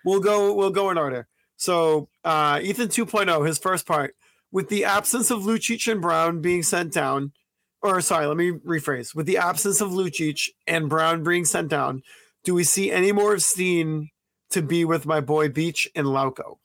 we'll 0.06 0.20
go 0.22 0.54
we'll 0.54 0.70
go 0.72 0.92
in 0.92 0.98
order. 0.98 1.28
So 1.58 2.08
uh 2.24 2.60
Ethan 2.64 2.88
2.0, 2.88 3.46
his 3.46 3.58
first 3.58 3.86
part, 3.86 4.16
with 4.56 4.70
the 4.70 4.86
absence 4.86 5.32
of 5.32 5.42
Lucic 5.42 5.92
and 5.92 6.02
Brown 6.02 6.40
being 6.40 6.64
sent 6.64 6.94
down, 6.94 7.34
or 7.82 8.00
sorry, 8.00 8.26
let 8.26 8.38
me 8.38 8.52
rephrase. 8.52 9.14
With 9.14 9.26
the 9.26 9.38
absence 9.38 9.82
of 9.82 9.92
Lucic 9.92 10.48
and 10.66 10.88
Brown 10.88 11.26
being 11.26 11.44
sent 11.44 11.68
down, 11.68 12.02
do 12.46 12.54
we 12.54 12.64
see 12.64 12.90
any 12.90 13.12
more 13.12 13.34
of 13.34 13.44
Steen 13.44 14.12
to 14.52 14.62
be 14.62 14.86
with 14.86 15.06
my 15.06 15.20
boy 15.20 15.50
Beach 15.50 15.90
and 15.94 16.08
Lauko? 16.08 16.56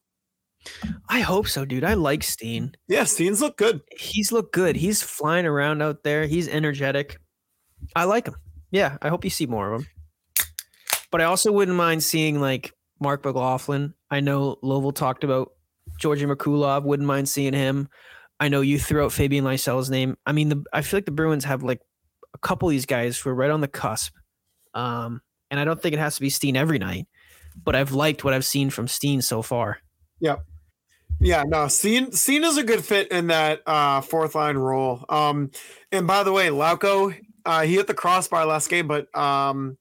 I 1.08 1.18
hope 1.22 1.48
so, 1.48 1.64
dude. 1.64 1.82
I 1.82 1.94
like 1.94 2.22
Steen. 2.22 2.76
Yeah, 2.86 3.02
Steen's 3.02 3.40
look 3.40 3.56
good. 3.56 3.80
he's 3.98 4.30
looked 4.30 4.52
good. 4.52 4.76
He's 4.76 5.02
flying 5.02 5.44
around 5.44 5.82
out 5.82 6.04
there. 6.04 6.26
He's 6.26 6.46
energetic. 6.46 7.18
I 7.96 8.04
like 8.04 8.28
him. 8.28 8.36
Yeah, 8.70 8.98
I 9.02 9.08
hope 9.08 9.24
you 9.24 9.30
see 9.30 9.46
more 9.46 9.72
of 9.72 9.80
him. 9.80 9.88
But 11.10 11.22
I 11.22 11.24
also 11.24 11.50
wouldn't 11.50 11.76
mind 11.76 12.04
seeing 12.04 12.40
like 12.40 12.72
Marc 13.00 13.24
McLaughlin. 13.24 13.94
I 14.12 14.20
know 14.20 14.58
Lovell 14.62 14.92
talked 14.92 15.24
about 15.24 15.50
Georgi 16.00 16.26
Merkulov. 16.26 16.84
Wouldn't 16.84 17.06
mind 17.06 17.28
seeing 17.28 17.52
him. 17.52 17.88
I 18.40 18.48
know 18.48 18.62
you 18.62 18.78
threw 18.78 19.04
out 19.04 19.12
Fabian 19.12 19.44
Lysell's 19.44 19.90
name. 19.90 20.16
I 20.26 20.32
mean, 20.32 20.48
the 20.48 20.64
I 20.72 20.82
feel 20.82 20.98
like 20.98 21.04
the 21.04 21.12
Bruins 21.12 21.44
have 21.44 21.62
like 21.62 21.80
a 22.34 22.38
couple 22.38 22.68
of 22.68 22.72
these 22.72 22.86
guys 22.86 23.18
who 23.18 23.30
are 23.30 23.34
right 23.34 23.50
on 23.50 23.60
the 23.60 23.68
cusp. 23.68 24.14
Um, 24.74 25.20
and 25.50 25.60
I 25.60 25.64
don't 25.64 25.80
think 25.80 25.92
it 25.92 25.98
has 25.98 26.14
to 26.16 26.20
be 26.20 26.30
Steen 26.30 26.56
every 26.56 26.78
night, 26.78 27.06
but 27.62 27.76
I've 27.76 27.92
liked 27.92 28.24
what 28.24 28.34
I've 28.34 28.44
seen 28.44 28.70
from 28.70 28.88
Steen 28.88 29.20
so 29.20 29.42
far. 29.42 29.78
Yep. 30.20 30.44
Yeah, 31.20 31.44
no, 31.46 31.68
Steen 31.68 32.12
Steen 32.12 32.44
is 32.44 32.56
a 32.56 32.62
good 32.62 32.82
fit 32.82 33.12
in 33.12 33.26
that 33.26 33.60
uh 33.66 34.00
fourth 34.00 34.34
line 34.34 34.56
role. 34.56 35.04
Um 35.10 35.50
and 35.92 36.06
by 36.06 36.22
the 36.22 36.32
way, 36.32 36.48
Lauko, 36.48 37.14
uh 37.44 37.62
he 37.62 37.74
hit 37.74 37.86
the 37.86 37.94
crossbar 37.94 38.46
last 38.46 38.70
game, 38.70 38.88
but 38.88 39.14
um 39.14 39.76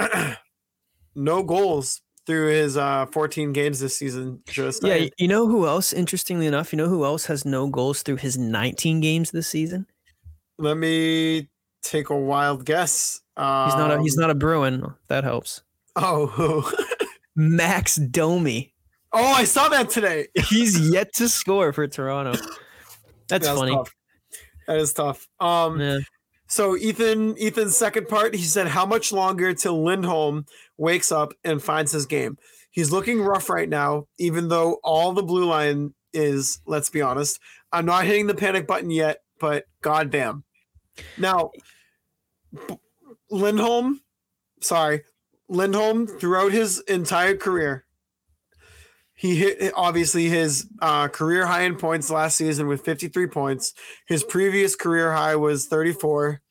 no 1.14 1.44
goals 1.44 2.02
through 2.26 2.48
his 2.48 2.76
uh 2.76 3.06
14 3.06 3.52
games 3.52 3.78
this 3.80 3.96
season. 3.96 4.42
Just 4.46 4.82
Yeah, 4.82 4.94
saying. 4.94 5.10
you 5.18 5.28
know 5.28 5.46
who 5.46 5.66
else? 5.66 5.92
Interestingly 5.92 6.46
enough, 6.46 6.72
you 6.72 6.76
know 6.76 6.88
who 6.88 7.04
else 7.04 7.26
has 7.26 7.44
no 7.44 7.68
goals 7.68 8.02
through 8.02 8.16
his 8.16 8.36
19 8.36 9.00
games 9.00 9.30
this 9.30 9.48
season? 9.48 9.86
let 10.58 10.76
me 10.78 11.48
take 11.82 12.08
a 12.10 12.16
wild 12.16 12.64
guess. 12.64 13.20
Um, 13.36 13.66
He's 13.66 13.76
not 13.76 13.90
a 13.90 14.00
he's 14.02 14.16
not 14.16 14.30
a 14.30 14.34
Bruin. 14.34 14.82
That 15.08 15.22
helps. 15.24 15.62
Oh. 15.96 16.72
Max 17.36 17.96
Domi. 17.96 18.72
oh, 19.12 19.24
I 19.32 19.44
saw 19.44 19.68
that 19.68 19.90
today. 19.90 20.28
He's 20.48 20.90
yet 20.90 21.12
to 21.16 21.28
score 21.28 21.72
for 21.74 21.86
Toronto. 21.86 22.32
That's 23.28 23.46
That's 23.46 23.48
funny. 23.48 23.72
tough. 23.72 23.94
That 24.66 24.78
is 24.78 24.92
tough. 24.94 25.28
Um, 25.40 25.78
Yeah. 25.80 25.98
so 26.48 26.76
Ethan, 26.76 27.36
Ethan's 27.38 27.76
second 27.76 28.08
part, 28.08 28.34
he 28.34 28.42
said, 28.44 28.68
"How 28.68 28.86
much 28.86 29.12
longer 29.12 29.52
till 29.52 29.84
Lindholm 29.84 30.46
wakes 30.78 31.12
up 31.12 31.32
and 31.44 31.62
finds 31.62 31.92
his 31.92 32.06
game? 32.06 32.38
He's 32.70 32.92
looking 32.92 33.22
rough 33.22 33.48
right 33.48 33.68
now, 33.68 34.06
even 34.18 34.48
though 34.48 34.78
all 34.84 35.12
the 35.12 35.22
blue 35.22 35.46
line 35.46 35.94
is. 36.12 36.60
Let's 36.66 36.90
be 36.90 37.02
honest. 37.02 37.40
I'm 37.72 37.86
not 37.86 38.04
hitting 38.04 38.26
the 38.26 38.34
panic 38.34 38.66
button 38.66 38.90
yet, 38.90 39.18
but 39.40 39.64
goddamn. 39.80 40.44
Now, 41.18 41.50
Lindholm, 43.30 44.00
sorry, 44.60 45.04
Lindholm 45.48 46.06
throughout 46.06 46.52
his 46.52 46.80
entire 46.80 47.36
career." 47.36 47.86
He 49.18 49.36
hit 49.36 49.72
obviously 49.74 50.28
his 50.28 50.68
uh, 50.82 51.08
career 51.08 51.46
high 51.46 51.62
in 51.62 51.76
points 51.76 52.10
last 52.10 52.36
season 52.36 52.66
with 52.66 52.84
53 52.84 53.26
points. 53.28 53.72
His 54.06 54.22
previous 54.22 54.76
career 54.76 55.14
high 55.14 55.36
was 55.36 55.66
34. 55.66 56.42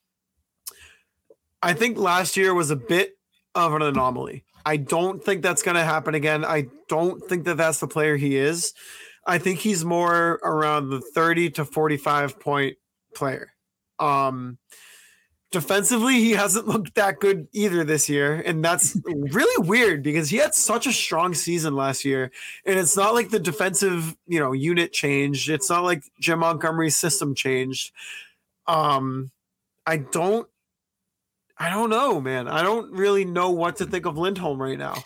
I 1.62 1.72
think 1.74 1.96
last 1.96 2.36
year 2.36 2.52
was 2.52 2.72
a 2.72 2.76
bit 2.76 3.15
of 3.56 3.74
an 3.74 3.82
anomaly. 3.82 4.44
I 4.64 4.76
don't 4.76 5.22
think 5.24 5.42
that's 5.42 5.62
going 5.62 5.76
to 5.76 5.84
happen 5.84 6.14
again. 6.14 6.44
I 6.44 6.66
don't 6.88 7.22
think 7.24 7.44
that 7.44 7.56
that's 7.56 7.80
the 7.80 7.88
player 7.88 8.16
he 8.16 8.36
is. 8.36 8.74
I 9.26 9.38
think 9.38 9.60
he's 9.60 9.84
more 9.84 10.40
around 10.44 10.90
the 10.90 11.00
30 11.00 11.50
to 11.52 11.64
45 11.64 12.38
point 12.38 12.76
player. 13.14 13.52
Um, 13.98 14.58
defensively, 15.50 16.14
he 16.14 16.32
hasn't 16.32 16.68
looked 16.68 16.94
that 16.96 17.18
good 17.18 17.48
either 17.52 17.82
this 17.82 18.08
year. 18.08 18.42
And 18.44 18.64
that's 18.64 18.96
really 19.04 19.66
weird 19.66 20.02
because 20.02 20.28
he 20.28 20.36
had 20.36 20.54
such 20.54 20.86
a 20.86 20.92
strong 20.92 21.32
season 21.32 21.74
last 21.74 22.04
year. 22.04 22.30
And 22.64 22.78
it's 22.78 22.96
not 22.96 23.14
like 23.14 23.30
the 23.30 23.40
defensive, 23.40 24.16
you 24.26 24.38
know, 24.38 24.52
unit 24.52 24.92
changed. 24.92 25.48
It's 25.48 25.70
not 25.70 25.84
like 25.84 26.04
Jim 26.20 26.40
Montgomery's 26.40 26.96
system 26.96 27.34
changed. 27.34 27.92
Um, 28.66 29.30
I 29.86 29.98
don't 29.98 30.48
I 31.58 31.70
don't 31.70 31.90
know, 31.90 32.20
man. 32.20 32.48
I 32.48 32.62
don't 32.62 32.92
really 32.92 33.24
know 33.24 33.50
what 33.50 33.76
to 33.76 33.86
think 33.86 34.06
of 34.06 34.18
Lindholm 34.18 34.60
right 34.60 34.78
now. 34.78 35.02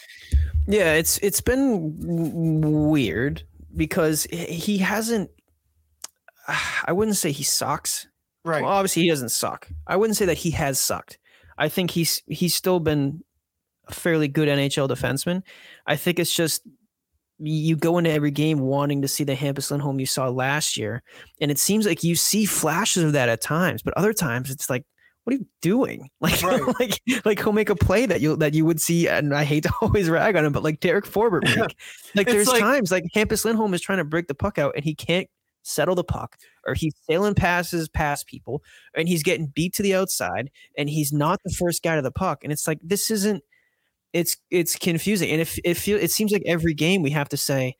Yeah, 0.66 0.94
it's 0.94 1.18
it's 1.18 1.40
been 1.40 2.90
weird 2.90 3.42
because 3.76 4.24
he 4.24 4.78
hasn't. 4.78 5.30
I 6.84 6.92
wouldn't 6.92 7.16
say 7.16 7.32
he 7.32 7.44
sucks. 7.44 8.08
Right. 8.44 8.62
Well, 8.62 8.72
obviously 8.72 9.02
he 9.02 9.10
doesn't 9.10 9.30
suck. 9.30 9.68
I 9.86 9.96
wouldn't 9.96 10.16
say 10.16 10.24
that 10.26 10.38
he 10.38 10.50
has 10.52 10.78
sucked. 10.78 11.18
I 11.58 11.68
think 11.68 11.90
he's 11.90 12.22
he's 12.26 12.54
still 12.54 12.80
been 12.80 13.22
a 13.86 13.94
fairly 13.94 14.28
good 14.28 14.48
NHL 14.48 14.88
defenseman. 14.88 15.42
I 15.86 15.96
think 15.96 16.18
it's 16.18 16.34
just 16.34 16.62
you 17.38 17.76
go 17.76 17.98
into 17.98 18.10
every 18.10 18.30
game 18.30 18.60
wanting 18.60 19.02
to 19.02 19.08
see 19.08 19.24
the 19.24 19.34
Hampus 19.34 19.70
Lindholm 19.70 19.98
you 19.98 20.06
saw 20.06 20.28
last 20.28 20.76
year, 20.76 21.02
and 21.40 21.50
it 21.50 21.58
seems 21.58 21.86
like 21.86 22.04
you 22.04 22.14
see 22.14 22.44
flashes 22.44 23.02
of 23.02 23.12
that 23.12 23.28
at 23.28 23.40
times, 23.40 23.82
but 23.82 23.94
other 23.94 24.12
times 24.12 24.50
it's 24.50 24.68
like, 24.68 24.84
what 25.24 25.34
are 25.34 25.38
you 25.38 25.46
doing? 25.62 26.08
Like, 26.20 26.42
Right. 26.42 26.62
like, 26.80 27.00
like 27.24 27.38
he'll 27.42 27.52
make 27.52 27.70
a 27.70 27.76
play 27.76 28.06
that 28.06 28.20
you 28.20 28.36
that 28.36 28.54
you 28.54 28.64
would 28.64 28.80
see, 28.80 29.08
and 29.08 29.34
I 29.34 29.44
hate 29.44 29.62
to 29.64 29.72
always 29.82 30.08
rag 30.08 30.36
on 30.36 30.44
him, 30.44 30.52
but 30.52 30.62
like 30.62 30.80
Derek 30.80 31.04
Forbort 31.06 31.44
make. 31.44 31.56
like 32.14 32.26
It's 32.26 32.32
there's 32.32 32.48
like- 32.48 32.60
times 32.60 32.90
like 32.92 33.04
Hampus 33.14 33.44
Lindholm 33.44 33.74
is 33.74 33.80
trying 33.80 33.98
to 33.98 34.04
break 34.04 34.26
the 34.28 34.34
puck 34.34 34.58
out, 34.58 34.74
and 34.76 34.84
he 34.84 34.94
can't 34.94 35.28
settle 35.62 35.94
the 35.94 36.02
puck 36.02 36.38
or 36.66 36.72
he's 36.72 36.94
sailing 37.08 37.34
passes 37.34 37.86
past 37.86 38.26
people 38.26 38.62
and 38.96 39.06
he's 39.08 39.22
getting 39.22 39.46
beat 39.48 39.74
to 39.74 39.82
the 39.82 39.94
outside 39.94 40.50
and 40.78 40.88
he's 40.88 41.12
not 41.12 41.38
the 41.44 41.50
first 41.52 41.82
guy 41.82 41.94
to 41.96 42.00
the 42.00 42.10
puck 42.10 42.42
and 42.42 42.50
it's 42.50 42.66
like 42.66 42.78
this 42.82 43.10
isn't 43.10 43.44
it's 44.14 44.38
it's 44.50 44.74
confusing 44.76 45.30
and 45.30 45.38
if 45.38 45.58
it 45.62 45.74
feel 45.74 45.98
it 45.98 46.10
seems 46.10 46.32
like 46.32 46.42
every 46.46 46.72
game 46.72 47.02
we 47.02 47.10
have 47.10 47.28
to 47.28 47.36
say 47.36 47.76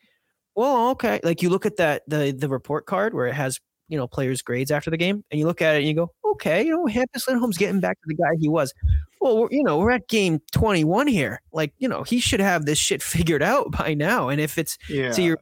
well 0.55 0.91
okay 0.91 1.21
like 1.25 1.41
you 1.41 1.49
look 1.49 1.65
at 1.65 1.79
that 1.79 2.03
the 2.07 2.33
the 2.39 2.51
report 2.51 2.85
card 2.85 3.15
where 3.15 3.27
it 3.27 3.35
has 3.35 3.59
you 3.91 3.99
know 3.99 4.07
players 4.09 4.41
grades 4.41 4.71
after 4.71 4.91
the 4.91 4.97
game 4.97 5.23
and 5.31 5.39
you 5.39 5.47
look 5.47 5.61
at 5.61 5.75
it 5.75 5.79
and 5.81 5.89
you 5.89 5.95
go 5.95 6.11
okay 6.25 6.63
you 6.63 6.71
know 6.71 6.87
Hampus 6.87 7.29
Lindholm's 7.29 7.59
getting 7.59 7.81
back 7.81 8.01
to 8.01 8.07
the 8.07 8.15
guy 8.15 8.31
he 8.41 8.49
was 8.49 8.73
well 9.21 9.37
we're, 9.39 9.49
you 9.51 9.63
know 9.63 9.79
we're 9.79 9.91
at 9.91 10.09
game 10.09 10.41
21 10.53 11.07
here 11.09 11.43
like 11.53 11.73
you 11.79 11.89
know 11.89 12.03
he 12.03 12.21
should 12.21 12.41
have 12.41 12.65
this 12.65 12.79
shit 12.79 13.03
figured 13.15 13.43
out 13.43 13.71
by 13.73 13.93
now 13.93 14.29
and 14.31 14.41
if 14.41 14.57
it's 14.57 14.79
Yeah. 14.89 15.11
to 15.13 15.23
your 15.23 15.39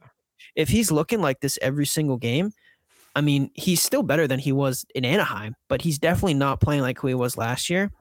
if 0.55 0.67
he's 0.67 0.91
looking 0.91 1.21
like 1.21 1.39
this 1.39 1.57
every 1.61 1.85
single 1.85 2.17
game, 2.17 2.51
I 3.15 3.21
mean, 3.21 3.49
he's 3.53 3.81
still 3.81 4.03
better 4.03 4.27
than 4.27 4.39
he 4.39 4.51
was 4.51 4.85
in 4.95 5.05
Anaheim, 5.05 5.55
but 5.69 5.81
he's 5.81 5.99
definitely 5.99 6.33
not 6.33 6.59
playing 6.59 6.81
like 6.81 6.99
who 6.99 7.07
he 7.07 7.13
was 7.13 7.37
last 7.37 7.69
year. 7.69 7.91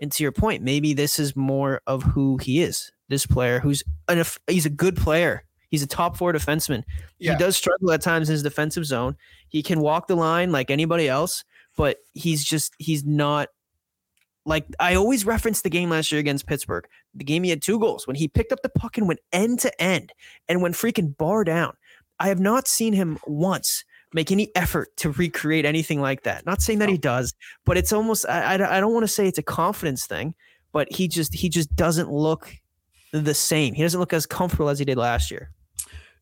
And 0.00 0.10
to 0.12 0.22
your 0.22 0.32
point, 0.32 0.62
maybe 0.62 0.94
this 0.94 1.18
is 1.18 1.36
more 1.36 1.80
of 1.86 2.02
who 2.02 2.36
he 2.38 2.60
is. 2.60 2.92
This 3.08 3.24
player 3.24 3.60
who's 3.60 3.82
an, 4.08 4.22
he's 4.46 4.66
a 4.66 4.70
good 4.70 4.96
player. 4.96 5.44
He's 5.72 5.82
a 5.82 5.86
top 5.86 6.18
four 6.18 6.34
defenseman. 6.34 6.84
Yeah. 7.18 7.32
He 7.32 7.38
does 7.38 7.56
struggle 7.56 7.90
at 7.92 8.02
times 8.02 8.28
in 8.28 8.34
his 8.34 8.42
defensive 8.42 8.84
zone. 8.84 9.16
He 9.48 9.62
can 9.62 9.80
walk 9.80 10.06
the 10.06 10.14
line 10.14 10.52
like 10.52 10.70
anybody 10.70 11.08
else, 11.08 11.44
but 11.78 11.96
he's 12.12 12.44
just 12.44 12.74
he's 12.78 13.06
not 13.06 13.48
like 14.44 14.66
I 14.78 14.96
always 14.96 15.24
reference 15.24 15.62
the 15.62 15.70
game 15.70 15.88
last 15.88 16.12
year 16.12 16.18
against 16.18 16.46
Pittsburgh. 16.46 16.84
The 17.14 17.24
game 17.24 17.42
he 17.42 17.48
had 17.48 17.62
two 17.62 17.78
goals 17.78 18.06
when 18.06 18.16
he 18.16 18.28
picked 18.28 18.52
up 18.52 18.60
the 18.62 18.68
puck 18.68 18.98
and 18.98 19.08
went 19.08 19.20
end 19.32 19.60
to 19.60 19.82
end 19.82 20.12
and 20.46 20.60
went 20.60 20.74
freaking 20.74 21.16
bar 21.16 21.42
down. 21.42 21.72
I 22.20 22.28
have 22.28 22.38
not 22.38 22.68
seen 22.68 22.92
him 22.92 23.18
once 23.26 23.82
make 24.12 24.30
any 24.30 24.54
effort 24.54 24.94
to 24.98 25.10
recreate 25.12 25.64
anything 25.64 26.02
like 26.02 26.24
that. 26.24 26.44
Not 26.44 26.60
saying 26.60 26.80
that 26.80 26.90
he 26.90 26.98
does, 26.98 27.32
but 27.64 27.78
it's 27.78 27.94
almost 27.94 28.28
I, 28.28 28.56
I, 28.56 28.76
I 28.76 28.80
don't 28.80 28.92
want 28.92 29.04
to 29.04 29.08
say 29.08 29.26
it's 29.26 29.38
a 29.38 29.42
confidence 29.42 30.04
thing, 30.04 30.34
but 30.70 30.92
he 30.92 31.08
just 31.08 31.32
he 31.34 31.48
just 31.48 31.74
doesn't 31.74 32.12
look 32.12 32.54
the 33.12 33.34
same. 33.34 33.74
He 33.74 33.82
doesn't 33.82 34.00
look 34.00 34.12
as 34.12 34.26
comfortable 34.26 34.68
as 34.68 34.78
he 34.78 34.84
did 34.84 34.98
last 34.98 35.30
year. 35.30 35.50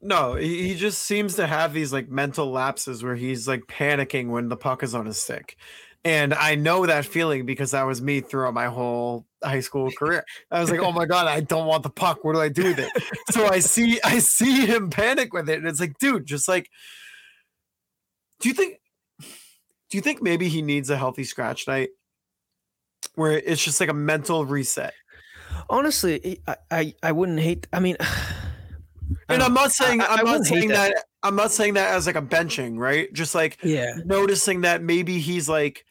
No, 0.03 0.35
he, 0.35 0.69
he 0.69 0.75
just 0.75 1.03
seems 1.03 1.35
to 1.37 1.47
have 1.47 1.75
these 1.75 1.93
like 1.93 2.09
mental 2.09 2.51
lapses 2.51 3.03
where 3.03 3.17
he's 3.17 3.47
like 3.47 3.63
panicking 3.67 4.29
when 4.29 4.49
the 4.49 4.57
puck 4.57 4.83
is 4.83 4.95
on 4.95 5.07
his 5.07 5.21
stick. 5.21 5.57
And 6.03 6.33
I 6.33 6.55
know 6.55 6.87
that 6.87 7.05
feeling 7.05 7.45
because 7.45 7.73
that 7.73 7.83
was 7.83 8.01
me 8.01 8.23
throughout 8.23 8.55
my 8.55 8.67
whole 8.67 9.27
high 9.45 9.61
school 9.61 9.91
career. 9.91 10.25
I 10.51 10.61
was 10.61 10.71
like, 10.71 10.81
"Oh 10.81 10.93
my 10.93 11.05
god, 11.05 11.27
I 11.27 11.41
don't 11.41 11.67
want 11.67 11.83
the 11.83 11.91
puck. 11.91 12.25
What 12.25 12.35
do 12.35 12.41
I 12.41 12.49
do 12.49 12.65
with 12.65 12.79
it?" 12.79 12.91
so 13.31 13.47
I 13.47 13.59
see 13.59 14.01
I 14.03 14.19
see 14.21 14.65
him 14.65 14.89
panic 14.89 15.35
with 15.35 15.51
it 15.51 15.59
and 15.59 15.69
it's 15.69 15.81
like, 15.81 15.99
"Dude, 15.99 16.25
just 16.25 16.49
like 16.49 16.71
do 18.41 18.49
you 18.49 18.55
think 18.55 18.81
do 19.21 19.99
you 19.99 20.01
think 20.01 20.23
maybe 20.23 20.49
he 20.49 20.63
needs 20.63 20.89
a 20.89 20.97
healthy 20.97 21.25
scratch 21.25 21.69
night 21.69 21.91
where 23.15 23.33
it's 23.33 23.63
just 23.63 23.81
like 23.81 23.91
a 23.91 23.95
mental 23.95 24.47
reset?" 24.47 24.95
Honestly, 25.69 26.41
I 26.47 26.57
I, 26.71 26.95
I 27.03 27.13
wouldn't 27.13 27.41
hate. 27.41 27.67
I 27.75 27.81
mean, 27.81 27.99
And 29.29 29.43
I'm 29.43 29.55
not 29.55 29.73
saying 29.73 30.01
I- 30.01 30.19
am 30.21 30.25
not 30.27 30.45
saying 30.45 30.69
that. 30.69 30.95
that. 30.95 31.05
I'm 31.23 31.37
not 31.37 31.53
saying 31.53 31.75
that 31.75 31.95
as 31.95 32.07
like 32.07 32.17
a 32.17 32.23
benching, 32.23 32.79
right? 32.79 33.13
Just 33.13 33.35
like 33.35 33.59
yeah, 33.63 33.93
noticing 34.05 34.63
that 34.63 34.83
maybe 34.83 35.19
he's 35.19 35.49
like 35.49 35.85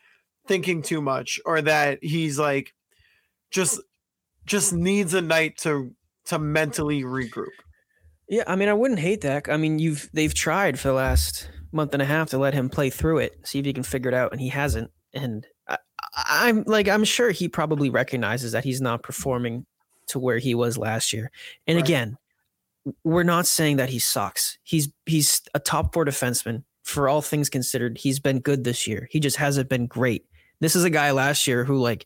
thinking 0.47 0.81
too 0.81 1.01
much 1.01 1.39
or 1.45 1.61
that 1.61 1.99
he's 2.03 2.39
like 2.39 2.73
just 3.51 3.79
just 4.45 4.73
needs 4.73 5.13
a 5.13 5.21
night 5.21 5.57
to 5.59 5.93
to 6.25 6.39
mentally 6.39 7.03
regroup. 7.03 7.47
Yeah, 8.27 8.43
I 8.47 8.55
mean, 8.55 8.69
I 8.69 8.73
wouldn't 8.73 8.99
hate 8.99 9.21
that. 9.21 9.47
I 9.49 9.57
mean, 9.57 9.79
you've 9.79 10.09
they've 10.13 10.33
tried 10.33 10.79
for 10.79 10.87
the 10.89 10.93
last 10.93 11.49
month 11.71 11.93
and 11.93 12.01
a 12.01 12.05
half 12.05 12.29
to 12.31 12.37
let 12.37 12.53
him 12.53 12.69
play 12.69 12.89
through 12.89 13.19
it, 13.19 13.37
see 13.45 13.59
if 13.59 13.65
he 13.65 13.73
can 13.73 13.83
figure 13.83 14.09
it 14.09 14.13
out, 14.15 14.31
and 14.31 14.41
he 14.41 14.49
hasn't. 14.49 14.89
And 15.13 15.45
I- 15.67 15.77
I'm 16.27 16.63
like, 16.65 16.87
I'm 16.87 17.03
sure 17.03 17.29
he 17.31 17.47
probably 17.47 17.89
recognizes 17.91 18.51
that 18.53 18.63
he's 18.63 18.81
not 18.81 19.03
performing 19.03 19.65
to 20.07 20.17
where 20.19 20.39
he 20.39 20.55
was 20.55 20.77
last 20.77 21.13
year. 21.13 21.29
And 21.67 21.75
Right. 21.77 21.85
again, 21.85 22.17
we're 23.03 23.23
not 23.23 23.45
saying 23.47 23.77
that 23.77 23.89
he 23.89 23.99
sucks. 23.99 24.57
He's 24.63 24.89
he's 25.05 25.41
a 25.53 25.59
top 25.59 25.93
four 25.93 26.05
defenseman 26.05 26.63
for 26.83 27.07
all 27.09 27.21
things 27.21 27.49
considered. 27.49 27.97
He's 27.97 28.19
been 28.19 28.39
good 28.39 28.63
this 28.63 28.87
year. 28.87 29.07
He 29.11 29.19
just 29.19 29.37
hasn't 29.37 29.69
been 29.69 29.87
great. 29.87 30.25
This 30.61 30.75
is 30.75 30.83
a 30.83 30.89
guy 30.89 31.11
last 31.11 31.47
year 31.47 31.63
who 31.65 31.77
like 31.77 32.05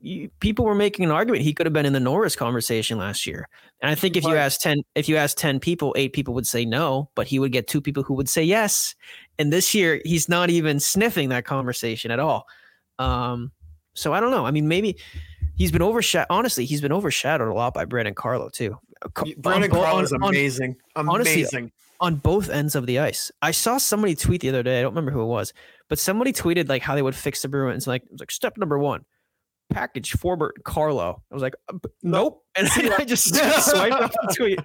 you, 0.00 0.30
people 0.40 0.64
were 0.64 0.74
making 0.74 1.04
an 1.04 1.10
argument 1.10 1.42
he 1.42 1.54
could 1.54 1.66
have 1.66 1.72
been 1.72 1.86
in 1.86 1.92
the 1.92 2.00
Norris 2.00 2.36
conversation 2.36 2.98
last 2.98 3.26
year. 3.26 3.48
And 3.80 3.90
I 3.90 3.94
think 3.94 4.16
if 4.16 4.24
you 4.24 4.34
Right. 4.34 4.38
ask 4.38 4.60
10 4.60 4.78
if 4.94 5.08
you 5.08 5.16
ask 5.16 5.36
10 5.36 5.60
people, 5.60 5.94
8 5.96 6.12
people 6.12 6.34
would 6.34 6.46
say 6.46 6.64
no, 6.64 7.10
but 7.14 7.26
he 7.26 7.38
would 7.38 7.52
get 7.52 7.66
two 7.66 7.80
people 7.80 8.02
who 8.02 8.14
would 8.14 8.28
say 8.28 8.42
yes. 8.44 8.94
And 9.38 9.52
this 9.52 9.74
year 9.74 10.00
he's 10.04 10.28
not 10.28 10.50
even 10.50 10.80
sniffing 10.80 11.30
that 11.30 11.44
conversation 11.44 12.10
at 12.10 12.20
all. 12.20 12.46
Um 12.98 13.52
so 13.94 14.12
I 14.12 14.20
don't 14.20 14.30
know. 14.30 14.46
I 14.46 14.50
mean 14.50 14.68
maybe 14.68 14.96
he's 15.56 15.72
been 15.72 15.82
overshadowed 15.82 16.26
honestly, 16.30 16.64
he's 16.66 16.80
been 16.82 16.92
overshadowed 16.92 17.48
a 17.48 17.54
lot 17.54 17.74
by 17.74 17.84
Brandon 17.86 18.14
Carlo 18.14 18.48
too. 18.50 18.78
Brandon 19.38 19.70
on 19.70 19.76
bo- 19.76 19.82
Carl 19.84 19.96
on- 19.96 20.04
is 20.04 20.12
amazing. 20.12 20.76
honestly, 20.94 21.72
on 22.00 22.16
both 22.16 22.50
ends 22.50 22.74
of 22.74 22.86
the 22.86 22.98
ice. 22.98 23.30
I 23.42 23.50
saw 23.50 23.78
somebody 23.78 24.14
tweet 24.14 24.40
the 24.40 24.48
other 24.48 24.62
day. 24.62 24.78
I 24.78 24.82
don't 24.82 24.92
remember 24.92 25.10
who 25.12 25.22
it 25.22 25.26
was, 25.26 25.52
but 25.88 25.98
somebody 25.98 26.32
tweeted 26.32 26.68
like 26.68 26.82
how 26.82 26.94
they 26.94 27.02
would 27.02 27.14
fix 27.14 27.42
the 27.42 27.48
Bruins. 27.48 27.86
Like 27.86 28.02
it 28.04 28.12
was 28.12 28.20
like 28.20 28.30
step 28.30 28.56
number 28.58 28.78
one, 28.78 29.04
package 29.70 30.12
Forbort 30.12 30.62
Carlo. 30.64 31.22
I 31.30 31.34
was 31.34 31.42
like, 31.42 31.54
"Uh, 31.72 31.78
nope, 32.02 32.42
and 32.56 32.68
I 32.98 33.04
just 33.04 33.34
swiped 33.64 33.92
off 33.94 34.12
the 34.12 34.34
tweet. 34.36 34.60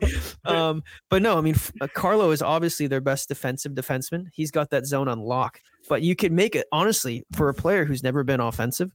Um, 0.45 0.83
but 1.09 1.21
no, 1.21 1.37
I 1.37 1.41
mean 1.41 1.55
uh, 1.79 1.87
Carlo 1.93 2.31
is 2.31 2.41
obviously 2.41 2.87
their 2.87 3.01
best 3.01 3.27
defensive 3.27 3.73
defenseman. 3.73 4.25
He's 4.33 4.51
got 4.51 4.69
that 4.71 4.85
zone 4.85 5.07
on 5.07 5.19
lock. 5.19 5.59
But 5.89 6.03
you 6.03 6.15
could 6.15 6.31
make 6.31 6.55
it 6.55 6.67
honestly 6.71 7.23
for 7.33 7.49
a 7.49 7.53
player 7.53 7.85
who's 7.85 8.03
never 8.03 8.23
been 8.23 8.39
offensive. 8.39 8.93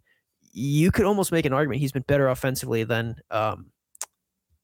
You 0.52 0.90
could 0.90 1.04
almost 1.04 1.32
make 1.32 1.44
an 1.44 1.52
argument 1.52 1.80
he's 1.80 1.92
been 1.92 2.04
better 2.06 2.28
offensively 2.28 2.84
than 2.84 3.16
um, 3.30 3.66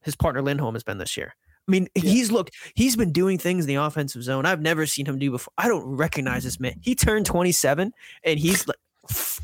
his 0.04 0.16
partner 0.16 0.42
Lindholm 0.42 0.74
has 0.74 0.82
been 0.82 0.98
this 0.98 1.16
year. 1.16 1.34
I 1.68 1.70
mean, 1.70 1.88
he's 1.94 2.32
looked, 2.32 2.54
he's 2.74 2.96
been 2.96 3.12
doing 3.12 3.38
things 3.38 3.64
in 3.64 3.68
the 3.68 3.76
offensive 3.76 4.22
zone 4.24 4.46
I've 4.46 4.60
never 4.60 4.84
seen 4.84 5.06
him 5.06 5.18
do 5.18 5.30
before. 5.30 5.52
I 5.58 5.68
don't 5.68 5.84
recognize 5.84 6.42
this 6.44 6.58
man. 6.58 6.74
He 6.80 6.94
turned 6.94 7.24
27 7.26 7.92
and 8.24 8.38
he's 8.38 8.66
like, 8.66 8.76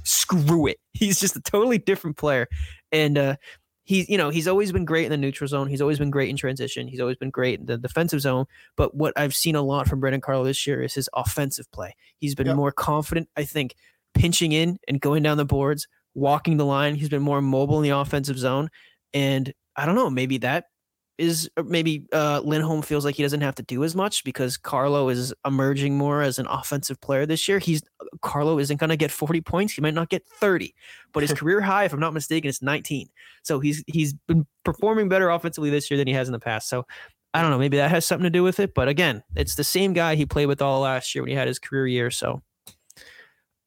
screw 0.05 0.67
it. 0.67 0.79
He's 0.93 1.19
just 1.21 1.37
a 1.37 1.41
totally 1.41 1.79
different 1.79 2.17
player. 2.17 2.49
And 2.93 3.17
uh, 3.19 3.37
he's, 3.85 4.09
you 4.09 4.19
know, 4.19 4.31
he's 4.31 4.47
always 4.49 4.73
been 4.73 4.85
great 4.85 5.05
in 5.05 5.11
the 5.11 5.17
neutral 5.17 5.47
zone. 5.49 5.69
He's 5.69 5.81
always 5.81 5.99
been 5.99 6.11
great 6.11 6.29
in 6.29 6.37
transition. 6.37 6.89
He's 6.89 7.01
always 7.01 7.17
been 7.17 7.31
great 7.31 7.61
in 7.61 7.67
the 7.67 7.79
defensive 7.79 8.21
zone. 8.21 8.47
But 8.77 8.95
what 8.95 9.13
I've 9.17 9.35
seen 9.35 9.55
a 9.57 9.63
lot 9.63 9.89
from 9.89 10.01
Brandon 10.01 10.21
Carlo 10.21 10.45
this 10.45 10.67
year 10.67 10.83
is 10.83 10.95
his 10.95 11.09
offensive 11.15 11.71
play. 11.73 11.95
He's 12.19 12.35
been 12.35 12.47
Yep. 12.49 12.57
more 12.57 12.73
confident, 12.73 13.29
I 13.37 13.45
think, 13.45 13.75
pinching 14.15 14.53
in 14.53 14.79
and 14.89 15.01
going 15.01 15.23
down 15.23 15.37
the 15.37 15.45
boards, 15.45 15.87
walking 16.15 16.57
the 16.57 16.67
line. 16.67 16.95
He's 16.95 17.09
been 17.09 17.23
more 17.23 17.41
mobile 17.41 17.79
in 17.79 17.85
the 17.85 17.97
offensive 17.97 18.39
zone. 18.39 18.71
And 19.15 19.53
I 19.79 19.87
don't 19.87 19.95
know, 19.95 20.11
maybe 20.11 20.39
that 20.39 20.67
is 21.19 21.51
maybe 21.65 22.07
uh, 22.13 22.41
Lindholm 22.45 22.83
feels 22.83 23.05
like 23.05 23.17
he 23.17 23.23
doesn't 23.23 23.41
have 23.41 23.57
to 23.57 23.63
do 23.65 23.83
as 23.83 23.95
much 23.95 24.23
because 24.23 24.57
Carlo 24.57 25.09
is 25.09 25.35
emerging 25.45 25.99
more 25.99 26.23
as 26.23 26.39
an 26.39 26.47
offensive 26.47 27.01
player 27.01 27.27
this 27.27 27.49
year. 27.49 27.59
He's 27.59 27.83
Carlo 28.23 28.59
isn't 28.59 28.79
going 28.79 28.91
to 28.91 28.97
get 28.97 29.11
40 29.11 29.41
points. 29.41 29.73
He 29.73 29.81
might 29.81 29.95
not 29.95 30.11
get 30.11 30.25
30, 30.27 30.75
but 31.13 31.23
his 31.23 31.33
career 31.39 31.61
high, 31.61 31.85
if 31.85 31.93
I'm 31.93 32.01
not 32.01 32.15
mistaken, 32.15 32.49
is 32.49 32.63
19. 32.63 33.09
So 33.43 33.59
he's 33.59 33.83
he's 33.89 34.15
been 34.15 34.47
performing 34.65 35.09
better 35.09 35.29
offensively 35.29 35.71
this 35.71 35.91
year 35.91 35.99
than 35.99 36.07
he 36.07 36.15
has 36.15 36.29
in 36.29 36.33
the 36.33 36.39
past. 36.39 36.69
So 36.69 36.87
I 37.35 37.43
don't 37.43 37.51
know, 37.51 37.59
maybe 37.59 37.77
that 37.77 37.91
has 37.91 38.07
something 38.07 38.25
to 38.25 38.31
do 38.31 38.45
with 38.45 38.61
it. 38.61 38.73
But 38.75 38.89
again, 38.89 39.23
it's 39.35 39.57
the 39.57 39.65
same 39.65 39.93
guy 39.93 40.15
he 40.15 40.25
played 40.25 40.47
with 40.47 40.63
all 40.63 40.81
last 40.81 41.15
year 41.15 41.23
when 41.23 41.31
he 41.31 41.37
had 41.37 41.49
his 41.49 41.59
career 41.59 41.87
year. 41.87 42.11
So 42.11 42.43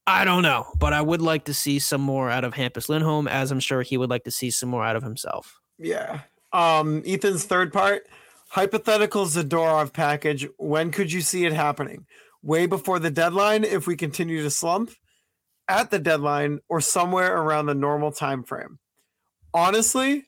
I 0.07 0.25
don't 0.25 0.41
know, 0.41 0.67
but 0.79 0.93
I 0.93 1.01
would 1.01 1.21
like 1.21 1.45
to 1.45 1.53
see 1.53 1.79
some 1.79 2.01
more 2.01 2.29
out 2.29 2.43
of 2.43 2.53
Hampus 2.53 2.89
Lindholm, 2.89 3.27
as 3.27 3.51
I'm 3.51 3.59
sure 3.59 3.81
he 3.81 3.97
would 3.97 4.09
like 4.09 4.23
to 4.23 4.31
see 4.31 4.49
some 4.49 4.69
more 4.69 4.83
out 4.83 4.95
of 4.95 5.03
himself. 5.03 5.60
Yeah. 5.81 6.21
Um, 6.53 7.01
Ethan's 7.05 7.45
third 7.45 7.73
part, 7.73 8.07
hypothetical 8.49 9.25
Zadorov 9.25 9.93
package. 9.93 10.47
When 10.57 10.91
could 10.91 11.11
you 11.11 11.21
see 11.21 11.45
it 11.45 11.53
happening? 11.53 12.05
Way 12.43 12.65
before 12.65 12.99
the 12.99 13.11
deadline 13.11 13.63
if 13.63 13.87
we 13.87 13.95
continue 13.95 14.43
to 14.43 14.49
slump, 14.49 14.91
at 15.67 15.89
the 15.89 15.99
deadline, 15.99 16.59
or 16.69 16.81
somewhere 16.81 17.37
around 17.37 17.65
the 17.65 17.73
normal 17.73 18.11
time 18.11 18.43
frame. 18.43 18.79
Honestly, 19.53 20.25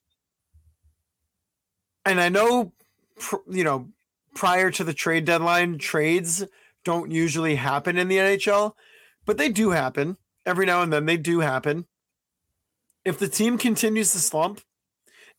and 2.06 2.20
I 2.20 2.30
know, 2.30 2.74
you 3.50 3.64
know, 3.64 3.90
prior 4.36 4.72
to 4.72 4.84
the 4.84 4.94
trade 4.94 5.26
deadline, 5.26 5.78
trades 5.78 6.44
don't 6.84 7.12
usually 7.12 7.56
happen 7.56 7.98
in 7.98 8.08
the 8.08 8.18
NHL, 8.18 8.74
but 9.26 9.38
they 9.38 9.50
do 9.50 9.72
happen 9.72 10.18
every 10.46 10.66
now 10.66 10.82
and 10.82 10.92
then. 10.92 11.06
They 11.06 11.18
do 11.18 11.40
happen. 11.40 11.86
If 13.06 13.20
the 13.20 13.28
team 13.28 13.58
continues 13.58 14.12
to 14.14 14.20
slump, 14.20 14.62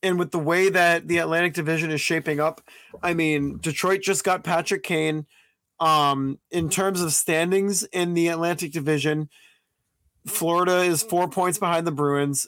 and 0.04 0.18
with 0.18 0.30
the 0.30 0.38
way 0.38 0.68
that 0.68 1.08
the 1.08 1.18
Atlantic 1.18 1.54
Division 1.54 1.90
is 1.90 2.00
shaping 2.00 2.38
up, 2.38 2.60
I 3.02 3.14
mean, 3.14 3.58
Detroit 3.58 4.02
just 4.02 4.22
got 4.22 4.44
Patrick 4.44 4.82
Kane. 4.82 5.26
Um, 5.80 6.38
in 6.50 6.68
terms 6.70 7.00
of 7.00 7.12
standings 7.12 7.82
in 7.84 8.14
the 8.14 8.28
Atlantic 8.28 8.72
Division, 8.72 9.28
Florida 10.26 10.82
is 10.82 11.02
four 11.02 11.28
points 11.28 11.58
behind 11.58 11.86
the 11.86 11.92
Bruins. 11.92 12.46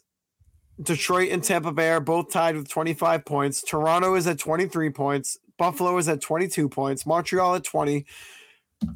Detroit 0.81 1.31
and 1.33 1.43
Tampa 1.43 1.73
Bay 1.73 1.89
are 1.89 2.01
both 2.01 2.31
tied 2.31 2.57
with 2.57 2.69
25 2.69 3.25
points. 3.25 3.63
Toronto 3.63 4.15
is 4.15 4.27
at 4.27 4.39
23 4.39 4.91
points. 4.91 5.39
Buffalo 5.59 5.97
is 5.97 6.09
at 6.09 6.21
22 6.21 6.69
points. 6.69 7.07
Montreal 7.07 7.55
at 7.55 7.65
20. 7.65 8.05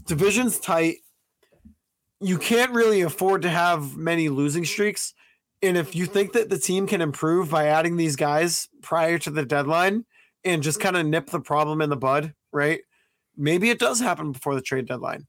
Division's 0.06 0.60
tight. 0.60 0.96
You 2.20 2.36
can't 2.36 2.72
really 2.72 3.00
afford 3.00 3.42
to 3.42 3.48
have 3.48 3.96
many 3.96 4.28
losing 4.28 4.66
streaks. 4.66 5.14
And 5.62 5.76
if 5.76 5.94
you 5.94 6.06
think 6.06 6.32
that 6.32 6.48
the 6.48 6.58
team 6.58 6.86
can 6.86 7.00
improve 7.00 7.50
by 7.50 7.66
adding 7.66 7.96
these 7.96 8.16
guys 8.16 8.68
prior 8.82 9.18
to 9.18 9.30
the 9.30 9.44
deadline 9.44 10.04
and 10.44 10.62
just 10.62 10.80
kind 10.80 10.96
of 10.96 11.06
nip 11.06 11.28
the 11.28 11.40
problem 11.40 11.82
in 11.82 11.90
the 11.90 11.96
bud, 11.96 12.34
right? 12.52 12.80
Maybe 13.36 13.70
it 13.70 13.78
does 13.78 14.00
happen 14.00 14.32
before 14.32 14.54
the 14.54 14.62
trade 14.62 14.86
deadline. 14.86 15.26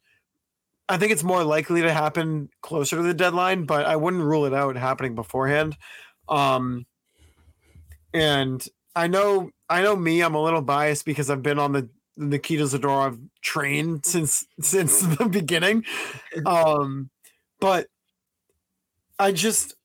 I 0.87 0.97
think 0.97 1.11
it's 1.11 1.23
more 1.23 1.43
likely 1.43 1.81
to 1.81 1.91
happen 1.91 2.49
closer 2.61 2.97
to 2.97 3.03
the 3.03 3.13
deadline, 3.13 3.65
but 3.65 3.85
I 3.85 3.95
wouldn't 3.95 4.23
rule 4.23 4.45
it 4.45 4.53
out 4.53 4.75
happening 4.75 5.15
beforehand. 5.15 5.77
Um, 6.27 6.85
and 8.13 8.65
I 8.95 9.07
know, 9.07 9.51
I 9.69 9.81
know 9.81 9.95
me, 9.95 10.21
I'm 10.21 10.35
a 10.35 10.43
little 10.43 10.61
biased 10.61 11.05
because 11.05 11.29
I've 11.29 11.43
been 11.43 11.59
on 11.59 11.71
the 11.71 11.89
Nikita 12.17 12.63
Zadorov 12.63 13.21
train 13.41 14.03
since 14.03 14.45
since 14.59 15.01
the 15.17 15.25
beginning. 15.25 15.85
Um, 16.45 17.09
but 17.59 17.87
I 19.19 19.31
just 19.31 19.75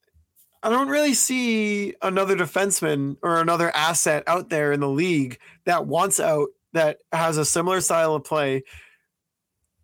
I 0.66 0.68
don't 0.68 0.88
really 0.88 1.14
see 1.14 1.94
another 2.02 2.36
defenseman 2.36 3.18
or 3.22 3.40
another 3.40 3.70
asset 3.70 4.24
out 4.26 4.50
there 4.50 4.72
in 4.72 4.80
the 4.80 4.88
league 4.88 5.38
that 5.64 5.86
wants 5.86 6.18
out 6.18 6.48
that 6.72 6.98
has 7.12 7.36
a 7.36 7.44
similar 7.44 7.80
style 7.80 8.16
of 8.16 8.24
play 8.24 8.64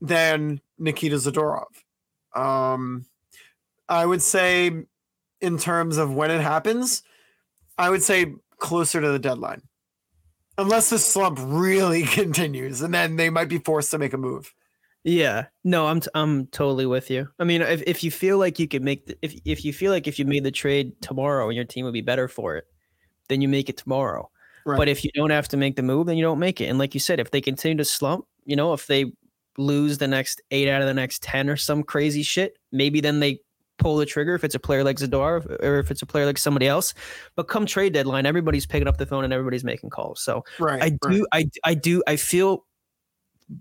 than 0.00 0.60
Nikita 0.80 1.14
Zadorov. 1.14 1.66
Um, 2.34 3.06
I 3.88 4.04
would 4.04 4.22
say, 4.22 4.72
in 5.40 5.56
terms 5.56 5.98
of 5.98 6.14
when 6.14 6.32
it 6.32 6.40
happens, 6.40 7.04
I 7.78 7.88
would 7.88 8.02
say 8.02 8.34
closer 8.58 9.00
to 9.00 9.08
the 9.08 9.20
deadline, 9.20 9.62
unless 10.58 10.90
the 10.90 10.98
slump 10.98 11.38
really 11.40 12.02
continues, 12.06 12.82
and 12.82 12.92
then 12.92 13.14
they 13.14 13.30
might 13.30 13.48
be 13.48 13.58
forced 13.58 13.92
to 13.92 13.98
make 13.98 14.14
a 14.14 14.18
move. 14.18 14.52
Yeah, 15.04 15.46
no, 15.64 15.86
I'm 15.88 16.00
t- 16.00 16.10
I'm 16.14 16.46
totally 16.46 16.86
with 16.86 17.10
you. 17.10 17.28
I 17.40 17.44
mean, 17.44 17.60
if, 17.62 17.82
if 17.86 18.04
you 18.04 18.10
feel 18.10 18.38
like 18.38 18.58
you 18.60 18.68
could 18.68 18.82
make 18.82 19.06
the, 19.06 19.18
if 19.20 19.34
if 19.44 19.64
you 19.64 19.72
feel 19.72 19.90
like 19.90 20.06
if 20.06 20.18
you 20.18 20.24
made 20.24 20.44
the 20.44 20.52
trade 20.52 20.92
tomorrow 21.00 21.48
and 21.48 21.56
your 21.56 21.64
team 21.64 21.84
would 21.84 21.94
be 21.94 22.02
better 22.02 22.28
for 22.28 22.56
it, 22.56 22.66
then 23.28 23.40
you 23.40 23.48
make 23.48 23.68
it 23.68 23.76
tomorrow. 23.76 24.30
Right. 24.64 24.76
But 24.76 24.88
if 24.88 25.04
you 25.04 25.10
don't 25.14 25.30
have 25.30 25.48
to 25.48 25.56
make 25.56 25.74
the 25.74 25.82
move, 25.82 26.06
then 26.06 26.16
you 26.16 26.22
don't 26.22 26.38
make 26.38 26.60
it. 26.60 26.66
And 26.66 26.78
like 26.78 26.94
you 26.94 27.00
said, 27.00 27.18
if 27.18 27.32
they 27.32 27.40
continue 27.40 27.76
to 27.78 27.84
slump, 27.84 28.26
you 28.44 28.54
know, 28.54 28.72
if 28.74 28.86
they 28.86 29.12
lose 29.58 29.98
the 29.98 30.06
next 30.06 30.40
eight 30.52 30.68
out 30.68 30.82
of 30.82 30.86
the 30.86 30.94
next 30.94 31.20
ten 31.22 31.50
or 31.50 31.56
some 31.56 31.82
crazy 31.82 32.22
shit, 32.22 32.56
maybe 32.70 33.00
then 33.00 33.18
they 33.18 33.40
pull 33.78 33.96
the 33.96 34.06
trigger 34.06 34.36
if 34.36 34.44
it's 34.44 34.54
a 34.54 34.60
player 34.60 34.84
like 34.84 34.98
Zadar 34.98 35.44
or 35.60 35.78
if 35.80 35.90
it's 35.90 36.02
a 36.02 36.06
player 36.06 36.26
like 36.26 36.38
somebody 36.38 36.68
else. 36.68 36.94
But 37.34 37.48
come 37.48 37.66
trade 37.66 37.92
deadline, 37.92 38.24
everybody's 38.24 38.66
picking 38.66 38.86
up 38.86 38.98
the 38.98 39.06
phone 39.06 39.24
and 39.24 39.32
everybody's 39.32 39.64
making 39.64 39.90
calls. 39.90 40.22
So 40.22 40.44
Right. 40.60 40.80
I 40.80 40.96
right. 41.04 41.12
do, 41.12 41.26
I, 41.32 41.50
I 41.64 41.74
do, 41.74 42.02
I 42.06 42.14
feel 42.14 42.64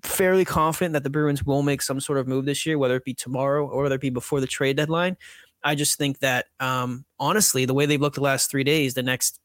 fairly 0.04 0.46
confident 0.46 0.94
that 0.94 1.04
the 1.04 1.10
Bruins 1.10 1.44
will 1.44 1.64
make 1.64 1.82
some 1.82 2.00
sort 2.00 2.20
of 2.20 2.28
move 2.28 2.46
this 2.46 2.66
year, 2.66 2.78
whether 2.78 2.96
it 2.96 3.06
be 3.06 3.14
tomorrow 3.14 3.68
or 3.68 3.84
whether 3.84 3.96
it 3.96 4.02
be 4.02 4.10
before 4.10 4.40
the 4.40 4.48
trade 4.48 4.78
deadline. 4.78 5.18
I 5.64 5.76
just 5.76 5.98
think 5.98 6.20
that, 6.20 6.48
um, 6.60 7.06
honestly, 7.20 7.66
the 7.66 7.74
way 7.74 7.86
they've 7.86 8.02
looked 8.02 8.16
the 8.16 8.22
last 8.22 8.50
three 8.50 8.64
days, 8.64 8.94
the 8.94 9.04
next 9.04 9.40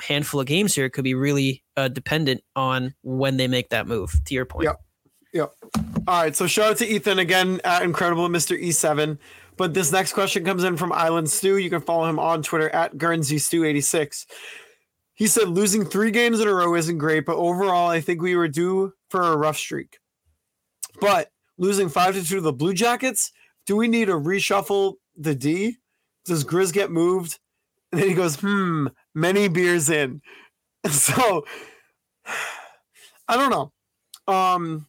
handful 0.00 0.40
of 0.40 0.46
games 0.46 0.74
here 0.74 0.90
could 0.90 1.04
be 1.04 1.14
really 1.14 1.62
uh, 1.76 1.88
dependent 1.88 2.42
on 2.56 2.94
when 3.02 3.36
they 3.36 3.48
make 3.48 3.70
that 3.70 3.86
move. 3.86 4.12
To 4.26 4.34
your 4.34 4.44
point, 4.44 4.64
Yep. 4.64 4.80
Yep. 5.32 5.52
All 6.06 6.22
right. 6.22 6.36
So 6.36 6.46
shout 6.46 6.72
out 6.72 6.76
to 6.78 6.86
Ethan 6.86 7.18
again 7.18 7.60
at 7.64 7.82
Incredible 7.82 8.28
Mr. 8.28 8.60
E7. 8.60 9.18
But 9.56 9.74
this 9.74 9.92
next 9.92 10.12
question 10.12 10.44
comes 10.44 10.64
in 10.64 10.76
from 10.76 10.92
Island 10.92 11.30
Stew. 11.30 11.58
You 11.58 11.70
can 11.70 11.80
follow 11.80 12.08
him 12.08 12.18
on 12.18 12.42
Twitter 12.42 12.70
at 12.70 12.96
Guernsey 12.98 13.38
Stew 13.38 13.64
86. 13.64 14.26
He 15.14 15.26
said 15.28 15.48
losing 15.48 15.84
three 15.84 16.10
games 16.10 16.40
in 16.40 16.48
a 16.48 16.54
row 16.54 16.74
isn't 16.74 16.98
great, 16.98 17.24
but 17.24 17.36
overall, 17.36 17.88
I 17.88 18.00
think 18.00 18.20
we 18.20 18.36
were 18.36 18.48
due 18.48 18.92
for 19.10 19.22
a 19.22 19.36
rough 19.36 19.56
streak. 19.56 19.98
But 21.00 21.30
losing 21.56 21.88
five 21.88 22.14
to 22.14 22.24
two 22.24 22.36
to 22.36 22.40
the 22.40 22.52
Blue 22.52 22.74
Jackets, 22.74 23.32
do 23.66 23.76
we 23.76 23.88
need 23.88 24.06
to 24.06 24.14
reshuffle 24.14 24.94
the 25.16 25.34
D? 25.34 25.78
Does 26.24 26.44
Grizz 26.44 26.72
get 26.72 26.90
moved? 26.90 27.38
And 27.92 28.00
then 28.00 28.08
he 28.08 28.14
goes, 28.14 28.36
hmm, 28.36 28.88
many 29.14 29.48
beers 29.48 29.88
in. 29.90 30.20
So 30.90 31.46
I 33.28 33.36
don't 33.38 33.50
know. 33.50 33.72
Um, 34.32 34.86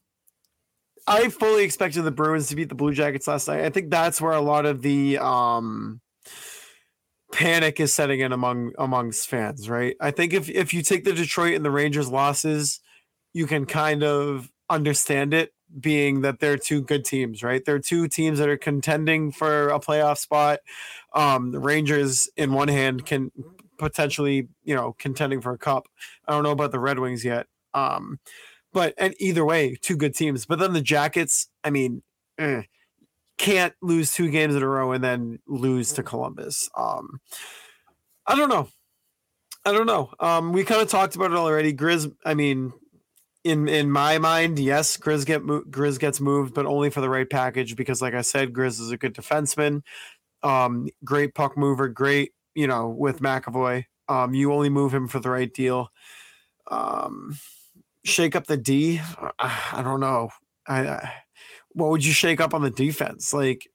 I 1.07 1.29
fully 1.29 1.63
expected 1.63 2.01
the 2.01 2.11
Bruins 2.11 2.49
to 2.49 2.55
beat 2.55 2.67
the 2.67 2.75
Blue 2.75 2.93
Jackets 2.93 3.27
last 3.27 3.47
night. 3.47 3.63
I 3.63 3.69
think 3.69 3.91
that's 3.91 4.19
where 4.19 4.33
a 4.33 4.41
lot 4.41 4.65
of 4.65 4.81
the 4.81 5.17
um, 5.19 6.01
panic 7.35 7.81
is 7.81 7.91
setting 7.93 8.21
in 8.21 8.31
among 8.31 8.71
amongst 8.77 9.27
fans, 9.27 9.69
right? 9.69 9.97
I 9.99 10.11
think 10.11 10.33
if 10.33 10.49
if 10.49 10.73
you 10.73 10.81
take 10.81 11.03
the 11.03 11.11
Detroit 11.11 11.55
and 11.55 11.65
the 11.65 11.71
Rangers 11.71 12.09
losses, 12.09 12.79
you 13.33 13.45
can 13.45 13.65
kind 13.65 14.03
of 14.03 14.49
understand 14.69 15.33
it 15.33 15.51
being 15.77 16.21
that 16.21 16.39
they're 16.39 16.57
two 16.57 16.81
good 16.81 17.03
teams, 17.03 17.43
right? 17.43 17.63
They're 17.65 17.79
two 17.79 18.07
teams 18.07 18.39
that 18.39 18.47
are 18.47 18.57
contending 18.57 19.33
for 19.33 19.67
a 19.67 19.79
playoff 19.79 20.17
spot. 20.17 20.59
Um, 21.13 21.51
the 21.51 21.59
Rangers, 21.59 22.29
in 22.37 22.53
one 22.53 22.69
hand, 22.69 23.05
can 23.05 23.31
potentially, 23.77 24.47
you 24.63 24.73
know, 24.73 24.95
contending 24.97 25.41
for 25.41 25.51
a 25.51 25.57
cup. 25.57 25.87
I 26.25 26.31
don't 26.31 26.43
know 26.43 26.51
about 26.51 26.71
the 26.71 26.79
Red 26.79 26.99
Wings 26.99 27.25
yet. 27.25 27.47
Um, 27.73 28.19
but 28.71 28.93
and 28.97 29.13
either 29.19 29.43
way, 29.43 29.75
two 29.81 29.97
good 29.97 30.15
teams. 30.15 30.45
But 30.45 30.59
then 30.59 30.71
the 30.71 30.81
Jackets, 30.81 31.49
I 31.65 31.69
mean, 31.69 32.01
eh, 32.37 32.61
can't 33.37 33.73
lose 33.81 34.13
two 34.13 34.29
games 34.29 34.55
in 34.55 34.63
a 34.63 34.67
row 34.67 34.91
and 34.91 35.03
then 35.03 35.39
lose 35.47 35.93
to 35.93 36.03
Columbus. 36.03 36.69
Um, 36.77 37.19
I 38.25 38.35
don't 38.35 38.49
know. 38.49 38.69
I 39.65 39.71
don't 39.71 39.87
know. 39.87 40.11
Um, 40.19 40.53
we 40.53 40.63
kind 40.63 40.81
of 40.81 40.89
talked 40.89 41.15
about 41.15 41.31
it 41.31 41.37
already. 41.37 41.73
Grizz, 41.73 42.13
I 42.23 42.35
mean, 42.35 42.71
in 43.43 43.67
in 43.67 43.91
my 43.91 44.17
mind, 44.19 44.59
yes, 44.59 44.97
Grizz 44.97 45.25
get 45.25 45.43
mo- 45.43 45.63
Grizz 45.63 45.99
gets 45.99 46.21
moved, 46.21 46.53
but 46.53 46.65
only 46.65 46.89
for 46.89 47.01
the 47.01 47.09
right 47.09 47.29
package 47.29 47.75
because, 47.75 48.01
like 48.01 48.13
I 48.13 48.21
said, 48.21 48.53
Grizz 48.53 48.79
is 48.79 48.91
a 48.91 48.97
good 48.97 49.15
defenseman, 49.15 49.81
um, 50.43 50.87
great 51.03 51.33
puck 51.33 51.57
mover, 51.57 51.87
great, 51.87 52.33
you 52.53 52.67
know, 52.67 52.89
with 52.89 53.21
McAvoy. 53.21 53.85
Um, 54.07 54.33
you 54.35 54.53
only 54.53 54.69
move 54.69 54.93
him 54.93 55.07
for 55.07 55.19
the 55.19 55.29
right 55.29 55.51
deal. 55.51 55.89
Um, 56.69 57.37
shake 58.03 58.35
up 58.35 58.45
the 58.45 58.57
D. 58.57 58.99
I, 59.39 59.69
I 59.73 59.81
don't 59.81 59.99
know. 59.99 60.29
I, 60.67 60.87
I 60.87 61.13
what 61.75 61.89
would 61.91 62.03
you 62.05 62.13
shake 62.13 62.41
up 62.41 62.53
on 62.53 62.61
the 62.61 62.71
defense? 62.71 63.33
Like 63.33 63.67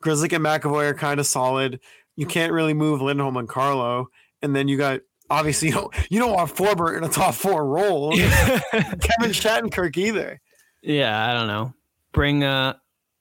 Grizzly 0.00 0.28
and 0.32 0.44
McAvoy 0.44 0.90
are 0.90 0.94
kind 0.94 1.18
of 1.18 1.26
solid. 1.26 1.80
You 2.14 2.26
can't 2.26 2.52
really 2.52 2.74
move 2.74 3.02
Lindholm 3.02 3.36
and 3.36 3.48
Carlo, 3.48 4.08
and 4.42 4.54
then 4.54 4.68
you 4.68 4.76
got 4.76 5.00
obviously 5.28 5.68
you 5.68 5.74
don't 5.74 5.94
you 6.10 6.18
don't 6.18 6.32
want 6.32 6.54
Forbort 6.54 6.96
in 6.96 7.04
a 7.04 7.08
top 7.08 7.34
four 7.34 7.66
role. 7.66 8.12
Kevin 8.16 9.32
Shattenkirk 9.32 9.96
either. 9.96 10.40
Yeah, 10.82 11.28
I 11.28 11.34
don't 11.34 11.48
know. 11.48 11.74
Bring 12.12 12.44
uh 12.44 12.74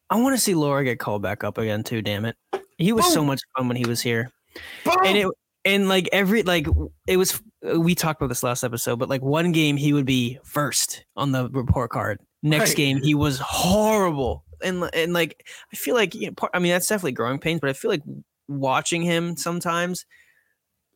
I 0.10 0.22
want 0.22 0.36
to 0.36 0.42
see 0.42 0.54
Lohrei 0.54 0.84
get 0.84 1.00
called 1.00 1.22
back 1.22 1.44
up 1.44 1.58
again 1.58 1.84
too, 1.84 2.02
damn 2.02 2.26
it. 2.26 2.36
He 2.78 2.92
was 2.92 3.12
so 3.12 3.24
much 3.24 3.40
fun 3.56 3.68
when 3.68 3.78
he 3.78 3.86
was 3.86 4.02
here. 4.02 4.30
Boom! 4.84 4.98
And 5.04 5.18
it 5.18 5.28
and 5.64 5.90
like 5.90 6.08
every 6.12 6.44
like 6.44 6.68
it 7.08 7.18
was 7.18 7.42
we 7.64 7.96
talked 7.96 8.22
about 8.22 8.30
this 8.30 8.44
last 8.44 8.64
episode, 8.64 9.00
but 9.00 9.10
like 9.10 9.22
one 9.22 9.52
game 9.52 9.78
he 9.78 9.94
would 9.94 10.06
be 10.06 10.40
first 10.44 11.06
on 11.16 11.32
the 11.32 11.50
report 11.50 11.90
card. 11.90 12.20
Next 12.46 12.70
Right. 12.70 12.78
game 12.78 13.02
he 13.02 13.16
was 13.16 13.40
horrible. 13.40 14.46
And 14.64 14.88
and 14.94 15.14
like 15.14 15.46
I 15.74 15.76
feel 15.76 15.96
like 15.96 16.14
you 16.14 16.28
know, 16.28 16.34
part, 16.34 16.52
I 16.54 16.60
mean 16.60 16.72
that's 16.72 16.88
definitely 16.88 17.14
growing 17.14 17.40
pains, 17.40 17.60
but 17.60 17.70
I 17.70 17.74
feel 17.74 17.90
like 17.90 18.04
watching 18.48 19.02
him 19.02 19.36
sometimes 19.36 20.06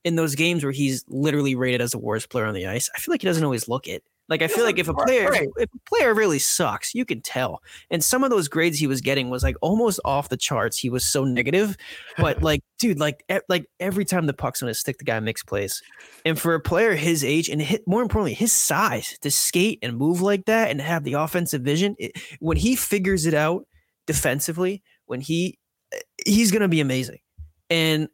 in 0.03 0.15
those 0.15 0.35
games 0.35 0.63
where 0.63 0.71
he's 0.71 1.03
literally 1.09 1.55
rated 1.55 1.81
as 1.81 1.91
the 1.91 1.97
worst 1.97 2.29
player 2.29 2.45
on 2.45 2.53
the 2.53 2.67
ice, 2.67 2.89
I 2.95 2.99
feel 2.99 3.11
like 3.13 3.21
he 3.21 3.27
doesn't 3.27 3.43
always 3.43 3.67
look 3.67 3.87
it. 3.87 4.03
Like 4.29 4.43
I 4.43 4.47
feel 4.47 4.63
like 4.63 4.77
if 4.77 4.87
a 4.87 4.93
player 4.93 5.29
if 5.33 5.69
a 5.73 5.89
player 5.89 6.13
really 6.13 6.37
sucks, 6.37 6.93
you 6.93 7.03
can 7.03 7.21
tell. 7.21 7.63
And 7.89 8.03
some 8.03 8.23
of 8.23 8.29
those 8.29 8.47
grades 8.47 8.77
he 8.77 8.85
was 8.85 9.01
getting 9.01 9.29
was 9.31 9.41
like 9.41 9.55
almost 9.61 9.99
off 10.05 10.29
the 10.29 10.37
charts. 10.37 10.77
He 10.77 10.89
was 10.89 11.03
so 11.03 11.23
negative, 11.23 11.75
but 12.17 12.43
like, 12.43 12.61
dude, 12.77 12.99
like, 12.99 13.23
e- 13.31 13.39
like 13.49 13.65
every 13.79 14.05
time 14.05 14.27
the 14.27 14.33
puck's 14.33 14.61
on 14.61 14.67
his 14.67 14.79
stick, 14.79 14.99
the 14.99 15.03
guy 15.03 15.19
makes 15.19 15.41
plays. 15.41 15.81
And 16.25 16.39
for 16.39 16.53
a 16.53 16.59
player 16.59 16.93
his 16.93 17.23
age 17.23 17.49
and 17.49 17.59
hit, 17.59 17.81
more 17.87 18.03
importantly, 18.03 18.35
his 18.35 18.53
size 18.53 19.17
to 19.21 19.31
skate 19.31 19.79
and 19.81 19.97
move 19.97 20.21
like 20.21 20.45
that 20.45 20.69
and 20.69 20.79
have 20.79 21.03
the 21.03 21.13
offensive 21.13 21.63
vision, 21.63 21.95
it, 21.97 22.11
when 22.39 22.57
he 22.57 22.75
figures 22.75 23.25
it 23.25 23.33
out 23.33 23.65
defensively, 24.05 24.83
when 25.07 25.21
he 25.21 25.57
eh, 25.91 25.99
he's 26.25 26.51
gonna 26.51 26.67
be 26.67 26.81
amazing. 26.81 27.19
And 27.71 28.09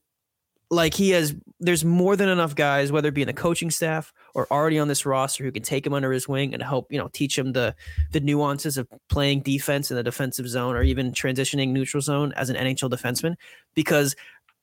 like 0.72 0.94
he 0.94 1.12
has 1.12 1.36
there's 1.60 1.86
more 1.86 2.16
than 2.16 2.28
enough 2.28 2.56
guys 2.56 2.92
whether 2.92 3.10
it 3.10 3.14
be 3.14 3.22
in 3.22 3.28
the 3.28 3.34
coaching 3.34 3.70
staff 3.70 4.12
or 4.34 4.48
already 4.52 4.80
on 4.80 4.88
this 4.88 5.06
roster 5.06 5.44
who 5.44 5.52
can 5.52 5.64
take 5.64 5.86
him 5.86 5.94
under 5.94 6.12
his 6.12 6.28
wing 6.28 6.54
and 6.54 6.64
help 6.64 6.92
you 6.92 6.98
know 6.98 7.10
teach 7.14 7.38
him 7.38 7.54
the 7.54 7.76
the 8.12 8.20
nuances 8.20 8.78
of 8.78 8.88
playing 9.10 9.42
defense 9.42 9.92
in 9.92 9.98
the 9.98 10.04
defensive 10.04 10.48
zone 10.48 10.76
or 10.76 10.82
even 10.82 11.12
transitioning 11.12 11.70
neutral 11.70 12.02
zone 12.02 12.34
as 12.36 12.50
an 12.50 12.56
NHL 12.56 12.90
defenseman. 12.90 13.36
Because 13.74 14.16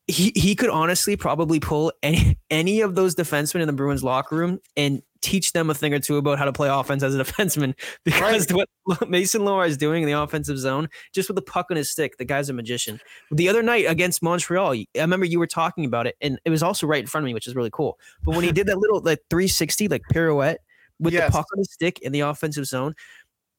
he 0.07 0.31
he 0.35 0.55
could 0.55 0.69
honestly 0.69 1.15
probably 1.15 1.59
pull 1.59 1.91
any 2.03 2.37
any 2.49 2.81
of 2.81 2.95
those 2.95 3.15
defensemen 3.15 3.61
in 3.61 3.67
the 3.67 3.73
Bruins 3.73 4.03
locker 4.03 4.35
room 4.35 4.59
and 4.75 5.01
teach 5.21 5.53
them 5.53 5.69
a 5.69 5.73
thing 5.73 5.93
or 5.93 5.99
two 5.99 6.17
about 6.17 6.37
how 6.37 6.43
to 6.43 6.51
play 6.51 6.67
offense 6.67 7.01
as 7.01 7.15
a 7.15 7.19
defenseman 7.23 7.73
because 8.03 8.45
what 8.51 8.67
Mason 9.09 9.41
Lohrei 9.41 9.69
is 9.69 9.77
doing 9.77 10.03
in 10.03 10.07
the 10.07 10.19
offensive 10.19 10.57
zone 10.59 10.89
just 11.13 11.29
with 11.29 11.35
the 11.35 11.41
puck 11.41 11.67
on 11.71 11.77
his 11.77 11.89
stick 11.89 12.17
the 12.17 12.25
guy's 12.25 12.49
a 12.49 12.53
magician. 12.53 12.99
The 13.31 13.47
other 13.47 13.63
night 13.63 13.85
against 13.87 14.21
Montreal 14.21 14.73
I 14.73 14.85
remember 14.97 15.25
you 15.25 15.39
were 15.39 15.47
talking 15.47 15.85
about 15.85 16.07
it 16.07 16.15
and 16.19 16.37
it 16.43 16.49
was 16.49 16.61
also 16.61 16.85
right 16.85 16.99
in 16.99 17.07
front 17.07 17.23
of 17.23 17.27
me 17.27 17.33
which 17.33 17.47
is 17.47 17.55
really 17.55 17.71
cool. 17.71 17.97
But 18.25 18.35
when 18.35 18.43
he 18.43 18.51
did 18.51 18.67
that 18.67 18.77
little 18.79 18.99
like 18.99 19.19
360 19.29 19.87
like 19.87 20.01
pirouette 20.11 20.57
with 20.99 21.13
Yes. 21.13 21.27
the 21.27 21.31
puck 21.31 21.47
on 21.53 21.59
his 21.59 21.71
stick 21.71 21.99
in 21.99 22.11
the 22.11 22.19
offensive 22.21 22.65
zone 22.65 22.93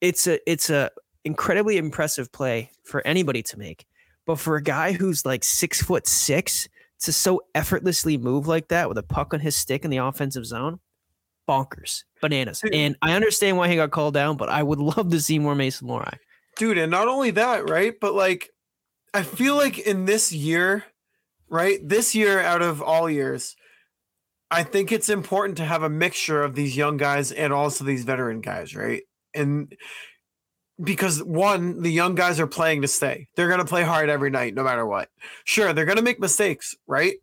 it's 0.03 0.27
a 0.27 0.39
it's 0.51 0.69
a 0.69 0.91
incredibly 1.25 1.79
impressive 1.79 2.31
play 2.31 2.71
for 2.85 3.01
anybody 3.07 3.43
to 3.43 3.59
make 3.59 3.87
but 4.27 4.39
for 4.39 4.57
a 4.57 4.63
guy 4.63 4.93
who's 4.93 5.25
like 5.27 5.45
six 5.45 5.83
foot 5.83 6.07
six 6.07 6.69
to 7.01 7.13
so 7.13 7.43
effortlessly 7.55 8.17
move 8.17 8.47
like 8.47 8.69
that 8.69 8.89
with 8.89 8.97
a 8.99 9.03
puck 9.03 9.35
on 9.35 9.41
his 9.41 9.57
stick 9.57 9.85
in 9.85 9.91
the 9.91 9.99
offensive 9.99 10.47
zone, 10.47 10.81
bonkers, 11.49 12.05
bananas. 12.23 12.63
And 12.73 12.97
I 13.03 13.13
understand 13.13 13.57
why 13.59 13.69
he 13.69 13.77
got 13.77 13.91
called 13.91 14.15
down, 14.15 14.37
but 14.37 14.49
I 14.49 14.63
would 14.63 14.79
love 14.97 15.11
to 15.11 15.21
see 15.21 15.39
more 15.39 15.55
Mason 15.55 15.89
Lohrei. 15.89 16.17
dude 16.57 16.79
and 16.79 16.91
not 16.91 17.09
only 17.09 17.33
that 17.33 17.69
right 17.69 17.95
but 18.01 18.15
like 18.15 18.51
i 19.13 19.23
feel 19.23 19.57
like 19.57 19.79
in 19.79 20.05
this 20.05 20.33
year 20.33 20.85
right 21.49 21.79
this 21.83 22.15
year 22.15 22.41
out 22.41 22.63
of 22.63 22.81
all 22.81 23.11
years 23.11 23.57
i 24.53 24.63
think 24.63 24.93
it's 24.93 25.09
important 25.09 25.57
to 25.59 25.65
have 25.65 25.83
a 25.83 25.89
mixture 25.91 26.43
of 26.45 26.55
these 26.55 26.77
young 26.77 26.97
guys 26.97 27.33
and 27.33 27.53
also 27.53 27.85
these 27.85 28.05
veteran 28.05 28.41
guys 28.41 28.75
right 28.77 29.03
and 29.35 29.75
because 30.83 31.23
one 31.23 31.83
the 31.83 31.91
young 31.91 32.15
guys 32.15 32.41
are 32.41 32.47
playing 32.47 32.83
to 32.83 32.89
stay. 32.89 33.29
They're 33.37 33.49
going 33.49 33.61
to 33.61 33.65
play 33.65 33.83
hard 33.83 34.09
every 34.09 34.31
night 34.31 34.55
no 34.55 34.65
matter 34.65 34.87
what. 34.87 35.09
Sure 35.45 35.73
they're 35.73 35.85
going 35.85 35.97
to 35.99 36.03
make 36.03 36.21
mistakes 36.21 36.75
right? 36.87 37.15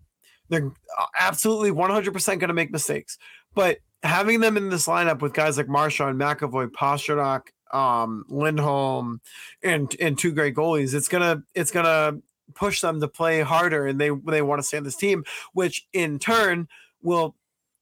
They're 0.49 0.71
uh, 0.97 1.05
absolutely 1.17 1.71
100% 1.71 2.25
going 2.25 2.39
to 2.49 2.53
make 2.53 2.71
mistakes. 2.71 3.17
But 3.55 3.77
having 4.03 4.39
them 4.39 4.57
in 4.57 4.69
this 4.69 4.87
lineup 4.87 5.21
with 5.21 5.33
guys 5.33 5.57
like 5.57 5.67
Marchand, 5.67 6.19
McAvoy, 6.19 6.67
Pastrnak, 6.67 7.41
um, 7.73 8.25
Lindholm, 8.27 9.21
and 9.63 9.95
and 9.99 10.17
two 10.17 10.31
great 10.31 10.55
goalies, 10.55 10.93
it's 10.93 11.07
gonna 11.07 11.43
it's 11.55 11.71
gonna 11.71 12.17
push 12.53 12.81
them 12.81 12.99
to 12.99 13.07
play 13.07 13.41
harder, 13.41 13.87
and 13.87 13.99
they 13.99 14.09
they 14.09 14.41
want 14.41 14.59
to 14.59 14.67
stay 14.67 14.77
on 14.77 14.83
this 14.83 14.95
team, 14.95 15.23
which 15.53 15.87
in 15.93 16.19
turn 16.19 16.67
will 17.01 17.35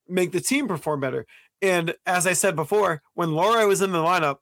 make 0.07 0.31
the 0.31 0.41
team 0.41 0.67
perform 0.67 0.99
better. 0.99 1.25
And 1.61 1.95
as 2.05 2.25
I 2.25 2.33
said 2.33 2.55
before, 2.55 3.01
when 3.15 3.29
Lohrei 3.29 3.67
was 3.67 3.81
in 3.81 3.91
the 3.91 3.99
lineup, 3.99 4.37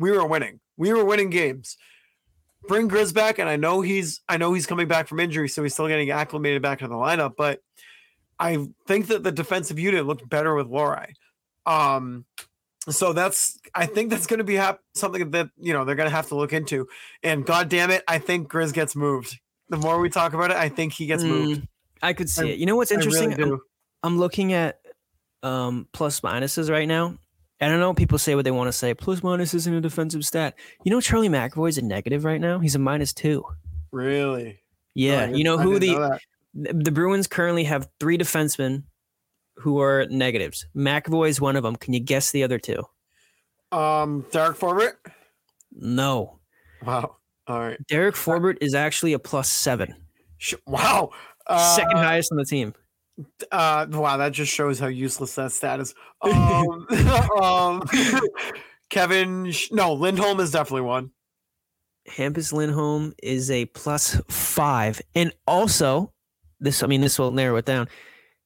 we 0.00 0.10
were 0.10 0.26
winning. 0.26 0.58
We 0.76 0.92
were 0.92 1.04
winning 1.04 1.30
games. 1.30 1.76
Bring 2.66 2.88
Grizz 2.90 3.14
back, 3.14 3.38
and 3.38 3.48
I 3.48 3.56
know 3.56 3.80
he's 3.80 4.20
I 4.28 4.36
know 4.36 4.52
he's 4.52 4.66
coming 4.66 4.88
back 4.88 5.06
from 5.08 5.20
injury, 5.20 5.48
so 5.48 5.62
he's 5.62 5.72
still 5.74 5.88
getting 5.88 6.10
acclimated 6.10 6.62
back 6.62 6.80
to 6.80 6.88
the 6.88 6.94
lineup. 6.94 7.34
But 7.36 7.60
I 8.38 8.66
think 8.86 9.06
that 9.08 9.22
the 9.22 9.32
defensive 9.32 9.78
unit 9.78 10.06
looked 10.06 10.28
better 10.28 10.54
with 10.54 10.66
Lohrei. 10.66 11.12
Um, 11.66 12.24
so 12.88 13.12
that's 13.12 13.58
I 13.74 13.86
think 13.86 14.10
that's 14.10 14.26
going 14.26 14.38
to 14.38 14.44
be 14.44 14.56
hap- 14.56 14.80
something 14.94 15.30
that 15.30 15.50
you 15.58 15.72
know 15.72 15.84
they're 15.84 15.94
going 15.94 16.08
to 16.08 16.14
have 16.14 16.28
to 16.28 16.34
look 16.34 16.52
into. 16.52 16.88
And 17.22 17.46
God 17.46 17.68
damn 17.68 17.90
it, 17.90 18.02
I 18.08 18.18
think 18.18 18.50
Grizz 18.50 18.72
gets 18.72 18.96
moved. 18.96 19.38
The 19.68 19.76
more 19.76 20.00
we 20.00 20.10
talk 20.10 20.32
about 20.32 20.50
it, 20.50 20.56
I 20.56 20.68
think 20.68 20.92
he 20.92 21.06
gets 21.06 21.22
moved. 21.22 21.62
Mm, 21.62 21.68
I 22.02 22.12
could 22.12 22.28
see 22.28 22.48
I- 22.48 22.52
it. 22.52 22.58
You 22.58 22.66
know 22.66 22.76
what's 22.76 22.90
I 22.92 22.96
really 22.96 23.06
interesting? 23.06 23.42
I'm. 23.52 23.60
I'm 24.02 24.18
looking 24.18 24.54
at 24.54 24.80
um, 25.42 25.86
plus 25.92 26.20
minuses 26.20 26.70
right 26.70 26.88
now. 26.88 27.16
I 27.60 27.68
don't 27.68 27.80
know. 27.80 27.92
People 27.92 28.18
say 28.18 28.34
what 28.34 28.44
they 28.44 28.50
want 28.50 28.68
to 28.68 28.72
say. 28.72 28.94
Plus 28.94 29.22
minus 29.22 29.52
isn't 29.52 29.74
a 29.74 29.80
defensive 29.80 30.24
stat. 30.24 30.54
You 30.84 30.90
know, 30.90 31.00
Charlie 31.00 31.28
McAvoy 31.28 31.68
is 31.68 31.78
a 31.78 31.82
negative 31.82 32.24
right 32.24 32.40
now. 32.40 32.58
He's 32.58 32.74
a 32.74 32.78
minus 32.78 33.12
two. 33.12 33.44
Really? 33.92 34.60
Yeah. 34.94 35.28
Oh, 35.30 35.34
you 35.34 35.44
know 35.44 35.58
who 35.58 35.78
the 35.78 35.92
know 35.94 36.18
the 36.54 36.90
Bruins 36.90 37.26
currently 37.26 37.64
have 37.64 37.88
three 38.00 38.18
defensemen 38.18 38.84
who 39.56 39.80
are 39.80 40.06
negatives. 40.06 40.66
McAvoy 40.74 41.28
is 41.28 41.40
one 41.40 41.56
of 41.56 41.62
them. 41.62 41.76
Can 41.76 41.92
you 41.92 42.00
guess 42.00 42.30
the 42.30 42.42
other 42.42 42.58
two? 42.58 42.82
um 43.72 44.26
Derek 44.32 44.58
Forbort. 44.58 44.94
No. 45.72 46.40
Wow. 46.84 47.16
All 47.46 47.60
right. 47.60 47.78
Derek 47.88 48.14
Forbort 48.14 48.58
is 48.60 48.74
actually 48.74 49.12
a 49.12 49.18
plus 49.18 49.48
seven, 49.50 49.94
Wow. 50.66 51.10
Uh, 51.46 51.76
second 51.76 51.96
highest 51.96 52.32
on 52.32 52.38
the 52.38 52.44
team. 52.44 52.74
Uh, 53.50 53.86
wow, 53.90 54.16
that 54.16 54.32
just 54.32 54.52
shows 54.52 54.78
how 54.78 54.86
useless 54.88 55.34
that 55.36 55.52
stat 55.52 55.80
is. 55.80 55.94
Um, 56.22 56.86
um, 57.42 57.82
Kevin, 58.90 59.52
no, 59.70 59.92
Lindholm 59.94 60.40
is 60.40 60.50
definitely 60.50 60.82
one. 60.82 61.10
Hampus 62.08 62.52
Lindholm 62.52 63.12
is 63.22 63.50
a 63.50 63.66
plus 63.66 64.20
five. 64.28 65.00
And 65.14 65.32
also, 65.46 66.12
this, 66.58 66.82
I 66.82 66.86
mean, 66.88 67.00
this 67.00 67.18
will 67.18 67.30
narrow 67.30 67.56
it 67.56 67.64
down. 67.64 67.88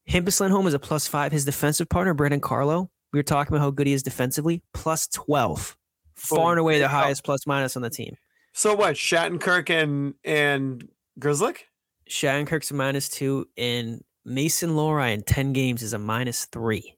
Hampus 0.09 0.41
Lindholm 0.41 0.67
is 0.67 0.75
a 0.75 0.79
plus 0.79 1.09
five. 1.09 1.33
His 1.33 1.45
defensive 1.45 1.89
partner, 1.89 2.13
Brandon 2.15 2.41
Carlo, 2.41 2.91
we 3.13 3.19
were 3.19 3.23
talking 3.25 3.55
about 3.55 3.65
how 3.65 3.71
good 3.71 3.87
he 3.87 3.93
is 3.95 4.03
defensively, 4.03 4.63
plus 4.75 5.07
12. 5.09 5.77
Far 6.17 6.51
and 6.53 6.61
away 6.61 6.79
the 6.79 6.85
Oh. 6.85 6.89
highest 6.89 7.25
plus 7.25 7.47
minus 7.47 7.75
on 7.75 7.83
the 7.83 7.91
team. 7.91 8.17
So 8.53 8.75
what? 8.75 8.95
Shattenkirk 8.95 9.69
and 9.71 10.15
and 10.25 10.87
Grzelcyk. 11.19 11.57
Shattenkirk's 12.09 12.71
a 12.71 12.75
minus 12.75 13.09
two, 13.09 13.49
and 13.57 14.05
Mason 14.25 14.71
Lohrei 14.71 15.13
in 15.15 15.23
10 15.23 15.53
games 15.53 15.83
is 15.83 15.93
a 15.93 15.99
minus 15.99 16.47
three, 16.47 16.95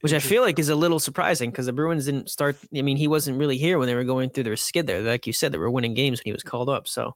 which 0.00 0.12
I 0.12 0.18
feel 0.20 0.42
like 0.42 0.58
is 0.58 0.68
a 0.68 0.74
little 0.76 0.98
surprising 0.98 1.50
because 1.50 1.66
the 1.66 1.72
Bruins 1.72 2.06
didn't 2.06 2.30
start. 2.30 2.56
I 2.76 2.82
mean, 2.82 2.96
he 2.96 3.08
wasn't 3.08 3.38
really 3.38 3.58
here 3.58 3.78
when 3.78 3.86
they 3.88 3.94
were 3.94 4.04
going 4.04 4.30
through 4.30 4.44
their 4.44 4.56
skid 4.56 4.86
there. 4.86 5.02
Like 5.02 5.26
you 5.26 5.32
said, 5.32 5.52
they 5.52 5.58
were 5.58 5.70
winning 5.70 5.94
games 5.94 6.20
when 6.20 6.30
he 6.30 6.32
was 6.32 6.42
called 6.42 6.68
up. 6.68 6.88
So, 6.88 7.14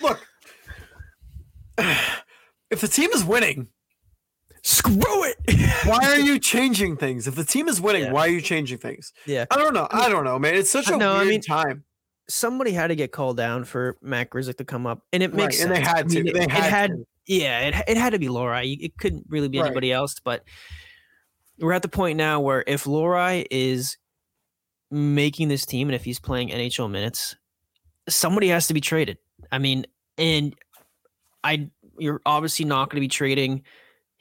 Look, 0.00 0.20
if 1.78 2.80
the 2.80 2.88
team 2.88 3.10
is 3.12 3.24
winning, 3.24 3.68
screw 4.62 4.94
it. 5.24 5.36
why 5.86 5.98
are 6.04 6.18
you 6.20 6.38
changing 6.38 6.96
things? 6.96 7.26
If 7.26 7.34
the 7.34 7.44
team 7.44 7.68
is 7.68 7.80
winning, 7.80 8.04
Yeah. 8.04 8.12
why 8.12 8.26
are 8.26 8.30
you 8.30 8.40
changing 8.40 8.78
things? 8.78 9.12
yeah. 9.26 9.46
I 9.50 9.56
don't 9.56 9.74
know. 9.74 9.88
I 9.90 10.08
don't 10.08 10.24
know, 10.24 10.38
man. 10.38 10.54
It's 10.54 10.70
such 10.70 10.88
a 10.88 10.96
No, 10.96 11.12
I 11.14 11.18
weird 11.20 11.28
mean, 11.28 11.40
time. 11.40 11.84
Somebody 12.28 12.70
had 12.72 12.88
to 12.88 12.94
get 12.94 13.10
called 13.10 13.36
down 13.36 13.64
for 13.64 13.96
Matt 14.00 14.30
Grzelcyk 14.30 14.58
to 14.58 14.64
come 14.64 14.86
up, 14.86 15.02
and 15.12 15.22
it 15.22 15.30
Right, 15.32 15.46
makes 15.46 15.60
and 15.62 15.70
they 15.72 15.76
sense. 15.76 15.88
had 15.88 15.98
I 15.98 16.02
mean, 16.08 16.24
to. 16.24 16.30
It, 16.30 16.34
They 16.34 16.42
it 16.44 16.50
had 16.50 16.62
had, 16.70 16.90
to. 16.92 17.06
Yeah, 17.30 17.60
it, 17.60 17.74
it 17.86 17.96
had 17.96 18.10
to 18.10 18.18
be 18.18 18.26
Lohrei. 18.26 18.76
It 18.80 18.98
couldn't 18.98 19.24
really 19.28 19.46
be 19.46 19.58
Right. 19.60 19.66
anybody 19.66 19.92
else. 19.92 20.16
But 20.18 20.42
we're 21.60 21.72
at 21.72 21.82
the 21.82 21.88
point 21.88 22.16
now 22.16 22.40
where 22.40 22.64
if 22.66 22.84
Lohrei 22.84 23.46
is 23.52 23.96
making 24.90 25.46
this 25.46 25.64
team 25.64 25.86
and 25.88 25.94
if 25.94 26.02
he's 26.02 26.18
playing 26.18 26.48
NHL 26.48 26.90
minutes, 26.90 27.36
somebody 28.08 28.48
has 28.48 28.66
to 28.66 28.74
be 28.74 28.80
traded. 28.80 29.16
I 29.52 29.58
mean, 29.58 29.86
and 30.18 30.56
I 31.44 31.70
you're 31.98 32.20
obviously 32.26 32.64
not 32.64 32.90
going 32.90 32.96
to 32.96 33.00
be 33.00 33.08
trading 33.08 33.62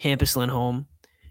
Hampus 0.03 0.36
Lindholm. 0.36 0.86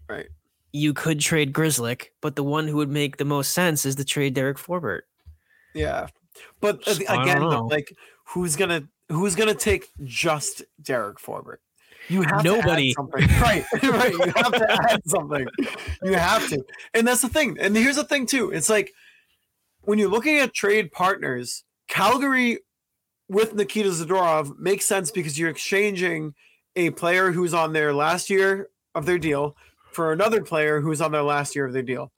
Right. 0.09 0.27
You 0.73 0.93
could 0.95 1.21
trade 1.21 1.53
Grzelcyk, 1.53 2.07
but 2.21 2.35
the 2.35 2.43
one 2.43 2.67
who 2.67 2.77
would 2.79 2.91
make 2.91 3.19
the 3.19 3.25
most 3.25 3.53
sense 3.53 3.87
is 3.87 3.95
to 3.95 4.05
trade 4.05 4.35
Derek 4.35 4.57
Forbort. 4.57 5.03
Yeah, 5.75 6.09
but 6.61 6.85
again, 6.89 7.41
though, 7.41 7.67
like 7.67 7.97
who's 8.25 8.57
gonna 8.57 8.89
who's 9.09 9.37
gonna 9.37 9.55
take 9.55 9.87
just 10.03 10.65
Derek 10.83 11.19
Forbort? 11.19 11.59
You 12.09 12.22
have 12.22 12.44
Nobody. 12.44 12.94
to 12.94 13.01
add 13.01 13.10
something, 13.10 13.28
right? 13.40 13.64
right. 13.82 14.12
You 14.12 14.32
have 14.36 14.52
to 14.52 14.90
add 14.93 15.02
something. 15.06 15.47
You 16.02 16.14
have 16.14 16.48
to, 16.48 16.64
and 16.94 17.06
that's 17.06 17.22
the 17.22 17.28
thing. 17.28 17.56
And 17.60 17.76
here's 17.76 17.97
the 17.97 18.05
thing 18.05 18.26
too. 18.26 18.51
It's 18.51 18.68
like 18.68 18.93
when 19.82 19.98
you're 19.98 20.10
looking 20.10 20.39
at 20.39 20.55
trade 20.55 20.93
partners, 20.93 21.64
Calgary 21.89 22.59
with 23.28 23.55
Nikita 23.55 23.90
Zadorov 23.90 24.59
makes 24.59 24.86
sense 24.86 25.10
because 25.10 25.39
you're 25.39 25.51
exchanging 25.51 26.35
a 26.76 26.90
player 26.90 27.32
who's 27.32 27.52
on 27.52 27.72
their 27.72 27.93
last 27.93 28.30
year 28.30 28.68
of 28.94 29.05
their 29.05 29.18
deal 29.18 29.56
for 29.93 30.12
another 30.12 30.43
player 30.43 30.80
who's 30.80 31.01
on 31.01 31.12
their 31.12 31.22
last 31.22 31.55
year 31.55 31.66
of 31.66 31.72
their 31.72 31.82
deal 31.82 32.12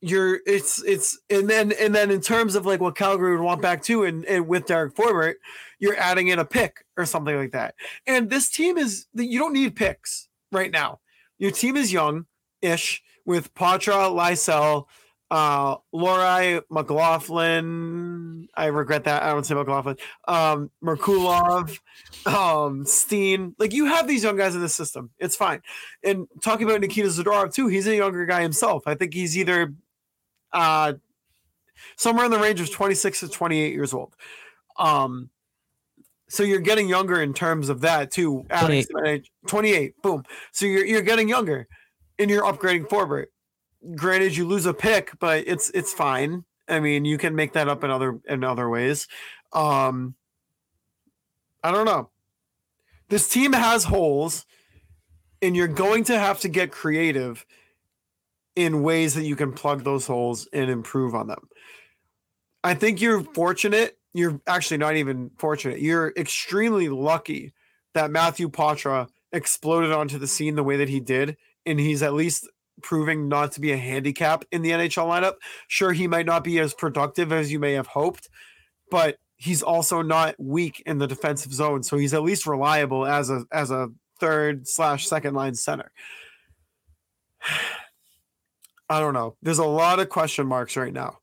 you're 0.00 0.40
it's 0.46 0.82
it's 0.84 1.18
and 1.28 1.48
then 1.48 1.72
and 1.72 1.94
then 1.94 2.10
in 2.10 2.20
terms 2.20 2.54
of 2.54 2.64
like 2.64 2.80
what 2.80 2.96
Calgary 2.96 3.36
would 3.36 3.44
want 3.44 3.60
back 3.60 3.82
to 3.84 4.04
and, 4.04 4.24
and 4.24 4.48
with 4.48 4.66
Derek 4.66 4.94
Forbort, 4.94 5.34
you're 5.80 5.96
adding 5.96 6.28
in 6.28 6.38
a 6.38 6.44
pick 6.44 6.84
or 6.96 7.04
something 7.06 7.34
like 7.34 7.52
that. 7.52 7.74
And 8.06 8.30
this 8.30 8.48
team 8.50 8.78
is 8.78 9.06
you 9.14 9.38
don't 9.38 9.54
need 9.54 9.74
picks 9.74 10.28
right 10.52 10.70
now. 10.70 11.00
Your 11.38 11.50
team 11.50 11.76
is 11.76 11.92
young 11.92 12.26
ish 12.62 13.02
with 13.24 13.52
Poitras, 13.54 14.14
Lysell, 14.14 14.84
uh 15.30 15.76
Lohrei, 15.94 16.60
McLaughlin. 16.70 18.48
I 18.54 18.66
regret 18.66 19.04
that. 19.04 19.22
I 19.22 19.30
don't 19.30 19.44
say 19.44 19.54
McLaughlin. 19.54 19.96
Um 20.28 20.70
Merkulov, 20.84 21.78
um, 22.26 22.84
Steen. 22.84 23.54
Like 23.58 23.72
you 23.72 23.86
have 23.86 24.06
these 24.06 24.22
young 24.22 24.36
guys 24.36 24.54
in 24.54 24.60
the 24.60 24.68
system. 24.68 25.10
It's 25.18 25.36
fine. 25.36 25.62
And 26.04 26.26
talking 26.42 26.68
about 26.68 26.80
Nikita 26.80 27.08
Zadorov 27.08 27.54
too, 27.54 27.68
he's 27.68 27.86
a 27.86 27.96
younger 27.96 28.26
guy 28.26 28.42
himself. 28.42 28.82
I 28.86 28.94
think 28.94 29.14
he's 29.14 29.38
either 29.38 29.72
uh 30.52 30.94
somewhere 31.96 32.26
in 32.26 32.30
the 32.30 32.38
range 32.38 32.60
of 32.60 32.70
26 32.70 33.20
to 33.20 33.28
28 33.28 33.72
years 33.72 33.94
old. 33.94 34.14
Um 34.76 35.30
so 36.30 36.44
you're 36.44 36.60
getting 36.60 36.88
younger 36.88 37.20
in 37.20 37.34
terms 37.34 37.68
of 37.68 37.80
that 37.80 38.12
too. 38.12 38.46
adding 38.50 38.84
28. 38.84 39.24
some 39.24 39.48
28. 39.48 40.02
Boom. 40.02 40.22
So 40.52 40.64
you're 40.64 40.86
you're 40.86 41.02
getting 41.02 41.28
younger 41.28 41.66
and 42.18 42.30
you're 42.30 42.44
upgrading 42.44 42.88
Forbort. 42.88 43.26
Granted, 43.96 44.36
you 44.36 44.46
lose 44.46 44.64
a 44.64 44.72
pick, 44.72 45.18
but 45.18 45.44
it's 45.46 45.70
it's 45.70 45.92
fine. 45.92 46.44
I 46.68 46.78
mean, 46.78 47.04
you 47.04 47.18
can 47.18 47.34
make 47.34 47.54
that 47.54 47.68
up 47.68 47.82
in 47.82 47.90
other 47.90 48.20
in 48.28 48.44
other 48.44 48.68
ways. 48.68 49.08
Um 49.52 50.14
I 51.64 51.72
don't 51.72 51.84
know. 51.84 52.10
This 53.08 53.28
team 53.28 53.52
has 53.52 53.84
holes, 53.84 54.46
and 55.42 55.56
you're 55.56 55.66
going 55.66 56.04
to 56.04 56.18
have 56.18 56.38
to 56.40 56.48
get 56.48 56.70
creative 56.70 57.44
in 58.54 58.82
ways 58.82 59.14
that 59.14 59.24
you 59.24 59.34
can 59.34 59.52
plug 59.52 59.82
those 59.82 60.06
holes 60.06 60.48
and 60.52 60.70
improve 60.70 61.14
on 61.14 61.26
them. 61.26 61.48
I 62.62 62.74
think 62.74 63.00
you're 63.00 63.22
fortunate. 63.22 63.98
You're 64.12 64.40
actually 64.46 64.78
not 64.78 64.96
even 64.96 65.30
fortunate. 65.38 65.80
You're 65.80 66.12
extremely 66.16 66.88
lucky 66.88 67.52
that 67.94 68.10
Matthew 68.10 68.48
Poitras 68.48 69.08
exploded 69.32 69.92
onto 69.92 70.18
the 70.18 70.26
scene 70.26 70.56
the 70.56 70.64
way 70.64 70.76
that 70.76 70.88
he 70.88 71.00
did, 71.00 71.36
and 71.64 71.78
he's 71.78 72.02
at 72.02 72.14
least 72.14 72.48
proving 72.82 73.28
not 73.28 73.52
to 73.52 73.60
be 73.60 73.72
a 73.72 73.76
handicap 73.76 74.44
in 74.50 74.62
the 74.62 74.70
NHL 74.70 75.06
lineup. 75.06 75.34
Sure, 75.68 75.92
he 75.92 76.08
might 76.08 76.26
not 76.26 76.42
be 76.42 76.58
as 76.58 76.74
productive 76.74 77.30
as 77.32 77.52
you 77.52 77.58
may 77.58 77.72
have 77.74 77.88
hoped, 77.88 78.28
but 78.90 79.18
he's 79.36 79.62
also 79.62 80.02
not 80.02 80.34
weak 80.38 80.82
in 80.86 80.98
the 80.98 81.06
defensive 81.06 81.52
zone, 81.52 81.82
so 81.82 81.96
he's 81.96 82.14
at 82.14 82.22
least 82.22 82.46
reliable 82.46 83.06
as 83.06 83.30
a 83.30 83.44
as 83.52 83.70
a 83.70 83.90
third 84.18 84.66
slash 84.66 85.06
second 85.06 85.34
line 85.34 85.54
center. 85.54 85.92
I 88.88 88.98
don't 88.98 89.14
know. 89.14 89.36
There's 89.40 89.58
a 89.58 89.64
lot 89.64 90.00
of 90.00 90.08
question 90.08 90.46
marks 90.48 90.76
right 90.76 90.92
now. 90.92 91.18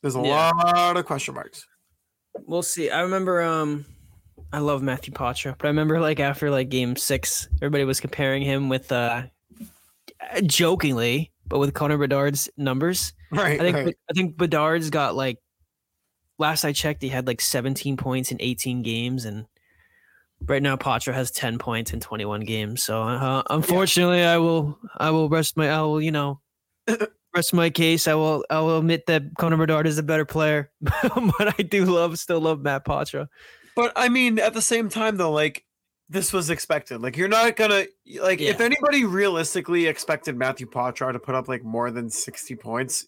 There's 0.00 0.16
a 0.16 0.20
Yeah. 0.22 0.50
lot 0.54 0.96
of 0.96 1.04
question 1.04 1.34
marks. 1.34 1.66
We'll 2.46 2.62
see. 2.62 2.90
I 2.90 3.02
remember 3.02 3.42
um 3.42 3.84
I 4.52 4.58
love 4.58 4.82
Matthew 4.82 5.12
Poitras, 5.12 5.56
but 5.58 5.66
I 5.66 5.68
remember 5.68 6.00
like 6.00 6.20
after 6.20 6.50
like 6.50 6.68
game 6.68 6.96
six, 6.96 7.48
everybody 7.56 7.84
was 7.84 8.00
comparing 8.00 8.42
him 8.42 8.68
with 8.68 8.90
uh 8.90 9.24
jokingly, 10.44 11.32
but 11.46 11.58
with 11.58 11.74
Connor 11.74 11.98
Bedard's 11.98 12.48
numbers. 12.56 13.12
Right. 13.30 13.60
I 13.60 13.62
think 13.62 13.76
right. 13.76 13.96
I 14.08 14.12
think 14.12 14.36
Bedard's 14.36 14.90
got 14.90 15.14
like 15.14 15.38
last 16.38 16.64
I 16.64 16.72
checked, 16.72 17.02
he 17.02 17.08
had 17.08 17.26
like 17.26 17.40
17 17.40 17.96
points 17.96 18.32
in 18.32 18.38
18 18.40 18.82
games, 18.82 19.24
and 19.24 19.46
right 20.46 20.62
now 20.62 20.76
Poitras 20.76 21.14
has 21.14 21.30
10 21.30 21.58
points 21.58 21.92
in 21.92 22.00
21 22.00 22.40
games. 22.40 22.82
So 22.82 23.02
uh, 23.02 23.42
unfortunately, 23.50 24.24
I 24.24 24.38
will 24.38 24.78
I 24.96 25.10
will 25.10 25.28
rest 25.28 25.56
my 25.56 25.70
I 25.70 25.82
will 25.82 26.02
you 26.02 26.12
know 26.12 26.40
rest 27.34 27.52
of 27.52 27.56
my 27.56 27.70
case. 27.70 28.08
I 28.08 28.14
will 28.14 28.44
I 28.50 28.60
will 28.60 28.78
admit 28.78 29.06
that 29.06 29.22
Conor 29.38 29.56
Bedard 29.56 29.86
is 29.86 29.98
a 29.98 30.02
better 30.02 30.24
player, 30.24 30.70
but 30.80 31.58
I 31.58 31.62
do 31.62 31.84
love 31.84 32.18
still 32.18 32.40
love 32.40 32.60
Matt 32.60 32.84
Poitras. 32.84 33.28
But 33.76 33.92
I 33.96 34.08
mean, 34.08 34.38
at 34.38 34.54
the 34.54 34.62
same 34.62 34.88
time, 34.88 35.16
though, 35.16 35.32
like 35.32 35.64
this 36.08 36.32
was 36.32 36.50
expected. 36.50 37.00
Like 37.00 37.16
you're 37.16 37.28
not 37.28 37.56
gonna 37.56 37.86
like 38.20 38.40
if 38.40 38.60
anybody 38.60 39.04
realistically 39.04 39.86
expected 39.86 40.36
Matthew 40.36 40.68
Poitras 40.68 41.12
to 41.12 41.18
put 41.18 41.34
up 41.34 41.48
like 41.48 41.62
more 41.62 41.90
than 41.90 42.10
sixty 42.10 42.56
points. 42.56 43.06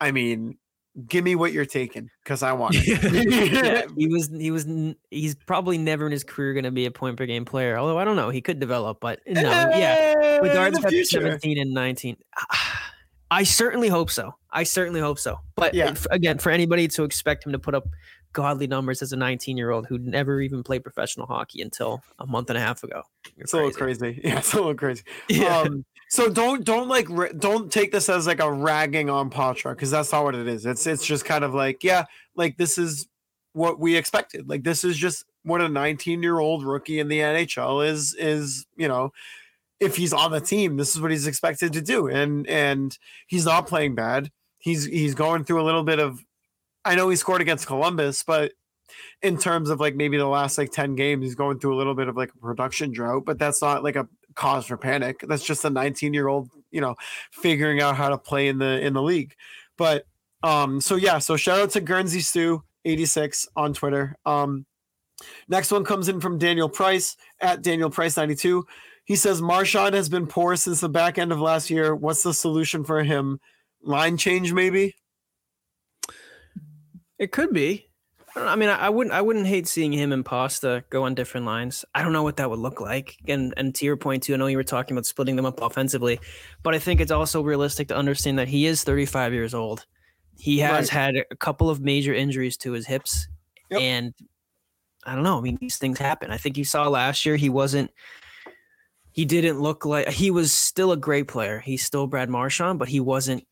I 0.00 0.10
mean, 0.10 0.58
give 1.06 1.24
me 1.24 1.34
what 1.34 1.52
you're 1.52 1.66
taking 1.66 2.10
because 2.22 2.42
I 2.42 2.52
want 2.52 2.76
it. 2.76 2.86
yeah, 3.52 3.82
he 3.96 4.08
was 4.08 4.28
he 4.28 4.50
was 4.50 4.66
he's 5.10 5.34
probably 5.34 5.78
never 5.78 6.06
in 6.06 6.12
his 6.12 6.24
career 6.24 6.52
going 6.52 6.64
to 6.64 6.70
be 6.70 6.86
a 6.86 6.90
point 6.90 7.16
per 7.16 7.26
game 7.26 7.44
player. 7.44 7.76
Although 7.76 7.98
I 7.98 8.04
don't 8.04 8.16
know, 8.16 8.30
he 8.30 8.40
could 8.40 8.60
develop, 8.60 8.98
but 9.00 9.20
no, 9.26 9.40
yeah. 9.42 10.14
Eh, 10.16 10.40
Bedard's 10.40 10.78
in 10.78 10.82
got 10.82 10.92
17 10.92 11.58
and 11.58 11.72
19. 11.72 12.16
I 13.30 13.42
certainly 13.44 13.88
hope 13.88 14.10
so. 14.10 14.34
I 14.50 14.62
certainly 14.64 15.00
hope 15.00 15.18
so. 15.18 15.40
But 15.56 15.74
Yeah. 15.74 15.90
if- 15.90 16.06
again, 16.10 16.38
for 16.38 16.50
anybody 16.50 16.86
to 16.88 17.04
expect 17.04 17.44
him 17.46 17.52
to 17.52 17.58
put 17.58 17.74
up 17.74 17.86
godly 18.32 18.66
numbers 18.66 19.00
as 19.00 19.12
a 19.12 19.16
19 19.16 19.56
year 19.56 19.70
old 19.70 19.86
who 19.86 19.96
never 19.98 20.40
even 20.40 20.62
played 20.62 20.82
professional 20.82 21.26
hockey 21.26 21.62
until 21.62 22.02
a 22.18 22.26
month 22.26 22.50
and 22.50 22.56
a 22.58 22.60
half 22.60 22.82
ago, 22.82 23.02
you're 23.36 23.44
It's 23.44 23.52
a 23.52 23.56
little 23.56 23.72
crazy. 23.72 24.20
Yeah, 24.24 24.38
it's 24.38 24.52
a 24.52 24.56
little 24.56 24.74
crazy. 24.74 25.02
Yeah. 25.28 25.60
Um, 25.60 25.84
so 26.10 26.28
don't 26.28 26.64
don't 26.64 26.88
like 26.88 27.08
don't 27.38 27.72
take 27.72 27.90
this 27.92 28.08
as 28.08 28.26
like 28.26 28.40
a 28.40 28.52
ragging 28.52 29.08
on 29.10 29.30
Poitras 29.30 29.70
because 29.74 29.90
that's 29.90 30.12
not 30.12 30.22
what 30.24 30.34
it 30.34 30.46
is. 30.46 30.66
It's 30.66 30.86
it's 30.86 31.04
just 31.04 31.24
kind 31.24 31.44
of 31.44 31.54
like 31.54 31.82
yeah, 31.82 32.04
like 32.36 32.56
this 32.56 32.76
is 32.78 33.08
what 33.52 33.78
we 33.80 33.96
expected. 33.96 34.48
Like 34.48 34.62
this 34.64 34.84
is 34.84 34.96
just 34.96 35.24
what 35.44 35.60
a 35.60 35.68
19 35.68 36.22
year 36.22 36.38
old 36.38 36.64
rookie 36.64 36.98
in 37.00 37.08
the 37.08 37.20
NHL 37.20 37.88
is 37.88 38.14
is 38.18 38.66
you 38.76 38.86
know 38.88 39.12
if 39.80 39.96
he's 39.96 40.12
on 40.12 40.30
the 40.30 40.40
team, 40.40 40.76
this 40.76 40.94
is 40.94 41.00
what 41.00 41.10
he's 41.10 41.26
expected 41.26 41.72
to 41.74 41.82
do, 41.82 42.08
and 42.08 42.46
and 42.48 42.96
he's 43.26 43.44
not 43.44 43.66
playing 43.66 43.94
bad. 43.94 44.30
He's 44.58 44.84
he's 44.84 45.14
going 45.14 45.44
through 45.44 45.60
a 45.60 45.64
little 45.64 45.84
bit 45.84 45.98
of. 45.98 46.20
I 46.84 46.94
know 46.94 47.08
he 47.08 47.16
scored 47.16 47.40
against 47.40 47.66
Columbus, 47.66 48.24
but 48.24 48.52
in 49.22 49.38
terms 49.38 49.70
of 49.70 49.80
like 49.80 49.94
maybe 49.96 50.16
the 50.16 50.26
last 50.26 50.58
like 50.58 50.70
10 50.70 50.94
games, 50.94 51.24
he's 51.24 51.34
going 51.34 51.58
through 51.58 51.74
a 51.74 51.78
little 51.78 51.94
bit 51.94 52.08
of 52.08 52.16
like 52.16 52.30
a 52.34 52.38
production 52.38 52.92
drought, 52.92 53.24
but 53.24 53.38
that's 53.38 53.62
not 53.62 53.82
like 53.82 53.96
a 53.96 54.08
cause 54.34 54.66
for 54.66 54.76
panic. 54.76 55.24
That's 55.26 55.44
just 55.44 55.64
a 55.64 55.70
19 55.70 56.12
year 56.14 56.28
old, 56.28 56.50
you 56.70 56.80
know, 56.80 56.94
figuring 57.32 57.80
out 57.80 57.96
how 57.96 58.08
to 58.10 58.18
play 58.18 58.48
in 58.48 58.58
the 58.58 58.80
in 58.80 58.92
the 58.92 59.02
league. 59.02 59.34
But 59.76 60.06
um, 60.42 60.80
so 60.80 60.96
yeah, 60.96 61.18
so 61.18 61.36
shout 61.36 61.60
out 61.60 61.70
to 61.70 61.80
Guernsey 61.80 62.20
Stu 62.20 62.62
86 62.84 63.48
on 63.56 63.72
Twitter. 63.72 64.16
Um 64.26 64.66
next 65.48 65.70
one 65.70 65.84
comes 65.84 66.08
in 66.08 66.20
from 66.20 66.38
Daniel 66.38 66.68
Price 66.68 67.16
at 67.40 67.62
Daniel 67.62 67.90
Price 67.90 68.16
92. 68.16 68.66
He 69.04 69.16
says 69.16 69.42
Marchand 69.42 69.94
has 69.94 70.08
been 70.08 70.26
poor 70.26 70.56
since 70.56 70.80
the 70.80 70.88
back 70.88 71.18
end 71.18 71.30
of 71.32 71.38
last 71.40 71.68
year. 71.70 71.94
What's 71.94 72.22
the 72.22 72.32
solution 72.34 72.84
for 72.84 73.02
him? 73.02 73.38
Line 73.82 74.16
change, 74.16 74.52
maybe? 74.52 74.94
It 77.18 77.32
could 77.32 77.52
be. 77.52 77.86
I, 78.34 78.40
I 78.40 78.56
mean, 78.56 78.68
I, 78.68 78.86
I 78.86 78.88
wouldn't, 78.88 79.14
I 79.14 79.20
wouldn't 79.20 79.46
hate 79.46 79.68
seeing 79.68 79.92
him 79.92 80.12
and 80.12 80.24
Pasta 80.24 80.84
go 80.90 81.04
on 81.04 81.14
different 81.14 81.46
lines. 81.46 81.84
I 81.94 82.02
don't 82.02 82.12
know 82.12 82.22
what 82.22 82.36
that 82.38 82.50
would 82.50 82.58
look 82.58 82.80
like. 82.80 83.16
And 83.28 83.54
and 83.56 83.74
to 83.76 83.84
your 83.84 83.96
point 83.96 84.22
too, 84.22 84.34
I 84.34 84.36
know 84.36 84.46
you 84.46 84.56
were 84.56 84.64
talking 84.64 84.96
about 84.96 85.06
splitting 85.06 85.36
them 85.36 85.46
up 85.46 85.60
offensively, 85.60 86.18
but 86.62 86.74
I 86.74 86.78
think 86.78 87.00
it's 87.00 87.12
also 87.12 87.42
realistic 87.42 87.88
to 87.88 87.96
understand 87.96 88.38
that 88.38 88.48
he 88.48 88.66
is 88.66 88.84
35 88.84 89.32
years 89.32 89.54
old. 89.54 89.86
He 90.36 90.58
has 90.60 90.92
Right. 90.92 91.00
had 91.00 91.14
a 91.30 91.36
couple 91.36 91.70
of 91.70 91.80
major 91.80 92.12
injuries 92.12 92.56
to 92.58 92.72
his 92.72 92.86
hips, 92.86 93.28
Yep. 93.70 93.80
and 93.80 94.14
I 95.06 95.14
don't 95.14 95.22
know. 95.24 95.38
I 95.38 95.42
mean, 95.42 95.58
these 95.60 95.76
things 95.76 95.98
happen. 95.98 96.30
I 96.32 96.38
think 96.38 96.56
you 96.58 96.64
saw 96.64 96.88
last 96.88 97.24
year 97.24 97.36
he 97.36 97.48
wasn't. 97.50 97.90
He 99.14 99.24
didn't 99.24 99.60
look 99.60 99.84
like 99.86 100.08
he 100.08 100.30
was 100.32 100.52
still 100.52 100.90
a 100.92 100.96
great 100.96 101.28
player. 101.28 101.60
He's 101.60 101.84
still 101.84 102.06
Brad 102.08 102.28
Marchand, 102.28 102.78
but 102.80 102.88
he 102.88 102.98
wasn't 102.98 103.46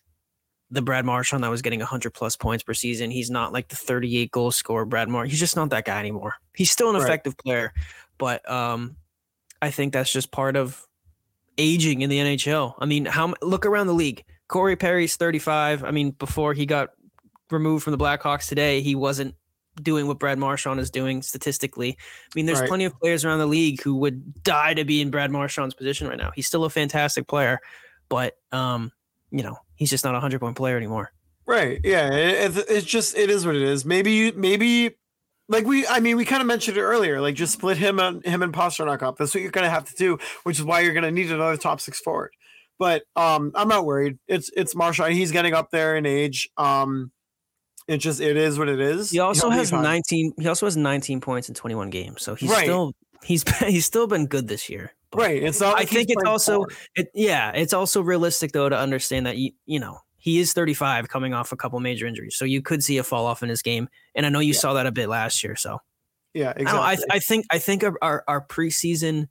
the 0.70 0.82
Brad 0.82 1.04
Marchand 1.04 1.44
that 1.44 1.50
was 1.50 1.62
getting 1.62 1.78
100 1.78 2.12
plus 2.12 2.36
points 2.36 2.64
per 2.64 2.74
season. 2.74 3.10
He's 3.12 3.30
not 3.30 3.52
like 3.52 3.68
the 3.68 3.76
38 3.76 4.30
goal 4.32 4.50
scorer 4.50 4.84
Brad 4.84 5.08
Marchand. 5.08 5.30
He's 5.30 5.38
just 5.40 5.54
not 5.54 5.70
that 5.70 5.84
guy 5.84 6.00
anymore. 6.00 6.34
He's 6.56 6.70
still 6.70 6.90
an 6.90 6.96
Right. 6.96 7.04
effective 7.04 7.36
player, 7.38 7.72
but 8.18 8.48
um, 8.50 8.96
I 9.60 9.70
think 9.70 9.92
that's 9.92 10.10
just 10.12 10.32
part 10.32 10.56
of 10.56 10.84
aging 11.58 12.00
in 12.02 12.10
the 12.10 12.18
NHL. 12.18 12.74
I 12.80 12.86
mean, 12.86 13.04
how 13.04 13.32
look 13.40 13.64
around 13.64 13.86
the 13.86 13.94
league. 13.94 14.24
Corey 14.48 14.74
Perry's 14.76 15.16
35. 15.16 15.84
I 15.84 15.92
mean, 15.92 16.10
before 16.10 16.54
he 16.54 16.66
got 16.66 16.90
removed 17.52 17.84
from 17.84 17.92
the 17.92 17.98
Blackhawks 17.98 18.48
today, 18.48 18.80
he 18.80 18.94
wasn't 18.96 19.34
doing 19.80 20.06
what 20.06 20.18
Brad 20.18 20.38
Marchand 20.38 20.80
is 20.80 20.90
doing 20.90 21.22
statistically. 21.22 21.96
I 21.98 22.30
mean, 22.34 22.46
there's 22.46 22.60
Right. 22.60 22.68
plenty 22.68 22.84
of 22.84 22.98
players 23.00 23.24
around 23.24 23.38
the 23.38 23.46
league 23.46 23.80
who 23.82 23.94
would 23.96 24.42
die 24.42 24.74
to 24.74 24.84
be 24.84 25.00
in 25.00 25.10
Brad 25.10 25.30
Marchand's 25.30 25.74
position 25.74 26.08
right 26.08 26.18
now. 26.18 26.30
He's 26.34 26.46
still 26.46 26.64
a 26.64 26.70
fantastic 26.70 27.26
player, 27.26 27.58
but 28.08 28.36
um, 28.52 28.92
you 29.30 29.42
know, 29.42 29.56
he's 29.76 29.90
just 29.90 30.04
not 30.04 30.14
a 30.14 30.20
hundred 30.20 30.40
point 30.40 30.56
player 30.56 30.76
anymore. 30.76 31.12
Right. 31.46 31.80
Yeah. 31.82 32.08
It, 32.12 32.34
it's- 32.56 32.64
it's 32.68 32.86
just 32.86 33.16
it 33.16 33.30
is 33.30 33.46
what 33.46 33.56
it 33.56 33.62
is. 33.62 33.84
Maybe 33.84 34.12
you 34.12 34.32
maybe 34.36 34.96
like 35.48 35.66
we 35.66 35.86
I 35.86 36.00
mean 36.00 36.16
we 36.16 36.24
kind 36.24 36.40
of 36.40 36.46
mentioned 36.46 36.76
it 36.76 36.82
earlier. 36.82 37.20
Like 37.20 37.34
just 37.34 37.52
split 37.54 37.76
him 37.78 37.98
and 37.98 38.24
him 38.24 38.42
and 38.42 38.52
Pastrnak 38.52 39.02
up. 39.02 39.16
That's 39.18 39.34
what 39.34 39.40
you're 39.42 39.50
gonna 39.50 39.70
have 39.70 39.86
to 39.86 39.94
do, 39.96 40.18
which 40.44 40.58
is 40.58 40.64
why 40.64 40.80
you're 40.80 40.94
gonna 40.94 41.10
need 41.10 41.30
another 41.32 41.56
top 41.56 41.80
six 41.80 41.98
forward. 41.98 42.32
But 42.78 43.02
um 43.16 43.52
I'm 43.54 43.68
not 43.68 43.84
worried. 43.86 44.18
It's 44.28 44.50
it's 44.56 44.74
Marshall. 44.76 45.06
He's 45.06 45.32
getting 45.32 45.54
up 45.54 45.70
there 45.72 45.96
in 45.96 46.06
age. 46.06 46.48
Um 46.56 47.10
it 47.92 47.98
just 47.98 48.20
it 48.20 48.36
is 48.36 48.58
what 48.58 48.68
it 48.68 48.80
is. 48.80 49.10
He 49.10 49.18
also 49.18 49.48
He'll 49.50 49.58
has 49.58 49.72
19. 49.72 50.32
He 50.38 50.48
also 50.48 50.66
has 50.66 50.76
19 50.76 51.20
points 51.20 51.48
in 51.48 51.54
21 51.54 51.90
games, 51.90 52.22
so 52.22 52.34
he's 52.34 52.50
Right. 52.50 52.64
still 52.64 52.92
he's 53.22 53.42
he's 53.60 53.84
still 53.86 54.06
been 54.06 54.26
good 54.26 54.48
this 54.48 54.68
year. 54.68 54.92
but- 55.10 55.20
Right. 55.22 55.42
It's 55.42 55.60
not 55.60 55.74
I 55.76 55.80
like 55.80 55.88
he's 55.88 55.98
think 55.98 56.10
it's 56.10 56.24
also 56.24 56.64
it, 56.94 57.08
yeah, 57.14 57.50
it's 57.52 57.72
also 57.72 58.00
realistic 58.00 58.52
though 58.52 58.68
to 58.68 58.76
understand 58.78 59.26
that 59.26 59.36
you 59.36 59.52
you 59.66 59.78
know 59.80 59.98
he 60.18 60.38
is 60.38 60.52
35, 60.52 61.08
coming 61.08 61.34
off 61.34 61.50
a 61.52 61.56
couple 61.56 61.78
major 61.80 62.06
injuries, 62.06 62.36
so 62.36 62.44
you 62.44 62.62
could 62.62 62.82
see 62.84 62.98
a 62.98 63.02
fall 63.02 63.26
off 63.26 63.42
in 63.42 63.48
his 63.48 63.60
game, 63.60 63.88
and 64.14 64.24
I 64.24 64.28
know 64.28 64.38
you 64.38 64.52
Yeah. 64.52 64.58
saw 64.60 64.72
that 64.74 64.86
a 64.86 64.92
bit 64.92 65.08
last 65.08 65.42
year. 65.44 65.56
So 65.56 65.78
yeah, 66.32 66.48
I, 66.56 66.60
exactly. 66.60 67.06
I 67.10 67.16
I 67.16 67.18
think 67.18 67.46
I 67.50 67.58
think 67.58 67.84
our 67.84 67.94
our, 68.00 68.24
our 68.28 68.46
preseason. 68.46 69.28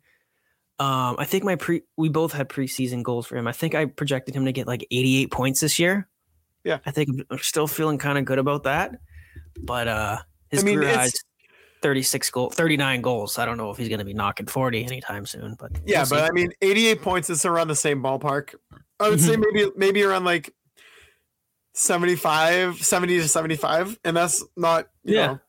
Um, 0.80 1.16
I 1.20 1.26
think 1.26 1.44
my 1.44 1.56
pre 1.56 1.82
we 1.96 2.10
both 2.10 2.34
had 2.34 2.50
preseason 2.50 3.04
goals 3.04 3.26
for 3.28 3.38
him. 3.38 3.48
I 3.48 3.52
think 3.52 3.76
I 3.76 3.86
projected 3.86 4.34
him 4.36 4.46
to 4.46 4.52
get 4.52 4.68
like 4.68 4.86
88 4.92 5.32
points 5.32 5.60
this 5.62 5.78
year. 5.80 6.08
Yeah. 6.64 6.80
I 6.86 6.92
think 6.92 7.10
I'm 7.30 7.40
still 7.40 7.68
feeling 7.68 7.98
kind 7.98 8.18
of 8.18 8.26
good 8.26 8.40
about 8.40 8.64
that. 8.64 9.00
But 9.62 9.88
uh 9.88 10.18
his 10.50 10.64
I 10.64 10.66
mean, 10.66 10.80
career 10.80 10.96
high's 10.96 11.14
36 11.82 12.30
goal 12.30 12.50
39 12.52 13.02
goals. 13.02 13.40
I 13.40 13.46
don't 13.46 13.58
know 13.58 13.72
if 13.72 13.78
he's 13.78 13.90
gonna 13.90 14.06
be 14.06 14.14
knocking 14.14 14.46
40 14.46 14.84
anytime 14.86 15.26
soon, 15.26 15.56
but 15.60 15.72
yeah, 15.86 16.02
we'll 16.10 16.22
but 16.22 16.30
I 16.30 16.32
mean 16.32 16.52
88 16.62 17.02
points 17.02 17.30
is 17.30 17.46
around 17.46 17.68
the 17.70 17.76
same 17.76 18.02
ballpark. 18.04 18.54
I 19.00 19.10
would 19.10 19.20
say 19.20 19.36
maybe 19.38 19.72
maybe 19.76 20.04
around 20.04 20.26
like 20.26 20.54
75, 21.74 22.84
70 22.84 23.18
to 23.20 23.28
75. 23.28 24.00
And 24.04 24.16
that's 24.16 24.44
not 24.56 24.90
you 25.04 25.16
Yeah. 25.16 25.28
know 25.28 25.40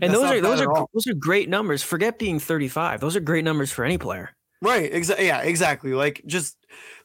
and 0.00 0.12
those 0.14 0.24
are 0.30 0.40
those 0.40 0.60
are 0.60 0.70
all. 0.70 0.88
those 0.94 1.06
are 1.08 1.14
great 1.14 1.48
numbers. 1.48 1.82
Forget 1.82 2.18
being 2.18 2.38
35. 2.38 3.00
Those 3.00 3.16
are 3.16 3.20
great 3.20 3.44
numbers 3.44 3.72
for 3.72 3.84
any 3.84 3.98
player. 3.98 4.30
Right. 4.60 4.92
Exactly. 4.92 5.26
Yeah. 5.26 5.42
Exactly. 5.42 5.92
Like, 5.92 6.22
just 6.26 6.56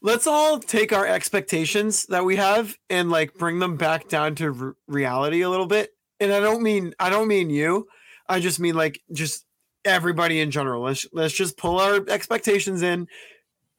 let's 0.01 0.27
all 0.27 0.59
take 0.59 0.91
our 0.91 1.05
expectations 1.07 2.05
that 2.07 2.25
we 2.25 2.35
have 2.35 2.75
and 2.89 3.09
like 3.09 3.33
bring 3.35 3.59
them 3.59 3.77
back 3.77 4.07
down 4.09 4.35
to 4.35 4.75
reality 4.87 5.41
a 5.41 5.49
little 5.49 5.67
bit. 5.67 5.91
And 6.19 6.31
I 6.33 6.39
don't 6.39 6.63
mean 6.63 6.93
I 6.99 7.09
don't 7.09 7.27
mean 7.27 7.49
you. 7.49 7.87
I 8.27 8.39
just 8.39 8.59
mean 8.59 8.75
like 8.75 9.01
just 9.11 9.45
everybody 9.85 10.39
in 10.39 10.51
general. 10.51 10.83
Let's 10.83 11.05
let's 11.13 11.33
just 11.33 11.57
pull 11.57 11.79
our 11.79 12.01
expectations 12.07 12.81
in 12.81 13.07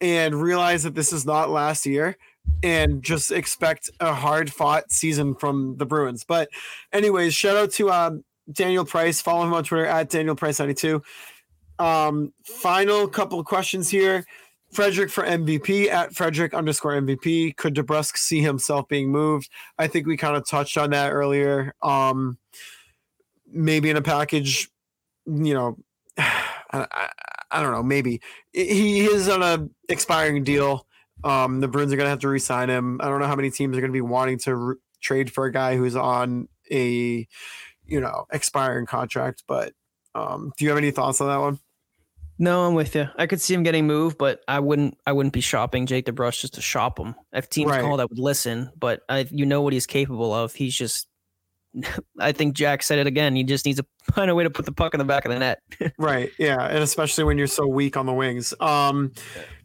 and 0.01 0.35
realize 0.35 0.83
that 0.83 0.95
this 0.95 1.13
is 1.13 1.25
not 1.25 1.51
last 1.51 1.87
year 1.87 2.17
and 2.63 3.03
just 3.03 3.33
expect 3.33 3.91
a 4.01 4.13
hard 4.13 4.53
fought 4.53 4.91
season 4.91 5.35
from 5.35 5.77
the 5.79 5.87
Bruins. 5.87 6.25
But 6.25 6.49
anyways, 6.93 7.35
shout 7.35 7.57
out 7.57 7.71
to 7.73 7.91
um, 7.91 8.25
Daniel 8.51 8.85
Price. 8.85 9.21
Follow 9.21 9.47
him 9.47 9.55
on 9.55 9.65
Twitter 9.65 9.87
at 9.87 10.11
Daniel 10.11 10.37
Price 10.37 10.59
92. 10.59 11.03
Um, 11.79 12.33
final 12.45 13.09
couple 13.09 13.41
of 13.41 13.47
questions 13.47 13.89
here. 13.89 14.25
Frederick 14.75 15.11
for 15.11 15.25
MVP 15.25 15.89
at 15.89 16.15
Frederick 16.15 16.53
underscore 16.53 16.93
MVP. 16.93 17.57
Could 17.57 17.75
DeBrusk 17.75 18.17
see 18.17 18.41
himself 18.41 18.89
being 18.89 19.11
moved? 19.11 19.49
I 19.78 19.86
think 19.86 20.07
we 20.07 20.17
kind 20.17 20.36
of 20.36 20.47
touched 20.49 20.77
on 20.77 20.91
that 20.91 21.12
earlier. 21.12 21.75
Um, 21.81 22.39
maybe 23.47 23.89
in 23.89 23.97
a 23.97 24.03
package, 24.03 24.69
you 25.27 25.55
know, 25.55 25.78
I, 26.19 26.86
I, 26.91 27.09
I 27.53 27.62
don't 27.62 27.70
know. 27.70 27.85
Maybe 27.85 28.20
he 28.53 29.05
is 29.05 29.28
on 29.28 29.43
a 29.43 29.69
expiring 29.89 30.43
deal. 30.43 30.86
Um, 31.23 31.61
the 31.61 31.69
Bruins 31.69 31.93
are 31.93 31.97
going 31.97 32.07
to 32.07 32.11
have 32.11 32.19
to 32.20 32.28
re-sign 32.28 32.69
him. 32.69 33.01
I 33.01 33.09
don't 33.09 33.20
know 33.20 33.27
how 33.27 33.36
many 33.36 33.51
teams 33.51 33.77
are 33.77 33.81
going 33.81 33.93
to 33.93 33.97
be 33.97 34.01
wanting 34.01 34.39
to 34.41 34.57
re- 34.57 34.77
trade 35.01 35.33
for 35.33 35.44
a 35.44 35.53
guy 35.53 35.77
who's 35.77 35.94
on 35.94 36.49
a, 36.70 37.27
you 37.86 38.01
know, 38.01 38.27
expiring 38.33 38.86
contract. 38.86 39.44
But 39.47 39.73
um, 40.15 40.52
do 40.57 40.65
you 40.65 40.70
have 40.70 40.78
any 40.78 40.91
thoughts 40.91 41.20
on 41.20 41.28
that 41.28 41.41
one? 41.41 41.59
No, 42.39 42.67
I'm 42.67 42.75
with 42.75 42.97
you. 42.97 43.09
I 43.17 43.26
could 43.26 43.41
see 43.41 43.55
him 43.55 43.62
getting 43.62 43.86
moved, 43.86 44.18
but 44.18 44.41
I 44.49 44.59
wouldn't. 44.59 44.99
I 45.07 45.12
wouldn't 45.12 45.33
be 45.33 45.41
shopping 45.41 45.86
Jake 45.86 46.07
DeBrusk 46.07 46.41
just 46.41 46.55
to 46.55 46.60
shop 46.60 46.99
him. 46.99 47.15
If 47.33 47.49
teams 47.49 47.70
Right. 47.70 47.81
called, 47.81 48.01
I 48.01 48.07
would 48.07 48.18
listen. 48.18 48.70
But 48.76 49.02
I, 49.09 49.26
you 49.31 49.47
know 49.47 49.62
what 49.62 49.73
he's 49.73 49.86
capable 49.86 50.34
of. 50.34 50.52
He's 50.52 50.75
just. 50.75 51.07
I 52.20 52.33
think 52.33 52.55
Jack 52.55 52.83
said 52.83 52.99
it 52.99 53.07
again. 53.07 53.36
He 53.36 53.44
just 53.44 53.65
needs 53.67 53.78
to 53.78 53.86
find 54.15 54.31
a 54.31 54.34
way 54.34 54.43
to 54.44 54.51
put 54.51 54.65
the 54.65 54.73
puck 54.73 54.94
in 54.94 54.99
the 54.99 55.05
back 55.05 55.25
of 55.25 55.31
the 55.33 55.39
net. 55.39 55.60
Right. 55.99 56.31
Yeah. 56.39 56.60
And 56.67 56.78
especially 56.78 57.23
when 57.25 57.39
you're 57.39 57.47
so 57.47 57.67
weak 57.68 57.97
on 57.97 58.07
the 58.07 58.12
wings. 58.12 58.52
Um, 58.60 59.12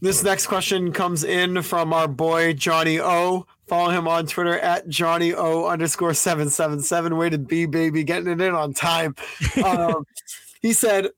this 0.02 0.24
next 0.24 0.46
question 0.48 0.92
comes 0.92 1.24
in 1.24 1.62
from 1.64 1.92
our 1.94 2.08
boy 2.08 2.54
Johnny 2.54 3.00
O. 3.00 3.46
Follow 3.70 3.92
him 3.92 4.08
on 4.08 4.26
Twitter 4.26 4.58
at 4.58 4.90
Johnny 4.90 5.32
O 5.36 5.68
underscore 5.68 6.16
seven 6.16 6.50
seven 6.50 6.82
seven. 6.82 7.16
Way 7.18 7.30
to 7.30 7.38
be, 7.38 7.68
baby, 7.68 8.04
getting 8.04 8.28
it 8.28 8.42
in 8.42 8.56
on 8.56 8.74
time. 8.74 9.16
Um, 9.64 10.06
he 10.62 10.74
said, 10.74 11.10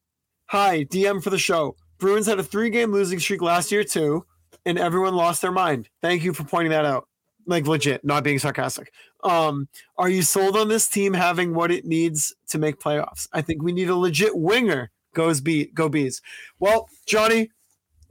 "Hi, 0.48 0.84
DM 0.84 1.24
for 1.24 1.30
the 1.30 1.38
show. 1.38 1.76
Bruins 1.98 2.26
had 2.26 2.40
a 2.40 2.44
three 2.44 2.70
game 2.70 2.92
losing 2.92 3.20
streak 3.20 3.42
last 3.42 3.72
year 3.72 3.84
too, 3.84 4.26
and 4.66 4.78
everyone 4.78 5.16
lost 5.16 5.42
their 5.42 5.52
mind. 5.52 5.88
Thank 6.02 6.24
you 6.24 6.34
for 6.34 6.44
pointing 6.44 6.72
that 6.72 6.86
out. 6.86 7.08
Like 7.46 7.68
legit, 7.68 8.04
not 8.04 8.24
being 8.24 8.40
sarcastic. 8.40 8.92
Um, 9.24 9.70
are 9.98 10.10
you 10.10 10.22
sold 10.22 10.58
on 10.58 10.68
this 10.68 10.88
team 10.88 11.14
having 11.14 11.54
what 11.54 11.72
it 11.72 11.86
needs 11.86 12.36
to 12.50 12.58
make 12.58 12.80
playoffs? 12.80 13.28
I 13.32 13.42
think 13.42 13.64
we 13.64 13.72
need 13.72 13.90
a 13.90 13.96
legit 13.96 14.36
winger. 14.36 14.92
Goes 15.14 15.40
be 15.42 15.68
go 15.68 15.88
bees. 15.88 16.22
Well, 16.60 16.90
Johnny, 17.06 17.52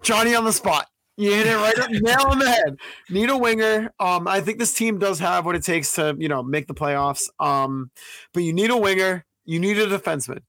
Johnny 0.03 0.35
on 0.35 0.45
the 0.45 0.53
spot. 0.53 0.87
You 1.21 1.33
hit 1.33 1.47
it 1.47 1.55
right 1.57 1.79
up 1.79 1.91
nail 1.91 2.27
on 2.27 2.39
the 2.39 2.49
head. 2.51 2.77
Need 3.09 3.31
a 3.31 3.37
winger. 3.37 3.93
Um, 4.01 4.27
I 4.27 4.41
think 4.41 4.59
this 4.59 4.73
team 4.75 4.99
does 4.99 5.19
have 5.19 5.45
what 5.45 5.55
it 5.57 5.63
takes 5.65 5.95
to 5.95 6.17
you 6.19 6.29
know 6.29 6.43
make 6.43 6.67
the 6.67 6.75
playoffs. 6.75 7.29
Um, 7.39 7.91
but 8.33 8.43
you 8.43 8.53
need 8.53 8.71
a 8.71 8.77
winger. 8.77 9.25
You 9.45 9.61
need 9.61 9.79
a 9.79 9.87
defenseman. 9.87 10.41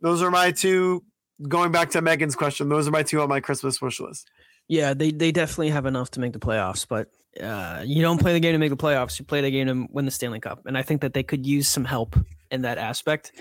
Those 0.00 0.22
are 0.22 0.30
my 0.30 0.52
two. 0.52 1.04
Going 1.48 1.72
back 1.72 1.90
to 1.90 2.02
Megan's 2.02 2.36
question, 2.36 2.68
those 2.68 2.86
are 2.86 2.90
my 2.90 3.02
two 3.02 3.20
on 3.22 3.28
my 3.30 3.40
Christmas 3.40 3.80
wish 3.80 3.98
list. 3.98 4.30
Yeah, 4.68 4.92
they 4.94 5.10
they 5.10 5.32
definitely 5.32 5.70
have 5.70 5.86
enough 5.86 6.10
to 6.12 6.20
make 6.20 6.32
the 6.34 6.38
playoffs, 6.38 6.86
but 6.86 7.08
uh, 7.42 7.82
you 7.84 8.02
don't 8.02 8.18
play 8.20 8.32
the 8.34 8.40
game 8.40 8.52
to 8.52 8.58
make 8.58 8.70
the 8.70 8.76
playoffs. 8.76 9.18
You 9.18 9.24
play 9.24 9.40
the 9.40 9.50
game 9.50 9.66
to 9.66 9.86
win 9.90 10.04
the 10.04 10.10
Stanley 10.10 10.38
Cup, 10.40 10.66
and 10.66 10.76
I 10.76 10.82
think 10.82 11.00
that 11.00 11.14
they 11.14 11.22
could 11.22 11.46
use 11.46 11.66
some 11.66 11.84
help 11.84 12.14
in 12.50 12.62
that 12.62 12.76
aspect. 12.78 13.32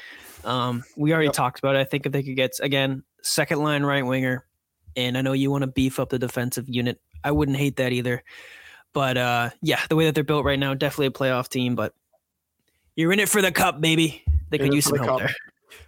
Um, 0.45 0.83
we 0.95 1.11
already 1.11 1.27
Yep. 1.27 1.33
talked 1.33 1.59
about 1.59 1.75
it. 1.75 1.79
I 1.79 1.83
think 1.83 2.05
if 2.05 2.11
they 2.13 2.23
could 2.23 2.35
get 2.35 2.53
again 2.61 3.03
second 3.21 3.59
line 3.59 3.83
right 3.83 4.05
winger, 4.05 4.45
and 4.95 5.17
I 5.17 5.21
know 5.21 5.33
you 5.33 5.51
want 5.51 5.61
to 5.63 5.67
beef 5.67 5.99
up 5.99 6.09
the 6.09 6.19
defensive 6.19 6.67
unit. 6.69 6.99
I 7.23 7.31
wouldn't 7.31 7.57
hate 7.57 7.75
that 7.77 7.91
either. 7.91 8.23
But 8.93 9.17
uh, 9.17 9.49
yeah, 9.61 9.79
the 9.89 9.95
way 9.95 10.05
that 10.05 10.15
they're 10.15 10.23
built 10.23 10.45
right 10.45 10.57
now, 10.59 10.73
definitely 10.73 11.07
a 11.07 11.11
playoff 11.11 11.47
team. 11.49 11.75
But 11.75 11.93
you're 12.95 13.11
in 13.13 13.19
it 13.19 13.29
for 13.29 13.41
the 13.41 13.51
cup, 13.51 13.79
baby. 13.81 14.23
They 14.49 14.57
In 14.57 14.65
could 14.65 14.73
use 14.73 14.85
some 14.85 14.97
the 14.97 15.03
help 15.03 15.19
cup. 15.21 15.27
there. 15.29 15.35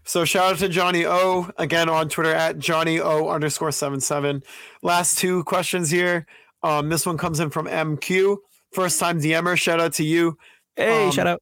So 0.04 0.24
shout 0.26 0.54
out 0.54 0.60
to 0.60 0.70
Johnny 0.70 1.06
O 1.06 1.50
again 1.58 1.90
on 1.90 2.08
Twitter 2.10 2.34
at 2.34 2.60
Johnny 2.60 3.00
O 3.00 3.30
underscore 3.30 3.72
seven 3.72 4.00
seven. 4.00 4.44
Last 4.84 5.18
two 5.18 5.44
questions 5.46 5.90
here. 5.90 6.28
Um, 6.64 6.90
this 6.90 7.06
one 7.06 7.18
comes 7.18 7.40
in 7.40 7.50
from 7.50 7.66
MQ. 7.66 8.38
First 8.72 9.00
time 9.00 9.20
DMer. 9.20 9.58
Shout 9.58 9.80
out 9.80 9.94
to 9.94 10.04
you. 10.04 10.38
Hey, 10.76 11.06
Um, 11.08 11.12
shout 11.12 11.26
out. 11.28 11.42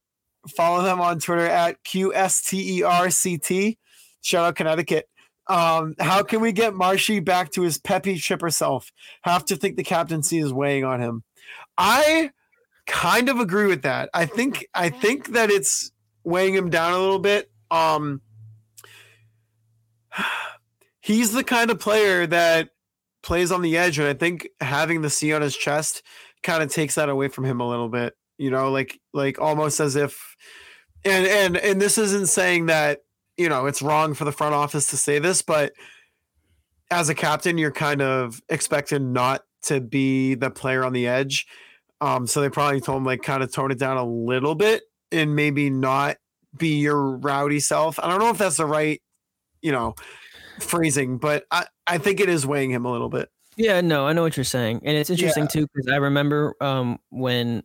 Follow 0.56 0.82
them 0.84 1.02
on 1.02 1.20
Twitter 1.20 1.46
at 1.46 1.84
QSTERCT. 1.84 3.78
Shout 4.22 4.46
out 4.46 4.56
Connecticut. 4.56 5.10
Um, 5.50 5.96
how 6.00 6.22
can 6.22 6.42
we 6.42 6.52
get 6.52 6.76
Marshy 6.76 7.20
back 7.20 7.52
to 7.52 7.64
his 7.64 7.80
peppy 7.80 8.18
chipper 8.18 8.52
self? 8.52 8.92
Have 9.24 9.44
to 9.46 9.56
think 9.56 9.76
the 9.76 9.84
captaincy 9.84 10.38
is 10.38 10.54
weighing 10.54 10.86
on 10.86 11.02
him. 11.02 11.24
I 11.78 12.30
kind 12.86 13.30
of 13.30 13.40
agree 13.40 13.66
with 13.66 13.82
that. 13.82 14.10
I 14.14 14.26
think 14.26 14.68
I 14.76 14.90
think 14.90 15.34
that 15.34 15.50
it's 15.50 15.92
weighing 16.24 16.54
him 16.54 16.70
down 16.70 16.94
a 16.94 17.00
little 17.00 17.20
bit. 17.20 17.50
Um, 17.72 18.22
he's 21.02 21.34
the 21.34 21.44
kind 21.44 21.72
of 21.72 21.80
player 21.80 22.28
that 22.28 22.70
plays 23.24 23.52
on 23.52 23.64
the 23.64 23.76
edge, 23.76 23.98
and 23.98 24.08
I 24.08 24.14
think 24.14 24.50
having 24.62 25.02
the 25.02 25.10
C 25.10 25.34
on 25.34 25.42
his 25.42 25.58
chest 25.58 26.04
kind 26.44 26.62
of 26.62 26.72
takes 26.72 26.96
that 26.96 27.10
away 27.10 27.28
from 27.28 27.46
him 27.46 27.60
a 27.60 27.68
little 27.68 27.90
bit. 27.90 28.16
You 28.38 28.52
know, 28.52 28.72
like 28.72 29.00
like 29.14 29.42
almost 29.42 29.80
as 29.80 29.96
if, 29.96 30.36
and 31.04 31.26
and 31.26 31.58
and 31.58 31.82
this 31.82 31.98
isn't 31.98 32.28
saying 32.28 32.68
that 32.68 33.00
you 33.40 33.50
know 33.50 33.66
it's 33.66 33.82
wrong 33.82 34.14
for 34.14 34.26
the 34.26 34.32
front 34.32 34.54
office 34.54 34.88
to 34.88 34.98
say 34.98 35.18
this, 35.18 35.42
but 35.42 35.74
as 36.92 37.10
a 37.10 37.16
captain, 37.16 37.58
you're 37.58 37.72
kind 37.72 38.02
of 38.02 38.42
expected 38.50 39.02
not 39.02 39.44
to 39.64 39.80
be 39.80 40.36
the 40.36 40.50
player 40.50 40.84
on 40.84 40.94
the 40.94 41.08
edge. 41.08 41.48
Um, 42.02 42.28
so 42.28 42.42
they 42.42 42.50
probably 42.50 42.82
told 42.82 42.98
him 42.98 43.06
like 43.06 43.22
kind 43.24 43.44
of 43.44 43.52
tone 43.52 43.72
it 43.72 43.80
down 43.80 43.98
a 43.98 44.06
little 44.06 44.56
bit 44.56 44.84
and 45.12 45.36
maybe 45.36 45.70
not 45.70 46.18
be 46.58 46.80
your 46.80 47.18
rowdy 47.18 47.60
self. 47.60 48.00
I 48.00 48.08
don't 48.08 48.20
know 48.20 48.30
if 48.30 48.38
that's 48.38 48.58
the 48.58 48.66
right, 48.66 49.02
you 49.62 49.72
know, 49.72 49.96
phrasing, 50.60 51.18
but 51.18 51.46
I, 51.52 51.66
I 51.88 51.98
think 51.98 52.20
it 52.20 52.30
is 52.30 52.46
weighing 52.46 52.72
him 52.72 52.86
a 52.86 52.92
little 52.92 53.10
bit. 53.10 53.30
Yeah, 53.56 53.82
no, 53.82 54.08
I 54.08 54.14
know 54.14 54.22
what 54.22 54.38
you're 54.38 54.44
saying, 54.46 54.82
and 54.86 54.98
it's 54.98 55.10
interesting 55.10 55.48
too 55.48 55.68
because 55.74 55.92
I 55.92 55.98
remember 55.98 56.56
um, 56.62 56.98
when 57.10 57.64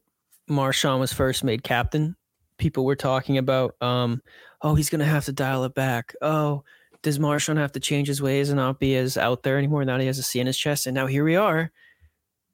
Marchand 0.48 0.98
was 1.00 1.12
first 1.12 1.44
made 1.44 1.62
captain, 1.62 2.16
people 2.58 2.84
were 2.84 2.96
talking 2.96 3.38
about, 3.38 3.80
um, 3.80 4.20
oh, 4.65 4.75
he's 4.75 4.91
gonna 4.91 5.05
have 5.05 5.26
to 5.26 5.33
dial 5.33 5.62
it 5.65 5.75
back. 5.75 6.15
Oh, 6.20 6.65
does 7.02 7.20
Marchand 7.20 7.59
have 7.59 7.73
to 7.73 7.81
change 7.81 8.09
his 8.09 8.23
ways 8.23 8.49
and 8.49 8.57
not 8.57 8.81
be 8.81 8.97
as 8.97 9.17
out 9.17 9.43
there 9.43 9.59
anymore? 9.59 9.84
Now 9.84 9.99
he 9.99 10.07
has 10.07 10.18
a 10.18 10.23
C 10.23 10.41
in 10.41 10.47
his 10.49 10.59
chest, 10.59 10.86
and 10.86 10.94
now 10.94 11.07
here 11.07 11.23
we 11.23 11.36
are. 11.36 11.70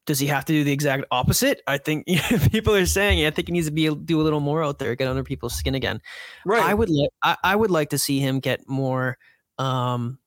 Does 0.07 0.19
he 0.19 0.27
have 0.27 0.45
to 0.47 0.53
do 0.53 0.65
the 0.65 0.73
exact 0.73 1.05
opposite? 1.13 1.63
I 1.69 1.79
think 1.79 2.07
people 2.51 2.75
are 2.75 2.85
saying. 2.85 3.25
I 3.25 3.31
think 3.31 3.49
he 3.49 3.53
needs 3.53 3.69
to 3.69 3.73
be 3.73 3.89
do 3.95 4.21
a 4.21 4.25
little 4.25 4.41
more 4.41 4.65
out 4.65 4.81
there, 4.81 4.95
get 4.97 5.09
under 5.09 5.23
people's 5.23 5.55
skin 5.55 5.77
again. 5.77 6.03
Right. 6.45 6.63
I 6.63 6.75
would 6.75 6.91
like 6.91 7.11
I, 7.23 7.37
I 7.45 7.57
would 7.57 7.71
like 7.71 7.91
to 7.91 7.99
see 7.99 8.19
him 8.19 8.41
get 8.41 8.69
more 8.69 9.17
um 9.59 10.19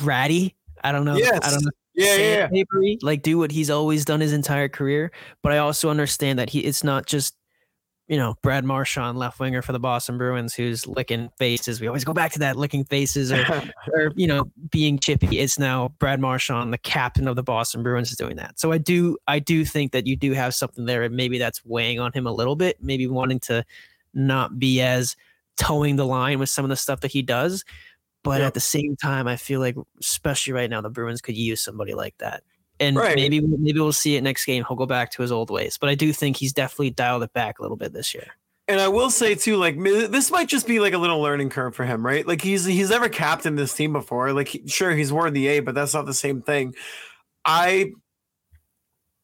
ratty. 0.00 0.54
I 0.84 0.92
don't 0.92 1.04
know. 1.04 1.16
Yes. 1.16 1.40
I 1.42 1.50
don't 1.50 1.64
know. 1.64 1.70
yeah, 1.94 2.14
yeah, 2.14 2.48
yeah. 2.52 2.94
like 3.02 3.22
do 3.22 3.36
what 3.38 3.50
he's 3.50 3.70
always 3.70 4.04
done 4.04 4.20
his 4.20 4.32
entire 4.32 4.68
career. 4.68 5.10
But 5.42 5.50
I 5.50 5.58
also 5.58 5.90
understand 5.90 6.38
that 6.38 6.50
he 6.50 6.60
it's 6.60 6.84
not 6.84 7.06
just 7.06 7.34
you 8.08 8.16
know 8.16 8.36
Brad 8.42 8.64
Marchand, 8.64 9.18
left 9.18 9.40
winger 9.40 9.62
for 9.62 9.72
the 9.72 9.78
Boston 9.80 10.16
Bruins, 10.18 10.54
who's 10.54 10.86
licking 10.86 11.28
faces. 11.38 11.80
We 11.80 11.86
always 11.86 12.04
go 12.04 12.12
back 12.12 12.32
to 12.32 12.38
that 12.40 12.56
licking 12.56 12.84
faces 12.84 13.32
or 13.32 13.44
or 13.92 14.12
you 14.14 14.26
know 14.26 14.50
being 14.70 14.98
chippy. 14.98 15.38
It's 15.38 15.58
now 15.58 15.88
Brad 15.98 16.20
Marchand, 16.20 16.72
the 16.72 16.78
captain 16.78 17.26
of 17.28 17.36
the 17.36 17.42
Boston 17.42 17.82
Bruins, 17.82 18.10
is 18.10 18.16
doing 18.16 18.36
that. 18.36 18.58
So 18.58 18.72
I 18.72 18.78
do 18.78 19.16
I 19.26 19.38
do 19.38 19.64
think 19.64 19.92
that 19.92 20.06
you 20.06 20.16
do 20.16 20.32
have 20.32 20.54
something 20.54 20.86
there, 20.86 21.02
and 21.02 21.16
maybe 21.16 21.38
that's 21.38 21.64
weighing 21.64 21.98
on 22.00 22.12
him 22.12 22.26
a 22.26 22.32
little 22.32 22.56
bit. 22.56 22.76
Maybe 22.82 23.06
wanting 23.06 23.40
to 23.40 23.64
not 24.14 24.58
be 24.58 24.80
as 24.80 25.16
towing 25.56 25.96
the 25.96 26.06
line 26.06 26.38
with 26.38 26.48
some 26.48 26.64
of 26.64 26.68
the 26.68 26.76
stuff 26.76 27.00
that 27.00 27.10
he 27.12 27.22
does. 27.22 27.64
But 28.22 28.40
Yep. 28.40 28.46
at 28.48 28.54
the 28.54 28.60
same 28.60 28.96
time, 28.96 29.28
I 29.28 29.36
feel 29.36 29.60
like, 29.60 29.76
especially 30.00 30.52
right 30.52 30.68
now, 30.68 30.80
the 30.80 30.90
Bruins 30.90 31.20
could 31.20 31.36
use 31.36 31.60
somebody 31.60 31.94
like 31.94 32.18
that. 32.18 32.42
And 32.78 32.96
Right. 32.96 33.16
maybe 33.16 33.40
maybe 33.40 33.80
we'll 33.80 33.92
see 33.92 34.16
it 34.16 34.22
next 34.22 34.44
game. 34.44 34.64
He'll 34.68 34.76
go 34.76 34.86
back 34.86 35.10
to 35.12 35.22
his 35.22 35.32
old 35.32 35.50
ways. 35.50 35.78
But 35.78 35.88
I 35.88 35.94
do 35.94 36.12
think 36.12 36.36
he's 36.36 36.52
definitely 36.52 36.90
dialed 36.90 37.22
it 37.22 37.32
back 37.32 37.58
a 37.58 37.62
little 37.62 37.76
bit 37.76 37.92
this 37.92 38.14
year. 38.14 38.26
And 38.68 38.80
I 38.80 38.88
will 38.88 39.10
say 39.10 39.34
too, 39.34 39.56
like 39.56 39.80
this 39.82 40.30
might 40.30 40.48
just 40.48 40.66
be 40.66 40.80
like 40.80 40.92
a 40.92 40.98
little 40.98 41.20
learning 41.20 41.50
curve 41.50 41.74
for 41.74 41.84
him, 41.84 42.04
right? 42.04 42.26
Like 42.26 42.42
he's 42.42 42.64
he's 42.64 42.90
never 42.90 43.08
captained 43.08 43.58
this 43.58 43.72
team 43.74 43.92
before. 43.92 44.32
Like 44.32 44.48
he- 44.48 44.66
sure 44.66 44.90
he's 44.92 45.12
worn 45.12 45.32
the 45.32 45.46
A, 45.46 45.60
but 45.60 45.74
that's 45.74 45.94
not 45.94 46.04
the 46.06 46.12
same 46.14 46.42
thing. 46.42 46.74
I 47.44 47.92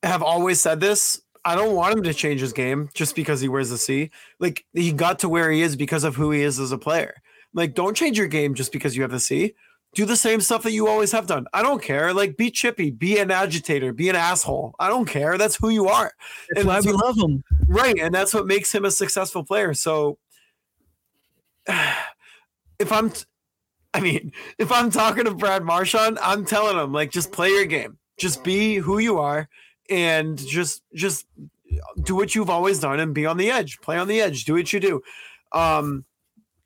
have 0.03 0.23
always 0.23 0.61
said 0.61 0.81
this. 0.81 1.21
I 1.45 1.57
don't 1.57 1.75
want 1.75 1.97
him 1.97 2.05
to 2.05 2.15
change 2.15 2.41
his 2.41 2.53
game 2.53 2.89
just 2.95 3.17
because 3.17 3.41
he 3.41 3.49
wears 3.49 3.71
the 3.71 3.79
C. 3.79 4.11
Like 4.39 4.65
he 4.73 4.93
got 4.93 5.19
to 5.21 5.29
where 5.29 5.51
he 5.51 5.61
is 5.63 5.75
because 5.75 6.05
of 6.05 6.15
who 6.15 6.31
he 6.31 6.43
is 6.43 6.61
as 6.61 6.71
a 6.73 6.79
player. 6.79 7.15
Like 7.53 7.75
don't 7.75 7.97
change 7.97 8.17
your 8.17 8.29
game 8.29 8.55
just 8.55 8.71
because 8.73 8.97
you 8.97 9.03
have 9.03 9.11
the 9.11 9.21
C. 9.21 9.55
Do 9.95 10.07
the 10.07 10.17
same 10.17 10.41
stuff 10.41 10.63
that 10.63 10.73
you 10.73 10.89
always 10.89 11.13
have 11.13 11.27
done. 11.27 11.47
I 11.53 11.63
don't 11.63 11.83
care. 11.83 12.15
Like 12.15 12.37
be 12.39 12.51
chippy, 12.51 12.91
be 12.91 13.19
an 13.19 13.31
agitator, 13.31 13.93
be 13.93 14.09
an 14.09 14.17
asshole. 14.17 14.75
I 14.79 14.89
don't 14.89 15.05
care. 15.07 15.37
That's 15.37 15.57
who 15.57 15.69
you 15.69 15.87
are. 15.89 16.13
That's 16.49 16.61
And 16.61 16.67
why 16.69 16.75
that's 16.75 16.87
we 16.87 16.93
what- 16.95 17.05
love 17.05 17.17
him. 17.19 17.45
Right, 17.69 17.99
and 17.99 18.15
that's 18.15 18.33
what 18.33 18.47
makes 18.47 18.75
him 18.75 18.85
a 18.87 18.91
successful 18.91 19.45
player. 19.45 19.75
So 19.75 20.17
if 21.69 22.91
I'm 22.91 23.11
t- 23.11 23.25
I 23.95 24.01
mean, 24.01 24.33
if 24.59 24.73
I'm 24.73 24.91
talking 24.91 25.25
to 25.25 25.35
Brad 25.35 25.63
Marchand, 25.65 26.19
I'm 26.23 26.45
telling 26.47 26.79
him 26.79 26.93
like 26.93 27.11
just 27.11 27.31
play 27.31 27.51
your 27.51 27.67
game. 27.67 27.99
Just 28.17 28.43
be 28.43 28.77
who 28.77 28.99
you 28.99 29.19
are 29.19 29.49
and 29.91 30.39
just 30.39 30.83
just 30.95 31.27
do 32.03 32.15
what 32.15 32.35
you've 32.35 32.51
always 32.51 32.79
done 32.79 33.01
and 33.01 33.15
be 33.15 33.27
on 33.27 33.37
the 33.37 33.51
edge. 33.51 33.81
Play 33.81 33.99
on 33.99 34.09
the 34.09 34.21
edge. 34.21 34.45
Do 34.47 34.55
what 34.55 34.73
you 34.73 34.81
do. 34.81 35.03
Um 35.53 36.05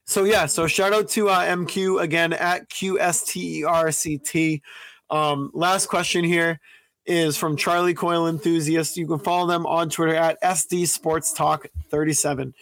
so 0.06 0.24
yeah, 0.24 0.46
so 0.46 0.66
shout 0.66 0.92
out 0.92 1.08
to 1.10 1.28
uh, 1.28 1.44
MQ 1.44 2.02
again 2.02 2.32
at 2.32 2.68
QSTERCT. 2.70 4.60
Um 5.08 5.50
last 5.54 5.86
question 5.86 6.24
here 6.24 6.58
is 7.06 7.36
from 7.36 7.56
Charlie 7.56 7.94
Coyle 7.94 8.26
Enthusiast. 8.28 8.96
You 8.96 9.06
can 9.06 9.20
follow 9.20 9.46
them 9.46 9.64
on 9.66 9.88
Twitter 9.88 10.16
at 10.16 10.42
SD 10.42 10.88
Sports 10.88 11.32
Talk 11.32 11.66
37. 11.90 12.54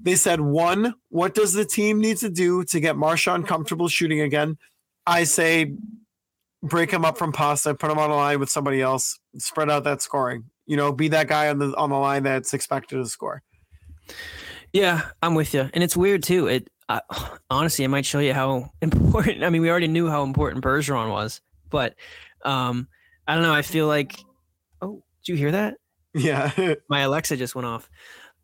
They 0.00 0.16
said, 0.16 0.40
one, 0.40 0.94
what 1.10 1.34
does 1.34 1.52
the 1.52 1.64
team 1.64 2.00
need 2.00 2.16
to 2.18 2.30
do 2.30 2.64
to 2.64 2.80
get 2.80 2.96
Marchand 2.96 3.46
comfortable 3.46 3.88
shooting 3.88 4.20
again? 4.20 4.58
I 5.06 5.24
say 5.24 5.74
break 6.62 6.90
him 6.90 7.04
up 7.04 7.18
from 7.18 7.32
pasta, 7.32 7.74
put 7.74 7.90
him 7.90 7.98
on 7.98 8.10
a 8.10 8.16
line 8.16 8.40
with 8.40 8.48
somebody 8.48 8.80
else, 8.80 9.18
spread 9.36 9.70
out 9.70 9.84
that 9.84 10.02
scoring. 10.02 10.44
You 10.66 10.76
know, 10.76 10.92
be 10.92 11.08
that 11.08 11.28
guy 11.28 11.48
on 11.48 11.58
the 11.58 11.76
on 11.76 11.90
the 11.90 11.96
line 11.96 12.22
that's 12.22 12.54
expected 12.54 12.96
to 12.96 13.06
score. 13.06 13.42
Yeah, 14.72 15.02
I'm 15.22 15.34
with 15.34 15.54
you. 15.54 15.68
And 15.74 15.84
it's 15.84 15.96
weird 15.96 16.22
too. 16.22 16.48
It 16.48 16.68
I, 16.88 17.00
honestly, 17.50 17.84
it 17.84 17.88
might 17.88 18.04
show 18.06 18.18
you 18.18 18.34
how 18.34 18.72
important. 18.82 19.42
I 19.44 19.50
mean, 19.50 19.62
we 19.62 19.70
already 19.70 19.88
knew 19.88 20.08
how 20.08 20.22
important 20.22 20.64
Bergeron 20.64 21.10
was, 21.10 21.40
but 21.70 21.94
um, 22.44 22.88
I 23.26 23.34
don't 23.34 23.42
know. 23.42 23.54
I 23.54 23.62
feel 23.62 23.86
like. 23.86 24.18
Oh, 24.82 25.02
did 25.24 25.32
you 25.32 25.36
hear 25.36 25.52
that? 25.52 25.76
Yeah. 26.14 26.74
My 26.88 27.00
Alexa 27.00 27.36
just 27.36 27.54
went 27.54 27.66
off. 27.66 27.88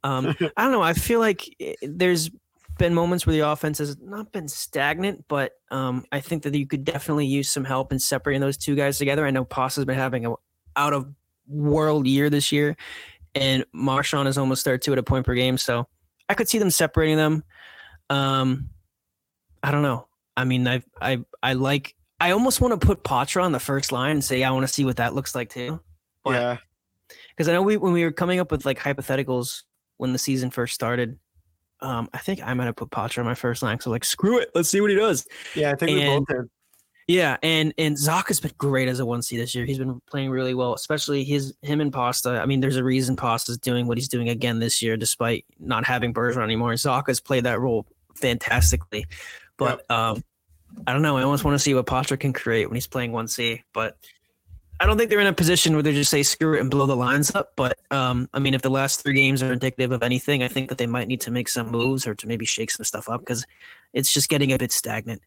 Um, 0.02 0.28
I 0.56 0.62
don't 0.62 0.72
know. 0.72 0.82
I 0.82 0.94
feel 0.94 1.20
like 1.20 1.44
i- 1.60 1.76
there's 1.82 2.30
been 2.78 2.94
moments 2.94 3.26
where 3.26 3.34
the 3.34 3.46
offense 3.46 3.76
has 3.78 3.98
not 4.00 4.32
been 4.32 4.48
stagnant, 4.48 5.26
but 5.28 5.52
um, 5.70 6.04
I 6.12 6.20
think 6.20 6.44
that 6.44 6.54
you 6.54 6.66
could 6.66 6.84
definitely 6.84 7.26
use 7.26 7.50
some 7.50 7.64
help 7.64 7.92
in 7.92 7.98
separating 7.98 8.40
those 8.40 8.56
two 8.56 8.74
guys 8.74 8.96
together. 8.96 9.26
I 9.26 9.30
know 9.30 9.44
Pasta's 9.44 9.84
been 9.84 9.98
having 9.98 10.24
a 10.24 10.32
out 10.76 10.94
of 10.94 11.12
world 11.46 12.06
year 12.06 12.30
this 12.30 12.50
year, 12.52 12.76
and 13.34 13.66
Marchand 13.74 14.28
is 14.28 14.38
almost 14.38 14.64
there 14.64 14.78
two 14.78 14.92
at 14.92 14.98
a 14.98 15.02
point 15.02 15.26
per 15.26 15.34
game. 15.34 15.58
So 15.58 15.86
I 16.30 16.34
could 16.34 16.48
see 16.48 16.58
them 16.58 16.70
separating 16.70 17.18
them. 17.18 17.44
Um, 18.10 18.68
I 19.62 19.70
don't 19.70 19.82
know. 19.82 20.06
I 20.36 20.44
mean, 20.44 20.66
I 20.68 20.82
I 21.00 21.20
I 21.42 21.54
like. 21.54 21.94
I 22.20 22.32
almost 22.32 22.60
want 22.60 22.78
to 22.78 22.86
put 22.86 23.02
Poitras 23.02 23.42
on 23.42 23.52
the 23.52 23.60
first 23.60 23.92
line 23.92 24.10
and 24.10 24.22
say 24.24 24.44
I 24.44 24.50
want 24.50 24.66
to 24.66 24.72
see 24.72 24.84
what 24.84 24.98
that 24.98 25.14
looks 25.14 25.34
like 25.34 25.48
too 25.48 25.80
But- 26.22 26.32
yeah. 26.32 26.56
because 27.30 27.48
I 27.48 27.52
know 27.54 27.62
we 27.62 27.78
when 27.78 27.94
we 27.94 28.04
were 28.04 28.12
coming 28.12 28.40
up 28.40 28.50
with 28.50 28.66
like 28.66 28.78
hypotheticals 28.78 29.62
when 29.96 30.12
the 30.12 30.18
season 30.18 30.50
first 30.50 30.74
started. 30.74 31.18
Um, 31.80 32.10
I 32.12 32.18
think 32.18 32.42
I 32.44 32.52
might 32.52 32.66
have 32.66 32.76
put 32.76 32.90
Poitras 32.90 33.18
on 33.20 33.24
my 33.24 33.34
first 33.34 33.62
line. 33.62 33.80
So 33.80 33.88
like, 33.90 34.04
screw 34.04 34.38
it, 34.38 34.50
let's 34.54 34.68
see 34.68 34.82
what 34.82 34.90
he 34.90 34.96
does. 34.96 35.26
Yeah, 35.54 35.70
I 35.72 35.76
think 35.76 35.98
we 35.98 36.04
both 36.04 36.26
did. 36.26 36.50
Yeah, 37.08 37.38
and 37.42 37.72
and 37.78 37.96
Zach 37.98 38.28
has 38.28 38.38
been 38.38 38.52
great 38.58 38.86
as 38.88 39.00
a 39.00 39.06
one 39.06 39.22
C 39.22 39.36
this 39.38 39.54
year. 39.54 39.64
He's 39.64 39.78
been 39.78 40.00
playing 40.10 40.30
really 40.30 40.52
well, 40.54 40.74
especially 40.74 41.24
his 41.24 41.54
him 41.62 41.80
and 41.80 41.90
Pasta. 41.92 42.38
I 42.40 42.44
mean, 42.46 42.60
there's 42.60 42.76
a 42.76 42.84
reason 42.84 43.16
Pasta's 43.16 43.56
doing 43.56 43.86
what 43.86 43.96
he's 43.96 44.08
doing 44.08 44.28
again 44.28 44.58
this 44.58 44.82
year, 44.82 44.96
despite 44.98 45.44
not 45.58 45.86
having 45.86 46.12
Bergeron 46.12 46.44
anymore. 46.44 46.76
Zach 46.76 47.06
has 47.08 47.18
played 47.18 47.44
that 47.44 47.58
role 47.60 47.86
fantastically, 48.20 49.06
but 49.56 49.88
um, 49.90 50.22
I 50.86 50.92
don't 50.92 51.02
know. 51.02 51.16
I 51.16 51.22
almost 51.22 51.44
want 51.44 51.54
to 51.54 51.58
see 51.58 51.74
what 51.74 51.86
Poitras 51.86 52.20
can 52.20 52.32
create 52.32 52.66
when 52.66 52.76
he's 52.76 52.86
playing 52.86 53.12
one 53.12 53.28
C, 53.28 53.62
but 53.72 53.96
I 54.80 54.86
don't 54.86 54.96
think 54.96 55.10
they're 55.10 55.20
in 55.20 55.26
a 55.26 55.32
position 55.32 55.74
where 55.74 55.82
they 55.82 55.92
just 55.92 56.10
say 56.10 56.22
screw 56.22 56.56
it 56.56 56.60
and 56.60 56.70
blow 56.70 56.86
the 56.86 56.96
lines 56.96 57.34
up. 57.34 57.52
But 57.54 57.78
um, 57.90 58.30
I 58.32 58.38
mean, 58.38 58.54
if 58.54 58.62
the 58.62 58.70
last 58.70 59.02
three 59.02 59.12
games 59.12 59.42
are 59.42 59.52
indicative 59.52 59.92
of 59.92 60.02
anything, 60.02 60.42
I 60.42 60.48
think 60.48 60.70
that 60.70 60.78
they 60.78 60.86
might 60.86 61.06
need 61.06 61.20
to 61.22 61.30
make 61.30 61.50
some 61.50 61.70
moves 61.70 62.06
or 62.06 62.14
to 62.14 62.26
maybe 62.26 62.46
shake 62.46 62.70
some 62.70 62.84
stuff 62.84 63.08
up 63.08 63.20
because 63.20 63.44
it's 63.92 64.10
just 64.10 64.30
getting 64.30 64.52
a 64.52 64.58
bit 64.58 64.72
stagnant. 64.72 65.20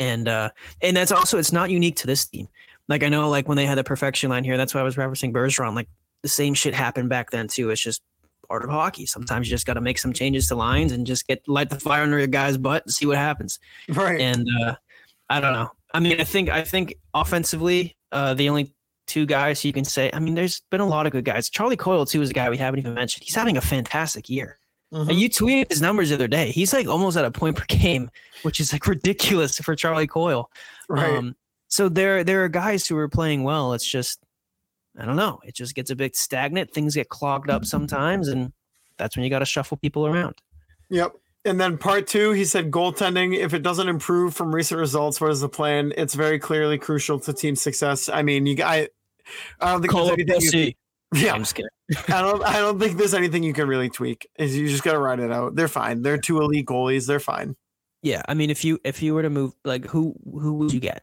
And 0.00 0.26
uh, 0.26 0.50
and 0.82 0.96
that's 0.96 1.12
also 1.12 1.38
it's 1.38 1.52
not 1.52 1.70
unique 1.70 1.96
to 1.96 2.08
this 2.08 2.26
team. 2.26 2.48
Like 2.88 3.04
I 3.04 3.08
know, 3.08 3.28
like 3.28 3.46
when 3.46 3.56
they 3.56 3.66
had 3.66 3.78
the 3.78 3.84
perfection 3.84 4.28
line 4.28 4.42
here, 4.42 4.56
that's 4.56 4.74
why 4.74 4.80
I 4.80 4.84
was 4.84 4.96
referencing 4.96 5.32
Bergeron. 5.32 5.76
Like 5.76 5.88
the 6.22 6.28
same 6.28 6.54
shit 6.54 6.74
happened 6.74 7.08
back 7.08 7.30
then 7.30 7.46
too. 7.46 7.70
It's 7.70 7.80
just 7.80 8.02
part 8.50 8.64
of 8.64 8.70
hockey. 8.70 9.06
Sometimes 9.06 9.46
you 9.48 9.54
just 9.54 9.64
got 9.64 9.74
to 9.74 9.80
make 9.80 9.96
some 9.98 10.12
changes 10.12 10.48
to 10.48 10.56
lines 10.56 10.90
and 10.90 11.06
just 11.06 11.26
get 11.28 11.46
light 11.46 11.70
the 11.70 11.78
fire 11.78 12.02
under 12.02 12.18
your 12.18 12.26
guy's 12.26 12.58
butt 12.58 12.82
and 12.84 12.92
see 12.92 13.06
what 13.06 13.16
happens 13.16 13.60
Right. 13.88 14.20
and 14.20 14.44
uh, 14.60 14.74
I 15.30 15.40
don't 15.40 15.52
know. 15.52 15.70
I 15.94 16.00
mean, 16.00 16.20
I 16.20 16.24
think 16.24 16.48
I 16.50 16.62
think 16.64 16.96
offensively, 17.14 17.96
uh, 18.12 18.34
the 18.34 18.48
only 18.48 18.74
two 19.06 19.24
guys 19.26 19.64
you 19.64 19.72
can 19.72 19.84
say. 19.84 20.10
I 20.12 20.18
mean, 20.18 20.34
there's 20.34 20.62
been 20.70 20.80
a 20.80 20.86
lot 20.86 21.06
of 21.06 21.12
good 21.12 21.24
guys. 21.24 21.48
Charlie 21.48 21.76
Coyle 21.76 22.04
too 22.06 22.20
is 22.22 22.30
a 22.30 22.32
guy 22.32 22.50
we 22.50 22.56
haven't 22.56 22.80
even 22.80 22.94
mentioned. 22.94 23.22
He's 23.24 23.34
having 23.36 23.56
a 23.56 23.60
fantastic 23.60 24.28
year. 24.28 24.58
Mhm. 24.92 25.10
And 25.10 25.18
you 25.20 25.28
tweeted 25.30 25.70
his 25.70 25.80
numbers 25.80 26.08
the 26.08 26.16
other 26.16 26.26
day. 26.28 26.50
He's 26.50 26.72
like 26.72 26.88
almost 26.88 27.16
at 27.16 27.24
a 27.24 27.30
point 27.30 27.54
per 27.56 27.64
game, 27.68 28.10
which 28.42 28.58
is 28.58 28.72
like 28.72 28.86
ridiculous 28.88 29.58
for 29.58 29.76
Charlie 29.76 30.08
Coyle. 30.08 30.50
right. 30.88 31.14
Um, 31.16 31.36
so 31.68 31.88
there 31.88 32.24
there 32.24 32.42
are 32.44 32.48
guys 32.48 32.88
who 32.88 32.96
are 32.98 33.08
playing 33.08 33.44
well. 33.44 33.72
It's 33.74 33.86
just 33.88 34.18
I 34.98 35.04
don't 35.04 35.16
know. 35.16 35.40
It 35.44 35.54
just 35.54 35.74
gets 35.74 35.90
a 35.90 35.96
bit 35.96 36.16
stagnant. 36.16 36.72
Things 36.72 36.94
get 36.94 37.08
clogged 37.08 37.50
up 37.50 37.64
sometimes, 37.64 38.28
and 38.28 38.52
that's 38.98 39.16
when 39.16 39.24
you 39.24 39.30
got 39.30 39.38
to 39.38 39.46
shuffle 39.46 39.76
people 39.76 40.06
around. 40.06 40.34
Yep. 40.90 41.12
And 41.44 41.58
then 41.58 41.78
part 41.78 42.06
two, 42.06 42.32
he 42.32 42.44
said 42.44 42.70
goaltending. 42.70 43.36
If 43.36 43.54
it 43.54 43.62
doesn't 43.62 43.88
improve 43.88 44.34
from 44.34 44.54
recent 44.54 44.78
results, 44.78 45.20
what 45.20 45.30
is 45.30 45.40
the 45.40 45.48
plan? 45.48 45.92
It's 45.96 46.14
very 46.14 46.38
clearly 46.38 46.76
crucial 46.76 47.18
to 47.20 47.32
team 47.32 47.56
success. 47.56 48.08
I 48.08 48.22
mean, 48.22 48.46
you 48.46 48.62
I, 48.62 48.88
I 49.60 49.72
don't 49.72 49.80
think 49.80 49.92
Call 49.92 50.06
there's 50.06 50.18
anything 50.28 50.66
you- 50.66 50.72
yeah, 51.12 51.32
I'm 51.32 51.40
just 51.40 51.54
kidding. 51.54 51.70
I 52.08 52.20
don't 52.20 52.44
I 52.44 52.58
don't 52.60 52.78
think 52.78 52.96
there's 52.96 53.14
anything 53.14 53.42
you 53.42 53.52
can 53.52 53.66
really 53.66 53.88
tweak. 53.88 54.28
Is 54.38 54.56
you 54.56 54.68
just 54.68 54.84
gotta 54.84 54.98
ride 54.98 55.18
it 55.18 55.32
out. 55.32 55.56
They're 55.56 55.66
fine. 55.68 56.02
They're 56.02 56.18
two 56.18 56.40
elite 56.40 56.66
goalies. 56.66 57.06
They're 57.06 57.18
fine. 57.20 57.56
Yeah, 58.02 58.22
I 58.28 58.34
mean, 58.34 58.50
if 58.50 58.64
you 58.64 58.78
if 58.84 59.02
you 59.02 59.14
were 59.14 59.22
to 59.22 59.30
move, 59.30 59.52
like, 59.64 59.86
who 59.86 60.14
who 60.24 60.54
would 60.54 60.72
you 60.72 60.80
get? 60.80 61.02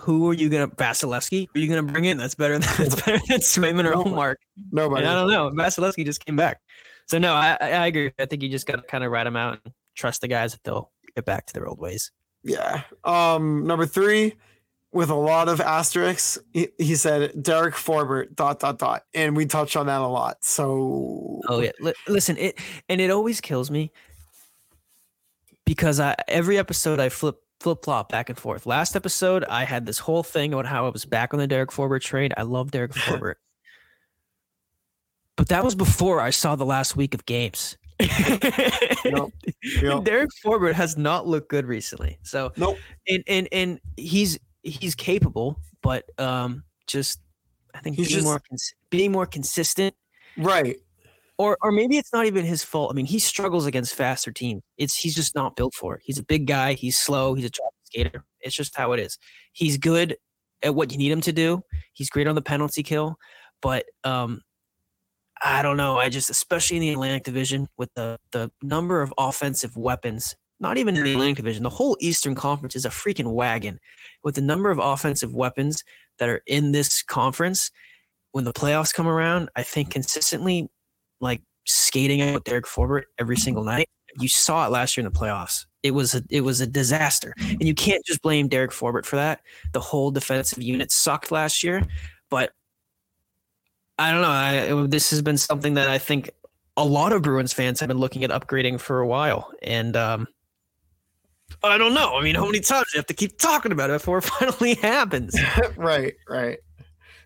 Who 0.00 0.30
are 0.30 0.34
you 0.34 0.48
gonna 0.48 0.68
Vasilevskiy? 0.68 1.48
Are 1.54 1.58
you 1.58 1.68
gonna 1.68 1.82
bring 1.82 2.04
in? 2.06 2.16
That's 2.16 2.34
better 2.34 2.58
than 2.58 2.62
that's 2.78 2.96
better 3.02 3.20
than 3.28 3.40
Swayman 3.40 3.84
or 3.84 3.92
No. 3.94 4.04
Ullmark. 4.04 4.36
Nobody. 4.70 5.04
And 5.04 5.10
I 5.10 5.14
don't 5.14 5.30
know. 5.30 5.50
Vasilevskiy 5.50 6.04
just 6.04 6.24
came 6.24 6.36
back, 6.36 6.60
so 7.06 7.18
no, 7.18 7.34
I 7.34 7.56
I 7.60 7.86
agree. 7.86 8.12
I 8.18 8.26
think 8.26 8.42
you 8.42 8.48
just 8.48 8.66
gotta 8.66 8.82
kind 8.82 9.04
of 9.04 9.10
ride 9.10 9.26
them 9.26 9.36
out 9.36 9.60
and 9.64 9.74
trust 9.94 10.20
the 10.22 10.28
guys 10.28 10.52
that 10.52 10.62
they'll 10.64 10.90
get 11.14 11.24
back 11.24 11.46
to 11.46 11.52
their 11.52 11.66
old 11.68 11.78
ways. 11.78 12.10
Yeah. 12.42 12.82
Um, 13.04 13.66
number 13.66 13.86
three, 13.86 14.34
with 14.92 15.10
a 15.10 15.14
lot 15.14 15.48
of 15.48 15.60
asterisks, 15.60 16.38
he, 16.52 16.68
he 16.78 16.96
said 16.96 17.42
Derek 17.42 17.74
Forbert, 17.76 18.34
dot, 18.34 18.58
dot, 18.60 18.78
dot. 18.78 19.04
And 19.14 19.36
we 19.36 19.46
touched 19.46 19.76
on 19.76 19.86
that 19.86 20.00
a 20.00 20.06
lot. 20.08 20.38
So 20.44 21.40
Oh 21.48 21.60
yeah, 21.60 21.70
Li- 21.80 21.92
listen, 22.08 22.36
it 22.38 22.58
and 22.88 23.00
it 23.00 23.10
always 23.10 23.40
kills 23.40 23.70
me 23.70 23.92
because 25.64 26.00
I 26.00 26.16
every 26.28 26.58
episode 26.58 26.98
I 26.98 27.08
flip 27.10 27.36
flip 27.62 27.84
flop 27.84 28.10
back 28.10 28.28
and 28.28 28.38
forth. 28.38 28.66
Last 28.66 28.96
episode 28.96 29.44
I 29.44 29.64
had 29.64 29.86
this 29.86 29.98
whole 29.98 30.22
thing 30.22 30.52
about 30.52 30.66
how 30.66 30.86
I 30.86 30.90
was 30.90 31.04
back 31.04 31.32
on 31.32 31.38
the 31.40 31.46
Derek 31.46 31.70
Forbort 31.70 32.00
trade. 32.02 32.34
I 32.36 32.42
love 32.42 32.70
Derek 32.70 32.92
Forbort, 32.92 33.34
but 35.36 35.48
that 35.48 35.64
was 35.64 35.74
before 35.74 36.20
I 36.20 36.30
saw 36.30 36.56
the 36.56 36.66
last 36.66 36.96
week 36.96 37.14
of 37.14 37.24
games. 37.26 37.76
Yep, 39.04 39.28
yep. 39.82 40.04
Derek 40.04 40.30
Forbort 40.44 40.72
has 40.74 40.96
not 40.96 41.26
looked 41.26 41.48
good 41.48 41.66
recently. 41.66 42.18
So 42.22 42.52
Nope. 42.56 42.78
and 43.08 43.22
and 43.26 43.48
and 43.52 43.80
he's 43.96 44.38
he's 44.62 44.94
capable, 44.94 45.60
but 45.82 46.04
um, 46.20 46.62
just 46.86 47.20
I 47.74 47.80
think 47.80 47.96
He's 47.96 48.08
being 48.08 48.18
just- 48.18 48.26
more 48.26 48.40
cons- 48.48 48.74
being 48.90 49.12
more 49.12 49.26
consistent 49.26 49.94
right. 50.36 50.76
Or 51.42 51.58
or 51.60 51.72
maybe 51.72 51.98
it's 51.98 52.12
not 52.12 52.26
even 52.26 52.44
his 52.44 52.62
fault. 52.62 52.92
I 52.92 52.94
mean, 52.94 53.06
he 53.06 53.18
struggles 53.18 53.66
against 53.66 53.94
faster 53.94 54.30
teams. 54.30 54.62
It's 54.78 54.94
he's 54.94 55.14
just 55.14 55.34
not 55.34 55.56
built 55.56 55.74
for 55.74 55.96
it. 55.96 56.02
He's 56.04 56.18
a 56.18 56.24
big 56.24 56.46
guy. 56.46 56.74
He's 56.74 56.96
slow. 56.96 57.34
He's 57.34 57.46
a 57.46 57.50
skater. 57.84 58.24
It's 58.40 58.54
just 58.54 58.76
how 58.76 58.92
it 58.92 59.00
is. 59.00 59.18
He's 59.52 59.76
good 59.76 60.16
at 60.62 60.76
what 60.76 60.92
you 60.92 60.98
need 60.98 61.10
him 61.10 61.20
to 61.22 61.32
do. 61.32 61.62
He's 61.94 62.08
great 62.08 62.28
on 62.28 62.36
the 62.36 62.42
penalty 62.42 62.84
kill, 62.84 63.16
but 63.60 63.86
um, 64.04 64.42
I 65.42 65.62
don't 65.62 65.76
know. 65.76 65.98
I 65.98 66.08
just 66.08 66.30
especially 66.30 66.76
in 66.76 66.82
the 66.82 66.92
Atlantic 66.92 67.24
Division 67.24 67.66
with 67.76 67.90
the 67.94 68.18
the 68.30 68.50
number 68.62 69.02
of 69.02 69.12
offensive 69.18 69.76
weapons. 69.76 70.36
Not 70.60 70.78
even 70.78 70.96
in 70.96 71.02
the 71.02 71.12
Atlantic 71.12 71.38
Division. 71.38 71.64
The 71.64 71.70
whole 71.70 71.96
Eastern 71.98 72.36
Conference 72.36 72.76
is 72.76 72.84
a 72.84 72.88
freaking 72.88 73.32
wagon 73.32 73.80
with 74.22 74.36
the 74.36 74.42
number 74.42 74.70
of 74.70 74.78
offensive 74.78 75.34
weapons 75.34 75.82
that 76.20 76.28
are 76.28 76.40
in 76.46 76.70
this 76.70 77.02
conference. 77.02 77.72
When 78.30 78.44
the 78.44 78.52
playoffs 78.52 78.94
come 78.94 79.08
around, 79.08 79.50
I 79.56 79.64
think 79.64 79.90
consistently 79.90 80.70
like 81.22 81.40
skating 81.64 82.20
out 82.20 82.44
Derek 82.44 82.66
Forbort 82.66 83.04
every 83.18 83.36
single 83.38 83.64
night. 83.64 83.88
You 84.18 84.28
saw 84.28 84.66
it 84.66 84.70
last 84.70 84.96
year 84.96 85.06
in 85.06 85.10
the 85.12 85.18
playoffs. 85.18 85.64
It 85.82 85.92
was 85.92 86.14
a 86.14 86.22
it 86.28 86.42
was 86.42 86.60
a 86.60 86.66
disaster, 86.66 87.32
and 87.40 87.62
you 87.64 87.74
can't 87.74 88.04
just 88.04 88.20
blame 88.20 88.48
Derek 88.48 88.70
Forbort 88.72 89.06
for 89.06 89.16
that. 89.16 89.40
The 89.72 89.80
whole 89.80 90.10
defensive 90.10 90.62
unit 90.62 90.92
sucked 90.92 91.30
last 91.32 91.64
year, 91.64 91.82
but 92.28 92.52
I 93.98 94.12
don't 94.12 94.20
know. 94.22 94.28
I, 94.28 94.52
it- 94.82 94.90
this 94.90 95.10
has 95.10 95.22
been 95.22 95.38
something 95.38 95.74
that 95.74 95.88
I 95.88 95.98
think 95.98 96.30
a 96.76 96.84
lot 96.84 97.12
of 97.12 97.22
Bruins 97.22 97.52
fans 97.52 97.80
have 97.80 97.88
been 97.88 97.98
looking 97.98 98.22
at 98.24 98.30
upgrading 98.30 98.80
for 98.80 99.00
a 99.00 99.06
while, 99.06 99.50
and 99.62 99.96
um, 99.96 100.28
I 101.62 101.78
don't 101.78 101.94
know. 101.94 102.16
I 102.16 102.22
mean, 102.22 102.34
how 102.34 102.46
many 102.46 102.60
times 102.60 102.86
do 102.92 102.96
you 102.96 102.98
have 102.98 103.06
to 103.06 103.14
keep 103.14 103.38
talking 103.38 103.72
about 103.72 103.90
it 103.90 103.94
before 103.94 104.18
it 104.18 104.24
finally 104.24 104.74
happens? 104.74 105.34
right, 105.76 106.14
right. 106.28 106.58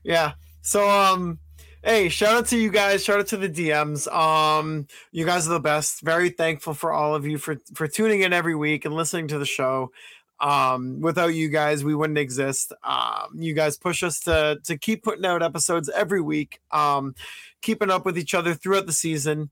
Yeah. 0.03 0.33
So 0.63 0.89
um 0.89 1.39
hey, 1.87 2.09
shout 2.09 2.35
out 2.35 2.47
to 2.47 2.59
you 2.59 2.69
guys, 2.69 3.05
shout 3.05 3.21
out 3.21 3.29
to 3.29 3.37
the 3.37 3.49
DMs. 3.49 4.13
Um 4.13 4.89
you 5.13 5.25
guys 5.25 5.47
are 5.47 5.53
the 5.53 5.61
best. 5.61 6.01
Very 6.03 6.31
thankful 6.31 6.75
for 6.75 6.93
all 6.93 7.15
of 7.15 7.25
you 7.27 7.39
for 7.39 7.59
for 7.75 7.87
tuning 7.87 8.23
in 8.23 8.33
every 8.33 8.57
week 8.57 8.85
and 8.85 8.93
listening 8.93 9.29
to 9.29 9.39
the 9.39 9.47
show. 9.47 9.93
Um 10.41 11.01
without 11.01 11.29
you 11.29 11.49
guys 11.49 11.85
we 11.85 11.95
wouldn't 11.95 12.19
exist. 12.19 12.73
Um 12.83 13.37
you 13.37 13.55
guys 13.55 13.79
push 13.79 14.03
us 14.03 14.19
to 14.21 14.59
to 14.65 14.77
keep 14.77 15.05
putting 15.05 15.25
out 15.25 15.45
episodes 15.45 15.89
every 15.89 16.21
week. 16.21 16.61
Um 16.73 17.15
keeping 17.63 17.91
up 17.91 18.05
with 18.05 18.19
each 18.19 18.35
other 18.35 18.53
throughout 18.53 18.87
the 18.87 18.93
season. 18.93 19.51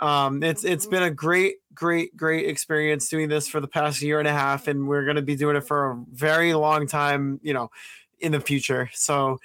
Um 0.00 0.42
it's 0.42 0.64
it's 0.64 0.86
been 0.86 1.04
a 1.04 1.12
great 1.12 1.58
great 1.74 2.16
great 2.16 2.48
experience 2.48 3.08
doing 3.08 3.28
this 3.28 3.46
for 3.46 3.60
the 3.60 3.68
past 3.68 4.02
year 4.02 4.18
and 4.18 4.26
a 4.26 4.32
half 4.32 4.66
and 4.66 4.88
we're 4.88 5.04
going 5.04 5.14
to 5.14 5.22
be 5.22 5.36
doing 5.36 5.54
it 5.54 5.64
for 5.64 5.92
a 5.92 6.04
very 6.12 6.54
long 6.54 6.88
time, 6.88 7.38
you 7.40 7.54
know, 7.54 7.70
in 8.18 8.32
the 8.32 8.40
future. 8.40 8.90
So 8.94 9.38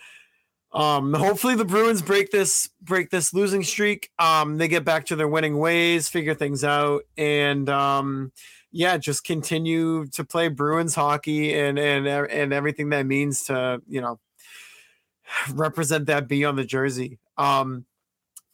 um 0.73 1.13
hopefully 1.13 1.55
the 1.55 1.65
Bruins 1.65 2.01
break 2.01 2.31
this 2.31 2.69
break 2.81 3.09
this 3.09 3.33
losing 3.33 3.63
streak. 3.63 4.09
Um 4.19 4.57
they 4.57 4.67
get 4.67 4.83
back 4.83 5.05
to 5.07 5.15
their 5.15 5.27
winning 5.27 5.57
ways, 5.57 6.09
figure 6.09 6.35
things 6.35 6.63
out 6.63 7.03
and 7.17 7.69
um 7.69 8.31
yeah, 8.71 8.97
just 8.97 9.23
continue 9.23 10.07
to 10.07 10.23
play 10.23 10.47
Bruins 10.47 10.95
hockey 10.95 11.53
and 11.53 11.77
and 11.77 12.07
and 12.07 12.53
everything 12.53 12.89
that 12.89 13.05
means 13.05 13.43
to, 13.45 13.81
you 13.87 14.01
know, 14.01 14.19
represent 15.53 16.07
that 16.07 16.27
B 16.27 16.43
on 16.45 16.55
the 16.55 16.65
jersey. 16.65 17.19
Um 17.37 17.85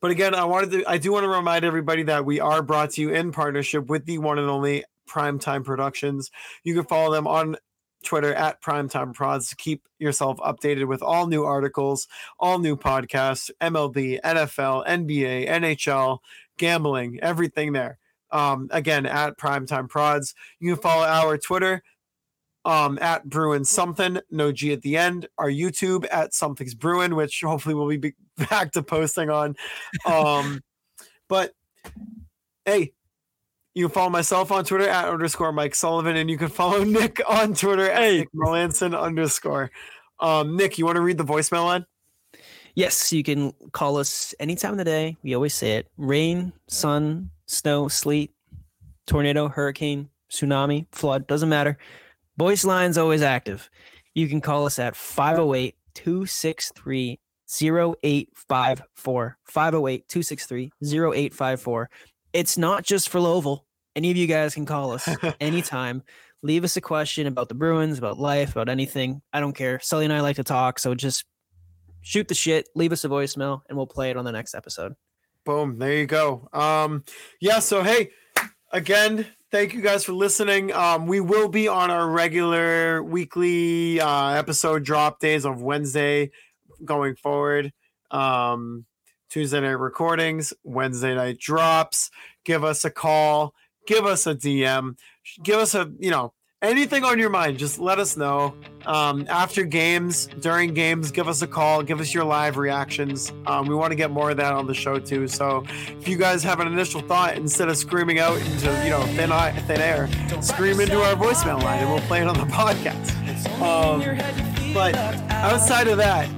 but 0.02 0.12
again, 0.12 0.34
I 0.34 0.46
wanted 0.46 0.72
to 0.72 0.90
I 0.90 0.98
do 0.98 1.12
want 1.12 1.24
to 1.24 1.30
remind 1.30 1.66
everybody 1.66 2.04
that 2.04 2.26
we 2.26 2.40
are 2.40 2.62
brought 2.62 2.92
to 2.92 3.02
you 3.02 3.10
in 3.12 3.32
partnership 3.32 3.88
with 3.88 4.06
the 4.06 4.18
one 4.18 4.40
and 4.40 4.50
only 4.50 4.84
Primetime 5.10 5.64
Productions. 5.64 6.32
You 6.64 6.76
can 6.76 6.86
follow 6.86 7.12
them 7.12 7.28
on 7.28 7.58
Twitter 8.04 8.34
at 8.34 8.62
Primetime 8.62 9.14
Prods 9.14 9.50
to 9.50 9.56
keep 9.56 9.88
yourself 10.00 10.38
updated 10.40 10.88
with 10.88 11.02
all 11.02 11.28
new 11.28 11.44
articles, 11.44 12.08
all 12.40 12.60
new 12.60 12.76
podcasts, 12.76 13.52
MLB, 13.62 14.20
NFL, 14.22 14.88
NBA, 14.88 15.50
NHL, 15.50 16.20
gambling, 16.58 17.20
everything 17.22 17.74
there. 17.74 17.98
Um, 18.32 18.68
again, 18.72 19.06
at 19.06 19.38
Primetime 19.38 19.90
Prods. 19.90 20.36
You 20.60 20.76
can 20.76 20.82
follow 20.82 21.06
our 21.06 21.38
Twitter 21.38 21.82
um, 22.66 23.00
at 23.02 23.28
Bruin 23.28 23.66
something, 23.66 24.20
no 24.30 24.52
G 24.52 24.72
at 24.72 24.82
the 24.82 24.98
end. 24.98 25.28
Our 25.38 25.50
YouTube 25.50 26.06
at 26.12 26.34
Something's 26.34 26.76
Bruin, 26.76 27.16
which 27.16 27.42
hopefully 27.42 27.76
we'll 27.76 27.98
be 27.98 28.14
back 28.50 28.72
to 28.74 28.84
posting 28.84 29.30
on. 29.30 29.56
Um, 30.06 30.62
but 31.28 31.54
hey, 32.66 32.94
you 33.80 33.88
can 33.88 33.94
follow 33.94 34.10
myself 34.10 34.52
on 34.52 34.66
Twitter 34.66 34.90
at 34.90 35.08
underscore 35.08 35.54
Mike 35.54 35.74
Sullivan, 35.74 36.18
and 36.18 36.30
you 36.30 36.38
can 36.38 36.50
follow 36.50 36.84
Nick 36.84 37.22
on 37.28 37.54
Twitter 37.54 37.90
at 37.90 38.12
Nick 38.12 38.32
Melanson 38.34 39.00
underscore. 39.00 39.72
Um, 40.20 40.58
Nick, 40.58 40.78
you 40.78 40.86
want 40.86 40.98
to 40.98 41.02
read 41.02 41.18
the 41.18 41.24
voicemail 41.24 41.64
line? 41.64 41.86
Yes, 42.76 43.12
you 43.14 43.24
can 43.24 43.54
call 43.72 43.98
us 43.98 44.36
any 44.40 44.56
time 44.56 44.74
of 44.74 44.78
the 44.78 44.84
day. 44.84 45.18
We 45.24 45.34
always 45.34 45.54
say 45.54 45.78
it 45.78 45.88
rain, 45.98 46.52
sun, 46.68 47.32
snow, 47.46 47.88
sleet, 47.88 48.32
tornado, 49.08 49.48
hurricane, 49.48 50.10
tsunami, 50.30 50.86
flood, 50.92 51.26
doesn't 51.26 51.50
matter. 51.50 51.78
Voice 52.38 52.64
line's 52.66 52.98
always 52.98 53.22
active. 53.22 53.70
You 54.14 54.28
can 54.28 54.42
call 54.42 54.66
us 54.66 54.78
at 54.78 54.96
508 54.96 55.76
263 55.94 57.20
0854. 57.50 59.38
508 59.46 60.08
263 60.08 60.72
0854. 60.84 61.90
It's 62.34 62.58
not 62.58 62.84
just 62.84 63.10
for 63.10 63.20
Lovell. 63.20 63.66
Any 64.00 64.12
of 64.12 64.16
you 64.16 64.28
guys 64.28 64.54
can 64.54 64.66
call 64.66 64.94
us 64.94 65.10
anytime. 65.42 66.04
Leave 66.42 66.64
us 66.64 66.78
a 66.78 66.82
question 66.82 67.28
about 67.28 67.50
the 67.50 67.54
Bruins, 67.54 67.98
about 67.98 68.18
life, 68.18 68.52
about 68.52 68.70
anything. 68.70 69.22
I 69.34 69.42
don't 69.42 69.52
care. 69.52 69.78
Sully 69.82 70.06
and 70.06 70.14
I 70.14 70.22
like 70.22 70.38
to 70.38 70.44
talk, 70.46 70.80
so 70.80 70.96
just 70.96 71.26
shoot 72.00 72.30
the 72.30 72.34
shit, 72.34 72.70
leave 72.76 72.94
us 72.94 73.04
a 73.04 73.10
voicemail, 73.10 73.60
and 73.68 73.78
we'll 73.78 73.88
play 73.88 74.10
it 74.10 74.16
on 74.16 74.24
the 74.24 74.32
next 74.32 74.56
episode. 74.56 74.94
Boom. 75.44 75.78
There 75.80 75.92
you 75.98 76.06
go. 76.06 76.48
Um, 76.54 77.04
yeah. 77.42 77.60
So 77.60 77.84
hey, 77.84 78.12
again, 78.72 79.28
thank 79.52 79.74
you 79.74 79.82
guys 79.82 80.06
for 80.06 80.14
listening. 80.14 80.72
Um, 80.72 81.06
we 81.06 81.20
will 81.20 81.50
be 81.50 81.68
on 81.68 81.92
our 81.92 82.10
regular 82.10 83.04
weekly 83.04 84.00
uh, 84.00 84.30
episode 84.30 84.86
drop 84.86 85.20
days 85.20 85.44
of 85.44 85.62
Wednesday 85.62 86.32
going 86.86 87.18
forward. 87.18 87.74
Um, 88.12 88.86
Tuesday 89.30 89.60
night 89.60 89.72
recordings, 89.72 90.54
Wednesday 90.64 91.16
night 91.16 91.38
drops. 91.38 92.12
Give 92.46 92.64
us 92.64 92.86
a 92.86 92.90
call. 92.90 93.54
Give 93.88 94.06
us 94.06 94.28
a 94.28 94.36
DM. 94.36 94.98
Give 95.44 95.60
us 95.60 95.76
a 95.76 95.92
you 96.00 96.12
know 96.12 96.34
anything 96.62 97.04
on 97.04 97.20
your 97.20 97.30
mind. 97.30 97.58
Just 97.58 97.80
let 97.80 98.00
us 98.00 98.18
know. 98.18 98.56
Um, 98.86 99.26
after 99.30 99.64
games, 99.64 100.28
during 100.40 100.74
games, 100.74 101.12
give 101.12 101.28
us 101.28 101.42
a 101.42 101.48
call. 101.48 101.84
Give 101.84 102.00
us 102.00 102.14
your 102.14 102.24
live 102.24 102.58
reactions. 102.58 103.32
Um, 103.46 103.68
we 103.68 103.76
want 103.76 103.92
to 103.92 103.96
get 103.96 104.12
more 104.12 104.32
of 104.32 104.38
that 104.38 104.54
on 104.54 104.68
the 104.68 104.74
show 104.74 105.00
too. 105.00 105.28
So 105.28 105.64
if 106.00 106.08
you 106.08 106.18
guys 106.18 106.44
have 106.44 106.60
an 106.60 106.68
initial 106.68 107.02
thought, 107.02 107.36
instead 107.38 107.70
of 107.70 107.78
screaming 107.78 108.20
out 108.20 108.40
into 108.40 108.68
you 108.84 108.90
know 108.90 109.04
thin, 109.16 109.30
thin 109.68 109.82
air, 109.82 110.10
scream 110.42 110.80
into 110.80 111.00
our 111.02 111.16
voicemail 111.16 111.62
line, 111.62 111.80
and 111.80 111.90
we'll 111.90 112.02
play 112.02 112.22
it 112.22 112.28
on 112.28 112.36
the 112.36 112.46
podcast. 112.54 113.16
Um, 113.62 114.02
but 114.74 114.96
outside 115.30 115.88
of 115.88 115.98
that, 115.98 116.30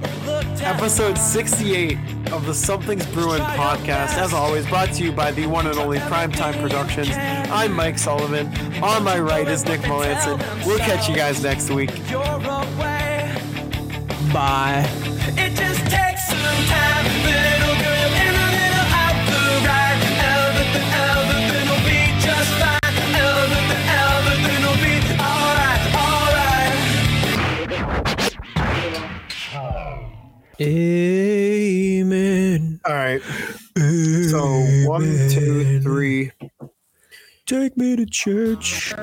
episode 0.62 1.18
68 1.18 1.98
of 2.32 2.46
the 2.46 2.54
Something's 2.54 3.04
Bruin 3.06 3.40
podcast, 3.42 4.16
as 4.16 4.32
always, 4.32 4.66
brought 4.66 4.92
to 4.94 5.04
you 5.04 5.12
by 5.12 5.30
the 5.32 5.46
one 5.46 5.66
and 5.66 5.78
only 5.78 5.98
Primetime 5.98 6.58
Productions. 6.60 7.10
I'm 7.14 7.72
Mike 7.74 7.98
Sullivan. 7.98 8.46
On 8.82 9.04
my 9.04 9.18
right 9.20 9.46
is 9.46 9.66
Nick 9.66 9.82
Melanson. 9.82 10.38
We'll 10.66 10.78
catch 10.78 11.08
you 11.10 11.14
guys 11.14 11.42
next 11.42 11.68
week. 11.70 11.90
Bye. 14.32 14.88
It 15.36 15.54
just 15.54 15.84
takes 15.90 16.28
some 16.28 16.64
time, 16.72 17.04
little 17.22 17.76
girl, 17.84 18.12
in 18.16 18.32
the 18.32 18.46
middle 18.56 18.88
of 18.96 19.14
the 19.28 19.44
ride. 19.68 20.00
Everything, 20.32 20.88
everything 21.04 21.64
will 21.68 21.84
be 21.84 22.00
just 22.24 22.50
fine. 22.56 22.96
Everything, 23.12 23.82
everything 24.08 24.60
will 24.64 24.80
be 24.80 24.96
alright, 25.20 25.84
alright. 26.00 26.72
Hey. 30.58 31.61
All 32.84 32.94
right. 32.94 33.22
So 33.22 34.88
one, 34.88 35.02
two, 35.28 35.80
three. 35.80 36.32
Take 37.46 37.76
me 37.76 37.96
to 37.96 38.06
church. 38.06 38.94